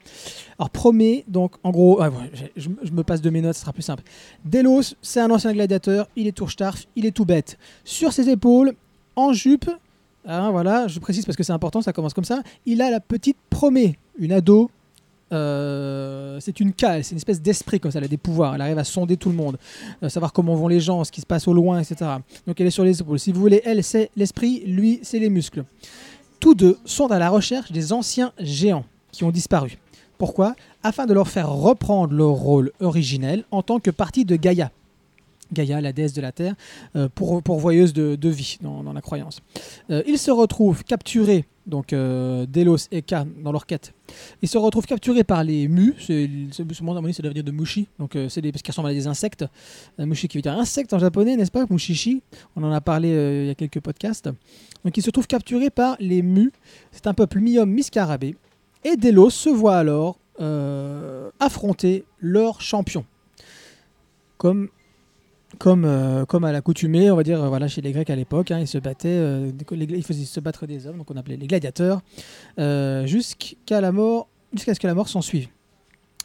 Alors 0.60 0.70
Promée, 0.70 1.24
donc 1.28 1.56
en 1.64 1.72
gros, 1.72 2.02
ah 2.02 2.12
je, 2.56 2.70
me 2.70 3.04
passe 3.04 3.22
de 3.22 3.30
mes 3.30 3.42
notes, 3.42 3.56
ça 3.56 3.62
sera 3.62 3.74
plus 3.74 3.84
simple. 3.84 4.04
Délos, 4.44 4.96
c'est 5.02 5.22
un 5.22 5.32
ancien 5.32 5.54
gladiateur, 5.54 6.08
il 6.16 6.28
est 6.28 6.34
touche-tarf, 6.34 6.86
il 6.96 7.06
est 7.06 7.12
tout 7.12 7.26
bête. 7.26 7.58
Sur 7.86 8.12
ses 8.12 8.30
épaules, 8.30 8.74
en 9.16 9.32
jupe, 9.32 9.70
hein, 10.26 10.52
voilà, 10.52 10.88
je 10.88 11.00
précise 11.00 11.26
parce 11.26 11.38
que 11.38 11.44
c'est 11.44 11.54
important, 11.54 11.82
ça 11.82 11.94
commence 11.94 12.14
comme 12.14 12.26
ça, 12.26 12.44
il 12.66 12.82
a 12.82 12.92
la 12.92 13.00
petite 13.00 13.38
Promée, 13.50 13.98
une 14.20 14.34
ado. 14.34 14.70
Euh, 15.34 16.40
c'est 16.40 16.60
une 16.60 16.74
cale, 16.74 17.04
c'est 17.04 17.12
une 17.12 17.18
espèce 17.18 17.42
d'esprit 17.42 17.80
comme 17.80 17.92
ça, 17.92 18.00
elle 18.00 18.06
a 18.06 18.10
des 18.10 18.18
pouvoirs, 18.18 18.56
elle 18.56 18.62
arrive 18.62 18.78
à 18.78 18.84
sonder 18.84 19.18
tout 19.18 19.30
le 19.30 19.36
monde, 19.36 19.58
euh, 20.04 20.10
savoir 20.10 20.32
comment 20.32 20.56
vont 20.56 20.68
les 20.68 20.80
gens, 20.80 21.04
ce 21.04 21.12
qui 21.12 21.22
se 21.22 21.26
passe 21.26 21.48
au 21.48 21.54
loin, 21.54 21.80
etc. 21.80 22.12
Donc 22.46 22.62
elle 22.62 22.68
est 22.68 22.72
sur 22.72 22.84
les 22.84 23.02
épaules. 23.02 23.20
Si 23.20 23.32
vous 23.32 23.42
voulez, 23.42 23.62
elle, 23.66 23.84
c'est 23.84 24.12
l'esprit, 24.16 24.64
lui, 24.66 25.00
c'est 25.02 25.20
les 25.20 25.30
muscles. 25.30 25.64
Tous 26.40 26.56
deux 26.56 26.78
sont 26.86 27.12
à 27.12 27.20
la 27.20 27.30
recherche 27.30 27.72
des 27.72 27.94
anciens 27.94 28.32
géants 28.40 28.86
qui 29.12 29.24
ont 29.24 29.32
disparu. 29.32 29.78
Pourquoi? 30.18 30.56
Afin 30.84 31.06
de 31.06 31.14
leur 31.14 31.28
faire 31.28 31.50
reprendre 31.50 32.14
leur 32.14 32.30
rôle 32.30 32.72
originel 32.80 33.44
en 33.52 33.64
tant 33.64 33.80
que 33.80 33.92
partie 33.92 34.26
de 34.26 34.36
Gaïa. 34.36 34.72
Gaïa, 35.52 35.82
la 35.82 35.94
déesse 35.94 36.14
de 36.14 36.22
la 36.22 36.32
Terre, 36.32 36.56
euh, 36.96 37.10
pour, 37.14 37.42
pourvoyeuse 37.42 37.94
de, 37.94 38.16
de 38.16 38.30
vie 38.30 38.58
dans, 38.62 38.94
la 38.94 39.02
croyance. 39.02 39.42
Ils 39.90 40.18
se 40.18 40.32
retrouvent 40.32 40.84
capturés, 40.84 41.46
donc 41.66 41.94
euh, 41.94 42.46
Delos 42.46 42.88
et 42.92 43.02
K 43.02 43.16
dans 43.42 43.52
leur 43.52 43.66
quête. 43.66 43.94
Ils 44.42 44.48
se 44.48 44.58
retrouvent 44.58 44.86
capturés 44.86 45.24
par 45.24 45.44
les 45.44 45.68
Mu, 45.68 45.96
c'est 46.00 46.30
mon 46.82 46.96
avis, 46.96 47.14
ça 47.14 47.24
doit 47.24 47.30
venir 47.30 47.44
de 47.44 47.52
Mushi, 47.52 47.88
donc 48.00 48.16
euh, 48.16 48.30
c'est 48.30 48.42
parce 48.42 48.62
qu'ils 48.62 48.72
ressemblent 48.72 48.90
à 48.90 48.94
des 48.94 49.08
insectes. 49.08 49.46
Euh, 50.00 50.06
mushi 50.06 50.28
qui 50.28 50.38
veut 50.38 50.42
dire 50.42 50.58
insecte 50.58 50.94
en 50.94 51.00
japonais, 51.00 51.36
n'est-ce 51.36 51.52
pas 51.52 51.66
Mushishi, 51.70 52.22
on 52.56 52.64
en 52.64 52.72
a 52.72 52.82
parlé 52.82 53.14
euh, 53.14 53.44
il 53.44 53.48
y 53.48 53.52
a 53.52 53.56
quelques 53.56 53.80
podcasts. 53.80 54.30
Donc 54.84 54.98
ils 54.98 55.04
se 55.04 55.10
trouvent 55.10 55.28
capturés 55.28 55.70
par 55.70 55.96
les 56.00 56.22
Mu, 56.22 56.52
c'est 56.92 57.08
un 57.08 57.14
peuple 57.14 57.40
mi-homme. 57.40 57.78
Et 58.84 58.98
Delos 58.98 59.30
se 59.30 59.50
voit 59.50 59.78
alors 59.78 60.18
affronter 61.40 62.04
leur 62.20 62.60
champion. 62.60 63.06
Comme, 64.38 64.70
comme, 65.60 65.86
euh, 65.86 66.26
comme 66.26 66.44
à 66.44 66.52
l'accoutumée, 66.52 67.12
on 67.12 67.16
va 67.16 67.24
dire, 67.24 67.44
euh, 67.44 67.50
voilà, 67.50 67.68
chez 67.68 67.82
les 67.82 67.92
Grecs 67.92 68.10
à 68.10 68.16
l'époque, 68.16 68.52
hein, 68.52 68.60
ils 68.60 68.68
se 68.68 68.78
battaient, 68.78 69.10
euh, 69.10 69.52
ils 69.72 70.04
faisaient 70.04 70.26
se 70.26 70.40
battre 70.40 70.66
des 70.66 70.88
hommes, 70.88 70.98
donc 70.98 71.12
on 71.12 71.18
appelait 71.18 71.38
les 71.38 71.48
gladiateurs, 71.48 72.02
jusqu'à 73.06 73.82
la 73.82 73.92
mort, 73.92 74.28
jusqu'à 74.54 74.74
ce 74.74 74.80
que 74.80 74.88
la 74.88 74.96
mort 74.96 75.08
s'en 75.08 75.22
suive. 75.22 75.48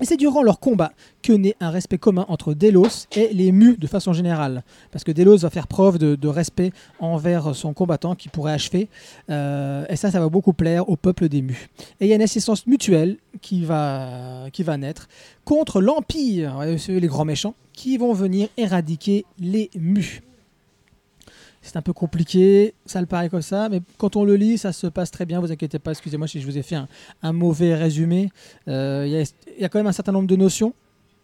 Et 0.01 0.05
c'est 0.05 0.17
durant 0.17 0.43
leur 0.43 0.61
combat 0.61 0.93
que 1.23 1.33
naît 1.33 1.57
un 1.61 1.71
respect 1.71 1.99
commun 1.99 2.25
entre 2.29 2.55
Délos 2.55 3.07
et 3.17 3.29
les 3.33 3.53
Mus 3.53 3.77
de 3.77 3.87
façon 3.87 4.13
générale. 4.13 4.63
Parce 4.93 5.05
que 5.05 5.13
Délos 5.13 5.39
va 5.39 5.51
faire 5.51 5.67
preuve 5.67 5.99
de, 5.99 6.29
respect 6.29 6.73
envers 7.01 7.55
son 7.55 7.73
combattant 7.73 8.15
qui 8.15 8.29
pourrait 8.29 8.53
achever. 8.53 8.89
Euh, 9.31 9.85
et 9.89 9.97
ça, 9.97 10.11
ça 10.11 10.21
va 10.21 10.29
beaucoup 10.29 10.53
plaire 10.53 10.89
au 10.89 10.97
peuple 10.97 11.29
des 11.29 11.43
Mus. 11.43 11.69
Et 12.01 12.07
il 12.07 12.09
y 12.09 12.13
a 12.13 12.17
une 12.17 12.23
assistance 12.23 12.67
mutuelle 12.67 13.17
qui 13.41 13.65
va, 13.65 14.49
naître 14.79 15.09
contre 15.45 15.81
l'Empire, 15.81 16.61
les 16.89 17.07
grands 17.07 17.25
méchants, 17.25 17.55
qui 17.73 17.97
vont 17.97 18.13
venir 18.13 18.49
éradiquer 18.57 19.25
les 19.39 19.71
Mus. 19.75 20.23
C'est 21.63 21.77
un 21.77 21.83
peu 21.83 21.93
compliqué, 21.93 22.75
ça 22.87 23.01
le 23.01 23.07
paraît 23.07 23.29
comme 23.29 23.43
ça, 23.43 23.69
mais 23.69 23.83
quand 23.99 24.17
on 24.17 24.25
le 24.25 24.37
lit, 24.37 24.59
ça 24.59 24.73
se 24.73 24.87
passe 24.87 25.11
très 25.11 25.27
bien, 25.27 25.41
vous 25.41 25.51
inquiétez 25.53 25.79
pas, 25.79 25.91
excusez-moi 25.91 26.29
si 26.29 26.41
je 26.41 26.47
vous 26.47 26.57
ai 26.57 26.63
fait 26.63 26.79
un, 27.23 27.33
mauvais 27.33 27.75
résumé. 27.75 28.31
Euh, 28.69 29.05
Il 29.07 29.61
y, 29.61 29.65
a, 29.65 29.69
quand 29.69 29.79
même 29.79 29.87
un 29.87 29.93
certain 29.93 30.13
nombre 30.13 30.29
de 30.29 30.37
notions 30.37 30.73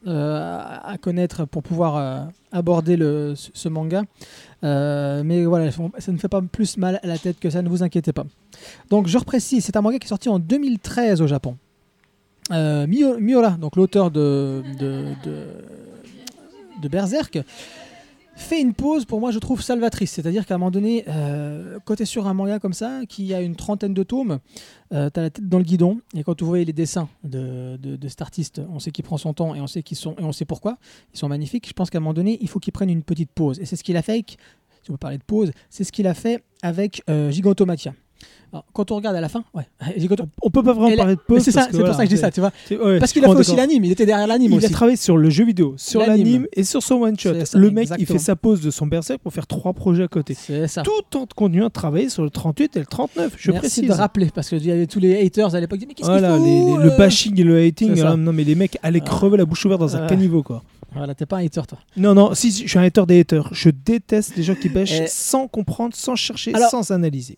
euh, 0.07 0.59
à 0.61 0.99
connaître 0.99 1.45
pour 1.47 1.63
pouvoir 1.63 1.97
euh, 1.97 2.25
aborder 2.53 2.97
le, 2.97 3.35
ce, 3.37 3.69
manga. 3.69 4.03
Mais 4.63 5.45
voilà, 5.45 5.71
ça 5.71 6.13
ne 6.13 6.19
fait 6.19 6.29
pas 6.29 6.43
plus 6.43 6.77
mal 6.79 7.01
à 7.03 7.07
la 7.07 7.17
tête 7.17 7.39
que 7.39 7.49
ça, 7.49 7.63
ne 7.63 7.69
vous 7.69 7.83
inquiétez 7.83 8.13
pas. 8.13 8.27
Donc 8.91 9.07
je 9.07 9.17
reprécise, 9.17 9.65
c'est 9.65 9.77
un 9.77 9.83
manga 9.83 9.99
qui 9.99 10.07
est 10.07 10.09
sorti 10.09 10.29
en 10.29 10.39
2013 10.39 11.23
au 11.23 11.27
Japon. 11.27 11.57
Miura, 12.51 13.51
donc 13.53 13.77
l'auteur 13.77 14.11
de, 14.11 14.63
de, 14.79 15.15
de 16.83 16.89
Berserk, 16.89 17.39
fait 18.37 18.61
une 18.61 18.75
pause 18.75 19.05
pour 19.05 19.21
moi 19.21 19.31
je 19.31 19.39
trouve 19.39 19.63
salvatrice. 19.63 20.13
C'est-à-dire 20.13 20.47
qu'à 20.47 20.55
un 20.55 20.59
moment 20.59 20.71
donné, 20.71 21.05
euh, 21.09 21.79
quand 21.85 21.97
tu 21.97 22.03
es 22.03 22.07
sur 22.07 22.27
un 22.27 22.35
manga 22.35 22.59
comme 22.59 22.73
ça, 22.73 23.01
qui 23.09 23.33
a 23.35 23.41
une 23.41 23.57
trentaine 23.57 23.95
de 23.95 24.03
tomes, 24.03 24.39
euh, 24.93 25.11
tu 25.13 25.21
as 25.21 25.23
la 25.23 25.31
tête 25.31 25.49
dans 25.49 25.59
le 25.59 25.65
guidon, 25.65 26.01
et 26.15 26.23
quand 26.23 26.41
vous 26.41 26.49
voyez 26.49 26.65
les 26.65 26.73
dessins 26.73 27.09
de, 27.23 27.77
de, 27.77 28.09
cet 28.09 28.23
artiste, 28.23 28.61
on 28.71 28.79
sait 28.79 28.91
qu'il 28.91 29.05
prend 29.05 29.17
son 29.17 29.35
temps 29.35 29.55
et 29.55 29.61
on 29.61 29.67
sait 29.67 29.83
qu'ils 29.83 29.97
sont 29.97 30.15
et 30.19 30.23
on 30.23 30.33
sait 30.33 30.45
pourquoi, 30.45 30.79
ils 31.13 31.19
sont 31.19 31.29
magnifiques. 31.29 31.69
Je 31.69 31.73
pense 31.73 31.91
qu'à 31.91 31.99
un 31.99 32.01
moment 32.01 32.15
donné, 32.15 32.39
il 32.41 32.49
faut 32.49 32.61
qu'il 32.61 32.73
prenne 32.73 32.91
une 32.91 33.03
petite 33.03 33.31
pause. 33.33 33.59
Et 33.61 33.67
c'est 33.67 33.77
ce 33.77 33.85
qu'il 33.85 33.97
a 33.97 34.03
fait 34.03 34.13
avec, 34.13 34.39
si 34.83 34.91
on 34.91 34.95
de 34.95 35.23
pause, 35.27 35.51
c'est 35.71 35.85
ce 35.85 35.93
qu'il 35.93 36.07
a 36.07 36.15
fait 36.15 36.43
avec 36.63 37.03
euh, 37.09 37.31
Gigantomachia. 37.31 37.95
Alors, 38.53 38.65
quand 38.73 38.93
on 38.93 38.97
regarde 38.97 39.17
à 39.17 39.21
la 39.21 39.29
fin, 39.29 39.43
ouais. 39.55 39.65
On- 40.43 40.49
peut 40.51 40.63
pas 40.63 40.73
vraiment 40.75 40.97
parler 40.97 41.17
de 41.17 41.21
pause. 41.21 41.43
c'est 41.43 41.51
ça, 41.51 41.63
parce 41.63 41.73
c'est 41.73 41.79
que 41.79 41.83
pour 41.85 41.95
ça 41.95 42.05
que 42.05 42.11
je 42.11 42.15
dis 42.15 42.21
ça, 42.21 42.31
tu 42.31 42.39
vois. 42.39 42.53
ouais, 42.71 43.01
Parce 43.01 43.13
qu'il 43.13 43.25
a 43.25 43.29
fait 43.29 43.35
aussi 43.35 43.57
l'anime, 43.57 43.85
il 43.85 43.91
était 43.91 44.07
derrière 44.07 44.29
l'anime 44.29 44.53
Il 44.53 44.59
aussi. 44.59 44.67
a 44.67 44.69
travaillé 44.71 44.97
sur 44.97 45.17
le 45.17 45.29
jeu 45.29 45.45
vidéo, 45.45 45.75
sur 45.77 46.01
L'anime. 46.07 46.47
et 46.53 46.63
sur 46.63 46.81
son 46.81 47.03
one 47.03 47.19
shot. 47.19 47.33
Ça, 47.47 47.59
Le 47.59 47.71
mec, 47.73 47.89
il 47.89 47.93
exactement. 47.95 48.07
fait 48.19 48.25
sa 48.25 48.37
pause 48.37 48.61
de 48.61 48.71
son 48.71 48.87
berserk 48.87 49.21
pour 49.21 49.33
faire 49.33 49.49
trois 49.49 49.73
projets 49.73 50.05
à 50.05 50.09
côté. 50.09 50.35
Ça. 50.69 50.83
Tout 50.83 51.17
en 51.19 51.27
continuant 51.35 51.67
à 51.67 51.71
travailler 51.71 52.09
sur 52.09 52.23
le 52.23 52.31
38 52.31 52.77
et 52.77 52.79
le 52.79 52.87
39. 52.87 53.33
Je 53.37 53.51
Merci 53.51 53.61
précise. 53.81 53.89
de 53.89 53.93
rappeler, 53.93 54.31
parce 54.33 54.49
qu'il 54.49 54.65
y 54.65 54.71
avait 54.71 54.87
tous 54.87 55.01
les 55.01 55.27
haters 55.27 55.53
à 55.53 55.59
l'époque 55.61 55.81
Mais 55.89 55.95
qu'est-ce 55.95 56.09
Voilà, 56.09 56.37
qu'il 56.37 56.39
faut 56.39 56.79
les- 56.79 56.85
le 56.85 56.93
euh 56.93 56.97
bashing 56.97 57.41
et 57.41 57.43
le 57.45 57.59
hating. 57.61 58.01
Hein, 58.03 58.17
non, 58.19 58.33
mais 58.33 58.45
les 58.45 58.55
mecs 58.55 58.79
allaient 58.85 59.01
Ah. 59.03 59.09
crever 59.09 59.37
la 59.37 59.47
bouche 59.47 59.65
ouverte 59.67 59.81
dans 59.81 59.97
un 59.97 60.05
Ah. 60.05 60.07
caniveau, 60.07 60.45
quoi. 60.45 60.63
Voilà, 60.95 61.13
t'es 61.17 61.27
pas 61.27 61.39
un 61.39 61.45
hater, 61.45 61.63
toi. 61.67 61.79
Non, 61.97 62.15
non, 62.15 62.35
si, 62.35 62.53
je 62.53 62.69
suis 62.69 62.79
un 62.79 62.83
hater 62.83 63.05
des 63.07 63.19
haters. 63.19 63.49
Je 63.53 63.71
déteste 63.71 64.37
les 64.37 64.45
gens 64.45 64.55
qui 64.55 64.69
bêchent 64.69 65.03
sans 65.09 65.49
comprendre, 65.49 65.97
sans 65.97 66.15
chercher, 66.15 66.55
Alors- 66.55 66.71
sans 66.71 66.93
analyser. 66.93 67.37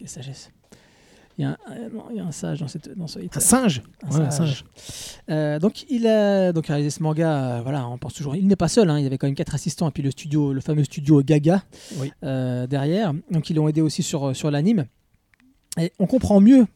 Quelle 0.00 0.08
sagesse. 0.08 0.50
Il 1.38 1.42
y, 1.42 1.44
a 1.44 1.50
un, 1.50 1.56
euh, 1.72 1.88
non, 1.92 2.04
il 2.10 2.16
y 2.16 2.20
a 2.20 2.24
un 2.24 2.32
sage 2.32 2.60
dans, 2.60 2.68
cette, 2.68 2.96
dans 2.98 3.06
ce 3.06 3.18
hater. 3.18 3.28
Un 3.36 3.40
singe? 3.40 3.82
Un 4.02 4.14
Ouais, 4.16 4.20
un 4.26 4.30
sage. 4.30 4.48
singe. 4.48 4.64
Euh, 5.30 5.58
donc 5.58 5.84
il 5.90 6.06
a 6.06 6.52
donc 6.54 6.66
réalisé 6.68 6.88
ce 6.90 7.02
manga. 7.02 7.58
euh, 7.58 7.60
voilà, 7.62 7.86
on 7.86 7.98
pense 7.98 8.14
toujours. 8.14 8.34
Il 8.34 8.46
n'est 8.46 8.56
pas 8.56 8.68
seul. 8.68 8.88
hein, 8.88 8.98
il 8.98 9.02
y 9.04 9.06
avait 9.06 9.18
quand 9.18 9.26
même 9.26 9.34
quatre 9.36 9.54
assistants 9.54 9.86
et 9.88 9.90
puis 9.92 10.02
le 10.02 10.10
studio, 10.10 10.54
le 10.54 10.60
fameux 10.62 10.84
studio 10.84 11.22
Gaga 11.22 11.62
Oui. 11.98 12.10
derrière. 12.22 13.12
Donc 13.30 13.50
ils 13.50 13.56
l'ont 13.56 13.68
aidé 13.68 13.82
aussi 13.82 14.02
sur 14.02 14.34
sur 14.34 14.50
l'anime. 14.50 14.86
Et 15.78 15.92
on 15.98 16.06
comprend 16.06 16.40
mieux 16.40 16.66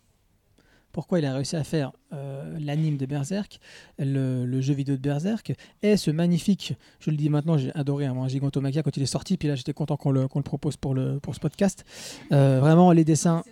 pourquoi 0.94 1.18
il 1.18 1.26
a 1.26 1.34
réussi 1.34 1.56
à 1.56 1.64
faire 1.64 1.92
euh, 2.12 2.56
l'anime 2.58 2.96
de 2.96 3.04
Berserk, 3.04 3.58
le, 3.98 4.60
jeu 4.60 4.72
vidéo 4.72 4.96
de 4.96 5.00
Berserk, 5.00 5.52
et 5.82 5.96
ce 5.96 6.10
magnifique. 6.12 6.74
Je 7.00 7.10
le 7.10 7.16
dis 7.16 7.28
maintenant, 7.28 7.58
j'ai 7.58 7.74
adoré 7.74 8.06
un 8.06 8.28
Gigantomachia 8.28 8.82
quand 8.82 8.96
il 8.96 9.02
est 9.02 9.06
sorti. 9.06 9.36
Puis 9.36 9.48
là, 9.48 9.56
j'étais 9.56 9.72
content 9.74 9.96
qu'on 9.96 10.12
le, 10.12 10.28
propose 10.28 10.76
pour 10.76 10.94
ce 10.94 11.40
podcast. 11.40 11.84
Euh, 12.30 12.60
vraiment, 12.60 12.92
les 12.92 13.04
dessins, 13.04 13.42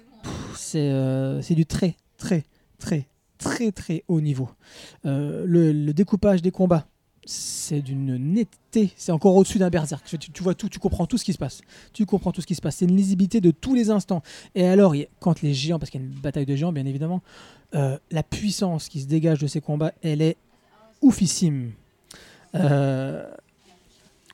euh, 0.76 1.42
c'est 1.42 1.54
du 1.54 1.66
très 1.66 1.96
très 2.16 2.44
très 2.78 3.06
très 3.38 3.72
très 3.72 4.04
haut 4.06 4.20
niveau. 4.20 4.48
Le 5.04 5.90
découpage 5.90 6.42
des 6.42 6.52
combats, 6.52 6.86
c'est 7.24 7.82
d'une 7.82 8.16
netteté, 8.16 8.90
c'est 8.96 9.12
encore 9.12 9.36
au-dessus 9.36 9.58
d'un 9.58 9.70
berserk. 9.70 10.04
Tu, 10.04 10.42
vois 10.42 10.54
tout, 10.54 10.68
tu 10.68 10.78
comprends 10.78 11.06
tout 11.06 11.18
ce 11.18 11.24
qui 11.24 11.32
se 11.32 11.38
passe. 11.38 11.60
Tu 11.92 12.04
comprends 12.04 12.32
tout 12.32 12.40
ce 12.40 12.46
qui 12.46 12.54
se 12.54 12.60
passe. 12.60 12.76
C'est 12.76 12.84
une 12.84 12.96
lisibilité 12.96 13.40
de 13.40 13.50
tous 13.52 13.74
les 13.74 13.90
instants. 13.90 14.22
Et 14.54 14.66
alors, 14.66 14.94
quand 15.20 15.40
les 15.42 15.54
géants, 15.54 15.78
parce 15.78 15.90
qu'il 15.90 16.00
y 16.00 16.04
a 16.04 16.06
une 16.06 16.14
bataille 16.14 16.46
de 16.46 16.56
géants, 16.56 16.72
bien 16.72 16.86
évidemment, 16.86 17.22
euh, 17.74 17.96
la 18.10 18.22
puissance 18.22 18.88
qui 18.88 19.00
se 19.00 19.06
dégage 19.06 19.38
de 19.38 19.46
ces 19.46 19.60
combats, 19.60 19.92
elle 20.02 20.20
est 20.20 20.36
oufissime. 21.00 21.72
Euh, 22.54 23.24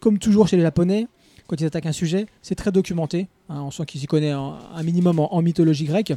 comme 0.00 0.18
toujours 0.18 0.48
chez 0.48 0.56
les 0.56 0.62
Japonais, 0.62 1.08
quand 1.46 1.60
ils 1.60 1.66
attaquent 1.66 1.86
un 1.86 1.92
sujet, 1.92 2.26
c'est 2.42 2.54
très 2.54 2.72
documenté. 2.72 3.28
hein, 3.48 3.62
on 3.62 3.70
sent 3.70 3.84
qu'ils 3.86 4.02
y 4.02 4.06
connaissent 4.06 4.34
un, 4.34 4.82
minimum 4.82 5.18
en, 5.18 5.42
mythologie 5.42 5.84
grecque. 5.84 6.14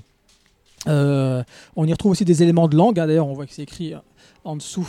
Euh, 0.87 1.43
on 1.75 1.85
y 1.85 1.91
retrouve 1.91 2.13
aussi 2.13 2.25
des 2.25 2.43
éléments 2.43 2.67
de 2.67 2.75
langue. 2.75 2.99
hein, 2.99 3.07
D'ailleurs, 3.07 3.27
on 3.27 3.33
voit 3.33 3.45
que 3.45 3.53
c'est 3.53 3.63
écrit 3.63 3.93
en 4.43 4.55
dessous, 4.55 4.87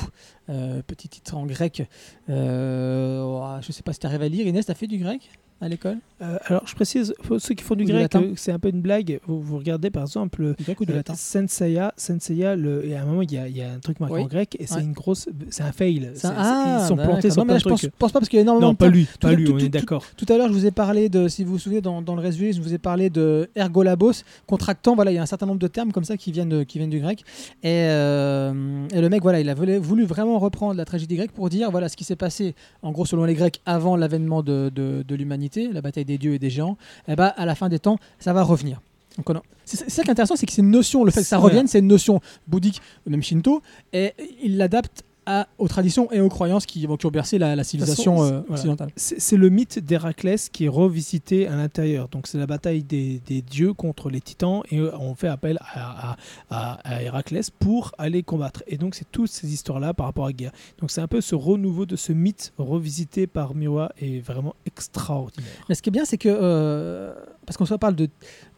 euh, 0.49 0.83
petit 0.83 1.09
titre 1.09 1.37
en 1.37 1.47
grec. 1.47 1.89
Euh, 2.29 3.61
je 3.61 3.73
sais 3.73 3.83
pas 3.83 3.93
si 3.93 4.01
tu 4.01 4.07
arrives 4.07 4.23
à 4.23 4.29
lire. 4.29 4.47
Inès, 4.47 4.67
tu 4.67 4.73
as 4.73 4.75
fait 4.75 4.87
du 4.87 4.99
grec? 4.99 5.31
À 5.63 5.69
l'école 5.69 5.99
Euh, 6.21 6.39
alors, 6.47 6.63
je 6.67 6.75
précise, 6.77 7.15
pour 7.25 7.41
ceux 7.41 7.55
qui 7.55 7.65
font 7.65 7.75
du 7.75 7.85
grec, 7.85 8.15
euh, 8.15 8.33
c'est 8.37 8.53
un 8.53 8.59
peu 8.61 8.69
une 8.69 8.81
blague. 8.81 9.19
Vous, 9.27 9.41
vous 9.41 9.59
regardez 9.59 9.91
par 9.91 10.03
exemple 10.05 10.55
Du 10.57 10.63
grec 10.63 10.81
ou 10.81 10.85
du 10.85 10.93
euh, 10.93 10.97
latin 10.97 11.15
Senseiya, 11.17 11.93
Senseiya 11.97 12.55
le, 12.55 12.87
et 12.87 12.95
à 12.95 13.03
un 13.03 13.07
moment, 13.07 13.23
il 13.23 13.33
y 13.33 13.39
a, 13.39 13.49
il 13.49 13.57
y 13.57 13.63
a 13.63 13.73
un 13.73 13.79
truc 13.81 13.99
marqué 13.99 14.15
Oui. 14.15 14.21
en 14.23 14.27
grec 14.27 14.57
et 14.61 14.67
c'est 14.67 14.77
Ouais. 14.77 14.83
une 14.83 14.93
grosse. 14.93 15.29
C'est 15.51 15.65
un 15.65 15.73
fail. 15.73 16.11
C'est 16.15 16.29
un- 16.29 16.31
C'est- 16.31 16.37
Ah, 16.39 16.79
ils 16.81 16.87
sont 16.87 16.95
plantés 16.97 17.31
sur 17.31 17.41
Non, 17.41 17.47
mais 17.47 17.55
là, 17.55 17.59
je 17.59 17.69
pense, 17.69 17.87
pas 17.99 18.09
parce 18.09 18.29
qu'il 18.29 18.37
y 18.37 18.41
a 18.41 18.43
énormément 18.43 18.69
Non, 18.69 18.73
de 18.73 18.79
pas 18.79 18.89
lui, 18.89 19.07
Tout- 19.07 19.19
pas 19.27 19.33
lui, 19.33 19.45
tout- 19.47 19.53
on 19.55 19.59
tout- 19.59 19.65
est 19.65 19.69
d'accord. 19.69 20.05
Tout 20.17 20.27
à 20.29 20.37
l'heure, 20.37 20.47
je 20.47 20.53
vous 20.53 20.67
ai 20.67 20.71
parlé 20.71 21.09
de, 21.09 21.27
si 21.27 21.43
vous 21.43 21.53
vous 21.55 21.59
souvenez, 21.59 21.81
dans, 21.81 22.03
dans 22.03 22.15
le 22.15 22.21
résumé, 22.23 22.53
je 22.53 22.61
vous 22.63 22.73
ai 22.73 22.79
parlé 22.79 23.11
de 23.11 23.49
ergolabos, 23.57 24.23
contractant. 24.47 24.95
Voilà, 24.95 25.11
il 25.11 25.15
y 25.15 25.19
a 25.19 25.23
un 25.23 25.27
certain 25.27 25.47
nombre 25.47 25.59
de 25.61 25.67
termes 25.69 25.91
comme 25.91 26.05
ça 26.05 26.17
qui 26.17 26.31
viennent, 26.31 26.65
qui 26.67 26.79
viennent 26.79 26.91
du 26.91 27.01
grec. 27.01 27.25
Et, 27.65 27.69
euh, 27.89 28.87
et 28.95 29.01
le 29.01 29.09
mec, 29.09 29.23
voilà, 29.23 29.41
il 29.41 29.49
a 29.49 29.55
voulu, 29.55 29.77
voulu 29.79 30.05
vraiment 30.05 30.39
reprendre 30.39 30.75
la 30.75 30.85
tragédie 30.85 31.17
grecque 31.17 31.33
pour 31.33 31.49
dire, 31.49 31.71
voilà, 31.73 31.89
ce 31.89 31.97
qui 31.97 32.05
s'est 32.05 32.17
passé, 32.17 32.55
en 32.83 32.93
gros, 32.93 33.07
selon 33.07 33.25
les 33.25 33.35
Grecs, 33.35 33.61
avant 33.67 33.97
l'avènement 33.97 34.43
de, 34.45 34.71
de- 34.75 35.03
de 35.07 35.15
l'humanité, 35.17 35.52
la 35.61 35.81
bataille 35.81 36.05
des 36.05 36.19
dieux 36.19 36.35
et 36.35 36.39
des 36.39 36.51
géants. 36.51 36.77
Et 37.09 37.17
ben, 37.17 37.33
à 37.37 37.47
la 37.47 37.55
fin 37.55 37.69
des 37.69 37.79
temps, 37.79 37.99
ça 38.19 38.33
va 38.33 38.43
revenir. 38.43 38.81
Donc, 39.17 39.29
on 39.31 39.35
a- 39.35 39.43
c'est 39.65 39.89
ça 39.91 40.03
qui 40.03 40.09
est 40.09 40.13
intéressant, 40.13 40.37
c'est 40.37 40.47
que 40.47 40.53
c'est 40.53 40.63
une 40.63 40.71
notion, 40.71 41.05
le 41.05 41.11
fait 41.11 41.21
que 41.21 41.27
ça 41.27 41.37
revienne, 41.39 41.67
c'est 41.69 41.79
une 41.81 41.87
notion 41.87 42.21
bouddhique, 42.49 42.81
même 43.07 43.23
shinto, 43.23 43.63
et 43.93 44.13
il 44.43 44.57
l'adapte 44.57 45.05
à- 45.27 45.47
aux 45.59 45.69
traditions 45.69 46.11
et 46.13 46.21
aux 46.21 46.29
croyances 46.29 46.67
qui 46.67 46.85
vont 46.87 46.97
qui 46.97 47.07
ont 47.07 47.11
bercé 47.11 47.39
la, 47.39 47.55
la 47.57 47.65
civilisation 47.65 48.17
façon, 48.17 48.25
euh, 48.27 48.41
voilà. 48.41 48.55
occidentale. 48.55 48.91
C'est 48.97 49.37
le 49.37 49.49
mythe 49.51 49.79
d'Héraclès 49.79 50.49
qui 50.49 50.65
est 50.65 50.69
revisité 50.69 51.47
à 51.47 51.55
l'intérieur. 51.57 52.09
Donc 52.09 52.27
c'est 52.27 52.39
la 52.39 52.47
bataille 52.47 52.83
des, 52.83 53.21
des 53.27 53.41
dieux 53.43 53.73
contre 53.73 54.11
les 54.11 54.21
titans 54.21 54.63
et 54.71 54.81
on 54.81 55.15
fait 55.15 55.29
appel 55.29 55.59
à, 55.61 56.11
à, 56.13 56.17
à- 56.51 56.73
à 56.85 57.03
Héraclès 57.03 57.51
pour 57.51 57.93
aller 57.99 58.23
combattre. 58.23 58.63
Et 58.67 58.77
donc 58.79 58.95
c'est 58.95 59.07
toutes 59.13 59.31
ces 59.31 59.53
histoires-là 59.53 59.95
par 59.95 60.07
rapport 60.07 60.25
à 60.25 60.29
la 60.29 60.33
guerre. 60.33 60.53
Donc 60.79 60.91
c'est 60.91 61.01
un 61.01 61.09
peu 61.09 61.21
ce 61.21 61.35
renouveau 61.35 61.87
de 61.87 61.97
ce 61.97 62.13
mythe 62.13 62.53
revisité 62.59 63.27
par 63.27 63.55
Miwa 63.55 63.93
est 64.01 64.21
vraiment 64.21 64.55
extraordinaire. 64.67 65.49
Mais 65.69 65.75
ce 65.75 65.83
qui 65.83 65.91
est 65.91 65.93
bien, 65.93 66.05
c'est 66.05 66.19
que, 66.19 66.29
euh, 66.31 67.15
parce 67.47 67.57
qu'on 67.57 67.67
se 67.67 67.75
parle 67.75 67.95
de, 67.95 68.09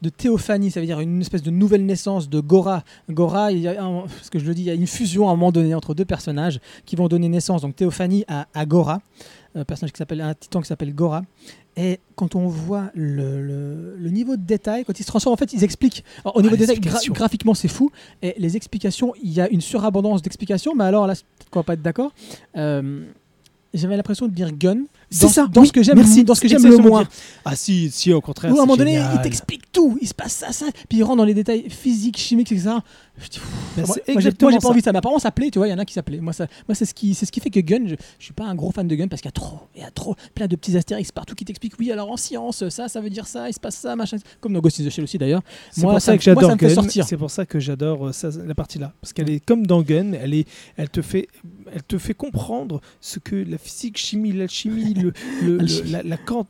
de 0.05 0.09
théophanie, 0.11 0.71
ça 0.71 0.81
veut 0.81 0.87
dire 0.87 1.01
une 1.01 1.21
espèce 1.21 1.43
de 1.43 1.51
nouvelle 1.51 1.85
naissance 1.87 2.29
de 2.29 2.39
Gora. 2.41 2.85
Gora, 3.11 3.51
il 3.53 3.61
y 3.61 3.69
a 3.69 3.83
un- 3.83 4.03
parce 4.03 4.31
que 4.31 4.39
je 4.39 4.45
le 4.45 4.55
dis, 4.55 4.63
il 4.63 4.67
y 4.67 4.71
a 4.71 4.75
une 4.75 4.87
fusion 4.87 5.29
à 5.29 5.33
un 5.33 5.35
moment 5.37 5.51
donné 5.51 5.75
entre 5.75 5.95
deux 5.95 6.05
personnages 6.05 6.61
qui 6.87 6.95
vont 6.95 7.09
donner 7.09 7.29
naissance, 7.29 7.63
donc 7.63 7.75
théophanie 7.75 8.25
à, 8.29 8.47
à 8.55 8.67
Gora, 8.67 9.01
un 9.55 9.65
personnage 9.65 9.93
qui 9.93 9.99
s'appelle, 9.99 10.21
un 10.21 10.35
titan 10.35 10.61
qui 10.61 10.69
s'appelle 10.69 10.95
Gora. 10.95 11.23
Et 11.77 11.99
quand 12.15 12.37
on 12.37 12.47
voit 12.47 12.91
le, 12.95 13.43
le- 13.43 13.97
le 13.99 14.11
niveau 14.11 14.37
de 14.37 14.43
détail, 14.43 14.85
quand 14.85 14.99
ils 15.01 15.03
se 15.03 15.09
transforment, 15.09 15.35
en 15.35 15.37
fait, 15.37 15.53
ils 15.53 15.65
expliquent. 15.65 16.05
Alors, 16.25 16.37
au 16.37 16.43
niveau 16.43 16.55
Ah, 16.55 16.59
des 16.59 16.65
gra- 16.67 16.69
l'explication. 16.69 17.13
graphiquement, 17.13 17.55
c'est 17.55 17.67
fou. 17.69 17.91
Et 18.23 18.35
les 18.39 18.57
explications, 18.57 19.13
il 19.23 19.33
y 19.33 19.41
a 19.41 19.49
une 19.49 19.61
surabondance 19.61 20.23
d'explications, 20.23 20.75
mais 20.77 20.85
alors 20.85 21.07
là, 21.09 21.15
peut-être 21.15 21.51
qu'on 21.51 21.59
va 21.61 21.65
pas 21.65 21.73
être 21.75 21.83
d'accord. 21.83 22.13
Euh, 22.57 23.05
J'avais 23.73 23.97
l'impression 23.97 24.29
de 24.29 24.33
dire 24.33 24.53
gun. 24.53 24.85
C'est 25.15 25.27
Dans- 25.27 25.29
ça, 25.33 25.47
Dans 25.47 25.61
oui, 25.61 25.69
ce 25.69 25.73
que 25.73 25.83
j'aime, 25.83 25.97
merci, 25.97 26.25
dans 26.25 26.35
ce 26.35 26.41
que 26.41 26.49
j'aime 26.49 26.67
le 26.67 26.79
moins. 26.79 27.07
Ah 27.45 27.55
si, 27.57 27.91
si 27.91 28.13
au 28.13 28.21
contraire. 28.21 28.53
Ou 28.53 28.57
à 28.59 28.63
un 28.63 28.67
moment 28.67 28.77
donné, 28.77 29.01
il 29.15 29.21
t'explique 29.23 29.71
tout. 29.71 29.97
Il 30.01 30.09
se 30.09 30.15
passe 30.15 30.33
ça, 30.33 30.53
ça. 30.53 30.67
Puis 30.89 30.99
il 30.99 31.03
rentre 31.05 31.19
dans 31.19 31.25
les 31.25 31.35
détails 31.35 31.69
physiques, 31.71 32.17
chimiques, 32.19 32.51
etc. 32.53 32.71
Ben, 33.17 33.23
moi, 33.27 33.27
c'est 33.77 33.85
moi, 33.87 33.95
j'ai- 34.07 34.13
exactement 34.13 34.51
moi, 34.51 34.59
j'ai 34.59 34.63
pas 34.63 34.69
envie 34.71 34.81
de 34.81 34.85
ça. 34.85 34.91
Mais 34.93 34.99
apparemment, 34.99 35.21
ça 35.21 35.31
plaît. 35.31 35.51
Tu 35.51 35.59
vois, 35.61 35.69
il 35.69 35.71
y 35.71 35.75
en 35.75 35.79
a 35.79 35.85
qui 35.85 35.95
s'appelaient. 35.95 36.21
Moi, 36.21 36.33
ça, 36.33 36.49
moi 36.67 36.75
c'est 36.75 36.85
ce 36.85 36.93
qui, 36.95 37.15
c'est 37.15 37.27
ce 37.27 37.31
qui 37.33 37.39
fait 37.39 37.51
que 37.51 37.61
Gun, 37.61 37.87
je, 37.87 37.95
je 38.19 38.25
suis 38.25 38.33
pas 38.35 38.45
un 38.45 38.57
gros 38.57 38.73
fan 38.73 38.89
de 38.89 38.95
Gun 38.97 39.07
parce 39.07 39.23
qu'il 39.23 39.29
y 39.29 39.31
a 39.31 39.33
trop, 39.33 39.61
il 39.77 39.83
y 39.83 39.85
a 39.85 39.91
trop, 39.93 40.17
plein 40.35 40.49
de 40.49 40.57
petits 40.57 40.77
astérix 40.77 41.13
partout 41.13 41.37
qui 41.37 41.45
t'expliquent. 41.45 41.79
Oui, 41.79 41.93
alors 41.93 42.11
en 42.11 42.17
science, 42.17 42.69
ça, 42.71 42.89
ça 42.89 43.01
veut 43.01 43.11
dire 43.11 43.29
ça. 43.29 43.49
Il 43.49 43.53
se 43.53 43.61
passe 43.61 43.77
ça, 43.77 43.95
machin. 43.95 44.17
Comme 44.41 44.53
dans 44.53 44.59
Ghost 44.61 44.81
in 44.81 44.85
the 44.85 44.91
Shell 44.91 45.05
aussi 45.05 45.17
d'ailleurs. 45.19 45.43
C'est 45.71 45.83
pour 45.83 45.93
ça 45.93 46.01
ça 46.01 46.17
que 46.17 46.25
j'adore 46.25 46.57
Gun. 46.57 46.69
C'est 46.89 47.17
pour 47.17 47.31
ça 47.31 47.47
que 47.47 47.61
j'adore 47.61 48.09
euh, 48.09 48.13
la 48.47 48.55
partie 48.57 48.79
là, 48.81 48.93
parce 49.01 49.13
qu'elle 49.13 49.31
est 49.31 49.39
comme 49.45 49.65
dans 49.65 49.83
Gun, 49.83 50.13
elle 50.15 50.35
est, 50.35 50.49
elle 50.77 50.91
te 50.91 51.01
fait, 51.03 51.29
elle 51.73 51.85
te 51.85 51.99
fait 51.99 52.15
comprendre 52.15 52.81
ce 53.01 53.21
que 53.21 53.37
la 53.37 53.59
physique, 53.59 53.97
chimie, 53.97 54.33
l'alchimie, 54.33 54.93
le, 55.05 55.13
le, 55.43 55.55
le- 55.57 55.61
Alchimie. 55.61 55.91
la, 56.05 56.17
quant- 56.17 56.47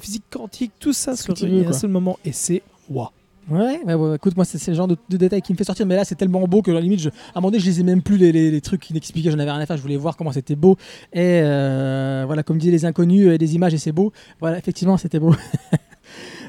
physique 0.00 0.24
quantique, 0.30 0.72
tout 0.80 0.92
ça 0.92 1.16
se 1.16 1.30
réunit 1.32 1.64
à 1.66 1.68
un 1.70 1.72
seul 1.72 1.90
moment, 1.90 2.18
et 2.24 2.32
c'est 2.32 2.62
waouh. 2.90 3.08
Ouais, 3.50 3.78
ouais, 3.84 3.92
ouais, 3.92 4.16
écoute, 4.16 4.34
moi, 4.36 4.46
c'est 4.46 4.66
le 4.68 4.74
genre 4.74 4.88
de, 4.88 4.96
de 5.10 5.16
détail 5.18 5.42
qui 5.42 5.52
me 5.52 5.58
fait 5.58 5.64
sortir. 5.64 5.84
Mais 5.84 5.96
là, 5.96 6.06
c'est 6.06 6.14
tellement 6.14 6.40
beau 6.48 6.62
que, 6.62 6.70
à 6.70 6.74
la 6.74 6.80
limite, 6.80 7.00
je, 7.00 7.10
à 7.10 7.12
un 7.34 7.40
moment 7.42 7.50
donné, 7.50 7.60
je 7.60 7.66
lisais 7.66 7.82
même 7.82 8.00
plus 8.00 8.16
les, 8.16 8.32
les, 8.32 8.50
les 8.50 8.60
trucs 8.62 8.80
qui 8.80 8.94
n'expliquaient. 8.94 9.30
J'en 9.30 9.38
avais 9.38 9.50
rien 9.50 9.60
à 9.60 9.66
faire. 9.66 9.76
Je 9.76 9.82
voulais 9.82 9.98
voir 9.98 10.16
comment 10.16 10.32
c'était 10.32 10.56
beau. 10.56 10.78
Et 11.12 11.40
euh, 11.42 12.22
voilà, 12.24 12.42
comme 12.42 12.56
disaient 12.56 12.72
les 12.72 12.86
inconnus, 12.86 13.26
euh, 13.28 13.36
des 13.36 13.54
images 13.54 13.74
et 13.74 13.78
c'est 13.78 13.92
beau. 13.92 14.14
Voilà, 14.40 14.56
effectivement, 14.56 14.96
c'était 14.96 15.18
beau. 15.18 15.34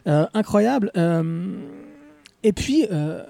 Euh, 0.08 0.28
incroyable. 0.36 0.92
Euh, 0.98 1.56
et 2.44 2.54
puis, 2.54 2.84
là, 2.90 3.26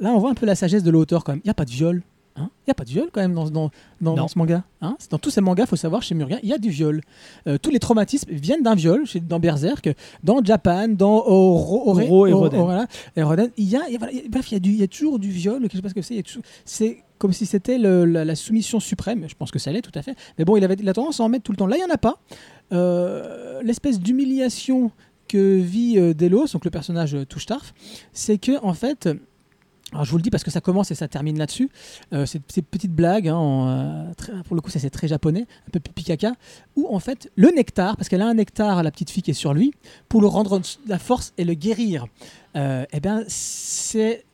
on 0.00 0.18
voit 0.18 0.30
un 0.30 0.34
peu 0.34 0.44
la 0.44 0.56
sagesse 0.56 0.82
de 0.82 0.90
l'auteur 0.90 1.22
quand 1.22 1.32
même. 1.32 1.40
Il 1.44 1.46
n'y 1.46 1.50
a 1.50 1.54
pas 1.54 1.64
de 1.64 1.70
viol. 1.70 2.02
Il 2.38 2.42
n'y 2.68 2.70
a 2.70 2.74
pas 2.74 2.84
de 2.84 2.90
viol 2.90 3.08
quand 3.12 3.20
même 3.20 3.32
dans, 3.34 3.48
dans, 3.48 3.70
dans, 4.00 4.28
ce 4.28 4.38
manga. 4.38 4.62
Hein? 4.82 4.96
Dans 5.10 5.18
tous 5.18 5.30
ces 5.30 5.40
mangas, 5.40 5.64
il 5.64 5.68
faut 5.68 5.76
savoir, 5.76 6.02
chez 6.02 6.14
Murien, 6.14 6.38
il 6.42 6.48
y 6.48 6.52
a 6.52 6.58
du 6.58 6.68
viol. 6.70 7.00
Euh, 7.46 7.56
tous 7.56 7.70
les 7.70 7.78
traumatismes 7.78 8.30
viennent 8.32 8.62
d'un 8.62 8.74
viol, 8.74 9.06
chez, 9.06 9.20
dans 9.20 9.38
Berserk, 9.40 9.88
dans 10.22 10.44
Japan, 10.44 10.88
dans 10.88 11.24
Oro, 11.26 11.82
Ore- 11.90 11.98
Oro 12.10 12.26
et 12.26 12.32
Roden. 12.32 12.60
voilà. 12.62 12.86
Et 13.16 13.22
Roden, 13.22 13.50
il 13.56 13.64
y 13.68 13.76
a, 13.76 13.88
il 13.88 13.94
y, 13.94 14.56
il 14.66 14.76
y 14.76 14.82
a 14.82 14.86
toujours 14.88 15.18
du 15.18 15.30
viol, 15.30 15.66
je 15.70 15.76
sais 15.76 15.82
pas 15.82 15.88
ce 15.88 15.94
que 15.94 16.02
c'est. 16.02 16.14
y 16.16 16.24
C'est 16.64 16.98
comme 17.18 17.32
si 17.32 17.46
c'était 17.46 17.78
le- 17.78 18.04
la, 18.04 18.24
la 18.26 18.34
soumission 18.34 18.80
suprême. 18.80 19.24
Je 19.28 19.34
pense 19.34 19.50
que 19.50 19.58
ça 19.58 19.72
l'est 19.72 19.80
tout 19.82 19.96
à 19.98 20.02
fait. 20.02 20.14
Mais 20.38 20.44
bon, 20.44 20.56
il 20.56 20.64
avait 20.64 20.76
il 20.78 20.88
a 20.88 20.92
tendance 20.92 21.20
à 21.20 21.22
en 21.24 21.28
mettre 21.30 21.44
tout 21.44 21.52
le 21.52 21.56
temps. 21.56 21.66
Là, 21.66 21.76
il 21.76 21.84
n'y 21.84 21.90
en 21.90 21.94
a 21.94 21.98
pas. 21.98 22.18
Euh, 22.72 23.62
L'espèce 23.62 23.98
d'humiliation 24.00 24.90
que 25.28 25.56
vit 25.58 25.98
euh, 25.98 26.12
Delos, 26.14 26.48
donc 26.52 26.64
le 26.64 26.70
personnage 26.70 27.14
euh, 27.14 27.24
Touchtarf, 27.24 27.72
c'est 28.12 28.38
que 28.38 28.62
en 28.62 28.74
fait. 28.74 29.08
Alors 29.92 30.04
je 30.04 30.10
vous 30.10 30.16
le 30.16 30.22
dis 30.22 30.30
parce 30.30 30.42
que 30.42 30.50
ça 30.50 30.60
commence 30.60 30.90
et 30.90 30.96
ça 30.96 31.06
termine 31.06 31.38
là-dessus. 31.38 31.70
Euh, 32.12 32.26
ces, 32.26 32.40
ces 32.48 32.62
petites 32.62 32.94
pour 34.44 34.56
le 34.56 34.60
coup 34.60 34.70
ça 34.70 34.80
c'est 34.80 34.90
très 34.90 35.06
japonais, 35.06 35.46
un 35.68 35.70
peu 35.70 35.78
pipi 35.78 36.02
caca, 36.02 36.32
où 36.74 36.88
en 36.90 36.98
fait 36.98 37.30
le 37.36 37.50
nectar, 37.50 37.96
parce 37.96 38.08
qu'elle 38.08 38.22
a 38.22 38.26
un 38.26 38.34
nectar, 38.34 38.82
la 38.82 38.90
petite 38.90 39.10
fille 39.10 39.22
qui 39.22 39.30
est 39.30 39.34
sur 39.34 39.54
lui, 39.54 39.72
pour 40.08 40.20
le 40.20 40.26
rendre 40.26 40.60
la 40.88 40.98
force 40.98 41.32
et 41.38 41.44
le 41.44 41.54
guérir, 41.54 42.06
euh, 42.56 42.84
eh 42.92 43.00
bien 43.00 43.22
c'est 43.28 44.24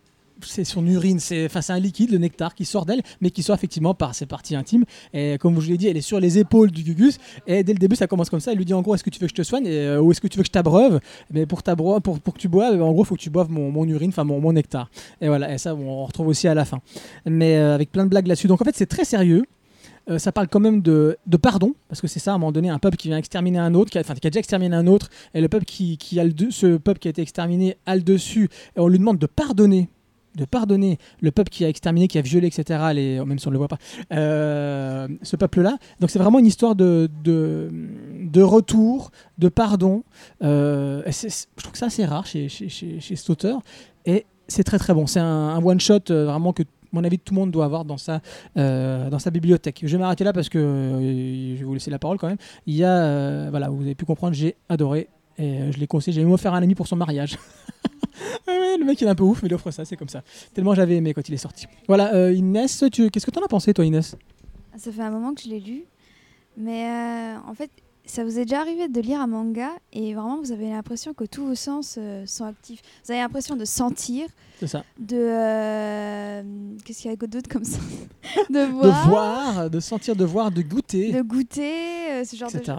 c'est 0.44 0.64
son 0.64 0.86
urine, 0.86 1.20
c'est 1.20 1.46
enfin, 1.46 1.60
un 1.74 1.78
liquide, 1.78 2.10
le 2.10 2.18
nectar, 2.18 2.54
qui 2.54 2.64
sort 2.64 2.86
d'elle, 2.86 3.02
mais 3.20 3.30
qui 3.30 3.42
sort 3.42 3.54
effectivement 3.54 3.94
par 3.94 4.14
ses 4.14 4.26
parties 4.26 4.56
intimes. 4.56 4.84
Et 5.12 5.38
comme 5.38 5.54
je 5.54 5.60
vous 5.60 5.70
l'ai 5.70 5.78
dit, 5.78 5.88
elle 5.88 5.96
est 5.96 6.00
sur 6.00 6.20
les 6.20 6.38
épaules 6.38 6.70
du 6.70 6.82
Gugus. 6.82 7.18
Et 7.46 7.62
dès 7.64 7.72
le 7.72 7.78
début, 7.78 7.96
ça 7.96 8.06
commence 8.06 8.30
comme 8.30 8.40
ça. 8.40 8.52
Elle 8.52 8.58
lui 8.58 8.64
dit 8.64 8.74
en 8.74 8.82
gros, 8.82 8.94
est-ce 8.94 9.04
que 9.04 9.10
tu 9.10 9.18
veux 9.18 9.26
que 9.26 9.30
je 9.30 9.34
te 9.34 9.42
soigne? 9.42 9.66
Et, 9.66 9.86
euh, 9.86 10.00
ou 10.00 10.12
est-ce 10.12 10.20
que 10.20 10.28
tu 10.28 10.38
veux 10.38 10.42
que 10.42 10.48
je 10.48 10.52
t'abreuve? 10.52 11.00
Mais 11.30 11.46
pour, 11.46 11.62
pour, 11.62 12.00
pour 12.20 12.34
que 12.34 12.38
tu 12.38 12.48
boives, 12.48 12.80
en 12.82 12.92
gros, 12.92 13.04
faut 13.04 13.14
que 13.14 13.20
tu 13.20 13.30
boives 13.30 13.50
mon, 13.50 13.70
mon 13.70 13.86
urine, 13.86 14.10
enfin 14.10 14.24
mon, 14.24 14.52
nectar. 14.52 14.90
Et 15.20 15.28
voilà, 15.28 15.52
et 15.52 15.58
ça, 15.58 15.74
on 15.74 16.04
retrouve 16.04 16.28
aussi 16.28 16.48
à 16.48 16.54
la 16.54 16.64
fin. 16.64 16.80
Mais 17.26 17.56
euh, 17.56 17.74
avec 17.74 17.90
plein 17.90 18.04
de 18.04 18.10
blagues 18.10 18.26
là-dessus. 18.26 18.48
Donc 18.48 18.60
en 18.60 18.64
fait, 18.64 18.76
c'est 18.76 18.86
très 18.86 19.04
sérieux. 19.04 19.44
Euh, 20.10 20.18
ça 20.18 20.32
parle 20.32 20.48
quand 20.48 20.60
même 20.60 20.82
de, 20.82 21.16
de 21.26 21.36
pardon, 21.36 21.74
parce 21.88 22.00
que 22.00 22.08
c'est 22.08 22.18
ça, 22.18 22.32
à 22.32 22.34
un 22.34 22.38
moment 22.38 22.52
donné, 22.52 22.68
un 22.68 22.78
peuple 22.78 22.96
qui 22.96 23.08
vient 23.08 23.18
exterminer 23.18 23.58
un 23.58 23.74
autre, 23.74 23.90
qui 23.90 23.98
a, 23.98 24.00
enfin, 24.00 24.14
qui 24.14 24.26
a 24.26 24.30
déjà 24.30 24.40
exterminé 24.40 24.74
un 24.74 24.86
autre, 24.86 25.08
et 25.34 25.40
le 25.40 25.48
peuple 25.48 25.64
qui, 25.64 25.96
qui 25.96 26.18
a 26.18 26.24
ce 26.50 26.76
peuple 26.76 26.98
qui 26.98 27.08
a 27.08 27.10
été 27.10 27.22
exterminé 27.22 27.76
a 27.86 27.94
le 27.94 28.02
dessus, 28.02 28.48
et 28.76 28.80
on 28.80 28.88
lui 28.88 28.98
demande 28.98 29.18
de 29.18 29.26
pardonner, 29.26 29.88
de 30.36 30.44
pardonner 30.44 30.98
le 31.20 31.30
peuple 31.30 31.50
qui 31.50 31.64
a 31.64 31.68
exterminé, 31.68 32.08
qui 32.08 32.18
a 32.18 32.22
violé, 32.22 32.46
etc., 32.46 32.80
même 33.24 33.38
si 33.38 33.46
on 33.46 33.50
ne 33.50 33.54
le 33.54 33.58
voit 33.58 33.68
pas, 33.68 33.78
euh, 34.12 35.08
ce 35.22 35.36
peuple-là. 35.36 35.76
Donc 36.00 36.10
c'est 36.10 36.18
vraiment 36.18 36.38
une 36.38 36.46
histoire 36.46 36.74
de, 36.74 37.08
de, 37.22 38.42
retour, 38.42 39.10
de 39.38 39.48
pardon. 39.48 40.04
Euh, 40.42 41.02
je 41.06 41.28
trouve 41.56 41.72
que 41.72 41.78
c'est 41.78 41.84
assez 41.84 42.04
rare 42.04 42.26
chez, 42.26 42.48
chez, 42.48 42.68
chez, 42.68 43.16
cet 43.16 43.30
auteur, 43.30 43.60
et 44.06 44.26
c'est 44.48 44.64
très 44.64 44.78
très 44.78 44.94
bon. 44.94 45.06
C'est 45.06 45.20
un, 45.20 45.62
one-shot 45.62 46.10
euh, 46.10 46.26
vraiment 46.26 46.52
que 46.52 46.62
mon 46.92 47.04
avis, 47.04 47.18
tout 47.18 47.32
le 47.32 47.40
monde 47.40 47.50
doit 47.50 47.64
avoir 47.64 47.86
dans 47.86 47.96
sa, 47.96 48.20
dans 48.54 49.18
sa 49.18 49.30
bibliothèque. 49.30 49.80
Je 49.82 49.96
vais 49.96 49.98
m'arrêter 49.98 50.24
là 50.24 50.34
parce 50.34 50.50
que 50.50 50.58
je 50.58 51.58
vais 51.58 51.64
vous 51.64 51.72
laisser 51.72 51.90
la 51.90 51.98
parole 51.98 52.18
quand 52.18 52.28
même. 52.28 52.36
Il 52.66 52.74
y 52.74 52.84
a, 52.84 53.48
voilà, 53.48 53.70
vous 53.70 53.80
avez 53.80 53.94
pu 53.94 54.04
comprendre, 54.04 54.34
j'ai 54.34 54.56
adoré 54.68 55.08
et 55.42 55.60
euh, 55.60 55.72
je 55.72 55.78
l'ai 55.78 55.86
conseillé. 55.86 56.14
J'ai 56.14 56.22
même 56.24 56.32
offert 56.32 56.54
à 56.54 56.58
un 56.58 56.62
ami 56.62 56.74
pour 56.74 56.86
son 56.86 56.96
mariage. 56.96 57.36
Ah 58.46 58.76
le 58.78 58.84
mec 58.84 59.00
il 59.00 59.06
est 59.06 59.10
un 59.10 59.14
peu 59.14 59.24
ouf, 59.24 59.42
mais 59.42 59.48
il 59.48 59.54
offre 59.54 59.70
ça, 59.70 59.84
c'est 59.84 59.96
comme 59.96 60.08
ça. 60.08 60.22
Tellement 60.54 60.74
j'avais 60.74 60.96
aimé 60.96 61.14
quand 61.14 61.26
il 61.28 61.34
est 61.34 61.38
sorti. 61.38 61.66
Voilà, 61.88 62.14
euh, 62.14 62.32
Inès, 62.32 62.84
tu... 62.92 63.10
qu'est-ce 63.10 63.24
que 63.26 63.30
t'en 63.30 63.42
as 63.42 63.48
pensé 63.48 63.72
toi, 63.74 63.84
Inès? 63.84 64.16
Ça 64.76 64.92
fait 64.92 65.00
un 65.02 65.10
moment 65.10 65.32
que 65.34 65.42
je 65.42 65.48
l'ai 65.48 65.60
lu. 65.60 65.84
Mais 66.56 66.84
euh, 66.86 67.36
en 67.48 67.54
fait, 67.54 67.70
ça 68.04 68.22
vous 68.24 68.38
est 68.38 68.44
déjà 68.44 68.60
arrivé 68.60 68.88
de 68.88 69.00
lire 69.00 69.20
un 69.20 69.26
manga 69.26 69.70
et 69.92 70.12
vraiment 70.14 70.38
vous 70.38 70.52
avez 70.52 70.68
l'impression 70.70 71.14
que 71.14 71.24
tous 71.24 71.46
vos 71.46 71.54
sens 71.54 71.96
euh, 71.98 72.24
sont 72.26 72.44
actifs. 72.44 72.82
Vous 73.04 73.12
avez 73.12 73.20
l'impression 73.20 73.56
de 73.56 73.64
sentir, 73.64 74.26
C'est 74.60 74.66
ça. 74.66 74.84
de. 74.98 75.16
euh, 75.16 76.42
Qu'est-ce 76.84 77.02
qu'il 77.02 77.10
y 77.10 77.14
a 77.14 77.16
d'autre 77.16 77.48
comme 77.48 77.64
ça? 77.64 77.78
De 78.50 78.54
De 78.54 79.08
voir, 79.08 79.70
de 79.70 79.80
sentir, 79.80 80.14
de 80.16 80.24
voir, 80.24 80.50
de 80.50 80.62
goûter, 80.62 81.12
de 81.12 81.22
goûter, 81.22 82.10
euh, 82.12 82.24
ce 82.24 82.36
genre 82.36 82.50
de 82.50 82.56
etc. 82.58 82.76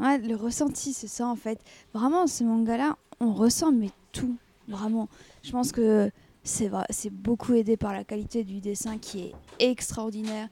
Ouais, 0.00 0.18
le 0.18 0.34
ressenti, 0.36 0.92
c'est 0.92 1.08
ça 1.08 1.26
en 1.26 1.36
fait. 1.36 1.58
Vraiment, 1.94 2.26
ce 2.26 2.42
manga-là, 2.44 2.96
on 3.20 3.32
ressent 3.32 3.72
mais 3.72 3.90
tout, 4.12 4.36
vraiment. 4.68 5.08
Je 5.42 5.50
pense 5.52 5.72
que 5.72 6.10
c'est 6.42 6.70
c'est 6.90 7.10
beaucoup 7.12 7.52
aidé 7.54 7.76
par 7.76 7.92
la 7.92 8.02
qualité 8.04 8.44
du 8.44 8.60
dessin 8.60 8.96
qui 8.98 9.20
est 9.20 9.32
extraordinaire. 9.58 10.48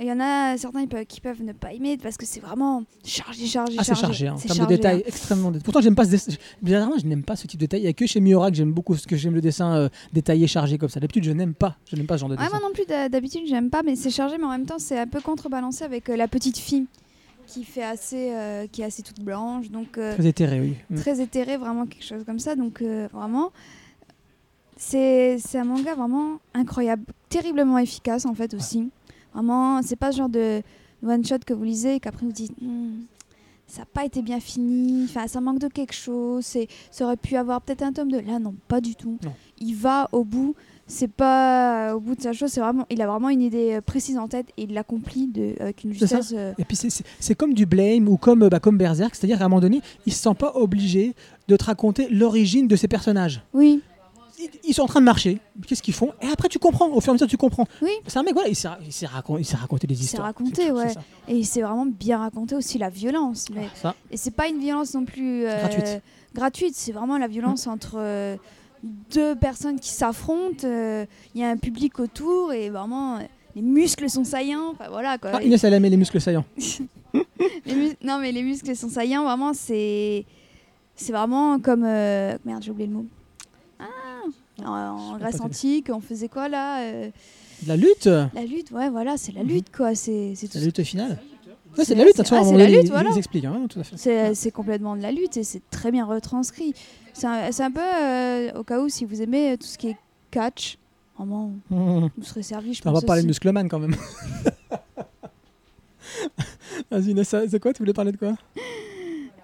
Il 0.00 0.06
y 0.08 0.12
en 0.12 0.18
a 0.18 0.56
certains 0.58 0.86
qui 1.04 1.20
peuvent 1.20 1.40
ne 1.44 1.52
pas 1.52 1.72
aimer 1.72 1.96
parce 1.96 2.16
que 2.16 2.26
c'est 2.26 2.40
vraiment 2.40 2.82
chargé, 3.04 3.46
chargé, 3.46 3.76
Ah, 3.78 3.84
c'est 3.84 3.94
chargé, 3.94 4.26
hein, 4.26 4.32
en 4.34 4.38
termes 4.38 4.48
de 4.50 4.54
chargé, 4.56 4.76
détails, 4.76 4.98
hein. 4.98 5.02
extrêmement 5.06 5.50
détaillés. 5.52 5.62
Pourtant, 5.62 5.80
j'aime 5.82 5.94
pas 5.94 6.04
ce 6.04 6.10
dessin. 6.10 6.32
Bizarrement, 6.60 6.98
je 6.98 7.06
n'aime 7.06 7.22
pas 7.22 7.36
ce 7.36 7.46
type 7.46 7.60
de 7.60 7.66
détail. 7.66 7.80
Il 7.80 7.82
n'y 7.84 7.88
a 7.90 7.92
que 7.92 8.04
chez 8.04 8.18
Miura 8.18 8.50
que 8.50 8.56
j'aime 8.56 8.72
beaucoup, 8.72 8.96
ce 8.96 9.06
que 9.06 9.14
j'aime 9.14 9.34
le 9.34 9.40
dessin 9.40 9.72
euh, 9.76 9.88
détaillé, 10.12 10.48
chargé 10.48 10.78
comme 10.78 10.88
ça. 10.88 10.98
D'habitude, 10.98 11.22
je 11.22 11.30
n'aime 11.30 11.54
pas. 11.54 11.76
Je 11.88 11.94
n'aime 11.94 12.06
pas 12.06 12.16
ce 12.16 12.22
genre 12.22 12.28
de 12.28 12.34
Ouais, 12.34 12.42
dessin. 12.42 12.58
moi 12.58 12.68
non 12.68 12.74
plus, 12.74 12.86
d'ha- 12.86 13.08
d'habitude, 13.08 13.42
j'aime 13.46 13.70
pas, 13.70 13.84
mais 13.84 13.94
c'est 13.94 14.10
chargé, 14.10 14.36
mais 14.36 14.46
en 14.46 14.50
même 14.50 14.66
temps, 14.66 14.80
c'est 14.80 14.98
un 14.98 15.06
peu 15.06 15.20
contrebalancé 15.20 15.84
avec 15.84 16.08
euh, 16.08 16.16
la 16.16 16.26
petite 16.26 16.58
fille 16.58 16.86
qui 17.46 17.64
fait 17.64 17.82
assez, 17.82 18.32
euh, 18.32 18.66
qui 18.66 18.82
est 18.82 18.84
assez 18.84 19.02
toute 19.02 19.20
blanche, 19.20 19.70
donc 19.70 19.98
euh, 19.98 20.14
Très 20.14 20.26
éthéré, 20.26 20.60
oui. 20.60 20.74
Mm. 20.90 20.96
très 20.96 21.20
éthéré, 21.20 21.56
vraiment 21.56 21.86
quelque 21.86 22.04
chose 22.04 22.24
comme 22.24 22.38
ça. 22.38 22.56
Donc 22.56 22.82
euh, 22.82 23.08
vraiment, 23.12 23.52
c'est 24.76 25.38
c'est 25.38 25.58
un 25.58 25.64
manga 25.64 25.94
vraiment 25.94 26.38
incroyable, 26.54 27.04
terriblement 27.28 27.78
efficace 27.78 28.26
en 28.26 28.34
fait 28.34 28.54
aussi. 28.54 28.90
Vraiment, 29.32 29.82
c'est 29.82 29.96
pas 29.96 30.12
ce 30.12 30.18
genre 30.18 30.28
de 30.28 30.62
one 31.04 31.24
shot 31.24 31.38
que 31.46 31.54
vous 31.54 31.64
lisez 31.64 31.96
et 31.96 32.00
qu'après 32.00 32.24
vous 32.26 32.32
dites 32.32 32.54
Hmm, 32.60 33.02
ça 33.66 33.80
n'a 33.80 33.86
pas 33.86 34.04
été 34.04 34.22
bien 34.22 34.40
fini, 34.40 35.04
enfin 35.04 35.26
ça 35.26 35.40
manque 35.40 35.58
de 35.58 35.68
quelque 35.68 35.94
chose, 35.94 36.44
c'est 36.44 36.68
ça 36.90 37.04
aurait 37.04 37.16
pu 37.16 37.36
avoir 37.36 37.60
peut-être 37.60 37.82
un 37.82 37.92
tome 37.92 38.10
de 38.10 38.18
là 38.18 38.38
non 38.38 38.54
pas 38.68 38.80
du 38.80 38.94
tout. 38.94 39.18
Non. 39.22 39.32
Il 39.58 39.74
va 39.74 40.08
au 40.12 40.24
bout. 40.24 40.54
C'est 40.86 41.08
pas 41.10 41.90
euh, 41.90 41.94
au 41.94 42.00
bout 42.00 42.14
de 42.14 42.20
sa 42.20 42.32
chose, 42.34 42.50
c'est 42.50 42.60
vraiment, 42.60 42.84
il 42.90 43.00
a 43.00 43.06
vraiment 43.06 43.30
une 43.30 43.40
idée 43.40 43.74
euh, 43.74 43.80
précise 43.80 44.18
en 44.18 44.28
tête 44.28 44.46
et 44.58 44.64
il 44.64 44.74
l'accomplit 44.74 45.30
avec 45.58 45.82
une 45.84 45.92
justesse. 45.94 46.32
euh, 46.36 46.52
Et 46.58 46.64
puis 46.64 46.76
c'est- 46.76 47.34
comme 47.34 47.54
du 47.54 47.64
blame 47.64 48.06
ou 48.08 48.16
comme, 48.18 48.48
bah, 48.48 48.60
comme 48.60 48.76
Berserk, 48.76 49.14
c'est-à-dire 49.14 49.38
qu'à 49.38 49.46
un 49.46 49.48
moment 49.48 49.62
donné, 49.62 49.80
il 50.04 50.12
se 50.12 50.20
sent 50.22 50.34
pas 50.38 50.52
obligé 50.56 51.14
de 51.48 51.56
te 51.56 51.64
raconter 51.64 52.08
l'origine 52.10 52.68
de 52.68 52.76
ces 52.76 52.86
personnages. 52.88 53.42
Oui, 53.54 53.80
Ils, 54.38 54.50
ils 54.64 54.74
sont 54.74 54.82
en 54.82 54.86
train 54.86 55.00
de 55.00 55.04
marcher, 55.06 55.38
qu'est-ce 55.66 55.82
qu'ils 55.82 55.94
font? 55.94 56.12
Et 56.20 56.26
après 56.26 56.48
tu 56.48 56.58
comprends, 56.58 56.88
au 56.88 57.00
fur 57.00 57.10
et 57.10 57.12
à 57.12 57.14
mesure 57.14 57.28
tu 57.28 57.36
comprends. 57.36 57.66
Oui. 57.80 57.90
C'est 58.06 58.18
un 58.18 58.22
mec, 58.24 58.34
voilà, 58.34 58.48
il 58.48 58.56
s'est 58.56 58.68
il 58.84 58.92
s'est 58.92 59.06
racon- 59.06 59.38
il 59.38 59.44
s'est 59.44 59.56
raconté 59.56 59.86
des 59.86 59.94
s'est 59.94 60.02
histoires. 60.04 60.26
raconté, 60.26 60.62
C'est 60.64 60.68
tout, 60.70 60.74
ouais. 60.76 60.92
et 61.28 61.44
c'est 61.44 61.62
vraiment 61.62 61.86
bien 61.86 62.18
raconté 62.18 62.56
aussi 62.56 62.76
la 62.78 62.90
violence. 62.90 63.46
Mais 63.54 63.68
Ça, 63.80 63.94
Et 64.10 64.16
c'est 64.16 64.32
pas 64.32 64.48
une 64.48 64.58
violence 64.58 64.92
non 64.92 65.04
plus 65.04 65.46
euh, 65.46 65.56
Gratuite. 65.60 66.02
gratuite, 66.34 66.74
c'est 66.74 66.90
vraiment 66.92 67.16
la 67.16 67.28
violence 67.28 67.68
entre 67.68 67.94
euh, 67.98 68.36
deux 69.10 69.34
personnes 69.34 69.78
qui 69.80 69.90
s'affrontent. 69.90 70.64
euh, 70.66 71.04
Il 71.34 71.40
y 71.40 71.44
a 71.44 71.48
un 71.48 71.56
public 71.56 71.98
autour 72.00 72.52
et 72.52 72.70
vraiment 72.70 73.16
euh, 73.16 73.20
les 73.56 73.62
muscles 73.62 74.08
sont 74.10 74.24
saillants. 74.24 74.70
Enfin 74.72 74.86
voilà 74.90 75.18
quoi. 75.18 75.30
Ah, 75.34 75.42
Inès, 75.42 75.62
elle 75.64 75.74
aimait 75.74 75.90
les 75.90 75.96
muscles 75.96 76.20
saillants. 76.20 76.44
Les 77.66 77.74
mus- 77.74 77.96
non 78.02 78.18
mais 78.18 78.32
les 78.32 78.42
muscles 78.42 78.74
sont 78.74 78.88
saillants. 78.88 79.22
Vraiment 79.24 79.52
c'est 79.54 80.24
c'est 80.96 81.12
vraiment 81.12 81.58
comme 81.60 81.84
euh, 81.84 82.36
merde 82.44 82.62
j'ai 82.62 82.70
oublié 82.72 82.88
le 82.88 82.94
mot. 82.94 83.06
Ah, 83.78 83.84
en, 84.64 84.70
en 84.72 85.18
Grèce 85.18 85.40
antique, 85.40 85.90
on 85.92 86.00
faisait 86.00 86.28
quoi 86.28 86.48
là 86.48 86.80
euh, 86.82 87.10
De 87.62 87.68
La 87.68 87.76
lutte 87.76 88.06
La 88.06 88.44
lutte, 88.44 88.70
ouais 88.72 88.88
voilà, 88.90 89.16
c'est 89.16 89.32
la 89.32 89.42
lutte 89.42 89.74
quoi. 89.74 89.94
C'est 89.94 90.34
La 90.54 90.60
lutte 90.60 90.82
finale 90.82 91.18
Ouais, 91.76 91.84
c'est 91.84 91.94
de 91.94 91.98
la 92.00 92.04
lutte, 92.04 92.20
ah, 92.20 92.40
la 92.56 92.66
lutte, 92.68 92.84
ils- 92.84 92.90
voilà. 92.90 93.10
Hein, 93.10 94.32
c'est 94.34 94.50
complètement 94.52 94.94
de 94.96 95.02
la 95.02 95.10
lutte 95.10 95.36
et 95.36 95.42
c'est 95.44 95.62
très 95.70 95.90
bien 95.90 96.04
retranscrit. 96.04 96.72
C'est 97.14 97.62
un, 97.62 97.70
peu, 97.70 97.80
euh, 97.80 98.52
au 98.58 98.64
cas 98.64 98.80
où, 98.80 98.88
si 98.88 99.04
vous 99.04 99.22
aimez 99.22 99.52
euh, 99.52 99.56
tout 99.56 99.66
ce 99.66 99.78
qui 99.78 99.88
est 99.88 99.96
catch, 100.30 100.76
vraiment, 101.16 101.52
Mmh. 101.70 102.08
vous 102.18 102.24
serez 102.24 102.42
servi, 102.42 102.74
je 102.74 102.82
On 102.84 102.92
va 102.92 103.00
parler 103.00 103.22
de 103.22 103.26
muscleman 103.28 103.68
quand 103.68 103.78
même. 103.78 103.94
Vas-y, 106.90 107.24
c'est 107.24 107.60
quoi 107.60 107.72
Tu 107.72 107.78
voulais 107.82 107.92
parler 107.92 108.12
de 108.12 108.16
quoi? 108.16 108.34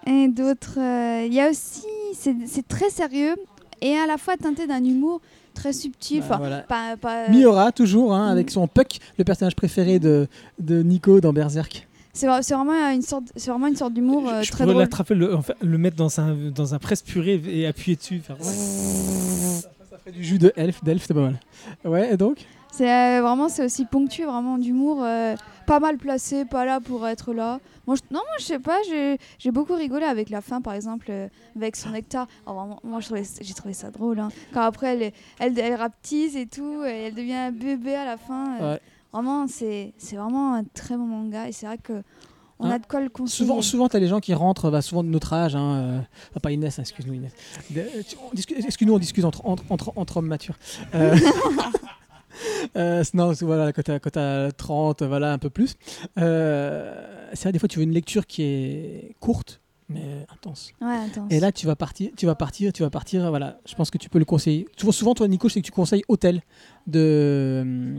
Et 0.07 0.29
d'autres. 0.29 0.79
euh, 0.79 1.27
Il 1.27 1.33
y 1.35 1.41
a 1.41 1.49
aussi. 1.51 1.85
C'est 2.14 2.66
très 2.68 2.91
sérieux 2.91 3.35
et 3.81 3.97
à 3.97 4.07
la 4.07 4.18
fois 4.18 4.37
teinté 4.37 4.66
d'un 4.66 4.85
humour 4.85 5.21
très 5.55 5.73
subtil. 5.73 6.21
Bah, 6.21 6.27
Enfin, 6.27 6.37
voilà. 6.39 6.59
pas, 6.62 6.97
pas- 6.97 7.29
Miura, 7.29 7.73
toujours, 7.73 8.12
hein, 8.14 8.29
Mm. 8.29 8.33
avec 8.33 8.51
son 8.51 8.66
Puck, 8.66 8.99
le 9.16 9.25
personnage 9.25 9.55
préféré 9.57 9.99
de, 9.99 10.27
de 10.59 10.83
Nico 10.83 11.21
dans 11.21 11.33
Berserk. 11.33 11.87
C'est 12.21 12.27
vra- 12.27 12.43
c'est 12.43 12.55
vraiment 12.55 12.91
une 12.91 13.01
sorte, 13.03 13.33
c'est 13.35 13.51
vraiment 13.51 13.66
une 13.66 13.77
sorte 13.77 13.95
d'humour 13.95 14.29
euh, 14.29 14.43
très 14.43 14.64
drôle. 14.64 14.77
l'attraper, 14.79 15.14
le, 15.14 15.35
enfin, 15.35 15.55
le 15.62 15.79
mettre 15.79 15.97
dans 15.97 16.21
un, 16.21 16.35
dans 16.51 16.75
un 16.75 16.79
presse-purée 16.79 17.41
et 17.47 17.66
appuyer 17.66 17.97
dessus. 17.97 18.18
Faire... 18.21 18.37
Ça 18.43 19.97
fait 20.05 20.12
du 20.12 20.23
jus 20.23 20.39
de 20.39 20.53
elfe, 20.57 20.85
d'elfe, 20.85 21.05
c'est 21.07 21.14
pas 21.14 21.21
mal. 21.23 21.41
Ouais, 21.85 22.12
et 22.12 22.16
donc? 22.16 22.47
C'est 22.73 22.91
euh, 22.91 23.23
vraiment, 23.23 23.49
c'est 23.49 23.64
aussi 23.64 23.85
ponctué 23.85 24.25
vraiment 24.25 24.57
d'humour, 24.59 25.03
euh, 25.03 25.35
pas 25.66 25.81
mal 25.81 25.97
placé, 25.97 26.45
pas 26.45 26.64
là 26.64 26.79
pour 26.81 27.07
être 27.09 27.33
là. 27.33 27.59
Moi, 27.87 27.97
je, 27.97 28.03
non, 28.14 28.21
moi 28.21 28.37
je 28.39 28.45
sais 28.45 28.59
pas, 28.61 28.79
j'ai 29.39 29.51
beaucoup 29.51 29.75
rigolé 29.75 30.05
avec 30.05 30.31
la 30.31 30.41
fin, 30.41 30.61
par 30.61 30.75
exemple, 30.75 31.07
euh, 31.11 31.27
avec 31.57 31.75
son 31.75 31.91
nectar. 31.91 32.29
Oh, 32.47 32.53
vraiment, 32.53 32.79
moi, 32.85 33.01
j'ai 33.01 33.55
trouvé 33.55 33.75
ça 33.75 33.91
drôle. 33.91 34.21
hein. 34.21 34.29
Quand 34.53 34.61
après, 34.61 34.95
elle, 34.97 35.12
elle, 35.41 35.59
elle 35.59 35.75
rapetisse 35.75 36.37
et 36.37 36.47
tout, 36.47 36.85
et 36.85 37.07
elle 37.09 37.14
devient 37.14 37.35
un 37.35 37.51
bébé 37.51 37.95
à 37.95 38.05
la 38.05 38.16
fin. 38.16 38.59
Ouais. 38.61 38.81
Vraiment, 39.13 39.47
c'est 39.49 39.93
c'est 39.99 40.17
vraiment 40.17 40.55
un 40.55 40.65
très 40.65 40.97
bon 40.97 41.07
manga, 41.07 41.49
et 41.49 41.53
c'est 41.53 41.67
vrai 41.67 41.79
que 41.79 42.03
on 42.63 42.67
Hein 42.67 42.73
a 42.73 42.79
de 42.79 42.87
quoi 42.87 43.01
le 43.01 43.09
conseiller. 43.09 43.47
Souvent, 43.49 43.63
souvent 43.63 43.89
tu 43.89 43.97
as 43.97 44.01
les 44.01 44.07
gens 44.09 44.21
qui 44.21 44.35
rentrent, 44.35 44.71
bah, 44.71 44.83
souvent 44.83 45.03
de 45.03 45.09
notre 45.09 45.33
âge, 45.33 45.57
hein, 45.57 45.75
euh, 45.77 46.01
ah, 46.37 46.41
pas 46.41 46.53
Inès, 46.53 46.79
hein, 46.79 46.83
excuse-nous 46.83 47.15
Inès. 47.15 47.33
De- 47.71 48.03
tu- 48.07 48.17
on 48.31 48.35
discute- 48.35 48.63
Excuse-nous, 48.65 48.93
on 48.95 48.99
discute 48.99 49.25
entre, 49.25 49.47
entre, 49.47 49.65
entre, 49.71 49.93
entre 49.97 50.17
hommes 50.19 50.27
matures. 50.27 50.57
Euh, 50.95 51.17
euh, 52.77 53.03
non, 53.15 53.35
c'est- 53.35 53.45
voilà, 53.45 53.73
quand 53.73 53.83
tu 53.83 54.19
as, 54.19 54.53
30, 54.53 55.03
voilà, 55.03 55.33
un 55.33 55.39
peu 55.39 55.51
plus. 55.51 55.75
Euh, 56.19 57.29
c'est 57.33 57.45
vrai, 57.45 57.53
des 57.53 57.59
fois, 57.59 57.69
tu 57.69 57.79
veux 57.79 57.85
une 57.85 57.93
lecture 57.93 58.27
qui 58.27 58.43
est 58.43 59.17
courte, 59.21 59.61
mais 59.89 60.27
intense. 60.33 60.73
Ouais, 60.81 60.97
attends. 61.11 61.27
Et 61.31 61.41
là, 61.41 61.53
tu 61.53 61.67
vas 61.67 61.77
partir, 61.77 62.11
tu 62.17 62.27
vas 62.27 62.35
partir, 62.35 62.73
tu 62.73 62.83
vas 62.83 62.91
partir. 62.91 63.29
Voilà, 63.31 63.59
je 63.67 63.75
pense 63.75 63.91
que 63.91 63.99
tu 63.99 64.09
peux 64.11 64.19
le 64.19 64.25
conseiller. 64.27 64.67
Souvent, 64.77 64.93
souvent 64.93 65.15
toi, 65.15 65.27
Nico, 65.29 65.49
je 65.49 65.55
sais 65.55 65.61
que 65.61 65.67
tu 65.67 65.73
conseilles 65.73 66.05
Hôtel 66.09 66.43
de, 66.87 67.97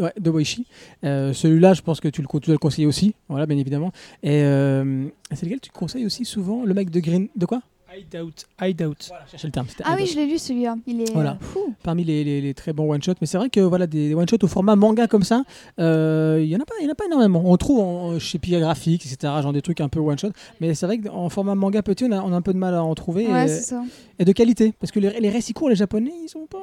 ouais, 0.00 0.12
de 0.18 0.30
Boichi. 0.30 0.66
Euh, 1.04 1.32
Celui-là, 1.32 1.74
je 1.74 1.82
pense 1.82 2.00
que 2.00 2.08
tu 2.08 2.22
le, 2.22 2.28
tu 2.28 2.46
dois 2.46 2.54
le 2.54 2.58
conseiller 2.58 2.86
aussi. 2.86 3.14
Voilà, 3.28 3.46
bien 3.46 3.58
évidemment. 3.58 3.92
Et 4.22 4.42
euh, 4.42 5.06
c'est 5.32 5.44
lequel 5.46 5.60
tu 5.60 5.70
conseilles 5.70 6.06
aussi 6.06 6.24
souvent 6.24 6.64
Le 6.64 6.74
mec 6.74 6.90
de 6.90 7.00
Green. 7.00 7.28
De 7.36 7.46
quoi? 7.46 7.62
Hideout. 7.92 8.30
Hideout. 8.62 8.94
Voilà, 9.08 9.26
cherchez 9.28 9.48
le 9.48 9.52
terme. 9.52 9.66
ah 9.82 9.96
oui, 9.98 10.06
je 10.06 10.14
l'ai 10.14 10.26
lu 10.26 10.38
celui-là. 10.38 10.76
Il 10.86 11.00
est 11.00 11.12
Voilà. 11.12 11.32
euh, 11.32 11.44
fou. 11.44 11.74
Parmi 11.82 12.04
les, 12.04 12.22
les- 12.22 12.40
les 12.40 12.54
très 12.54 12.72
bons 12.72 12.88
one-shots. 12.88 13.14
Mais 13.20 13.26
c'est 13.26 13.36
vrai 13.36 13.50
que 13.50 13.58
voilà, 13.58 13.88
des 13.88 14.14
one-shots 14.14 14.44
au 14.44 14.46
format 14.46 14.76
manga 14.76 15.08
comme 15.08 15.24
ça, 15.24 15.42
euh, 15.80 16.38
il 16.40 16.48
y 16.48 16.54
en 16.54 16.60
a 16.60 16.64
pas, 16.64 16.74
il 16.80 16.84
y 16.84 16.88
en 16.88 16.92
a 16.92 16.94
pas 16.94 17.06
énormément. 17.06 17.42
On 17.44 17.56
trouve 17.56 17.80
en- 17.80 18.18
chez 18.20 18.38
Pia 18.38 18.60
Graphics, 18.60 19.04
etc. 19.06 19.32
Genre 19.42 19.52
des 19.52 19.60
trucs 19.60 19.80
un 19.80 19.88
peu 19.88 19.98
one-shot. 19.98 20.30
Mais 20.60 20.74
c'est 20.74 20.86
vrai 20.86 20.98
qu'en 20.98 21.28
format 21.30 21.56
manga 21.56 21.82
petit, 21.82 22.04
on 22.04 22.12
a, 22.12 22.20
on 22.22 22.32
a 22.32 22.36
un 22.36 22.42
peu 22.42 22.52
de 22.52 22.58
mal 22.58 22.74
à 22.76 22.84
en 22.84 22.94
trouver. 22.94 23.26
Ouais, 23.26 23.46
Et- 23.46 23.48
c'est 23.48 23.62
ça. 23.62 23.82
et 24.20 24.24
de 24.24 24.30
qualité. 24.32 24.72
Parce 24.78 24.92
que 24.92 25.00
les, 25.00 25.18
les 25.18 25.28
récits 25.30 25.52
courts, 25.52 25.68
les 25.68 25.74
japonais, 25.74 26.12
ils 26.22 26.28
sont 26.28 26.46
pas. 26.46 26.58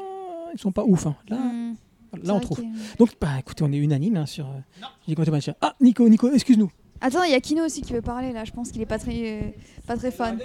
ils 0.53 0.59
sont 0.61 0.71
pas 0.71 0.85
ouf. 0.85 1.07
hein. 1.07 1.15
Là, 1.27 1.35
Hmm, 1.35 1.73
là 2.23 2.33
on 2.35 2.39
trouve. 2.39 2.59
que- 2.59 2.97
Donc, 2.97 3.11
bah, 3.19 3.29
écoutez, 3.39 3.63
on 3.63 3.71
est 3.71 3.77
unanime 3.77 4.17
hein, 4.17 4.25
sur. 4.25 4.47
euh. 4.47 4.59
Ah, 5.61 5.73
Nico, 5.81 6.07
Nico, 6.09 6.31
excuse-nous. 6.31 6.71
Attends, 6.99 7.23
il 7.23 7.31
y 7.31 7.35
a 7.35 7.39
Kino 7.39 7.63
aussi 7.63 7.81
qui 7.81 7.93
veut 7.93 8.01
parler 8.01 8.33
là. 8.33 8.43
Je 8.43 8.51
pense 8.51 8.71
qu'il 8.71 8.81
est 8.81 8.85
pas 8.87 8.97
très, 8.97 9.41
euh, 9.41 9.41
pas 9.85 9.97
très 9.97 10.09
fan. 10.11 10.39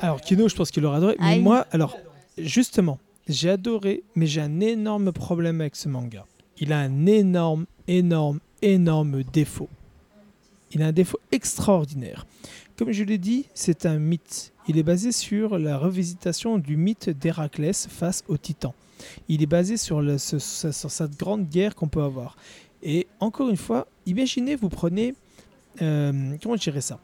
Alors, 0.00 0.20
Kino, 0.20 0.48
je 0.48 0.54
pense 0.54 0.70
qu'il 0.70 0.84
aurait 0.84 0.98
adoré. 0.98 1.16
Mais 1.18 1.38
moi, 1.40 1.66
alors, 1.72 1.96
justement, 2.38 2.98
j'ai 3.28 3.50
adoré, 3.50 4.04
mais 4.14 4.26
j'ai 4.26 4.40
un 4.40 4.60
énorme 4.60 5.10
problème 5.12 5.60
avec 5.60 5.74
ce 5.76 5.88
manga. 5.88 6.24
Il 6.60 6.72
a 6.72 6.78
un 6.78 7.06
énorme, 7.06 7.66
énorme, 7.88 8.38
énorme 8.62 9.22
défaut. 9.24 9.68
Il 10.72 10.82
a 10.82 10.86
un 10.86 10.92
défaut 10.92 11.18
extraordinaire. 11.32 12.26
Comme 12.76 12.92
je 12.92 13.02
l'ai 13.04 13.18
dit, 13.18 13.46
c'est 13.54 13.86
un 13.86 13.98
mythe. 13.98 14.52
Il 14.68 14.78
est 14.78 14.82
basé 14.82 15.10
sur 15.12 15.58
la 15.58 15.78
revisitation 15.78 16.58
du 16.58 16.76
mythe 16.76 17.08
d'Héraclès 17.10 17.86
face 17.88 18.22
aux 18.28 18.36
titans. 18.36 18.72
Il 19.28 19.42
est 19.42 19.46
basé 19.46 19.76
sur, 19.76 20.02
cette 20.18 21.16
grande 21.16 21.48
guerre 21.48 21.74
qu'on 21.74 21.88
peut 21.88 22.02
avoir. 22.02 22.36
Et 22.82 23.06
encore 23.20 23.48
une 23.48 23.56
fois, 23.56 23.86
imaginez, 24.06 24.56
vous 24.56 24.68
prenez... 24.68 25.14
euh, 25.82 26.36
comment 26.42 26.56
je 26.56 26.80
ça? 26.80 26.98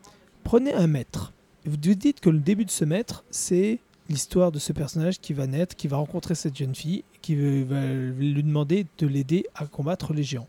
Prenez 0.44 0.73
un 0.74 0.86
maître. 0.86 1.32
Vous 1.64 1.77
dites 1.77 2.20
que 2.20 2.31
le 2.31 2.40
début 2.40 2.64
de 2.64 2.70
ce 2.70 2.85
maître, 2.85 3.24
c'est 3.31 3.78
l'histoire 4.09 4.52
de 4.52 4.59
ce 4.59 4.73
personnage 4.73 5.20
qui 5.20 5.32
va 5.32 5.47
naître, 5.47 5.77
qui 5.77 5.89
va 5.89 5.97
rencontrer 5.97 6.35
cette 6.35 6.56
jeune 6.56 6.74
fille, 6.74 7.05
qui 7.20 7.35
va 7.62 7.77
va 7.77 7.93
lui 7.93 8.43
demander 8.43 8.86
de 8.98 9.06
l'aider 9.06 9.47
à 9.55 9.66
combattre 9.66 10.12
les 10.12 10.24
géants. 10.24 10.48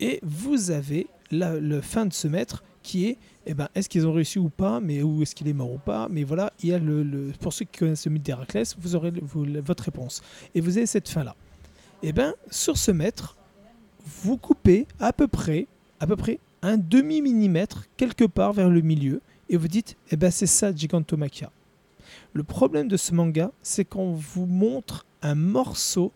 Et 0.00 0.20
vous 0.22 0.70
avez 0.70 1.06
la, 1.30 1.58
le 1.58 1.80
fin 1.80 2.06
de 2.06 2.12
ce 2.12 2.28
maître 2.28 2.62
qui 2.82 3.06
est, 3.06 3.18
eh 3.46 3.54
ben, 3.54 3.68
est-ce 3.74 3.88
qu'ils 3.88 4.06
ont 4.06 4.12
réussi 4.12 4.38
ou 4.38 4.48
pas, 4.48 4.80
mais 4.80 5.02
ou 5.02 5.22
est-ce 5.22 5.34
qu'il 5.34 5.48
est 5.48 5.52
mort 5.52 5.72
ou 5.72 5.78
pas, 5.78 6.08
mais 6.10 6.24
voilà, 6.24 6.52
il 6.62 6.70
y 6.70 6.74
a 6.74 6.78
le, 6.78 7.32
pour 7.40 7.52
ceux 7.52 7.64
qui 7.64 7.78
connaissent 7.78 8.06
le 8.06 8.12
mythe 8.12 8.22
d'Héraclès, 8.22 8.76
vous 8.78 8.94
aurez 8.94 9.12
votre 9.22 9.84
réponse. 9.84 10.22
Et 10.54 10.60
vous 10.60 10.76
avez 10.76 10.86
cette 10.86 11.08
fin-là. 11.08 11.34
Et 12.02 12.12
ben, 12.12 12.34
sur 12.50 12.76
ce 12.76 12.90
maître, 12.90 13.36
vous 14.04 14.36
coupez 14.36 14.86
à 14.98 15.12
peu 15.12 15.28
près, 15.28 15.66
à 16.00 16.06
peu 16.06 16.16
près 16.16 16.38
un 16.62 16.76
demi-millimètre 16.76 17.86
quelque 17.96 18.24
part 18.24 18.52
vers 18.52 18.68
le 18.68 18.80
milieu, 18.80 19.20
et 19.48 19.56
vous 19.56 19.68
dites, 19.68 19.96
eh 20.10 20.16
ben 20.16 20.30
c'est 20.30 20.46
ça 20.46 20.74
Gigantomachia. 20.74 21.50
Le 22.32 22.42
problème 22.42 22.88
de 22.88 22.96
ce 22.96 23.14
manga, 23.14 23.50
c'est 23.62 23.84
qu'on 23.84 24.12
vous 24.12 24.46
montre 24.46 25.04
un 25.22 25.34
morceau 25.34 26.12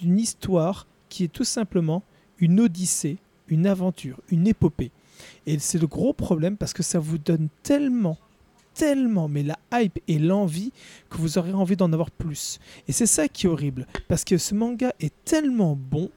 d'une 0.00 0.18
histoire 0.18 0.86
qui 1.08 1.24
est 1.24 1.32
tout 1.32 1.44
simplement 1.44 2.02
une 2.38 2.60
odyssée, 2.60 3.18
une 3.48 3.66
aventure, 3.66 4.20
une 4.30 4.46
épopée. 4.46 4.90
Et 5.46 5.58
c'est 5.58 5.78
le 5.78 5.86
gros 5.86 6.12
problème 6.12 6.56
parce 6.56 6.72
que 6.72 6.82
ça 6.82 6.98
vous 6.98 7.18
donne 7.18 7.48
tellement, 7.62 8.18
tellement, 8.74 9.28
mais 9.28 9.42
la 9.42 9.58
hype 9.72 9.98
et 10.08 10.18
l'envie 10.18 10.72
que 11.10 11.18
vous 11.18 11.38
aurez 11.38 11.52
envie 11.52 11.76
d'en 11.76 11.92
avoir 11.92 12.10
plus. 12.10 12.58
Et 12.88 12.92
c'est 12.92 13.06
ça 13.06 13.28
qui 13.28 13.46
est 13.46 13.48
horrible, 13.48 13.86
parce 14.08 14.24
que 14.24 14.38
ce 14.38 14.54
manga 14.54 14.92
est 15.00 15.12
tellement 15.24 15.78
bon. 15.78 16.10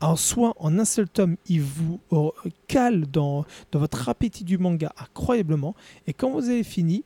En 0.00 0.14
soi, 0.14 0.54
en 0.58 0.78
un 0.78 0.84
seul 0.84 1.08
tome, 1.08 1.36
il 1.48 1.60
vous 1.60 1.98
euh, 2.12 2.30
cale 2.68 3.06
dans, 3.06 3.44
votre 3.72 4.08
appétit 4.08 4.44
du 4.44 4.56
manga 4.56 4.92
incroyablement. 4.96 5.74
Et 6.06 6.12
quand 6.12 6.30
vous 6.30 6.48
avez 6.48 6.62
fini, 6.62 7.02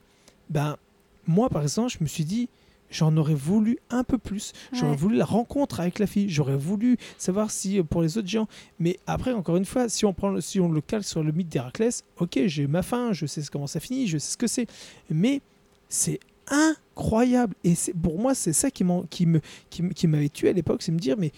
ben, 0.51 0.77
moi 1.25 1.49
par 1.49 1.63
exemple, 1.63 1.91
je 1.91 2.03
me 2.03 2.07
suis 2.07 2.23
dit, 2.23 2.49
j'en 2.93 3.15
aurais 3.17 3.33
voulu 3.33 3.79
un 3.89 4.03
peu 4.03 4.17
plus. 4.17 4.53
J'aurais 4.71 4.91
Ouais. 4.91 4.97
voulu 4.97 5.15
la 5.17 5.25
rencontre 5.25 5.79
avec 5.79 5.99
la 5.99 6.07
fille. 6.07 6.29
J'aurais 6.29 6.55
voulu 6.55 6.97
savoir 7.17 7.51
si 7.51 7.79
euh, 7.79 7.83
pour 7.83 8.01
les 8.01 8.17
autres 8.17 8.27
géants. 8.27 8.47
Mais 8.79 8.99
après, 9.07 9.33
encore 9.33 9.57
une 9.57 9.65
fois, 9.65 9.89
si 9.89 10.05
on, 10.05 10.13
prend 10.13 10.29
le, 10.29 10.39
si 10.41 10.59
on 10.59 10.71
le 10.71 10.81
cale 10.81 11.03
sur 11.03 11.23
le 11.23 11.31
mythe 11.31 11.49
d'Héraclès, 11.49 12.03
ok, 12.19 12.39
j'ai 12.45 12.67
ma 12.67 12.83
fin, 12.83 13.11
je 13.13 13.25
sais 13.25 13.41
comment 13.51 13.67
ça 13.67 13.79
finit, 13.79 14.07
je 14.07 14.17
sais 14.17 14.31
ce 14.33 14.37
que 14.37 14.47
c'est. 14.47 14.67
Mais 15.09 15.41
c'est 15.89 16.19
incroyable. 16.47 17.55
Et 17.63 17.75
c'est- 17.75 17.93
pour 17.93 18.19
moi, 18.19 18.35
c'est 18.35 18.53
ça 18.53 18.69
qui, 18.71 18.83
me, 18.83 19.01
qui, 19.09 19.27
qui 19.95 20.07
m'avait 20.07 20.29
tué 20.29 20.49
à 20.49 20.53
l'époque, 20.53 20.81
c'est 20.81 20.91
me 20.91 20.99
dire, 20.99 21.15
mais, 21.17 21.31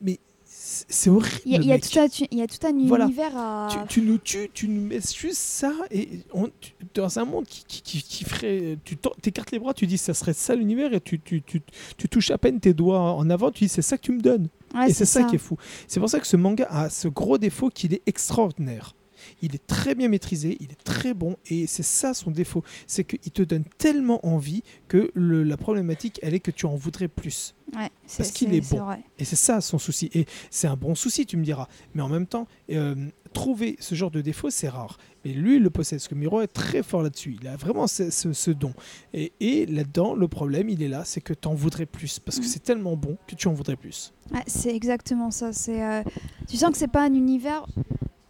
mais 0.00 0.18
c'est 0.64 1.10
horrible. 1.10 1.40
Il 1.44 1.64
y 1.64 1.72
a, 1.72 1.76
y 1.76 1.80
tout, 1.80 1.98
un, 1.98 2.06
il 2.30 2.38
y 2.38 2.42
a 2.42 2.46
tout 2.46 2.64
un 2.66 2.86
Voilà. 2.86 3.06
univers 3.06 3.36
à. 3.36 3.68
Tu, 3.88 4.00
tu 4.00 4.06
nous 4.06 4.18
tues, 4.18 4.48
tu 4.54 4.68
nous 4.68 4.80
mets 4.80 5.00
juste 5.00 5.34
ça, 5.36 5.72
et 5.90 6.08
on, 6.32 6.48
tu- 6.60 6.72
dans 6.94 7.18
un 7.18 7.24
monde 7.24 7.46
qui, 7.46 7.64
qui, 7.66 7.82
qui- 7.82 8.02
qui 8.02 8.24
ferait. 8.24 8.78
Tu 8.84 8.96
t'écartes 9.20 9.50
les 9.50 9.58
bras, 9.58 9.74
tu 9.74 9.86
dis 9.86 9.98
ça 9.98 10.14
serait 10.14 10.32
ça 10.34 10.54
l'univers, 10.54 10.92
et 10.94 11.00
tu, 11.00 11.18
tu, 11.20 11.42
tu, 11.42 11.60
tu 11.96 12.08
touches 12.08 12.30
à 12.30 12.38
peine 12.38 12.60
tes 12.60 12.74
doigts 12.74 13.00
en 13.00 13.28
avant, 13.30 13.50
tu 13.50 13.64
dis 13.64 13.68
c'est 13.68 13.82
ça 13.82 13.96
que 13.98 14.02
tu 14.02 14.12
me 14.12 14.20
donnes. 14.20 14.48
Ouais, 14.74 14.88
et 14.90 14.92
c'est 14.92 15.04
ça. 15.04 15.24
qui 15.24 15.34
est 15.34 15.38
fou. 15.38 15.56
C'est 15.88 16.00
pour 16.00 16.08
ça 16.08 16.20
que 16.20 16.26
ce 16.26 16.36
manga 16.36 16.66
a 16.70 16.88
ce 16.90 17.08
gros 17.08 17.38
défaut 17.38 17.68
qu'il 17.68 17.92
est 17.94 18.02
extraordinaire. 18.06 18.94
Il 19.40 19.54
est 19.54 19.66
très 19.66 19.94
bien 19.94 20.08
maîtrisé, 20.08 20.56
il 20.60 20.70
est 20.72 20.84
très 20.84 21.14
bon, 21.14 21.36
et 21.48 21.66
c'est 21.66 21.82
ça 21.82 22.12
son 22.14 22.30
défaut. 22.30 22.62
C'est 22.86 23.04
qu'il 23.04 23.32
te 23.32 23.42
donne 23.42 23.64
tellement 23.78 24.24
envie 24.26 24.62
que 24.88 25.10
le- 25.14 25.42
la 25.44 25.56
problématique, 25.56 26.18
elle 26.22 26.34
est 26.34 26.40
que 26.40 26.50
tu 26.50 26.66
en 26.66 26.76
voudrais 26.76 27.08
plus. 27.08 27.54
Ouais, 27.74 27.90
Parce 28.18 28.32
qu'il 28.32 28.52
est 28.54 28.68
bon. 28.70 28.84
Et 29.18 29.24
c'est 29.24 29.36
ça 29.36 29.60
son 29.62 29.78
souci. 29.78 30.10
Et 30.12 30.26
c'est 30.50 30.66
un 30.66 30.76
bon 30.76 30.94
souci, 30.94 31.24
tu 31.24 31.36
me 31.38 31.44
diras. 31.44 31.68
Mais 31.94 32.02
en 32.02 32.08
même 32.08 32.26
temps, 32.26 32.46
euh, 32.70 32.94
trouver 33.32 33.76
ce 33.80 33.94
genre 33.94 34.10
de 34.10 34.20
défaut, 34.20 34.50
c'est 34.50 34.68
rare. 34.68 34.98
Mais 35.24 35.32
lui, 35.32 35.56
il 35.56 35.62
le 35.62 35.70
possède. 35.70 35.98
Parce 36.00 36.08
que 36.08 36.14
Miro 36.14 36.42
est 36.42 36.48
très 36.48 36.82
fort 36.82 37.02
là-dessus. 37.02 37.36
Il 37.40 37.48
a 37.48 37.56
vraiment 37.56 37.86
ce, 37.86 38.10
ce- 38.10 38.34
ce 38.34 38.50
don. 38.50 38.74
Et, 39.14 39.32
et 39.40 39.64
là-dedans, 39.64 40.14
le 40.14 40.28
problème, 40.28 40.68
il 40.68 40.82
est 40.82 40.88
là, 40.88 41.04
c'est 41.06 41.22
que 41.22 41.32
tu 41.32 41.48
en 41.48 41.54
voudrais 41.54 41.86
plus. 41.86 42.18
Parce 42.18 42.38
que 42.38 42.42
Mhm. 42.44 42.48
c'est 42.50 42.62
tellement 42.62 42.96
bon 42.96 43.16
que 43.26 43.34
tu 43.36 43.48
en 43.48 43.54
voudrais 43.54 43.76
plus. 43.76 44.12
Ouais, 44.34 44.42
c'est 44.46 44.74
exactement 44.76 45.30
ça. 45.30 45.54
C'est, 45.54 45.82
euh, 45.82 46.02
tu 46.48 46.58
sens 46.58 46.72
que 46.72 46.76
c'est 46.76 46.88
pas 46.88 47.04
un 47.04 47.14
univers. 47.14 47.64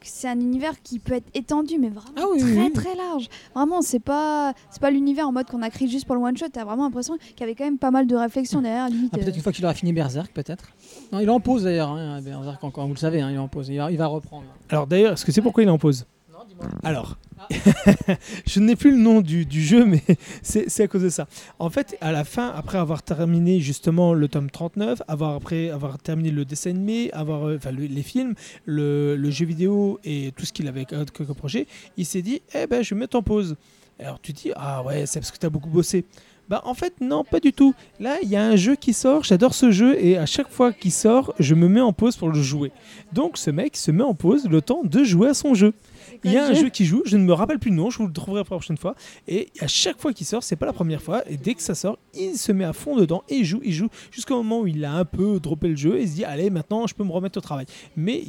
C'est 0.04 0.28
un 0.28 0.38
univers 0.40 0.80
qui 0.82 0.98
peut 0.98 1.14
être 1.14 1.28
étendu, 1.34 1.78
mais 1.78 1.88
vraiment 1.88 2.10
Ah 2.16 2.24
oui, 2.32 2.40
très 2.40 2.50
oui, 2.64 2.72
très 2.72 2.94
large. 2.94 3.28
Vraiment, 3.54 3.82
c'est 3.82 4.00
pas 4.00 4.52
c'est 4.70 4.80
pas 4.80 4.90
l'univers 4.90 5.28
en 5.28 5.32
mode 5.32 5.46
qu'on 5.48 5.62
a 5.62 5.70
créé 5.70 5.88
juste 5.88 6.06
pour 6.06 6.14
le 6.14 6.20
one 6.22 6.36
shot. 6.36 6.46
T'as 6.52 6.64
vraiment 6.64 6.84
l'impression 6.84 7.16
qu'il 7.18 7.40
y 7.40 7.42
avait 7.44 7.54
quand 7.54 7.64
même 7.64 7.78
pas 7.78 7.90
mal 7.90 8.06
de 8.06 8.16
réflexions 8.16 8.60
derrière. 8.62 8.88
Limite, 8.88 9.10
Ah, 9.12 9.18
peut-être 9.18 9.28
euh, 9.34 9.36
une 9.36 9.42
fois 9.42 9.52
qu'il 9.52 9.64
aura 9.64 9.74
fini 9.74 9.92
Berserk, 9.92 10.32
peut-être. 10.32 10.64
Non, 11.12 11.20
il 11.20 11.26
est 11.26 11.30
en 11.30 11.40
pause 11.40 11.64
d'ailleurs, 11.64 11.90
hein, 11.90 12.20
Berserk 12.20 12.62
encore, 12.64 12.86
vous 12.86 12.94
le 12.94 12.98
savez, 12.98 13.20
hein, 13.20 13.30
il 13.30 13.34
est 13.36 13.38
en 13.38 13.48
pause. 13.48 13.68
Il 13.68 13.76
va, 13.78 13.90
il 13.90 13.96
va 13.98 14.06
reprendre. 14.06 14.44
Alors 14.68 14.86
d'ailleurs, 14.86 15.12
est-ce 15.14 15.24
que 15.24 15.32
c'est 15.32 15.42
pourquoi 15.42 15.62
il 15.62 15.68
est 15.68 15.72
en 15.72 15.78
pause? 15.78 16.06
Non, 16.32 16.38
dis-moi. 16.48 16.66
Alors, 16.82 17.16
je 18.46 18.60
n'ai 18.60 18.76
plus 18.76 18.90
le 18.92 18.98
nom 18.98 19.20
du, 19.20 19.44
du 19.46 19.62
jeu, 19.62 19.84
mais 19.84 20.02
c'est 20.42 20.82
à 20.82 20.88
cause 20.88 21.02
de 21.02 21.08
ça. 21.08 21.26
En 21.58 21.70
fait, 21.70 21.96
à 22.00 22.12
la 22.12 22.24
fin, 22.24 22.48
après 22.48 22.78
avoir 22.78 23.02
terminé 23.02 23.60
justement 23.60 24.14
le 24.14 24.28
tome 24.28 24.50
39, 24.50 25.02
avoir, 25.08 25.34
après 25.34 25.70
avoir 25.70 25.98
terminé 25.98 26.30
le 26.30 26.44
dessin 26.44 26.70
animé, 26.70 27.10
avoir, 27.12 27.48
euh, 27.48 27.58
le- 27.72 27.86
les 27.86 28.02
films, 28.02 28.34
le, 28.64 29.16
le 29.16 29.30
jeu 29.30 29.46
vidéo 29.46 29.98
et 30.04 30.32
tout 30.36 30.44
ce 30.46 30.52
qu'il 30.52 30.68
avait 30.68 30.84
comme 30.84 31.04
projet, 31.34 31.66
il 31.96 32.06
s'est 32.06 32.22
dit, 32.22 32.42
eh 32.54 32.66
ben, 32.66 32.82
je 32.82 32.90
vais 32.90 32.96
me 32.96 33.00
mettre 33.00 33.16
en 33.16 33.22
pause. 33.22 33.56
Alors 33.98 34.20
tu 34.20 34.32
dis, 34.32 34.50
ah 34.56 34.82
ouais, 34.82 35.06
c'est 35.06 35.20
parce 35.20 35.30
que 35.30 35.38
tu 35.38 35.46
as 35.46 35.50
beaucoup 35.50 35.68
bossé. 35.68 36.04
Bah 36.48 36.60
en 36.64 36.74
fait 36.74 36.94
non 37.00 37.22
pas 37.22 37.38
du 37.38 37.52
tout. 37.52 37.72
Là 38.00 38.16
il 38.20 38.28
y 38.28 38.34
a 38.34 38.44
un 38.44 38.56
jeu 38.56 38.74
qui 38.74 38.92
sort, 38.92 39.22
j'adore 39.22 39.54
ce 39.54 39.70
jeu 39.70 39.96
et 40.04 40.18
à 40.18 40.26
chaque 40.26 40.50
fois 40.50 40.72
qu'il 40.72 40.90
sort, 40.90 41.32
je 41.38 41.54
me 41.54 41.68
mets 41.68 41.80
en 41.80 41.92
pause 41.92 42.16
pour 42.16 42.28
le 42.30 42.42
jouer. 42.42 42.72
Donc 43.12 43.38
ce 43.38 43.50
mec 43.50 43.76
se 43.76 43.92
met 43.92 44.02
en 44.02 44.12
pause 44.14 44.48
le 44.48 44.60
temps 44.60 44.82
de 44.82 45.04
jouer 45.04 45.28
à 45.28 45.34
son 45.34 45.54
jeu. 45.54 45.72
Il 46.24 46.32
y 46.32 46.36
a 46.36 46.46
un 46.46 46.54
jeu 46.54 46.68
qui 46.68 46.84
joue, 46.84 47.02
je 47.04 47.16
ne 47.16 47.24
me 47.24 47.32
rappelle 47.32 47.58
plus 47.58 47.70
le 47.70 47.76
nom, 47.76 47.90
je 47.90 47.98
vous 47.98 48.06
le 48.06 48.12
trouverai 48.12 48.44
pour 48.44 48.54
la 48.54 48.58
prochaine 48.58 48.76
fois. 48.76 48.94
Et 49.26 49.48
à 49.60 49.66
chaque 49.66 50.00
fois 50.00 50.12
qu'il 50.12 50.26
sort, 50.26 50.42
c'est 50.42 50.56
pas 50.56 50.66
la 50.66 50.72
première 50.72 51.02
fois, 51.02 51.28
et 51.28 51.36
dès 51.36 51.54
que 51.54 51.62
ça 51.62 51.74
sort, 51.74 51.98
il 52.14 52.36
se 52.36 52.52
met 52.52 52.64
à 52.64 52.72
fond 52.72 52.96
dedans 52.96 53.22
et 53.28 53.36
il 53.36 53.44
joue, 53.44 53.60
il 53.64 53.72
joue, 53.72 53.88
jusqu'au 54.10 54.36
moment 54.36 54.60
où 54.60 54.66
il 54.66 54.84
a 54.84 54.92
un 54.92 55.04
peu 55.04 55.40
droppé 55.40 55.68
le 55.68 55.76
jeu 55.76 55.98
et 55.98 56.02
il 56.02 56.08
se 56.08 56.14
dit, 56.14 56.24
allez, 56.24 56.50
maintenant 56.50 56.86
je 56.86 56.94
peux 56.94 57.04
me 57.04 57.12
remettre 57.12 57.38
au 57.38 57.40
travail. 57.40 57.66
Mais 57.96 58.22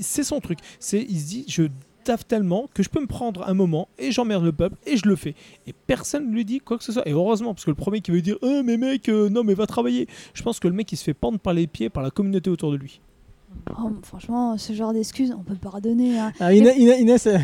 c'est 0.00 0.24
son 0.24 0.40
truc, 0.40 0.58
c'est 0.80 1.04
il 1.08 1.20
se 1.20 1.26
dit, 1.26 1.44
je 1.48 1.64
taffe 2.08 2.26
tellement 2.26 2.68
que 2.72 2.82
je 2.82 2.88
peux 2.88 3.00
me 3.00 3.06
prendre 3.06 3.46
un 3.46 3.54
moment 3.54 3.88
et 3.98 4.12
j'emmerde 4.12 4.42
le 4.42 4.52
peuple 4.52 4.76
et 4.86 4.96
je 4.96 5.06
le 5.06 5.14
fais. 5.14 5.34
Et 5.66 5.74
personne 5.86 6.30
ne 6.30 6.34
lui 6.34 6.44
dit 6.44 6.58
quoi 6.58 6.78
que 6.78 6.84
ce 6.84 6.92
soit. 6.92 7.06
Et 7.06 7.12
heureusement, 7.12 7.52
parce 7.52 7.66
que 7.66 7.70
le 7.70 7.76
premier 7.76 8.00
qui 8.00 8.10
veut 8.10 8.22
dire, 8.22 8.36
oh, 8.40 8.62
mais 8.64 8.78
mec, 8.78 9.08
euh, 9.10 9.28
non, 9.28 9.44
mais 9.44 9.52
va 9.52 9.66
travailler. 9.66 10.08
Je 10.32 10.42
pense 10.42 10.58
que 10.58 10.68
le 10.68 10.74
mec, 10.74 10.90
il 10.90 10.96
se 10.96 11.04
fait 11.04 11.14
pendre 11.14 11.38
par 11.38 11.52
les 11.52 11.66
pieds 11.66 11.90
par 11.90 12.02
la 12.02 12.10
communauté 12.10 12.48
autour 12.48 12.72
de 12.72 12.76
lui. 12.76 13.00
Oh, 13.78 13.90
franchement, 14.02 14.56
ce 14.58 14.72
genre 14.72 14.92
d'excuses, 14.92 15.32
on 15.38 15.42
peut 15.42 15.54
pardonner. 15.54 16.18
hein. 16.18 16.32
Ah, 16.40 16.52
Inès, 16.54 16.76
Inès, 16.76 17.00
Inès, 17.00 17.26
euh, 17.26 17.38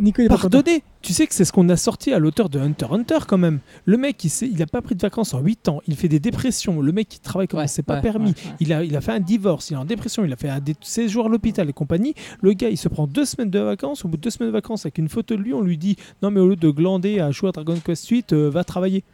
Nico, 0.00 0.22
il 0.22 0.24
est 0.24 0.28
pas 0.28 0.36
content. 0.36 0.48
Pardonner 0.50 0.82
Tu 1.02 1.12
sais 1.12 1.26
que 1.26 1.34
c'est 1.34 1.44
ce 1.44 1.52
qu'on 1.52 1.68
a 1.68 1.76
sorti 1.76 2.12
à 2.12 2.18
l'auteur 2.18 2.48
de 2.48 2.58
Hunter 2.58 2.86
x 2.86 2.92
Hunter 2.94 3.18
quand 3.28 3.38
même. 3.38 3.60
Le 3.84 3.96
mec, 3.96 4.22
il, 4.24 4.30
il 4.50 4.60
a 4.62 4.66
pas 4.66 4.80
pris 4.82 4.94
de 4.96 5.02
vacances 5.02 5.34
en 5.34 5.40
8 5.40 5.68
ans. 5.68 5.80
Il 5.86 5.94
fait 5.96 6.08
des 6.08 6.18
dépressions. 6.18 6.80
Le 6.80 6.92
mec 6.92 7.08
qui 7.08 7.20
travaille 7.20 7.46
comme 7.46 7.60
Ouais, 7.60 7.68
c'est 7.68 7.82
pas 7.82 7.96
ouais, 7.96 8.00
permis. 8.02 8.30
ouais, 8.30 8.34
ouais. 8.46 8.56
Il, 8.60 8.72
a, 8.72 8.82
il 8.82 8.96
a 8.96 9.00
fait 9.00 9.12
un 9.12 9.20
divorce, 9.20 9.70
il 9.70 9.74
est 9.74 9.76
en 9.76 9.84
dépression, 9.84 10.24
il 10.24 10.32
a 10.32 10.36
fait 10.36 10.48
un 10.48 10.60
dé- 10.60 10.74
séjour 10.80 11.26
à 11.26 11.28
l'hôpital 11.28 11.68
et 11.68 11.72
compagnie. 11.72 12.14
Le 12.42 12.52
gars, 12.54 12.70
il 12.70 12.76
se 12.78 12.88
prend 12.88 13.06
deux 13.06 13.24
semaines 13.24 13.50
de 13.50 13.58
vacances. 13.60 14.04
Au 14.04 14.08
bout 14.08 14.16
de 14.16 14.22
deux 14.22 14.30
semaines 14.30 14.48
de 14.50 14.54
vacances, 14.54 14.84
avec 14.86 14.98
une 14.98 15.08
photo 15.08 15.36
de 15.36 15.42
lui, 15.42 15.52
on 15.54 15.60
lui 15.60 15.78
dit 15.78 15.96
Non, 16.22 16.30
mais 16.30 16.40
au 16.40 16.48
lieu 16.48 16.56
de 16.56 16.70
glander 16.70 17.20
à 17.20 17.30
jouer 17.30 17.50
à 17.50 17.52
Dragon 17.52 17.76
Quest 17.84 18.08
8, 18.08 18.32
va 18.32 18.64
travailler. 18.64 19.04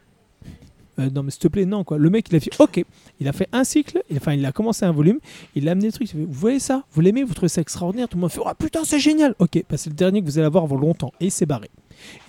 Euh, 0.99 1.09
non, 1.13 1.23
mais 1.23 1.31
s'il 1.31 1.39
te 1.39 1.47
plaît, 1.47 1.65
non, 1.65 1.83
quoi. 1.83 1.97
Le 1.97 2.09
mec, 2.09 2.27
il 2.29 2.35
a 2.35 2.39
fait 2.39 2.51
OK. 2.59 2.83
Il 3.19 3.27
a 3.27 3.33
fait 3.33 3.47
un 3.51 3.63
cycle, 3.63 4.03
il- 4.09 4.17
enfin, 4.17 4.33
il 4.33 4.45
a 4.45 4.51
commencé 4.51 4.85
un 4.85 4.91
volume, 4.91 5.19
il 5.55 5.67
a 5.67 5.71
amené 5.71 5.87
le 5.87 5.91
truc. 5.93 6.07
il 6.07 6.11
fait, 6.11 6.25
Vous 6.25 6.31
voyez 6.31 6.59
ça? 6.59 6.83
Vous 6.93 7.01
l'aimez 7.01 7.23
Vous 7.23 7.33
trouvez 7.33 7.49
ça 7.49 7.61
extraordinaire? 7.61 8.07
Tout 8.07 8.17
le 8.17 8.21
monde 8.21 8.31
fait 8.31 8.41
Oh 8.45 8.49
putain, 8.57 8.81
c'est 8.83 8.99
génial 8.99 9.33
Ok, 9.39 9.63
bah, 9.69 9.77
c'est 9.77 9.89
le 9.89 9.95
dernier 9.95 10.21
que 10.21 10.25
vous 10.25 10.37
allez 10.37 10.45
avoir 10.47 10.63
avant 10.65 10.77
longtemps. 10.77 11.11
Et 11.19 11.25
il 11.25 11.31
s'est 11.31 11.45
barré. 11.45 11.69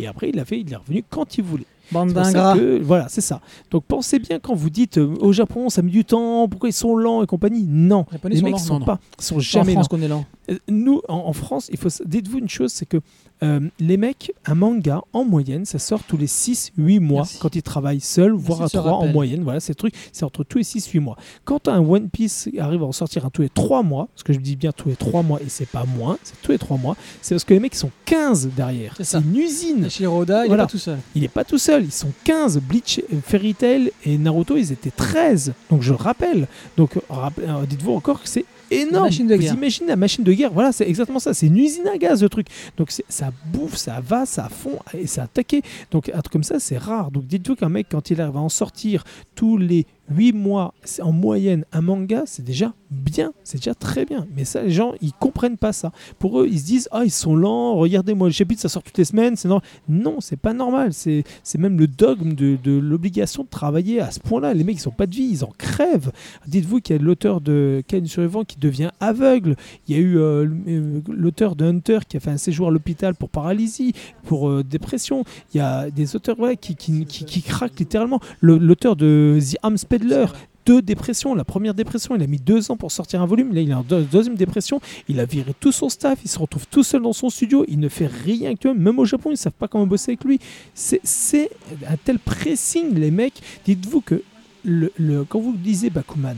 Et 0.01 0.07
après, 0.07 0.29
il 0.31 0.39
a 0.39 0.45
fait, 0.45 0.61
il 0.61 0.73
est 0.73 0.77
revenu 0.77 1.05
quand 1.09 1.37
il 1.37 1.45
voulait. 1.45 1.67
Bande 1.93 2.15
que- 2.15 2.81
voilà, 2.83 3.09
c'est 3.11 3.21
ça. 3.21 3.43
Donc 3.71 3.85
pensez 3.85 4.19
bien 4.19 4.39
quand 4.39 4.55
vous 4.55 4.71
dites 4.71 4.97
euh, 4.97 5.15
au 5.21 5.33
Japon, 5.35 5.69
ça 5.69 5.83
met 5.83 5.91
du 5.91 6.03
temps, 6.07 6.49
pourquoi 6.49 6.71
ils 6.71 6.73
sont 6.73 6.97
lents 6.97 7.23
et 7.23 7.27
compagnie. 7.27 7.67
Non, 7.69 8.07
Les 8.25 8.39
sont 8.39 8.45
mecs 8.45 8.59
sont 8.59 8.73
Non, 8.75 8.79
non. 8.81 8.87
pas, 8.87 9.01
sont 9.19 9.37
en 9.37 9.41
jamais 9.41 9.75
lents. 9.75 9.81
France 9.83 9.89
qu'on 9.89 10.01
est 10.01 10.09
lent. 10.09 10.25
Euh, 10.51 10.59
Nous, 10.69 11.01
en, 11.09 11.15
en 11.17 11.33
France, 11.33 11.69
il 11.73 11.79
faut 11.79 11.89
dites-vous 12.05 12.39
une 12.39 12.49
chose, 12.49 12.73
c'est 12.73 12.87
que 12.87 12.99
euh, 13.43 13.61
les 13.81 13.97
mecs, 13.97 14.33
un 14.47 14.55
manga, 14.55 15.03
en 15.13 15.25
moyenne, 15.25 15.65
ça 15.65 15.79
sort 15.79 16.03
tous 16.05 16.17
les 16.17 16.29
6-8 16.29 17.01
mois 17.01 17.23
Merci. 17.23 17.39
quand 17.41 17.57
ils 17.57 17.63
travaillent 17.63 18.01
seuls, 18.01 18.33
voire 18.33 18.63
à 18.63 18.65
de 18.67 18.71
ce 18.71 18.77
3 18.79 18.93
en 18.93 19.07
moyenne. 19.09 19.43
Voilà, 19.43 19.59
c'est 19.61 19.73
le 19.73 19.77
truc, 19.77 19.93
c'est 20.13 20.25
entre 20.25 20.45
tous 20.45 20.59
les 20.59 20.65
6-8 20.65 21.01
mois. 21.01 21.17
Quand 21.45 21.67
un 21.69 21.81
One 21.81 22.09
Piece 22.09 22.49
arrive 22.59 22.83
à 22.83 22.87
en 22.87 22.93
sortir 22.93 23.27
un 23.27 23.31
tous 23.31 23.43
les 23.43 23.49
3 23.49 23.83
mois, 23.83 24.09
parce 24.15 24.23
que 24.23 24.33
je 24.33 24.39
dis 24.39 24.55
bien 24.57 24.71
tous 24.73 24.89
les 24.89 24.97
3 24.97 25.23
mois 25.23 25.41
et 25.43 25.49
c'est 25.49 25.69
pas 25.69 25.85
moins, 25.85 26.17
c'est 26.23 26.41
tous 26.43 26.53
les 26.53 26.59
3 26.59 26.79
mois, 26.79 26.97
c'est 27.23 27.35
parce 27.35 27.45
que 27.45 27.55
les 27.55 27.61
mecs 27.61 27.75
ils 27.75 27.79
sont 27.79 27.91
15 28.05 28.51
derrière. 28.57 28.95
C'est 29.01 29.19
une 29.19 29.37
usine. 29.37 29.85
Et 29.87 29.91
Shiroda, 29.91 30.45
il 30.45 30.49
Voilà. 30.49 30.63
est 30.63 30.67
pas 30.67 30.71
tout 30.71 30.79
seul. 30.79 30.99
Il 31.17 31.23
n'est 31.23 31.29
pas 31.29 31.45
tout 31.45 31.59
seul, 31.59 31.85
ils 31.85 31.93
sont 31.93 32.13
15. 32.25 32.61
Bleach, 32.61 33.01
euh, 33.13 33.17
Fairy 33.27 33.55
Tail 33.55 33.91
et 34.05 34.17
Naruto, 34.17 34.57
ils 34.57 34.71
étaient 34.73 34.91
13. 34.93 35.53
Donc 35.71 35.83
je 35.83 35.91
le 35.91 35.97
rappelle. 35.97 36.47
Donc 36.77 36.97
euh, 36.97 37.67
dites-vous 37.69 37.93
encore 37.93 38.23
que 38.23 38.29
c'est 38.29 38.45
énorme. 38.71 39.05
machine 39.07 39.27
de 39.27 39.35
Vous 39.35 39.41
guerre. 39.43 39.55
imaginez 39.55 39.89
la 39.89 39.97
machine 39.97 40.25
de 40.25 40.33
guerre 40.33 40.53
Voilà, 40.53 40.73
c'est 40.73 40.89
exactement 40.89 41.19
ça. 41.19 41.35
C'est 41.35 41.47
une 41.47 41.57
usine 41.57 41.87
à 41.87 41.99
gaz, 41.99 42.23
le 42.23 42.29
truc. 42.29 42.47
Donc 42.77 42.91
ça 42.91 43.33
bouffe, 43.53 43.77
ça 43.77 44.01
va, 44.01 44.27
ça 44.27 44.49
fond 44.49 44.79
et 44.97 45.07
ça 45.07 45.25
attaqué. 45.25 45.63
Donc 45.91 46.09
un 46.09 46.21
truc 46.21 46.33
comme 46.33 46.45
ça, 46.45 46.59
c'est 46.59 46.79
rare. 46.79 47.11
Donc 47.11 47.27
dites-vous 47.27 47.57
qu'un 47.57 47.69
mec, 47.69 47.87
quand 47.91 48.11
il 48.11 48.21
arrive 48.21 48.37
à 48.37 48.41
en 48.41 48.49
sortir 48.49 49.05
tous 49.35 49.57
les 49.57 49.87
8 50.11 50.33
mois, 50.33 50.75
c'est 50.85 51.03
en 51.03 51.13
moyenne, 51.13 51.65
un 51.73 51.81
manga, 51.81 52.25
c'est 52.27 52.45
déjà 52.45 52.73
bien. 52.91 53.33
C'est 53.43 53.59
déjà 53.59 53.75
très 53.75 54.05
bien. 54.05 54.27
Mais 54.37 54.45
ça, 54.45 54.63
les 54.63 54.71
gens, 54.71 54.93
ils 55.01 55.13
comprennent 55.13 55.57
pas 55.57 55.73
ça. 55.73 55.93
Pour 56.19 56.41
eux, 56.41 56.49
ils 56.51 56.61
se 56.61 56.65
disent, 56.67 56.89
ah, 56.93 57.05
ils 57.05 57.11
sont 57.11 57.35
lents, 57.37 57.75
regardez-moi 57.75 58.29
le 58.29 58.33
chapitre, 58.33 58.61
ça 58.61 58.69
sort 58.69 58.83
toutes 58.83 58.99
les 58.99 59.05
semaines. 59.05 59.37
C'est 59.37 59.49
normal. 59.49 59.67
Non, 59.89 60.17
c'est 60.21 60.37
pas 60.37 60.53
normal. 60.53 60.93
C'est 60.93 61.25
même 61.59 61.79
le 61.79 61.87
dogme 61.87 62.35
de, 62.35 62.59
l'obligation 62.79 63.45
de 63.45 63.49
travailler 63.49 64.01
à 64.01 64.11
ce 64.11 64.21
point-là. 64.21 64.55
Les 64.55 64.65
mecs, 64.65 64.77
ils 64.81 64.89
ont 64.89 64.93
pas 64.93 65.07
de 65.07 65.15
vie, 65.15 65.29
ils 65.31 65.45
en 65.45 65.53
crèvent. 65.57 66.13
Dites-vous 66.47 66.81
qu'il 66.81 66.97
y 66.97 66.99
a 66.99 67.03
l'auteur 67.03 67.41
de 67.41 67.83
Ken 67.87 68.07
Survivant 68.07 68.45
qui 68.45 68.59
devient 68.59 68.91
aveugle. 69.01 69.57
Il 69.89 69.97
y 69.97 69.99
a 69.99 70.03
eu 70.03 70.19
euh, 70.19 70.47
euh, 70.69 71.01
l'auteur 71.09 71.57
de 71.57 71.65
Hunter 71.65 72.01
qui 72.09 72.17
a 72.17 72.21
fait 72.21 72.31
un 72.31 72.37
séjour 72.37 72.69
à 72.69 72.71
l'hôpital 72.71 73.15
pour 73.15 73.29
paralysie, 73.29 73.93
pour 74.25 74.49
euh, 74.49 74.63
dépression. 74.63 75.25
Il 75.53 75.59
y 75.59 75.61
a 75.61 75.91
des 75.91 76.15
auteurs 76.17 76.37
qui, 76.61 76.75
qui, 76.77 77.43
craquent 77.43 77.79
littéralement. 77.79 78.21
Le- 78.41 78.59
L'auteur 78.59 78.97
de 78.97 79.39
The 79.41 79.57
Arms 79.95 80.01
Peddler, 80.09 80.27
deux 80.67 80.81
dépressions. 80.83 81.35
La 81.35 81.45
première 81.45 81.75
dépression, 81.75 82.17
il 82.17 82.23
a 82.23 82.27
mis 82.27 82.39
deux 82.39 82.71
ans 82.71 82.77
pour 82.77 82.91
sortir 82.91 83.21
un 83.23 83.27
volume. 83.27 83.53
Là, 83.55 83.61
il 83.61 83.71
est 83.71 83.75
en 83.75 83.83
deux- 83.83 84.03
deuxième 84.03 84.35
dépression. 84.37 84.81
Il 85.09 85.21
a 85.21 85.27
viré 85.27 85.53
tout 85.59 85.73
son 85.73 85.89
staff. 85.89 86.19
Il 86.25 86.31
se 86.31 86.39
retrouve 86.39 86.67
tout 86.71 86.83
seul 86.83 87.03
dans 87.03 87.13
son 87.13 87.29
studio. 87.31 87.65
Il 87.69 87.79
ne 87.81 87.89
fait 87.89 88.07
rien 88.07 88.51
actuellement. 88.53 88.81
Même 88.83 88.99
au 88.99 89.05
Japon, 89.05 89.31
ils 89.31 89.35
ne 89.35 89.39
savent 89.39 89.53
pas 89.53 89.69
comment 89.69 89.87
bosser 89.87 90.13
avec 90.13 90.25
lui. 90.25 90.39
C'est- 90.75 91.01
C'est 91.05 91.51
un 91.89 91.97
tel 92.03 92.19
pressing, 92.19 92.95
les 92.95 93.11
mecs. 93.11 93.41
Dites-vous 93.67 94.01
que 94.01 94.23
le, 94.65 94.91
le- 94.97 95.25
quand 95.25 95.41
vous 95.41 95.55
lisez 95.63 95.91
Bakuman 95.91 96.37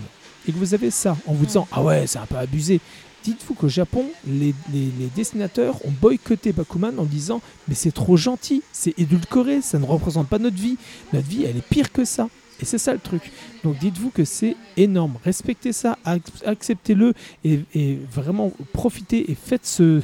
et 0.49 0.53
que 0.53 0.59
vous 0.59 0.75
avez 0.75 0.91
ça 0.91 1.17
en 1.27 1.33
vous 1.33 1.47
disant 1.47 1.69
Ah 1.71 1.83
ouais, 1.85 2.07
c'est 2.09 2.19
un 2.19 2.27
peu 2.27 2.37
abusé. 2.37 2.81
Dites-vous 3.23 3.55
qu'au 3.55 3.69
Japon, 3.69 4.05
les, 4.27 4.55
les- 4.73 4.91
les 5.01 5.07
dessinateurs 5.15 5.77
ont 5.85 5.93
boycotté 6.01 6.53
Bakuman 6.53 6.99
en 6.99 7.05
disant 7.05 7.41
Mais 7.69 7.75
c'est 7.77 7.93
trop 7.93 8.17
gentil, 8.17 8.63
c'est 8.73 8.95
édulcoré, 8.99 9.63
ça 9.63 9.79
ne 9.79 9.85
représente 9.85 10.27
pas 10.29 10.39
notre 10.41 10.57
vie. 10.57 10.77
Notre 11.13 11.27
vie, 11.29 11.45
elle 11.45 11.57
est 11.57 11.69
pire 11.69 11.93
que 11.93 12.05
ça. 12.05 12.29
Et 12.61 12.65
c'est 12.65 12.79
ça 12.79 12.93
le 12.93 12.99
truc. 12.99 13.23
Donc 13.65 13.79
dites-vous 13.79 14.11
que 14.11 14.25
c'est 14.25 14.57
énorme. 14.77 15.19
Respectez 15.25 15.73
ça, 15.73 15.99
ac- 16.05 16.45
acceptez-le 16.45 17.13
et, 17.45 17.61
vraiment 18.11 18.53
profitez 18.73 19.31
et 19.31 19.35
faites 19.35 19.67
ce, 19.67 20.01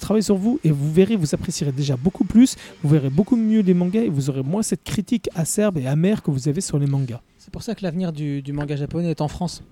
travail 0.00 0.22
sur 0.22 0.36
vous 0.36 0.60
et 0.64 0.70
vous 0.70 0.92
verrez, 0.92 1.16
vous 1.16 1.34
apprécierez 1.34 1.72
déjà 1.72 1.96
beaucoup 1.96 2.24
plus, 2.24 2.56
vous 2.82 2.90
verrez 2.90 3.10
beaucoup 3.10 3.36
mieux 3.36 3.60
les 3.60 3.74
mangas 3.74 4.02
et 4.02 4.08
vous 4.08 4.30
aurez 4.30 4.42
moins 4.42 4.62
cette 4.62 4.84
critique 4.84 5.28
acerbe 5.34 5.78
et 5.78 5.86
amère 5.86 6.22
que 6.22 6.30
vous 6.30 6.48
avez 6.48 6.60
sur 6.60 6.78
les 6.78 6.86
mangas. 6.86 7.20
C'est 7.38 7.52
pour 7.52 7.62
ça 7.62 7.74
que 7.74 7.82
l'avenir 7.82 8.12
du 8.12 8.52
manga 8.52 8.76
japonais 8.76 9.10
est 9.10 9.20
en 9.20 9.28
France. 9.28 9.62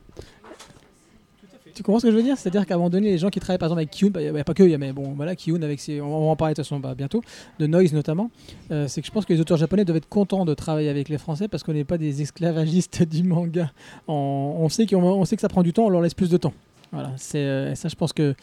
Tu 1.76 1.82
comprends 1.82 1.98
ce 1.98 2.06
que 2.06 2.10
je 2.10 2.16
veux 2.16 2.22
dire? 2.22 2.38
C'est-à-dire 2.38 2.64
qu'à 2.64 2.72
un 2.72 2.76
moment 2.78 2.88
donné, 2.88 3.10
les 3.10 3.18
gens 3.18 3.28
qui 3.28 3.38
travaillent 3.38 3.58
par 3.58 3.66
exemple 3.66 3.80
avec 3.80 4.10
bah, 4.10 4.22
il 4.22 4.32
n'y 4.32 4.40
a 4.40 4.44
pas 4.44 4.54
que, 4.54 4.62
y 4.62 4.72
a 4.72 4.78
mais 4.78 4.92
bon, 4.92 5.12
voilà, 5.14 5.36
Kyun 5.36 5.60
avec 5.60 5.78
ses, 5.78 6.00
on 6.00 6.08
va 6.08 6.30
en 6.30 6.34
parler 6.34 6.54
de 6.54 6.56
toute 6.56 6.64
façon 6.64 6.80
bah, 6.80 6.94
bientôt, 6.94 7.20
de 7.58 7.66
Noise 7.66 7.92
notamment, 7.92 8.30
euh, 8.70 8.88
c'est 8.88 9.02
que 9.02 9.06
je 9.06 9.12
pense 9.12 9.26
que 9.26 9.34
les 9.34 9.40
auteurs 9.42 9.58
japonais 9.58 9.84
doivent 9.84 9.98
être 9.98 10.08
contents 10.08 10.46
de 10.46 10.54
travailler 10.54 10.88
avec 10.88 11.10
les 11.10 11.18
Français 11.18 11.48
parce 11.48 11.62
qu'on 11.62 11.74
n'est 11.74 11.84
pas 11.84 11.98
des 11.98 12.22
esclavagistes 12.22 13.02
du 13.08 13.24
manga. 13.24 13.70
On, 14.08 14.66
sait 14.70 14.86
qu'on, 14.86 15.02
on 15.02 15.26
sait 15.26 15.36
que 15.36 15.42
ça 15.42 15.50
prend 15.50 15.62
du 15.62 15.74
temps, 15.74 15.84
on 15.84 15.90
leur 15.90 16.00
laisse 16.00 16.14
plus 16.14 16.30
de 16.30 16.38
temps. 16.38 16.54
Voilà, 16.92 17.12
c'est 17.18 17.40
euh, 17.40 17.74
ça, 17.74 17.90
je 17.90 17.94
pense 17.94 18.14
que 18.14 18.34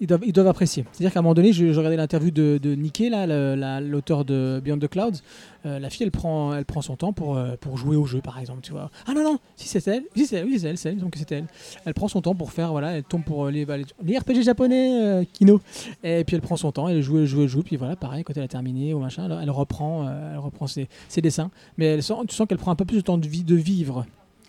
ils 0.00 0.32
doivent, 0.32 0.48
apprécier. 0.48 0.84
C'est-à-dire 0.92 1.12
qu'à 1.12 1.20
un 1.20 1.22
moment 1.22 1.34
donné, 1.34 1.52
je, 1.52 1.66
regardais 1.66 1.96
l'interview 1.96 2.30
de, 2.30 2.58
de 2.60 2.74
Nikkei, 2.74 3.10
l'auteur 3.10 4.24
de 4.24 4.60
Beyond 4.62 4.78
the 4.78 4.88
Clouds. 4.88 5.20
Euh, 5.66 5.78
la 5.78 5.88
fille, 5.88 6.04
elle 6.04 6.10
prend, 6.10 6.54
elle 6.54 6.64
prend 6.64 6.82
son 6.82 6.96
temps 6.96 7.12
pour, 7.12 7.36
euh, 7.36 7.56
pour 7.58 7.78
jouer 7.78 7.96
au 7.96 8.04
jeu, 8.04 8.20
par 8.20 8.38
exemple. 8.38 8.60
Tu 8.62 8.72
vois. 8.72 8.90
Ah 9.06 9.12
non, 9.14 9.22
non, 9.22 9.38
si 9.56 9.68
c'est 9.68 9.86
elle, 9.86 10.02
si 10.14 10.26
c'est 10.26 10.36
elle, 10.36 10.46
oui, 10.46 10.58
c'est 10.58 10.68
elle, 10.68 10.78
c'est 10.78 10.90
elle, 10.90 10.98
il 10.98 11.34
elle. 11.34 11.46
Elle 11.84 11.94
prend 11.94 12.08
son 12.08 12.20
temps 12.20 12.34
pour 12.34 12.52
faire, 12.52 12.72
voilà, 12.72 12.96
elle 12.96 13.04
tombe 13.04 13.22
pour 13.22 13.46
euh, 13.46 13.50
les, 13.50 13.64
RPG 13.64 14.42
japonais, 14.42 15.26
Kino. 15.32 15.60
Et 16.02 16.24
puis 16.24 16.36
elle 16.36 16.42
prend 16.42 16.56
son 16.56 16.72
temps, 16.72 16.88
elle 16.88 17.00
joue, 17.00 17.24
joue, 17.24 17.46
joue. 17.46 17.62
Puis 17.62 17.76
voilà, 17.76 17.96
pareil, 17.96 18.24
quand 18.24 18.36
elle 18.36 18.42
a 18.42 18.48
terminé 18.48 18.94
ou 18.94 18.98
machin, 18.98 19.28
elle, 19.40 19.50
reprend, 19.50 20.08
elle 20.32 20.38
reprend 20.38 20.66
ses, 20.66 20.88
ses 21.08 21.22
dessins. 21.22 21.50
Mais 21.78 21.86
elle 21.86 22.02
sent, 22.02 22.14
tu 22.28 22.34
sens 22.34 22.46
qu'elle 22.46 22.58
prend 22.58 22.72
un 22.72 22.76
peu 22.76 22.84
plus 22.84 22.96
de 22.96 23.02
temps 23.02 23.18
de, 23.18 23.26
vie, 23.26 23.44
de 23.44 23.54
vivre, 23.54 24.04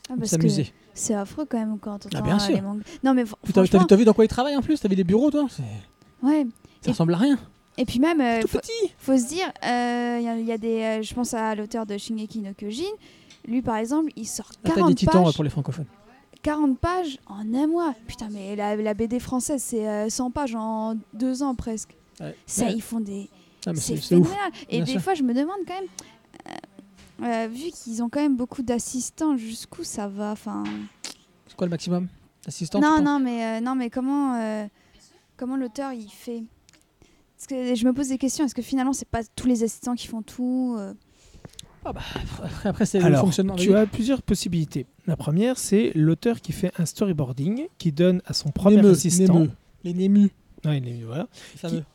Ah, 0.10 0.26
s'amuser. 0.26 0.72
c'est 0.94 1.14
affreux 1.16 1.46
quand 1.50 1.58
même 1.58 1.78
quand 1.80 2.06
on 2.06 2.10
Ah, 2.16 2.22
bien 2.22 2.38
sûr. 2.40 2.56
les 2.56 2.62
mangas. 2.62 2.84
Non 3.04 3.14
mais 3.14 3.24
T'as 3.54 3.62
vu, 3.64 3.98
vu 3.98 4.06
dans 4.06 4.14
quoi 4.14 4.26
ils 4.26 4.30
travaillent 4.30 4.56
en 4.58 4.62
plus? 4.62 4.80
T'as 4.80 4.88
vu 4.90 4.96
des 4.96 5.04
bureaux, 5.04 5.32
toi? 5.32 5.48
Ouais. 6.22 6.46
Ça 6.82 6.88
Et- 6.88 6.92
ressemble 6.92 7.14
à 7.14 7.18
rien. 7.18 7.40
Et 7.78 7.86
puis 7.86 8.00
même, 8.00 8.22
euh, 8.22 8.42
faut, 8.98 9.18
se 9.18 9.28
dire, 9.28 9.52
il 9.64 10.24
y, 10.24 10.28
a- 10.30 10.40
y 10.40 10.52
a 10.52 10.58
des, 10.58 10.82
euh, 10.82 11.02
je 11.02 11.14
pense 11.14 11.34
à 11.34 11.56
l'auteur 11.56 11.86
de 11.86 11.98
Shingeki 11.98 12.40
no 12.40 12.54
Kyojin. 12.54 12.84
Lui 13.48 13.62
par 13.62 13.76
exemple, 13.78 14.12
il 14.16 14.26
sort 14.26 14.50
La 14.64 14.70
taille 14.70 14.76
40 14.78 14.90
des 14.90 14.96
titans 14.96 15.24
pages, 15.24 15.36
pour 15.36 15.44
les 15.44 15.50
francophones. 15.50 15.86
40 16.42 16.80
pages 16.80 17.18
en 17.28 17.54
un 17.54 17.68
mois. 17.68 17.94
Putain, 18.08 18.30
mais 18.32 18.56
la, 18.56 18.76
la 18.76 18.94
BD 18.94 19.20
française 19.20 19.62
c'est 19.64 19.88
euh, 19.88 20.10
100 20.10 20.32
pages 20.32 20.56
en 20.56 20.96
deux 21.14 21.44
ans 21.44 21.54
presque. 21.56 21.96
Ouais. 22.22 22.36
Ça, 22.46 22.66
Ouais. 22.66 22.74
ils 22.76 22.82
font 22.82 23.00
des, 23.02 23.30
Ah, 23.68 23.72
c'est 23.76 23.98
phénoménal. 23.98 24.38
Et 24.70 24.78
Bien 24.78 24.86
des 24.86 24.92
sûr. 24.94 25.02
fois, 25.02 25.14
je 25.16 25.24
me 25.24 25.34
demande 25.34 25.58
quand 25.68 25.74
même, 25.74 25.90
euh, 27.22 27.48
vu 27.48 27.72
qu'ils 27.72 28.04
ont 28.04 28.10
quand 28.10 28.22
même 28.22 28.36
beaucoup 28.36 28.62
d'assistants, 28.62 29.38
jusqu'où 29.38 29.84
ça 29.84 30.08
va 30.08 30.32
Enfin, 30.32 30.64
C'est 31.48 31.56
quoi 31.56 31.68
le 31.68 31.72
maximum? 31.72 32.08
Assistant 32.48 32.80
non, 32.80 33.02
non, 33.02 33.20
mais 33.20 33.44
euh, 33.44 33.62
non, 33.62 33.76
mais 33.76 33.90
comment, 33.90 34.36
euh, 34.36 34.66
comment 35.36 35.58
l'auteur 35.58 35.94
il 35.94 36.10
fait? 36.10 36.44
Parce 37.38 37.48
que 37.48 37.76
je 37.76 37.86
me 37.86 37.94
pose 37.94 38.10
des 38.10 38.18
questions. 38.18 38.46
Est-ce 38.46 38.56
que 38.56 38.62
finalement, 38.62 38.94
c'est 38.94 39.08
pas 39.08 39.24
tous 39.36 39.48
les 39.48 39.64
assistants 39.64 39.96
qui 39.96 40.08
font 40.08 40.22
tout 40.22 40.76
euh? 40.78 40.94
Après, 41.84 42.20
après, 42.64 42.86
c'est 42.86 43.00
le 43.00 43.16
fonctionnement. 43.16 43.56
tu 43.56 43.76
as 43.76 43.86
plusieurs 43.86 44.22
possibilités. 44.24 44.88
La 45.06 45.16
première, 45.16 45.58
c'est 45.58 45.92
l'auteur 45.94 46.42
qui 46.42 46.52
fait 46.52 46.72
un 46.80 46.86
storyboarding, 46.86 47.68
qui 47.78 47.92
donne 47.92 48.22
à 48.26 48.34
son 48.34 48.50
premier 48.50 48.78
Némeux, 48.78 48.92
assistant. 48.92 49.34
Némeux. 49.34 49.52
Les 49.84 49.94
Némus. 49.94 50.32
Ouais, 50.66 50.78
il 50.80 50.88
est- 50.88 51.04
voilà. 51.06 51.28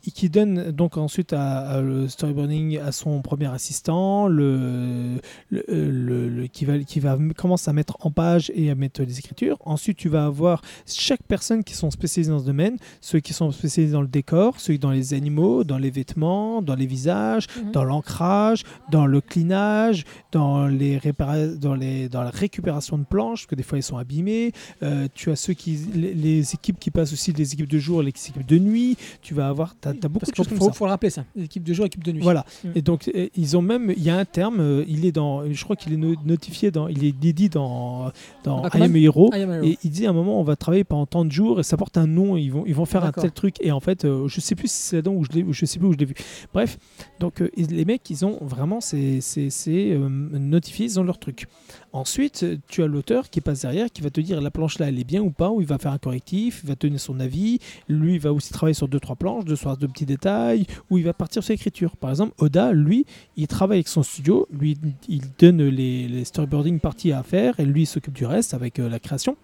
qui, 0.03 0.29
donne 0.31 0.71
donc 0.71 0.97
ensuite 0.97 1.33
à, 1.33 1.59
à 1.61 1.81
le 1.81 2.09
storyboarding 2.09 2.79
à 2.79 2.93
son 2.93 3.21
premier 3.23 3.47
assistant, 3.47 4.29
le, 4.29 5.21
le, 5.51 5.65
le- 5.69 6.29
le- 6.29 6.47
qui 6.47 6.65
va 6.65 6.79
qui 6.79 7.01
va 7.01 7.19
commencer 7.37 7.69
à 7.71 7.73
mettre 7.73 7.97
en 8.01 8.11
page 8.11 8.51
et 8.55 8.71
à 8.71 8.75
mettre 8.75 9.03
les 9.03 9.19
écritures. 9.19 9.57
Ensuite, 9.65 9.97
tu 9.99 10.09
vas 10.09 10.25
avoir 10.27 10.63
chaque 10.87 11.23
personne 11.25 11.65
qui 11.65 11.75
sont 11.75 11.91
spécialisés 11.91 12.31
dans 12.31 12.39
ce 12.41 12.45
domaine, 12.47 12.77
ceux 13.01 13.21
qui 13.21 13.33
sont 13.33 13.51
spécialisés 13.51 13.93
dans 13.93 14.03
le 14.03 14.09
décor, 14.09 14.61
ceux 14.61 14.79
dans 14.79 14.91
les 14.91 15.15
animaux, 15.15 15.65
dans 15.65 15.79
les 15.79 15.91
vêtements, 15.91 16.63
dans 16.63 16.75
les 16.77 16.87
visages, 16.87 17.47
Mhm. 17.57 17.73
dans 17.73 17.85
l'ancrage, 17.85 18.63
dans 18.91 19.07
le 19.07 19.21
clinage, 19.21 20.05
dans 20.33 20.67
les 20.67 20.99
répara- 20.99 21.57
dans 21.59 21.75
les 21.75 22.09
dans 22.09 22.23
la 22.23 22.31
récupération 22.31 22.99
de 22.99 23.05
planches, 23.05 23.41
parce 23.43 23.47
que 23.47 23.55
des 23.57 23.63
fois 23.63 23.79
ils 23.79 23.83
sont 23.83 23.97
abîmés. 23.99 24.53
Euh, 24.83 25.09
tu 25.15 25.31
as 25.31 25.37
ceux 25.37 25.55
qui 25.55 25.77
les, 25.95 26.15
les 26.15 26.55
équipes 26.55 26.79
qui 26.79 26.91
passent 26.91 27.13
aussi 27.13 27.33
les 27.33 27.53
équipes 27.53 27.69
de 27.69 27.79
jour, 27.79 28.03
les 28.03 28.11
équipes 28.11 28.47
de 28.47 28.59
nuit. 28.61 28.97
Tu 29.23 29.35
vas 29.35 29.49
avoir 29.49 29.75
t'as, 29.81 29.93
t'as 29.95 30.09
beaucoup 30.09 30.27
Parce 30.27 30.31
de 30.33 30.37
choses 30.37 30.49
faut, 30.59 30.67
ça. 30.67 30.73
faut 30.73 30.85
le 30.85 30.91
rappeler 30.91 31.11
ça. 31.11 31.25
Équipe 31.39 31.65
de 31.65 31.73
jour, 31.73 31.87
équipe 31.87 32.05
de 32.05 32.13
nuit. 32.13 32.23
Voilà. 32.23 32.45
Mm. 32.65 32.69
Et 32.75 32.83
donc 32.83 33.11
ils 33.37 33.57
ont 33.57 33.63
même 33.63 33.93
il 33.97 34.03
y 34.03 34.11
a 34.11 34.17
un 34.17 34.25
terme, 34.25 34.61
euh, 34.61 34.85
il 34.89 35.05
est 35.05 35.13
dans 35.13 35.51
je 35.51 35.65
crois 35.65 35.77
qu'il 35.77 35.93
est 35.93 35.97
no- 35.97 36.15
notifié 36.25 36.71
dans 36.71 36.89
il 36.89 37.05
est 37.05 37.13
dit 37.13 37.49
dans 37.49 38.13
dans 38.45 38.65
I 38.69 38.83
Am 38.83 38.97
Hero. 38.97 39.31
Et 39.63 39.79
il 39.83 39.91
dit 39.91 40.07
à 40.07 40.11
un 40.11 40.13
moment 40.13 40.41
on 40.41 40.45
va 40.45 40.57
travailler 40.57 40.85
pendant 40.85 41.07
tant 41.07 41.25
de 41.25 41.33
jours 41.33 41.61
et 41.61 41.63
ça 41.63 41.77
porte 41.77 41.97
un 41.97 42.07
nom 42.07 42.37
ils 42.37 42.51
vont 42.51 42.65
ils 42.67 42.75
vont 42.75 42.85
faire 42.87 43.05
un 43.05 43.13
tel 43.13 43.33
truc 43.33 43.57
et 43.61 43.73
en 43.73 43.81
fait 43.81 44.05
euh, 44.05 44.29
je 44.29 44.41
sais 44.41 44.55
plus 44.55 44.71
si 44.71 44.83
c'est 44.83 44.97
là-dedans 44.97 45.15
ou 45.15 45.25
je 45.25 45.31
je 45.51 45.67
sais 45.67 45.79
plus 45.79 45.89
où 45.89 45.93
je 45.93 45.99
l'ai 45.99 46.05
vu. 46.05 46.15
Bref 46.53 46.79
donc 47.19 47.41
euh, 47.43 47.51
les 47.57 47.85
mecs 47.85 48.09
ils 48.11 48.25
ont 48.25 48.39
vraiment 48.41 48.81
c'est 48.81 49.21
c'est 49.21 49.51
c'est, 49.51 49.91
euh, 49.93 50.09
notifié 50.09 50.87
ils 50.87 51.01
ont 51.01 51.05
leur 51.05 51.19
truc. 51.19 51.47
Ensuite 51.93 52.47
tu 52.69 52.83
as 52.83 52.87
l'auteur 52.87 53.31
qui 53.31 53.41
passe 53.41 53.63
derrière 53.63 53.91
qui 53.91 54.01
va 54.01 54.11
te 54.11 54.21
dire 54.21 54.41
la 54.41 54.51
planche 54.51 54.79
là 54.79 54.89
elle 54.89 54.99
est 54.99 55.05
bien 55.05 55.23
ou 55.23 55.31
pas 55.31 55.51
ou 55.51 55.61
il 55.61 55.67
va 55.67 55.77
faire 55.79 55.91
un 55.91 55.99
correctif 55.99 56.61
il 56.63 56.69
va 56.69 56.77
donner 56.77 56.99
son 56.99 57.19
avis 57.19 57.59
lui 57.89 58.19
va 58.19 58.33
aussi 58.33 58.53
travailler 58.53 58.75
sur 58.75 58.87
deux 58.87 59.01
trois 59.01 59.17
planches 59.17 59.45
deux 59.45 59.57
trois 59.57 59.75
de 59.75 59.89
petits 59.89 60.07
détails 60.07 60.67
ou 60.89 60.99
il 60.99 61.05
va 61.05 61.13
partir 61.13 61.43
sur 61.43 61.53
l'écriture. 61.53 61.97
Par 61.97 62.11
exemple 62.11 62.33
Oda 62.39 62.73
lui 62.73 63.07
il 63.37 63.49
travaille 63.49 63.79
avec 63.79 63.89
son 63.89 64.05
studio 64.05 64.47
lui 64.53 64.79
il 65.09 65.23
donne 65.39 65.63
les, 65.63 66.25
storyboarding 66.25 66.79
parties 66.79 67.13
à 67.13 67.25
faire 67.25 67.59
et 67.59 67.65
lui 67.65 67.87
s'occupe 67.87 68.15
du 68.15 68.25
reste 68.25 68.55
avec 68.55 68.79
euh, 68.79 68.89
la 68.89 69.01
création 69.01 69.37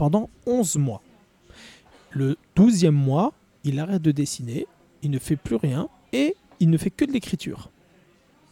pendant 0.00 0.30
11 0.46 0.76
mois. 0.76 1.02
Le 2.10 2.38
12e 2.56 2.90
mois, 2.90 3.34
il 3.64 3.78
arrête 3.78 4.00
de 4.00 4.12
dessiner, 4.12 4.66
il 5.02 5.10
ne 5.10 5.18
fait 5.18 5.36
plus 5.36 5.56
rien 5.56 5.88
et 6.14 6.36
il 6.58 6.70
ne 6.70 6.78
fait 6.78 6.90
que 6.90 7.04
de 7.04 7.12
l'écriture. 7.12 7.70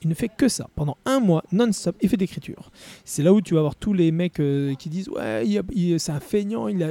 Il 0.03 0.09
ne 0.09 0.15
fait 0.15 0.29
que 0.29 0.49
ça. 0.49 0.69
Pendant 0.75 0.97
un 1.05 1.21
mois, 1.21 1.43
non-stop, 1.53 1.97
il 2.01 2.09
fait 2.09 2.17
d'écriture. 2.17 2.71
C'est 3.05 3.23
là 3.23 3.33
où 3.33 3.41
tu 3.41 3.55
vas 3.55 3.61
voir 3.61 3.77
tous 3.77 3.93
les 3.93 4.13
mecs 4.13 4.41
euh, 4.41 4.75
qui 4.75 4.89
disent 4.89 5.09
Ouais, 5.09 5.45
c'est 5.99 6.13
un 6.13 6.21
feignant, 6.21 6.69
il 6.69 6.83
a, 6.85 6.91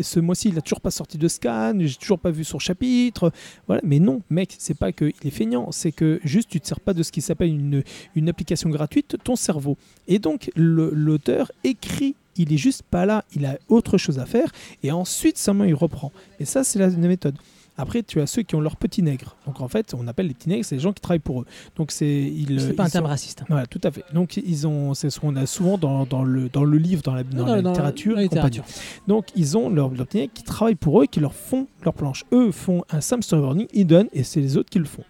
ce 0.00 0.20
mois-ci, 0.20 0.48
il 0.48 0.58
a 0.58 0.60
toujours 0.60 0.80
pas 0.80 0.90
sorti 0.90 1.18
de 1.18 1.28
scan, 1.28 1.74
j'ai 1.78 1.94
toujours 1.94 2.18
pas 2.18 2.30
vu 2.30 2.44
son 2.44 2.58
chapitre. 2.58 3.32
Voilà. 3.66 3.82
Mais 3.84 3.98
non, 3.98 4.22
mec, 4.30 4.54
c'est 4.58 4.76
pas 4.76 4.92
qu'il 4.92 5.12
est 5.22 5.30
feignant, 5.30 5.70
c'est 5.70 5.92
que 5.92 6.20
juste 6.24 6.50
tu 6.50 6.60
te 6.60 6.66
sers 6.66 6.80
pas 6.80 6.94
de 6.94 7.02
ce 7.02 7.12
qui 7.12 7.20
s'appelle 7.20 7.50
une, 7.50 7.82
une 8.14 8.28
application 8.28 8.68
gratuite, 8.70 9.16
ton 9.22 9.36
cerveau. 9.36 9.76
Et 10.08 10.18
donc, 10.18 10.50
l'auteur 10.56 11.52
écrit. 11.64 12.16
Il 12.36 12.52
est 12.54 12.58
juste 12.58 12.84
pas 12.84 13.04
là, 13.04 13.24
il 13.34 13.44
a 13.44 13.58
autre 13.68 13.98
chose 13.98 14.18
à 14.18 14.24
faire, 14.24 14.50
et 14.82 14.92
ensuite 14.92 15.36
seulement 15.36 15.64
il 15.64 15.74
reprend. 15.74 16.10
Et 16.38 16.44
ça, 16.46 16.64
c'est 16.64 16.78
la 16.78 16.88
méthode. 16.88 17.36
Après, 17.80 18.02
tu 18.02 18.20
as 18.20 18.26
ceux 18.26 18.42
qui 18.42 18.54
ont 18.54 18.60
leur 18.60 18.76
petit 18.76 19.02
nègre. 19.02 19.36
Donc 19.46 19.60
en 19.60 19.68
fait, 19.68 19.94
on 19.98 20.06
appelle 20.06 20.26
les 20.28 20.34
petits 20.34 20.48
nègres, 20.48 20.64
c'est 20.64 20.74
les 20.76 20.80
gens 20.80 20.92
qui 20.92 21.00
travaillent 21.00 21.18
pour 21.18 21.42
eux. 21.42 21.46
Donc 21.76 21.90
c'est 21.90 22.06
ils. 22.06 22.60
C'est 22.60 22.72
pas 22.74 22.84
un 22.84 22.88
terme 22.88 23.04
sont- 23.06 23.10
raciste. 23.10 23.42
Voilà, 23.48 23.66
tout 23.66 23.80
à 23.82 23.90
fait. 23.90 24.04
Donc 24.12 24.36
ils 24.36 24.66
ont, 24.66 24.94
c'est 24.94 25.10
ce 25.10 25.18
qu'on 25.20 25.34
a 25.36 25.46
souvent 25.46 25.78
dans, 25.78 26.04
dans 26.04 26.22
le 26.22 26.48
dans 26.48 26.64
le 26.64 26.78
livre, 26.78 27.02
dans 27.02 27.14
la, 27.14 27.24
dans 27.24 27.46
la 27.46 27.56
littérature, 27.62 28.12
dans 28.12 28.16
la 28.18 28.22
littérature. 28.24 28.64
Donc 29.08 29.26
ils 29.36 29.56
ont 29.56 29.70
leur, 29.70 29.88
leur 29.90 30.06
petit 30.06 30.18
nègre 30.18 30.32
qui 30.32 30.42
travaillent 30.44 30.74
pour 30.74 31.00
eux, 31.00 31.04
et 31.04 31.08
qui 31.08 31.20
leur 31.20 31.34
font 31.34 31.66
leur 31.84 31.94
planche. 31.94 32.24
Eux 32.32 32.50
font 32.52 32.84
un 32.90 33.00
storyboarding, 33.00 33.66
ils 33.72 33.86
donnent, 33.86 34.08
et 34.12 34.22
c'est 34.22 34.40
les 34.40 34.56
autres 34.56 34.70
qui 34.70 34.78
le 34.78 34.84
font. 34.84 35.04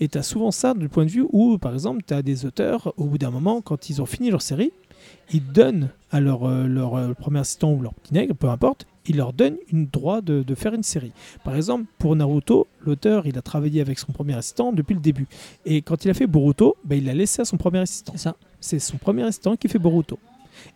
Et 0.00 0.08
tu 0.08 0.18
as 0.18 0.22
souvent 0.22 0.50
ça 0.50 0.74
du 0.74 0.88
point 0.88 1.04
de 1.04 1.10
vue 1.10 1.26
où, 1.32 1.58
par 1.58 1.72
exemple, 1.72 2.02
tu 2.06 2.14
as 2.14 2.22
des 2.22 2.44
auteurs, 2.46 2.92
au 2.96 3.04
bout 3.04 3.18
d'un 3.18 3.30
moment, 3.30 3.60
quand 3.62 3.88
ils 3.90 4.00
ont 4.02 4.06
fini 4.06 4.30
leur 4.30 4.42
série, 4.42 4.72
ils 5.32 5.44
donnent 5.44 5.90
à 6.10 6.20
leur, 6.20 6.44
euh, 6.48 6.66
leur 6.66 6.94
euh, 6.94 7.12
premier 7.14 7.40
assistant 7.40 7.72
ou 7.72 7.80
leur 7.80 7.94
petit 7.94 8.14
nègre, 8.14 8.34
peu 8.34 8.48
importe, 8.48 8.86
ils 9.08 9.16
leur 9.16 9.32
donnent 9.32 9.58
une 9.72 9.86
droit 9.86 10.20
de, 10.20 10.42
de 10.42 10.54
faire 10.54 10.74
une 10.74 10.82
série. 10.82 11.12
Par 11.44 11.56
exemple, 11.56 11.84
pour 11.98 12.14
Naruto, 12.16 12.66
l'auteur, 12.84 13.26
il 13.26 13.36
a 13.38 13.42
travaillé 13.42 13.80
avec 13.80 13.98
son 13.98 14.12
premier 14.12 14.34
assistant 14.34 14.72
depuis 14.72 14.94
le 14.94 15.00
début. 15.00 15.26
Et 15.64 15.82
quand 15.82 16.04
il 16.04 16.10
a 16.10 16.14
fait 16.14 16.26
Boruto, 16.26 16.76
ben, 16.84 16.96
il 16.96 17.04
l'a 17.04 17.14
laissé 17.14 17.42
à 17.42 17.44
son 17.44 17.56
premier 17.56 17.78
assistant. 17.78 18.12
C'est 18.16 18.22
ça. 18.22 18.36
C'est 18.60 18.78
son 18.78 18.96
premier 18.96 19.22
assistant 19.22 19.56
qui 19.56 19.68
fait 19.68 19.78
Boruto. 19.78 20.18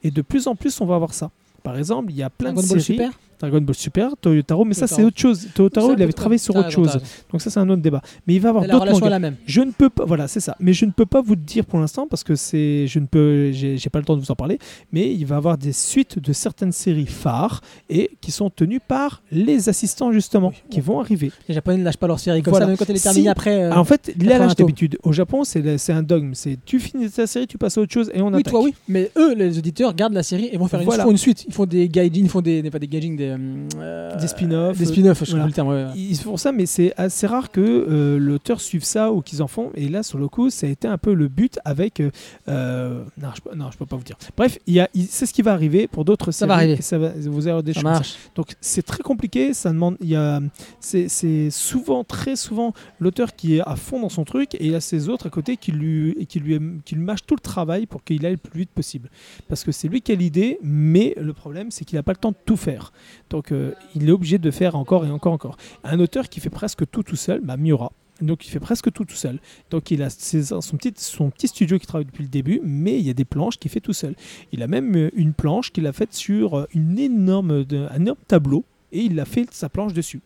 Et 0.03 0.11
de 0.11 0.23
plus 0.23 0.47
en 0.47 0.55
plus, 0.55 0.81
on 0.81 0.87
va 0.87 0.95
avoir 0.95 1.15
ça. 1.15 1.31
Par 1.63 1.77
exemple, 1.77 2.11
il 2.11 2.17
y 2.17 2.23
a 2.23 2.31
plein 2.31 2.53
Dragon 2.53 2.67
de 2.67 2.73
Ball 2.73 2.81
séries. 2.81 2.99
Super? 2.99 3.19
Dragon 3.41 3.61
Ball 3.61 3.75
Super, 3.75 4.17
Toyotaro, 4.21 4.65
mais 4.65 4.75
ça 4.75 4.87
c'est 4.87 5.03
autre 5.03 5.19
chose. 5.19 5.49
Toyotaro, 5.55 5.95
il 5.95 6.03
avait 6.03 6.13
travaillé 6.13 6.39
sur 6.39 6.55
autre 6.57 6.71
chose. 6.71 6.99
Donc 7.33 7.41
ça 7.41 7.51
c'est 7.51 7.59
un 7.61 7.69
autre 7.71 7.83
débat. 7.83 8.03
Mais 8.27 8.35
il 8.35 8.41
va 8.41 8.51
avoir 8.51 8.67
La 8.67 8.75
d'autres 8.75 8.93
mangas. 8.93 9.09
la 9.09 9.19
même. 9.19 9.37
Je 9.47 9.61
ne 9.63 9.71
peux 9.73 9.91
pas, 9.91 10.05
voilà, 10.05 10.29
c'est 10.29 10.41
ça. 10.41 10.57
Mais 10.61 10.73
je 10.73 10.85
ne 10.85 10.91
peux 10.91 11.07
pas 11.07 11.21
vous 11.23 11.35
le 11.35 11.41
dire 11.41 11.65
pour 11.65 11.79
l'instant 11.81 12.07
parce 12.09 12.23
que 12.25 12.35
c'est, 12.37 12.87
je 12.87 12.99
ne 12.99 13.07
peux, 13.07 13.51
j'ai 13.53 13.79
pas 13.91 13.99
le 13.99 14.05
temps 14.05 14.15
de 14.17 14.21
vous 14.21 14.31
en 14.31 14.37
parler. 14.37 14.59
Mais 14.93 15.13
il 15.13 15.25
va 15.27 15.37
avoir 15.37 15.57
des 15.59 15.73
suites 15.73 16.19
de 16.19 16.33
certaines 16.33 16.73
séries 16.73 17.07
phares 17.07 17.61
et 17.89 18.11
qui 18.21 18.31
sont 18.31 18.51
tenues 18.51 18.81
par 18.81 19.23
les 19.33 19.69
assistants 19.69 20.13
justement, 20.13 20.49
Oui. 20.49 20.63
qui 20.71 20.81
vont 20.81 21.01
arriver. 21.01 21.33
Les 21.49 21.55
Japonais 21.55 21.79
ne 21.79 21.85
lâchent 21.85 21.97
pas 21.97 22.07
leur 22.07 22.21
série 22.21 22.43
comme 22.43 22.51
Voilà. 22.53 22.67
ça, 22.67 22.69
même 22.71 22.77
quand 22.77 22.89
elle 22.89 22.97
est 22.97 22.99
Si- 23.13 23.29
après. 23.29 23.65
euh, 23.65 23.73
en 23.75 23.85
fait, 23.85 24.13
il 24.17 24.23
y 24.25 24.27
a 24.27 24.33
80 24.33 24.39
l'âge 24.47 24.55
tomes. 24.57 24.67
d'habitude. 24.67 24.99
Au 25.03 25.13
Japon, 25.13 25.45
c'est 25.45 25.91
un 25.93 26.03
dogme. 26.03 26.33
C'est 26.35 26.59
tu 26.65 26.79
finis 26.79 27.09
ta 27.11 27.27
série, 27.27 27.47
tu 27.47 27.59
passes 27.59 27.79
à 27.79 27.81
autre 27.81 27.93
chose 27.93 28.11
et 28.15 28.21
on 28.21 28.29
oui, 28.29 28.35
attaque. 28.41 28.51
toi, 28.53 28.63
oui. 28.63 28.75
Mais 28.89 29.11
eux, 29.17 29.35
les 29.35 29.59
auditeurs, 29.59 29.95
gardent 29.95 30.13
la 30.15 30.23
série 30.23 30.49
et 30.53 30.57
vont 30.59 30.67
faire 30.69 30.81
une, 30.81 30.87
Voilà. 30.87 31.05
font 31.05 31.11
une 31.11 31.17
suite. 31.17 31.45
Ils 31.49 31.55
font 31.55 31.67
des 31.67 31.89
gaijin, 31.89 32.11
ils 32.25 32.29
font 32.29 32.41
des, 32.41 32.63
des- 32.63 32.71
pas 32.71 32.79
des 32.79 32.89
gaijin, 32.89 33.15
des, 33.15 33.30
euh, 33.39 34.17
Des 34.19 34.27
spin-offs. 34.29 34.79
Des 34.79 34.87
spin-offs, 34.87 35.21
je 35.21 35.25
sais 35.25 35.31
Voilà. 35.33 35.45
plus 35.45 35.51
le 35.51 35.55
terme. 35.55 35.69
ouais, 35.69 35.85
ouais. 35.85 35.91
Ils 35.97 36.17
font 36.17 36.37
ça, 36.37 36.53
mais 36.53 36.67
c'est 36.67 36.93
assez 36.97 37.27
rare 37.27 37.51
que 37.51 37.61
euh, 37.61 38.19
l'auteur 38.19 38.61
suive 38.61 38.85
ça 38.85 39.13
ou 39.13 39.21
qu'ils 39.23 39.43
en 39.43 39.49
font. 39.49 39.71
Et 39.75 39.89
là, 39.89 40.03
sur 40.03 40.19
le 40.19 40.29
coup, 40.29 40.51
ça 40.51 40.67
a 40.67 40.71
été 40.71 40.89
un 40.89 40.99
peu 40.99 41.15
le 41.15 41.29
but 41.29 41.59
avec. 41.65 42.01
euh, 42.01 42.11
euh, 42.49 43.05
non, 43.21 43.29
je, 43.35 43.41
peux- 43.41 43.55
non, 43.57 43.71
je 43.71 43.79
peux 43.79 43.87
pas 43.87 43.97
vous 43.97 44.03
dire. 44.05 44.17
Bref, 44.37 44.59
il 44.67 44.75
y 44.75 44.81
a, 44.81 44.89
il- 44.95 45.07
c'est 45.07 45.27
ce 45.27 45.33
qui 45.33 45.43
va 45.43 45.53
arriver 45.53 45.87
pour 45.89 46.05
d'autres 46.05 46.31
Ça 46.33 46.47
va 46.47 46.55
arriver. 46.55 46.81
Ça 46.83 46.99
va, 46.99 47.11
vous 47.27 47.47
avoir 47.47 47.63
des 47.63 47.73
Ça 47.73 47.81
choses 47.81 47.85
marche. 47.91 48.15
Donc 48.35 48.55
c'est 48.61 48.83
très 48.85 49.03
compliqué. 49.03 49.55
Ça 49.55 49.71
demande. 49.71 49.97
Il 50.01 50.09
y 50.09 50.17
a. 50.17 50.41
C'est, 50.81 51.09
c'est 51.09 51.51
souvent, 51.51 52.05
très 52.05 52.37
souvent, 52.37 52.73
l'auteur 52.99 53.35
qui 53.37 53.57
est 53.57 53.61
à 53.67 53.77
fond 53.77 54.01
dans 54.01 54.09
son 54.09 54.25
truc 54.25 54.55
et 54.55 54.67
il 54.67 54.73
y 54.73 54.75
a 54.75 54.81
ses 54.81 55.09
autres 55.09 55.27
à 55.27 55.31
côté 55.31 55.57
qui 55.57 55.73
lui, 55.73 56.27
qui 56.29 56.41
lui, 56.41 56.59
qui 56.85 56.95
lui 56.95 57.03
mâchent 57.03 57.27
tout 57.27 57.35
le 57.35 57.41
travail 57.41 57.87
pour 57.87 58.03
qu'il 58.05 58.25
aille 58.27 58.33
le 58.33 58.39
plus 58.39 58.61
vite 58.61 58.71
possible. 58.71 59.11
Parce 59.49 59.65
que 59.65 59.73
c'est 59.73 59.89
lui 59.89 60.01
qui 60.03 60.13
a 60.13 60.15
l'idée, 60.15 60.59
mais 60.63 61.15
le 61.21 61.33
problème, 61.33 61.71
c'est 61.71 61.85
qu'il 61.85 61.97
n'a 61.97 62.03
pas 62.03 62.13
le 62.13 62.19
temps 62.19 62.31
de 62.31 62.37
tout 62.45 62.57
faire. 62.57 62.93
Donc 63.31 63.55
il 63.95 64.09
est 64.09 64.13
obligé 64.13 64.39
de 64.39 64.51
faire 64.51 64.75
encore 64.75 65.07
et 65.07 65.11
encore 65.11 65.33
encore. 65.33 65.57
Un 65.85 66.01
auteur 66.01 66.29
qui 66.29 66.41
fait 66.41 66.51
presque 66.51 66.89
tout 66.91 67.03
tout 67.03 67.17
seul, 67.17 67.41
bah, 67.41 67.57
Miura. 67.57 67.93
Donc 68.21 68.47
il 68.47 68.51
fait 68.51 68.61
presque 68.61 68.93
tout 68.93 69.05
tout 69.05 69.17
seul. 69.17 69.39
Donc 69.71 69.91
il 69.91 70.03
a 70.03 70.11
son, 70.11 70.77
petit, 70.77 70.93
son 70.97 71.31
petit 71.31 71.49
studio 71.49 71.79
qui 71.79 71.87
travaille 71.87 72.07
depuis 72.07 72.23
le 72.23 72.29
début, 72.29 72.61
mais 72.63 72.99
il 72.99 73.07
y 73.07 73.11
a 73.11 73.15
des 73.15 73.25
planches 73.25 73.59
qu'il 73.59 73.71
fait 73.71 73.81
tout 73.81 73.93
seul. 73.93 74.15
Il 74.53 74.63
a 74.63 74.67
même 74.67 74.95
euh, 74.97 75.11
une 75.15 75.33
planche 75.33 75.73
qu'il 75.73 75.87
a 75.87 75.93
faite 75.93 76.13
sur 76.13 76.59
euh, 76.59 76.67
une 76.75 76.99
énorme, 76.99 77.65
un 77.71 78.01
énorme 78.01 78.19
tableau 78.29 78.65
et 78.93 79.01
il 79.01 79.19
a 79.21 79.25
fait 79.25 79.53
sa 79.53 79.69
planche 79.69 79.93
dessus. 79.93 80.21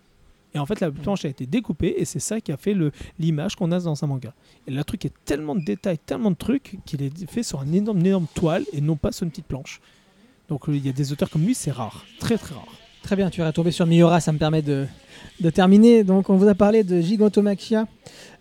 Et 0.54 0.58
en 0.60 0.66
fait, 0.66 0.78
la 0.78 0.90
planche 0.90 1.24
a 1.24 1.28
été 1.28 1.46
découpée 1.46 1.96
et 1.98 2.04
c'est 2.04 2.20
ça 2.20 2.40
qui 2.40 2.52
a 2.52 2.56
fait 2.56 2.76
l'image 3.18 3.56
qu'on 3.56 3.72
a 3.72 3.80
dans 3.80 4.04
un 4.04 4.06
manga. 4.06 4.32
Et 4.68 4.70
le 4.70 4.84
truc 4.84 5.04
est 5.04 5.12
tellement 5.24 5.56
de 5.56 5.64
détails, 5.64 5.98
tellement 5.98 6.30
de 6.30 6.36
trucs 6.36 6.78
qu'il 6.86 7.02
est 7.02 7.28
fait 7.28 7.42
sur 7.42 7.60
un 7.60 7.72
énorme, 7.72 7.98
une 7.98 8.06
énorme 8.06 8.26
toile 8.34 8.64
et 8.72 8.80
non 8.80 8.94
pas 8.94 9.10
sur 9.10 9.24
une 9.24 9.30
petite 9.30 9.46
planche. 9.46 9.80
Donc 10.48 10.62
il 10.68 10.84
y 10.84 10.88
a 10.88 10.92
des 10.92 11.12
auteurs 11.12 11.28
comme 11.28 11.44
lui, 11.44 11.54
c'est 11.54 11.72
rare, 11.72 12.04
très 12.20 12.38
très 12.38 12.54
rare. 12.54 12.83
Très 13.04 13.16
bien, 13.16 13.28
tu 13.28 13.40
vas 13.40 13.48
retomber 13.48 13.70
sur 13.70 13.86
Miura, 13.86 14.18
ça 14.20 14.32
me 14.32 14.38
permet 14.38 14.62
de, 14.62 14.86
de 15.40 15.50
terminer. 15.50 16.04
Donc, 16.04 16.30
on 16.30 16.36
vous 16.36 16.48
a 16.48 16.54
parlé 16.54 16.84
de 16.84 17.00
Gigantomachia 17.02 17.86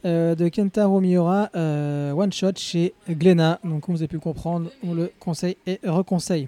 euh, 0.06 0.35
de 0.35 0.48
Kentaro 0.48 1.02
Miura, 1.02 1.49
euh, 1.56 2.11
one 2.14 2.31
shot 2.31 2.53
chez 2.56 2.94
Glénat. 3.10 3.60
Donc, 3.65 3.81
comme 3.81 3.95
vous 3.95 4.02
avez 4.02 4.07
pu 4.07 4.19
comprendre, 4.19 4.72
on 4.88 4.94
le 4.94 5.11
conseille 5.19 5.57
et 5.68 5.80
reconseille. 5.84 6.48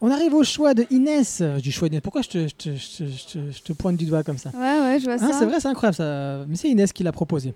On 0.00 0.10
arrive 0.10 0.32
au 0.32 0.42
choix 0.42 0.72
de 0.72 0.86
Inès. 0.90 1.42
Je 1.42 1.60
dis 1.60 1.70
choix 1.70 1.88
d'Inès, 1.90 2.00
pourquoi 2.00 2.22
je 2.22 2.28
te, 2.30 2.48
je 2.48 2.54
te- 2.54 2.76
je 2.76 2.96
te- 2.96 3.10
je 3.10 3.26
te- 3.26 3.50
je 3.50 3.62
te 3.62 3.72
pointe 3.74 3.96
du 3.98 4.06
doigt 4.06 4.22
comme 4.22 4.38
ça 4.38 4.50
Ouais, 4.54 4.60
ouais, 4.80 4.98
je 4.98 5.04
vois 5.04 5.14
Hein, 5.14 5.18
ça. 5.32 5.38
C'est 5.38 5.44
vrai, 5.44 5.60
c'est 5.60 5.68
incroyable 5.68 5.96
ça. 5.96 6.44
Mais 6.48 6.56
c'est 6.56 6.70
Inès 6.70 6.92
qui 6.94 7.02
l'a 7.02 7.12
proposé. 7.12 7.52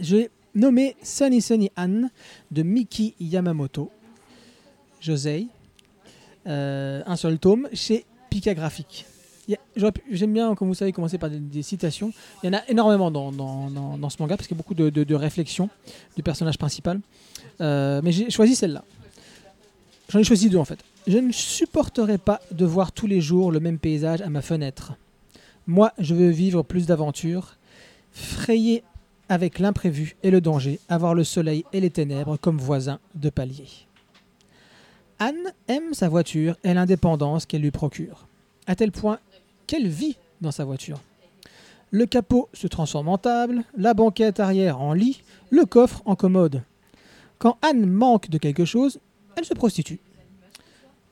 J'ai 0.00 0.30
nommé 0.54 0.94
Sunny 1.02 1.40
Sunny 1.42 1.70
Anne 1.74 2.10
de 2.52 2.62
Miki 2.62 3.14
Yamamoto. 3.18 3.90
Josei. 5.00 5.48
Euh, 6.46 7.02
un 7.06 7.16
seul 7.16 7.38
tome 7.38 7.68
chez 7.72 8.04
Pika 8.30 8.54
Graphique. 8.54 9.06
Il 9.46 9.52
y 9.52 9.54
a- 9.54 9.60
j'aurais 9.76 9.92
pu- 9.92 10.02
J'aime 10.10 10.32
bien, 10.34 10.54
comme 10.54 10.68
vous 10.68 10.74
savez, 10.74 10.92
commencer 10.92 11.16
par 11.18 11.30
des, 11.30 11.62
citations. 11.62 12.12
Il 12.42 12.46
y 12.46 12.50
en 12.50 12.58
a 12.58 12.62
énormément 12.68 13.10
dans, 13.10 13.30
ce 13.32 14.16
manga 14.20 14.36
parce 14.36 14.46
qu'il 14.46 14.56
y 14.56 14.58
a 14.58 14.62
beaucoup 14.62 14.74
de, 14.74 14.90
de- 14.90 15.04
de 15.04 15.14
réflexions 15.14 15.70
du 16.16 16.22
personnage 16.22 16.58
principal. 16.58 17.00
Euh, 17.60 18.00
mais 18.04 18.12
j'ai 18.12 18.30
choisi 18.30 18.54
celle-là. 18.54 18.84
J'en 20.10 20.18
ai 20.18 20.24
choisi 20.24 20.48
deux 20.48 20.58
en 20.58 20.64
fait. 20.64 20.78
Je 21.06 21.18
ne 21.18 21.32
supporterai 21.32 22.18
pas 22.18 22.40
de 22.50 22.64
voir 22.66 22.92
tous 22.92 23.06
les 23.06 23.20
jours 23.20 23.50
le 23.50 23.60
même 23.60 23.78
paysage 23.78 24.20
à 24.20 24.28
ma 24.28 24.42
fenêtre. 24.42 24.92
Moi, 25.66 25.92
je 25.98 26.14
veux 26.14 26.28
vivre 26.30 26.62
plus 26.62 26.86
d'aventures, 26.86 27.56
frayer 28.12 28.82
avec 29.28 29.58
l'imprévu 29.58 30.16
et 30.22 30.30
le 30.30 30.40
danger, 30.40 30.80
avoir 30.88 31.14
le 31.14 31.24
soleil 31.24 31.64
et 31.72 31.80
les 31.80 31.90
ténèbres 31.90 32.38
comme 32.38 32.56
voisins 32.58 32.98
de 33.14 33.28
palier. 33.30 33.66
Anne 35.20 35.52
aime 35.66 35.94
sa 35.94 36.08
voiture 36.08 36.56
et 36.62 36.74
l'indépendance 36.74 37.44
qu'elle 37.44 37.62
lui 37.62 37.72
procure, 37.72 38.28
à 38.66 38.76
tel 38.76 38.92
point 38.92 39.18
qu'elle 39.66 39.88
vit 39.88 40.16
dans 40.40 40.52
sa 40.52 40.64
voiture. 40.64 41.00
Le 41.90 42.06
capot 42.06 42.48
se 42.52 42.66
transforme 42.66 43.08
en 43.08 43.18
table, 43.18 43.64
la 43.76 43.94
banquette 43.94 44.38
arrière 44.40 44.80
en 44.80 44.92
lit, 44.92 45.22
le 45.50 45.64
coffre 45.64 46.02
en 46.04 46.14
commode. 46.14 46.62
Quand 47.38 47.56
Anne 47.62 47.86
manque 47.86 48.30
de 48.30 48.38
quelque 48.38 48.64
chose, 48.64 49.00
elle 49.36 49.44
se 49.44 49.54
prostitue. 49.54 49.98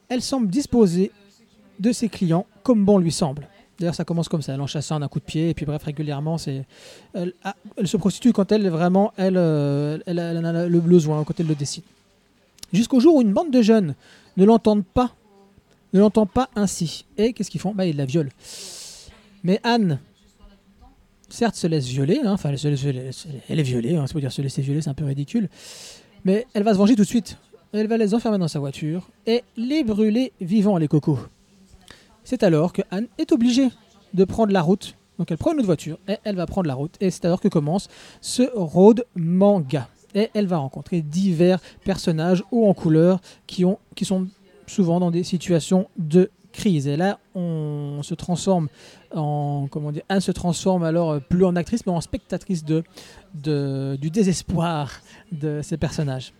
Elle 0.08 0.22
semble 0.22 0.48
disposer 0.48 1.10
de 1.80 1.92
ses 1.92 2.08
clients 2.08 2.46
comme 2.62 2.84
bon 2.84 2.98
lui 2.98 3.12
semble. 3.12 3.48
D'ailleurs, 3.78 3.94
ça 3.94 4.04
commence 4.04 4.28
comme 4.28 4.40
ça, 4.40 4.54
elle 4.54 4.60
en 4.60 4.66
chassant 4.66 5.00
d'un 5.00 5.08
coup 5.08 5.18
de 5.18 5.24
pied, 5.24 5.50
et 5.50 5.54
puis 5.54 5.66
bref, 5.66 5.82
régulièrement, 5.82 6.36
ah, 7.44 7.56
elle 7.76 7.88
se 7.88 7.96
prostitue 7.96 8.32
quand 8.32 8.50
elle 8.52 8.68
vraiment, 8.70 9.12
elle, 9.16 9.36
euh, 9.36 9.98
elle, 10.06 10.18
a 10.18 10.68
le 10.68 10.80
besoin, 10.80 11.24
quand 11.24 11.38
elle 11.40 11.46
le 11.46 11.54
décide. 11.54 11.84
Jusqu'au 12.72 13.00
jour 13.00 13.16
où 13.16 13.22
une 13.22 13.32
bande 13.32 13.50
de 13.50 13.62
jeunes 13.62 13.94
ne 14.36 14.44
l'entendent 14.44 14.84
pas, 14.84 15.14
ne 15.92 16.00
l'entend 16.00 16.26
pas 16.26 16.48
ainsi. 16.56 17.06
Et 17.16 17.32
qu'est-ce 17.32 17.50
qu'ils 17.50 17.60
font? 17.60 17.74
Bah, 17.74 17.86
Ils 17.86 17.96
la 17.96 18.04
violent. 18.04 18.30
Mais 19.42 19.60
Anne, 19.62 20.00
certes, 21.28 21.54
se 21.54 21.66
laisse 21.66 21.86
violer, 21.86 22.20
hein, 22.24 22.32
enfin, 22.32 22.50
elle, 22.50 22.58
se 22.58 22.68
laisse 22.68 23.26
elle 23.48 23.60
est 23.60 23.62
violée, 23.62 23.96
hein, 23.96 24.04
c'est 24.06 24.12
pour 24.12 24.20
dire 24.20 24.32
se 24.32 24.42
laisser 24.42 24.62
violer, 24.62 24.82
c'est 24.82 24.90
un 24.90 24.94
peu 24.94 25.04
ridicule, 25.04 25.48
mais 26.24 26.46
elle 26.54 26.64
va 26.64 26.72
se 26.72 26.78
venger 26.78 26.96
tout 26.96 27.02
de 27.02 27.08
suite. 27.08 27.38
Elle 27.72 27.88
va 27.88 27.96
les 27.96 28.14
enfermer 28.14 28.38
dans 28.38 28.48
sa 28.48 28.58
voiture 28.58 29.08
et 29.26 29.42
les 29.56 29.84
brûler 29.84 30.32
vivants, 30.40 30.78
les 30.78 30.88
cocos. 30.88 31.18
C'est 32.24 32.42
alors 32.42 32.72
que 32.72 32.82
Anne 32.90 33.06
est 33.18 33.32
obligée 33.32 33.68
de 34.14 34.24
prendre 34.24 34.52
la 34.52 34.62
route. 34.62 34.96
Donc 35.18 35.30
elle 35.30 35.38
prend 35.38 35.52
une 35.52 35.58
autre 35.58 35.66
voiture 35.66 35.98
et 36.08 36.16
elle 36.24 36.36
va 36.36 36.46
prendre 36.46 36.66
la 36.66 36.74
route. 36.74 36.94
Et 37.00 37.10
c'est 37.10 37.24
alors 37.24 37.40
que 37.40 37.48
commence 37.48 37.88
ce 38.20 38.42
road 38.54 39.04
manga. 39.14 39.88
Et 40.16 40.30
elle 40.34 40.46
va 40.46 40.56
rencontrer 40.56 41.02
divers 41.02 41.60
personnages 41.84 42.42
hauts 42.50 42.66
en 42.66 42.74
couleur 42.74 43.20
qui, 43.46 43.64
ont, 43.64 43.78
qui 43.94 44.04
sont 44.04 44.26
souvent 44.66 44.98
dans 44.98 45.12
des 45.12 45.22
situations 45.22 45.88
de 45.98 46.30
crise. 46.52 46.88
Et 46.88 46.96
là, 46.96 47.18
on 47.34 48.00
se 48.02 48.14
transforme 48.14 48.68
en. 49.14 49.68
Comment 49.70 49.92
dire 49.92 50.02
Anne 50.08 50.20
se 50.20 50.32
transforme 50.32 50.82
alors 50.84 51.10
euh, 51.12 51.20
plus 51.20 51.44
en 51.44 51.54
actrice, 51.54 51.84
mais 51.86 51.92
en 51.92 52.00
spectatrice 52.00 52.64
de, 52.64 52.82
de, 53.34 53.96
du 54.00 54.10
désespoir 54.10 54.90
de 55.32 55.60
ces 55.62 55.76
personnages. 55.76 56.32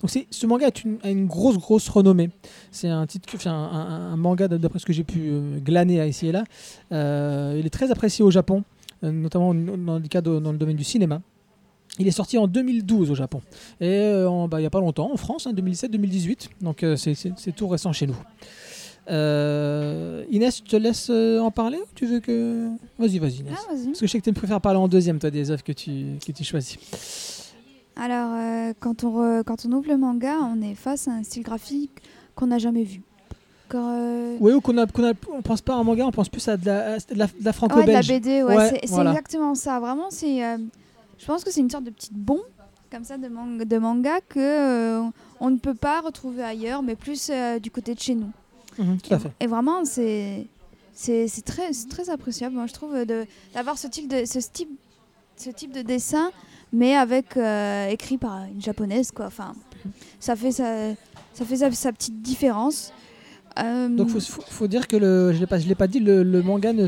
Donc 0.00 0.10
ce 0.30 0.46
manga 0.46 0.68
a 1.02 1.10
une 1.10 1.26
grosse, 1.26 1.58
grosse 1.58 1.88
renommée. 1.88 2.30
C'est 2.70 2.88
un, 2.88 3.04
titre, 3.06 3.28
un, 3.48 4.16
manga, 4.16 4.48
d'après 4.48 4.78
ce 4.78 4.86
que 4.86 4.92
j'ai 4.94 5.04
pu 5.04 5.28
euh, 5.30 5.58
glaner 5.58 6.00
à 6.00 6.06
ici 6.06 6.28
et 6.28 6.32
là. 6.32 6.44
Euh, 6.92 7.56
il 7.58 7.66
est 7.66 7.70
très 7.70 7.90
apprécié 7.90 8.24
au 8.24 8.30
Japon, 8.30 8.64
notamment 9.02 9.52
dans 9.52 9.98
le, 9.98 10.08
cas 10.08 10.22
de- 10.22 10.38
dans 10.38 10.52
le 10.52 10.58
domaine 10.58 10.76
du 10.76 10.84
cinéma. 10.84 11.20
Il 11.98 12.08
est 12.08 12.12
sorti 12.12 12.38
en 12.38 12.46
2012 12.48 13.10
au 13.10 13.14
Japon. 13.14 13.40
Et 13.80 13.86
euh, 13.88 14.28
en- 14.28 14.48
bah, 14.48 14.58
il 14.58 14.62
n'y 14.62 14.66
a 14.66 14.70
pas 14.70 14.80
longtemps, 14.80 15.10
en 15.12 15.16
France, 15.16 15.46
hein, 15.46 15.52
2017-2018. 15.52 16.48
Donc 16.60 16.82
euh, 16.82 16.96
c'est- 16.96 17.34
tout 17.56 17.68
récent 17.68 17.92
chez 17.92 18.06
nous. 18.06 18.16
Euh, 19.10 20.24
Inès, 20.30 20.62
je 20.64 20.70
te 20.70 20.76
laisse 20.76 21.10
en 21.10 21.50
parler 21.50 21.78
ou 21.78 21.86
tu 21.94 22.06
veux 22.06 22.20
que. 22.20 22.68
Vas-y, 22.98 23.18
vas-y, 23.18 23.40
Inès. 23.40 23.52
Ah. 23.56 23.64
Parce 23.68 24.00
que 24.00 24.06
je 24.06 24.10
sais 24.12 24.18
que 24.18 24.24
tu 24.24 24.32
préfères 24.32 24.60
parler 24.60 24.78
en 24.78 24.88
deuxième, 24.88 25.18
toi, 25.18 25.30
des 25.30 25.50
œuvres 25.50 25.62
que 25.62 25.72
tu, 25.72 26.06
que 26.26 26.32
tu 26.32 26.42
choisis. 26.44 26.78
Alors, 27.96 28.32
quand, 28.80 29.04
on 29.04 29.10
re- 29.40 29.44
quand 29.44 29.66
on 29.66 29.72
ouvre 29.72 29.88
le 29.88 29.96
manga, 29.98 30.36
on 30.42 30.60
est 30.62 30.74
face 30.74 31.06
à 31.06 31.12
un 31.12 31.22
style 31.22 31.42
graphique 31.42 31.92
qu'on 32.34 32.48
n'a 32.48 32.58
jamais 32.58 32.82
vu. 32.82 33.02
Euh, 33.74 34.36
Oui, 34.40 34.52
ou 34.52 34.60
qu'on 34.60 34.76
a, 34.78 34.86
qu'on 34.86 35.04
a, 35.04 35.12
on 35.32 35.42
pense 35.42 35.60
pas 35.60 35.74
à 35.74 35.78
un 35.78 35.82
manga, 35.84 36.06
on 36.06 36.12
pense 36.12 36.28
plus 36.28 36.46
à 36.48 36.56
de 36.56 36.64
la, 36.66 36.94
à 36.94 36.98
de 36.98 37.02
la, 37.10 37.14
de 37.14 37.18
la 37.18 37.24
ouais, 37.26 37.30
de 37.40 37.44
la 37.44 37.52
franco-belge. 37.52 38.08
BD, 38.08 38.42
ouais, 38.42 38.56
Ouais, 38.56 38.68
c'est 38.70 38.80
c'est 38.86 38.94
voilà. 38.94 39.10
exactement 39.10 39.54
ça. 39.54 39.80
Vraiment, 39.80 40.06
c'est. 40.10 40.44
euh, 40.44 40.58
je 41.24 41.26
pense 41.32 41.42
que 41.42 41.50
c'est 41.50 41.60
une 41.60 41.70
sorte 41.70 41.84
de 41.84 41.90
petite 41.90 42.12
bombe 42.12 42.42
comme 42.92 43.02
ça 43.04 43.16
de, 43.16 43.28
man- 43.28 43.56
de 43.58 43.78
manga 43.78 44.20
que 44.28 44.38
euh, 44.38 45.08
on 45.40 45.48
ne 45.50 45.56
peut 45.56 45.74
pas 45.74 46.02
retrouver 46.02 46.42
ailleurs, 46.44 46.82
mais 46.82 46.96
plus 46.96 47.30
euh, 47.30 47.58
du 47.58 47.70
côté 47.70 47.94
de 47.94 48.00
chez 48.00 48.14
nous. 48.14 48.30
Mhm, 48.78 48.98
tout 49.00 49.14
à 49.14 49.18
fait. 49.18 49.32
Et 49.40 49.46
vraiment, 49.46 49.84
c'est 49.86 50.46
c'est 50.92 51.26
très, 51.44 51.70
très 51.88 52.10
appréciable, 52.10 52.54
moi, 52.54 52.66
je 52.66 52.74
trouve, 52.74 52.94
d'avoir 53.54 53.78
ce 53.78 53.86
type 53.88 54.06
de, 54.06 54.26
ce 54.26 54.38
type, 54.52 54.68
ce 55.36 55.48
type 55.50 55.72
de 55.72 55.80
dessin, 55.82 56.30
mais 56.72 56.94
avec 56.94 57.36
euh, 57.36 57.88
écrit 57.88 58.18
par 58.18 58.44
une 58.44 58.60
japonaise, 58.60 59.10
quoi. 59.10 59.26
Enfin, 59.26 59.54
ça 60.20 60.36
fait 60.36 60.52
sa, 60.52 60.90
ça 61.32 61.44
fait 61.46 61.56
sa, 61.56 61.72
sa 61.72 61.90
petite 61.90 62.20
différence. 62.22 62.92
Donc 63.56 64.08
faut, 64.10 64.20
faut, 64.20 64.42
faut 64.42 64.66
dire 64.68 64.86
que 64.86 64.96
le, 64.96 65.32
je 65.32 65.40
l'ai 65.40 65.46
pas, 65.46 65.58
je 65.58 65.66
l'ai 65.66 65.74
pas 65.74 65.86
dit, 65.88 66.00
le, 66.00 66.22
le 66.22 66.42
manga 66.42 66.72
ne 66.72 66.86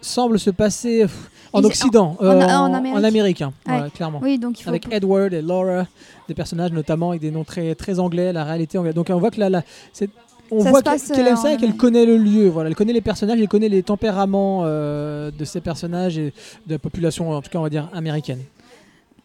semble 0.00 0.38
se 0.40 0.50
passer 0.50 1.02
pff, 1.02 1.30
en 1.52 1.64
Occident, 1.64 2.16
en- 2.20 2.24
euh, 2.24 2.40
en 2.42 2.70
en, 2.70 2.74
Amérique. 2.74 2.98
en 2.98 3.04
Amérique, 3.04 3.42
hein. 3.42 3.52
Ouais. 3.66 3.74
Voilà, 3.74 3.90
clairement. 3.90 4.20
oui, 4.22 4.38
donc 4.38 4.58
il 4.60 4.62
faut. 4.62 4.68
Avec 4.68 4.86
Edward 4.92 5.32
et 5.32 5.42
Laura, 5.42 5.86
des 6.28 6.34
personnages 6.34 6.72
notamment 6.72 7.10
avec 7.10 7.20
des 7.20 7.30
noms 7.30 7.44
très, 7.44 7.74
très 7.74 7.98
anglais, 7.98 8.32
la 8.32 8.44
réalité 8.44 8.78
anglaise. 8.78 8.94
Donc 8.94 9.08
on 9.10 9.18
voit 9.18 9.30
que 9.30 9.40
là, 9.40 9.48
là, 9.50 9.62
c'est- 9.92 10.10
on 10.50 10.62
Ça 10.62 10.70
voit 10.70 10.80
qu'elle 10.82 10.98
qu'elle 11.00 11.26
euh, 11.26 11.30
aime 11.30 11.36
ça 11.36 11.52
et 11.52 11.56
qu'elle 11.58 11.76
connaît 11.76 12.06
le 12.06 12.16
lieu. 12.16 12.48
Voilà, 12.48 12.70
elle 12.70 12.74
connaît 12.76 12.94
les 12.94 13.02
personnages, 13.02 13.38
elle 13.38 13.48
connaît 13.48 13.68
les 13.68 13.82
tempéraments 13.82 14.62
euh, 14.64 15.30
de 15.30 15.44
ces 15.44 15.60
personnages 15.60 16.16
et 16.16 16.32
de 16.66 16.72
la 16.72 16.78
population, 16.78 17.30
en 17.32 17.42
tout 17.42 17.50
cas 17.50 17.58
on 17.58 17.62
va 17.62 17.68
dire 17.70 17.88
américaine. 17.92 18.40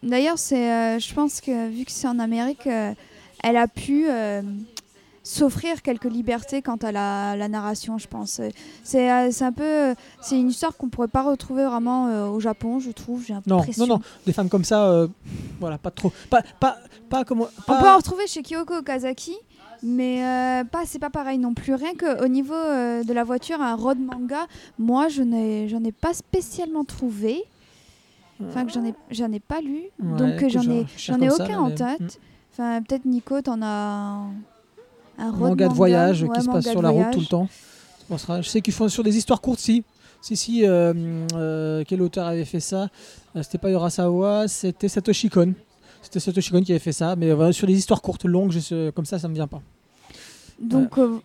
D'ailleurs, 0.02 0.36
c'est, 0.38 0.70
euh, 0.70 0.98
je 0.98 1.14
pense 1.14 1.40
que 1.40 1.70
vu 1.70 1.86
que 1.86 1.90
c'est 1.92 2.06
en 2.08 2.18
Amérique, 2.18 2.66
euh, 2.66 2.92
elle 3.42 3.56
a 3.56 3.66
pu 3.68 4.06
s'offrir 5.24 5.82
quelques 5.82 6.04
libertés 6.04 6.62
quant 6.62 6.76
à 6.76 6.92
la, 6.92 7.34
la 7.34 7.48
narration, 7.48 7.98
je 7.98 8.06
pense. 8.06 8.38
Euh, 8.38 8.50
C'est, 8.84 9.10
euh, 9.10 9.30
un 9.40 9.52
peu, 9.52 9.94
c'est 10.20 10.38
une 10.38 10.50
histoire 10.50 10.76
qu'on 10.76 10.88
pourrait 10.90 11.08
pas 11.08 11.22
retrouver 11.22 11.64
vraiment 11.64 12.06
euh, 12.06 12.26
au 12.28 12.38
Japon, 12.40 12.78
je 12.78 12.90
trouve. 12.92 13.24
J'ai 13.26 13.34
Non, 13.46 13.62
non, 13.78 13.86
non, 13.86 14.00
des 14.26 14.32
femmes 14.32 14.48
comme 14.50 14.64
ça, 14.64 14.86
euh, 14.86 15.08
voilà, 15.58 15.78
pas 15.78 15.90
trop, 15.90 16.12
pas, 16.30 16.42
pas, 16.60 16.76
pas 17.08 17.24
comment, 17.24 17.48
On 17.66 17.72
peut 17.80 17.88
en 17.88 17.96
retrouver 17.96 18.26
chez 18.26 18.42
Kyoko 18.42 18.74
Okazaki, 18.76 19.34
mais 19.82 20.22
euh, 20.24 20.64
pas, 20.64 20.82
c'est 20.86 20.98
pas 20.98 21.10
pareil 21.10 21.38
non 21.38 21.54
plus. 21.54 21.74
Rien 21.74 21.94
qu'au 21.94 22.28
niveau 22.28 22.54
euh, 22.54 23.02
de 23.02 23.12
la 23.12 23.24
voiture, 23.24 23.60
un 23.62 23.74
road 23.74 23.98
manga, 23.98 24.46
moi, 24.78 25.08
je 25.08 25.22
n'ai, 25.22 25.68
j'en 25.68 25.82
ai 25.84 25.92
pas 25.92 26.12
spécialement 26.14 26.84
trouvé. 26.84 27.42
Enfin, 28.48 28.66
que 28.66 28.72
j'en 28.72 28.84
ai, 28.84 28.94
j'en 29.10 29.30
ai 29.32 29.40
pas 29.40 29.60
lu. 29.60 29.82
Ouais, 30.02 30.18
donc, 30.18 30.42
euh, 30.42 30.48
j'en 30.48 30.60
je- 30.62 30.70
ai, 30.70 30.86
j'en 30.98 31.16
ai 31.20 31.28
comme 31.28 31.36
ça, 31.38 31.44
aucun 31.44 31.58
en 31.60 31.70
tête. 31.70 32.00
Mm. 32.00 32.08
Enfin, 32.52 32.82
peut-être 32.82 33.04
Nico, 33.04 33.40
t'en 33.40 33.62
as 33.62 34.18
un, 35.18 35.30
road 35.30 35.50
manga 35.50 35.68
de 35.68 35.74
voyage 35.74 36.22
ouais, 36.22 36.28
qui 36.28 36.40
se 36.40 36.46
passe 36.46 36.64
manga 36.66 36.70
sur 36.70 36.82
la 36.82 36.90
route 36.90 37.10
tout 37.12 37.20
le 37.20 37.26
temps. 37.26 37.48
Je 38.10 38.48
sais 38.48 38.60
qu'ils 38.60 38.74
font 38.74 38.88
sur 38.88 39.02
des 39.02 39.16
histoires 39.16 39.40
courtes, 39.40 39.60
si. 39.60 39.84
Si, 40.20 40.36
si, 40.36 40.66
euh, 40.66 40.94
euh, 41.34 41.84
quel 41.86 42.00
auteur 42.00 42.26
avait 42.26 42.46
fait 42.46 42.60
ça? 42.60 42.88
Euh, 43.36 43.42
C'était 43.42 43.58
pas 43.58 43.70
Urasawa, 43.70 44.48
c'était 44.48 44.88
Satoshi 44.88 45.28
Kon. 45.28 45.52
C'était 46.00 46.18
Satoshi 46.20 46.50
Kon 46.50 46.62
qui 46.62 46.72
avait 46.72 46.78
fait 46.78 46.92
ça, 46.92 47.14
mais 47.14 47.30
voilà, 47.32 47.52
sur 47.52 47.66
des 47.66 47.76
histoires 47.76 48.00
courtes, 48.00 48.24
longues, 48.24 48.50
je 48.52 48.58
sais- 48.60 48.92
comme 48.94 49.04
ça, 49.04 49.18
ça 49.18 49.28
me 49.28 49.34
vient 49.34 49.46
pas. 49.46 49.60
Donc, 50.60 50.96
euh, 50.98 51.18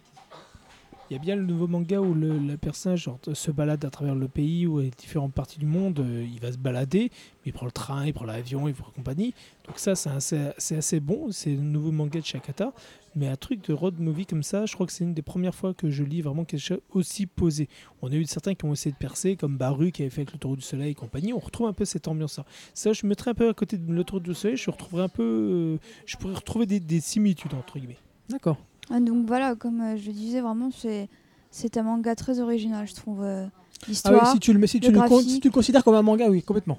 Il 1.10 1.14
y 1.14 1.16
a 1.16 1.20
bien 1.20 1.36
le 1.36 1.44
nouveau 1.44 1.66
manga 1.66 2.00
où 2.00 2.14
le, 2.14 2.38
le 2.38 2.56
personnage 2.56 3.04
genre, 3.06 3.18
se 3.34 3.50
balade 3.50 3.84
à 3.84 3.90
travers 3.90 4.14
le 4.14 4.28
pays 4.28 4.68
ou 4.68 4.78
les 4.80 4.92
différentes 4.92 5.34
parties 5.34 5.58
du 5.58 5.66
monde. 5.66 6.00
euh, 6.02 6.24
il 6.32 6.40
va 6.40 6.52
se 6.52 6.58
balader, 6.60 7.10
mais 7.10 7.48
il 7.48 7.54
prend 7.54 7.66
le 7.66 7.72
train, 7.72 8.06
il 8.06 8.14
prend 8.14 8.26
l'avion, 8.26 8.68
il 8.68 8.76
prend 8.76 8.92
compagnie. 8.92 9.34
Donc 9.66 9.80
ça, 9.80 9.96
c'est 9.96 10.12
assez, 10.12 10.40
c'est 10.60 10.78
assez 10.78 11.00
bon. 11.00 11.30
C'est 11.32 11.50
le 11.50 11.62
nouveau 11.62 11.92
manga 11.92 12.20
de 12.20 12.26
Shakata. 12.26 12.74
Mais 13.16 13.28
un 13.28 13.36
truc 13.36 13.68
de 13.68 13.74
road 13.74 14.00
movie 14.00 14.26
comme 14.26 14.44
ça, 14.44 14.66
je 14.66 14.74
crois 14.74 14.86
que 14.86 14.92
c'est 14.94 15.04
une 15.04 15.14
des 15.14 15.22
premières 15.22 15.56
fois 15.56 15.74
que 15.74 15.90
je 15.90 16.04
lis 16.04 16.22
vraiment 16.22 16.46
quelque 16.46 16.62
chose 16.62 16.80
aussi 16.92 17.26
posé. 17.26 17.68
On 18.02 18.12
a 18.12 18.16
eu 18.16 18.26
certains 18.26 18.54
qui 18.56 18.66
ont 18.66 18.74
essayé 18.74 18.92
de 18.92 18.98
percer, 18.98 19.36
comme 19.36 19.58
Baru 19.58 19.92
qui 19.92 20.02
avait 20.04 20.10
fait 20.12 20.22
avec 20.22 20.34
le 20.34 20.40
Taureau 20.40 20.56
du 20.56 20.62
Soleil 20.62 20.92
et 20.92 20.96
compagnie. 20.96 21.34
On 21.34 21.40
retrouve 21.40 21.68
un 21.68 21.74
peu 21.74 21.86
cette 21.86 22.08
ambiance-là. 22.08 22.46
Ça, 22.74 22.94
je 22.94 23.06
mettrais 23.06 23.32
un 23.32 23.34
peu 23.34 23.50
à 23.50 23.54
côté 23.54 23.78
de 23.78 23.92
le 23.92 24.04
Taureau 24.04 24.20
du 24.20 24.34
Soleil. 24.34 24.58
Je 24.58 24.70
retrouverais 24.70 25.04
un 25.04 25.10
peu, 25.10 25.24
euh, 25.24 25.78
je 26.06 26.18
pourrais 26.18 26.36
retrouver 26.36 26.66
des, 26.66 26.80
des 26.80 27.02
similitudes 27.02 27.54
entre 27.54 27.80
guillemets. 27.80 27.98
D'accord. 28.30 28.58
ah, 28.92 29.00
donc 29.00 29.26
voilà, 29.26 29.56
comme 29.56 29.82
euh, 29.82 29.98
je 29.98 30.06
le 30.08 30.14
disais, 30.14 30.42
vraiment, 30.42 30.70
c'est, 30.72 31.10
c'est 31.52 31.78
un 31.78 31.84
manga 31.84 32.16
très 32.16 32.40
original, 32.40 32.88
je 32.88 32.94
trouve. 32.94 33.24
euh, 33.24 33.46
Ah 33.48 33.88
L'histoire. 33.88 34.24
oui, 34.24 34.30
si 34.34 34.40
tu 34.40 34.54
le, 34.54 34.60
mets- 34.60 34.68
si 34.68 34.80
tu 34.80 34.88
le 34.90 34.94
le, 34.94 35.00
con- 35.02 35.08
graphique. 35.08 35.30
si 35.30 35.40
tu 35.40 35.48
le 35.48 35.54
considères 35.54 35.84
comme 35.84 35.96
un 35.96 36.02
manga, 36.04 36.30
oui, 36.30 36.44
complètement. 36.44 36.78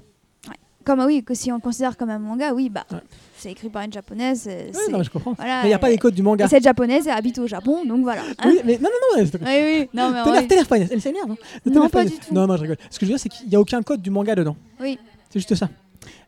Comme 0.91 1.05
oui, 1.07 1.23
que 1.23 1.35
si 1.35 1.53
on 1.53 1.57
le 1.57 1.61
considère 1.61 1.97
comme 1.97 2.11
un 2.11 2.19
manga, 2.19 2.53
oui, 2.53 2.69
bah, 2.69 2.85
Ouais. 2.91 2.99
c'est 3.39 3.53
écrit 3.53 3.69
par 3.69 3.83
une 3.83 3.93
japonaise. 3.93 4.49
Oui, 4.49 4.93
non, 4.93 5.03
je 5.05 5.11
comprends. 5.11 5.35
voilà, 5.35 5.59
mais 5.59 5.67
il 5.67 5.69
n'y 5.69 5.75
a 5.75 5.79
pas 5.79 5.89
les 5.89 5.99
codes 5.99 6.15
du 6.15 6.23
manga. 6.23 6.47
Et 6.47 6.49
cette 6.49 6.65
japonaise, 6.65 7.07
elle 7.07 7.13
habite 7.17 7.39
au 7.39 7.47
Japon, 7.47 7.85
donc 7.85 8.03
voilà. 8.03 8.23
hein. 8.23 8.45
Oui, 8.45 8.59
mais 8.65 8.79
non, 8.79 8.89
non, 9.17 9.23
non, 9.23 9.31
Oui, 9.43 9.49
oui, 9.81 9.89
non, 9.95 10.11
mais 10.11 10.23
T'énerve, 10.25 10.47
t'énerve 10.49 10.67
pas. 10.67 10.79
Elle 10.79 11.01
s'énerve. 11.01 11.31
hein. 11.31 11.37
Non, 11.67 11.89
pas 11.89 12.05
du 12.05 12.11
tout. 12.19 12.35
Non, 12.35 12.47
non, 12.49 12.57
je 12.57 12.63
rigole. 12.63 12.77
Ce 12.91 12.99
que 12.99 13.07
je 13.07 13.11
veux 13.13 13.17
dire, 13.17 13.21
c'est 13.21 13.29
qu'il 13.29 13.49
n'y 13.49 13.55
a 13.55 13.61
aucun 13.61 13.83
code 13.83 14.03
du 14.03 14.11
manga 14.11 14.35
dedans. 14.35 14.57
Oui. 14.81 14.99
C'est 15.31 15.39
juste 15.39 15.55
ça. 15.55 15.69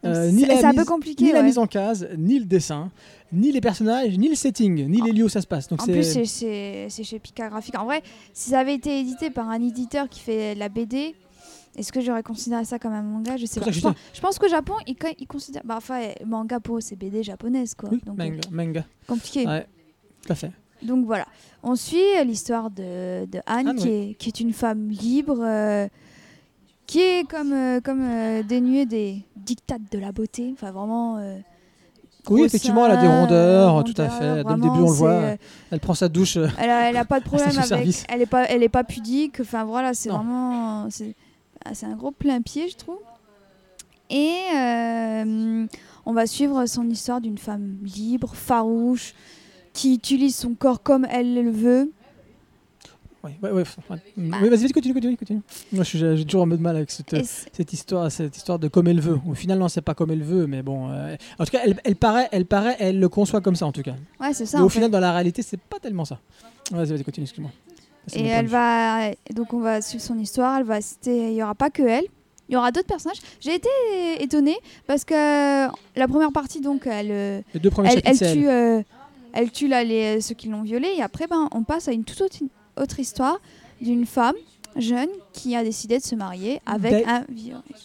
Euh, 0.05 0.31
ni 0.31 0.45
la 0.45 0.57
c'est 0.59 0.65
un 0.65 0.71
peu 0.73 0.79
mise- 0.81 0.87
compliqué. 0.87 1.25
ni 1.25 1.33
la 1.33 1.39
ouais. 1.41 1.45
mise 1.45 1.59
en 1.59 1.67
case, 1.67 2.09
ni 2.19 2.39
le 2.39 2.45
dessin, 2.45 2.91
ni 3.33 3.51
les 3.53 3.61
personnages, 3.61 4.17
ni 4.19 4.29
le 4.29 4.35
setting, 4.35 4.87
ni 4.89 5.01
les 5.01 5.13
lieux 5.13 5.25
où 5.25 5.29
ça 5.29 5.41
se 5.41 5.47
passe. 5.47 5.69
Donc 5.69 5.81
En 5.83 5.87
c'est 5.87 5.93
plus, 5.93 6.03
c'est- 6.05 6.25
c'est 6.25 6.87
c'est 6.91 7.05
chez 7.05 7.19
Pika 7.19 7.49
Graphique. 7.49 7.77
En 7.79 7.85
vrai, 7.85 8.03
si 8.33 8.51
ça 8.51 8.59
avait 8.61 8.75
été 8.75 9.01
édité 9.01 9.31
par 9.31 9.49
un 9.49 9.61
éditeur 9.63 10.09
qui 10.09 10.21
fait 10.21 10.55
la 10.55 10.69
BD, 10.69 11.15
est-ce 11.77 11.93
que 11.93 12.01
j'aurais 12.01 12.23
considéré 12.23 12.65
ça 12.65 12.79
comme 12.79 12.93
un 12.93 13.03
manga? 13.03 13.37
Je 13.37 13.47
sais 13.47 13.61
pour 13.61 13.67
pas. 13.69 13.73
Je 13.73 13.81
pense, 13.81 13.95
je 14.13 14.21
pense 14.21 14.39
qu'au 14.39 14.49
Japon, 14.49 14.75
ils, 14.87 14.97
ils 15.19 15.27
considèrent. 15.27 15.63
Bah, 15.65 15.77
enfin, 15.79 16.01
euh, 16.03 16.13
manga 16.27 16.61
pour 16.61 16.77
eux, 16.79 16.81
c'est 16.81 16.97
BD 16.97 17.23
japonaise, 17.23 17.75
quoi. 17.75 17.89
oui, 17.91 18.01
Donc, 18.05 18.19
manga, 18.19 18.41
manga. 18.51 18.85
compliqué. 19.07 19.47
Ouais, 19.47 19.67
tout 20.25 20.33
à 20.33 20.35
fait. 20.35 20.51
Donc 20.83 21.07
voilà. 21.07 21.27
On 21.63 21.77
suit 21.77 22.03
l'histoire 22.27 22.71
de, 22.71 23.25
de 23.27 23.39
Anne, 23.47 23.69
Anne, 23.69 23.77
qui, 23.77 23.89
est, 23.89 24.15
qui 24.19 24.29
est 24.29 24.41
une 24.41 24.53
femme 24.53 24.89
libre, 24.89 25.39
euh, 25.41 25.87
qui 26.87 27.01
est 27.01 27.29
comme, 27.31 27.53
euh, 27.53 27.81
comme 27.81 28.03
euh, 28.03 28.43
dénuée 28.43 28.85
des 28.85 29.23
dictates 29.37 29.91
de 29.93 29.99
la 29.99 30.13
beauté. 30.13 30.51
Enfin, 30.53 30.73
vraiment. 30.73 31.21
Oui, 32.29 32.43
effectivement, 32.45 32.87
elle 32.87 32.93
a 32.93 32.97
des 32.99 33.09
rondeurs, 33.09 33.83
tout 33.85 33.95
à 33.97 34.09
fait. 34.09 34.45
Dès 34.45 34.51
le 34.51 34.57
début, 34.57 34.69
on 34.69 34.89
le 34.89 34.93
voit. 34.93 35.23
Elle 35.71 35.81
prend 35.81 35.95
sa 35.95 36.09
douche. 36.09 36.37
Elle 36.37 36.71
a, 36.71 36.91
elle 36.91 36.97
a 36.97 37.05
pas 37.05 37.21
de 37.21 37.25
problème 37.29 37.57
avec. 37.59 38.05
Elle 38.09 38.23
est 38.23 38.27
pas, 38.27 38.45
elle 38.45 38.63
est 38.63 38.69
pas 38.69 38.85
pudique. 38.85 39.41
Enfin 39.41 39.65
voilà, 39.65 39.95
c'est 39.95 40.09
vraiment, 40.11 40.89
c'est, 41.65 41.71
ah, 41.71 41.75
c'est 41.75 41.87
un 41.87 41.97
gros 41.97 42.11
plein 42.11 42.41
pied, 42.43 42.69
je 42.69 42.77
trouve. 42.77 42.99
Et 44.11 44.37
euh, 44.55 45.67
on 46.05 46.13
va 46.13 46.27
suivre 46.27 46.67
son 46.67 46.89
histoire 46.89 47.21
d'une 47.21 47.39
femme 47.39 47.79
libre, 47.83 48.35
farouche, 48.35 49.15
qui 49.73 49.95
utilise 49.95 50.37
son 50.37 50.55
corps 50.55 50.83
comme 50.83 51.07
elle 51.11 51.35
le 51.35 51.51
veut. 51.51 51.93
Ouais, 53.25 53.39
ouais, 53.41 53.53
ouais. 53.53 53.63
ouais. 53.89 53.99
Oui, 54.17 54.31
vas-y, 54.49 54.49
vas-y, 54.49 54.73
continue, 54.73 54.95
continue, 54.95 55.17
continue. 55.17 55.41
Moi, 55.73 55.85
je 55.85 55.89
suis- 55.89 55.99
j'ai 55.99 56.25
toujours 56.25 56.43
un 56.43 56.49
peu 56.49 56.57
de 56.57 56.63
mal 56.63 56.75
avec 56.77 56.91
cette, 56.91 57.73
histoire, 57.73 58.11
cette 58.11 58.37
histoire 58.37 58.59
de 58.59 58.67
comme 58.67 58.89
elle 58.89 59.01
veut. 59.01 59.19
Au 59.27 59.35
final, 59.35 59.61
non, 59.61 59.69
c'est 59.69 59.81
pas 59.81 59.95
comme 59.95 60.11
elle 60.11 60.25
veut, 60.25 60.49
mais 60.49 60.63
bon. 60.63 60.91
euh, 60.91 61.15
en 61.39 61.45
tout 61.45 61.53
cas, 61.53 61.61
elle, 61.65 61.81
elle 61.85 61.95
paraît, 61.95 62.29
elle 62.33 62.47
paraît, 62.47 62.77
elle 62.81 62.99
le 62.99 63.09
conçoit 63.09 63.41
comme 63.41 63.55
ça, 63.55 63.65
en 63.65 63.73
tout 63.73 63.83
cas. 63.83 63.95
ouais, 64.21 64.35
c'est 64.35 64.45
ça. 64.45 64.59
mais 64.59 64.65
au 64.65 64.69
fait. 64.69 64.75
final, 64.75 64.91
dans 64.91 64.99
la 64.99 65.13
réalité, 65.13 65.41
c'est 65.43 65.61
pas 65.61 65.79
tellement 65.79 66.05
ça. 66.05 66.19
Vas-y, 66.73 66.89
vas-y, 66.89 67.05
continue, 67.05 67.25
excuse-moi. 67.25 67.53
Et 68.15 68.27
elle 68.27 68.47
va, 68.47 69.11
donc 69.35 69.53
on 69.53 69.61
va 69.61 69.81
suivre 69.81 70.03
son 70.03 70.19
histoire. 70.19 70.59
Elle 70.59 70.65
va 70.65 70.81
citer, 70.81 71.31
il 71.31 71.35
y 71.35 71.43
aura 71.43 71.55
pas 71.55 71.71
que 71.71 71.83
elle. 71.83 72.05
Il 72.49 72.55
y 72.55 72.57
aura 72.57 72.73
d'autres 72.73 72.87
personnages. 72.87 73.21
J'ai 73.41 73.55
été 73.55 73.69
étonnée 74.21 74.57
parce 74.87 75.05
que 75.05 75.15
la 75.15 76.09
première 76.09 76.33
partie, 76.33 76.61
donc, 76.61 76.87
elle, 76.87 77.11
euh, 77.11 77.41
Les 77.55 77.61
deux 77.61 77.71
premiers 77.71 78.01
elle, 78.05 78.19
tue, 78.19 78.49
euh, 78.49 78.83
elle 79.33 79.51
tue 79.51 79.69
là, 79.69 79.85
les, 79.85 80.21
ceux 80.21 80.35
qui 80.35 80.49
l'ont 80.49 80.63
violée 80.63 80.93
et 80.99 81.03
après 81.03 81.27
ben, 81.27 81.49
on 81.53 81.63
passe 81.63 81.89
à 81.89 81.93
une 81.93 82.05
toute 82.05 82.21
autre, 82.21 82.37
autre 82.77 83.01
histoire 83.01 83.39
d'une 83.81 84.05
femme 84.05 84.35
jeune 84.77 85.09
qui 85.33 85.55
a 85.57 85.65
décidé 85.65 85.99
de 85.99 86.03
se 86.03 86.15
marier 86.15 86.61
avec 86.67 87.07
un. 87.07 87.25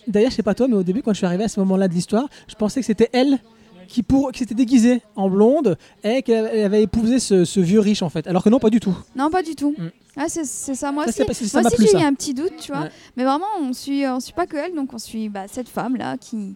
D'ailleurs, 0.07 0.31
je 0.31 0.35
sais 0.35 0.43
pas 0.43 0.53
toi, 0.55 0.67
mais 0.67 0.75
au 0.75 0.83
début, 0.83 1.01
quand 1.01 1.13
je 1.13 1.17
suis 1.17 1.25
arrivé 1.25 1.43
à 1.43 1.47
ce 1.47 1.59
moment-là 1.61 1.87
de 1.87 1.93
l'histoire, 1.93 2.27
je 2.47 2.55
pensais 2.55 2.79
que 2.79 2.85
c'était 2.85 3.09
elle 3.13 3.39
qui, 3.87 4.03
pour, 4.03 4.31
qui 4.31 4.39
s'était 4.39 4.53
déguisée 4.55 5.01
en 5.15 5.29
blonde 5.29 5.77
et 6.03 6.21
qu'elle 6.21 6.45
avait- 6.65 6.83
épousé 6.83 7.19
ce, 7.19 7.45
ce 7.45 7.59
vieux 7.59 7.79
riche, 7.79 8.01
en 8.03 8.09
fait. 8.09 8.27
Alors 8.27 8.43
que 8.43 8.49
non, 8.49 8.59
pas 8.59 8.69
du 8.69 8.79
tout. 8.79 8.95
Non, 9.15 9.29
pas 9.29 9.41
du 9.43 9.55
tout. 9.55 9.73
Mm. 9.77 9.87
Ah, 10.17 10.25
c'est 10.29 10.45
ça. 10.45 10.91
Moi 10.91 11.03
Ça, 11.05 11.23
aussi, 11.29 11.47
ça 11.47 11.61
moi 11.61 11.71
aussi 11.71 11.87
j'ai 11.91 11.99
eu 11.99 12.03
un 12.03 12.13
petit 12.13 12.33
doute, 12.33 12.53
tu 12.59 12.71
vois. 12.71 12.81
Ouais. 12.83 12.91
Mais 13.15 13.23
vraiment, 13.23 13.45
on 13.61 13.71
suit, 13.73 14.05
on 14.07 14.19
suit 14.19 14.33
pas 14.33 14.47
que 14.47 14.57
elle, 14.57 14.73
donc 14.75 14.91
on 14.93 14.97
suit 14.97 15.29
bah, 15.29 15.45
cette 15.47 15.69
femme 15.69 15.95
là 15.95 16.17
qui, 16.17 16.55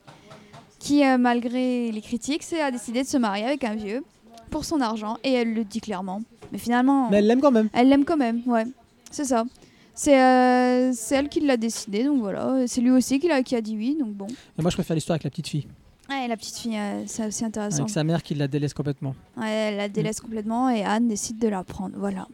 qui 0.79 1.03
euh, 1.05 1.17
malgré 1.19 1.91
les 1.91 2.01
critiques, 2.01 2.43
a 2.53 2.71
décidé 2.71 3.03
de 3.03 3.07
se 3.07 3.17
marier 3.17 3.45
avec 3.45 3.63
un 3.63 3.75
vieux 3.75 4.03
pour 4.49 4.65
son 4.65 4.81
argent 4.81 5.17
et 5.23 5.31
elle 5.33 5.53
le 5.53 5.63
dit 5.63 5.79
clairement. 5.79 6.21
Mais 6.51 6.57
finalement, 6.57 7.09
Mais 7.11 7.17
elle 7.17 7.27
l'aime 7.27 7.39
quand 7.39 7.51
même. 7.51 7.69
Elle 7.73 7.87
l'aime 7.89 8.03
quand 8.03 8.17
même, 8.17 8.41
ouais. 8.47 8.65
C'est 9.11 9.25
ça. 9.25 9.45
C'est 9.93 10.19
euh, 10.19 10.91
elle 11.11 11.29
qui 11.29 11.41
l'a 11.41 11.57
décidé, 11.57 12.03
donc 12.03 12.19
voilà. 12.19 12.65
C'est 12.65 12.81
lui 12.81 12.89
aussi 12.91 13.19
qui, 13.19 13.27
l'a- 13.27 13.43
qui 13.43 13.55
a 13.55 13.61
dit 13.61 13.75
oui, 13.77 13.95
donc 13.99 14.09
bon. 14.13 14.27
Et 14.57 14.61
moi, 14.61 14.71
je 14.71 14.75
préfère 14.75 14.95
l'histoire 14.95 15.15
avec 15.15 15.23
la 15.25 15.29
petite 15.29 15.47
fille. 15.49 15.67
Ouais, 16.11 16.27
la 16.27 16.35
petite 16.37 16.57
fille, 16.57 16.77
euh, 16.77 17.03
c'est 17.07 17.25
aussi 17.25 17.45
intéressant. 17.45 17.79
avec 17.79 17.89
sa 17.89 18.03
mère 18.03 18.21
qui 18.21 18.35
la 18.35 18.47
délaisse 18.47 18.73
complètement. 18.73 19.15
Ouais, 19.37 19.49
elle 19.49 19.77
la 19.77 19.87
délaisse 19.89 20.19
complètement 20.19 20.69
et 20.69 20.83
Anne 20.83 21.07
décide 21.07 21.37
de 21.39 21.47
la 21.47 21.63
prendre. 21.63 21.95
Voilà. 21.97 22.27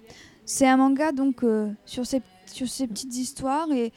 C'est 0.45 0.67
un 0.67 0.77
manga 0.77 1.11
donc 1.11 1.43
euh, 1.43 1.71
sur, 1.85 2.05
ces, 2.05 2.21
sur 2.45 2.67
ces 2.67 2.87
petites 2.87 3.15
histoires 3.15 3.71
et 3.71 3.91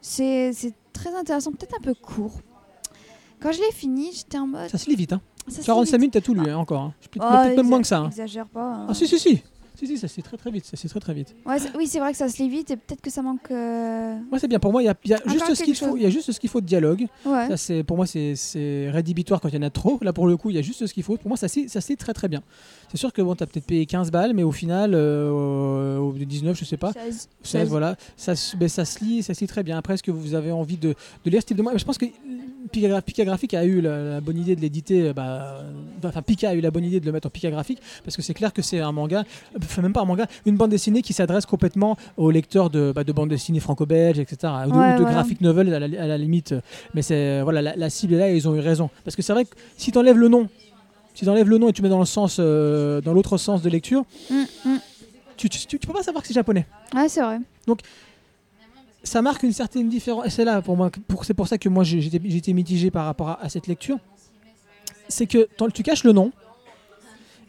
c'est 0.00 0.52
c'est 0.52 0.74
très 0.92 1.14
intéressant, 1.14 1.50
peut-être 1.52 1.76
un 1.78 1.82
peu 1.82 1.94
court. 1.94 2.40
Quand 3.40 3.52
je 3.52 3.58
l'ai 3.60 3.72
fini, 3.72 4.10
j'étais 4.12 4.38
en 4.38 4.46
mode. 4.46 4.68
Ça 4.68 4.78
se 4.78 4.88
lit 4.90 4.96
vite. 4.96 5.12
Hein. 5.14 5.20
ça 5.48 5.62
se 5.62 5.66
45 5.66 5.92
lit 5.96 6.00
minutes, 6.00 6.12
t'as 6.14 6.20
tout 6.20 6.34
lu 6.34 6.48
hein, 6.50 6.56
encore. 6.58 6.82
hein. 6.82 6.94
Je- 7.00 7.04
vite. 7.06 7.12
Peut-être 7.22 7.52
Oh, 7.52 7.56
même 7.56 7.66
moins 7.68 7.80
que 7.80 7.86
ça. 7.86 7.98
hein. 8.00 8.06
Exagère 8.08 8.46
pas. 8.46 8.62
hein. 8.74 8.86
Ah 8.90 8.94
si, 8.94 9.08
si, 9.08 9.18
si. 9.18 9.42
Si, 9.80 9.86
si, 9.86 9.96
ça 9.96 10.08
se 10.08 10.16
lit 10.16 10.22
très 10.22 10.36
très 10.36 10.50
vite. 10.50 10.66
Ça 10.66 10.76
lit 10.82 10.88
très 10.90 11.00
très 11.00 11.14
vite. 11.14 11.34
Ouais, 11.46 11.58
c'est- 11.58 11.74
oui, 11.74 11.86
c'est 11.86 12.00
vrai 12.00 12.10
que 12.12 12.18
ça 12.18 12.28
se 12.28 12.36
lit 12.42 12.50
vite 12.50 12.70
et 12.70 12.76
peut-être 12.76 13.00
que 13.00 13.08
ça 13.08 13.22
manque. 13.22 13.50
euh, 13.50 14.14
Moi, 14.30 14.38
c'est 14.38 14.46
bien. 14.46 14.58
Pour 14.58 14.72
moi, 14.72 14.82
il 14.82 14.86
y 14.86 14.88
a, 14.90 14.94
y 15.04 15.30
juste 15.30 15.54
ce 15.54 15.62
qu'il 15.62 15.74
faut. 15.74 15.96
Il 15.96 16.02
y 16.02 16.06
a 16.06 16.10
juste 16.10 16.30
ce 16.32 16.38
qu'il 16.38 16.50
faut 16.50 16.60
de 16.60 16.66
dialogue. 16.66 17.06
Ouais. 17.24 17.48
Ça, 17.48 17.56
c'est 17.56 17.82
pour 17.82 17.96
moi, 17.96 18.04
c'est- 18.06 18.36
c'est 18.36 18.90
rédhibitoire 18.90 19.40
quand 19.40 19.48
il 19.48 19.54
y 19.54 19.58
en 19.58 19.62
a 19.62 19.70
trop. 19.70 19.98
Là, 20.02 20.12
pour 20.12 20.26
le 20.26 20.36
coup, 20.36 20.50
il 20.50 20.56
y 20.56 20.58
a 20.58 20.62
juste 20.62 20.86
ce 20.86 20.92
qu'il 20.92 21.02
faut. 21.02 21.16
Pour 21.16 21.28
moi, 21.28 21.38
ça 21.38 21.46
lit- 21.46 21.68
ça 21.70 21.80
se 21.80 21.88
lit 21.88 21.96
très 21.96 22.12
très 22.12 22.28
bien. 22.28 22.42
C'est 22.90 22.96
sûr 22.96 23.12
que 23.12 23.22
bon, 23.22 23.34
t'as 23.36 23.46
peut-être 23.46 23.66
payé 23.66 23.86
15 23.86 24.10
balles, 24.10 24.32
mais 24.34 24.42
au 24.42 24.50
final, 24.52 24.92
euh, 24.94 25.96
au 25.98 26.12
19, 26.12 26.58
je 26.58 26.64
sais 26.64 26.76
pas. 26.76 26.92
16. 26.92 27.28
16, 27.42 27.68
voilà, 27.68 27.96
ça, 28.16 28.34
se- 28.34 28.56
ben, 28.56 28.68
ça 28.68 28.84
se 28.84 29.04
lit, 29.04 29.22
ça 29.22 29.32
se 29.32 29.40
lit 29.40 29.46
très 29.46 29.62
bien. 29.62 29.78
Après, 29.78 29.94
est-ce 29.94 30.02
que 30.02 30.10
vous 30.10 30.34
avez 30.34 30.50
envie 30.50 30.76
de, 30.76 30.94
de 31.24 31.30
lire 31.30 31.40
ce 31.40 31.46
type 31.46 31.56
de 31.56 31.62
manga 31.62 31.76
Je 31.78 31.84
pense 31.84 31.98
que 31.98 32.06
Pika, 32.72 32.88
Gra- 32.88 33.02
Pika 33.02 33.24
Graphic 33.24 33.54
a 33.54 33.64
eu 33.64 33.80
la, 33.80 34.02
la 34.14 34.20
bonne 34.20 34.38
idée 34.38 34.56
de 34.56 34.60
l'éditer. 34.60 35.02
euh, 35.08 35.12
Bah, 35.12 35.62
enfin, 36.04 36.22
Pika 36.22 36.50
a 36.50 36.54
eu 36.54 36.60
la 36.60 36.70
bonne 36.72 36.84
idée 36.84 36.98
de 37.00 37.06
le 37.06 37.12
mettre 37.12 37.28
en 37.28 37.30
Pika 37.30 37.50
Graphic 37.50 37.78
parce 38.04 38.16
que 38.16 38.22
c'est 38.22 38.34
clair 38.34 38.52
que 38.52 38.60
c'est 38.62 38.80
un 38.80 38.92
manga, 38.92 39.20
euh, 39.54 39.58
enfin 39.62 39.82
même 39.82 39.92
pas 39.92 40.00
un 40.02 40.04
manga, 40.04 40.26
une 40.46 40.56
bande 40.56 40.70
dessinée 40.70 41.02
qui 41.02 41.12
s'adresse 41.12 41.46
complètement 41.46 41.96
aux 42.16 42.30
lecteurs 42.32 42.70
de, 42.70 42.92
bah, 42.94 43.04
de 43.04 43.12
bandes 43.12 43.28
dessinées 43.30 43.60
franco-belges, 43.60 44.18
etc. 44.18 44.52
Ou 44.66 44.70
de, 44.72 44.76
Ouais, 44.76 44.88
ou 44.88 44.92
de 44.94 44.96
voilà. 45.02 45.12
graphic 45.12 45.40
novel 45.40 45.72
à 45.74 45.78
la, 45.80 46.02
à 46.02 46.06
la 46.06 46.18
limite. 46.18 46.54
Mais 46.94 47.02
c'est 47.02 47.40
voilà, 47.42 47.62
la, 47.62 47.76
la 47.76 47.88
cible 47.90 48.14
est 48.14 48.18
là 48.18 48.30
et 48.30 48.36
ils 48.36 48.48
ont 48.48 48.54
eu 48.56 48.60
raison. 48.60 48.90
Parce 49.04 49.14
que 49.14 49.22
c'est 49.22 49.32
vrai 49.32 49.44
que 49.44 49.54
si 49.76 49.92
tu 49.92 49.98
enlèves 49.98 50.18
le 50.18 50.28
nom, 50.28 50.48
si 51.14 51.24
tu 51.24 51.28
enlèves 51.30 51.48
le 51.48 51.58
nom 51.58 51.68
et 51.68 51.72
tu 51.72 51.82
mets 51.82 51.88
dans 51.88 51.98
le 51.98 52.04
sens, 52.06 52.36
euh, 52.38 53.00
dans 53.00 53.12
l'autre 53.12 53.36
sens 53.38 53.62
de 53.62 53.68
lecture, 53.68 54.04
Mm, 54.30 54.42
mm. 54.64 54.78
tu, 55.36 55.48
tu, 55.48 55.58
tu- 55.66 55.78
tu 55.78 55.86
peux 55.86 55.92
pas 55.92 56.02
savoir 56.02 56.22
que 56.22 56.28
c'est 56.28 56.34
japonais 56.34 56.66
Ouais, 56.94 57.08
c'est 57.08 57.20
vrai. 57.22 57.38
ça 59.02 59.22
marque 59.22 59.42
une 59.42 59.52
certaine 59.52 59.88
différence. 59.88 60.28
C'est 60.28 60.44
là 60.44 60.60
pour 60.62 60.76
moi, 60.76 60.90
pour, 61.08 61.24
c'est 61.24 61.34
pour 61.34 61.48
ça 61.48 61.58
que 61.58 61.68
moi 61.68 61.84
j'étais 61.84 62.52
mitigé 62.52 62.90
par 62.90 63.06
rapport 63.06 63.30
à, 63.30 63.42
à 63.42 63.48
cette 63.48 63.66
lecture. 63.66 63.98
C'est 65.08 65.26
que 65.26 65.48
tu 65.74 65.82
caches 65.82 66.04
le 66.04 66.12
nom 66.12 66.30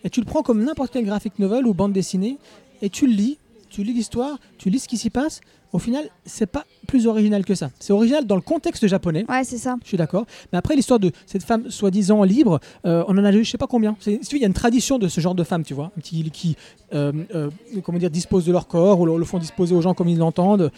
et 0.04 0.10
tu 0.10 0.20
le 0.20 0.26
prends 0.26 0.42
comme 0.42 0.64
n'importe 0.64 0.92
quel 0.94 1.06
graphic 1.06 1.38
novel 1.40 1.68
ou 1.68 1.74
bande 1.74 1.94
dessinée 1.94 2.38
et 2.82 2.90
tu 2.90 3.06
le 3.06 3.14
lis, 3.14 3.38
tu 3.70 3.84
lis 3.84 3.94
l'histoire, 3.94 4.40
tu 4.62 4.70
lis 4.70 4.80
ce 4.80 4.88
qui 4.88 4.98
s'y 4.98 5.10
passe. 5.10 5.42
Au 5.74 5.80
final, 5.80 6.04
c'est 6.26 6.48
pas 6.48 6.66
plus 6.86 7.08
original 7.08 7.46
que 7.46 7.56
ça. 7.56 7.72
C'est 7.80 7.94
original 7.94 8.26
dans 8.28 8.36
le 8.36 8.42
contexte 8.42 8.86
japonais. 8.88 9.24
Ouais, 9.30 9.46
c'est 9.46 9.58
ça. 9.58 9.78
Je 9.84 9.88
suis 9.88 9.96
d'accord. 9.98 10.26
Mais 10.52 10.58
après, 10.58 10.76
l'histoire 10.76 11.00
de 11.00 11.12
cette 11.26 11.44
femme 11.44 11.72
soi-disant 11.72 12.24
libre, 12.24 12.60
euh, 12.86 13.06
on 13.08 13.18
en 13.18 13.24
a 13.24 13.32
eu 13.32 13.44
je 13.46 13.52
sais 13.52 13.58
pas 13.58 13.68
combien. 13.68 13.96
Il 14.06 14.20
y 14.40 14.44
a 14.44 14.48
une 14.48 14.54
tradition 14.54 15.00
de 15.00 15.08
ce 15.08 15.22
genre 15.22 15.34
de 15.34 15.46
femmes, 15.46 15.64
tu 15.64 15.74
vois, 15.74 15.92
qui, 16.04 16.30
qui 16.30 16.58
euh, 16.94 17.14
euh, 17.34 17.50
comment 17.86 17.98
dire, 18.00 18.10
disposent 18.12 18.46
de 18.46 18.52
leur 18.52 18.68
corps 18.68 19.00
ou 19.00 19.06
le, 19.18 19.24
font 19.24 19.40
disposer 19.40 19.74
aux 19.74 19.80
gens 19.82 19.94
comme 19.94 20.10
ils 20.10 20.18
l'entendent, 20.18 20.72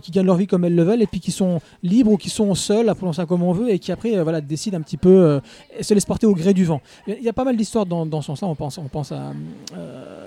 qui 0.00 0.10
gagnent 0.12 0.26
leur 0.26 0.36
vie 0.36 0.46
comme 0.46 0.64
elles 0.64 0.76
le 0.76 0.84
veulent 0.84 1.02
et 1.02 1.08
puis 1.08 1.18
qui 1.20 1.32
sont 1.32 1.60
libres 1.82 2.12
ou 2.12 2.16
qui 2.16 2.30
sont 2.30 2.54
seuls, 2.54 2.88
appelons 2.88 3.12
ça 3.12 3.26
comme 3.26 3.42
on 3.42 3.52
veut, 3.52 3.70
et 3.70 3.80
qui 3.80 3.90
après 3.90 4.22
voilà, 4.22 4.40
décident 4.40 4.78
un 4.78 4.82
petit 4.82 4.96
peu, 4.96 5.40
et 5.76 5.82
se 5.82 5.92
laissent 5.92 6.04
porter 6.06 6.26
au 6.26 6.34
gré 6.34 6.54
du 6.54 6.64
vent. 6.64 6.80
Il 7.08 7.20
y 7.22 7.28
a- 7.28 7.32
pas 7.32 7.44
mal 7.44 7.56
d'histoires 7.56 7.84
dans, 7.84 8.06
dans 8.06 8.20
ce 8.22 8.26
sens-là. 8.28 8.46
On 8.48 8.54
pense, 8.54 8.78
on 8.78 8.88
pense 8.88 9.10
à, 9.12 9.32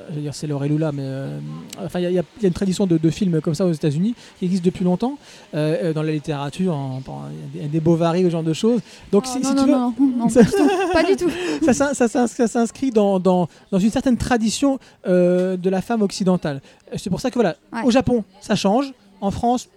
je 0.09 0.15
veux 0.15 0.21
dire, 0.21 0.35
c'est 0.35 0.49
et 0.49 0.67
Lula, 0.67 0.91
mais 0.91 1.07
enfin, 1.81 1.99
il 2.01 2.09
y, 2.11 2.13
y 2.15 2.19
a 2.19 2.23
une 2.43 2.51
tradition 2.53 2.85
de, 2.85 2.97
de 3.01 3.09
films 3.09 3.41
comme 3.41 3.55
ça 3.55 3.65
aux 3.65 3.71
États-Unis 3.71 4.15
qui 4.39 4.45
existe 4.45 4.63
depuis 4.65 4.83
longtemps 4.85 5.17
euh, 5.53 5.77
euh, 5.89 5.93
dans 5.93 6.03
la 6.03 6.11
littérature. 6.11 6.75
en- 6.75 7.01
en- 7.07 7.21
des, 7.71 7.79
Bovary, 7.79 8.23
ce 8.23 8.29
genre 8.29 8.43
de 8.43 8.53
choses. 8.53 8.81
Donc, 9.11 9.23
Oh, 9.27 9.29
si, 9.31 9.39
non, 9.39 9.49
si 9.49 9.55
non, 9.55 9.63
tu 9.63 9.69
veux, 9.69 9.75
non, 9.75 9.93
non, 9.99 10.17
non, 10.17 10.29
Ça- 10.29 10.41
pas 10.93 11.03
du 11.03 11.15
tout. 11.15 11.29
Ça, 11.65 11.73
s'in- 11.73 11.93
ça 11.93 12.07
s'ins- 12.07 12.27
ça 12.27 12.47
s'inscrit 12.47 12.91
dans, 12.91 13.19
dans, 13.19 13.47
dans 13.71 13.79
une 13.79 13.89
certaine 13.91 14.17
tradition 14.17 14.79
euh, 15.07 15.57
de 15.57 15.69
la 15.69 15.81
femme 15.81 16.01
occidentale. 16.01 16.61
C'est 16.97 17.09
pour 17.09 17.21
ça 17.21 17.29
que 17.29 17.35
voilà, 17.35 17.55
Ouais. 17.73 17.81
au 17.83 17.91
Japon, 17.91 18.23
ça 18.41 18.55
change. 18.55 18.93
En 19.21 19.31
France, 19.31 19.67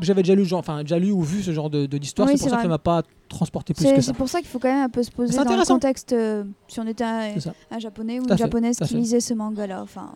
j'avais 0.00 0.22
déjà 0.22 0.34
lu, 0.34 0.44
genre- 0.44 0.60
enfin, 0.60 0.82
déjà 0.82 0.98
lu 0.98 1.10
ou 1.12 1.22
vu 1.22 1.42
ce 1.42 1.52
genre 1.52 1.70
de, 1.70 1.86
d'histoire. 1.86 2.28
Oui, 2.28 2.34
c'est 2.36 2.44
pour 2.44 2.50
ça 2.50 2.56
que 2.56 2.62
ça 2.62 2.68
m'a 2.68 2.78
pas 2.78 3.02
transporté 3.28 3.74
plus 3.74 3.84
que 3.84 3.96
ça. 3.96 4.02
c'est 4.02 4.12
pour 4.14 4.28
ça 4.28 4.38
qu'il 4.40 4.48
faut 4.48 4.58
quand 4.58 4.72
même 4.72 4.84
un 4.84 4.88
peu 4.88 5.02
se 5.02 5.10
poser 5.10 5.36
dans 5.36 5.44
le 5.56 5.64
contexte. 5.66 6.12
euh, 6.12 6.44
si 6.68 6.80
on 6.80 6.86
était 6.86 7.04
un, 7.04 7.34
japonais 7.78 8.20
ou 8.20 8.24
une 8.28 8.36
japonaise 8.38 8.78
qui 8.78 8.94
lisait 8.94 9.20
ce 9.20 9.34
manga-là. 9.34 9.80
Enfin, 9.82 10.14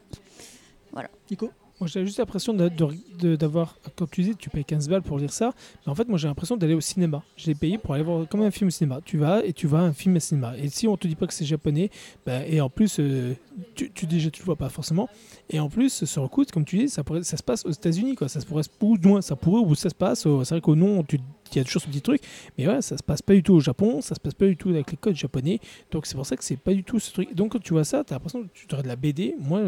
Nico 1.31 1.51
J'ai 1.87 2.05
juste 2.07 2.19
l'impression 2.19 2.55
d'avoir, 2.55 3.77
quand 3.97 4.11
tu 4.11 4.23
dis 4.23 4.37
tu 4.37 4.51
payes 4.51 4.65
15 4.65 4.89
balles 4.89 5.03
pour 5.03 5.19
lire 5.19 5.33
ça, 5.33 5.53
mais 5.87 5.93
en 5.93 5.95
fait, 5.95 6.09
moi 6.09 6.19
j'ai 6.19 6.29
l'impression 6.29 6.57
d'aller 6.57 6.75
au 6.75 6.81
cinéma. 6.81 7.23
Je 7.37 7.47
l'ai 7.47 7.55
payé 7.55 7.79
pour 7.79 7.95
aller 7.95 8.03
voir 8.05 8.27
comme 8.29 8.43
un 8.43 8.51
film 8.51 8.69
au 8.69 8.71
cinéma. 8.71 9.01
Tu 9.05 9.19
vas 9.19 9.45
et 9.45 9.53
tu 9.53 9.67
vas 9.67 9.79
un 9.81 9.93
film 9.93 10.17
au 10.17 10.21
cinéma. 10.21 10.57
Et 10.59 10.69
si 10.69 10.87
on 10.89 10.97
te 10.97 11.07
dit 11.07 11.15
pas 11.17 11.27
que 11.27 11.35
c'est 11.35 11.45
japonais, 11.45 11.91
ben, 12.27 12.45
et 12.47 12.61
en 12.61 12.69
plus, 12.71 12.99
euh, 13.01 13.35
tu, 13.75 13.91
tu 13.93 14.07
déjà 14.07 14.31
tu 14.31 14.41
le 14.43 14.47
vois 14.47 14.57
pas 14.57 14.69
forcément. 14.69 15.09
Et 15.51 15.61
en 15.61 15.69
plus, 15.69 16.05
sur 16.05 16.23
le 16.23 16.29
coup, 16.29 16.45
comme 16.53 16.65
tu 16.65 16.79
dis, 16.79 16.89
ça, 16.89 17.03
ça 17.23 17.37
se 17.37 17.43
passe 17.43 17.65
aux 17.65 17.71
États-Unis, 17.71 18.15
quoi. 18.15 18.29
Ça 18.29 18.41
se 18.41 18.47
pourrait, 18.47 18.63
ou 18.81 18.97
moins, 19.03 19.23
ça 19.23 19.37
pourrait, 19.37 19.63
ou 19.63 19.75
ça 19.75 19.89
se 19.91 19.95
passe. 19.95 20.27
au- 20.27 20.45
C'est 20.45 20.55
vrai 20.55 20.61
qu'au 20.61 20.77
nom, 20.77 21.03
tu 21.03 21.19
il 21.55 21.59
y 21.59 21.61
a 21.61 21.65
toujours 21.65 21.83
ce 21.83 21.87
petit 21.89 22.01
truc, 22.03 22.21
mais 22.59 22.67
ouais, 22.67 22.83
ça 22.83 22.97
se 22.97 23.03
passe 23.03 23.23
pas 23.23 23.35
du 23.35 23.43
tout 23.43 23.55
au 23.55 23.61
Japon, 23.61 24.01
ça 24.01 24.15
se 24.15 24.21
passe 24.21 24.35
pas 24.35 24.47
du 24.47 24.57
tout 24.57 24.71
avec 24.71 24.91
les 24.91 24.97
codes 24.97 25.17
japonais, 25.17 25.61
donc 25.91 26.07
c'est 26.07 26.15
pour 26.15 26.27
ça 26.27 26.37
que 26.37 26.45
c'est 26.45 26.57
pas 26.57 26.73
du 26.75 26.85
tout 26.85 26.99
ce 26.99 27.13
truc. 27.13 27.35
Donc 27.35 27.53
quand 27.53 27.63
tu 27.63 27.73
vois 27.73 27.85
ça, 27.85 28.05
t'as 28.05 28.15
l'impression 28.17 28.43
que 28.45 28.49
tu 28.55 28.67
aurais 28.73 28.83
de 28.83 28.89
la 28.89 28.97
BD. 28.97 29.35
Moi, 29.39 29.61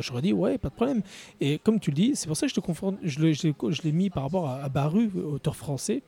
j'aurais 0.00 0.22
dit 0.22 0.32
ouais, 0.32 0.58
pas 0.58 0.68
de 0.70 0.74
problème. 0.74 1.02
Et 1.40 1.58
comme 1.58 1.80
tu 1.80 1.90
le 1.90 1.96
dis, 1.96 2.12
c'est 2.14 2.26
pour 2.26 2.36
ça 2.36 2.46
que 2.46 2.50
je 2.50 2.54
te 2.54 2.60
confonds, 2.60 2.96
je 3.02 3.20
l'ai, 3.20 3.92
mis 3.92 4.10
par 4.10 4.22
rapport 4.24 4.48
à, 4.48 4.68
Baru, 4.68 5.10
auteur 5.14 5.56
français 5.56 6.02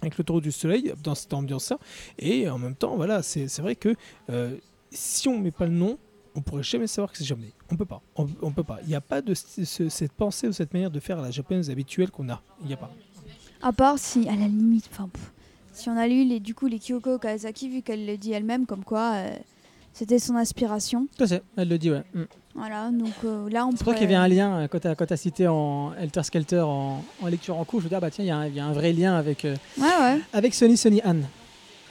avec 0.00 0.16
le 0.16 0.24
taureau 0.24 0.40
du 0.40 0.52
soleil 0.52 0.92
dans 1.02 1.14
cette 1.14 1.32
ambiance-là. 1.34 1.78
Et 2.18 2.48
en 2.48 2.58
même 2.58 2.74
temps, 2.76 2.96
voilà, 2.96 3.22
c'est 3.22 3.58
vrai 3.58 3.74
que 3.74 3.94
euh, 4.30 4.56
si 4.90 5.28
on 5.28 5.38
met 5.38 5.50
pas 5.50 5.66
le 5.66 5.72
nom, 5.72 5.98
on 6.34 6.40
pourrait 6.40 6.62
jamais 6.62 6.86
savoir 6.86 7.10
que 7.10 7.18
c'est 7.18 7.24
japonais. 7.24 7.52
On 7.70 7.76
peut 7.76 7.84
pas. 7.84 8.00
On, 8.14 8.52
peut 8.52 8.62
pas. 8.62 8.78
Il 8.84 8.88
n'y 8.88 8.94
a 8.94 9.00
pas 9.00 9.20
de 9.22 9.34
ce- 9.34 9.64
ce- 9.64 9.88
cette 9.88 10.12
pensée 10.12 10.46
ou 10.46 10.52
cette 10.52 10.72
manière 10.72 10.90
de 10.90 11.00
faire 11.00 11.18
à 11.18 11.22
la 11.22 11.30
japonaise 11.32 11.68
habituelle 11.68 12.10
qu'on 12.12 12.28
a. 12.28 12.40
Il 12.60 12.68
n'y 12.68 12.74
a 12.74 12.76
pas. 12.76 12.90
À 13.62 13.72
part 13.72 13.98
si, 13.98 14.28
à 14.28 14.32
la 14.36 14.46
limite, 14.46 14.88
enfin, 14.92 15.08
si 15.72 15.88
on 15.88 15.96
a 15.96 16.06
lu 16.06 16.24
les, 16.24 16.40
du 16.40 16.54
coup 16.54 16.66
les 16.66 16.78
Kyoko 16.78 17.14
Okazaki, 17.14 17.68
vu 17.68 17.82
qu'elle 17.82 18.06
le 18.06 18.16
dit 18.16 18.32
elle-même, 18.32 18.66
comme 18.66 18.84
quoi 18.84 19.12
euh, 19.14 19.36
c'était 19.92 20.18
son 20.18 20.36
inspiration. 20.36 21.08
Tout 21.16 21.24
à 21.24 21.26
fait, 21.26 21.42
elle 21.56 21.68
le 21.68 21.78
dit, 21.78 21.90
ouais. 21.90 22.02
Mm. 22.14 22.22
Voilà, 22.54 22.90
donc 22.90 23.12
euh, 23.24 23.48
là 23.50 23.66
on 23.66 23.70
C'est 23.72 23.84
pour 23.84 23.92
ça 23.92 23.98
qu'il 23.98 24.10
y 24.10 24.14
avait 24.14 24.14
un 24.16 24.28
lien 24.28 24.60
euh, 24.60 24.68
quand 24.68 24.80
tu 24.80 25.12
as, 25.12 25.16
cité 25.16 25.46
en 25.46 25.92
Helter 25.94 26.22
Skelter 26.24 26.60
en, 26.60 27.04
en 27.22 27.26
lecture 27.28 27.56
en 27.56 27.64
cours. 27.64 27.80
Je 27.80 27.84
me 27.84 27.88
dis, 27.88 27.94
ah 27.94 28.00
bah 28.00 28.10
tiens, 28.10 28.24
il 28.24 28.28
y, 28.28 28.30
a 28.30 28.36
un- 28.36 28.46
il 28.46 28.54
y 28.54 28.60
a 28.60 28.66
un 28.66 28.72
vrai 28.72 28.92
lien 28.92 29.16
avec, 29.16 29.44
euh, 29.44 29.56
Ouais, 29.76 29.86
ouais. 30.00 30.20
avec 30.32 30.54
Sony 30.54 30.76
Sony 30.76 31.00
Anne. 31.02 31.26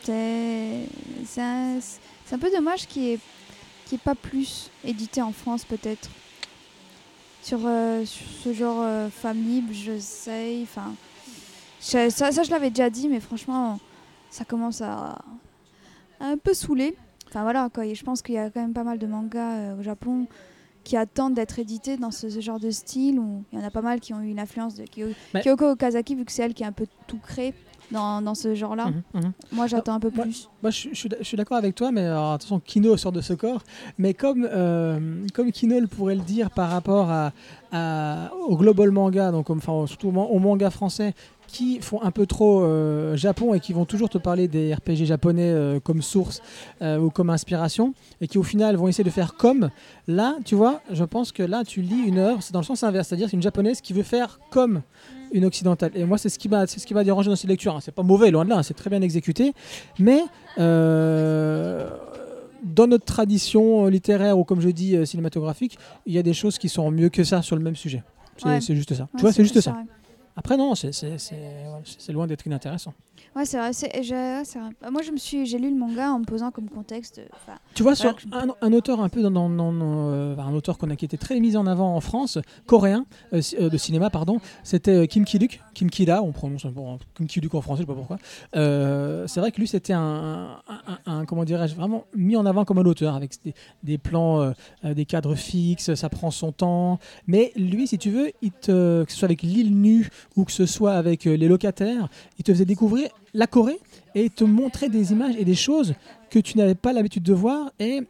C'est 0.04 1.42
un, 1.42 1.80
un 2.32 2.38
peu 2.38 2.50
dommage 2.52 2.88
qu'il 2.88 3.02
n'y 3.04 3.10
ait, 3.12 3.20
ait 3.94 3.98
pas 3.98 4.16
plus 4.16 4.70
édité 4.86 5.22
en 5.22 5.32
France, 5.32 5.66
peut-être. 5.66 6.10
Sur, 7.44 7.60
sur 7.60 8.28
ce 8.44 8.54
genre 8.54 9.10
femme 9.12 9.42
libre, 9.42 9.74
je 9.74 9.98
sais. 10.00 10.60
Enfin, 10.64 10.94
ça, 12.10 12.32
ça, 12.32 12.44
je 12.44 12.52
l'avais 12.52 12.70
déjà 12.70 12.90
dit, 12.90 13.08
mais 13.08 13.20
franchement, 13.20 13.80
ça 14.30 14.46
commence 14.46 14.82
à, 14.82 15.20
à 16.20 16.26
un 16.26 16.38
peu 16.38 16.54
saouler. 16.54 16.96
Enfin 17.30 17.44
voilà, 17.44 17.70
quoi. 17.74 17.86
Et 17.86 17.96
je 17.96 18.04
pense 18.04 18.22
qu'il 18.22 18.36
y 18.36 18.38
a 18.38 18.50
quand 18.50 18.62
même 18.62 18.74
pas 18.74 18.84
mal 18.84 18.98
de 19.00 19.08
mangas 19.08 19.56
euh, 19.58 19.80
au 19.80 19.84
Japon 19.84 20.28
qui 20.84 20.96
attendent 20.96 21.34
d'être 21.34 21.60
édités 21.60 21.98
dans 21.98 22.12
ce, 22.12 22.30
ce 22.30 22.40
genre 22.40 22.60
de 22.60 22.72
style. 22.72 23.20
Où 23.20 23.44
il 23.52 23.60
y 23.60 23.62
en 23.62 23.66
a 23.66 23.72
pas 23.72 23.82
mal 23.82 24.00
qui 24.00 24.14
ont 24.14 24.22
eu 24.22 24.30
une 24.30 24.40
influence 24.40 24.76
de 24.76 24.84
Kyo- 24.86 25.14
Mais- 25.34 25.42
Kyoko 25.42 25.72
Okazaki, 25.72 26.16
vu 26.16 26.24
que 26.26 26.32
c'est 26.32 26.44
elle 26.44 26.54
qui 26.54 26.64
a 26.64 26.68
un 26.68 26.72
peu 26.72 26.88
tout 27.08 27.18
créé 27.20 27.54
dans, 27.92 28.22
dans 28.22 28.36
ce 28.36 28.54
genre-là. 28.56 28.88
Mhm, 28.88 29.02
mhm. 29.22 29.32
Moi, 29.52 29.68
j'attends 29.68 29.94
un 29.96 30.00
peu 30.00 30.10
moi- 30.14 30.24
plus. 30.24 30.50
Moi, 30.62 30.72
je, 30.72 30.90
je 30.90 30.96
suis 30.96 31.10
d- 31.10 31.18
je 31.20 31.26
suis 31.26 31.38
d'accord 31.38 31.58
avec 31.58 31.76
toi, 31.76 31.92
mais 31.92 32.02
alors, 32.06 32.34
attention, 32.34 32.60
Kino 32.62 32.96
sort 32.98 33.12
de 33.12 33.22
ce 33.22 33.34
corps. 33.34 33.62
Mais 33.98 34.14
comme, 34.14 34.48
euh, 34.50 35.26
comme 35.34 35.52
Kino 35.52 35.80
le 35.80 35.88
pourrait 35.88 36.16
le 36.16 36.22
dire 36.22 36.50
par 36.52 36.70
rapport 36.70 37.10
à, 37.12 37.32
à- 37.74 38.32
au 38.48 38.56
global 38.58 38.92
manga, 38.92 39.32
donc 39.32 39.50
enfin, 39.50 39.86
surtout 39.88 40.08
au 40.10 40.40
manga 40.40 40.70
français, 40.70 41.14
qui 41.48 41.80
font 41.82 42.02
un 42.04 42.12
peu 42.12 42.26
trop 42.26 42.62
euh, 42.62 43.16
Japon 43.16 43.54
et 43.54 43.60
qui 43.60 43.74
vont 43.74 43.86
toujours 43.86 44.10
te 44.10 44.18
parler 44.18 44.48
des 44.48 44.74
RPG 44.74 45.06
japonais 45.06 45.50
euh, 45.50 45.80
comme 45.80 46.02
source 46.02 46.42
euh, 46.82 46.98
ou 47.00 47.10
comme 47.10 47.30
inspiration, 47.30 47.94
et 48.22 48.28
qui 48.28 48.38
au 48.38 48.44
final 48.44 48.76
vont 48.76 48.88
essayer 48.88 49.04
de 49.04 49.10
faire 49.10 49.36
comme. 49.36 49.70
Là, 50.08 50.36
tu 50.46 50.56
vois, 50.56 50.82
je 50.92 51.04
pense 51.04 51.32
que 51.32 51.44
là, 51.44 51.64
tu 51.64 51.82
lis 51.82 52.04
une 52.06 52.20
œuvre, 52.20 52.44
c'est 52.44 52.54
dans 52.54 52.60
le 52.60 52.66
sens 52.66 52.84
inverse, 52.84 53.08
c'est-à-dire 53.08 53.30
c'est 53.30 53.36
une 53.38 53.42
japonaise 53.42 53.82
qui 53.82 53.94
veut 53.94 54.04
faire 54.04 54.40
comme 54.52 54.82
une 55.32 55.46
occidentale. 55.46 55.92
Et 55.96 56.04
moi, 56.06 56.18
c'est 56.18 56.30
ce 56.30 56.38
qui 56.40 56.50
m'a, 56.50 56.68
c'est 56.68 56.80
ce 56.80 56.86
qui 56.88 56.94
m'a 56.94 57.04
dérangé 57.04 57.30
dans 57.30 57.36
cette 57.36 57.50
lecture. 57.50 57.76
hein. 57.76 57.80
C'est 57.82 57.92
pas 57.94 58.04
mauvais, 58.04 58.30
loin 58.32 58.46
de 58.46 58.50
là, 58.50 58.58
hein, 58.58 58.64
c'est 58.64 58.74
très 58.76 58.90
bien 58.90 59.02
exécuté, 59.02 59.54
mais 60.00 60.22
dans 62.64 62.88
notre 62.88 63.06
tradition 63.06 63.86
littéraire 63.88 64.38
ou 64.38 64.44
comme 64.44 64.62
je 64.62 64.70
dis 64.70 64.96
cinématographique, 65.06 65.78
il 66.06 66.14
y 66.14 66.18
a 66.18 66.24
des 66.24 66.34
choses 66.34 66.58
qui 66.58 66.70
sont 66.70 66.90
mieux 66.92 67.10
que 67.10 67.24
ça 67.24 67.42
sur 67.42 67.56
le 67.56 67.62
même 67.62 67.76
sujet. 67.76 68.04
C'est, 68.38 68.48
Ouais. 68.48 68.60
juste 68.62 68.94
ça. 68.94 69.04
Ouais, 69.04 69.10
tu 69.16 69.22
vois, 69.22 69.32
c'est 69.34 69.44
juste 69.44 69.62
ça. 69.62 69.72
vrai. 69.72 69.82
Après, 70.38 70.56
non, 70.56 70.76
c'est 70.76 72.12
loin 72.14 72.28
d'être 72.28 72.46
inintéressant. 72.46 72.94
Ouais, 73.36 73.46
c'est 73.46 73.58
vrai. 73.58 73.72
Bah, 74.82 74.90
Moi, 74.92 75.02
je 75.02 75.12
me 75.12 75.18
suis, 75.18 75.46
j'ai 75.46 75.58
lu 75.60 75.70
le 75.70 75.76
manga 75.78 76.12
en 76.12 76.20
me 76.20 76.26
posant 76.26 76.52
comme 76.52 76.70
contexte. 76.70 77.20
euh, 77.20 77.52
Tu 77.76 77.84
vois, 77.84 77.96
sur 77.96 78.16
un, 78.32 78.48
un 78.62 78.74
auteur 78.74 79.00
un 79.02 79.10
peu 79.10 79.22
dans, 79.22 79.32
dans- 79.32 79.50
dans- 79.50 79.72
dans, 79.74 80.10
euh, 80.12 80.36
un 80.38 80.54
auteur 80.54 80.78
qu'on 80.78 80.90
a 80.90 80.96
qui 80.96 81.06
était 81.06 81.18
très 81.18 81.40
mis 81.40 81.56
en 81.58 81.68
avant 81.68 81.96
en 81.96 82.02
France, 82.02 82.38
coréen 82.66 83.06
euh, 83.34 83.70
de 83.70 83.78
cinéma, 83.78 84.10
pardon, 84.10 84.40
c'était 84.64 85.08
Kim 85.08 85.26
Ki-duk, 85.26 85.62
Kim 85.74 85.90
Ki-da, 85.90 86.24
on 86.24 86.32
prononce 86.32 86.66
bon, 86.66 86.98
Kim 87.16 87.28
Ki-duk 87.28 87.54
en 87.54 87.62
français, 87.62 87.82
je 87.82 87.84
sais 87.84 87.88
pas 87.88 87.94
pourquoi. 87.96 88.18
Euh, 88.56 89.28
c'est 89.28 89.40
vrai 89.40 89.52
que 89.52 89.60
lui, 89.60 89.68
c'était 89.68 89.94
un, 89.94 90.60
un- 90.68 90.82
un- 91.06 91.12
un- 91.20 91.26
comment 91.26 91.44
dirais-je, 91.46 91.76
vraiment 91.76 92.06
mis 92.16 92.36
en 92.36 92.46
avant 92.46 92.66
comme 92.66 92.80
un 92.80 92.86
auteur 92.86 93.16
avec 93.16 93.34
des, 93.44 93.54
des 93.84 93.98
plans, 93.98 94.42
euh, 94.42 94.94
des 94.94 95.06
cadres 95.06 95.36
fixes, 95.36 95.94
ça 95.96 96.10
prend 96.10 96.32
son 96.32 96.52
temps. 96.52 97.00
Mais 97.28 97.52
lui, 97.56 97.88
si 97.88 97.98
tu 97.98 98.10
veux, 98.10 98.32
il 98.42 98.52
te, 98.52 99.04
que 99.04 99.12
ce 99.12 99.18
soit 99.18 99.26
avec 99.28 99.42
l'île 99.44 99.76
nue 99.80 100.10
ou 100.36 100.44
que 100.44 100.52
ce 100.52 100.66
soit 100.66 100.94
avec 100.94 101.26
les 101.26 101.48
locataires, 101.48 102.08
il 102.38 102.44
te 102.44 102.52
faisait 102.52 102.66
découvrir 102.66 103.07
la 103.34 103.48
Corée 103.48 103.80
et 104.16 104.30
te 104.30 104.44
montrait 104.44 104.90
des 104.90 105.12
images 105.12 105.36
et 105.38 105.46
des 105.46 105.56
choses 105.56 105.94
que 106.30 106.40
tu 106.40 106.58
n'avais 106.58 106.76
pas 106.76 106.94
l'habitude 106.94 107.24
de 107.24 107.34
voir 107.34 107.72
et 107.80 108.02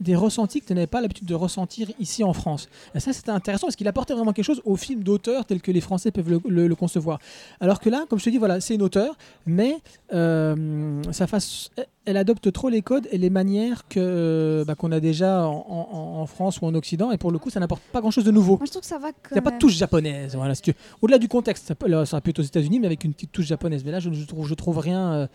des 0.00 0.16
ressentis 0.16 0.60
que 0.60 0.66
tu 0.66 0.74
n'avais 0.74 0.86
pas 0.86 1.00
l'habitude 1.00 1.26
de 1.26 1.34
ressentir 1.34 1.88
ici 2.00 2.24
en 2.24 2.32
France. 2.32 2.68
Ça, 2.98 3.12
c'était 3.12 3.30
intéressant 3.30 3.68
parce 3.68 3.76
qu'il 3.76 3.88
apportait 3.88 4.12
vraiment 4.12 4.32
quelque 4.32 4.44
chose 4.44 4.60
au 4.64 4.76
film 4.76 5.02
d'auteur 5.02 5.44
tel 5.44 5.60
que 5.60 5.70
les 5.70 5.80
Français 5.80 6.10
peuvent 6.10 6.40
le 6.44 6.74
concevoir. 6.74 7.18
Alors 7.60 7.80
que 7.80 7.88
là, 7.88 8.04
comme 8.08 8.18
je 8.18 8.24
te 8.24 8.30
dis, 8.30 8.38
voilà, 8.38 8.60
c'est 8.60 8.74
une 8.74 8.82
auteur, 8.82 9.16
mais 9.46 9.76
euh, 10.12 11.02
sa 11.12 11.26
face, 11.26 11.70
elle 12.06 12.16
adopte 12.16 12.52
trop 12.52 12.68
les 12.68 12.82
codes 12.82 13.08
et 13.10 13.18
les 13.18 13.30
manières 13.30 13.88
que 13.88 14.64
bah, 14.66 14.74
qu'on 14.74 14.92
a 14.92 15.00
déjà 15.00 15.46
en, 15.46 15.52
en- 15.68 16.20
en 16.20 16.26
France 16.26 16.60
ou 16.60 16.66
en 16.66 16.74
Occident, 16.74 17.10
et 17.12 17.16
pour 17.18 17.30
le 17.30 17.38
coup, 17.38 17.50
ça 17.50 17.60
n'apporte 17.60 17.82
pas 17.92 18.00
grand-chose 18.00 18.24
de 18.24 18.30
nouveau. 18.30 18.56
moi, 18.56 18.66
je 18.66 18.70
trouve 18.70 18.82
que 18.82 18.88
ça 18.88 18.98
va. 18.98 19.08
Il 19.30 19.34
n'y 19.34 19.38
a 19.38 19.42
pas 19.42 19.50
de 19.52 19.58
touche 19.58 19.76
japonaise. 19.76 20.36
Voilà, 20.36 20.54
si 20.54 20.62
tu- 20.62 20.74
Au-delà 21.02 21.18
du 21.18 21.28
contexte, 21.28 21.66
ça, 21.66 21.74
peut, 21.74 21.88
là, 21.88 22.04
ça 22.06 22.16
aurait 22.16 22.20
pu 22.22 22.30
être 22.30 22.40
aux 22.40 22.42
États-Unis, 22.42 22.80
mais 22.80 22.86
avec 22.86 23.04
une 23.04 23.12
petite 23.14 23.32
touche 23.32 23.46
japonaise. 23.46 23.82
Mais 23.84 23.90
là, 23.92 24.00
je 24.00 24.10
ne 24.10 24.24
trouve, 24.24 24.46
je 24.46 24.54
trouve 24.54 24.78
rien 24.78 25.12
euh, 25.12 25.26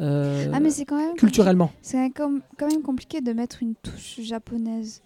euh, 0.00 0.46
Ah, 0.52 0.60
mais 0.60 0.70
c'est 0.70 0.84
quand 0.84 0.96
même. 0.98 1.14
culturellement. 1.16 1.70
C'est 1.82 2.10
quand 2.10 2.28
même- 2.28 2.42
quand 2.58 2.68
même 2.70 2.82
compliqué 2.82 3.20
de 3.20 3.32
mettre 3.32 3.62
une 3.62 3.74
touche 3.74 4.20
japonaise. 4.20 5.02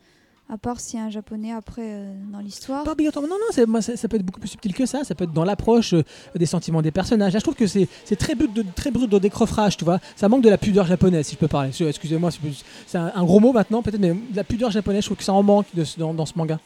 À 0.49 0.59
part 0.59 0.79
s'il 0.79 1.01
y 1.01 1.03
a 1.03 1.07
un 1.07 1.11
japonais 1.11 1.51
après 1.53 1.83
euh, 1.85 2.13
dans 2.33 2.39
l'histoire. 2.39 2.85
Pas 2.85 2.93
obligatoirement. 2.93 3.29
Non, 3.29 3.35
non, 3.35 3.47
c'est- 3.51 3.67
moi, 3.67 3.83
ça, 3.83 3.97
ça 3.97 4.07
peut 4.07 4.17
être 4.17 4.25
beaucoup 4.25 4.39
plus 4.39 4.49
subtil 4.51 4.73
que 4.75 4.87
ça. 4.87 5.03
Ça 5.03 5.17
peut 5.17 5.25
être 5.25 5.33
dans 5.33 5.43
l'approche 5.45 5.93
euh, 5.93 6.05
des 6.37 6.47
sentiments 6.47 6.83
des 6.83 6.93
personnages. 6.93 7.33
Là, 7.33 7.41
je 7.41 7.43
trouve 7.43 7.57
que 7.57 7.67
c'est 7.67 7.89
c'est 8.05 8.15
très 8.15 8.37
brut 8.37 8.53
de, 8.55 8.65
très 8.77 8.93
brut 8.93 9.11
de 9.11 9.19
décroffrage, 9.19 9.77
tu 9.77 9.85
vois. 9.85 9.99
Ça 10.15 10.29
manque 10.29 10.43
de 10.45 10.49
la 10.49 10.57
pudeur 10.59 10.87
japonaise, 10.87 11.27
si 11.27 11.33
je 11.35 11.39
peux 11.39 11.49
parler. 11.49 11.71
Excusez-moi, 11.81 12.31
si 12.31 12.39
c'est 12.87 12.99
un, 12.99 13.11
un 13.13 13.25
gros 13.25 13.41
mot 13.41 13.53
maintenant, 13.53 13.83
peut-être, 13.83 13.99
mais 14.01 14.11
de 14.15 14.37
la 14.37 14.45
pudeur 14.45 14.71
japonaise, 14.71 15.03
je 15.03 15.09
trouve 15.09 15.17
que 15.19 15.25
ça 15.25 15.33
en 15.33 15.43
manque 15.43 15.67
de 15.75 15.85
dans, 15.99 16.15
dans 16.15 16.27
ce 16.27 16.35
manga. 16.37 16.61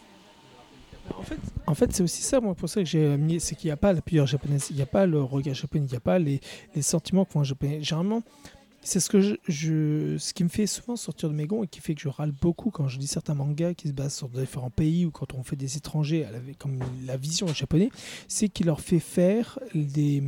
En 1.18 1.22
fait, 1.22 1.38
en 1.66 1.74
fait 1.74 1.92
c'est 1.92 2.02
aussi 2.02 2.22
ça, 2.22 2.40
moi, 2.40 2.54
pour 2.54 2.68
ça 2.68 2.80
que 2.82 2.86
j'ai 2.86 3.16
mis, 3.16 3.40
c'est 3.40 3.54
qu'il 3.56 3.68
n'y 3.68 3.72
a 3.72 3.76
pas 3.76 3.92
la 3.92 4.00
pudeur 4.00 4.26
japonaise, 4.26 4.68
il 4.70 4.76
n'y 4.76 4.82
a 4.82 4.86
pas 4.86 5.06
le 5.06 5.22
regard 5.22 5.54
japonais, 5.54 5.86
il 5.86 5.90
n'y 5.90 5.96
a 5.96 6.00
pas 6.00 6.18
les, 6.18 6.40
les 6.74 6.82
sentiments 6.82 7.24
qu'ont 7.24 7.40
un 7.40 7.44
japonais. 7.44 7.82
Généralement, 7.82 8.22
c'est 8.82 9.00
ce 9.00 9.10
que 9.10 9.20
je, 9.20 10.16
ce 10.18 10.32
qui 10.32 10.42
me 10.44 10.48
fait 10.48 10.66
souvent 10.66 10.96
sortir 10.96 11.28
de 11.28 11.34
mes 11.34 11.46
gonds 11.46 11.62
et 11.62 11.66
qui 11.66 11.80
fait 11.80 11.94
que 11.94 12.00
je 12.00 12.08
râle 12.08 12.32
beaucoup 12.32 12.70
quand 12.70 12.88
je 12.88 12.98
lis 12.98 13.06
certains 13.06 13.34
mangas 13.34 13.74
qui 13.74 13.88
se 13.88 13.92
basent 13.92 14.14
sur 14.14 14.28
différents 14.28 14.70
pays 14.70 15.04
ou 15.04 15.10
quand 15.10 15.34
on 15.34 15.42
fait 15.42 15.56
des 15.56 15.76
étrangers 15.76 16.24
à 16.24 16.30
la- 16.30 16.38
comme 16.58 16.78
la 17.06 17.16
vision 17.16 17.46
japonais, 17.48 17.90
c'est 18.26 18.48
qu'il 18.48 18.66
leur 18.66 18.80
fait 18.80 18.98
faire 19.00 19.58
des, 19.74 20.22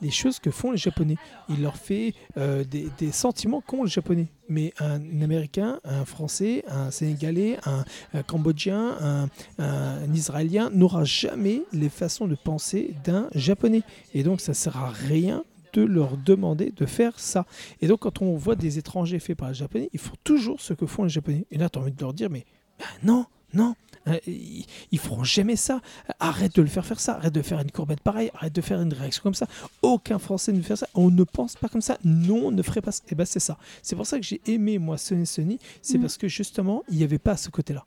les 0.00 0.10
choses 0.10 0.38
que 0.38 0.50
font 0.50 0.70
les 0.70 0.78
japonais. 0.78 1.16
Il 1.48 1.62
leur 1.62 1.76
fait 1.76 2.14
euh, 2.36 2.64
des, 2.64 3.12
sentiments 3.12 3.60
qu'ont 3.60 3.84
les 3.84 3.90
japonais. 3.90 4.26
Mais 4.48 4.72
un 4.78 5.00
américain, 5.22 5.80
un 5.84 6.04
français, 6.04 6.64
un 6.68 6.92
sénégalais, 6.92 7.58
un, 7.64 7.84
cambodgien, 8.22 8.96
un, 9.00 9.28
un 9.58 10.12
Israélien 10.14 10.70
n'aura 10.70 11.02
jamais 11.04 11.62
les 11.72 11.88
façons 11.88 12.28
de 12.28 12.36
penser 12.36 12.94
d'un 13.04 13.28
japonais. 13.34 13.82
Et 14.14 14.22
donc 14.22 14.40
ça 14.40 14.54
sert 14.54 14.76
à 14.76 14.90
rien 14.90 15.42
de 15.72 15.82
leur 15.82 16.16
demander 16.16 16.72
de 16.76 16.86
faire 16.86 17.18
ça. 17.18 17.46
Et 17.80 17.86
donc 17.86 18.00
quand 18.00 18.22
on 18.22 18.36
voit 18.36 18.56
des 18.56 18.78
étrangers 18.78 19.18
faits 19.18 19.36
par 19.36 19.48
les 19.48 19.54
japonais, 19.54 19.90
ils 19.92 20.00
font 20.00 20.14
toujours 20.24 20.60
ce 20.60 20.74
que 20.74 20.86
font 20.86 21.04
les 21.04 21.10
japonais. 21.10 21.46
Et 21.50 21.58
là 21.58 21.68
tu 21.68 21.78
as 21.78 21.82
envie 21.82 21.92
de 21.92 22.00
leur 22.00 22.12
dire, 22.12 22.30
mais 22.30 22.44
ben 22.78 22.84
non, 23.02 23.26
non, 23.54 23.74
euh, 24.08 24.18
ils, 24.26 24.66
ils 24.90 24.98
feront 24.98 25.24
jamais 25.24 25.56
ça. 25.56 25.80
Arrête 26.20 26.54
de 26.56 26.62
le 26.62 26.68
faire 26.68 26.84
faire 26.84 27.00
ça, 27.00 27.14
arrête 27.16 27.32
de 27.32 27.42
faire 27.42 27.60
une 27.60 27.70
courbette 27.70 28.00
pareille, 28.00 28.30
arrête 28.34 28.54
de 28.54 28.60
faire 28.60 28.80
une 28.80 28.92
réaction 28.92 29.22
comme 29.22 29.34
ça. 29.34 29.46
Aucun 29.82 30.18
Français 30.18 30.52
ne 30.52 30.60
fait 30.60 30.76
ça. 30.76 30.86
On 30.94 31.10
ne 31.10 31.24
pense 31.24 31.56
pas 31.56 31.68
comme 31.68 31.80
ça. 31.80 31.96
Non, 32.04 32.48
on 32.48 32.50
ne 32.50 32.62
ferait 32.62 32.82
pas 32.82 32.92
ça. 32.92 33.02
Et 33.08 33.14
ben 33.14 33.24
c'est 33.24 33.40
ça. 33.40 33.56
C'est 33.82 33.96
pour 33.96 34.06
ça 34.06 34.18
que 34.18 34.24
j'ai 34.24 34.40
aimé 34.46 34.78
moi 34.78 34.98
Sony 34.98 35.26
Sony, 35.26 35.58
c'est 35.80 35.96
Mm. 35.98 36.00
parce 36.02 36.16
que 36.18 36.28
justement 36.28 36.82
il 36.90 36.98
n'y 36.98 37.04
avait 37.04 37.18
pas 37.18 37.36
ce 37.36 37.48
côté-là. 37.48 37.84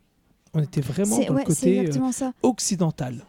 On 0.52 0.62
était 0.62 0.80
vraiment 0.80 1.16
dans 1.16 1.34
ouais, 1.34 1.40
le 1.42 1.46
côté 1.46 1.88
euh, 1.88 2.30
occidental. 2.42 3.24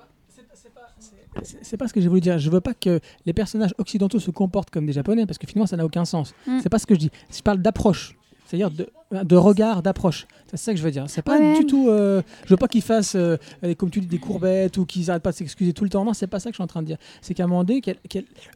C'est- 1.43 1.77
pas 1.77 1.87
ce 1.87 1.93
que 1.93 2.01
j'ai 2.01 2.07
voulu 2.09 2.21
dire. 2.21 2.37
Je 2.39 2.49
veux 2.49 2.61
pas 2.61 2.73
que 2.73 2.99
les 3.25 3.33
personnages 3.33 3.73
occidentaux 3.77 4.19
se 4.19 4.31
comportent 4.31 4.69
comme 4.69 4.85
des 4.85 4.93
japonais, 4.93 5.25
parce 5.25 5.37
que 5.37 5.47
finalement, 5.47 5.67
ça 5.67 5.77
n'a 5.77 5.85
aucun 5.85 6.05
sens. 6.05 6.33
Mm. 6.47 6.59
C'est 6.61 6.69
pas 6.69 6.79
ce 6.79 6.85
que 6.85 6.93
je 6.95 6.99
dis. 6.99 7.11
Je 7.33 7.41
parle 7.41 7.59
d'approche. 7.61 8.17
C'est-à-dire 8.45 8.69
de, 8.69 8.89
de 9.23 9.35
regard, 9.37 9.81
d'approche. 9.81 10.27
C'est 10.49 10.57
ça 10.57 10.73
que 10.73 10.77
je 10.77 10.83
veux 10.83 10.91
dire. 10.91 11.05
C'est 11.07 11.21
pas 11.21 11.39
Ouais, 11.39 11.57
du 11.57 11.65
tout. 11.65 11.87
euh, 11.87 12.21
je 12.43 12.49
veux 12.49 12.57
pas 12.57 12.67
qu'ils 12.67 12.81
fassent, 12.81 13.15
euh, 13.15 13.37
comme 13.77 13.89
tu 13.89 14.01
dis, 14.01 14.07
des 14.07 14.17
courbettes 14.17 14.75
ou 14.77 14.85
qu'ils 14.85 15.09
arrêtent 15.09 15.23
pas 15.23 15.31
de 15.31 15.37
s'excuser 15.37 15.71
tout 15.71 15.85
le 15.85 15.89
temps. 15.89 16.03
Non, 16.03 16.13
c'est 16.13 16.27
pas 16.27 16.41
ça 16.41 16.49
que 16.49 16.53
je 16.53 16.57
suis 16.57 16.63
en 16.63 16.67
train 16.67 16.81
de 16.81 16.87
dire. 16.87 16.97
C'est 17.21 17.33
qu'à 17.33 17.45
un 17.45 17.47
moment 17.47 17.63
donné, 17.63 17.81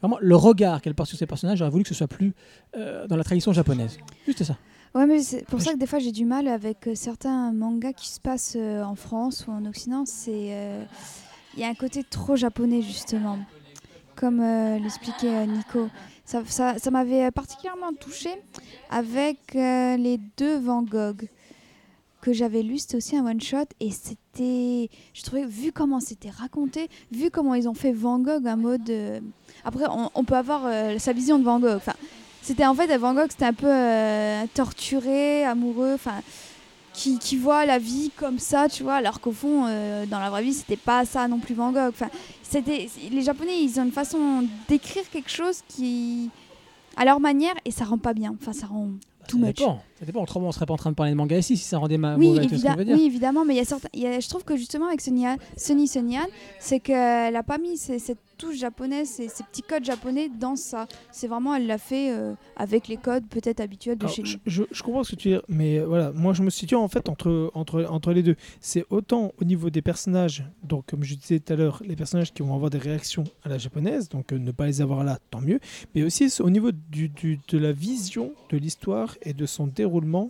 vraiment, 0.02 0.18
le 0.19 0.35
regard 0.35 0.81
qu'elle 0.81 0.95
porte 0.95 1.07
sur 1.07 1.18
ces 1.18 1.26
personnages, 1.26 1.60
j'aurais 1.60 1.72
voulu 1.72 1.84
que 1.84 1.89
ce 1.89 1.95
soit 1.95 2.07
plus 2.10 2.34
euh, 2.76 3.07
dans 3.07 3.15
la 3.15 3.23
tradition 3.23 3.53
japonaise. 3.53 3.97
Juste 4.26 4.43
ça. 4.43 4.57
Ouais, 4.93 5.06
mais 5.07 5.19
c'est 5.19 5.45
pour 5.45 5.61
ça 5.61 5.73
que 5.73 5.77
des 5.77 5.88
fois 5.88 5.99
j'ai 5.99 6.14
du 6.14 6.23
mal 6.23 6.47
avec 6.47 6.89
certains 6.95 7.52
mangas 7.52 7.91
qui 7.93 8.07
se 8.10 8.19
passent 8.22 8.56
en 8.57 8.95
France 8.95 9.45
ou 9.47 9.52
en 9.52 9.65
Occident. 9.65 10.03
C'est 10.06 10.53
il 11.56 11.61
y 11.61 11.64
a 11.64 11.68
un 11.68 11.76
côté 11.76 12.03
trop 12.03 12.36
japonais 12.36 12.82
justement, 12.82 13.40
comme 14.15 14.41
euh, 14.41 14.77
l'expliquait 14.80 15.36
euh, 15.36 15.45
Nico. 15.45 15.90
Ça, 16.26 16.41
ça, 16.45 16.91
m'avait 16.91 17.30
particulièrement 17.30 17.94
touché 17.94 18.32
avec 18.90 19.56
euh, 19.56 19.95
les 19.95 20.19
deux 20.38 20.57
Van 20.57 20.82
Gogh 20.82 21.30
que 22.22 22.34
j'avais 22.34 22.64
lu. 22.64 22.80
C'était 22.80 22.98
aussi 22.98 23.15
un 23.15 23.26
one 23.27 23.40
shot 23.40 23.65
et 23.80 23.91
c'était, 23.91 24.90
je 25.14 25.22
trouvais 25.22 25.45
vu 25.45 25.72
comment 25.72 25.99
c'était 25.99 26.32
raconté, 26.32 26.90
vu 27.11 27.30
comment 27.30 27.53
ils 27.53 27.69
ont 27.69 27.76
fait 27.76 27.91
Van 27.91 28.18
Gogh 28.18 28.48
un 28.48 28.56
mode. 28.56 28.91
Après, 29.64 29.86
on, 30.15 30.23
peut 30.23 30.36
avoir 30.36 30.64
sa 30.99 31.14
vision 31.14 31.38
de 31.38 31.44
Van 31.44 31.60
Gogh. 31.60 31.80
C'était 32.41 32.65
en 32.65 32.73
fait 32.73 32.88
Van 32.98 33.14
Gogh, 33.14 33.27
c'était 33.30 33.45
un 33.45 33.53
peu 33.53 34.48
torturé, 34.56 35.44
amoureux, 35.44 35.94
enfin 35.94 36.22
qui, 36.96 37.20
qui 37.20 37.38
voit 37.38 37.66
la 37.66 37.78
vie 37.78 38.12
comme 38.16 38.40
ça, 38.40 38.70
tu 38.70 38.84
vois, 38.84 38.96
alors 38.96 39.20
qu'au 39.20 39.32
fond, 39.32 39.66
euh, 39.68 40.06
dans 40.06 40.20
la 40.20 40.30
vraie 40.30 40.44
vie, 40.44 40.54
c'était 40.54 40.78
pas 40.78 41.06
ça 41.06 41.28
non 41.28 41.40
plus 41.40 41.54
Van 41.54 41.72
Gogh. 41.72 41.90
Enfin, 41.90 42.10
c'était 42.42 42.88
les 43.12 43.22
Japonais, 43.22 43.62
ils 43.62 43.80
ont 43.80 43.84
une 43.84 43.92
façon 43.92 44.48
d'écrire 44.68 45.04
quelque 45.12 45.30
chose 45.30 45.62
qui 45.68 46.30
à 46.98 47.04
leur 47.04 47.20
manière 47.20 47.54
et 47.66 47.72
ça 47.72 47.84
rend 47.86 47.98
pas 47.98 48.14
bien. 48.14 48.36
Enfin, 48.40 48.54
ça 48.54 48.68
rend 48.68 48.92
ça 49.30 49.38
much. 49.38 49.56
dépend. 49.56 49.82
Ça 50.00 50.06
dépend. 50.06 50.22
Autrement, 50.24 50.48
on 50.50 50.52
serait 50.52 50.66
pas 50.66 50.74
en 50.74 50.78
train 50.78 50.90
de 50.92 50.96
parler 50.96 51.12
de 51.14 51.18
manga 51.18 51.38
ici 51.38 51.56
si 51.56 51.64
ça 51.64 51.78
rendait 51.78 51.98
ma 51.98 52.18
Oui, 52.18 52.28
mauvais. 52.28 52.44
ce 52.44 52.48
que 52.50 52.54
évidemment, 52.56 52.84
dire 52.84 52.96
oui, 52.96 53.06
évidemment, 53.06 53.46
mais 53.46 53.54
il 53.54 53.58
y 53.58 53.62
a 53.62 53.66
certains, 53.66 53.88
y 53.94 54.06
a- 54.06 54.20
je 54.20 54.28
trouve 54.28 54.44
que 54.44 54.58
justement 54.58 54.88
avec 54.88 55.00
Sonia, 55.02 55.38
Sunny 55.56 55.88
Sunyan, 55.88 56.26
c'est 56.60 56.80
qu'elle 56.82 57.34
n'a 57.34 57.44
pas 57.44 57.58
mis 57.58 57.78
ces- 57.78 58.00
cette 58.00 58.18
touche 58.38 58.58
japonaise, 58.58 59.08
ces, 59.08 59.30
ces 59.30 59.44
petits 59.46 59.62
codes 59.62 59.86
japonais 59.86 60.28
dans 60.28 60.58
ça. 60.58 60.88
C'est 61.14 61.28
vraiment, 61.28 61.56
elle 61.56 61.68
l'a 61.68 61.78
fait 61.78 62.12
euh, 62.12 62.34
avec 62.58 62.90
les 62.90 62.98
codes 62.98 63.26
peut-être 63.30 63.62
habituels 63.62 63.98
de 63.98 64.04
Alors, 64.04 64.14
chez 64.14 64.24
nous. 64.24 64.28
je, 64.28 64.38
je- 64.46 64.64
je 64.70 64.84
comprends 64.84 65.06
ce 65.06 65.12
que 65.12 65.16
tu 65.16 65.30
veux 65.30 65.36
dire, 65.36 65.44
mais 65.48 65.80
euh, 65.80 65.86
voilà, 65.88 66.12
moi 66.12 66.34
je 66.34 66.44
me 66.44 66.50
situe 66.50 66.76
en 66.76 66.90
fait 66.90 67.08
entre, 67.08 67.50
entre, 67.54 67.86
entre 67.90 68.12
les 68.12 68.24
deux. 68.24 68.36
C'est 68.60 68.84
autant 68.90 69.32
au 69.40 69.46
niveau 69.46 69.70
des 69.70 69.82
personnages, 69.82 70.44
donc 70.64 70.88
comme 70.88 71.06
je 71.06 71.16
disais 71.16 71.40
tout 71.40 71.54
à 71.54 71.56
l'heure, 71.56 71.82
les 71.86 71.96
personnages 71.96 72.34
qui 72.34 72.42
vont 72.44 72.54
avoir 72.54 72.70
des 72.70 72.78
réactions 72.80 73.24
à 73.46 73.48
la 73.50 73.58
japonaise, 73.58 74.10
donc 74.10 74.34
euh, 74.34 74.38
ne 74.38 74.52
pas 74.52 74.66
les 74.66 74.82
avoir 74.82 75.06
là, 75.06 75.20
tant 75.32 75.40
mieux, 75.40 75.62
mais 75.96 76.04
aussi 76.04 76.30
au 76.42 76.50
niveau 76.50 76.72
du, 76.74 77.08
du- 77.08 77.40
de 77.48 77.58
la 77.58 77.72
vision 77.72 78.34
de 78.50 78.58
l'histoire 78.58 79.16
et 79.22 79.32
de 79.34 79.46
son 79.46 79.68
déroulement 79.68 79.85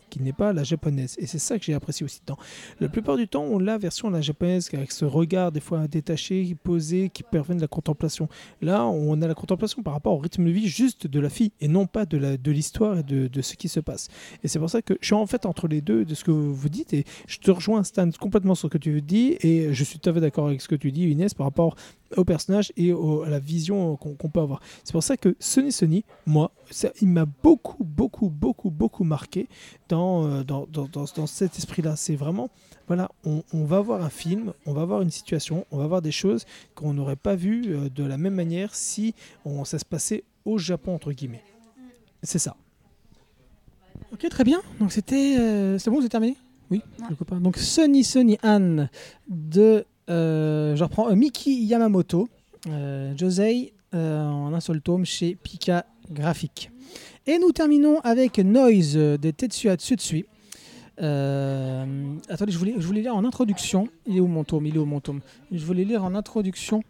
qui 0.10 0.22
n'est 0.22 0.34
pas 0.34 0.54
la 0.54 0.64
japonaise. 0.64 1.16
Et 1.20 1.26
c'est 1.26 1.40
ça 1.40 1.58
que 1.58 1.66
j'ai 1.66 1.74
apprécié 1.74 2.04
aussi 2.04 2.20
dedans. 2.26 2.38
La 2.80 2.90
plupart 2.90 3.18
du 3.18 3.28
temps, 3.28 3.44
on 3.44 3.60
l'a 3.60 3.78
version 3.78 4.10
la 4.10 4.22
japonaise 4.22 4.70
avec 4.74 4.92
ce 4.92 5.06
regard 5.06 5.52
des 5.52 5.60
fois 5.60 5.88
détaché, 5.88 6.56
posé, 6.64 7.10
qui 7.10 7.24
permet 7.24 7.56
de 7.56 7.62
la 7.62 7.68
contemplation. 7.68 8.28
Là, 8.62 8.86
on 8.86 9.22
a 9.22 9.28
la 9.28 9.34
contemplation 9.36 9.82
par 9.84 9.94
rapport 9.94 10.14
au 10.14 10.18
rythme 10.18 10.46
de 10.46 10.52
vie 10.52 10.68
juste 10.68 11.08
de 11.08 11.20
la 11.20 11.30
fille 11.30 11.52
et 11.62 11.68
non 11.68 11.86
pas 11.88 12.06
de 12.06 12.18
la- 12.18 12.38
de 12.38 12.52
l'histoire 12.52 13.00
et 13.00 13.04
de, 13.04 13.28
de 13.28 13.42
ce 13.42 13.56
qui 13.56 13.70
se 13.70 13.80
passe. 13.80 14.08
Et 14.44 14.48
c'est 14.48 14.60
pour 14.60 14.70
ça 14.70 14.82
que 14.82 14.96
je 15.02 15.06
suis 15.08 15.16
en 15.16 15.26
fait 15.26 15.46
entre 15.46 15.68
les 15.68 15.82
deux 15.82 16.06
de 16.06 16.16
ce 16.16 16.24
que 16.24 16.32
vous 16.32 16.70
dites 16.70 16.94
et 16.94 17.06
je 17.28 17.38
te 17.40 17.52
rejoins 17.52 17.84
Stan 17.84 18.10
complètement 18.20 18.56
sur 18.56 18.68
ce 18.68 18.72
que 18.74 18.78
tu 18.78 19.02
dis 19.02 19.38
et 19.42 19.74
je 19.74 19.84
suis 19.84 20.00
tout 20.00 20.10
à 20.10 20.14
fait 20.14 20.22
d'accord 20.22 20.48
avec 20.48 20.62
ce 20.62 20.68
que 20.68 20.76
tu 20.76 20.92
dis 20.92 21.10
Inès 21.10 21.34
par 21.34 21.46
rapport 21.48 21.76
au 22.18 22.24
personnage 22.26 22.72
et 22.78 22.94
au- 22.94 23.24
à 23.24 23.30
la 23.30 23.40
vision 23.40 23.96
qu'on 23.98 24.30
peut 24.30 24.40
avoir. 24.40 24.62
C'est 24.84 24.92
pour 24.94 25.04
ça 25.04 25.18
que 25.18 25.36
Sony 25.40 25.72
Sony, 25.72 26.04
moi, 26.26 26.52
ça- 26.72 26.92
il 27.02 27.08
m'a 27.10 27.26
beaucoup, 27.26 27.84
beaucoup, 27.84 28.30
beaucoup, 28.30 28.70
beaucoup 28.70 29.04
marqué 29.04 29.48
dans, 29.90 30.26
euh, 30.28 30.44
dans, 30.44 30.68
dans, 30.72 30.86
dans- 30.86 31.06
dans 31.16 31.28
cet 31.28 31.58
esprit-là. 31.58 31.96
C'est 31.96 32.16
vraiment, 32.16 32.50
voilà, 32.88 33.10
on, 33.26 33.44
on 33.54 33.64
va 33.66 33.82
voir 33.82 34.04
un 34.04 34.10
film, 34.10 34.54
on 34.66 34.74
va 34.74 34.86
voir 34.86 35.02
une 35.02 35.12
situation, 35.12 35.66
on 35.72 35.78
va 35.78 35.88
voir 35.88 36.02
des 36.02 36.12
choses 36.12 36.46
qu'on 36.76 36.94
n'aurait 36.94 37.16
pas 37.16 37.36
vues 37.36 37.66
euh, 37.76 37.90
de 37.90 38.04
la 38.04 38.18
même 38.18 38.36
manière 38.36 38.74
si 38.76 39.14
on, 39.46 39.66
ça 39.66 39.80
se 39.80 39.86
passait 39.86 40.24
au 40.46 40.58
Japon, 40.58 40.94
entre 40.96 41.12
guillemets. 41.12 41.44
C'est 42.24 42.40
ça. 42.40 42.56
Ok, 44.12 44.28
très 44.30 44.44
bien. 44.44 44.62
Donc 44.80 44.92
c'était, 44.92 45.38
euh, 45.40 45.78
c'est 45.78 45.90
bon, 45.90 46.02
c'est 46.02 46.10
terminé? 46.10 46.36
Oui, 46.72 46.82
Ouais. 47.00 47.06
je 47.20 47.24
pas. 47.24 47.36
Donc 47.36 47.58
Sunny 47.58 48.04
Sunny 48.04 48.38
Anne 48.42 48.90
de, 49.28 49.86
je 50.08 50.84
reprends 50.84 51.10
euh, 51.10 51.16
Miki 51.16 51.66
Yamamoto. 51.66 52.28
Euh, 52.68 53.14
Josei 53.16 53.74
euh, 53.94 54.24
en 54.24 54.54
un 54.54 54.60
seul 54.60 54.82
tome 54.82 55.06
chez 55.06 55.36
Pika 55.36 55.86
Graphic. 56.12 56.72
Et 57.28 57.38
nous 57.40 57.52
terminons 57.52 58.00
avec 58.02 58.40
Noise 58.40 58.96
de 58.96 59.32
Tetsuya 59.32 59.76
Tsutsui. 59.76 60.26
Euh, 61.02 62.16
attendez, 62.30 62.52
je 62.52 62.58
voulais, 62.58 62.76
je 62.78 62.86
voulais 62.86 63.02
lire 63.02 63.16
en 63.16 63.26
introduction. 63.26 63.88
Il 64.06 64.18
est 64.18 64.20
où 64.20 64.28
mon 64.28 64.44
tome? 64.44 64.66
Il 64.66 64.76
est 64.76 64.80
où 64.80 64.86
mon 64.86 65.00
tome? 65.00 65.22
Je 65.52 65.64
voulais 65.66 65.84
lire 65.84 66.04
en 66.04 66.16
introduction 66.16 66.84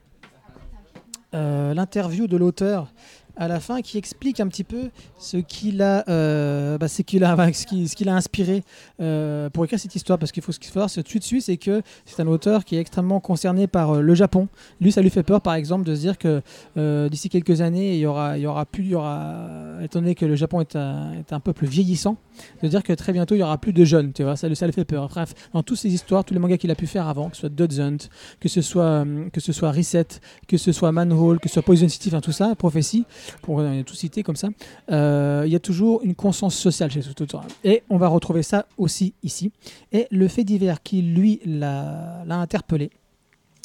euh, 1.34 1.74
l'interview 1.74 2.28
de 2.28 2.38
l'auteur 2.38 2.92
à 3.38 3.48
la 3.48 3.60
fin 3.60 3.82
qui 3.82 3.98
explique 3.98 4.40
un 4.40 4.48
petit 4.48 4.64
peu 4.64 4.90
ce 5.18 5.38
qu'il 5.38 5.82
a, 5.82 6.04
euh, 6.10 6.78
bah, 6.78 6.88
qu'il 7.06 7.24
a, 7.24 8.16
inspiré 8.16 8.64
euh, 9.02 9.50
pour 9.50 9.66
écrire 9.66 9.80
cette 9.80 9.96
histoire. 9.96 10.20
Parce 10.20 10.32
qu'il 10.32 10.44
faut 10.44 10.52
ce 10.52 10.60
qu'il 10.60 10.70
faut 10.70 10.76
savoir, 10.76 10.90
ce 10.90 11.02
Tsutsui, 11.02 11.42
c'est 11.42 11.58
que 11.58 11.82
c'est 12.06 12.22
un 12.22 12.28
auteur 12.28 12.66
qui 12.66 12.76
est 12.76 12.80
extrêmement 12.80 13.20
concerné 13.20 13.68
par 13.68 13.92
euh, 13.92 14.02
le 14.02 14.16
Japon. 14.16 14.48
Lui, 14.80 14.92
ça 14.92 15.02
lui 15.02 15.10
fait 15.10 15.24
peur, 15.24 15.42
par 15.42 15.56
exemple, 15.56 15.86
de 15.86 15.96
se 15.96 16.00
dire 16.02 16.18
que 16.18 16.42
euh, 16.78 17.10
d'ici 17.10 17.30
quelques 17.30 17.62
années, 17.62 17.96
il 17.96 18.00
y 18.00 18.06
aura, 18.06 18.38
il 18.38 18.42
y 18.42 18.48
aura 18.48 18.66
plus, 18.66 18.84
il 18.84 18.90
y 18.92 18.96
aura, 18.96 19.48
étant 19.82 20.00
donné 20.00 20.16
que 20.16 20.26
le 20.26 20.36
Japon 20.36 20.62
est 20.62 20.76
un, 20.76 21.14
est 21.14 21.34
un 21.34 21.40
peuple 21.40 21.66
vieillissant, 21.66 22.18
de 22.64 22.68
dire 22.68 22.84
que 22.84 22.94
très 22.94 23.14
bientôt 23.14 23.36
il 23.36 23.40
y 23.40 23.44
aura 23.44 23.58
plus 23.58 23.74
de 23.74 23.84
jeunes. 23.84 24.14
Tu 24.14 24.24
vois, 24.24 24.36
ça, 24.36 24.54
ça 24.54 24.66
lui 24.66 24.74
fait 24.74 24.86
peur. 24.86 25.08
Bref, 25.10 25.34
dans 25.54 25.64
toutes 25.64 25.78
ces 25.78 25.94
histoires, 25.94 26.24
tous 26.24 26.34
les 26.34 26.40
mangas 26.40 26.58
qu'il 26.58 26.72
a 26.72 26.76
pu 26.76 26.88
faire 26.88 27.08
avant, 27.08 27.30
que 27.30 27.36
ce 27.36 27.42
soit 27.42 27.50
Dodds 27.50 27.80
Hunt, 27.80 27.98
que 28.40 28.50
ce 28.50 28.62
soit, 28.62 29.06
que 29.34 29.40
ce 29.40 29.52
soit 29.52 29.72
Reset, 29.72 30.08
que 30.48 30.58
ce 30.58 30.72
soit 30.72 30.92
Manhole, 30.92 31.40
que 31.40 31.50
ce 31.50 31.56
soit 31.56 31.64
Poison 31.64 31.90
City, 31.90 32.10
enfin 32.10 32.22
tout 32.22 32.32
ça, 32.32 32.56
Prophétie, 32.56 33.06
pour 33.42 33.60
euh, 33.60 33.84
tout 33.84 33.96
citer 33.96 34.24
comme 34.24 34.36
ça, 34.36 34.50
euh, 34.92 35.44
il 35.46 35.52
y 35.52 35.56
a 35.56 35.60
toujours 35.60 36.02
une 36.04 36.16
conscience 36.16 36.56
sociale 36.56 36.92
chez 36.92 37.02
cet 37.02 37.20
auteur. 37.22 37.44
Et 37.64 37.84
on 37.90 37.98
va 37.98 38.08
retrouver 38.08 38.44
ça 38.44 38.66
aussi 38.78 39.14
ici. 39.24 39.52
Et 39.92 40.08
le 40.12 40.28
fait 40.28 40.44
divers 40.44 40.82
qui, 40.84 41.02
lui, 41.02 41.40
l'a 41.46 42.24
interpellé, 42.30 42.90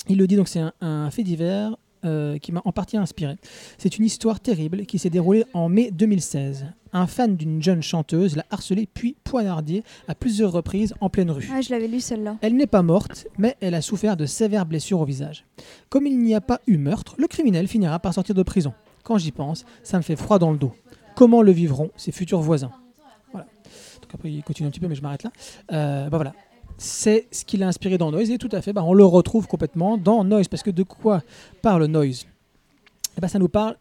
il 0.08 0.18
le 0.18 0.26
dit 0.26 0.36
donc, 0.36 0.48
c'est 0.48 0.60
un, 0.60 0.72
un 0.80 1.10
fait 1.10 1.22
divers 1.22 1.76
euh, 2.06 2.38
qui 2.38 2.50
m'a 2.50 2.62
en 2.64 2.72
partie 2.72 2.96
inspiré. 2.96 3.36
C'est 3.76 3.98
une 3.98 4.06
histoire 4.06 4.40
terrible 4.40 4.86
qui 4.86 4.98
s'est 4.98 5.10
déroulée 5.10 5.44
en 5.52 5.68
mai 5.68 5.90
2016. 5.90 6.64
Un 6.94 7.06
fan 7.06 7.36
d'une 7.36 7.62
jeune 7.62 7.82
chanteuse 7.82 8.36
l'a 8.36 8.46
harcelé 8.50 8.88
puis 8.92 9.16
poignardé 9.22 9.82
à 10.08 10.14
plusieurs 10.14 10.50
reprises 10.50 10.94
en 11.02 11.10
pleine 11.10 11.30
rue. 11.30 11.46
Ah, 11.52 11.60
je 11.60 11.68
l'avais 11.68 11.88
lu 11.88 12.00
celle-là. 12.00 12.38
Elle 12.40 12.56
n'est 12.56 12.66
pas 12.66 12.80
morte, 12.80 13.26
mais 13.36 13.54
elle 13.60 13.74
a 13.74 13.82
souffert 13.82 14.16
de 14.16 14.24
sévères 14.24 14.64
blessures 14.64 15.00
au 15.00 15.04
visage. 15.04 15.44
Comme 15.90 16.06
il 16.06 16.18
n'y 16.18 16.34
a 16.34 16.40
pas 16.40 16.62
eu 16.66 16.78
meurtre, 16.78 17.16
le 17.18 17.26
criminel 17.26 17.68
finira 17.68 17.98
par 17.98 18.14
sortir 18.14 18.34
de 18.34 18.42
prison. 18.42 18.72
Quand 19.02 19.18
j'y 19.18 19.32
pense, 19.32 19.64
ça 19.82 19.96
me 19.96 20.02
fait 20.02 20.16
froid 20.16 20.38
dans 20.38 20.50
le 20.50 20.58
dos. 20.58 20.72
Comment 21.14 21.42
le 21.42 21.52
vivront 21.52 21.90
ses 21.96 22.12
futurs 22.12 22.40
voisins 22.40 22.70
Voilà. 23.32 23.46
Donc 24.02 24.14
après, 24.14 24.30
il 24.30 24.42
continue 24.42 24.68
un 24.68 24.70
petit 24.70 24.80
peu, 24.80 24.88
mais 24.88 24.94
je 24.94 25.02
m'arrête 25.02 25.22
là. 25.22 25.32
Euh, 25.72 26.08
bah. 26.08 26.32
C'est 26.78 27.26
ce 27.30 27.44
qui 27.44 27.58
l'a 27.58 27.68
inspiré 27.68 27.98
dans 27.98 28.10
Noise, 28.10 28.30
et 28.30 28.38
tout 28.38 28.48
à 28.52 28.62
fait, 28.62 28.72
bah, 28.72 28.82
on 28.84 28.94
le 28.94 29.04
retrouve 29.04 29.46
complètement 29.46 29.98
dans 29.98 30.24
Noise. 30.24 30.48
Parce 30.48 30.62
que 30.62 30.70
de 30.70 30.82
quoi 30.82 31.22
parle 31.60 31.84
Noise? 31.84 32.26
Eh 33.16 33.20
ben, 33.20 33.28
Ça 33.28 33.38
nous 33.38 33.48
parle 33.48 33.76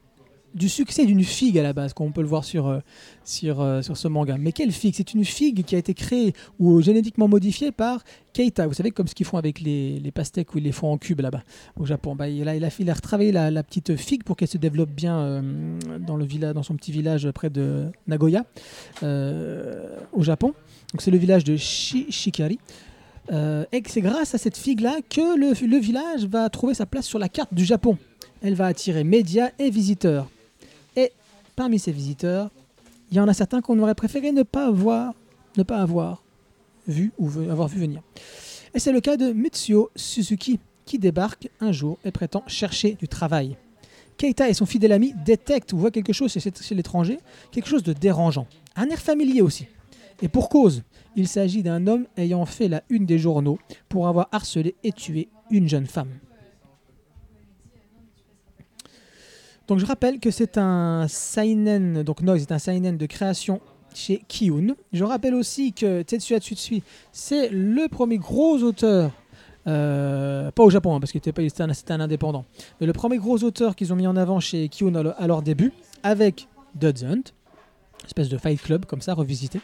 du 0.54 0.70
succès 0.70 1.06
d'une 1.06 1.24
figue 1.24 1.58
à 1.60 1.64
la 1.64 1.74
base, 1.74 1.94
comme 1.94 2.08
on 2.08 2.12
peut 2.12 2.22
le 2.22 2.28
voir 2.28 2.44
sur, 2.44 2.68
euh, 2.68 2.80
sur, 3.24 3.62
euh, 3.62 3.82
sur 3.82 3.98
ce 3.98 4.08
manga. 4.08 4.38
Mais 4.38 4.52
quelle 4.52 4.72
figue? 4.72 4.94
C'est 4.96 5.14
une 5.14 5.26
figue 5.26 5.64
qui 5.64 5.76
a 5.76 5.78
été 5.78 5.94
créée 5.94 6.34
ou 6.60 6.82
génétiquement 6.82 7.28
modifiée 7.28 7.72
par 7.72 8.04
Keita. 8.34 8.68
Vous 8.68 8.74
savez, 8.74 8.92
comme 8.92 9.08
ce 9.08 9.16
qu'ils 9.16 9.26
font 9.26 9.38
avec 9.38 9.62
les, 9.62 10.00
les 10.00 10.12
pastèques 10.12 10.54
où 10.54 10.58
ils 10.58 10.64
les 10.64 10.72
font 10.72 10.92
en 10.92 10.98
cube 10.98 11.20
là-bas 11.20 11.44
au 11.80 11.86
Japon. 11.86 12.16
Bah, 12.16 12.30
il, 12.30 12.48
a, 12.48 12.56
il, 12.56 12.66
a, 12.66 12.70
il 12.80 12.92
retravaillé 12.92 13.32
la, 13.32 13.64
petite 13.64 13.96
figue 13.96 14.24
pour 14.24 14.36
qu'elle 14.36 14.48
se 14.48 14.58
développe 14.58 14.90
bien 14.90 15.20
euh, 15.20 15.42
dans, 16.00 16.16
le 16.16 16.26
village, 16.26 16.54
dans 16.54 16.64
son 16.64 16.76
petit 16.76 16.92
village 16.92 17.30
près 17.32 17.50
de 17.50 17.86
Nagoya, 18.08 18.46
au 19.04 20.24
Japon. 20.24 20.54
Donc 20.94 21.02
c'est 21.02 21.12
le 21.12 21.18
village 21.18 21.44
de 21.44 21.56
Shi- 21.56 22.12
Shikari. 22.12 22.60
Et 23.32 23.84
c'est 23.86 24.02
grâce 24.02 24.34
à 24.34 24.40
cette 24.40 24.58
figue-là 24.58 24.98
que 25.08 25.38
le, 25.38 25.54
le 25.68 25.78
village 25.78 26.26
va 26.26 26.50
trouver 26.50 26.74
sa 26.74 26.88
place 26.88 27.06
sur 27.06 27.20
la 27.20 27.30
carte 27.30 27.54
du 27.54 27.64
Japon. 27.64 27.98
Elle 28.42 28.56
va 28.56 28.66
attirer 28.66 29.04
médias 29.04 29.52
et 29.60 29.70
visiteurs. 29.70 30.28
Parmi 31.60 31.78
ces 31.78 31.92
visiteurs, 31.92 32.52
il 33.12 33.18
y 33.18 33.20
en 33.20 33.28
a 33.28 33.34
certains 33.34 33.60
qu'on 33.60 33.78
aurait 33.80 33.94
préféré 33.94 34.32
ne 34.32 34.44
pas 34.44 34.68
avoir, 34.68 35.14
ne 35.58 35.64
pas 35.64 35.80
avoir 35.80 36.24
vu 36.88 37.12
ou 37.20 37.28
avoir 37.52 37.68
vu 37.68 37.82
venir. 37.82 38.02
Et 38.74 38.80
c'est 38.80 38.94
le 38.94 39.02
cas 39.02 39.18
de 39.18 39.34
Mitsuo 39.34 39.90
Suzuki 39.94 40.62
qui 40.86 41.00
débarque 41.00 41.50
un 41.60 41.74
jour 41.74 41.98
et 42.06 42.12
prétend 42.12 42.46
chercher 42.48 42.94
du 42.94 43.10
travail. 43.10 43.58
Keita 44.16 44.48
et 44.48 44.54
son 44.54 44.66
fidèle 44.66 44.94
ami 44.94 45.14
détectent 45.26 45.74
ou 45.74 45.80
voient 45.80 45.92
quelque 45.92 46.14
chose 46.14 46.32
chez 46.32 46.76
l'étranger, 46.76 47.20
quelque 47.52 47.68
chose 47.68 47.84
de 47.84 47.92
dérangeant, 47.92 48.48
un 48.78 48.88
air 48.88 49.00
familier 49.00 49.42
aussi. 49.42 49.68
Et 50.22 50.30
pour 50.30 50.48
cause, 50.48 50.84
il 51.18 51.28
s'agit 51.28 51.62
d'un 51.62 51.88
homme 51.88 52.06
ayant 52.16 52.46
fait 52.46 52.70
la 52.70 52.84
une 52.90 53.06
des 53.06 53.20
journaux 53.20 53.60
pour 53.90 54.08
avoir 54.08 54.30
harcelé 54.32 54.76
et 54.86 54.94
tué 54.94 55.28
une 55.52 55.68
jeune 55.68 55.88
femme. 55.88 56.20
Donc 59.70 59.78
je 59.78 59.86
rappelle 59.86 60.20
que 60.20 60.32
c'est 60.32 60.58
un 60.58 61.06
seinen, 61.08 62.02
donc 62.02 62.24
Noise 62.24 62.42
est 62.42 62.52
un 62.52 62.58
seinen 62.58 62.98
de 62.98 63.06
création 63.06 63.62
chez 63.94 64.24
Kiun. 64.28 64.76
Je 64.94 65.04
rappelle 65.04 65.36
aussi 65.36 65.74
que 65.74 66.02
Tetsuya 66.02 66.40
Tsutsui, 66.40 66.82
c'est 67.12 67.50
le 67.50 67.88
premier 67.88 68.18
gros 68.18 68.58
auteur, 68.64 69.12
euh, 69.68 70.50
pas 70.50 70.64
au 70.64 70.72
Japon, 70.72 70.96
hein, 70.96 71.00
parce 71.00 71.12
que 71.12 71.20
c'était 71.20 71.92
un, 71.94 72.00
indépendant, 72.00 72.46
mais 72.82 72.88
le 72.88 72.94
premier 72.94 73.20
gros 73.20 73.44
auteur 73.44 73.76
qu'ils 73.76 73.94
ont 73.94 73.96
mis 73.96 74.08
en 74.08 74.16
avant 74.16 74.40
chez 74.40 74.70
Kiun 74.70 74.96
à, 74.96 75.28
leur- 75.28 75.44
début, 75.44 75.72
avec 76.02 76.48
Dodds 76.74 77.06
Hunt, 77.06 77.22
espèce 78.08 78.30
de 78.30 78.40
Fight 78.40 78.60
Club 78.60 78.86
comme 78.86 79.02
ça, 79.02 79.14
revisité. 79.14 79.62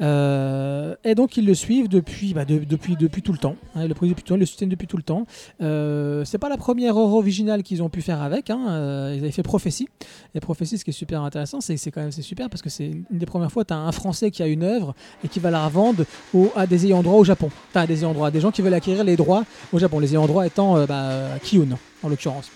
Euh, 0.00 0.94
et 1.04 1.14
donc 1.14 1.36
ils 1.36 1.44
le 1.44 1.54
suivent 1.54 1.88
depuis, 1.88 2.32
bah, 2.32 2.44
de- 2.46 2.58
depuis, 2.64 2.96
depuis 2.96 3.20
tout 3.22 3.32
le 3.32 3.38
temps. 3.38 3.56
hein, 3.74 3.82
le 3.82 3.88
depuis 3.88 4.00
tout 4.00 4.08
le 4.08 4.28
temps, 4.28 4.34
ils 4.36 4.40
le 4.40 4.46
soutiennent 4.46 4.68
depuis 4.70 4.86
tout 4.86 4.96
le 4.96 5.02
temps. 5.02 5.26
Euh, 5.60 6.24
c'est 6.24 6.38
pas 6.38 6.48
la 6.48 6.56
première 6.56 6.96
œuvre 6.96 7.14
originale 7.14 7.62
qu'ils 7.62 7.82
ont 7.82 7.90
pu 7.90 8.00
faire 8.00 8.22
avec. 8.22 8.48
hein, 8.50 8.60
euh, 8.70 9.12
ils 9.14 9.20
avaient 9.22 9.30
fait 9.30 9.42
Prophétie. 9.42 9.88
Et 10.34 10.40
Prophétie, 10.40 10.78
ce 10.78 10.84
qui 10.84 10.90
est 10.90 10.94
super 10.94 11.22
intéressant, 11.22 11.60
c'est 11.60 11.76
quand 11.90 12.00
même 12.00 12.12
c'est 12.12 12.22
super 12.22 12.48
parce 12.48 12.62
que 12.62 12.70
c'est 12.70 12.86
une 12.86 13.04
des 13.18 13.26
premières 13.26 13.52
fois 13.52 13.64
tu 13.64 13.74
as 13.74 13.78
un 13.78 13.92
Français 13.92 14.30
qui 14.30 14.42
a 14.42 14.46
une 14.46 14.62
œuvre 14.62 14.94
et 15.24 15.28
qui 15.28 15.38
va 15.38 15.50
la 15.50 15.66
revendre 15.66 16.04
au- 16.34 16.50
à 16.56 16.66
des 16.66 16.86
ayants 16.86 17.02
droit 17.02 17.18
au 17.18 17.24
Japon. 17.24 17.50
Enfin, 17.70 17.82
à 17.82 17.86
des 17.86 17.98
ayants 18.00 18.14
droit, 18.14 18.28
à 18.28 18.30
des 18.30 18.40
gens 18.40 18.50
qui 18.50 18.62
veulent 18.62 18.74
acquérir 18.74 19.04
les 19.04 19.16
droits 19.16 19.44
au 19.72 19.78
Japon. 19.78 19.98
Les 19.98 20.12
ayants 20.12 20.26
droit 20.26 20.46
étant 20.46 20.76
euh, 20.76 20.86
bah, 20.86 21.10
Kiyun 21.42 21.76
en 22.02 22.08
l'occurrence. 22.08 22.50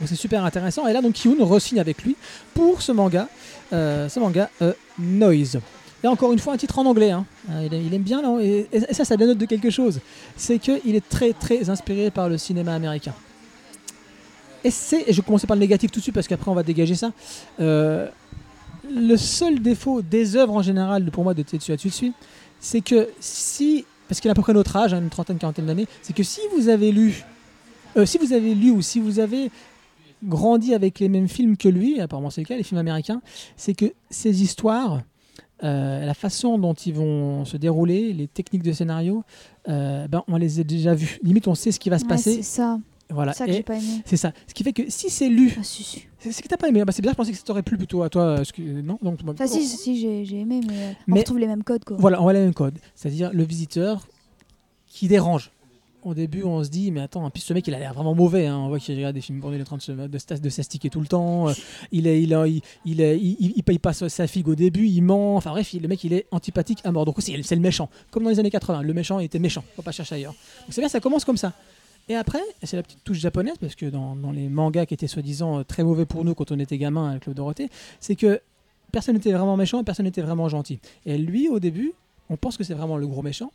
Donc 0.00 0.08
c'est 0.08 0.14
super 0.16 0.42
intéressant. 0.44 0.86
Et 0.88 0.92
là, 0.94 1.02
donc 1.02 1.12
Kiyun 1.12 1.44
re-signe 1.44 1.78
avec 1.80 2.02
lui 2.02 2.16
pour 2.54 2.80
ce 2.80 2.92
manga, 2.92 3.28
ce 3.70 4.18
manga 4.18 4.48
Noise. 4.98 5.58
Et 6.04 6.08
encore 6.08 6.32
une 6.32 6.38
fois, 6.38 6.52
un 6.52 6.56
titre 6.56 6.78
en 6.78 6.86
anglais. 6.86 7.10
hein. 7.10 7.24
Euh, 7.50 7.68
Il, 7.70 7.94
aime 7.94 8.02
bien, 8.02 8.22
là, 8.22 8.36
et, 8.40 8.68
ça, 8.90 9.04
ça 9.04 9.16
dénote 9.16 9.38
de 9.38 9.46
quelque 9.46 9.70
chose. 9.70 10.00
C'est 10.36 10.58
qu'il 10.58 10.96
est 10.96 11.08
très, 11.08 11.32
très 11.32 11.70
inspiré 11.70 12.10
par 12.10 12.28
le 12.28 12.38
cinéma 12.38 12.74
américain. 12.74 13.14
Et 14.64 14.70
c'est, 14.70 15.04
et 15.08 15.12
je 15.12 15.20
commencer 15.20 15.46
par 15.46 15.56
le 15.56 15.60
négatif 15.60 15.90
tout 15.90 15.98
de 15.98 16.02
suite 16.02 16.14
parce 16.14 16.28
qu'après 16.28 16.50
on 16.50 16.54
va 16.54 16.62
dégager 16.62 16.94
ça. 16.94 17.12
Euh, 17.60 18.08
le 18.88 19.16
seul 19.16 19.60
défaut 19.60 20.02
des 20.02 20.36
œuvres 20.36 20.54
en 20.54 20.62
général, 20.62 21.10
pour 21.10 21.24
moi, 21.24 21.34
de 21.34 21.42
Tetsuya 21.42 21.76
Tsutsui, 21.76 22.12
c'est 22.60 22.80
que 22.80 23.08
si, 23.20 23.84
parce 24.08 24.20
qu'il 24.20 24.28
a 24.28 24.32
à 24.32 24.34
peu 24.34 24.42
près 24.42 24.52
notre 24.52 24.76
âge, 24.76 24.94
hein, 24.94 25.00
une 25.00 25.10
trentaine, 25.10 25.38
quarantaine 25.38 25.66
d'années, 25.66 25.86
c'est 26.02 26.14
que 26.14 26.22
si 26.22 26.40
vous 26.56 26.68
avez 26.68 26.92
lu, 26.92 27.24
euh, 27.96 28.06
si 28.06 28.18
vous 28.18 28.32
avez 28.32 28.54
lu 28.54 28.70
ou 28.70 28.82
si 28.82 29.00
vous 29.00 29.18
avez 29.18 29.50
grandi 30.24 30.74
avec 30.74 31.00
les 31.00 31.08
mêmes 31.08 31.28
films 31.28 31.56
que 31.56 31.68
lui, 31.68 32.00
apparemment 32.00 32.30
c'est 32.30 32.42
le 32.42 32.46
cas, 32.46 32.56
les 32.56 32.62
films 32.62 32.78
américains, 32.78 33.20
c'est 33.56 33.74
que 33.74 33.92
ces 34.10 34.42
histoires, 34.42 35.00
euh, 35.62 36.04
la 36.04 36.14
façon 36.14 36.58
dont 36.58 36.74
ils 36.74 36.94
vont 36.94 37.44
se 37.44 37.56
dérouler, 37.56 38.12
les 38.12 38.26
techniques 38.28 38.62
de 38.62 38.72
scénario, 38.72 39.22
euh, 39.68 40.08
ben, 40.08 40.22
on 40.28 40.36
les 40.36 40.60
a 40.60 40.64
déjà 40.64 40.94
vues. 40.94 41.18
Limite, 41.22 41.46
on 41.48 41.54
sait 41.54 41.72
ce 41.72 41.78
qui 41.80 41.88
va 41.90 41.98
se 41.98 42.04
Ouais, 42.04 42.08
passer. 42.08 42.34
c'est 42.36 42.42
ça, 42.42 42.78
Voilà. 43.10 43.32
c'est 43.32 43.38
ça 43.40 43.46
que 43.46 43.52
j'ai 43.52 43.62
pas 43.62 43.76
aimé. 43.76 44.02
c'est 44.04 44.16
ça. 44.16 44.32
Ce 44.48 44.54
qui 44.54 44.64
fait 44.64 44.72
que 44.72 44.82
si 44.88 45.08
c'est 45.10 45.28
lu, 45.28 45.54
Ah, 45.58 45.62
si, 45.62 45.82
si. 45.84 46.02
c'est 46.18 46.32
ce 46.32 46.42
que 46.42 46.48
t'as 46.48 46.56
pas 46.56 46.68
aimé. 46.68 46.84
Bah, 46.84 46.92
c'est 46.92 47.02
bizarre, 47.02 47.14
je 47.14 47.16
pensais 47.18 47.30
que 47.32 47.36
ça 47.38 47.44
t'aurait 47.44 47.62
plu 47.62 47.76
plutôt 47.76 48.02
à 48.02 48.08
toi. 48.08 48.22
euh, 48.40 48.44
que- 48.54 48.62
non 48.82 48.98
Donc, 49.02 49.18
Enfin, 49.28 49.46
si, 49.46 49.64
si, 49.66 50.24
j'ai 50.26 50.40
aimé, 50.40 50.60
mais, 50.66 50.96
on 51.08 51.14
retrouve 51.18 51.38
les 51.38 51.46
mêmes 51.46 51.62
codes, 51.64 51.84
quoi. 51.84 51.96
Voilà, 51.98 52.20
on 52.22 52.28
a 52.28 52.32
le 52.32 52.40
même 52.40 52.54
code. 52.54 52.78
C'est-à-dire 52.94 53.30
le 53.32 53.44
visiteur 53.44 54.06
qui 54.88 55.08
dérange. 55.08 55.52
Au 56.02 56.14
début, 56.14 56.42
on 56.42 56.64
se 56.64 56.68
dit, 56.68 56.90
mais 56.90 57.00
attends, 57.00 57.24
en 57.24 57.30
ce 57.34 57.52
mec, 57.54 57.66
il 57.68 57.74
a 57.74 57.78
l'air 57.78 57.94
vraiment 57.94 58.14
mauvais. 58.14 58.46
hein. 58.46 58.58
On 58.58 58.68
voit 58.68 58.78
qu'il 58.80 58.96
regarde 58.96 59.14
des 59.14 59.20
films 59.20 59.40
pour 59.40 59.52
il 59.54 59.58
est 59.58 59.62
en 59.62 59.76
train 59.76 59.94
de, 59.94 60.06
de, 60.08 60.48
s'astiquer 60.48 60.90
tout 60.90 61.00
le 61.00 61.06
temps. 61.06 61.48
Euh, 61.48 61.52
Il, 61.92 62.06
est, 62.06 62.22
il, 62.22 62.32
il, 62.84 63.00
il, 63.00 63.52
il, 63.56 63.62
paye 63.62 63.78
pas 63.78 63.92
sa 63.92 64.26
figue 64.26 64.48
au 64.48 64.54
début, 64.56 64.86
il 64.88 65.02
ment. 65.02 65.36
Enfin 65.36 65.50
bref, 65.50 65.72
le 65.72 65.86
mec, 65.86 66.02
il 66.04 66.12
est 66.12 66.26
antipathique 66.32 66.80
à 66.84 66.90
mort. 66.90 67.04
Donc, 67.04 67.16
c'est 67.20 67.40
c'est 67.42 67.54
le 67.54 67.60
méchant. 67.60 67.88
Comme 68.10 68.24
dans 68.24 68.30
les 68.30 68.40
années 68.40 68.50
80, 68.50 68.82
le 68.82 68.92
méchant 68.94 69.20
était 69.20 69.38
méchant. 69.38 69.62
Faut 69.76 69.82
pas 69.82 69.92
chercher 69.92 70.16
ailleurs. 70.16 70.32
Donc, 70.32 70.70
c'est 70.70 70.80
bien, 70.80 70.88
ça 70.88 71.00
commence 71.00 71.24
comme 71.24 71.36
ça. 71.36 71.52
Et 72.08 72.16
après, 72.16 72.40
c'est 72.64 72.76
la 72.76 72.82
petite 72.82 73.04
touche 73.04 73.18
japonaise, 73.18 73.54
parce 73.60 73.76
que 73.76 73.86
dans, 73.86 74.16
dans 74.16 74.32
les 74.32 74.48
mangas 74.48 74.86
qui 74.86 74.94
étaient 74.94 75.06
soi-disant 75.06 75.60
euh, 75.60 75.62
très 75.62 75.84
mauvais 75.84 76.04
pour 76.04 76.24
nous 76.24 76.34
quand 76.34 76.50
on 76.50 76.58
était 76.58 76.76
gamin 76.78 77.10
avec 77.10 77.22
Claude 77.22 77.36
Dorothée, 77.36 77.68
c'est 78.00 78.16
que 78.16 78.40
personne 78.90 79.14
n'était 79.14 79.30
vraiment 79.32 79.56
méchant 79.56 79.80
et 79.80 79.84
personne 79.84 80.06
n'était 80.06 80.20
vraiment 80.22 80.48
gentil. 80.48 80.80
Et 81.06 81.16
lui, 81.16 81.48
au 81.48 81.60
début, 81.60 81.92
on 82.28 82.36
pense 82.36 82.56
que 82.56 82.64
c'est 82.64 82.74
vraiment 82.74 82.96
le 82.96 83.06
gros 83.06 83.22
méchant. 83.22 83.52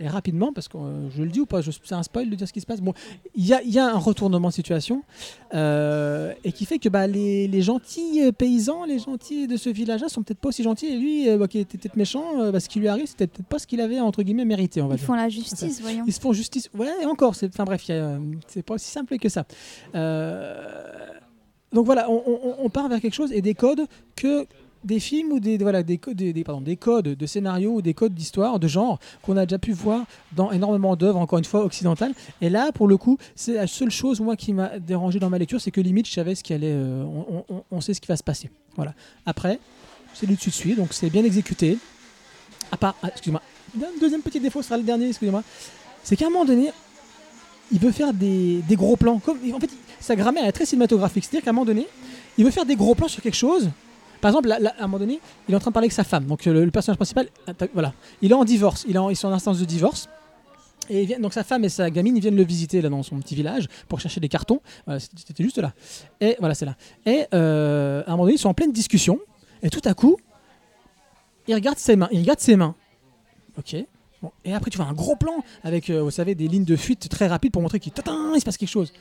Et 0.00 0.06
rapidement, 0.06 0.52
parce 0.52 0.68
que 0.68 0.76
euh, 0.78 1.10
je 1.10 1.22
le 1.24 1.28
dis 1.28 1.40
ou 1.40 1.46
pas, 1.46 1.60
c'est 1.62 1.94
un 1.94 2.02
spoil 2.04 2.30
de 2.30 2.34
dire 2.36 2.46
ce 2.46 2.52
qui 2.52 2.60
se 2.60 2.66
passe. 2.66 2.80
Bon, 2.80 2.94
il 3.34 3.44
y 3.46 3.52
a, 3.52 3.62
y 3.64 3.78
a 3.80 3.86
un 3.86 3.98
retournement 3.98 4.48
de 4.48 4.52
situation 4.54 5.02
euh, 5.54 6.32
et 6.44 6.52
qui 6.52 6.66
fait 6.66 6.78
que 6.78 6.88
bah, 6.88 7.06
les, 7.08 7.48
les 7.48 7.62
gentils 7.62 8.22
euh, 8.22 8.30
paysans, 8.30 8.84
les 8.84 9.00
gentils 9.00 9.46
de 9.48 9.56
ce 9.56 9.70
village-là 9.70 10.08
sont 10.08 10.22
peut-être 10.22 10.38
pas 10.38 10.50
aussi 10.50 10.62
gentils. 10.62 10.86
Et 10.86 10.96
lui, 10.96 11.28
euh, 11.28 11.36
bah, 11.36 11.48
qui 11.48 11.58
était 11.58 11.78
peut-être 11.78 11.96
méchant, 11.96 12.50
bah, 12.52 12.60
ce 12.60 12.68
qui 12.68 12.78
lui 12.78 12.86
arrive, 12.88 13.06
c'était 13.06 13.26
peut-être 13.26 13.48
pas 13.48 13.58
ce 13.58 13.66
qu'il 13.66 13.80
avait 13.80 13.98
entre 13.98 14.22
guillemets 14.22 14.44
mérité, 14.44 14.80
on 14.82 14.86
va 14.86 14.94
Ils 14.94 14.98
dire. 14.98 15.06
font 15.06 15.14
la 15.14 15.28
justice, 15.28 15.80
voyons. 15.80 16.04
Ils 16.06 16.12
se 16.12 16.20
font 16.20 16.32
justice. 16.32 16.70
Ouais, 16.78 16.88
et 17.02 17.06
encore. 17.06 17.34
c'est- 17.34 17.48
Enfin 17.48 17.64
bref, 17.64 17.82
c'est 18.46 18.62
pas 18.62 18.74
aussi 18.74 18.90
simple 18.90 19.18
que 19.18 19.28
ça. 19.28 19.44
Donc 21.72 21.84
voilà, 21.84 22.10
on, 22.10 22.22
on- 22.26 22.54
on 22.64 22.70
part 22.70 22.88
vers 22.88 23.00
quelque 23.00 23.14
chose 23.14 23.32
et 23.32 23.42
des 23.42 23.54
codes 23.54 23.82
que 24.16 24.46
des 24.84 25.00
films 25.00 25.32
ou 25.32 25.40
des 25.40 25.58
voilà 25.58 25.82
des 25.82 25.98
codes 25.98 26.16
des, 26.16 26.32
des- 26.32 26.44
pardon, 26.44 26.60
des 26.60 26.76
codes 26.76 27.08
de 27.16 27.26
scénario 27.26 27.72
ou 27.74 27.82
des 27.82 27.94
codes 27.94 28.14
d'histoire 28.14 28.58
de 28.58 28.68
genre 28.68 28.98
qu'on 29.22 29.36
a 29.36 29.44
déjà 29.44 29.58
pu 29.58 29.72
voir 29.72 30.04
dans 30.32 30.50
énormément 30.52 30.94
d'œuvres 30.96 31.18
encore 31.18 31.38
une 31.38 31.44
fois 31.44 31.64
occidentales 31.64 32.12
et 32.40 32.48
là 32.48 32.70
pour 32.72 32.86
le 32.86 32.96
coup 32.96 33.18
c'est 33.34 33.54
la 33.54 33.66
seule 33.66 33.90
chose 33.90 34.20
moi 34.20 34.36
qui 34.36 34.52
m'a 34.52 34.78
dérangé 34.78 35.18
dans 35.18 35.30
ma 35.30 35.38
lecture 35.38 35.60
c'est 35.60 35.70
que 35.72 35.80
limite 35.80 36.06
je 36.06 36.12
savais 36.12 36.34
ce 36.34 36.44
qui 36.44 36.52
allait 36.52 36.70
euh, 36.70 37.02
on, 37.04 37.44
on- 37.48 37.64
on 37.70 37.80
sait 37.80 37.92
ce 37.94 38.00
qui 38.00 38.06
va 38.08 38.16
se 38.16 38.22
passer 38.22 38.50
voilà 38.76 38.94
après 39.26 39.58
c'est 40.14 40.26
du 40.26 40.34
dessus 40.36 40.50
de 40.50 40.54
suite 40.54 40.76
donc 40.76 40.92
c'est 40.92 41.10
bien 41.10 41.24
exécuté 41.24 41.76
à 42.70 42.76
part 42.76 42.94
ah, 43.02 43.08
excuse-moi 43.08 43.42
un 43.76 44.00
deuxième 44.00 44.22
petit 44.22 44.40
défaut 44.40 44.62
sera 44.62 44.76
le 44.76 44.84
dernier 44.84 45.08
excusez-moi 45.08 45.42
c'est 46.04 46.16
qu'à 46.16 46.26
un 46.26 46.30
moment 46.30 46.44
donné, 46.46 46.70
il 47.70 47.78
veut 47.80 47.90
faire 47.92 48.14
des, 48.14 48.62
des 48.66 48.76
gros 48.76 48.96
plans. 48.96 49.18
Comme, 49.18 49.36
en 49.52 49.60
fait, 49.60 49.68
sa 50.00 50.16
grammaire 50.16 50.46
est 50.46 50.52
très 50.52 50.64
cinématographique. 50.64 51.24
C'est-à-dire 51.24 51.44
qu'à 51.44 51.50
un 51.50 51.52
moment 51.52 51.66
donné, 51.66 51.86
il 52.38 52.44
veut 52.46 52.50
faire 52.50 52.64
des 52.64 52.76
gros 52.76 52.94
plans 52.94 53.08
sur 53.08 53.20
quelque 53.20 53.34
chose. 53.36 53.68
Par 54.20 54.30
exemple, 54.30 54.50
à 54.50 54.58
un 54.78 54.86
moment 54.86 54.98
donné, 54.98 55.20
il 55.48 55.52
est 55.52 55.56
en 55.56 55.60
train 55.60 55.70
de 55.70 55.74
parler 55.74 55.86
avec 55.86 55.92
sa 55.92 56.04
femme. 56.04 56.24
Donc 56.26 56.46
euh, 56.46 56.52
le, 56.52 56.64
le 56.64 56.70
personnage 56.70 56.96
principal, 56.96 57.28
atta- 57.46 57.68
voilà, 57.72 57.94
il 58.22 58.30
est 58.30 58.34
en 58.34 58.44
divorce. 58.44 58.84
Il 58.88 58.98
en, 58.98 59.10
ils 59.10 59.16
sont 59.16 59.28
en 59.28 59.32
instance 59.32 59.58
de 59.60 59.64
divorce. 59.64 60.08
Et 60.90 61.04
vient- 61.04 61.20
donc 61.20 61.34
sa 61.34 61.44
femme 61.44 61.64
et 61.64 61.68
sa 61.68 61.90
gamine, 61.90 62.18
viennent 62.18 62.36
le 62.36 62.44
visiter 62.44 62.80
là 62.80 62.88
dans 62.88 63.02
son 63.02 63.18
petit 63.20 63.34
village 63.34 63.68
pour 63.88 64.00
chercher 64.00 64.20
des 64.20 64.28
cartons. 64.28 64.60
C'était 64.98 65.42
juste 65.44 65.58
là. 65.58 65.72
Et 66.20 66.36
voilà, 66.40 66.54
c'est 66.54 66.64
là. 66.66 66.76
Et 67.06 67.26
euh, 67.34 68.02
à 68.06 68.08
un 68.08 68.12
moment 68.12 68.24
donné, 68.24 68.34
ils 68.36 68.38
sont 68.38 68.48
en 68.48 68.54
pleine 68.54 68.72
discussion. 68.72 69.18
Et 69.62 69.70
tout 69.70 69.82
à 69.84 69.94
coup, 69.94 70.16
il 71.46 71.54
regarde 71.54 71.78
ses 71.78 71.96
mains. 71.96 72.08
Il 72.12 72.20
regarde 72.20 72.40
ses 72.40 72.56
mains. 72.56 72.74
Ok. 73.58 73.74
Et 74.44 74.52
après, 74.52 74.70
tu 74.70 74.78
vois 74.78 74.86
un 74.86 74.94
gros 74.94 75.14
plan 75.14 75.44
avec, 75.62 75.90
euh, 75.90 76.02
vous 76.02 76.10
savez, 76.10 76.34
des 76.34 76.48
lignes 76.48 76.64
de 76.64 76.74
fuite 76.74 77.08
très 77.08 77.28
rapides 77.28 77.52
pour 77.52 77.62
montrer 77.62 77.78
qu'il 77.78 77.92
se 77.94 78.44
passe 78.44 78.56
quelque 78.56 78.68
chose. 78.68 78.92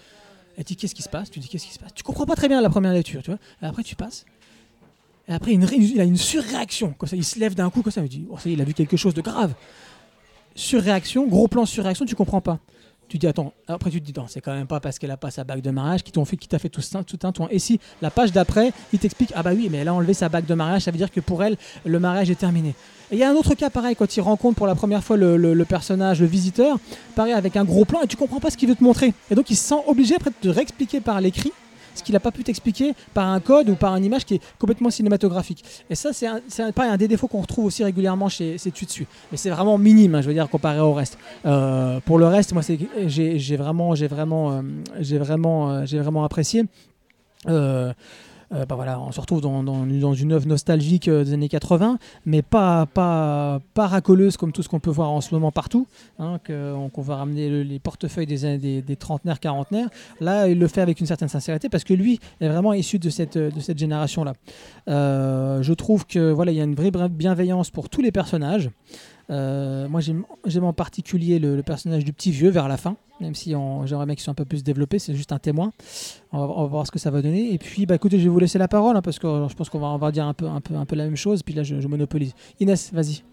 Et 0.58 0.64
tu 0.64 0.74
dis 0.74 0.78
qu'est-ce 0.78 0.94
qui 0.96 1.02
se 1.04 1.10
passe? 1.10 1.30
Tu 1.32 1.40
dis 1.40 1.48
qu'est-ce 1.48 1.66
qui 1.66 1.74
se 1.74 1.80
passe? 1.80 1.94
Tu 1.94 2.04
comprends 2.04 2.26
pas 2.26 2.36
très 2.36 2.48
bien 2.48 2.62
la 2.62 2.70
première 2.70 2.94
lecture, 2.94 3.24
tu 3.24 3.32
vois. 3.32 3.40
Et 3.62 3.66
après, 3.66 3.84
tu 3.84 3.96
passes. 3.96 4.26
Et 5.30 5.34
après, 5.34 5.52
une 5.52 5.68
il 5.74 6.00
a 6.00 6.04
une 6.04 6.18
surréaction. 6.18 6.96
Ça, 7.06 7.16
il 7.16 7.24
se 7.24 7.38
lève 7.40 7.54
d'un 7.54 7.70
coup, 7.70 7.82
comme 7.82 7.92
ça, 7.92 8.02
il 8.02 8.08
dit 8.10 8.26
oh, 8.30 8.38
ça 8.38 8.50
il 8.50 8.62
a 8.62 8.64
vu 8.64 8.74
quelque 8.74 8.96
chose 8.98 9.14
de 9.14 9.22
grave. 9.22 9.54
Surréaction, 10.56 11.28
gros 11.28 11.48
plan 11.48 11.66
surréaction, 11.66 12.06
tu 12.06 12.16
comprends 12.16 12.42
pas. 12.42 12.60
Tu 13.10 13.18
dis 13.18 13.28
attends, 13.28 13.54
après 13.70 13.90
tu 13.90 14.02
te 14.02 14.06
dis 14.06 14.14
non, 14.18 14.26
c'est 14.28 14.42
quand 14.42 14.54
même 14.54 14.68
pas 14.68 14.82
parce 14.82 15.00
qu'elle 15.00 15.12
a 15.12 15.18
pas 15.18 15.32
sa 15.32 15.46
bague 15.46 15.62
de 15.62 15.72
mariage 15.72 16.04
qui 16.04 16.12
fait 16.26 16.36
qui 16.36 16.48
t'a 16.50 16.60
fait 16.60 16.68
tout 16.68 16.82
tout 17.06 17.20
un 17.24 17.32
tour. 17.32 17.48
Et 17.52 17.60
si 17.60 17.80
la 18.02 18.12
page 18.12 18.34
d'après, 18.34 18.74
il 18.92 19.00
t'explique 19.00 19.32
ah 19.34 19.44
bah 19.44 19.52
oui, 19.56 19.70
mais 19.72 19.78
elle 19.78 19.88
a 19.88 19.94
enlevé 19.94 20.14
sa 20.14 20.28
bague 20.28 20.46
de 20.46 20.54
mariage, 20.54 20.82
ça 20.82 20.92
veut 20.92 20.98
dire 20.98 21.10
que 21.10 21.22
pour 21.22 21.42
elle 21.42 21.56
le 21.86 22.00
mariage 22.00 22.30
est 22.30 22.36
terminé. 22.36 22.70
Et 23.12 23.16
il 23.16 23.20
y 23.20 23.24
a 23.24 23.30
un 23.30 23.34
autre 23.36 23.56
cas 23.56 23.70
pareil 23.70 23.96
quand 23.96 24.18
il 24.18 24.20
rencontre 24.20 24.58
pour 24.58 24.68
la 24.68 24.76
première 24.76 25.06
fois 25.06 25.16
le, 25.16 25.38
le- 25.38 25.54
le 25.54 25.66
personnage, 25.66 26.20
le 26.20 26.28
visiteur, 26.28 26.78
pareil 27.16 27.32
avec 27.32 27.56
un 27.56 27.64
gros 27.64 27.86
plan 27.86 28.02
et 28.02 28.08
tu 28.08 28.18
comprends 28.18 28.42
pas 28.42 28.50
ce 28.50 28.58
qu'il 28.58 28.68
veut 28.68 28.76
te 28.76 28.84
montrer. 28.84 29.14
Et 29.32 29.36
donc 29.36 29.50
il 29.50 29.56
se 29.56 29.64
sent 29.64 29.82
obligé 29.88 30.16
après 30.16 30.32
de 30.32 30.36
te 30.42 30.50
réexpliquer 30.50 31.00
par 31.00 31.22
l'écrit 31.22 31.54
ce 31.98 32.04
qu'il 32.04 32.14
n'a 32.14 32.20
pas 32.20 32.32
pu 32.32 32.44
t'expliquer 32.44 32.94
par 33.14 33.28
un 33.28 33.40
code 33.40 33.70
ou 33.70 33.76
par 33.76 33.96
une 33.96 34.06
image 34.06 34.26
qui 34.26 34.36
est 34.36 34.42
complètement 34.60 34.90
cinématographique. 34.90 35.64
Et 35.90 35.96
ça, 35.96 36.12
c'est 36.14 36.28
un, 36.28 36.98
des 36.98 37.08
défauts 37.08 37.28
qu'on 37.28 37.42
retrouve 37.42 37.66
aussi 37.66 37.84
régulièrement 37.84 38.30
chez 38.30 38.58
ces 38.58 38.72
dessus 38.72 39.08
Mais 39.32 39.38
c'est 39.38 39.50
vraiment 39.50 39.78
minime, 39.78 40.16
hein, 40.16 40.22
je 40.22 40.28
veux 40.28 40.34
dire, 40.34 40.50
comparé 40.50 40.80
au 40.80 40.94
reste. 40.94 41.18
Euh, 41.46 42.00
pour 42.06 42.18
le 42.20 42.28
reste, 42.28 42.54
moi, 42.54 42.62
j'ai 43.08 43.58
vraiment, 43.58 43.94
vraiment, 43.94 44.52
euh, 44.52 44.62
vraiment, 45.20 45.72
euh, 45.72 45.86
vraiment 45.86 46.24
apprécié. 46.24 46.66
Euh, 48.54 48.66
bah 48.66 48.76
voilà, 48.76 49.00
on 49.02 49.12
se 49.12 49.20
retrouve 49.20 49.42
dans, 49.42 49.64
dans- 49.64 49.86
une 50.14 50.32
œuvre 50.32 50.48
nostalgique 50.48 51.08
euh, 51.08 51.24
des 51.24 51.34
années 51.34 51.50
80, 51.50 51.98
mais 52.26 52.42
pas, 52.42 52.86
pas, 52.86 53.60
pas 53.74 53.88
racoleuse 53.88 54.38
comme 54.38 54.52
tout 54.52 54.64
ce 54.64 54.70
qu'on 54.70 54.80
peut 54.80 54.90
voir 54.90 55.12
en 55.12 55.20
ce 55.22 55.34
moment 55.34 55.52
partout, 55.52 55.86
hein, 56.20 56.40
qu'on 56.46 57.02
va 57.02 57.18
ramener 57.18 57.50
le- 57.50 57.64
les 57.64 57.80
portefeuilles 57.80 58.26
des, 58.26 58.58
des, 58.58 58.82
des 58.82 58.96
trentenaires, 58.96 59.40
quarantenaires. 59.40 59.90
Là, 60.22 60.48
il 60.48 60.60
le 60.60 60.68
fait 60.68 60.82
avec 60.82 61.00
une 61.00 61.06
certaine 61.08 61.28
sincérité 61.30 61.70
parce 61.70 61.84
que 61.84 61.94
lui 61.94 62.20
est 62.42 62.48
vraiment 62.48 62.74
issu 62.74 63.00
de 63.00 63.10
cette, 63.10 63.38
de 63.38 63.60
cette 63.60 63.78
génération-là. 63.78 64.34
Euh, 64.88 65.62
je 65.62 65.74
trouve 65.74 66.06
que 66.06 66.32
voilà, 66.32 66.52
il 66.52 66.58
y 66.58 66.62
a 66.62 66.64
une 66.64 66.76
vraie 66.76 66.92
bienveillance 67.10 67.70
pour 67.70 67.90
tous 67.90 68.02
les 68.02 68.12
personnages. 68.12 68.70
Euh, 69.30 69.88
moi, 69.90 70.00
j'aime 70.02 70.64
en 70.64 70.74
particulier 70.74 71.40
le, 71.40 71.62
personnage 71.64 72.06
du 72.06 72.14
petit 72.14 72.32
vieux 72.32 72.50
vers 72.50 72.68
la 72.68 72.78
fin, 72.78 72.96
même 73.20 73.36
si 73.36 73.52
j'aimerais 73.52 74.06
bien 74.06 74.16
qu'il 74.16 74.24
soit 74.24 74.32
un 74.32 74.36
peu 74.36 74.46
plus 74.46 74.64
développé. 74.64 75.00
C'est 75.00 75.16
juste 75.16 75.32
un 75.32 75.40
témoin. 75.40 75.72
On 76.32 76.46
va, 76.46 76.66
voir 76.66 76.88
ce 76.88 76.92
que 76.92 77.00
ça 77.00 77.12
va 77.12 77.22
donner. 77.22 77.54
Et 77.54 77.58
puis, 77.58 77.86
bah, 77.86 77.96
écoutez, 77.96 78.20
je 78.20 78.24
vais 78.24 78.30
vous 78.30 78.40
laisser 78.40 78.58
la 78.58 78.68
parole 78.68 78.96
hein, 78.96 79.02
parce 79.02 79.20
que 79.20 79.48
je 79.50 79.54
pense 79.56 79.70
qu'on 79.70 79.80
va, 79.80 79.88
on 79.88 80.12
dire 80.12 80.26
un 80.26 80.34
peu, 80.34 80.48
un, 80.48 80.62
peu, 80.62 80.76
un 80.76 80.86
peu 80.86 80.96
la 80.96 81.06
même 81.06 81.18
chose. 81.18 81.44
Puis 81.44 81.54
là, 81.54 81.64
je, 81.64 81.76
monopolise. 81.88 82.34
Inès, 82.60 82.92
vas-y. 82.94 83.24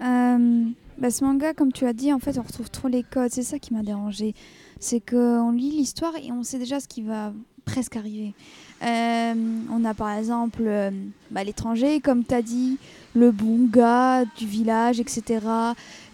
Euh, 0.00 0.64
bah, 0.98 1.10
ce 1.10 1.24
manga, 1.24 1.54
comme 1.54 1.72
tu 1.72 1.86
as 1.86 1.92
dit, 1.92 2.12
en 2.12 2.18
fait, 2.18 2.38
on 2.38 2.42
retrouve 2.42 2.70
trop 2.70 2.88
les 2.88 3.02
codes. 3.02 3.30
C'est 3.30 3.42
ça 3.42 3.58
qui 3.58 3.74
m'a 3.74 3.82
dérangé. 3.82 4.34
C'est 4.80 5.00
qu'on 5.00 5.52
lit 5.52 5.70
l'histoire 5.70 6.12
et 6.16 6.32
on 6.32 6.42
sait 6.42 6.58
déjà 6.58 6.80
ce 6.80 6.88
qui 6.88 7.02
va 7.02 7.32
presque 7.64 7.96
arriver. 7.96 8.34
Euh, 8.82 9.34
on 9.72 9.84
a 9.84 9.94
par 9.94 10.10
exemple 10.16 10.62
euh, 10.64 10.90
bah, 11.30 11.42
l'étranger, 11.44 12.00
comme 12.00 12.24
tu 12.24 12.34
as 12.34 12.42
dit, 12.42 12.78
le 13.14 13.32
bon 13.32 13.66
gars 13.70 14.24
du 14.36 14.46
village, 14.46 15.00
etc. 15.00 15.40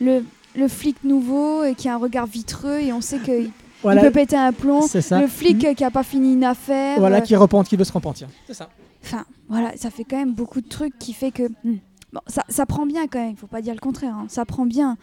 Le, 0.01 0.25
le 0.57 0.69
flic 0.69 1.03
nouveau 1.05 1.63
euh, 1.63 1.75
qui 1.75 1.89
a 1.89 1.95
un 1.95 1.99
regard 1.99 2.27
vitreux 2.27 2.79
et 2.81 2.93
on 2.93 3.01
sait 3.01 3.19
qu'il 3.19 3.51
Voilà, 3.83 4.01
peut 4.01 4.11
péter 4.11 4.37
un 4.37 4.53
plomb. 4.53 4.81
c'est 4.83 5.03
ça. 5.03 5.21
Le 5.21 5.27
flic 5.27 5.63
euh, 5.65 5.75
qui 5.75 5.85
a 5.85 5.91
pas 5.91 6.03
fini 6.05 6.33
une 6.33 6.45
affaire. 6.45 6.99
Voilà, 6.99 7.19
euh, 7.19 7.21
qui 7.21 7.37
repente, 7.37 7.69
qui 7.69 7.77
veut 7.77 7.85
se 7.85 7.93
repentir. 7.93 8.29
C'est 8.47 8.55
ça. 8.55 8.71
Enfin, 9.03 9.27
voilà, 9.51 9.77
ça 9.77 9.91
fait 9.91 10.05
quand 10.05 10.17
même 10.17 10.33
beaucoup 10.33 10.63
de 10.63 10.69
trucs 10.69 10.99
qui 10.99 11.13
fait 11.13 11.31
que. 11.31 11.43
hmm, 11.65 11.77
Bon, 12.15 12.21
ça, 12.29 12.45
ça 12.49 12.65
prend 12.65 12.87
bien 12.87 13.09
quand 13.09 13.19
même, 13.19 13.33
il 13.33 13.37
faut 13.37 13.49
pas 13.49 13.61
dire 13.61 13.75
le 13.75 13.81
contraire, 13.81 14.15
hein, 14.15 14.27
ça 14.29 14.45
prend 14.45 14.67
bien. 14.67 14.97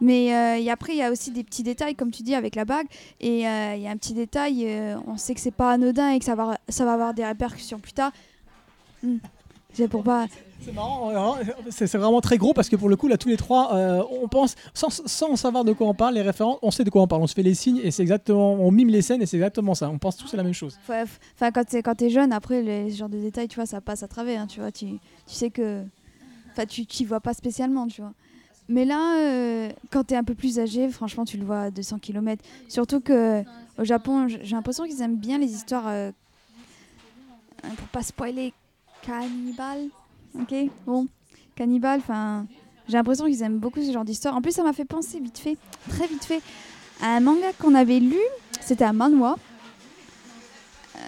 Mais 0.00 0.34
euh, 0.34 0.56
et 0.58 0.70
après, 0.70 0.92
il 0.92 0.98
y 0.98 1.02
a 1.02 1.10
aussi 1.10 1.30
des 1.30 1.42
petits 1.44 1.62
détails, 1.62 1.94
comme 1.94 2.10
tu 2.10 2.22
dis, 2.22 2.34
avec 2.34 2.54
la 2.54 2.64
bague. 2.64 2.86
Et 3.20 3.46
euh, 3.48 3.74
il 3.76 3.82
y 3.82 3.86
a 3.86 3.90
un 3.90 3.96
petit 3.96 4.14
détail, 4.14 4.64
euh, 4.66 4.96
on 5.06 5.16
sait 5.16 5.34
que 5.34 5.40
c'est 5.40 5.50
pas 5.50 5.70
anodin 5.72 6.10
et 6.10 6.18
que 6.18 6.24
ça 6.24 6.34
va, 6.34 6.58
ça 6.68 6.84
va 6.84 6.92
avoir 6.92 7.14
des 7.14 7.24
répercussions 7.24 7.78
plus 7.78 7.92
tard. 7.92 8.12
Hmm. 9.02 9.16
C'est 9.72 9.88
pour 9.88 10.02
pas. 10.02 10.26
C'est 10.62 10.72
marrant, 10.72 11.10
euh, 11.38 11.44
c'est 11.68 11.92
vraiment 11.96 12.22
très 12.22 12.38
gros 12.38 12.54
parce 12.54 12.70
que 12.70 12.76
pour 12.76 12.88
le 12.88 12.96
coup, 12.96 13.08
là, 13.08 13.18
tous 13.18 13.28
les 13.28 13.36
trois, 13.36 13.74
euh, 13.74 14.02
on 14.22 14.26
pense, 14.26 14.54
sans, 14.72 14.88
sans 14.88 15.36
savoir 15.36 15.64
de 15.64 15.74
quoi 15.74 15.86
on 15.86 15.92
parle, 15.92 16.14
les 16.14 16.22
références, 16.22 16.58
on 16.62 16.70
sait 16.70 16.82
de 16.82 16.88
quoi 16.88 17.02
on 17.02 17.06
parle, 17.06 17.22
on 17.22 17.26
se 17.26 17.34
fait 17.34 17.42
les 17.42 17.54
signes 17.54 17.80
et 17.84 17.90
c'est 17.90 18.00
exactement, 18.00 18.54
on 18.54 18.70
mime 18.70 18.88
les 18.88 19.02
scènes 19.02 19.20
et 19.20 19.26
c'est 19.26 19.36
exactement 19.36 19.74
ça. 19.74 19.90
On 19.90 19.98
pense 19.98 20.16
tous 20.16 20.32
à 20.32 20.38
la 20.38 20.42
même 20.42 20.54
chose. 20.54 20.78
Enfin, 20.88 21.50
quand 21.52 21.64
t'es 21.64 21.82
quand 21.82 21.94
t'es 21.94 22.08
jeune, 22.08 22.32
après, 22.32 22.62
les, 22.62 22.90
ce 22.90 22.96
genre 22.96 23.10
de 23.10 23.18
détails, 23.18 23.48
tu 23.48 23.56
vois, 23.56 23.66
ça 23.66 23.82
passe 23.82 24.02
à 24.02 24.08
travers. 24.08 24.40
hein, 24.40 24.46
tu 24.46 24.60
vois, 24.60 24.72
tu, 24.72 24.86
tu 25.26 25.34
sais 25.34 25.50
que. 25.50 25.82
Enfin, 26.52 26.64
tu 26.64 26.86
t'y 26.86 27.04
vois 27.04 27.20
pas 27.20 27.34
spécialement, 27.34 27.86
tu 27.86 28.00
vois. 28.00 28.14
Mais 28.68 28.84
là, 28.84 29.16
euh, 29.18 29.70
quand 29.90 30.04
t'es 30.04 30.16
un 30.16 30.24
peu 30.24 30.34
plus 30.34 30.58
âgé, 30.58 30.88
franchement, 30.88 31.24
tu 31.24 31.36
le 31.36 31.44
vois 31.44 31.60
à 31.62 31.70
200 31.70 31.98
km. 31.98 32.42
Surtout 32.68 33.00
que 33.00 33.42
au 33.78 33.84
Japon, 33.84 34.26
j'ai 34.28 34.54
l'impression 34.56 34.84
qu'ils 34.84 35.00
aiment 35.02 35.16
bien 35.16 35.38
les 35.38 35.52
histoires. 35.52 35.86
euh, 35.86 36.10
pour 37.76 37.88
pas 37.88 38.02
spoiler, 38.02 38.52
cannibale. 39.02 39.86
Ok? 40.38 40.54
Bon, 40.86 41.06
cannibale, 41.54 42.00
enfin. 42.00 42.46
J'ai 42.88 42.96
l'impression 42.96 43.26
qu'ils 43.26 43.42
aiment 43.42 43.58
beaucoup 43.58 43.82
ce 43.82 43.90
genre 43.92 44.04
d'histoire. 44.04 44.36
En 44.36 44.42
plus, 44.42 44.52
ça 44.52 44.62
m'a 44.62 44.72
fait 44.72 44.84
penser 44.84 45.18
vite 45.18 45.38
fait, 45.38 45.56
très 45.88 46.06
vite 46.06 46.24
fait, 46.24 46.40
à 47.02 47.16
un 47.16 47.20
manga 47.20 47.52
qu'on 47.58 47.74
avait 47.74 47.98
lu. 47.98 48.20
C'était 48.60 48.84
un 48.84 48.92
manhwa. 48.92 49.36
Euh, 50.96 50.98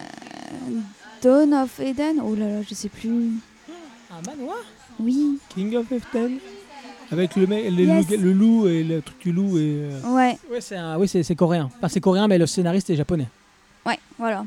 Dawn 1.22 1.54
of 1.54 1.78
Eden. 1.78 2.20
Oh 2.24 2.34
là 2.34 2.48
là, 2.48 2.62
je 2.62 2.74
sais 2.74 2.88
plus. 2.88 3.30
Un 4.10 4.22
manoir 4.26 4.58
Oui, 4.98 5.38
King 5.50 5.76
of 5.76 5.86
F10 5.90 6.38
Avec 7.10 7.36
le, 7.36 7.46
mec- 7.46 7.64
le, 7.70 7.84
Yes. 7.84 8.10
loup, 8.10 8.16
le 8.22 8.32
loup 8.32 8.66
et 8.68 8.84
le 8.84 9.00
truc 9.02 9.18
du 9.20 9.32
loup 9.32 9.56
et. 9.58 9.62
euh, 10.04 10.14
ouais, 10.14 10.38
Ouais, 10.50 10.60
c'est 10.60 10.76
un- 10.76 10.98
oui, 10.98 11.08
c'est 11.08 11.22
c'est 11.22 11.34
coréen. 11.34 11.70
Enfin, 11.76 11.88
c'est 11.88 12.00
coréen, 12.00 12.28
mais 12.28 12.38
le 12.38 12.46
scénariste 12.46 12.90
est 12.90 12.96
japonais. 12.96 13.28
ouais, 13.86 13.98
voilà. 14.18 14.44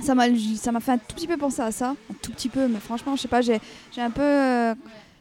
Ça 0.00 0.14
m'a, 0.14 0.24
ça 0.56 0.72
m'a 0.72 0.80
fait 0.80 0.92
un 0.92 0.98
tout 0.98 1.14
petit 1.14 1.28
peu 1.28 1.36
penser 1.36 1.60
à 1.62 1.70
ça, 1.70 1.90
un 1.90 2.14
tout 2.20 2.32
petit 2.32 2.48
peu, 2.48 2.66
mais 2.68 2.80
franchement, 2.80 3.14
je 3.14 3.22
sais 3.22 3.28
pas, 3.28 3.42
j'ai, 3.42 3.60
j'ai 3.94 4.00
un 4.00 4.10
peu, 4.10 4.22
euh, 4.22 4.74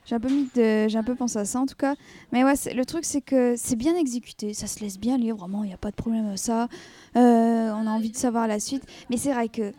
j'ai 0.05 0.15
un 0.15 0.19
peu 0.19 0.29
mis 0.29 0.49
de, 0.55 0.87
j'ai 0.87 0.97
un 0.97 1.03
peu 1.03 1.13
pensé 1.13 1.37
à 1.37 1.45
ça 1.45 1.59
en 1.59 1.67
tout 1.67 1.75
cas. 1.75 1.93
Mais 2.31 2.43
ouais, 2.43 2.55
c'est- 2.55 2.73
le 2.73 2.83
truc 2.83 3.05
c'est 3.05 3.21
que 3.21 3.53
c'est 3.55 3.75
bien 3.75 3.95
exécuté, 3.95 4.53
ça 4.55 4.65
se 4.65 4.79
laisse 4.79 4.97
bien 4.99 5.17
lire, 5.17 5.35
vraiment, 5.35 5.63
il 5.63 5.67
n'y 5.67 5.73
a 5.73 5.77
pas 5.77 5.91
de 5.91 5.95
problème 5.95 6.27
à 6.33 6.37
ça. 6.37 6.69
Euh, 7.15 7.71
on 7.71 7.85
a 7.85 7.89
envie 7.91 8.09
de 8.09 8.17
savoir 8.17 8.47
la 8.47 8.59
suite, 8.59 8.83
mais 9.11 9.17
c'est 9.17 9.31
vrai 9.33 9.47
que 9.47 9.73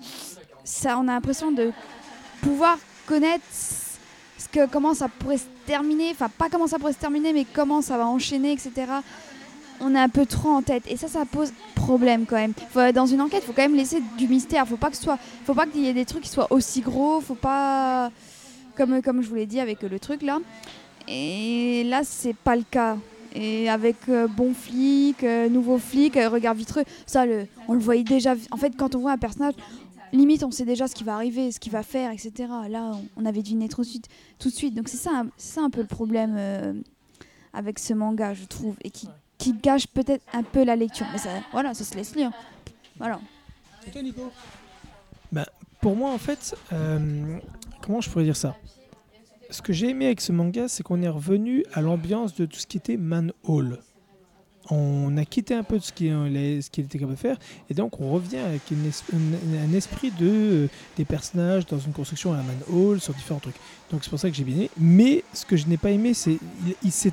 ça, 0.63 0.97
on 0.99 1.09
a 1.09 1.13
l'impression 1.13 1.51
de 1.51 1.73
pouvoir 2.41 2.79
connaître 3.07 3.43
comment 4.71 4.95
ça 4.95 5.09
pourrait 5.09 5.39
se 5.39 5.47
terminer, 5.67 6.11
enfin 6.11 6.29
pas 6.29 6.49
comment 6.51 6.67
ça 6.67 6.79
pourrait 6.79 6.93
se 6.93 6.99
terminer, 6.99 7.33
mais 7.33 7.47
comment 7.51 7.83
ça 7.83 7.97
va 7.97 8.07
enchaîner, 8.07 8.53
etc. 8.53 8.73
On 9.81 9.95
a 9.95 10.03
un 10.03 10.09
peu 10.09 10.25
trop 10.25 10.51
en 10.51 10.63
tête 10.63 10.85
et 10.89 10.97
ça, 10.97 11.09
ça 11.09 11.25
pose 11.25 11.53
problème 11.75 12.27
quand 12.27 12.37
même. 12.37 12.53
Dans 12.93 13.07
une 13.07 13.21
enquête, 13.21 13.43
faut 13.45 13.53
quand 13.53 13.63
même 13.63 13.77
laisser 13.77 14.01
du 14.17 14.29
mystère. 14.29 14.67
Faut 14.67 14.77
pas 14.77 14.91
que 14.91 14.97
ce 14.97 15.03
soit, 15.03 15.19
faut 15.45 15.55
pas 15.55 15.67
qu'il 15.67 15.83
y 15.83 15.89
ait 15.89 15.93
des 15.95 16.05
trucs 16.05 16.23
qui 16.23 16.31
soient 16.31 16.47
aussi 16.51 16.81
gros. 16.81 17.21
Faut 17.21 17.35
pas, 17.35 18.11
comme 18.77 19.03
comme 19.03 19.23
je 19.23 19.29
vous 19.29 19.35
l'ai 19.35 19.47
dit 19.47 19.61
avec 19.61 19.83
le 19.83 19.99
truc 19.99 20.23
là. 20.23 20.39
Et 21.09 21.85
là, 21.85 22.03
c'est 22.05 22.35
pas 22.35 22.57
le 22.57 22.65
cas. 22.69 22.97
Et 23.35 23.69
avec 23.69 23.97
euh, 24.09 24.29
bon 24.29 24.55
flic, 24.55 25.25
euh, 25.25 25.49
nouveau 25.49 25.79
flic, 25.79 26.17
euh, 26.17 26.29
regard 26.29 26.55
vitreux, 26.55 26.85
ça, 27.05 27.25
on 27.67 27.75
le 27.75 27.81
voyait 27.81 28.05
déjà. 28.05 28.35
En 28.53 28.57
fait, 28.57 28.73
quand 28.77 28.95
on 28.95 29.01
voit 29.01 29.13
un 29.13 29.19
personnage, 29.19 29.55
limite, 30.19 30.45
on 30.45 30.51
sait 30.51 30.65
déjà 30.65 30.87
ce 30.89 30.95
qui 30.95 31.05
va 31.05 31.15
arriver, 31.15 31.53
ce 31.53 31.61
qu'il 31.61 31.73
va 31.73 31.83
faire, 31.83 32.11
etc. 32.11 32.33
Là, 32.69 32.93
on, 33.17 33.25
avait 33.25 33.43
deviné 33.43 33.69
trop 33.69 33.85
suite, 33.85 34.09
tout 34.39 34.49
de 34.49 34.55
suite. 34.55 34.75
Donc 34.75 34.89
c'est 34.89 34.97
ça, 34.97 35.25
un- 35.57 35.71
peu 35.71 35.81
le 35.81 35.87
problème 35.87 36.35
euh, 36.39 36.73
avec 37.53 37.79
ce 37.79 37.95
manga, 37.95 38.35
je 38.35 38.45
trouve, 38.45 38.77
et 38.85 38.91
qui, 38.91 39.09
qui 39.39 39.53
gâche 39.53 39.87
peut-être 39.87 40.25
un 40.33 40.43
peu 40.43 40.65
la 40.65 40.77
lecture. 40.77 41.07
Mais 41.13 41.19
ça, 41.19 41.31
voilà, 41.53 41.75
ça 41.75 41.85
se 41.85 41.95
laisse 41.95 42.15
lire. 42.15 42.31
Voilà. 42.99 43.21
Nico? 44.03 44.31
Pour 45.81 45.97
moi, 45.97 46.13
en 46.13 46.19
fait, 46.19 46.57
euh, 46.73 47.39
comment 47.83 48.01
je 48.01 48.09
pourrais 48.09 48.25
dire 48.25 48.37
ça? 48.37 48.57
Ce 49.51 49.61
que 49.61 49.73
j'ai 49.73 49.91
aimé 49.91 50.07
avec 50.07 50.21
ce 50.21 50.33
manga, 50.33 50.69
c'est 50.69 50.83
qu'on 50.83 51.03
est 51.03 51.09
revenu 51.09 51.65
à 51.75 51.83
l'ambiance 51.83 52.35
de 52.35 52.47
tout 52.47 52.59
ce 52.59 52.67
qui 52.67 52.79
était 52.79 52.97
Manhole. 52.97 53.81
On 54.71 55.17
a 55.19 55.25
quitté 55.27 55.55
un 55.55 55.63
peu 55.63 55.79
de 55.79 55.85
ce 55.85 55.93
qu'il 55.93 56.09
ce 56.11 56.71
qu'il 56.71 56.85
était 56.85 56.99
capable 56.99 57.17
de 57.17 57.21
faire, 57.21 57.39
et 57.69 57.75
donc 57.75 58.01
on 58.01 58.11
revient 58.11 58.39
avec 58.39 58.63
un, 58.73 59.75
esprit 59.75 60.11
de, 60.11 60.27
euh, 60.27 60.69
des 60.97 61.05
personnages 61.05 61.67
dans 61.67 61.79
une 61.79 61.93
construction 61.93 62.33
à 62.33 62.39
la 62.39 62.43
Manhole, 62.43 63.01
sur 63.01 63.13
différents 63.13 63.41
trucs. 63.41 63.57
Donc 63.91 64.05
c'est 64.05 64.11
pour 64.11 64.19
ça 64.19 64.31
que 64.31 64.37
j'ai 64.37 64.45
bien 64.45 64.57
aimé. 64.57 64.71
Mais 64.79 65.25
ce 65.35 65.45
que 65.45 65.57
je 65.57 65.67
n'ai 65.67 65.77
pas 65.77 65.91
aimé, 65.91 66.15
c'est 66.15 66.39
il, 66.83 66.93
s'est 66.93 67.13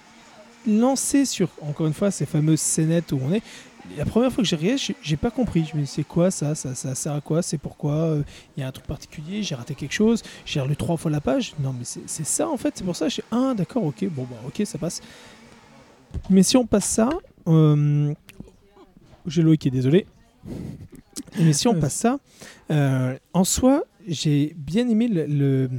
lancé 0.65 1.25
sur, 1.25 1.49
encore 1.61 1.87
une 1.87 1.93
fois, 1.93 2.09
ces 2.09 2.25
fameuses 2.25 2.61
scénettes 2.61 3.11
où 3.11 3.19
on 3.21 3.33
est. 3.33 3.43
La 3.97 4.05
première 4.05 4.31
fois 4.31 4.43
que 4.43 4.47
j'ai 4.47 4.55
regardé, 4.55 4.77
j'ai- 4.77 4.95
j'ai 5.01 5.17
pas 5.17 5.31
compris. 5.31 5.65
Je 5.69 5.75
me 5.75 5.81
dis, 5.81 5.87
c'est 5.87 6.03
quoi 6.05 6.31
ça, 6.31 6.55
ça 6.55 6.73
Ça 6.75 6.95
sert 6.95 7.13
à 7.13 7.19
quoi? 7.19 7.41
C'est 7.41 7.57
pourquoi 7.57 7.93
euh, 7.93 8.23
il 8.55 8.61
y 8.61 8.63
a 8.63 8.67
un 8.67 8.71
truc 8.71 8.85
particulier, 8.87 9.43
j'ai 9.43 9.55
raté 9.55 9.75
quelque 9.75 9.93
chose, 9.93 10.23
j'ai 10.45 10.61
relu 10.61 10.77
trois 10.77 10.95
fois 10.95 11.11
la 11.11 11.19
page. 11.19 11.53
Non, 11.59 11.73
mais 11.77 11.83
c'est 11.83 12.25
ça 12.25 12.47
en 12.47 12.55
fait, 12.55 12.75
c'est 12.77 12.85
pour 12.85 12.95
ça. 12.95 13.09
Je 13.09 13.15
suis 13.15 13.23
ah 13.31 13.53
d'accord, 13.57 13.83
ok, 13.83 14.05
bon 14.09 14.23
bah 14.23 14.37
ok, 14.47 14.65
ça 14.65 14.77
passe. 14.77 15.01
Mais 16.29 16.43
si 16.43 16.57
on 16.57 16.65
passe 16.65 16.85
ça, 16.85 17.09
euh, 17.47 18.13
j'ai 19.25 19.41
Loïc 19.41 19.61
qui 19.61 19.67
est 19.67 19.71
désolé. 19.71 20.05
Mais 21.39 21.53
si 21.53 21.67
on 21.67 21.79
passe 21.79 21.95
ça, 21.95 22.19
euh, 22.71 23.17
en 23.33 23.43
soi, 23.43 23.83
j'ai 24.07 24.53
bien 24.57 24.87
aimé 24.89 25.07
le, 25.07 25.25
le, 25.27 25.69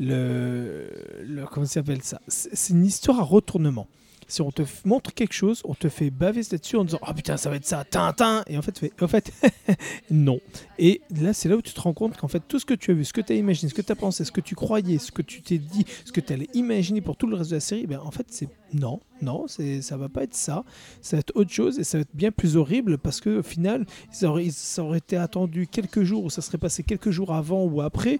le- 0.00 0.90
le- 1.26 1.44
comment 1.46 1.66
ça 1.66 1.74
s'appelle 1.74 2.02
ça? 2.02 2.20
C'est 2.28 2.72
une 2.72 2.84
histoire 2.84 3.20
à 3.20 3.22
retournement. 3.22 3.86
Si 4.34 4.42
on 4.42 4.50
te 4.50 4.62
montre 4.84 5.14
quelque 5.14 5.32
chose, 5.32 5.62
on 5.64 5.74
te 5.74 5.88
fait 5.88 6.10
baver 6.10 6.40
là-dessus 6.50 6.76
en 6.76 6.84
disant 6.84 6.98
Ah 7.02 7.14
putain, 7.14 7.36
ça 7.36 7.50
va 7.50 7.56
être 7.56 7.66
ça, 7.66 7.84
Tintin 7.84 8.42
Et 8.48 8.58
en 8.58 8.62
fait, 8.62 8.72
tu 8.72 8.80
fais, 8.80 8.92
en 9.00 9.06
fait 9.06 9.32
non. 10.10 10.40
Et 10.78 11.02
là, 11.20 11.32
c'est 11.32 11.48
là 11.48 11.56
où 11.56 11.62
tu 11.62 11.72
te 11.72 11.80
rends 11.80 11.92
compte 11.92 12.16
qu'en 12.16 12.26
fait, 12.26 12.42
tout 12.48 12.58
ce 12.58 12.64
que 12.64 12.74
tu 12.74 12.90
as 12.90 12.94
vu, 12.94 13.04
ce 13.04 13.12
que 13.12 13.20
tu 13.20 13.32
as 13.32 13.36
imaginé, 13.36 13.68
ce 13.70 13.74
que 13.74 13.82
tu 13.82 13.92
as 13.92 13.96
pensé, 13.96 14.24
ce 14.24 14.32
que 14.32 14.40
tu 14.40 14.56
croyais, 14.56 14.98
ce 14.98 15.12
que 15.12 15.22
tu 15.22 15.40
t'es 15.40 15.58
dit, 15.58 15.84
ce 16.04 16.10
que 16.10 16.20
tu 16.20 16.32
allais 16.32 16.48
imaginer 16.54 17.00
pour 17.00 17.16
tout 17.16 17.28
le 17.28 17.36
reste 17.36 17.50
de 17.50 17.56
la 17.56 17.60
série, 17.60 17.86
ben, 17.86 18.00
en 18.04 18.10
fait, 18.10 18.26
c'est 18.30 18.48
non, 18.72 19.00
non, 19.22 19.46
c'est 19.46 19.82
ça 19.82 19.96
va 19.96 20.08
pas 20.08 20.24
être 20.24 20.34
ça. 20.34 20.64
Ça 21.00 21.16
va 21.16 21.20
être 21.20 21.32
autre 21.36 21.52
chose 21.52 21.78
et 21.78 21.84
ça 21.84 21.98
va 21.98 22.02
être 22.02 22.14
bien 22.14 22.32
plus 22.32 22.56
horrible 22.56 22.98
parce 22.98 23.20
que 23.20 23.38
au 23.38 23.42
final, 23.44 23.86
ça 24.10 24.28
aurait, 24.28 24.50
ça 24.50 24.82
aurait 24.82 24.98
été 24.98 25.16
attendu 25.16 25.68
quelques 25.68 26.02
jours 26.02 26.24
ou 26.24 26.30
ça 26.30 26.42
serait 26.42 26.58
passé 26.58 26.82
quelques 26.82 27.10
jours 27.10 27.32
avant 27.32 27.64
ou 27.64 27.80
après. 27.82 28.18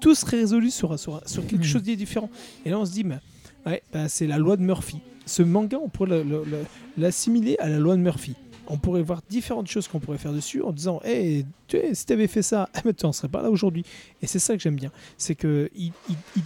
Tout 0.00 0.14
serait 0.14 0.36
résolu 0.38 0.70
sur, 0.70 0.96
sur, 0.96 1.20
sur 1.26 1.42
quelque 1.44 1.62
Mhm. 1.62 1.64
chose 1.64 1.82
de 1.82 1.94
différent. 1.94 2.30
Et 2.64 2.70
là, 2.70 2.78
on 2.78 2.86
se 2.86 2.92
dit, 2.92 3.02
mais, 3.02 3.18
ouais, 3.66 3.82
ben, 3.92 4.06
c'est 4.06 4.28
la 4.28 4.38
loi 4.38 4.56
de 4.56 4.62
Murphy. 4.62 5.00
Ce 5.26 5.42
manga, 5.42 5.78
on 5.82 5.88
pourrait 5.88 6.10
le- 6.10 6.22
le- 6.22 6.44
le- 6.44 6.64
l'assimiler 6.96 7.56
à 7.58 7.68
la 7.68 7.78
loi 7.78 7.96
de 7.96 8.00
Murphy. 8.00 8.34
On 8.68 8.78
pourrait 8.78 9.02
voir 9.02 9.20
différentes 9.28 9.68
choses 9.68 9.86
qu'on 9.88 10.00
pourrait 10.00 10.18
faire 10.18 10.32
dessus 10.32 10.62
en 10.62 10.72
disant 10.72 11.00
hey, 11.04 11.44
tu 11.68 11.76
sais, 11.78 11.94
si 11.94 12.06
tu 12.06 12.12
avais 12.12 12.26
fait 12.28 12.42
ça, 12.42 12.68
eh 12.78 12.80
ben, 12.84 12.94
tu 12.94 13.04
n'en 13.06 13.12
serais 13.12 13.28
pas 13.28 13.42
là 13.42 13.50
aujourd'hui. 13.50 13.84
Et 14.22 14.26
c'est 14.26 14.38
ça 14.38 14.56
que 14.56 14.62
j'aime 14.62 14.76
bien. 14.76 14.90
C'est 15.18 15.34
qu'il 15.34 15.68
il, 15.76 15.92
il 16.36 16.42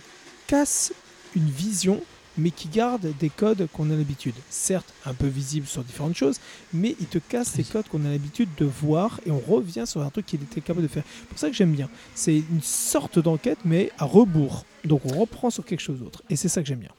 casse 0.47 0.93
une 1.37 1.49
vision, 1.49 2.01
mais 2.39 2.51
qui 2.51 2.69
garde 2.69 3.07
des 3.19 3.29
codes 3.29 3.69
qu'on 3.73 3.91
a 3.91 3.95
l'habitude. 3.97 4.35
Certes, 4.51 4.93
un 5.05 5.15
peu 5.15 5.27
visibles 5.27 5.67
sur 5.67 5.83
différentes 5.85 6.15
choses, 6.15 6.39
mais 6.73 6.95
il 7.01 7.07
te 7.07 7.19
casse 7.19 7.49
ces 7.49 7.65
codes 7.65 7.87
qu'on 7.89 8.05
a 8.05 8.09
l'habitude 8.11 8.49
de 8.57 8.65
voir 8.65 9.21
et 9.27 9.31
on 9.31 9.39
revient 9.41 9.85
sur 9.87 10.01
un 10.03 10.11
truc 10.11 10.27
qu'il 10.27 10.43
était 10.43 10.61
capable 10.61 10.87
de 10.87 10.93
faire. 10.93 11.05
C'est 11.21 11.29
pour 11.29 11.39
ça 11.39 11.49
que 11.51 11.57
j'aime 11.57 11.73
bien. 11.73 11.89
C'est 12.15 12.37
une 12.37 12.63
sorte 12.63 13.19
d'enquête, 13.19 13.59
mais 13.65 13.91
à 13.99 14.05
rebours. 14.05 14.65
Donc 14.85 15.03
on 15.07 15.19
reprend 15.21 15.51
sur 15.51 15.65
quelque 15.65 15.81
chose 15.81 15.99
d'autre. 16.01 16.23
Et 16.31 16.37
c'est 16.37 16.49
ça 16.49 16.63
que 16.63 16.69
j'aime 16.69 16.81
bien. 16.81 16.93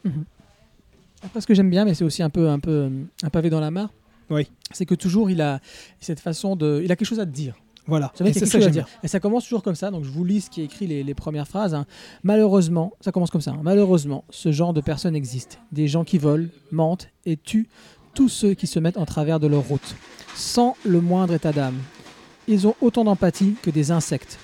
Après, 1.23 1.41
ce 1.41 1.47
que 1.47 1.53
j'aime 1.53 1.69
bien, 1.69 1.85
mais 1.85 1.93
c'est 1.93 2.03
aussi 2.03 2.23
un 2.23 2.29
peu, 2.29 2.49
un 2.49 2.59
peu 2.59 2.89
un 3.23 3.29
pavé 3.29 3.49
dans 3.49 3.59
la 3.59 3.71
mare. 3.71 3.89
Oui. 4.29 4.47
C'est 4.71 4.85
que 4.85 4.95
toujours 4.95 5.29
il 5.29 5.41
a 5.41 5.59
cette 5.99 6.19
façon 6.19 6.55
de, 6.55 6.81
il 6.83 6.91
a 6.91 6.95
quelque 6.95 7.07
chose 7.07 7.19
à 7.19 7.25
te 7.25 7.31
dire. 7.31 7.55
Voilà. 7.87 8.11
Ça 8.15 8.25
Et 8.25 8.33
ça 8.33 8.59
j'aime 8.59 8.71
dire. 8.71 8.87
Et 9.03 9.07
ça 9.07 9.19
commence 9.19 9.43
toujours 9.43 9.63
comme 9.63 9.75
ça. 9.75 9.91
Donc 9.91 10.03
je 10.03 10.09
vous 10.09 10.23
lis 10.23 10.41
ce 10.41 10.49
qui 10.49 10.61
est 10.61 10.65
écrit 10.65 10.87
les, 10.87 11.03
les 11.03 11.13
premières 11.13 11.47
phrases. 11.47 11.73
hein. 11.73 11.85
Malheureusement, 12.23 12.93
ça 13.01 13.11
commence 13.11 13.31
comme 13.31 13.41
ça. 13.41 13.51
hein. 13.51 13.59
Malheureusement, 13.63 14.23
ce 14.29 14.51
genre 14.51 14.73
de 14.73 14.81
personnes 14.81 15.15
existe. 15.15 15.59
Des 15.71 15.87
gens 15.87 16.03
qui 16.03 16.17
volent, 16.17 16.47
mentent 16.71 17.09
et 17.25 17.37
tuent 17.37 17.67
tous 18.13 18.29
ceux 18.29 18.53
qui 18.53 18.67
se 18.67 18.79
mettent 18.79 18.97
en 18.97 19.05
travers 19.05 19.39
de 19.39 19.47
leur 19.47 19.63
route, 19.63 19.95
sans 20.35 20.75
le 20.85 21.01
moindre 21.01 21.33
état 21.33 21.51
d'âme. 21.51 21.77
Ils 22.47 22.67
ont 22.67 22.75
autant 22.81 23.03
d'empathie 23.03 23.55
que 23.61 23.69
des 23.71 23.91
insectes. 23.91 24.37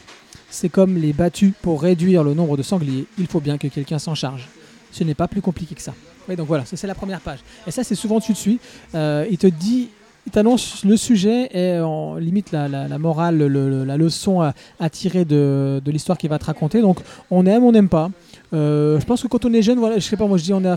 C'est 0.50 0.70
comme 0.70 0.98
les 0.98 1.14
battus 1.14 1.54
pour 1.62 1.82
réduire 1.82 2.24
le 2.24 2.34
nombre 2.34 2.56
de 2.58 2.64
sangliers. 2.64 3.06
Il 3.18 3.28
faut 3.28 3.42
bien 3.42 3.58
que 3.58 3.68
quelqu'un 3.68 4.00
s'en 4.00 4.16
charge. 4.16 4.48
Ce 4.92 5.04
n'est 5.04 5.16
pas 5.16 5.28
plus 5.28 5.42
compliqué 5.42 5.76
que 5.76 5.82
ça. 5.82 5.94
Donc 6.36 6.48
voilà, 6.48 6.64
c'est 6.66 6.88
la 6.88 6.96
première 6.96 7.22
page. 7.22 7.40
Et 7.66 7.72
ça, 7.72 7.84
c'est 7.84 7.96
souvent 7.96 8.18
dessus 8.20 8.34
dessus. 8.34 8.60
Euh, 8.96 9.26
il 9.32 9.38
te 9.38 9.48
dit, 9.48 9.90
il 10.26 10.32
t'annonce 10.32 10.84
le 10.84 10.98
sujet 10.98 11.50
et 11.58 11.80
en 11.80 12.16
limite 12.16 12.52
la, 12.52 12.68
morale, 12.98 13.38
le- 13.38 13.48
le- 13.48 13.86
la 13.86 13.96
leçon 13.96 14.42
à, 14.42 14.90
tirer 14.90 15.24
de, 15.24 15.82
l'histoire 15.86 16.18
qu'il 16.18 16.30
va 16.30 16.38
te 16.38 16.46
raconter. 16.46 16.82
Donc 16.82 17.00
on 17.32 17.46
aime, 17.46 17.64
on 17.64 17.72
n'aime 17.72 17.88
pas. 17.88 18.10
Euh, 18.54 19.00
je 19.00 19.06
pense 19.06 19.22
que 19.22 19.28
quand 19.28 19.46
on 19.46 19.54
est 19.54 19.62
jeune, 19.62 19.80
voilà, 19.80 20.00
je 20.00 20.06
sais 20.06 20.18
pas, 20.18 20.28
moi 20.28 20.38
je 20.38 20.44
dis 20.44 20.54
on 20.54 20.64
est 20.66 20.76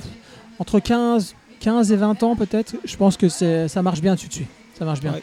entre 0.60 0.78
15, 0.78 1.34
15 1.58 1.90
et 1.90 1.96
20 1.96 2.22
ans 2.22 2.36
peut-être. 2.36 2.74
Je 2.84 2.96
pense 2.96 3.16
que 3.16 3.28
ça 3.28 3.82
marche 3.82 4.00
bien 4.00 4.14
dessus 4.14 4.28
dessus. 4.28 4.46
Ça 4.78 4.84
marche 4.84 5.00
bien. 5.00 5.14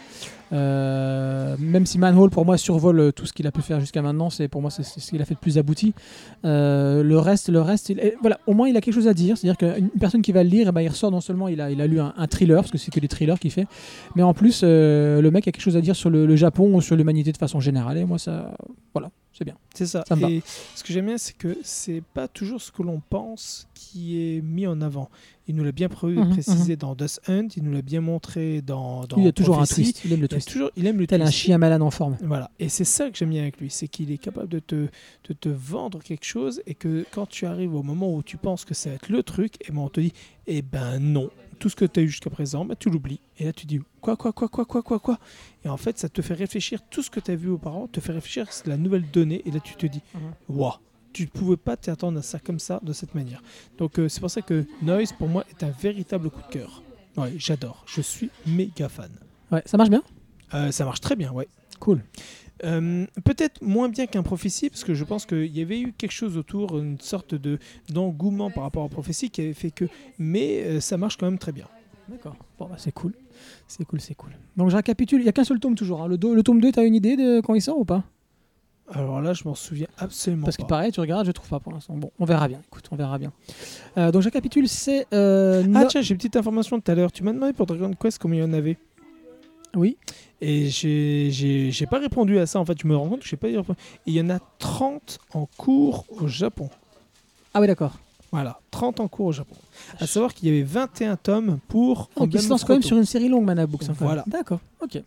Euh, 0.54 1.56
même 1.60 1.86
si 1.86 1.98
Manhole 1.98 2.30
pour 2.30 2.46
moi 2.46 2.58
survole 2.58 3.12
tout 3.14 3.26
ce 3.26 3.34
qu'il 3.34 3.48
a 3.48 3.52
pu 3.52 3.62
faire 3.62 3.80
jusqu'à 3.80 4.02
maintenant, 4.02 4.30
c'est 4.30 4.48
pour 4.48 4.62
moi 4.62 4.72
c'est 4.72 4.84
ce 4.84 5.10
qu'il 5.10 5.22
a 5.22 5.26
fait 5.26 5.34
de 5.34 5.40
plus 5.40 5.58
abouti. 5.58 5.94
Euh, 6.46 7.04
le 7.04 7.20
reste, 7.20 7.50
le 7.50 7.62
reste, 7.62 7.90
il- 7.90 8.14
voilà, 8.22 8.40
au 8.48 8.54
moins 8.54 8.68
il 8.70 8.78
a 8.78 8.82
quelque 8.82 8.94
chose 8.94 9.08
à 9.08 9.14
dire. 9.14 9.38
C'est-à-dire 9.38 9.58
qu'une 9.58 9.90
personne 9.90 10.22
qui 10.22 10.32
va 10.32 10.44
le 10.44 10.50
lire, 10.50 10.68
eh 10.70 10.72
ben, 10.72 10.82
il 10.82 10.88
ressort 10.90 11.12
non 11.12 11.22
seulement 11.22 11.48
il 11.48 11.60
a, 11.62 11.70
lu 11.88 12.00
un, 12.00 12.14
un 12.18 12.28
thriller 12.28 12.62
parce 12.62 12.72
que 12.72 12.78
c'est 12.78 12.92
que 12.92 13.00
des 13.00 13.08
thrillers 13.08 13.40
qu'il 13.40 13.52
fait, 13.52 13.68
mais 14.16 14.24
en 14.24 14.34
plus 14.34 14.62
euh, 14.64 15.22
le 15.22 15.32
mec 15.32 15.48
a 15.48 15.52
quelque 15.52 15.62
chose 15.62 15.78
à 15.78 15.82
dire 15.82 15.96
sur 15.96 16.10
le, 16.10 16.26
le 16.26 16.36
Japon 16.36 16.74
ou 16.76 16.82
sur 16.82 16.96
l'humanité 16.96 17.32
de 17.32 17.38
façon 17.38 17.60
générale. 17.60 17.98
Et 17.98 18.06
moi 18.06 18.18
ça, 18.18 18.56
voilà, 18.94 19.10
c'est 19.38 19.46
bien. 19.46 19.56
C'est 19.74 19.86
ça. 19.86 20.04
Et 20.30 20.42
ce 20.76 20.84
que 20.84 20.92
j'aime 20.94 21.06
bien, 21.06 21.18
c'est 21.18 21.38
que 21.38 21.58
c'est 21.64 22.02
pas 22.14 22.28
toujours 22.28 22.62
ce 22.62 22.72
que 22.72 22.82
l'on 22.82 23.02
pense 23.10 23.68
qui 23.74 24.18
est 24.20 24.42
mis 24.42 24.66
en 24.66 24.82
avant. 24.82 25.10
Il 25.50 25.56
nous 25.56 25.64
l'a 25.64 25.72
bien 25.72 25.88
pré- 25.88 26.08
Mhm, 26.08 26.32
précisé 26.32 26.76
dans 26.76 26.94
Dust 26.96 27.22
Hunt, 27.30 27.48
il 27.56 27.64
nous 27.64 27.72
l'a 27.72 27.82
bien 27.82 28.02
montré 28.02 28.62
dans, 28.62 29.06
dans 29.06 29.16
il 29.18 29.24
y 29.24 29.28
a 29.28 29.32
toujours 29.32 29.60
un 29.62 29.66
twist. 29.66 30.02
Il 30.04 30.12
aime 30.12 30.20
le 30.20 30.26
Il, 30.26 30.30
twist. 30.30 30.50
toujours, 30.52 30.72
il 30.76 30.86
aime 30.88 30.98
le 30.98 31.08
Tel 31.08 31.22
un 31.22 31.26
twist. 31.26 31.38
chien 31.38 31.58
malade 31.58 31.82
en 31.82 31.92
forme. 31.92 32.18
Voilà. 32.24 32.52
Et 32.60 32.68
c'est 32.68 32.84
ça 32.84 33.10
que 33.10 33.18
j'aime 33.18 33.30
bien 33.30 33.44
avec 33.44 33.60
lui, 33.62 33.70
c'est 33.70 33.88
qu'il 33.88 34.12
est 34.12 34.18
capable 34.18 34.50
de 34.50 34.60
te, 34.60 34.76
de 35.30 35.34
te 35.34 35.48
vendre 35.50 36.02
quelque 36.04 36.26
chose 36.26 36.62
et 36.66 36.74
que 36.74 37.06
quand 37.12 37.28
tu 37.28 37.46
arrives 37.46 37.74
au 37.76 37.84
moment 37.84 38.14
où 38.14 38.24
tu 38.24 38.36
penses 38.38 38.66
que 38.66 38.74
ça 38.74 38.90
va 38.90 38.96
être 38.96 39.10
le 39.10 39.24
truc, 39.24 39.54
et 39.68 39.72
ben 39.72 39.80
on 39.80 39.90
te 39.90 40.02
dit, 40.02 40.12
eh 40.48 40.62
ben 40.62 41.00
non, 41.00 41.30
tout 41.60 41.70
ce 41.70 41.76
que 41.76 41.86
tu 41.86 42.00
as 42.00 42.04
eu 42.04 42.08
jusqu'à 42.08 42.30
présent, 42.30 42.66
ben 42.66 42.76
tu 42.80 42.90
l'oublies. 42.90 43.20
Et 43.38 43.46
là 43.46 43.54
tu 43.54 43.66
dis, 43.66 43.80
quoi, 44.02 44.16
quoi, 44.16 44.32
quoi, 44.34 44.48
quoi, 44.48 44.66
quoi, 44.66 44.82
quoi, 44.82 45.00
quoi? 45.00 45.20
Et 45.66 45.70
en 45.70 45.78
fait, 45.78 45.98
ça 45.98 46.10
te 46.10 46.22
fait 46.22 46.34
réfléchir, 46.34 46.80
tout 46.90 47.02
ce 47.04 47.10
que 47.10 47.20
tu 47.20 47.32
as 47.32 47.36
vu 47.36 47.50
auparavant, 47.50 47.88
te 47.88 48.00
fait 48.00 48.12
réfléchir, 48.14 48.52
c'est 48.52 48.68
la 48.68 48.78
nouvelle 48.78 49.10
donnée, 49.12 49.42
et 49.46 49.52
là 49.52 49.60
tu 49.60 49.76
te 49.76 49.86
dis, 49.86 50.02
Mhm. 50.14 50.34
waouh, 50.50 50.74
tu 51.14 51.24
ne 51.24 51.28
pouvais 51.30 51.58
pas 51.58 51.76
t'attendre 51.78 52.20
à 52.20 52.22
ça 52.22 52.40
comme 52.40 52.60
ça, 52.60 52.80
de 52.84 52.94
cette 52.94 53.16
manière. 53.16 53.42
Donc 53.78 53.98
euh, 54.00 54.08
c'est 54.10 54.20
pour 54.20 54.30
ça 54.30 54.42
que 54.42 54.66
Noise, 54.82 55.14
pour 55.14 55.28
moi, 55.30 55.44
est 55.50 55.64
un 55.64 55.72
véritable 55.72 56.30
coup 56.30 56.42
de 56.42 56.48
cœur. 56.54 56.84
Ouais, 57.16 57.34
j'adore, 57.38 57.84
je 57.88 58.02
suis 58.02 58.30
méga 58.46 58.88
fan. 58.90 59.10
Ouais, 59.52 59.64
ça 59.66 59.78
marche 59.78 59.90
bien? 59.90 60.04
Euh, 60.54 60.72
ça 60.72 60.86
marche 60.86 61.02
très 61.02 61.16
bien, 61.16 61.32
ouais. 61.32 61.48
Cool. 61.80 62.04
Euh, 62.64 63.06
Peut-être 63.24 63.62
moins 63.62 63.90
bien 63.90 64.08
qu'un 64.08 64.24
prophétie, 64.24 64.70
parce 64.70 64.84
que 64.84 64.94
je 64.94 65.04
pense 65.04 65.26
qu'il 65.26 65.56
y 65.56 65.62
avait 65.62 65.80
eu 65.80 65.94
quelque 65.94 66.12
chose 66.12 66.38
autour, 66.38 66.78
une 66.80 67.00
sorte 67.00 67.36
de 67.36 67.60
d'engouement 67.90 68.50
par 68.52 68.64
rapport 68.64 68.84
à 68.84 68.90
prophétie 68.90 69.30
qui 69.30 69.42
avait 69.42 69.54
fait 69.54 69.72
que. 69.72 69.86
Mais 70.18 70.64
euh, 70.64 70.80
ça 70.80 70.98
marche 70.98 71.18
quand 71.18 71.26
même 71.28 71.40
très 71.40 71.52
bien. 71.52 71.68
D'accord. 72.10 72.36
Bon, 72.58 72.66
bah, 72.68 72.76
c'est 72.78 72.92
cool. 72.94 73.14
C'est 73.68 73.86
cool, 73.86 74.00
c'est 74.02 74.16
cool. 74.16 74.32
Donc 74.56 74.70
je 74.70 74.76
récapitule. 74.76 75.20
Il 75.22 75.24
n'y 75.24 75.30
a 75.30 75.34
qu'un 75.34 75.44
seul 75.44 75.60
tome 75.60 75.76
toujours. 75.76 76.02
hein. 76.02 76.08
Le, 76.08 76.18
do- 76.18 76.34
le 76.34 76.42
tome 76.42 76.60
2, 76.62 76.72
tu 76.72 76.80
as 76.80 76.84
une 76.84 76.96
idée 76.96 77.16
de 77.18 77.42
quand 77.42 77.54
il 77.54 77.62
sort 77.62 77.78
ou 77.78 77.86
pas? 77.86 78.04
Alors 78.90 79.22
là, 79.22 79.34
je 79.34 79.44
m'en 79.44 79.54
souviens 79.54 79.88
absolument 79.98 80.46
Parce 80.46 80.56
que 80.56 80.62
pas. 80.62 80.68
pareil, 80.70 80.94
tu 80.94 81.02
regardes, 81.02 81.28
je 81.28 81.32
trouve 81.34 81.50
pas 81.50 81.60
pour 81.60 81.74
l'instant. 81.74 81.96
Bon, 81.98 82.10
on 82.20 82.24
verra 82.26 82.48
bien. 82.48 82.62
Écoute, 82.68 82.86
on 82.92 82.96
verra 82.96 83.18
bien. 83.20 83.34
Euh, 83.98 84.12
donc 84.12 84.22
je 84.22 84.28
récapitule, 84.28 84.70
c'est. 84.70 85.06
euh, 85.14 85.62
Ah 85.76 85.82
no- 85.84 85.88
tiens, 85.88 86.02
j'ai 86.02 86.12
une 86.14 86.18
petite 86.18 86.38
information 86.38 86.80
tout 86.80 86.90
à 86.90 86.96
l'heure. 86.96 87.12
Tu 87.12 87.22
m'as 87.24 87.34
demandé 87.34 87.52
pour 87.52 87.66
Dragon 87.66 87.92
Quest 88.00 88.18
combien 88.18 88.46
il 88.46 88.48
y 88.48 88.50
en 88.50 88.54
avait? 88.54 88.78
Oui. 89.78 89.96
Et 90.42 90.68
j'ai- 90.70 91.86
pas 91.90 92.00
répondu 92.00 92.38
à 92.40 92.46
ça. 92.46 92.60
En 92.60 92.66
fait, 92.66 92.78
je 92.82 92.88
me 92.88 92.96
rends 92.96 93.08
compte 93.10 93.22
que 93.22 93.28
j'ai 93.28 93.38
pas 93.38 93.48
répondu. 93.48 93.78
Et 94.06 94.12
il 94.12 94.14
y 94.14 94.22
en 94.22 94.30
a 94.30 94.40
30 94.60 95.20
en 95.34 95.46
cours 95.58 96.06
au 96.10 96.28
Japon. 96.28 96.70
Ah 97.54 97.62
oui, 97.62 97.68
d'accord. 97.68 97.98
Voilà, 98.32 98.60
30 98.72 99.00
en 99.00 99.08
cours 99.08 99.28
au 99.28 99.32
Japon. 99.32 99.56
À 100.00 100.06
savoir 100.06 100.34
qu'il 100.34 100.50
y 100.50 100.52
avait 100.52 100.62
21 100.64 101.16
tomes 101.16 101.60
pour. 101.70 102.10
Ah, 102.16 102.20
donc 102.20 102.34
il 102.34 102.40
se 102.40 102.46
Emblem 102.46 102.50
lance 102.50 102.62
of 102.64 102.68
quand 102.68 102.74
même 102.74 102.84
sur 102.84 102.98
une 102.98 103.06
série 103.06 103.30
longue, 103.30 103.46
Manabooks. 103.46 103.84
hein. 103.90 103.94
Voilà. 104.00 104.24
D'accord. 104.28 104.60
Ok. 104.82 105.02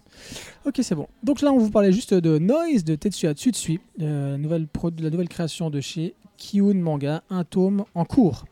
Ok, 0.64 0.80
c'est 0.82 0.94
bon. 0.94 1.06
Donc 1.22 1.42
là, 1.42 1.52
on 1.52 1.58
vous 1.58 1.70
parlait 1.70 1.92
juste 1.92 2.14
de 2.14 2.38
Noise 2.38 2.82
de 2.84 2.94
Tetsuya 2.94 3.34
Tsutsui, 3.34 3.78
euh, 4.00 4.38
nouvelle 4.38 4.66
pro- 4.66 4.90
la 4.98 5.10
nouvelle 5.10 5.28
création 5.28 5.68
de 5.68 5.80
chez 5.82 6.14
Kiun 6.38 6.74
Manga, 6.80 7.22
un 7.28 7.44
tome 7.44 7.84
en 7.94 8.06
cours. 8.06 8.46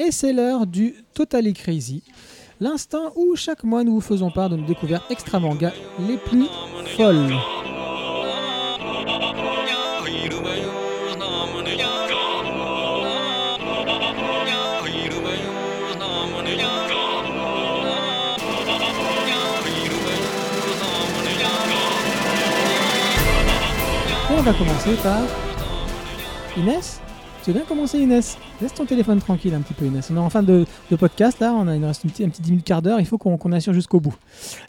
Et 0.00 0.10
c'est 0.10 0.32
l'heure 0.32 0.66
du 0.66 0.96
Totally 1.14 1.52
Crazy. 1.52 2.02
L'instant 2.60 3.12
où 3.16 3.36
chaque 3.36 3.64
mois 3.64 3.84
nous 3.84 3.94
vous 3.94 4.00
faisons 4.00 4.30
part 4.30 4.48
de 4.48 4.56
nos 4.56 4.66
découvertes 4.66 5.10
extra 5.10 5.40
manga 5.40 5.72
les 6.00 6.16
plus 6.16 6.46
folles. 6.96 7.32
On 24.30 24.42
va 24.42 24.52
commencer 24.52 24.94
par 25.02 25.22
Inès. 26.56 27.03
Tu 27.44 27.50
veux 27.50 27.58
bien 27.58 27.66
commencer 27.66 27.98
Inès? 28.00 28.38
Laisse 28.62 28.72
ton 28.72 28.86
téléphone 28.86 29.18
tranquille 29.18 29.52
un 29.52 29.60
petit 29.60 29.74
peu 29.74 29.84
Inès. 29.84 30.10
On 30.10 30.16
est 30.16 30.18
en 30.18 30.30
fin 30.30 30.42
de, 30.42 30.64
podcast 30.98 31.40
là, 31.40 31.52
on 31.52 31.68
a, 31.68 31.74
il 31.74 31.80
nous 31.82 31.86
reste 31.86 32.02
une 32.04 32.10
petite- 32.10 32.24
un 32.26 32.30
petit 32.30 32.40
10 32.40 32.50
minutes, 32.52 32.64
quart 32.64 32.80
d'heure, 32.80 33.00
il 33.00 33.06
faut 33.06 33.18
qu'on 33.18 33.52
assure 33.52 33.74
jusqu'au 33.74 34.00
bout. 34.00 34.14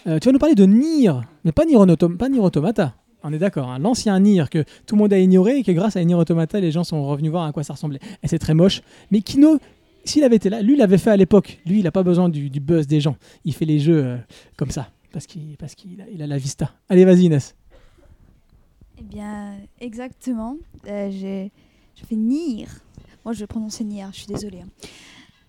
Euh, 0.07 0.19
tu 0.19 0.27
vas 0.27 0.33
nous 0.33 0.39
parler 0.39 0.55
de 0.55 0.65
Nier, 0.65 1.13
mais 1.45 1.53
pas 1.53 1.63
Nier, 1.63 1.77
Autom- 1.77 2.17
pas 2.17 2.27
Nier 2.27 2.39
Automata. 2.41 2.93
On 3.23 3.31
est 3.31 3.39
d'accord, 3.39 3.69
hein. 3.69 3.79
l'ancien 3.79 4.19
Nier 4.19 4.43
que 4.51 4.65
tout 4.85 4.95
le 4.95 4.99
monde 4.99 5.13
a 5.13 5.17
ignoré 5.19 5.59
et 5.59 5.63
que 5.63 5.71
grâce 5.71 5.95
à 5.95 6.03
Nier 6.03 6.15
Automata, 6.15 6.59
les 6.59 6.71
gens 6.71 6.83
sont 6.83 7.07
revenus 7.07 7.31
voir 7.31 7.45
à 7.45 7.53
quoi 7.53 7.63
ça 7.63 7.73
ressemblait. 7.73 7.99
Et 8.23 8.27
c'est 8.27 8.39
très 8.39 8.53
moche. 8.53 8.81
Mais 9.09 9.21
Kino, 9.21 9.57
s'il 10.03 10.25
avait 10.25 10.35
été 10.35 10.49
là, 10.49 10.61
lui, 10.61 10.75
l'avait 10.75 10.97
fait 10.97 11.11
à 11.11 11.17
l'époque. 11.17 11.59
Lui, 11.65 11.79
il 11.79 11.83
n'a 11.83 11.91
pas 11.91 12.03
besoin 12.03 12.27
du, 12.27 12.49
buzz 12.59 12.87
des 12.87 12.99
gens. 12.99 13.15
Il 13.45 13.53
fait 13.53 13.65
les 13.65 13.79
jeux 13.79 14.03
euh, 14.03 14.17
comme 14.57 14.71
ça, 14.71 14.89
parce 15.13 15.25
qu'il 15.27 15.55
a 16.19 16.27
la 16.27 16.37
vista. 16.37 16.71
Allez, 16.89 17.05
vas-y 17.05 17.23
Inès. 17.23 17.55
Eh 18.99 19.03
bien, 19.03 19.53
exactement. 19.79 20.57
Euh, 20.87 21.09
j'ai 21.09 21.51
je 21.95 22.05
fais 22.05 22.15
Nier. 22.15 22.67
Moi, 23.23 23.33
je 23.33 23.39
vais 23.39 23.47
prononcer 23.47 23.83
Nier, 23.83 24.05
je 24.11 24.17
suis 24.17 24.27
désolée. 24.27 24.61
hein. 24.61 24.87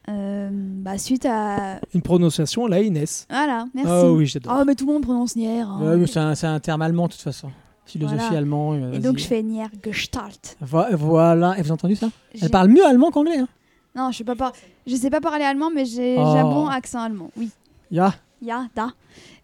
Euh, 0.08 0.48
bah, 0.52 0.98
suite 0.98 1.26
à. 1.28 1.80
Une 1.92 2.02
prononciation, 2.02 2.66
la 2.66 2.80
Inès. 2.80 3.26
Voilà, 3.28 3.66
merci. 3.74 3.90
Ah 3.92 4.10
oui, 4.12 4.26
j'adore. 4.26 4.56
Oh, 4.60 4.64
mais 4.64 4.74
tout 4.76 4.86
le 4.86 4.92
monde 4.92 5.02
prononce 5.02 5.34
Nier. 5.34 5.60
hein. 5.62 5.78
Ouais, 5.80 5.96
mais 5.96 6.06
c'est 6.06 6.20
un, 6.20 6.34
c'est 6.36 6.46
un 6.46 6.60
terme 6.60 6.82
allemand 6.82 7.06
de 7.08 7.12
toute 7.12 7.22
façon. 7.22 7.50
Philosophie 7.84 8.18
Voilà. 8.20 8.38
allemand. 8.38 8.72
euh, 8.74 8.92
Et 8.92 8.98
donc, 9.00 9.18
je 9.18 9.24
fais 9.26 9.42
Nier 9.42 9.66
Gestalt. 9.84 10.56
Vo- 10.60 10.84
Voilà, 10.92 11.52
et 11.58 11.62
vous 11.62 11.66
avez 11.66 11.70
entendu 11.72 11.96
ça? 11.96 12.08
J'ai- 12.34 12.44
Elle 12.44 12.50
parle 12.50 12.68
mieux 12.68 12.84
allemand 12.86 13.10
qu'anglais. 13.10 13.38
Hein. 13.38 13.48
Non, 13.96 14.10
je 14.12 14.18
sais 14.18 14.24
pas, 14.24 14.34
par- 14.36 14.52
je 14.86 14.94
sais 14.94 15.10
pas 15.10 15.20
parler 15.20 15.44
allemand, 15.44 15.70
mais 15.74 15.84
j'ai 15.84 16.16
Oh. 16.18 16.30
j'ai 16.32 16.38
un 16.40 16.44
bon 16.44 16.66
accent 16.68 17.00
allemand. 17.00 17.30
Oui. 17.36 17.50
Ya. 17.90 18.14
Ya, 18.42 18.66
da. 18.76 18.88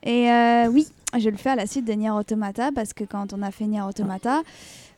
Et 0.03 0.31
euh, 0.31 0.67
oui, 0.69 0.87
je 1.19 1.29
le 1.29 1.37
fais 1.37 1.51
à 1.51 1.57
la 1.57 1.67
suite 1.67 1.87
de 1.87 1.93
Nier 1.93 2.11
Automata 2.11 2.71
parce 2.73 2.93
que 2.93 3.05
quand 3.05 3.33
on 3.33 3.43
a 3.43 3.51
fait 3.51 3.67
Nier 3.67 3.81
Automata, 3.83 4.43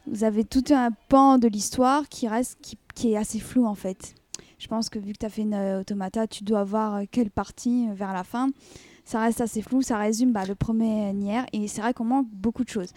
vous 0.07 0.25
avez 0.25 0.45
tout 0.45 0.65
un 0.71 0.91
pan 1.09 1.39
de 1.39 1.49
l'histoire 1.49 2.09
qui 2.09 2.29
reste, 2.29 2.59
qui, 2.61 2.79
qui 2.95 3.13
est 3.13 3.17
assez 3.17 3.41
flou 3.41 3.67
en 3.67 3.75
fait. 3.75 4.15
Je 4.59 4.69
pense 4.69 4.89
que 4.89 4.99
vu 4.99 5.13
que 5.13 5.19
tu 5.19 5.27
as 5.27 5.29
fait 5.29 5.43
une 5.43 5.55
euh, 5.55 5.81
Automata, 5.81 6.27
tu 6.27 6.43
dois 6.43 6.65
voir 6.65 6.95
euh, 6.95 7.03
quelle 7.11 7.31
partie 7.31 7.89
euh, 7.89 7.95
vers 7.95 8.13
la 8.13 8.25
fin. 8.25 8.51
Ça 9.05 9.21
reste 9.21 9.43
assez 9.43 9.61
flou, 9.61 9.83
ça 9.83 9.99
résume 9.99 10.33
bah, 10.33 10.47
le 10.47 10.55
premier 10.55 11.13
Nier 11.13 11.43
et 11.53 11.69
c'est 11.69 11.83
vrai 11.83 11.93
qu'on 11.93 12.05
manque 12.05 12.29
beaucoup 12.31 12.65
de 12.65 12.71
choses. 12.71 12.89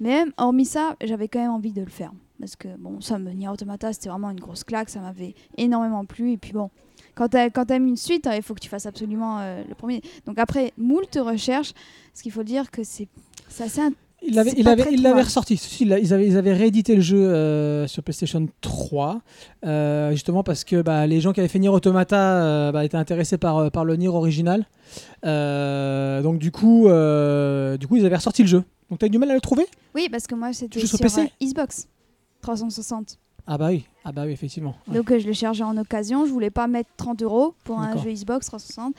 Mais 0.00 0.10
même, 0.10 0.32
hormis 0.36 0.66
ça, 0.66 0.96
j'avais 1.02 1.28
quand 1.28 1.38
même 1.38 1.52
envie 1.52 1.72
de 1.72 1.80
le 1.80 1.88
faire. 1.90 2.12
Parce 2.38 2.56
que 2.56 2.68
bon, 2.76 3.00
ça 3.00 3.18
me 3.18 3.30
Nier 3.30 3.48
Automata, 3.48 3.92
c'était 3.94 4.10
vraiment 4.10 4.28
une 4.28 4.40
grosse 4.40 4.64
claque, 4.64 4.90
ça 4.90 5.00
m'avait 5.00 5.34
énormément 5.56 6.04
plu. 6.04 6.32
Et 6.32 6.36
puis 6.36 6.52
bon, 6.52 6.68
quand 7.14 7.28
tu 7.28 7.38
quand 7.52 7.70
aimes 7.70 7.86
une 7.86 7.96
suite, 7.96 8.26
hein, 8.26 8.34
il 8.36 8.42
faut 8.42 8.52
que 8.52 8.60
tu 8.60 8.68
fasses 8.68 8.84
absolument 8.84 9.38
le 9.66 9.74
premier. 9.74 10.02
Donc 10.26 10.38
après, 10.38 10.74
moult 10.76 11.16
recherches, 11.16 11.72
ce 12.12 12.22
qu'il 12.22 12.32
faut 12.32 12.42
dire 12.42 12.70
que 12.70 12.84
c'est 12.84 13.08
assez 13.60 13.80
Il 14.26 14.34
l'avait, 14.34 14.52
il 14.56 14.66
avait, 14.66 14.86
il 14.92 15.06
ressorti. 15.06 15.56
Si, 15.56 15.84
Ils 15.84 16.12
avaient, 16.12 16.26
ils 16.26 16.36
avaient 16.36 16.52
réédité 16.52 16.94
le 16.94 17.02
jeu 17.02 17.18
euh, 17.18 17.86
sur 17.86 18.02
PlayStation 18.02 18.48
3, 18.60 19.20
euh, 19.66 20.10
justement 20.12 20.42
parce 20.42 20.64
que 20.64 20.82
bah, 20.82 21.06
les 21.06 21.20
gens 21.20 21.32
qui 21.32 21.40
avaient 21.40 21.48
fait 21.48 21.58
Nier 21.58 21.68
Automata 21.68 22.42
euh, 22.42 22.72
bah, 22.72 22.84
étaient 22.84 22.96
intéressés 22.96 23.38
par, 23.38 23.70
par 23.70 23.84
le 23.84 23.96
Nier 23.96 24.08
original. 24.08 24.66
Euh, 25.24 26.22
donc 26.22 26.38
du 26.38 26.50
coup, 26.50 26.88
euh, 26.88 27.76
du 27.76 27.86
coup, 27.86 27.96
ils 27.96 28.06
avaient 28.06 28.16
ressorti 28.16 28.42
le 28.42 28.48
jeu. 28.48 28.64
Donc 28.90 28.98
t'as 28.98 29.06
eu 29.06 29.10
du 29.10 29.18
mal 29.18 29.30
à 29.30 29.34
le 29.34 29.40
trouver? 29.40 29.66
Oui, 29.94 30.08
parce 30.10 30.26
que 30.26 30.34
moi, 30.34 30.52
c'était 30.52 30.78
sur 30.78 30.88
sur, 30.88 30.98
PC 30.98 31.22
euh, 31.22 31.46
Xbox 31.46 31.88
360. 32.42 33.18
Ah 33.46 33.58
bah 33.58 33.68
oui, 33.68 33.84
ah 34.04 34.12
bah 34.12 34.22
oui, 34.24 34.32
effectivement. 34.32 34.74
Ouais. 34.88 34.96
Donc 34.96 35.10
euh, 35.10 35.18
je 35.18 35.26
l'ai 35.26 35.34
chargé 35.34 35.62
en 35.62 35.76
occasion. 35.76 36.24
Je 36.26 36.30
voulais 36.30 36.50
pas 36.50 36.66
mettre 36.66 36.88
30 36.96 37.22
euros 37.22 37.54
pour 37.64 37.78
un 37.78 37.96
jeu 38.02 38.10
Xbox 38.10 38.46
360. 38.46 38.94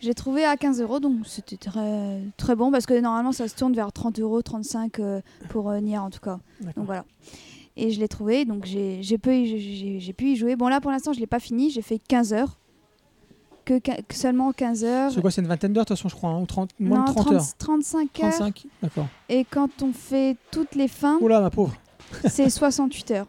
J'ai 0.00 0.14
trouvé 0.14 0.44
à 0.44 0.56
15 0.56 0.80
euros, 0.80 0.98
donc 0.98 1.26
c'était 1.26 1.56
très, 1.56 2.20
très 2.38 2.56
bon 2.56 2.70
parce 2.72 2.86
que 2.86 2.98
normalement 2.98 3.32
ça 3.32 3.46
se 3.48 3.54
tourne 3.54 3.74
vers 3.74 3.92
30 3.92 4.18
euros, 4.20 4.40
35 4.42 4.98
euh, 4.98 5.20
pour 5.50 5.68
euh, 5.70 5.78
Nier 5.80 5.98
en 5.98 6.08
tout 6.10 6.20
cas. 6.20 6.38
Donc 6.76 6.86
voilà. 6.86 7.04
Et 7.76 7.90
je 7.90 8.00
l'ai 8.00 8.08
trouvé, 8.08 8.44
donc 8.44 8.64
j'ai 8.64 9.18
pu, 9.18 9.36
y- 9.36 10.12
pu 10.14 10.36
jouer. 10.36 10.56
Bon 10.56 10.68
là 10.68 10.80
pour 10.80 10.90
l'instant 10.90 11.12
je 11.12 11.20
l'ai 11.20 11.26
pas 11.26 11.38
fini, 11.40 11.70
j'ai 11.70 11.82
fait 11.82 11.98
15 11.98 12.32
heures. 12.32 12.56
Que, 13.66 13.78
seulement 14.10 14.52
15 14.52 14.84
heures. 14.84 15.12
C'est 15.12 15.20
quoi, 15.20 15.30
c'est 15.30 15.42
une 15.42 15.46
vingtaine 15.46 15.72
d'heures 15.72 15.84
de 15.84 15.88
toute 15.88 15.96
façon, 15.98 16.08
je 16.08 16.16
crois, 16.16 16.30
hein, 16.30 16.40
ou 16.40 16.46
30, 16.46 16.70
moins 16.80 16.98
non, 17.00 17.04
de 17.04 17.10
30 17.12 17.24
30 17.26 17.34
heures. 17.34 17.56
35 17.58 18.00
heures. 18.24 18.30
35 18.32 18.66
D'accord. 18.82 19.06
Et 19.28 19.44
quand 19.44 19.82
on 19.82 19.92
fait 19.92 20.36
toutes 20.50 20.74
les 20.74 20.88
fins, 20.88 21.18
Oula, 21.20 21.40
ma 21.40 21.50
pauvre. 21.50 21.74
c'est 22.26 22.50
68 22.50 23.10
heures. 23.12 23.26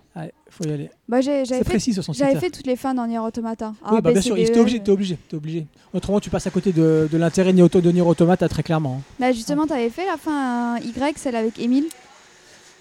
Faut 0.52 0.64
y 0.66 0.72
aller. 0.72 0.90
Bah, 1.10 1.22
j'avais 1.22 1.46
fait, 1.46 1.64
précis, 1.64 1.94
68 1.94 2.20
j'avais 2.20 2.36
heures. 2.36 2.42
fait 2.42 2.50
toutes 2.52 2.68
les 2.68 2.76
fins 2.76 2.94
dans 2.94 3.08
Nier 3.08 3.20
Automata. 3.20 3.74
Oui, 3.90 3.98
A, 3.98 4.02
bah 4.02 4.12
bien 4.12 4.22
sûr, 4.22 4.36
D, 4.36 4.44
t'es 4.46 4.58
E, 4.58 4.62
obligé, 4.62 4.80
t'es 4.80 4.92
obligé, 4.92 5.18
obligé. 5.34 5.66
Autrement, 5.94 6.20
tu 6.20 6.30
passes 6.30 6.46
à 6.48 6.52
côté 6.52 6.72
de, 6.72 7.08
de 7.12 7.18
l'intérêt 7.18 7.54
de 7.54 7.92
Nier 7.92 8.02
Automata 8.02 8.48
très 8.48 8.62
clairement. 8.64 8.98
hein. 9.00 9.14
Bah 9.20 9.32
justement, 9.32 9.66
t'avais 9.66 9.90
fait 9.90 10.06
la 10.06 10.18
fin 10.18 10.78
Y, 10.78 11.18
celle 11.18 11.36
avec 11.36 11.60
Emile. 11.60 11.86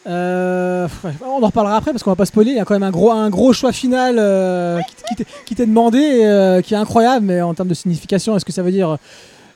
Euh, 0.07 0.89
on 1.23 1.43
en 1.43 1.47
reparlera 1.47 1.77
après 1.77 1.91
parce 1.93 2.03
qu'on 2.03 2.11
va 2.11 2.17
pas 2.17 2.25
spoiler. 2.27 2.53
Il 2.53 2.57
y 2.57 2.61
a 2.61 2.65
quand 2.65 2.75
même 2.75 2.83
un 2.83 2.91
gros, 2.91 3.11
un 3.13 3.29
gros 3.29 3.53
choix 3.53 3.71
final 3.73 4.17
euh, 4.19 4.81
qui, 5.47 5.55
t'est- 5.55 5.67
demandé, 5.67 5.99
et, 5.99 6.27
euh, 6.27 6.63
qui 6.63 6.73
est 6.75 6.79
incroyable, 6.79 7.27
mais 7.27 7.43
en 7.43 7.53
termes 7.55 7.69
de 7.69 7.75
signification, 7.75 8.35
est-ce 8.37 8.45
que 8.47 8.53
ça 8.53 8.63
veut 8.63 8.73
dire 8.73 8.97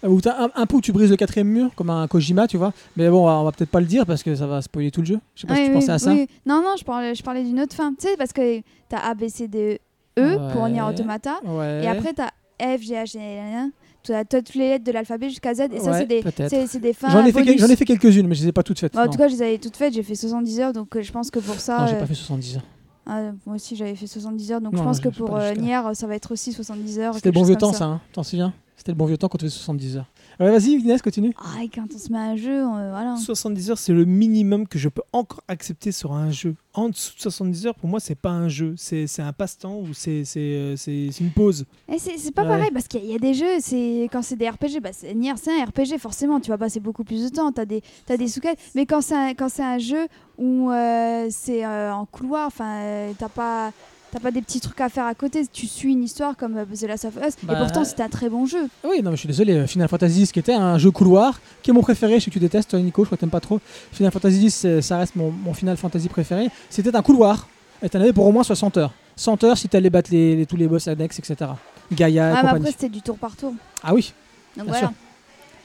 où 0.09 0.21
un, 0.27 0.51
un 0.55 0.67
peu 0.67 0.77
où 0.77 0.81
tu 0.81 0.93
brises 0.93 1.11
le 1.11 1.17
quatrième 1.17 1.49
mur, 1.49 1.71
comme 1.75 1.91
un 1.91 2.07
Kojima, 2.07 2.47
tu 2.47 2.57
vois 2.57 2.73
Mais 2.97 3.09
bon, 3.09 3.29
on 3.29 3.45
va 3.45 3.53
peut-être 3.53 3.71
pas 3.71 3.81
le 3.81 3.87
dire 3.87 4.07
parce 4.07 4.23
que 4.23 4.35
ça 4.35 4.47
va 4.47 4.61
spoiler 4.63 4.91
tout 4.91 5.01
le 5.01 5.07
jeu. 5.07 5.21
Je 5.35 5.43
sais 5.43 5.47
pas 5.47 5.55
si 5.57 5.63
Oui, 5.63 5.67
tu 5.69 5.73
pensais 5.75 5.93
à 5.93 5.99
ça. 5.99 6.13
oui. 6.13 6.27
Non, 6.47 6.63
non, 6.63 6.75
je 6.79 6.85
parlais, 6.85 7.15
je 7.15 7.23
parlais 7.23 7.43
d'une 7.45 7.61
autre 7.61 7.75
fin. 7.75 7.93
Tu 7.93 8.09
sais, 8.09 8.17
parce 8.17 8.33
que 8.33 8.61
t'as 8.89 8.99
A, 8.99 9.15
B, 9.15 9.29
C, 9.29 9.49
D, 9.49 9.81
E 10.19 10.37
pour 10.53 10.63
Ouais. 10.63 10.71
Nier 10.71 10.83
Automata. 10.83 11.41
Ouais. 11.45 11.85
Et 11.85 11.89
après, 11.89 12.13
t'as 12.13 12.29
F, 12.61 12.83
G, 12.83 12.95
H, 12.95 13.17
N. 13.19 13.71
Tu 14.03 14.13
as 14.13 14.25
toutes 14.27 14.55
les 14.55 14.69
lettres 14.69 14.85
de 14.85 14.93
l'alphabet 14.93 15.31
jusqu'à 15.31 15.55
Z. 15.55 15.61
Et 15.73 15.81
ça, 15.81 15.95
c'est 15.99 16.07
des, 16.07 16.23
des 16.23 16.93
fins. 16.93 17.09
J'en 17.09 17.25
ai, 17.25 17.33
fait 17.33 17.77
fait 17.77 17.85
quelques-unes, 17.87 18.27
mais 18.27 18.35
je 18.35 18.43
les 18.43 18.49
ai 18.49 18.53
pas 18.53 18.63
toutes 18.63 18.79
faites. 18.79 18.97
En 18.97 19.09
tout 19.09 19.17
cas, 19.17 19.29
je 19.29 19.35
les 19.35 19.43
avais 19.43 19.59
toutes 19.59 19.77
faites. 19.77 19.95
J'ai 19.95 20.03
fait 20.03 20.15
70 20.15 20.61
heures. 20.61 20.73
Donc, 20.75 20.95
euh, 20.95 21.03
je 21.03 21.11
pense 21.11 21.31
que 21.31 21.39
pour 21.39 21.55
ça. 21.55 21.79
non, 21.81 21.87
j'ai 21.87 21.95
euh, 21.95 22.01
pas 22.01 22.07
fait 22.07 22.15
70 22.15 22.57
heures. 22.57 22.63
ah, 23.07 23.21
moi 23.47 23.57
aussi, 23.57 23.77
j'avais 23.77 23.95
fait 23.95 24.07
70 24.07 24.53
heures. 24.53 24.61
Donc, 24.61 24.75
Non, 24.75 24.81
je 24.81 24.85
pense 24.85 25.01
que 25.01 25.09
pour 25.09 25.35
euh, 25.37 25.55
Nier, 25.55 25.81
ça 25.95 26.07
va 26.07 26.17
être 26.17 26.33
aussi 26.33 26.53
70 26.53 26.99
heures. 26.99 27.15
C'était 27.15 27.33
bon 27.33 27.45
vieux 27.45 27.57
temps, 27.57 27.73
ça, 27.73 27.87
hein 27.87 28.01
t'en 28.13 28.23
souviens? 28.23 28.53
C'était 28.77 28.91
le 28.93 28.97
bon 28.97 29.07
vieux 29.07 29.17
temps 29.17 29.29
quand 29.29 29.39
tu 29.39 29.45
faisais 29.47 29.57
70 29.57 29.97
heures. 29.99 30.11
Ouais, 30.41 30.51
vas-y, 30.51 30.73
Inès, 30.73 31.01
continue. 31.01 31.33
Ah, 31.39 31.63
et 31.63 31.69
quand 31.69 31.87
on 31.95 31.99
se 31.99 32.11
met 32.11 32.19
à 32.19 32.23
un 32.23 32.37
jeu, 32.37 32.51
euh, 32.65 32.91
voilà. 32.91 33.17
70 33.17 33.71
heures, 33.71 33.79
c'est 33.79 33.93
le 33.93 34.05
minimum 34.05 34.67
que 34.67 34.81
je 34.81 34.89
peux 34.89 35.03
encore 35.13 35.41
accepter 35.47 35.93
sur 35.93 36.13
un 36.13 36.33
jeu. 36.33 36.57
En 36.75 36.89
dessous 36.89 37.15
de 37.15 37.21
70 37.21 37.67
heures, 37.69 37.75
pour 37.77 37.89
moi, 37.89 38.01
c'est 38.01 38.17
pas 38.17 38.31
un 38.31 38.49
jeu. 38.49 38.75
C'est 38.77 39.07
c'est 39.07 39.23
un 39.23 39.33
passe-temps 39.33 39.77
ou 39.79 39.95
c'est 39.95 40.25
c'est, 40.25 40.41
euh, 40.41 40.77
c'est- 40.77 41.11
c'est 41.13 41.23
une 41.23 41.31
pause. 41.31 41.67
Et 41.89 41.99
c'est 42.01 42.19
c'est 42.19 42.33
pas 42.33 42.43
Ouais. 42.43 42.49
pareil 42.49 42.71
parce 42.73 42.89
qu'il 42.89 43.05
y 43.05 43.15
a 43.15 43.19
des 43.19 43.33
jeux, 43.35 43.61
c'est 43.61 44.09
quand 44.11 44.23
c'est 44.23 44.35
des 44.35 44.49
RPG, 44.49 44.81
bah 44.83 44.91
c'est- 44.93 45.15
Nier 45.15 45.35
c'est 45.37 45.53
un 45.57 45.65
RPG 45.65 45.99
forcément, 45.99 46.41
tu 46.41 46.51
vas 46.51 46.59
passer 46.59 46.81
beaucoup 46.81 47.05
plus 47.05 47.23
de 47.23 47.29
temps, 47.29 47.53
t'as 47.53 47.65
des 47.65 47.81
t'as 48.07 48.17
des 48.17 48.27
sous-quêtes, 48.27 48.59
mais 48.75 48.87
quand 48.87 49.03
c'est 49.03 49.15
un, 49.15 49.35
quand 49.35 49.49
c'est 49.49 49.63
un 49.63 49.79
jeu 49.79 50.09
où 50.37 50.73
euh, 50.73 51.29
c'est 51.31 51.65
euh, 51.65 51.95
en 51.95 52.07
couloir, 52.07 52.49
enfin 52.49 52.79
euh, 52.81 53.13
t'as 53.17 53.29
pas 53.29 53.71
t'as 54.15 54.21
pas 54.21 54.31
des 54.31 54.41
petits 54.43 54.61
trucs 54.61 54.81
à 54.81 54.89
faire 54.89 55.07
à 55.07 55.15
côté, 55.15 55.45
tu 55.53 55.67
suis 55.67 55.91
une 55.93 56.03
histoire 56.05 56.37
comme 56.37 56.57
euh, 56.57 56.65
The 56.65 56.83
Last 56.87 57.05
of 57.05 57.15
Us, 57.17 57.35
Bah, 57.43 57.55
et 57.55 57.57
pourtant 57.59 57.85
c'est 57.85 58.01
un 58.01 58.09
très 58.09 58.29
bon 58.31 58.47
jeu. 58.47 58.69
Oui, 58.89 59.03
non, 59.03 59.11
mais 59.11 59.17
je 59.17 59.21
suis 59.21 59.27
désolé. 59.27 59.55
euh, 59.55 59.67
Final 59.67 59.89
Fantasy 59.89 60.23
X, 60.23 60.33
qui 60.33 60.39
était 60.39 60.55
un 60.55 60.79
jeu 60.79 60.91
couloir, 60.91 61.41
qui 61.63 61.71
est 61.71 61.75
mon 61.75 61.81
préféré. 61.83 62.15
Je 62.21 62.25
sais 62.25 62.31
que 62.31 62.35
tu 62.35 62.39
détestes, 62.39 62.71
toi, 62.71 62.79
Nico. 62.79 63.03
Je 63.03 63.07
crois 63.09 63.17
que 63.17 63.21
t'aimes 63.21 63.31
pas 63.31 63.41
trop. 63.41 63.61
Final 63.93 64.13
Fantasy 64.13 64.47
X, 64.47 64.67
ça 64.81 64.99
reste 64.99 65.17
mon, 65.17 65.31
mon 65.31 65.53
Final 65.53 65.77
Fantasy 65.77 66.09
préféré. 66.09 66.49
C'était 66.71 66.95
un 66.95 67.03
couloir. 67.03 67.49
Et 67.83 67.89
t'en 67.89 68.01
avais 68.01 68.13
pour 68.13 68.25
au 68.27 68.33
moins 68.33 68.45
60 68.45 68.77
heures. 68.79 68.93
100 69.17 69.45
heures 69.45 69.59
si 69.59 69.69
t'allais 69.69 69.91
battre 69.91 70.11
les, 70.13 70.37
les- 70.37 70.47
tous 70.47 70.57
les 70.57 70.67
boss 70.69 70.89
annexes, 70.89 71.19
etc. 71.19 71.51
Gaïa 71.93 72.29
et 72.29 72.31
Ah, 72.31 72.35
mais 72.37 72.41
compagnie. 72.41 72.59
après 72.61 72.71
c'était 72.73 72.89
du 72.89 73.03
tour 73.03 73.19
par 73.19 73.37
tour. 73.37 73.53
Ah 73.83 73.93
oui, 73.95 74.13
Donc 74.57 74.67
Bien 74.67 74.73
voilà. 74.73 74.79
sûr. 74.89 74.93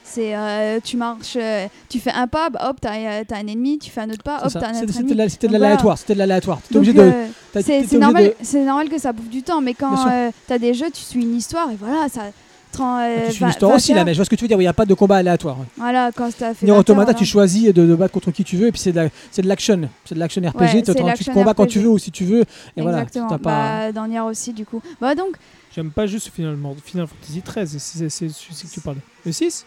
C'est 0.02 0.34
euh, 0.34 0.80
tu 0.82 0.96
marches, 0.96 1.36
euh, 1.36 1.66
tu 1.88 2.00
fais 2.00 2.10
un 2.10 2.26
pas, 2.26 2.50
bah, 2.50 2.68
hop 2.70 2.78
t'as 2.80 2.94
euh, 2.96 3.22
t'as 3.26 3.36
un 3.36 3.46
ennemi, 3.46 3.78
tu 3.78 3.90
fais 3.90 4.00
un 4.00 4.10
autre 4.10 4.24
pas, 4.24 4.38
hop 4.44 4.50
t'as 4.52 4.58
un 4.68 4.70
autre 4.82 4.96
ennemi. 4.98 5.30
c'était 5.30 5.46
de 5.46 5.52
l'aléatoire. 5.52 5.98
C'était 5.98 6.14
de 6.14 6.18
l'aléatoire. 6.18 6.58
Euh, 6.74 7.24
C'est 7.62 7.98
normal, 7.98 8.24
de- 8.24 8.34
c'est 8.42 8.64
normal 8.64 8.88
que 8.88 8.98
ça 8.98 9.12
bouffe 9.12 9.28
du 9.28 9.42
temps, 9.42 9.60
mais 9.60 9.74
quand 9.74 10.08
euh, 10.10 10.30
t'as 10.48 10.58
des 10.58 10.74
jeux, 10.74 10.90
tu 10.92 11.00
suis 11.02 11.22
une 11.22 11.36
histoire 11.36 11.70
et 11.70 11.76
voilà, 11.76 12.08
ça. 12.08 12.22
euh, 12.22 13.26
Tu 13.26 13.32
suis 13.32 13.40
vingt- 13.40 13.48
l'histoire 13.48 13.74
aussi 13.74 13.92
20 13.92 13.98
là, 13.98 14.04
mais 14.04 14.12
je 14.14 14.18
vois 14.18 14.24
ce 14.24 14.30
que 14.30 14.36
tu 14.36 14.44
veux 14.44 14.48
dire. 14.48 14.56
Il 14.56 14.60
n'y 14.60 14.66
a 14.68 14.72
pas 14.72 14.86
de 14.86 14.94
combat 14.94 15.16
aléatoire. 15.16 15.56
Voilà, 15.76 16.10
quand 16.14 16.28
t'as 16.36 16.54
fait. 16.54 16.66
Nier 16.66 16.70
20 16.70 16.74
heures, 16.74 16.78
Automata, 16.80 17.04
voilà. 17.06 17.18
tu 17.18 17.24
choisis 17.24 17.64
de, 17.74 17.86
de 17.86 17.94
battre 17.96 18.12
contre 18.14 18.30
qui 18.30 18.44
tu 18.44 18.56
veux, 18.56 18.68
et 18.68 18.72
puis 18.72 18.80
c'est 18.80 18.92
de, 18.92 18.96
la- 19.00 19.08
c'est 19.32 19.42
de 19.42 19.48
l'action. 19.48 19.80
C'est 20.04 20.14
de 20.14 20.20
l'action 20.20 20.40
RPG. 20.42 20.60
Ouais, 21.02 21.14
tu 21.16 21.30
combats 21.30 21.54
quand 21.54 21.66
tu 21.66 21.78
veux 21.80 21.88
ou 21.88 21.98
si 21.98 22.10
tu 22.12 22.24
veux. 22.24 22.44
Et 22.76 22.82
voilà, 22.82 22.98
Exactement. 22.98 23.28
t'as 23.28 23.38
pas. 23.38 23.86
Bah, 23.86 23.92
dans 23.92 24.06
Nier 24.06 24.20
aussi, 24.20 24.52
du 24.52 24.64
coup. 24.64 24.80
Bah 25.00 25.14
donc, 25.14 25.36
J'aime 25.74 25.90
pas 25.92 26.06
juste 26.06 26.30
finalement 26.34 26.74
Final 26.84 27.06
Fantasy 27.06 27.42
13, 27.42 27.76
c'est 27.78 28.08
c'est 28.08 28.28
celui 28.28 28.54
que 28.68 28.74
tu 28.74 28.80
parlais. 28.80 29.00
Le 29.24 29.30
6 29.32 29.64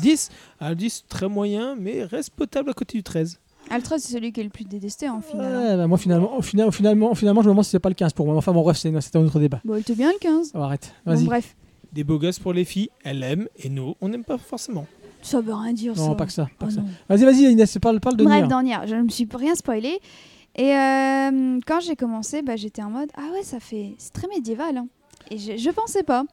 10 0.00 0.30
Ah, 0.60 0.70
le 0.70 0.76
10, 0.76 1.04
très 1.08 1.28
moyen, 1.28 1.76
mais 1.78 2.04
reste 2.04 2.30
potable 2.30 2.70
à 2.70 2.72
côté 2.74 2.98
du 2.98 3.02
13. 3.02 3.38
Altra, 3.70 3.98
c'est 3.98 4.12
celui 4.12 4.32
qui 4.32 4.40
est 4.40 4.44
le 4.44 4.50
plus 4.50 4.64
détesté 4.64 5.08
en 5.10 5.20
final. 5.20 5.54
hein. 5.54 5.60
Ouais, 5.70 5.76
bah, 5.76 5.86
moi 5.86 5.98
finalement, 5.98 6.36
au 6.38 6.42
final, 6.42 6.72
finalement, 6.72 7.14
finalement, 7.14 7.42
je 7.42 7.48
me 7.48 7.52
demande 7.52 7.64
si 7.64 7.70
c'est 7.70 7.78
pas 7.78 7.90
le 7.90 7.94
15 7.94 8.12
pour 8.14 8.24
moi. 8.26 8.34
Enfin 8.36 8.52
bon, 8.52 8.62
bref, 8.62 8.78
c'est 8.78 8.88
un 9.16 9.24
autre 9.24 9.38
débat. 9.40 9.60
Bon, 9.64 9.74
il 9.76 9.80
était 9.80 9.94
bien 9.94 10.10
le 10.10 10.18
15. 10.18 10.52
Oh, 10.54 10.58
arrête, 10.58 10.94
Bon, 11.04 11.12
vas-y. 11.12 11.24
bref. 11.26 11.54
des 11.92 12.02
beaux 12.04 12.18
gosses 12.18 12.38
pour 12.38 12.52
les 12.54 12.64
filles, 12.64 12.88
elles 13.04 13.22
aiment, 13.22 13.48
et 13.58 13.68
nous, 13.68 13.94
on 14.00 14.08
n'aime 14.08 14.24
pas 14.24 14.38
forcément. 14.38 14.86
Ça 15.20 15.40
veut 15.40 15.52
rien 15.52 15.72
dire, 15.72 15.94
Non, 15.96 16.08
ça. 16.10 16.14
pas 16.14 16.26
que 16.26 16.32
ça. 16.32 16.44
pas 16.58 16.66
Oh 16.66 16.66
que 16.68 16.72
ça. 16.72 16.80
non. 16.80 16.88
Vas-y, 17.08 17.24
vas-y, 17.24 17.52
Inès, 17.52 17.76
parle, 17.82 18.00
parle 18.00 18.16
de 18.16 18.24
Bref, 18.24 18.46
Nier. 18.48 18.62
Nier, 18.62 18.76
je 18.86 18.94
ne 18.94 19.02
me 19.02 19.08
suis 19.10 19.28
rien 19.34 19.54
spoilé. 19.54 19.98
Et 20.56 20.72
euh, 20.74 21.58
quand 21.66 21.80
j'ai 21.80 21.94
commencé, 21.96 22.40
bah, 22.42 22.56
j'étais 22.56 22.82
en 22.82 22.90
mode 22.90 23.10
Ah 23.16 23.28
ouais, 23.34 23.42
ça 23.42 23.60
fait. 23.60 23.94
C'est 23.98 24.12
très 24.12 24.28
médiéval. 24.28 24.76
hein. 24.78 24.86
Et 25.30 25.36
je, 25.38 25.56
je 25.56 25.70
pensais 25.70 26.02
pas. 26.02 26.24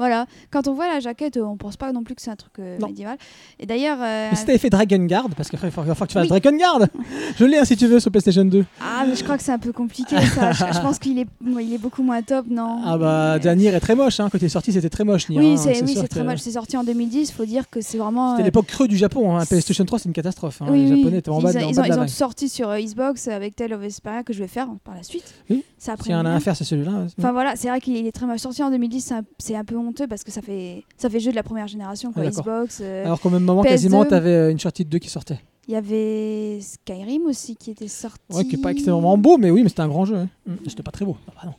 Voilà. 0.00 0.26
Quand 0.50 0.66
on 0.66 0.72
voit 0.72 0.88
la 0.92 0.98
jaquette, 0.98 1.36
on 1.36 1.56
pense 1.56 1.76
pas 1.76 1.92
non 1.92 2.02
plus 2.02 2.14
que 2.14 2.22
c'est 2.22 2.30
un 2.30 2.36
truc 2.36 2.54
euh, 2.58 2.78
médiéval. 2.84 3.18
Et 3.58 3.66
d'ailleurs. 3.66 3.98
euh, 4.00 4.28
Mais 4.30 4.36
si 4.36 4.46
t'avais 4.46 4.58
fait 4.58 4.70
Dragon 4.70 5.04
Guard, 5.04 5.28
parce 5.36 5.50
qu'il 5.50 5.58
falloir 5.58 5.86
que 5.86 6.04
tu 6.06 6.12
fasses 6.14 6.22
Oui. 6.22 6.28
Dragon 6.28 6.56
Guard 6.56 6.88
Je 7.36 7.44
l'ai 7.44 7.58
hein, 7.58 7.64
si 7.66 7.76
tu 7.76 7.86
veux 7.86 8.00
sur 8.00 8.10
PlayStation 8.10 8.44
2. 8.44 8.64
Ah, 8.80 9.04
mais 9.06 9.14
je 9.14 9.22
crois 9.22 9.36
que 9.36 9.42
c'est 9.42 9.52
un 9.52 9.58
peu 9.58 9.72
compliqué 9.72 10.16
ça. 10.34 10.52
je, 10.52 10.64
je 10.72 10.80
pense 10.80 10.98
qu'il 10.98 11.18
est, 11.18 11.26
il 11.60 11.74
est 11.74 11.78
beaucoup 11.78 12.02
moins 12.02 12.22
top, 12.22 12.46
non 12.48 12.80
Ah 12.84 12.96
bah, 12.98 13.38
Mais- 13.44 13.56
Nier 13.56 13.68
est 13.74 13.80
très 13.80 13.94
moche, 13.94 14.18
hein. 14.20 14.28
quand 14.32 14.38
il 14.38 14.44
est 14.44 14.48
sorti 14.48 14.72
c'était 14.72 14.88
très 14.88 15.04
moche 15.04 15.28
Nier. 15.28 15.38
Oui, 15.38 15.52
hein. 15.52 15.56
c'est 15.58 15.82
oui, 15.82 15.92
sûr 15.92 16.00
c'est 16.02 16.08
très 16.08 16.24
moche. 16.24 16.38
C'est 16.40 16.52
sorti 16.52 16.76
en 16.78 16.84
2010. 16.84 17.32
faut 17.32 17.44
dire 17.44 17.68
que 17.68 17.80
c'est 17.82 17.98
vraiment. 17.98 18.30
C'était 18.32 18.42
euh, 18.42 18.44
l'époque 18.46 18.66
creux 18.66 18.88
du 18.88 18.96
Japon, 18.96 19.36
hein. 19.36 19.44
PlayStation 19.44 19.84
3 19.84 19.98
c'est 19.98 20.06
une 20.08 20.14
catastrophe. 20.14 20.62
hein. 20.62 20.66
Oui, 20.70 20.84
Les 20.86 20.90
oui. 20.92 20.98
Japonais 20.98 21.18
étaient 21.18 21.28
en 21.30 21.40
ils, 21.40 21.42
bas, 21.42 21.52
de- 21.52 21.58
ils 21.58 21.64
en 21.64 21.68
ont, 21.68 21.72
bas 21.74 21.82
de 21.82 21.88
ils 21.88 21.98
ont 21.98 22.02
tout 22.06 22.08
sorti 22.08 22.48
sur 22.48 22.70
euh, 22.70 22.78
Xbox 22.80 23.28
avec 23.28 23.54
Tale 23.54 23.74
of 23.74 23.80
Vesperia 23.80 24.22
que 24.22 24.32
je 24.32 24.38
vais 24.38 24.48
faire 24.48 24.68
par 24.82 24.94
la 24.94 25.02
suite. 25.02 25.34
Oui. 25.50 25.62
Ça. 25.76 25.94
S'il 26.02 26.12
y 26.12 26.14
en 26.14 26.24
a 26.24 26.30
un 26.30 26.36
à 26.36 26.40
faire, 26.40 26.56
c'est 26.56 26.64
celui-là. 26.64 27.06
Enfin 27.18 27.32
voilà, 27.32 27.56
c'est 27.56 27.68
vrai 27.68 27.80
qu'il 27.80 28.06
est 28.06 28.12
très 28.12 28.26
mal 28.26 28.38
sorti 28.38 28.62
en 28.62 28.70
2010, 28.70 29.00
c'est 29.00 29.14
un, 29.14 29.22
c'est 29.38 29.56
un 29.56 29.64
peu 29.64 29.76
honteux 29.90 30.06
parce 30.06 30.24
que 30.24 30.30
ça 30.30 30.40
fait 30.42 30.84
ça 30.96 31.10
fait 31.10 31.20
jeu 31.20 31.30
de 31.30 31.36
la 31.36 31.42
première 31.42 31.66
génération 31.68 32.12
quoi, 32.12 32.22
Ah. 32.26 32.30
Xbox. 32.30 32.78
euh, 32.80 33.04
Alors 33.04 33.20
qu'au 33.20 33.30
même 33.30 33.44
moment, 33.44 33.62
PS2. 33.62 33.68
quasiment, 33.68 34.04
t'avais 34.04 34.30
euh, 34.30 34.50
une 34.50 34.58
sortie 34.58 34.84
de 34.84 34.90
2 34.90 34.98
qui 34.98 35.08
sortait. 35.10 35.38
Il 35.68 35.74
y 35.74 35.76
avait 35.76 36.58
Skyrim 36.60 37.26
aussi 37.26 37.54
qui 37.54 37.70
était 37.70 37.86
sorti. 37.86 38.18
Ouais, 38.32 38.44
qui 38.44 38.56
est 38.56 38.62
pas 38.62 38.72
extrêmement 38.72 39.16
beau, 39.16 39.36
mais 39.38 39.50
oui, 39.50 39.62
mais 39.62 39.68
c'était 39.68 39.82
un 39.82 39.88
grand 39.88 40.04
jeu. 40.04 40.16
hein. 40.16 40.28
Mm. 40.46 40.54
C'était 40.66 40.82
pas 40.82 40.90
très 40.90 41.04
beau. 41.04 41.16
Ah 41.28 41.32
bah 41.36 41.42
non. 41.46 41.54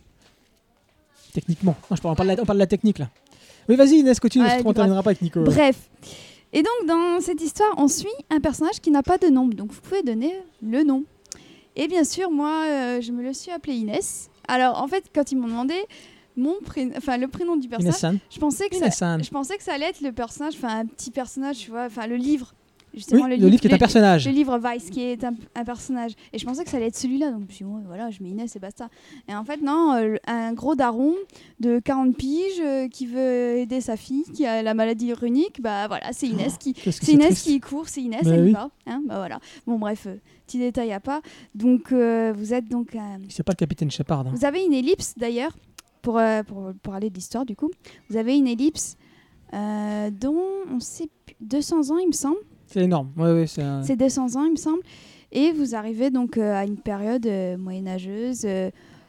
Techniquement. 1.34 1.76
Non, 1.90 1.96
je 1.96 2.02
parle, 2.02 2.14
on, 2.14 2.16
parle 2.16 2.30
de 2.30 2.36
la, 2.36 2.42
on 2.42 2.46
parle 2.46 2.58
de 2.58 2.64
la 2.64 2.68
technique 2.68 3.00
là. 3.00 3.10
Oui, 3.70 3.76
vas-y 3.76 4.00
Inès, 4.00 4.20
continue, 4.20 4.44
Ouais, 4.44 4.58
qu'on 4.58 4.64
grave. 4.64 4.76
terminera 4.76 5.04
pas 5.04 5.12
avec 5.12 5.22
Nico. 5.22 5.42
Bref. 5.44 5.90
Et 6.52 6.62
donc 6.64 6.88
dans 6.88 7.22
cette 7.22 7.42
histoire, 7.42 7.74
on 7.78 7.88
suit 7.88 8.10
un 8.30 8.42
personnage 8.42 8.82
qui 8.82 8.92
n'a 8.92 9.04
pas 9.04 9.18
de 9.18 9.28
nom, 9.28 9.48
donc 9.48 9.72
vous 9.72 9.80
pouvez 9.82 10.04
donner 10.04 10.34
le 10.62 10.84
nom. 10.84 11.04
Et 11.78 11.88
bien 11.88 12.04
sûr, 12.04 12.30
moi, 12.30 12.66
euh, 12.68 13.02
je 13.02 13.14
me 13.14 13.24
le 13.24 13.34
suis 13.34 13.50
appelé 13.52 13.76
Inès. 13.76 14.30
Alors 14.50 14.82
en 14.82 14.88
fait, 14.88 15.06
quand 15.16 15.32
ils 15.32 15.38
m'ont 15.38 15.48
demandé 15.48 15.76
mon 16.38 16.56
prénom, 16.66 16.94
enfin 16.98 17.18
le 17.18 17.28
prénom 17.28 17.56
du 17.58 17.68
personnage, 17.68 17.94
Inès-san. 18.00 18.18
je 18.30 18.40
pensais 18.40 18.70
que 18.70 18.76
ça, 18.76 19.18
je 19.20 19.30
pensais 19.30 19.58
que 19.58 19.64
ça 19.64 19.74
allait 19.74 19.88
être 19.90 20.02
le 20.02 20.12
personnage, 20.12 20.54
enfin 20.56 20.80
un 20.80 20.86
petit 20.86 21.12
personnage, 21.12 21.58
tu 21.60 21.72
vois, 21.72 21.86
enfin 21.86 22.08
le 22.08 22.16
livre. 22.16 22.54
Justement, 22.94 23.24
Oui, 23.24 23.38
le 23.38 23.48
livre 23.48 23.62
qui 23.62 23.70
est 23.70 23.74
un 23.74 23.78
personnage. 23.78 24.26
Le 24.28 24.34
livre 24.34 24.60
Vice 24.62 24.90
qui 24.90 25.02
est 25.02 25.24
un, 25.24 25.34
un 25.56 25.64
personnage. 25.64 26.12
Et 26.34 26.38
je 26.38 26.46
pensais 26.46 26.66
que 26.66 26.70
ça 26.70 26.76
allait 26.76 26.88
être 26.88 26.98
celui-là. 26.98 27.32
Donc 27.32 27.44
je 27.44 27.46
me 27.46 27.52
suis 27.54 27.64
dit, 27.64 27.72
voilà, 27.88 28.10
je 28.12 28.22
mets 28.22 28.32
Inès 28.32 28.54
et 28.54 28.60
basta. 28.60 28.90
Et 29.30 29.34
en 29.34 29.46
fait, 29.46 29.62
non, 29.62 29.94
euh, 29.96 30.18
un 30.28 30.52
gros 30.52 30.76
daron 30.76 31.16
de 31.62 31.80
40 31.80 32.18
piges 32.18 32.60
euh, 32.60 32.90
qui 32.90 33.06
veut 33.06 33.56
aider 33.60 33.80
sa 33.80 33.96
fille 33.96 34.24
qui 34.34 34.46
a 34.46 34.62
la 34.62 34.74
maladie 34.74 35.14
runique, 35.14 35.62
bah 35.62 35.88
voilà, 35.88 36.12
c'est 36.12 36.28
Inès 36.28 36.58
qui. 36.58 36.76
Inès 37.08 37.42
qui 37.44 37.62
court, 37.62 37.88
c'est 37.88 38.02
Inès, 38.02 38.26
Bah 38.26 38.32
elle 38.34 38.42
y 38.42 38.48
oui. 38.48 38.52
va. 38.52 38.70
Hein, 38.88 39.02
bah 39.08 39.16
voilà. 39.20 39.40
Bon, 39.66 39.80
bref, 39.80 40.08
euh, 40.08 40.16
petit 40.46 40.58
détail 40.58 40.92
à 40.92 41.00
pas. 41.00 41.22
Donc, 41.56 41.94
vous 41.94 42.54
êtes 42.54 42.68
donc. 42.68 42.98
C'est 43.30 43.44
pas 43.44 43.54
le 43.54 43.56
capitaine 43.56 43.90
Shepard. 43.90 44.28
hein. 44.28 44.32
vous 44.36 44.44
avez 44.44 44.66
une 44.66 44.74
ellipse 44.74 45.14
d'ailleurs, 45.16 45.56
pour, 46.02 46.18
euh, 46.18 46.44
pour, 46.44 46.72
pour 46.82 46.94
aller 46.94 47.10
de 47.10 47.16
l'histoire 47.16 47.46
du 47.46 47.56
coup. 47.56 47.70
Vous 48.10 48.18
avez 48.18 48.38
une 48.38 48.48
ellipse 48.48 48.96
euh, 49.54 50.10
dont 50.12 50.42
on 50.72 50.80
sait 50.80 51.10
plus- 51.26 51.36
200 51.42 51.90
ans, 51.92 51.98
il 51.98 52.08
me 52.08 52.14
semble. 52.14 52.38
C'est 52.68 52.84
énorme. 52.84 53.12
Ouais, 53.18 53.34
ouais, 53.34 53.48
c'est 53.48 53.62
un- 53.64 53.84
C'est 53.84 53.96
200 53.98 54.36
ans, 54.36 54.46
il 54.46 54.52
me 54.52 54.56
semble. 54.58 54.82
Et 55.32 55.52
vous 55.52 55.76
arrivez 55.76 56.10
donc 56.10 56.38
euh, 56.38 56.54
à 56.56 56.66
une 56.66 56.78
période 56.78 57.26
euh, 57.26 57.58
moyenâgeuse 57.58 58.46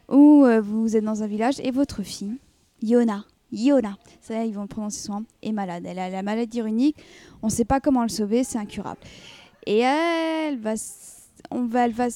où 0.08 0.44
vous 0.62 0.96
êtes 0.96 1.04
dans 1.04 1.22
un 1.22 1.26
village 1.26 1.60
et 1.60 1.70
votre 1.70 2.02
fille, 2.02 2.36
Yona, 2.82 3.24
Yona, 3.52 3.96
ça 4.20 4.44
ils 4.44 4.52
vont 4.54 4.62
le 4.62 4.66
prononcer 4.66 5.00
souvent, 5.06 5.22
est 5.42 5.52
malade. 5.52 5.84
Elle 5.86 5.98
a 5.98 6.10
la 6.10 6.22
maladie 6.22 6.60
runique. 6.62 6.96
On 7.42 7.46
ne 7.46 7.52
sait 7.52 7.64
pas 7.64 7.80
comment 7.80 8.02
le 8.02 8.08
sauver, 8.08 8.44
c'est 8.44 8.58
incurable. 8.58 9.00
Et 9.66 9.78
elle 9.78 10.58
va, 10.58 10.74
on 11.50 11.64
va, 11.66 11.86
elle 11.86 11.92
va, 11.92 12.08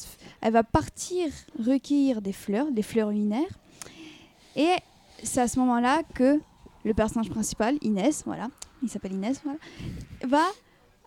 elle 0.43 0.53
va 0.53 0.63
partir 0.65 1.29
recueillir 1.65 2.21
des 2.23 2.33
fleurs, 2.33 2.71
des 2.73 2.83
fleurs 2.83 3.11
urinaires. 3.11 3.59
Et 4.57 4.73
c'est 5.23 5.41
à 5.41 5.49
ce 5.49 5.59
moment-là 5.61 6.03
que 6.15 6.41
le 6.85 6.95
personnage 6.95 7.31
principal, 7.31 7.77
Inès, 7.83 8.23
voilà, 8.27 8.49
il 8.83 8.89
s'appelle 8.89 9.13
Inès, 9.13 9.41
voilà, 9.45 9.59
va 10.27 10.45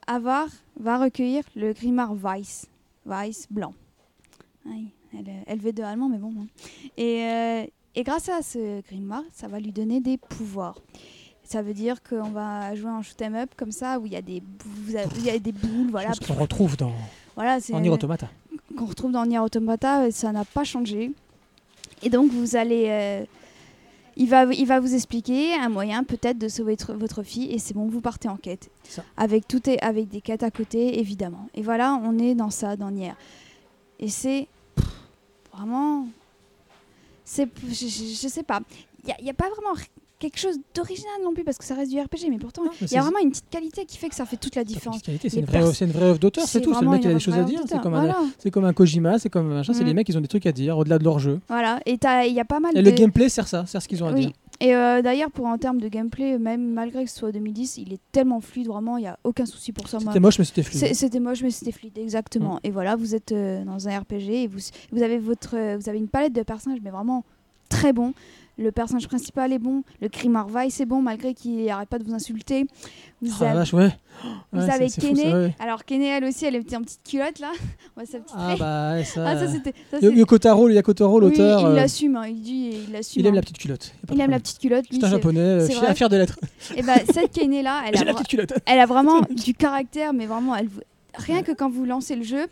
avoir, 0.07 0.47
va 0.79 0.97
recueillir 0.99 1.43
le 1.55 1.73
grimoire 1.73 2.13
Weiss, 2.13 2.67
Weiss 3.05 3.47
blanc. 3.49 3.73
Elle, 5.47 5.59
veut 5.59 5.73
de 5.73 5.81
allemand, 5.81 6.07
mais 6.09 6.17
bon. 6.19 6.31
hein. 6.39 6.45
Et, 6.95 7.23
euh, 7.23 7.65
et 7.95 8.03
grâce 8.03 8.29
à 8.29 8.43
ce 8.43 8.81
grimoire, 8.81 9.23
ça 9.33 9.47
va 9.47 9.59
lui 9.59 9.71
donner 9.71 9.99
des 9.99 10.17
pouvoirs. 10.17 10.77
Ça 11.43 11.63
veut 11.63 11.73
dire 11.73 12.03
qu'on 12.03 12.29
va 12.29 12.75
jouer 12.75 12.91
un 12.91 13.01
shoot 13.01 13.19
'em 13.23 13.33
up 13.33 13.49
comme 13.57 13.71
ça 13.71 13.97
où 13.99 14.05
il 14.05 14.11
y 14.11 14.15
a 14.15 14.21
des 14.21 14.43
il 14.87 15.23
y 15.25 15.29
a 15.31 15.39
des 15.39 15.51
boules, 15.51 15.89
voilà. 15.89 16.09
chose 16.09 16.27
qu'on 16.27 16.35
retrouve 16.35 16.77
dans 16.77 16.91
Voilà, 17.33 17.59
c'est 17.59 17.73
en 17.73 17.79
Nier 17.79 17.89
Automata. 17.89 18.29
qu'on 18.77 18.85
retrouve 18.85 19.11
dans 19.11 19.25
Nier 19.25 19.39
Automata, 19.39 20.03
euh, 20.03 20.11
ça 20.11 20.31
n'a 20.31 20.45
pas 20.45 20.63
changé. 20.63 21.11
Et 22.03 22.09
donc 22.11 22.31
vous 22.31 22.55
allez, 22.55 22.85
euh, 22.89 23.25
il 24.19 24.27
va, 24.27 24.43
il 24.43 24.67
va 24.67 24.81
vous 24.81 24.93
expliquer 24.93 25.55
un 25.55 25.69
moyen 25.69 26.03
peut-être 26.03 26.37
de 26.37 26.49
sauver 26.49 26.75
votre, 26.89 27.23
fille 27.23 27.51
et 27.51 27.57
c'est 27.57 27.73
bon, 27.73 27.87
vous 27.87 28.01
partez 28.01 28.27
en 28.27 28.35
quête. 28.35 28.69
Ça. 28.83 29.03
Avec 29.15 29.47
tout 29.47 29.67
est, 29.69 29.81
avec 29.81 30.09
des 30.09 30.19
quêtes 30.19 30.43
à 30.43 30.51
côté 30.51 30.99
évidemment. 30.99 31.47
Et 31.55 31.61
voilà, 31.61 31.97
on 32.03 32.19
est 32.19 32.35
dans 32.35 32.49
ça, 32.49 32.75
dans 32.75 32.91
Nier. 32.91 33.13
Et 33.97 34.09
c'est 34.09 34.47
vraiment, 35.53 36.05
c'est, 37.23 37.47
je, 37.69 37.73
je, 37.73 37.87
je 37.87 38.27
sais 38.27 38.43
pas, 38.43 38.59
il 39.07 39.23
n'y 39.23 39.29
a, 39.29 39.33
pas 39.33 39.49
vraiment 39.49 39.73
quelque 40.19 40.37
chose 40.37 40.57
d'original 40.75 41.13
non 41.23 41.33
plus 41.33 41.43
parce 41.43 41.57
que 41.57 41.63
ça 41.65 41.75
reste 41.75 41.91
du 41.91 41.99
RPG, 41.99 42.29
mais 42.29 42.37
pourtant 42.37 42.63
il 42.81 42.85
y 42.85 42.87
c'est- 42.89 42.97
a 42.97 43.01
vraiment 43.01 43.19
une 43.19 43.29
petite 43.31 43.49
qualité 43.49 43.85
qui 43.85 43.97
fait 43.97 44.09
que 44.09 44.15
ça 44.15 44.25
fait 44.25 44.35
toute 44.37 44.55
la 44.55 44.63
différence. 44.63 44.99
C'est 45.05 45.33
une, 45.33 45.45
vraie- 45.45 45.59
pers- 45.59 45.73
c'est 45.73 45.85
une 45.85 45.91
vraie 45.91 46.05
œuvre 46.07 46.19
d'auteur, 46.19 46.45
c'est 46.45 46.61
tout. 46.61 46.73
C'est 46.73 46.83
le 46.83 46.89
mec 46.91 47.01
qui 47.01 47.07
a 47.07 47.13
des 47.13 47.19
choses 47.19 47.35
à 47.37 47.43
dire. 47.43 47.61
C'est 47.67 47.79
comme, 47.81 47.93
un- 47.93 47.99
Voilà. 48.05 48.17
c'est 48.37 48.51
comme 48.51 48.65
un 48.65 48.73
Kojima, 48.73 49.17
c'est 49.17 49.29
comme 49.29 49.47
machin. 49.47 49.73
C'est 49.73 49.83
Mm. 49.83 49.87
les 49.87 49.93
mecs, 49.93 50.09
ils 50.09 50.17
ont 50.17 50.21
des 50.21 50.27
trucs 50.27 50.45
à 50.45 50.51
dire 50.51 50.77
au-delà 50.77 50.99
de 50.99 51.03
leur 51.05 51.19
jeu. 51.19 51.39
Voilà, 51.47 51.79
et 51.85 51.97
il 52.27 52.33
y 52.33 52.39
a 52.39 52.45
pas 52.45 52.59
mal 52.59 52.77
Et 52.77 52.81
de... 52.83 52.89
le 52.89 52.95
gameplay 52.95 53.29
sert 53.29 53.47
ça, 53.47 53.65
sert 53.65 53.81
ce 53.81 53.87
qu'ils 53.87 54.03
ont 54.03 54.07
à 54.07 54.11
Oui. 54.13 54.19
dire. 54.27 54.31
Et 54.61 54.75
euh, 54.75 55.01
d'ailleurs, 55.01 55.31
pour 55.31 55.45
en 55.45 55.57
termes 55.57 55.79
de 55.79 55.87
gameplay, 55.87 56.37
même 56.37 56.73
malgré 56.73 57.05
que 57.05 57.09
ce 57.09 57.17
soit 57.17 57.31
2010, 57.31 57.77
il 57.77 57.93
est 57.93 57.99
tellement 58.11 58.41
fluide, 58.41 58.67
vraiment, 58.67 58.97
il 58.97 59.01
n'y 59.03 59.07
a 59.07 59.17
aucun 59.23 59.45
souci 59.45 59.71
pour 59.71 59.87
ça. 59.87 59.99
C'était 59.99 60.19
moche, 60.19 60.37
mais 60.37 60.43
c'était 60.43 60.63
fluide. 60.63 60.79
C'est- 60.81 60.93
C'était 60.95 61.21
moche, 61.21 61.41
mais 61.41 61.49
c'était 61.49 61.71
fluide, 61.71 61.97
exactement. 61.97 62.55
Mm. 62.55 62.59
Et 62.65 62.71
voilà, 62.71 62.97
vous 62.97 63.15
êtes 63.15 63.31
euh, 63.31 63.63
dans 63.63 63.87
un 63.87 63.97
RPG 63.99 64.43
et 64.43 64.47
vous, 64.47 64.59
vous, 64.91 65.01
avez 65.01 65.17
votre, 65.17 65.55
euh, 65.55 65.77
vous 65.79 65.87
avez 65.87 65.97
une 65.97 66.09
palette 66.09 66.33
de 66.33 66.43
personnages, 66.43 66.79
mais 66.83 66.89
vraiment 66.89 67.23
très 67.69 67.93
bon. 67.93 68.13
Le 68.59 68.71
personnage 68.73 69.07
principal 69.07 69.53
est 69.53 69.57
bon, 69.59 69.83
le 70.01 70.09
Grimard 70.09 70.49
Weiss 70.49 70.81
est 70.81 70.85
bon, 70.85 71.01
malgré 71.01 71.33
qu'il 71.33 71.63
n'arrête 71.65 71.87
pas 71.87 71.97
de 71.97 72.03
vous 72.03 72.13
insulter. 72.13 72.65
Vous 73.21 73.31
Oh 73.39 73.43
avez, 73.45 73.53
vache, 73.53 73.73
ouais. 73.73 73.89
vous 74.51 74.59
Ouais, 74.61 74.69
avez 74.69 74.89
c'est- 74.89 74.99
c'est 75.01 75.07
fou, 75.07 75.15
ça, 75.15 75.21
Kené. 75.23 75.33
ouais. 75.33 75.55
Alors, 75.59 75.85
Kené, 75.85 76.07
elle 76.07 76.25
aussi, 76.25 76.45
elle 76.45 76.55
est 76.55 76.75
en 76.75 76.81
petite 76.81 76.99
culotte, 77.07 77.39
là. 77.39 77.51
Ouais, 77.97 78.05
sa 78.05 78.19
petite 78.19 78.35
Ah 78.37 78.55
bah 78.59 79.03
ça. 79.05 79.23
Ah, 79.25 79.37
ça, 79.37 79.47
c'était. 79.47 79.73
ça, 79.89 79.99
Yo- 80.01 80.11
c'est- 80.11 80.17
Yoko 80.17 80.37
Taro, 80.39 80.67
le 80.67 80.81
Taro, 80.81 81.15
Oui, 81.21 81.21
l'auteur, 81.29 81.61
il 81.61 81.65
euh, 81.67 81.75
l'assume, 81.75 82.15
hein, 82.17 82.27
il 82.27 82.41
dit, 82.41 82.69
il 82.87 82.91
l'assume. 82.93 83.21
il 83.21 83.25
aime 83.27 83.33
hein. 83.33 83.35
la 83.35 83.41
petite 83.41 83.57
culotte. 83.59 83.93
Il 84.11 84.19
aime 84.19 84.31
la 84.31 84.39
petite 84.39 84.59
culotte. 84.59 84.85
C'est 84.91 84.97
un 84.97 85.01
c'est- 85.01 85.09
japonais, 85.09 85.39
euh, 85.39 85.65
c'est 85.65 85.73
fier, 85.73 85.93
fier 85.95 86.09
de 86.09 86.17
l'être. 86.17 86.37
Et 86.75 86.81
bah, 86.81 86.95
cette 87.13 87.31
Kené 87.31 87.61
là, 87.61 87.81
elle 87.87 87.97
a, 87.97 88.03
la 88.11 88.13
culotte. 88.23 88.53
elle 88.65 88.79
a 88.79 88.85
vraiment 88.85 89.21
du 89.29 89.53
caractère, 89.53 90.11
mais 90.13 90.25
vraiment, 90.25 90.55
elle 90.55 90.67
rien 91.15 91.43
que 91.43 91.51
quand 91.53 91.69
vous 91.69 91.85
lancez 91.85 92.15
le 92.17 92.23
jeu, 92.23 92.45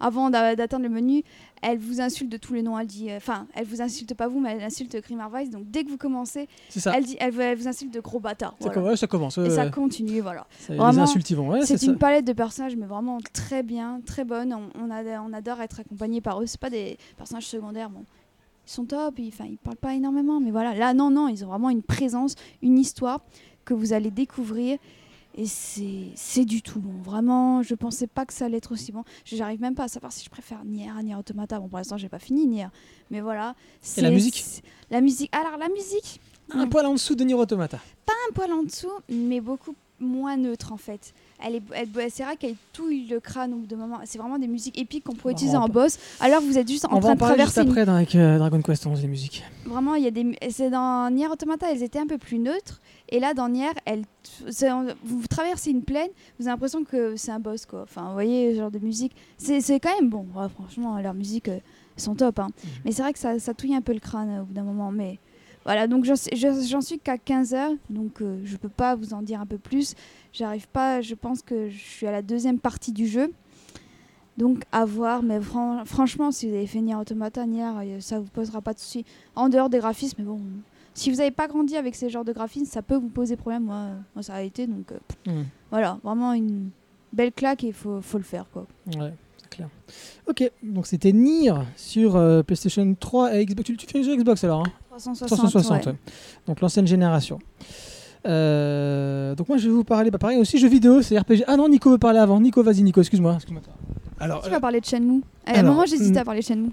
avant 0.00 0.28
d'a- 0.30 0.56
d'atteindre 0.56 0.84
le 0.84 0.90
menu, 0.90 1.22
elle 1.64 1.78
vous 1.78 2.00
insulte 2.00 2.30
de 2.30 2.36
tous 2.36 2.54
les 2.54 2.62
noms. 2.62 2.78
Elle 2.78 2.86
dit, 2.86 3.10
euh, 3.10 3.16
enfin, 3.16 3.46
elle 3.54 3.64
vous 3.66 3.80
insulte 3.82 4.14
pas 4.14 4.28
vous, 4.28 4.40
mais 4.40 4.52
elle 4.52 4.62
insulte 4.62 4.96
Grimar 5.02 5.30
Weiss. 5.30 5.50
Donc 5.50 5.70
dès 5.70 5.84
que 5.84 5.90
vous 5.90 5.96
commencez, 5.96 6.48
elle 6.94 7.04
dit, 7.04 7.16
elle, 7.20 7.32
vous- 7.32 7.40
elle 7.40 7.56
vous 7.58 7.68
insulte 7.68 7.92
de 7.92 8.00
gros 8.00 8.20
bâtards. 8.20 8.54
Ça, 8.58 8.66
voilà. 8.66 8.74
com- 8.74 8.84
ouais, 8.90 8.96
ça 8.96 9.06
commence. 9.06 9.36
ouais, 9.36 9.46
Et 9.46 9.50
ça 9.50 9.70
continue, 9.70 10.20
voilà. 10.20 10.46
C'est 11.66 11.74
ça. 11.86 11.86
une 11.92 11.98
palette 11.98 12.24
de 12.26 12.32
personnages, 12.32 12.76
mais 12.76 12.86
vraiment 12.86 13.18
très 13.32 13.62
bien, 13.62 14.00
très 14.04 14.24
bonne. 14.24 14.52
On, 14.54 14.68
on, 14.80 14.90
a- 14.90 15.20
on 15.20 15.32
adore 15.32 15.60
être 15.60 15.80
accompagné 15.80 16.20
par 16.20 16.40
eux. 16.42 16.46
C'est 16.46 16.60
pas 16.60 16.70
des 16.70 16.98
personnages 17.16 17.46
secondaires, 17.46 17.90
bon. 17.90 18.04
Ils 18.66 18.70
sont 18.70 18.84
top, 18.84 19.18
ils, 19.18 19.32
ils 19.50 19.58
parlent 19.58 19.76
pas 19.76 19.94
énormément, 19.94 20.40
mais 20.40 20.50
voilà. 20.50 20.74
Là, 20.74 20.94
non, 20.94 21.10
non, 21.10 21.28
ils 21.28 21.44
ont 21.44 21.48
vraiment 21.48 21.68
une 21.70 21.82
présence, 21.82 22.34
une 22.62 22.78
histoire 22.78 23.20
que 23.64 23.74
vous 23.74 23.92
allez 23.92 24.10
découvrir. 24.10 24.78
Et 25.36 25.46
c'est 25.46 26.10
c'est 26.14 26.44
du 26.44 26.62
tout 26.62 26.78
bon. 26.80 27.02
Vraiment, 27.02 27.62
je 27.62 27.74
pensais 27.74 28.06
pas 28.06 28.24
que 28.24 28.32
ça 28.32 28.44
allait 28.44 28.58
être 28.58 28.70
aussi 28.72 28.92
bon. 28.92 29.02
J'arrive 29.24 29.60
même 29.60 29.74
pas 29.74 29.84
à 29.84 29.88
savoir 29.88 30.12
si 30.12 30.24
je 30.24 30.30
préfère 30.30 30.64
Nier 30.64 30.90
à 30.96 31.02
Nier 31.02 31.16
Automata. 31.16 31.58
Bon, 31.58 31.68
pour 31.68 31.78
l'instant, 31.78 31.96
j'ai 31.96 32.08
pas 32.08 32.20
fini 32.20 32.46
Nier. 32.46 32.68
Mais 33.10 33.20
voilà. 33.20 33.46
la 33.48 33.54
c'est- 33.82 34.10
musique 34.10 34.44
La 34.90 35.00
musique. 35.00 35.34
Alors, 35.34 35.58
la 35.58 35.68
musique, 35.68 36.20
Un 36.50 36.68
poil 36.68 36.86
en 36.86 36.92
dessous 36.92 37.14
de 37.16 37.24
Nier 37.24 37.34
Automata. 37.34 37.78
un 38.28 38.32
poil 38.32 38.52
en 38.52 38.62
dessous, 38.62 38.90
mais 39.08 39.40
beaucoup 39.40 39.74
moins 40.00 40.36
neutre 40.36 40.72
en 40.72 40.76
fait. 40.76 41.12
Elle 41.42 41.56
est, 41.56 41.62
elle, 41.74 41.88
c'est 42.10 42.22
vrai 42.22 42.36
qu'elle 42.36 42.54
touille 42.72 43.06
le 43.06 43.20
crâne 43.20 43.52
au 43.52 43.56
bout 43.56 43.66
de 43.66 43.76
moment. 43.76 43.98
C'est 44.04 44.18
vraiment 44.18 44.38
des 44.38 44.46
musiques 44.46 44.78
épiques 44.78 45.04
qu'on 45.04 45.14
pourrait 45.14 45.32
Bah, 45.34 45.38
utiliser 45.38 45.56
on 45.56 45.62
en 45.62 45.66
va- 45.66 45.72
boss. 45.84 45.98
Alors 46.20 46.40
vous 46.40 46.56
êtes 46.58 46.68
juste 46.68 46.84
en 46.86 46.90
On 46.92 46.94
va 47.00 47.00
train 47.00 47.14
de 47.14 47.18
traverser. 47.18 47.60
une- 47.62 47.68
après 47.68 47.84
dans- 47.84 47.94
avec 47.96 48.14
euh, 48.14 48.38
Dragon 48.38 48.62
Quest 48.62 48.86
11, 48.86 49.02
les 49.02 49.08
musiques. 49.08 49.42
Vraiment, 49.66 49.94
il 49.94 50.04
y 50.04 50.06
a 50.06 50.10
des. 50.10 50.36
C'est 50.50 50.70
dans 50.70 51.10
Nier 51.10 51.26
Automata, 51.28 51.66
elles 51.70 51.82
étaient 51.82 51.98
un 51.98 52.06
peu 52.06 52.18
plus 52.18 52.38
neutres. 52.38 52.80
Et 53.10 53.20
là, 53.20 53.34
dans 53.34 53.48
Nier, 53.48 53.68
elles, 53.84 54.04
vous, 55.04 55.26
traversez 55.28 55.70
une 55.70 55.82
plaine, 55.82 56.08
vous 56.38 56.46
avez 56.46 56.52
l'impression 56.54 56.84
que 56.84 57.16
c'est 57.16 57.30
un 57.30 57.40
boss 57.40 57.66
quoi. 57.66 57.82
Enfin, 57.82 58.06
vous 58.08 58.12
voyez, 58.14 58.54
ce 58.54 58.58
genre 58.60 58.70
de 58.70 58.78
musique. 58.78 59.12
C'est 59.36 59.60
c'est 59.60 59.80
quand 59.80 59.94
même 60.00 60.08
bon. 60.10 60.26
Ouais, 60.34 60.48
franchement, 60.48 60.98
leurs 61.00 61.14
musiques 61.14 61.48
euh, 61.48 61.58
sont 61.96 62.14
top. 62.14 62.38
hein. 62.38 62.48
Mhm. 62.64 62.70
Mais 62.84 62.92
c'est 62.92 63.02
vrai 63.02 63.12
que 63.12 63.18
ça, 63.18 63.38
ça 63.38 63.54
touille 63.54 63.74
un 63.74 63.82
peu 63.82 63.92
le 63.92 64.00
crâne 64.00 64.30
euh, 64.30 64.42
au 64.42 64.44
bout 64.44 64.54
d'un 64.54 64.62
moment. 64.62 64.90
Mais 64.90 65.18
Voilà, 65.64 65.86
donc 65.86 66.04
j'en 66.04 66.80
suis 66.82 66.98
qu'à 66.98 67.16
15 67.18 67.54
heures, 67.54 67.72
donc 67.88 68.20
euh, 68.20 68.38
je 68.44 68.56
peux 68.56 68.68
pas 68.68 68.94
vous 68.96 69.14
en 69.14 69.22
dire 69.22 69.40
un 69.40 69.46
peu 69.46 69.56
plus. 69.58 69.94
J'arrive 70.32 70.68
pas, 70.68 71.00
je 71.00 71.14
pense 71.14 71.40
que 71.42 71.70
je 71.70 71.78
suis 71.78 72.06
à 72.06 72.12
la 72.12 72.20
deuxième 72.22 72.58
partie 72.58 72.92
du 72.92 73.06
jeu. 73.06 73.32
Donc 74.36 74.64
à 74.72 74.84
voir, 74.84 75.22
mais 75.22 75.40
fran- 75.40 75.84
franchement, 75.84 76.32
si 76.32 76.48
vous 76.48 76.54
avez 76.54 76.66
fait 76.66 76.80
Nier 76.80 76.96
Automata, 76.96 77.46
Nier, 77.46 77.62
euh, 77.64 78.00
ça 78.00 78.18
vous 78.18 78.26
posera 78.28 78.60
pas 78.60 78.74
de 78.74 78.78
soucis. 78.80 79.04
En 79.36 79.48
dehors 79.48 79.70
des 79.70 79.78
graphismes, 79.78 80.16
mais 80.18 80.24
bon, 80.24 80.40
si 80.92 81.10
vous 81.10 81.16
n'avez 81.18 81.30
pas 81.30 81.46
grandi 81.46 81.76
avec 81.76 81.94
ces 81.94 82.10
genres 82.10 82.24
de 82.24 82.32
graphismes, 82.32 82.66
ça 82.66 82.82
peut 82.82 82.96
vous 82.96 83.08
poser 83.08 83.36
problème. 83.36 83.62
Moi, 83.64 83.90
moi 84.14 84.22
ça 84.22 84.34
a 84.34 84.42
été, 84.42 84.66
donc 84.66 84.90
euh, 84.92 84.98
Hmm. 85.30 85.44
voilà, 85.70 85.98
vraiment 86.02 86.32
une 86.34 86.70
belle 87.12 87.32
claque 87.32 87.62
et 87.64 87.68
il 87.68 87.72
faut, 87.72 88.00
faut 88.02 88.18
le 88.18 88.24
faire. 88.24 88.46
quoi. 88.52 88.66
Ouais, 88.98 89.14
c'est 89.38 89.48
clair. 89.50 89.68
Ok, 90.26 90.50
donc 90.64 90.86
c'était 90.88 91.12
Nier 91.12 91.54
sur 91.76 92.16
euh, 92.16 92.42
PlayStation 92.42 92.92
3 92.98 93.36
et 93.36 93.46
Xbox. 93.46 93.64
Tu, 93.66 93.76
tu 93.76 93.86
fais 93.86 94.00
Xbox 94.16 94.42
alors 94.42 94.62
hein? 94.66 94.72
360, 94.94 95.26
360, 95.26 95.86
ouais. 95.86 95.92
ouais. 95.92 95.98
donc 96.46 96.60
l'ancienne 96.60 96.86
génération. 96.86 97.40
Euh, 98.26 99.34
donc 99.34 99.48
moi 99.48 99.58
je 99.58 99.68
vais 99.68 99.74
vous 99.74 99.84
parler, 99.84 100.10
bah, 100.10 100.18
pareil 100.18 100.38
aussi 100.38 100.58
jeux 100.58 100.68
vidéo, 100.68 101.02
c'est 101.02 101.18
RPG. 101.18 101.44
Ah 101.46 101.56
non, 101.56 101.68
Nico 101.68 101.90
veut 101.90 101.98
parler 101.98 102.20
avant. 102.20 102.40
Nico, 102.40 102.62
vas-y 102.62 102.82
Nico, 102.82 103.00
excuse-moi. 103.00 103.34
excuse-moi. 103.34 103.62
Alors, 104.20 104.42
Qui 104.42 104.50
va 104.50 104.60
parler 104.60 104.80
de 104.80 104.86
Shenmue 104.86 105.22
À 105.46 105.58
un 105.58 105.62
moment, 105.64 105.84
j'hésitais 105.84 106.18
hmm. 106.18 106.22
à 106.22 106.24
parler 106.24 106.40
de 106.40 106.46
Shenmue. 106.46 106.70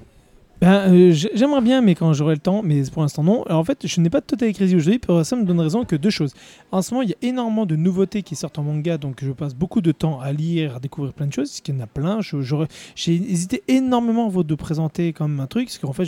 Ben, 0.62 0.94
euh, 0.94 1.12
j'ai- 1.12 1.32
J'aimerais 1.34 1.62
bien, 1.62 1.82
mais 1.82 1.96
quand 1.96 2.14
j'aurai 2.14 2.36
le 2.36 2.40
temps, 2.40 2.62
mais 2.64 2.84
pour 2.94 3.02
l'instant 3.02 3.24
non. 3.24 3.42
Alors 3.46 3.60
en 3.60 3.64
fait, 3.64 3.88
je 3.88 4.00
n'ai 4.00 4.12
pas 4.12 4.20
de 4.20 4.26
Total 4.28 4.54
Crazy 4.54 4.76
aujourd'hui, 4.76 5.00
pour 5.00 5.26
ça 5.26 5.36
me 5.36 5.44
donne 5.44 5.60
raison 5.60 5.86
que 5.86 5.96
deux 5.96 6.12
choses. 6.12 6.36
En 6.72 6.84
ce 6.84 6.94
moment, 6.94 7.02
il 7.02 7.10
y 7.10 7.14
a 7.14 7.16
énormément 7.24 7.66
de 7.66 7.76
nouveautés 7.76 8.22
qui 8.22 8.36
sortent 8.36 8.60
en 8.60 8.64
manga, 8.64 9.00
donc 9.00 9.24
je 9.24 9.32
passe 9.32 9.56
beaucoup 9.56 9.82
de 9.82 9.92
temps 9.92 10.20
à 10.20 10.32
lire, 10.32 10.76
à 10.76 10.80
découvrir 10.80 11.14
plein 11.14 11.26
de 11.26 11.34
choses, 11.34 11.50
parce 11.50 11.62
qu'il 11.62 11.74
y 11.74 11.78
en 11.80 11.82
a 11.82 11.88
plein. 11.88 12.20
J'ai 12.96 13.14
hésité 13.16 13.64
énormément 13.68 14.28
avant 14.28 14.44
de 14.44 14.54
présenter 14.54 15.14
comme 15.14 15.40
un 15.40 15.48
truc, 15.48 15.66
parce 15.66 15.80
qu'en 15.80 15.94
fait, 15.94 16.06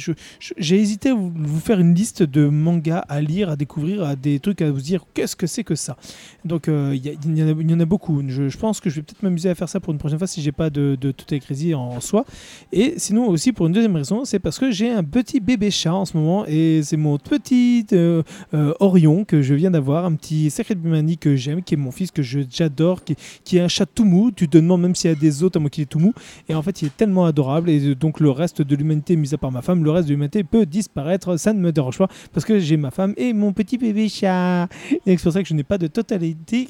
j'ai 0.59 0.79
hésité 0.79 1.09
à 1.09 1.15
vous, 1.15 1.59
faire 1.59 1.79
une 1.79 1.95
liste 1.95 2.21
de 2.21 2.45
mangas 2.47 3.03
à 3.09 3.21
lire, 3.21 3.49
à 3.49 3.55
découvrir, 3.55 4.03
à 4.03 4.15
des 4.15 4.39
trucs 4.39 4.61
à 4.61 4.69
vous 4.69 4.81
dire 4.81 5.03
qu'est-ce 5.15 5.35
que 5.35 5.47
c'est 5.47 5.63
que 5.63 5.73
ça? 5.73 5.97
Donc 6.45 6.67
euh, 6.67 6.95
il 6.95 7.07
y, 7.07 7.73
en 7.73 7.79
a- 7.79 7.85
beaucoup. 7.85 8.21
Je, 8.27 8.55
pense 8.57 8.79
que 8.79 8.91
je 8.91 8.97
vais 8.97 9.01
peut-être 9.01 9.23
m'amuser 9.23 9.49
à 9.49 9.55
faire 9.55 9.67
ça 9.67 9.79
pour 9.79 9.93
une 9.93 9.99
prochaine 9.99 10.19
fois 10.19 10.27
si 10.27 10.43
j'ai 10.43 10.51
pas 10.51 10.69
de, 10.69 10.95
Total 10.95 11.39
Crazy 11.39 11.73
en 11.73 11.99
soi. 12.01 12.23
Et 12.71 12.93
sinon 12.97 13.27
aussi 13.29 13.51
pour 13.51 13.65
une 13.65 13.73
deuxième 13.73 13.95
raison, 13.95 14.25
c'est 14.25 14.42
parce 14.43 14.59
que 14.59 14.71
j'ai 14.71 14.91
un 14.91 15.05
petit 15.05 15.39
bébé 15.39 15.71
chat 15.71 15.93
en 15.93 16.03
ce 16.03 16.17
moment 16.17 16.45
et 16.45 16.81
c'est 16.83 16.97
mon 16.97 17.17
petit 17.17 17.87
euh, 17.93 18.23
euh, 18.53 18.73
Orion 18.81 19.23
que 19.23 19.41
je 19.41 19.53
viens 19.53 19.71
d'avoir, 19.71 20.03
un 20.03 20.15
petit 20.15 20.51
Sacred 20.51 20.79
Bimani 20.79 21.17
que 21.17 21.37
j'aime, 21.37 21.63
qui 21.63 21.75
est 21.75 21.77
mon 21.77 21.91
fils 21.91 22.11
que 22.11 22.21
j'adore, 22.21 23.05
qui, 23.05 23.15
qui 23.45 23.57
est 23.57 23.61
un 23.61 23.69
chat 23.69 23.85
tout 23.85 24.03
mou. 24.03 24.31
Tu 24.31 24.49
te 24.49 24.57
demandes 24.57 24.81
même 24.81 24.95
s'il 24.95 25.09
y 25.09 25.13
a 25.13 25.15
des 25.15 25.43
autres 25.43 25.57
à 25.57 25.61
moi 25.61 25.69
qu'il 25.69 25.83
est 25.83 25.87
tout 25.87 25.99
mou. 25.99 26.13
Et 26.49 26.55
en 26.55 26.61
fait, 26.61 26.81
il 26.81 26.87
est 26.87 26.97
tellement 26.97 27.25
adorable 27.25 27.69
et 27.69 27.79
euh, 27.87 27.95
donc 27.95 28.19
le 28.19 28.29
reste 28.29 28.61
de 28.61 28.75
l'humanité, 28.75 29.15
mis 29.15 29.33
à 29.33 29.37
part 29.37 29.51
ma 29.51 29.61
femme, 29.61 29.81
le 29.81 29.91
reste 29.91 30.09
de 30.09 30.13
l'humanité 30.13 30.43
peut 30.43 30.65
disparaître. 30.65 31.37
Ça 31.37 31.53
ne 31.53 31.59
me 31.59 31.71
dérange 31.71 31.97
pas 31.97 32.09
parce 32.33 32.45
que 32.45 32.59
j'ai 32.59 32.75
ma 32.75 32.91
femme 32.91 33.13
et 33.15 33.31
mon 33.31 33.53
petit 33.53 33.77
bébé 33.77 34.09
chat. 34.09 34.67
Et 35.05 35.17
c'est 35.17 35.23
pour 35.23 35.31
ça 35.31 35.41
que 35.41 35.47
je 35.47 35.53
n'ai 35.53 35.63
pas 35.63 35.77
de 35.77 35.87
totalité 35.87 36.67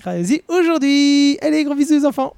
aujourd'hui. 0.47 1.39
Allez, 1.41 1.63
gros 1.63 1.73
bisous 1.73 1.95
les 1.95 2.05
enfants. 2.05 2.35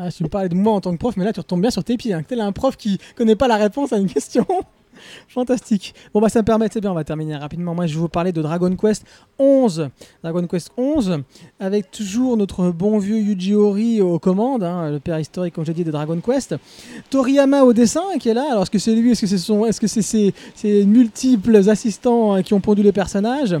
Ah, 0.00 0.10
tu 0.12 0.22
me 0.22 0.28
parlais 0.28 0.48
de 0.48 0.54
moi 0.54 0.74
en 0.74 0.80
tant 0.80 0.92
que 0.92 0.98
prof, 0.98 1.16
mais 1.16 1.24
là 1.24 1.32
tu 1.32 1.40
retombes 1.40 1.60
bien 1.60 1.70
sur 1.70 1.82
tes 1.82 1.96
pieds. 1.96 2.12
Hein. 2.12 2.22
Tel 2.26 2.40
un 2.40 2.52
prof 2.52 2.76
qui 2.76 2.98
connaît 3.16 3.34
pas 3.34 3.48
la 3.48 3.56
réponse 3.56 3.92
à 3.92 3.96
une 3.98 4.06
question. 4.06 4.46
Fantastique. 5.28 5.92
Bon 6.14 6.20
bah 6.20 6.28
ça 6.28 6.40
me 6.40 6.44
permet, 6.44 6.68
c'est 6.72 6.80
bien, 6.80 6.92
on 6.92 6.94
va 6.94 7.02
terminer 7.02 7.34
rapidement. 7.36 7.74
Moi 7.74 7.86
je 7.86 7.94
vais 7.94 8.00
vous 8.00 8.08
parler 8.08 8.30
de 8.30 8.40
Dragon 8.40 8.74
Quest 8.76 9.04
11. 9.40 9.88
Dragon 10.22 10.46
Quest 10.46 10.70
11 10.76 11.18
avec 11.58 11.90
toujours 11.90 12.36
notre 12.36 12.70
bon 12.70 12.98
vieux 12.98 13.18
Yuji 13.18 13.54
Horii 13.54 14.00
aux 14.00 14.20
commandes, 14.20 14.62
hein, 14.62 14.90
le 14.90 15.00
père 15.00 15.18
historique 15.18 15.54
comme 15.54 15.66
j'ai 15.66 15.74
dit 15.74 15.84
de 15.84 15.90
Dragon 15.90 16.20
Quest. 16.20 16.54
Toriyama 17.10 17.62
au 17.64 17.72
dessin 17.72 18.02
qui 18.20 18.28
est 18.28 18.34
là. 18.34 18.46
Alors 18.50 18.62
est-ce 18.62 18.70
que 18.70 18.78
c'est 18.78 18.94
lui, 18.94 19.12
est-ce 19.12 19.22
que 19.22 19.26
c'est 19.26 19.38
son, 19.38 19.66
est-ce 19.66 19.80
que 19.80 19.88
c'est 19.88 20.02
ses, 20.02 20.32
ses 20.54 20.84
multiples 20.84 21.68
assistants 21.68 22.34
hein, 22.34 22.42
qui 22.44 22.54
ont 22.54 22.60
pondu 22.60 22.84
les 22.84 22.92
personnages? 22.92 23.56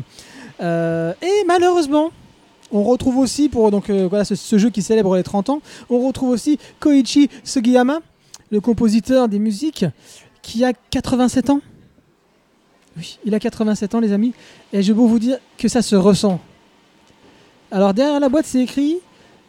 Euh, 0.60 1.12
Et 1.20 1.44
malheureusement. 1.48 2.10
On 2.70 2.82
retrouve 2.82 3.18
aussi, 3.18 3.48
pour 3.48 3.70
donc, 3.70 3.88
euh, 3.88 4.06
voilà, 4.08 4.24
ce, 4.24 4.58
jeu 4.58 4.70
qui 4.70 4.82
célèbre 4.82 5.16
les 5.16 5.22
30 5.22 5.50
ans, 5.50 5.60
on 5.88 6.06
retrouve 6.06 6.30
aussi 6.30 6.58
Koichi 6.80 7.30
Sugiyama, 7.44 8.00
le 8.50 8.60
compositeur 8.60 9.28
des 9.28 9.38
musiques, 9.38 9.86
qui 10.42 10.64
a 10.64 10.72
87 10.72 11.50
ans. 11.50 11.60
Oui, 12.96 13.18
il 13.24 13.34
a 13.34 13.40
87 13.40 13.94
ans, 13.94 14.00
les 14.00 14.12
amis. 14.12 14.34
Et 14.72 14.82
je 14.82 14.92
peux 14.92 15.00
vous 15.00 15.18
dire 15.18 15.38
que 15.56 15.68
ça 15.68 15.82
se 15.82 15.96
ressent. 15.96 16.40
Alors, 17.70 17.94
derrière 17.94 18.20
la 18.20 18.28
boîte, 18.28 18.46
c'est 18.46 18.60
écrit 18.60 18.98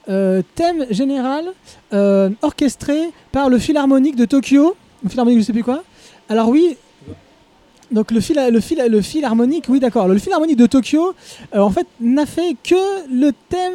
euh, 0.07 0.41
thème 0.55 0.85
général 0.89 1.45
euh, 1.93 2.29
orchestré 2.41 3.11
par 3.31 3.49
le 3.49 3.59
Philharmonique 3.59 4.15
de 4.15 4.25
Tokyo. 4.25 4.75
Philharmonique, 5.07 5.39
je 5.39 5.45
sais 5.45 5.53
plus 5.53 5.63
quoi. 5.63 5.83
Alors, 6.29 6.49
oui. 6.49 6.77
Donc 7.91 8.11
le 8.11 8.19
fil, 8.19 8.39
le 8.51 8.59
fil, 8.59 8.83
le 8.87 9.01
philharmonique, 9.01 9.65
oui 9.69 9.79
d'accord. 9.79 10.07
Le 10.07 10.17
philharmonique 10.19 10.57
de 10.57 10.67
Tokyo, 10.67 11.13
euh, 11.55 11.59
en 11.59 11.71
fait, 11.71 11.87
n'a 11.99 12.25
fait 12.25 12.55
que 12.63 12.75
le 13.11 13.31
thème 13.49 13.73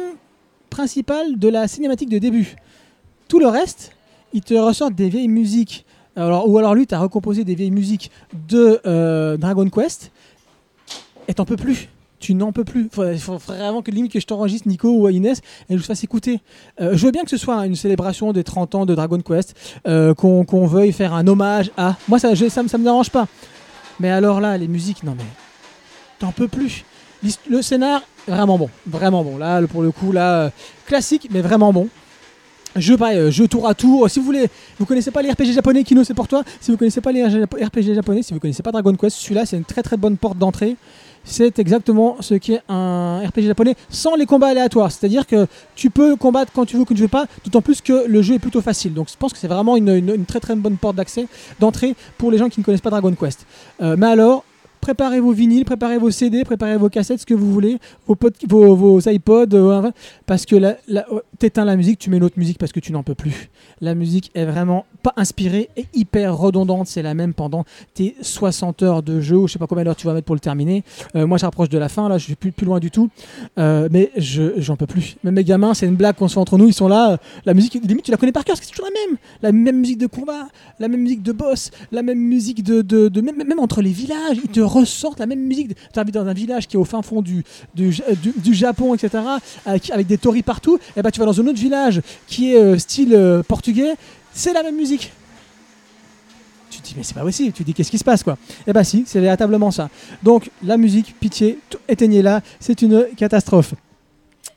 principal 0.69 1.37
de 1.37 1.47
la 1.49 1.67
cinématique 1.67 2.09
de 2.09 2.17
début. 2.17 2.55
Tout 3.27 3.39
le 3.39 3.47
reste, 3.47 3.91
il 4.33 4.41
te 4.41 4.53
ressort 4.53 4.91
des 4.91 5.09
vieilles 5.09 5.27
musiques. 5.27 5.85
Alors, 6.15 6.47
ou 6.49 6.57
alors 6.57 6.75
lui, 6.75 6.87
tu 6.87 6.95
as 6.95 6.99
recomposé 6.99 7.43
des 7.43 7.55
vieilles 7.55 7.71
musiques 7.71 8.09
de 8.47 8.79
euh, 8.85 9.35
Dragon 9.35 9.67
Quest, 9.69 10.11
et 11.27 11.33
t'en 11.33 11.43
peux 11.45 11.57
plus. 11.57 11.89
Tu 12.19 12.33
n'en 12.33 12.53
peux 12.53 12.63
plus. 12.63 12.89
Il 13.11 13.19
faut 13.19 13.37
vraiment 13.37 13.81
que 13.81 13.91
que 14.07 14.19
je 14.21 14.25
t'enregistre, 14.25 14.67
Nico 14.69 14.89
ou 14.89 15.09
Inès, 15.09 15.39
et 15.69 15.73
je 15.73 15.77
vous 15.77 15.83
fasse 15.83 16.03
écouter. 16.05 16.39
Euh, 16.79 16.95
je 16.95 17.05
veux 17.05 17.11
bien 17.11 17.23
que 17.23 17.29
ce 17.29 17.37
soit 17.37 17.65
une 17.65 17.75
célébration 17.75 18.31
des 18.31 18.43
30 18.45 18.75
ans 18.75 18.85
de 18.85 18.95
Dragon 18.95 19.19
Quest, 19.19 19.53
qu'on 19.83 20.65
veuille 20.67 20.93
faire 20.93 21.13
un 21.13 21.27
hommage 21.27 21.69
à. 21.75 21.97
Moi, 22.07 22.17
ça, 22.19 22.33
je- 22.33 22.47
ça, 22.47 22.65
ça 22.65 22.77
me 22.77 22.83
dérange 22.83 23.09
pas. 23.09 23.27
Mais 23.99 24.09
alors 24.09 24.41
là, 24.41 24.57
les 24.57 24.67
musiques, 24.67 25.03
non 25.03 25.15
mais. 25.17 25.23
T'en 26.19 26.31
peux 26.31 26.47
plus. 26.47 26.83
Le 27.49 27.61
scénar, 27.61 28.01
vraiment 28.27 28.57
bon. 28.57 28.69
Vraiment 28.85 29.23
bon. 29.23 29.37
Là, 29.37 29.61
pour 29.63 29.81
le 29.81 29.91
coup, 29.91 30.11
là, 30.11 30.41
euh, 30.41 30.49
classique, 30.85 31.27
mais 31.31 31.41
vraiment 31.41 31.73
bon. 31.73 31.89
Jeu 32.75 32.97
pareil, 32.97 33.17
euh, 33.17 33.31
jeu 33.31 33.47
tour 33.47 33.67
à 33.67 33.73
tour. 33.73 34.09
Si 34.09 34.19
vous 34.19 34.25
voulez, 34.25 34.47
vous 34.79 34.85
connaissez 34.85 35.11
pas 35.11 35.21
les 35.21 35.31
RPG 35.31 35.53
japonais, 35.53 35.83
Kino 35.83 36.03
c'est 36.03 36.13
pour 36.13 36.27
toi. 36.27 36.43
Si 36.59 36.71
vous 36.71 36.77
connaissez 36.77 36.99
pas 36.99 37.11
les 37.13 37.23
RPG 37.23 37.93
japonais, 37.95 38.21
si 38.21 38.33
vous 38.33 38.39
connaissez 38.39 38.63
pas 38.63 38.71
Dragon 38.71 38.93
Quest, 38.95 39.15
celui-là 39.17 39.45
c'est 39.45 39.55
une 39.55 39.63
très 39.63 39.81
très 39.81 39.95
bonne 39.95 40.17
porte 40.17 40.37
d'entrée. 40.37 40.75
C'est 41.25 41.59
exactement 41.59 42.17
ce 42.21 42.35
qu'est 42.35 42.61
un 42.69 43.21
RPG 43.27 43.41
japonais 43.41 43.75
sans 43.89 44.15
les 44.15 44.25
combats 44.25 44.47
aléatoires. 44.47 44.91
C'est-à-dire 44.91 45.25
que 45.25 45.47
tu 45.75 45.89
peux 45.89 46.15
combattre 46.15 46.51
quand 46.53 46.65
tu 46.65 46.77
veux, 46.77 46.85
quand 46.85 46.93
tu 46.93 47.01
veux 47.01 47.07
pas, 47.07 47.25
d'autant 47.43 47.61
plus 47.61 47.81
que 47.81 48.07
le 48.07 48.21
jeu 48.21 48.35
est 48.35 48.39
plutôt 48.39 48.61
facile. 48.61 48.93
Donc 48.93 49.09
je 49.11 49.17
pense 49.17 49.33
que 49.33 49.39
c'est 49.39 49.47
vraiment 49.47 49.75
une, 49.75 50.25
très 50.25 50.39
très 50.39 50.55
bonne 50.55 50.77
porte 50.77 50.95
d'accès, 50.95 51.27
d'entrée 51.59 51.95
pour 52.17 52.31
les 52.31 52.37
gens 52.37 52.47
qui 52.47 52.59
ne 52.59 52.65
connaissent 52.65 52.81
pas 52.81 52.91
Dragon 52.91 53.13
Quest. 53.13 53.45
Euh, 53.81 53.95
mais 53.97 54.07
alors, 54.07 54.45
préparez 54.85 55.19
vos 55.19 55.31
vinyles, 55.31 55.65
préparez 55.65 55.97
vos 55.97 56.11
CD, 56.11 56.43
préparez 56.43 56.77
vos 56.77 56.89
cassettes, 56.89 57.21
ce 57.21 57.25
que 57.25 57.33
vous 57.33 57.51
voulez, 57.51 57.79
vos, 58.05 58.13
pod- 58.13 58.35
vos, 58.47 58.75
vos 58.75 58.99
iPods, 58.99 59.55
euh, 59.55 59.89
parce 60.27 60.45
que 60.45 60.55
euh, 60.55 61.01
t'éteins 61.39 61.65
la 61.65 61.75
musique, 61.75 61.97
tu 61.97 62.11
mets 62.11 62.19
l'autre 62.19 62.37
musique 62.37 62.59
parce 62.59 62.71
que 62.71 62.79
tu 62.79 62.91
n'en 62.91 63.01
peux 63.01 63.15
plus. 63.15 63.49
La 63.81 63.95
musique 63.95 64.29
est 64.35 64.45
vraiment 64.45 64.85
pas 65.01 65.13
inspirée 65.17 65.69
et 65.75 65.85
hyper 65.95 66.37
redondante. 66.37 66.85
C'est 66.85 67.01
la 67.01 67.15
même 67.15 67.33
pendant 67.33 67.65
tes 67.95 68.15
60 68.21 68.83
heures 68.83 69.01
de 69.01 69.21
jeu, 69.21 69.37
ou 69.37 69.47
je 69.47 69.53
sais 69.53 69.59
pas 69.59 69.65
combien 69.65 69.83
d'heures 69.83 69.95
tu 69.95 70.05
vas 70.05 70.13
mettre 70.13 70.25
pour 70.27 70.35
le 70.35 70.39
terminer. 70.39 70.83
Euh, 71.15 71.25
moi, 71.25 71.39
je 71.39 71.45
rapproche 71.45 71.69
de 71.69 71.79
la 71.79 71.89
fin, 71.89 72.07
là, 72.07 72.19
je 72.19 72.25
suis 72.25 72.35
plus, 72.35 72.53
loin 72.63 72.79
du 72.79 72.91
tout. 72.91 73.09
Euh, 73.57 73.89
mais 73.91 74.11
je 74.17 74.53
j'en 74.57 74.75
peux 74.75 74.85
plus. 74.85 75.17
Même 75.23 75.33
mes 75.33 75.43
gamins, 75.43 75.73
c'est 75.73 75.87
une 75.87 75.95
blague 75.95 76.15
qu'on 76.15 76.27
se 76.27 76.35
fait 76.35 76.39
entre 76.39 76.59
nous, 76.59 76.67
ils 76.67 76.73
sont 76.73 76.87
là. 76.87 77.17
la 77.45 77.55
musique, 77.55 77.73
limite, 77.83 78.05
tu 78.05 78.11
la 78.11 78.17
connais 78.17 78.31
par 78.31 78.45
cœur, 78.45 78.55
c'est 78.55 78.69
toujours 78.69 78.85
la 78.85 79.07
même. 79.07 79.17
La 79.41 79.51
même 79.51 79.79
musique 79.79 79.97
de 79.97 80.07
combat, 80.07 80.47
la 80.79 80.87
même 80.87 81.01
musique 81.01 81.23
de 81.23 81.31
boss, 81.31 81.71
la 81.91 82.03
même 82.03 82.19
musique 82.19 82.63
de. 82.63 83.21
même 83.31 83.59
entre 83.59 83.81
les 83.81 83.91
villages, 83.91 84.37
ils 84.43 84.49
te 84.49 84.59
ressortent 84.79 85.19
la 85.19 85.25
même 85.25 85.39
musique. 85.41 85.71
Tu 85.93 85.99
habites 85.99 86.15
dans 86.15 86.27
un 86.27 86.33
village 86.33 86.67
qui 86.67 86.75
est 86.75 86.79
au 86.79 86.85
fin 86.85 87.01
fond 87.01 87.21
du, 87.21 87.43
du, 87.73 87.95
du- 88.37 88.53
Japon, 88.53 88.93
etc., 88.93 89.23
avec, 89.65 90.07
des 90.07 90.17
torii 90.17 90.43
partout. 90.43 90.77
Et 90.95 91.01
bah, 91.01 91.11
tu 91.11 91.19
vas 91.19 91.25
dans 91.25 91.39
un 91.39 91.47
autre 91.47 91.59
village 91.59 92.01
qui 92.27 92.53
est 92.53 92.57
euh, 92.57 92.77
style 92.77 93.13
euh, 93.13 93.43
portugais, 93.43 93.93
c'est 94.33 94.53
la 94.53 94.63
même 94.63 94.75
musique. 94.75 95.11
Tu 96.69 96.79
te 96.81 96.87
dis, 96.87 96.93
mais 96.97 97.03
c'est 97.03 97.13
pas 97.13 97.21
possible. 97.21 97.53
Tu 97.53 97.63
te 97.63 97.67
dis, 97.67 97.73
qu'est-ce 97.73 97.91
qui 97.91 97.97
se 97.97 98.03
passe, 98.03 98.23
quoi? 98.23 98.37
Eh 98.67 98.73
bah, 98.73 98.83
si, 98.83 99.03
c'est 99.07 99.19
véritablement 99.21 99.71
ça. 99.71 99.89
Donc, 100.23 100.49
la 100.63 100.77
musique, 100.77 101.15
pitié, 101.19 101.59
éteignez-la, 101.87 102.41
c'est 102.59 102.81
une 102.81 103.05
catastrophe. 103.15 103.73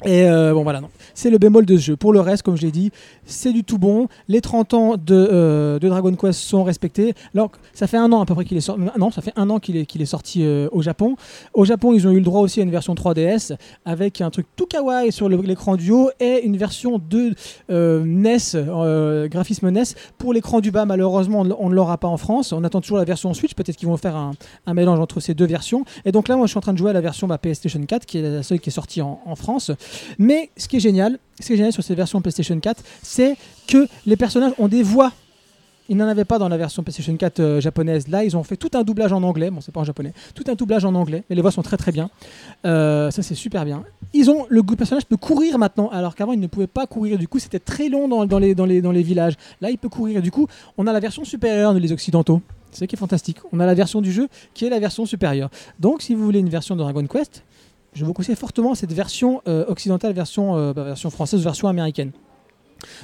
Et 0.05 0.29
euh, 0.29 0.55
bon 0.55 0.63
voilà, 0.63 0.81
c'est 1.13 1.29
le 1.29 1.39
bémol 1.39 1.67
de 1.67 1.77
ce 1.77 1.83
jeu. 1.83 1.97
Pour 1.97 2.13
le 2.13 2.21
reste, 2.21 2.45
comme 2.45 2.57
je 2.57 2.63
l'ai 2.63 2.71
dit, 2.71 2.93
c'est 3.25 3.53
du 3.53 3.65
tout 3.65 3.79
bon. 3.79 4.07
Les 4.29 4.41
30 4.41 4.75
ans 4.75 4.95
de, 4.97 5.01
euh, 5.13 5.81
de 5.81 5.89
Dragon 5.89 6.15
Quest 6.15 6.39
sont 6.39 6.63
respectés. 6.63 7.15
Alors, 7.35 7.51
ça 7.75 7.89
fait 7.89 7.97
un 7.97 8.13
an 8.13 8.21
à 8.21 8.25
peu 8.25 8.33
près 8.35 8.45
qu'il 8.45 8.57
est 8.57 8.61
sorti. 8.61 8.83
Non, 8.97 9.11
ça 9.11 9.23
fait 9.23 9.33
un 9.35 9.51
an 9.51 9.59
qu'il 9.59 9.77
est, 9.77 10.05
sorti 10.05 10.45
euh, 10.45 10.69
au 10.71 10.83
Japon. 10.83 11.17
Au 11.53 11.65
Japon, 11.65 11.95
ils 11.95 12.07
ont 12.07 12.13
eu 12.13 12.19
le 12.19 12.23
droit 12.23 12.43
aussi 12.43 12.61
à 12.61 12.63
une 12.63 12.71
version 12.71 12.95
3DS 12.95 13.57
avec 13.85 14.21
un 14.21 14.31
truc 14.31 14.47
tout 14.55 14.67
kawaii 14.67 15.11
sur 15.11 15.29
l'écran 15.29 15.75
du 15.75 15.91
haut 15.91 16.11
et 16.21 16.43
une 16.45 16.57
version 16.57 17.01
de 17.01 17.35
NES, 17.69 19.29
graphisme 19.29 19.71
NES, 19.71 19.83
pour 20.17 20.33
l'écran 20.33 20.61
du 20.61 20.71
bas. 20.71 20.85
Malheureusement, 20.85 21.41
on 21.59 21.69
ne- 21.71 21.75
l'aura 21.75 21.99
pas 21.99 22.09
en 22.09 22.17
France. 22.17 22.53
On 22.53 22.63
attend 22.63 22.81
toujours 22.81 22.99
la 22.99 23.05
version 23.05 23.35
Switch. 23.35 23.55
Peut-être 23.55 23.77
qu'ils 23.77 23.89
vont 23.89 23.97
faire 23.97 24.15
un, 24.15 24.35
mélange 24.75 25.01
entre 25.01 25.19
ces 25.19 25.35
deux 25.35 25.47
versions. 25.47 25.85
Et 26.05 26.13
donc 26.13 26.29
là, 26.29 26.37
moi, 26.37 26.47
je 26.47 26.51
suis 26.51 26.59
en 26.59 26.61
train 26.61 26.73
de 26.73 26.79
jouer 26.79 26.91
à 26.91 26.95
la 26.95 27.01
version 27.01 27.27
bah, 27.27 27.39
PlayStation 27.39 27.81
4, 27.83 28.07
qui 28.07 28.19
est 28.19 28.23
la 28.23 28.43
seule 28.45 28.61
qui 28.61 28.71
est 28.71 28.73
sortie 28.73 29.03
en 29.03 29.35
France. 29.35 29.73
Mais 30.19 30.51
ce 30.57 30.69
qui 30.69 30.77
est 30.77 30.81
génial, 30.81 31.19
ce 31.41 31.47
qui 31.47 31.53
est 31.55 31.57
génial 31.57 31.73
sur 31.73 31.83
cette 31.83 31.97
version 31.97 32.21
PlayStation 32.21 32.59
4, 32.59 32.83
c'est 33.03 33.37
que 33.67 33.87
les 34.07 34.17
personnages 34.17 34.53
ont 34.59 34.69
des 34.69 34.83
voix. 34.83 35.13
Ils 35.91 35.97
n'en 35.97 36.07
avaient 36.07 36.27
pas 36.27 36.39
dans 36.39 36.51
la 36.51 36.59
version 36.59 36.83
PlayStation 36.83 37.17
4 37.17 37.41
euh, 37.41 37.61
japonaise. 37.63 38.09
Là, 38.09 38.23
ils 38.23 38.37
ont 38.37 38.43
fait 38.43 38.57
tout 38.57 38.71
un 38.75 38.83
doublage 38.83 39.13
en 39.13 39.23
anglais. 39.23 39.51
Bon, 39.51 39.63
c'est 39.63 39.73
pas 39.73 39.81
en 39.81 39.85
japonais. 39.85 40.13
Tout 40.35 40.45
un 40.49 40.55
doublage 40.55 40.85
en 40.85 40.95
anglais. 40.95 41.25
Mais 41.31 41.37
les 41.37 41.41
voix 41.41 41.51
sont 41.51 41.63
très 41.63 41.79
très 41.79 41.93
bien. 41.93 42.11
Euh, 42.67 43.11
ça, 43.11 43.23
c'est 43.23 43.35
super 43.35 43.65
bien. 43.65 43.83
Ils 44.13 44.31
ont 44.31 44.47
le 44.51 44.63
personnage 44.63 45.07
peut 45.07 45.17
courir 45.17 45.59
maintenant, 45.59 45.89
alors 45.89 46.15
qu'avant 46.15 46.33
il 46.33 46.41
ne 46.41 46.47
pouvait 46.47 46.67
pas 46.67 46.87
courir. 46.87 47.19
Du 47.19 47.27
coup, 47.27 47.39
c'était 47.39 47.59
très 47.59 47.89
long 47.89 48.07
dans, 48.07 48.39
les, 48.39 48.55
dans, 48.55 48.67
les, 48.67 49.03
villages. 49.03 49.35
Là, 49.63 49.71
il 49.71 49.79
peut 49.79 49.89
courir. 49.89 50.21
Du 50.21 50.31
coup, 50.31 50.47
on 50.77 50.87
a 50.87 50.93
la 50.93 51.01
version 51.01 51.25
supérieure 51.25 51.73
de 51.73 51.79
les 51.79 51.91
occidentaux. 51.91 52.43
C'est 52.71 52.87
qui 52.87 52.97
est 52.97 52.99
fantastique. 52.99 53.39
On 53.53 53.61
a 53.61 53.67
la 53.67 53.75
version 53.75 54.03
du 54.03 54.13
jeu 54.13 54.29
qui 54.53 54.67
est 54.67 54.71
la 54.71 54.79
version 54.79 55.07
supérieure. 55.07 55.49
Donc, 55.81 56.03
si 56.03 56.15
vous 56.15 56.23
voulez 56.23 56.41
une 56.41 56.51
version 56.51 56.77
de 56.77 56.83
Dragon 56.83 57.07
Quest, 57.07 57.45
je 57.95 58.05
vous 58.05 58.13
conseille 58.13 58.37
fortement 58.37 58.75
cette 58.75 58.93
version 58.93 59.43
euh, 59.49 59.65
occidentale, 59.67 60.13
version, 60.13 60.57
euh, 60.57 60.73
bah, 60.73 60.85
version 60.85 61.11
française, 61.11 61.43
version 61.43 61.69
américaine. 61.69 62.13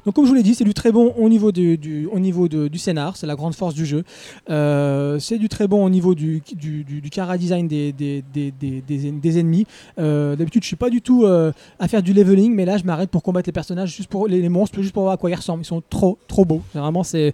Donc 0.05 0.15
comme 0.15 0.25
je 0.25 0.31
vous 0.31 0.35
l'ai 0.35 0.43
dit, 0.43 0.55
c'est 0.55 0.65
du 0.65 0.75
très 0.75 0.93
bon 0.93 1.15
au 1.17 1.29
niveau 1.29 1.53
du, 1.53 2.09
au 2.13 2.19
niveau 2.19 2.49
du 2.49 2.79
scénar, 2.79 3.17
c'est 3.17 3.27
la 3.27 3.35
grande 3.37 3.55
force 3.55 3.75
du 3.75 3.87
jeu. 3.87 4.05
Euh, 4.51 5.19
c'est 5.19 5.39
du 5.39 5.49
très 5.49 5.67
bon 5.67 5.85
au 5.85 5.91
niveau 5.91 6.15
du, 6.15 6.43
du, 6.55 6.85
du, 6.85 7.01
design 7.39 7.67
des, 7.69 7.93
des, 7.93 8.23
des, 8.33 8.53
des, 8.53 9.39
ennemis. 9.39 9.67
Euh, 9.99 10.37
D'habitude, 10.37 10.63
je 10.63 10.69
suis 10.69 10.77
pas 10.77 10.91
du 10.91 11.01
tout 11.03 11.25
euh, 11.25 11.53
à 11.79 11.89
faire 11.89 12.03
du 12.03 12.13
leveling, 12.13 12.55
mais 12.55 12.65
là, 12.65 12.77
je 12.77 12.85
m'arrête 12.85 13.11
pour 13.11 13.23
combattre 13.23 13.49
les 13.49 13.53
personnages, 13.53 13.95
juste 13.95 14.09
pour 14.09 14.27
les, 14.29 14.49
monstres, 14.49 14.81
juste 14.83 14.95
pour 14.95 15.03
voir 15.05 15.15
à 15.15 15.17
quoi 15.17 15.31
ils 15.31 15.35
ressemblent. 15.35 15.63
Ils 15.63 15.67
sont 15.67 15.83
trop, 15.89 16.19
trop 16.29 16.45
beaux. 16.45 16.63
Vraiment, 16.75 17.03
c'est 17.03 17.33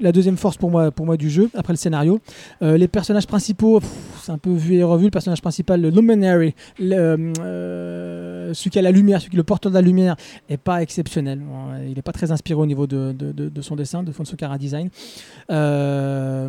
la 0.00 0.12
deuxième 0.12 0.36
force 0.36 0.56
pour 0.56 0.70
moi, 0.70 0.90
pour 0.90 1.06
moi 1.06 1.16
du 1.16 1.30
jeu, 1.30 1.50
après 1.54 1.72
le 1.72 1.78
scénario. 1.78 2.20
Les 2.60 2.88
personnages 2.88 3.26
principaux, 3.26 3.80
c'est 4.22 4.32
un 4.32 4.38
peu 4.38 4.52
vu 4.52 4.74
et 4.74 4.82
revu. 4.82 5.06
Le 5.06 5.10
personnage 5.10 5.42
principal, 5.42 5.80
le 5.80 5.90
Luminary, 5.90 6.54
celui 6.78 8.70
qui 8.70 8.78
a 8.78 8.82
la 8.82 8.90
lumière, 8.90 9.20
celui 9.20 9.30
qui 9.30 9.36
est 9.36 9.38
le 9.38 9.44
porteur 9.44 9.70
de 9.70 9.76
la 9.76 9.82
lumière, 9.82 10.16
est 10.48 10.56
pas 10.56 10.82
exceptionnel. 10.82 11.40
Il 11.86 11.94
n'est 11.94 12.02
pas 12.02 12.12
très 12.12 12.30
inspiré 12.30 12.60
au 12.60 12.66
niveau 12.66 12.86
de, 12.86 13.14
son 13.60 13.76
dessin, 13.76 14.02
de 14.02 14.12
son 14.12 14.24
cara 14.36 14.58
design. 14.58 14.90
Euh, 15.50 16.48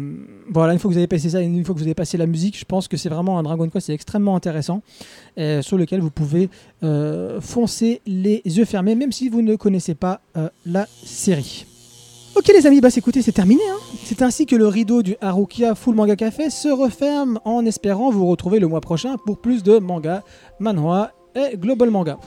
voilà, 0.51 0.73
une 0.73 0.79
fois 0.79 0.89
que 0.89 0.93
vous 0.93 0.97
avez 0.97 1.07
passé 1.07 1.29
ça, 1.29 1.41
une 1.41 1.63
fois 1.63 1.73
que 1.73 1.79
vous 1.79 1.85
avez 1.85 1.93
passé 1.95 2.17
la 2.17 2.25
musique, 2.25 2.57
je 2.57 2.65
pense 2.65 2.87
que 2.87 2.97
c'est 2.97 3.09
vraiment 3.09 3.39
un 3.39 3.43
Dragon 3.43 3.67
Quest, 3.69 3.89
extrêmement 3.89 4.35
intéressant, 4.35 4.81
euh, 5.37 5.61
sur 5.61 5.77
lequel 5.77 6.01
vous 6.01 6.11
pouvez 6.11 6.49
euh, 6.83 7.39
foncer 7.41 8.01
les 8.05 8.41
yeux 8.45 8.65
fermés, 8.65 8.95
même 8.95 9.11
si 9.11 9.29
vous 9.29 9.41
ne 9.41 9.55
connaissez 9.55 9.95
pas 9.95 10.21
euh, 10.35 10.49
la 10.65 10.87
série. 11.03 11.65
Ok 12.35 12.49
les 12.49 12.67
amis, 12.67 12.81
bah 12.81 12.89
écoutez, 12.95 13.23
c'est 13.23 13.31
terminé. 13.31 13.63
hein. 13.67 13.79
C'est 14.03 14.21
ainsi 14.21 14.45
que 14.45 14.55
le 14.55 14.67
rideau 14.67 15.01
du 15.01 15.15
Harukia 15.21 15.73
Full 15.73 15.95
Manga 15.95 16.15
Café 16.15 16.51
se 16.51 16.67
referme 16.67 17.39
en 17.45 17.65
espérant 17.65 18.11
vous 18.11 18.27
retrouver 18.27 18.59
le 18.59 18.67
mois 18.67 18.81
prochain 18.81 19.17
pour 19.25 19.39
plus 19.39 19.63
de 19.63 19.79
manga, 19.79 20.23
manhwa 20.59 21.13
et 21.33 21.57
global 21.57 21.89
manga. 21.89 22.19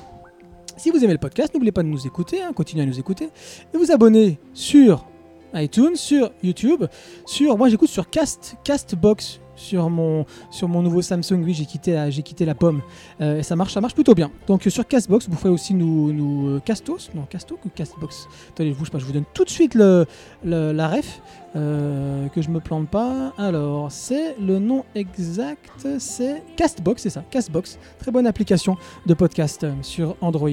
Si 0.81 0.89
vous 0.89 1.05
aimez 1.05 1.13
le 1.13 1.19
podcast, 1.19 1.53
n'oubliez 1.53 1.73
pas 1.73 1.83
de 1.83 1.89
nous 1.89 2.07
écouter, 2.07 2.41
hein, 2.41 2.55
continuez 2.55 2.85
à 2.85 2.87
nous 2.87 2.99
écouter, 2.99 3.29
et 3.75 3.77
vous 3.77 3.93
abonner 3.93 4.39
sur 4.55 5.05
iTunes, 5.53 5.95
sur 5.95 6.31
YouTube, 6.43 6.87
sur 7.27 7.59
moi 7.59 7.69
j'écoute 7.69 7.91
sur 7.91 8.09
Cast, 8.09 8.57
Castbox, 8.65 9.41
sur 9.61 9.91
mon 9.91 10.25
sur 10.51 10.69
mon 10.69 10.83
nouveau 10.83 11.03
Samsung. 11.03 11.43
Oui, 11.45 11.55
j'ai 11.55 11.67
quitté 11.67 11.93
la, 11.93 12.11
j'ai 12.11 12.23
quitté 12.23 12.45
la 12.45 12.55
pomme. 12.55 12.81
Euh, 13.21 13.39
et 13.39 13.43
ça 13.43 13.55
marche, 13.57 13.73
ça 13.73 13.81
marche 13.81 13.95
plutôt 13.95 14.15
bien. 14.15 14.31
Donc 14.47 14.67
euh, 14.67 14.71
sur 14.71 14.87
Castbox, 14.87 15.29
vous 15.29 15.37
pouvez 15.37 15.51
aussi 15.51 15.75
nous 15.75 16.13
nous 16.13 16.49
euh, 16.49 16.61
Castos, 16.61 17.11
non 17.15 17.25
Casto 17.29 17.59
ou 17.65 17.69
Castbox. 17.69 18.27
Attendez, 18.51 18.73
je 18.73 18.99
je 18.99 19.05
vous 19.05 19.13
donne 19.13 19.25
tout 19.35 19.45
de 19.45 19.51
suite 19.51 19.75
le, 19.75 20.07
la 20.45 20.89
ref. 20.89 21.21
euh, 21.57 22.29
que 22.29 22.43
je 22.43 22.51
me 22.51 22.61
plante 22.61 22.89
pas. 22.89 23.33
Alors, 23.39 23.91
c'est 23.91 24.37
le 24.41 24.59
nom 24.59 24.85
exact, 24.95 25.71
c'est 25.99 26.43
Castbox, 26.57 27.03
c'est 27.03 27.11
ça, 27.11 27.25
Castbox. 27.31 27.79
Très 27.99 28.11
bonne 28.11 28.27
application 28.27 28.77
de 29.07 29.15
podcast 29.15 29.65
euh, 29.65 29.73
sur 29.83 30.17
Android. 30.21 30.49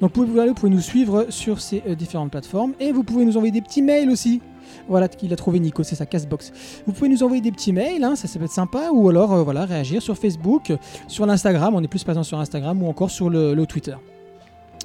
Donc, 0.00 0.12
vous 0.14 0.26
pouvez, 0.26 0.50
vous 0.50 0.68
nous 0.68 0.80
suivre 0.80 1.26
sur 1.30 1.60
ces 1.60 1.82
euh, 1.86 1.94
différentes 1.94 2.30
plateformes 2.30 2.74
et 2.80 2.92
vous 2.92 3.02
pouvez 3.02 3.24
nous 3.24 3.36
envoyer 3.36 3.52
des 3.52 3.62
petits 3.62 3.82
mails 3.82 4.10
aussi. 4.10 4.40
Voilà, 4.88 5.08
qu'il 5.08 5.32
a 5.32 5.36
trouvé 5.36 5.58
Nico, 5.58 5.82
c'est 5.82 5.94
sa 5.94 6.06
Castbox. 6.06 6.52
Vous 6.86 6.92
pouvez 6.92 7.08
nous 7.08 7.22
envoyer 7.22 7.40
des 7.40 7.52
petits 7.52 7.72
mails, 7.72 8.04
hein, 8.04 8.14
ça, 8.16 8.28
peut 8.38 8.44
être 8.44 8.50
sympa, 8.50 8.90
ou 8.92 9.08
alors 9.08 9.32
euh, 9.32 9.42
voilà, 9.42 9.64
réagir 9.64 10.02
sur 10.02 10.16
Facebook, 10.16 10.72
sur 11.08 11.26
l'Instagram, 11.26 11.74
on 11.74 11.82
est 11.82 11.88
plus 11.88 12.04
présent 12.04 12.22
sur 12.22 12.38
Instagram 12.38 12.82
ou 12.82 12.88
encore 12.88 13.10
sur 13.10 13.30
le, 13.30 13.64
Twitter. 13.66 13.96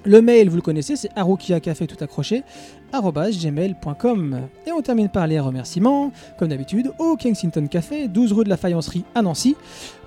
Le 0.04 0.22
mail, 0.22 0.50
vous 0.50 0.56
le 0.56 0.62
connaissez, 0.64 0.96
c'est 0.96 1.10
arukiacafé 1.16 1.86
tout 1.86 2.02
accroché, 2.04 2.44
gmail.com. 2.92 4.42
Et 4.66 4.72
on 4.72 4.82
termine 4.82 5.10
par 5.10 5.28
les 5.28 5.40
remerciements, 5.40 6.12
comme 6.40 6.48
d'habitude, 6.48 6.92
au 6.98 7.16
Kensington 7.18 7.68
Café, 7.68 8.08
12 8.08 8.34
rue 8.34 8.44
de 8.44 8.50
la 8.50 8.58
Faïencerie 8.58 9.04
à 9.14 9.22
Nancy, 9.22 9.56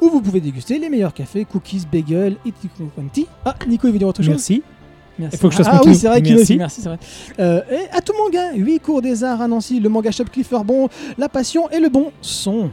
où 0.01 0.09
vous 0.09 0.20
pouvez 0.20 0.40
déguster 0.40 0.81
les 0.81 0.89
meilleurs 0.89 1.14
cafés, 1.14 1.44
cookies, 1.44 1.86
bagels 1.93 2.36
et 2.44 2.52
tea. 3.12 3.26
Ah, 3.44 3.55
Nico, 3.68 3.86
il 3.86 3.93
veut 3.93 3.98
dire 3.98 4.09
autre 4.09 4.22
chose? 4.22 4.31
Merci. 4.31 4.62
Merci. 5.19 5.36
Il 5.36 5.41
faut 5.41 5.49
que 5.49 5.55
je 5.55 5.62
fasse 5.62 5.69
ah, 5.70 5.77
mon 5.77 5.91
oui, 5.91 5.95
c'est 5.95 6.09
vrai 6.09 6.23
qu'il 6.23 6.36
aussi, 6.36 6.57
merci, 6.57 6.81
c'est 6.81 6.89
vrai. 6.89 6.99
Euh, 7.39 7.61
et 7.70 7.97
à 7.97 8.01
tout 8.01 8.15
manga, 8.19 8.53
8 8.55 8.81
cours 8.81 9.01
des 9.01 9.23
arts 9.23 9.41
à 9.41 9.47
Nancy, 9.49 9.78
le 9.81 9.89
manga 9.89 10.11
shop 10.11 10.24
Clifford 10.32 10.65
la 11.19 11.28
passion 11.28 11.70
et 11.70 11.78
le 11.78 11.89
bon 11.89 12.11
son. 12.20 12.70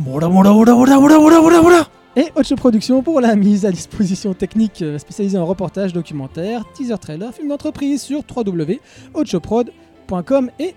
Voilà, 0.00 0.28
voilà, 0.28 0.52
voilà, 0.52 0.72
voilà, 0.74 0.96
voilà, 0.98 1.18
voilà, 1.18 1.40
voilà, 1.40 1.60
voilà. 1.60 1.86
Et 2.16 2.28
Hotshot 2.34 2.56
Productions 2.56 3.02
pour 3.02 3.20
la 3.20 3.36
mise 3.36 3.66
à 3.66 3.70
disposition 3.70 4.32
technique 4.34 4.82
euh, 4.82 4.98
spécialisée 4.98 5.38
en 5.38 5.46
reportage, 5.46 5.92
documentaire, 5.92 6.64
teaser 6.72 6.98
trailer, 6.98 7.32
film 7.32 7.48
d'entreprise 7.48 8.02
sur 8.02 8.22
www.hotshotprod.com 8.34 10.50
et 10.58 10.74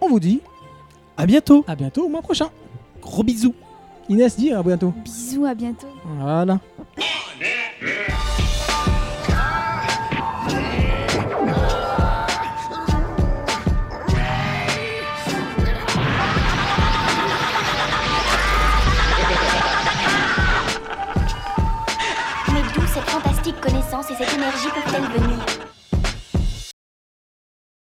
on 0.00 0.08
vous 0.08 0.20
dit 0.20 0.40
À 1.16 1.26
bientôt. 1.26 1.64
à 1.66 1.76
bientôt 1.76 2.06
au 2.06 2.08
mois 2.08 2.22
prochain. 2.22 2.48
Gros 3.00 3.22
bisous. 3.22 3.54
Inès 4.08 4.36
dit 4.36 4.52
à 4.52 4.62
bientôt. 4.62 4.92
Bisous, 5.04 5.46
à 5.46 5.54
bientôt. 5.54 5.86
Voilà. 6.18 6.58
Et 24.10 24.16
cette 24.16 24.34
énergie 24.34 24.68
peuvent-elles 24.68 25.20
venir? 25.22 25.63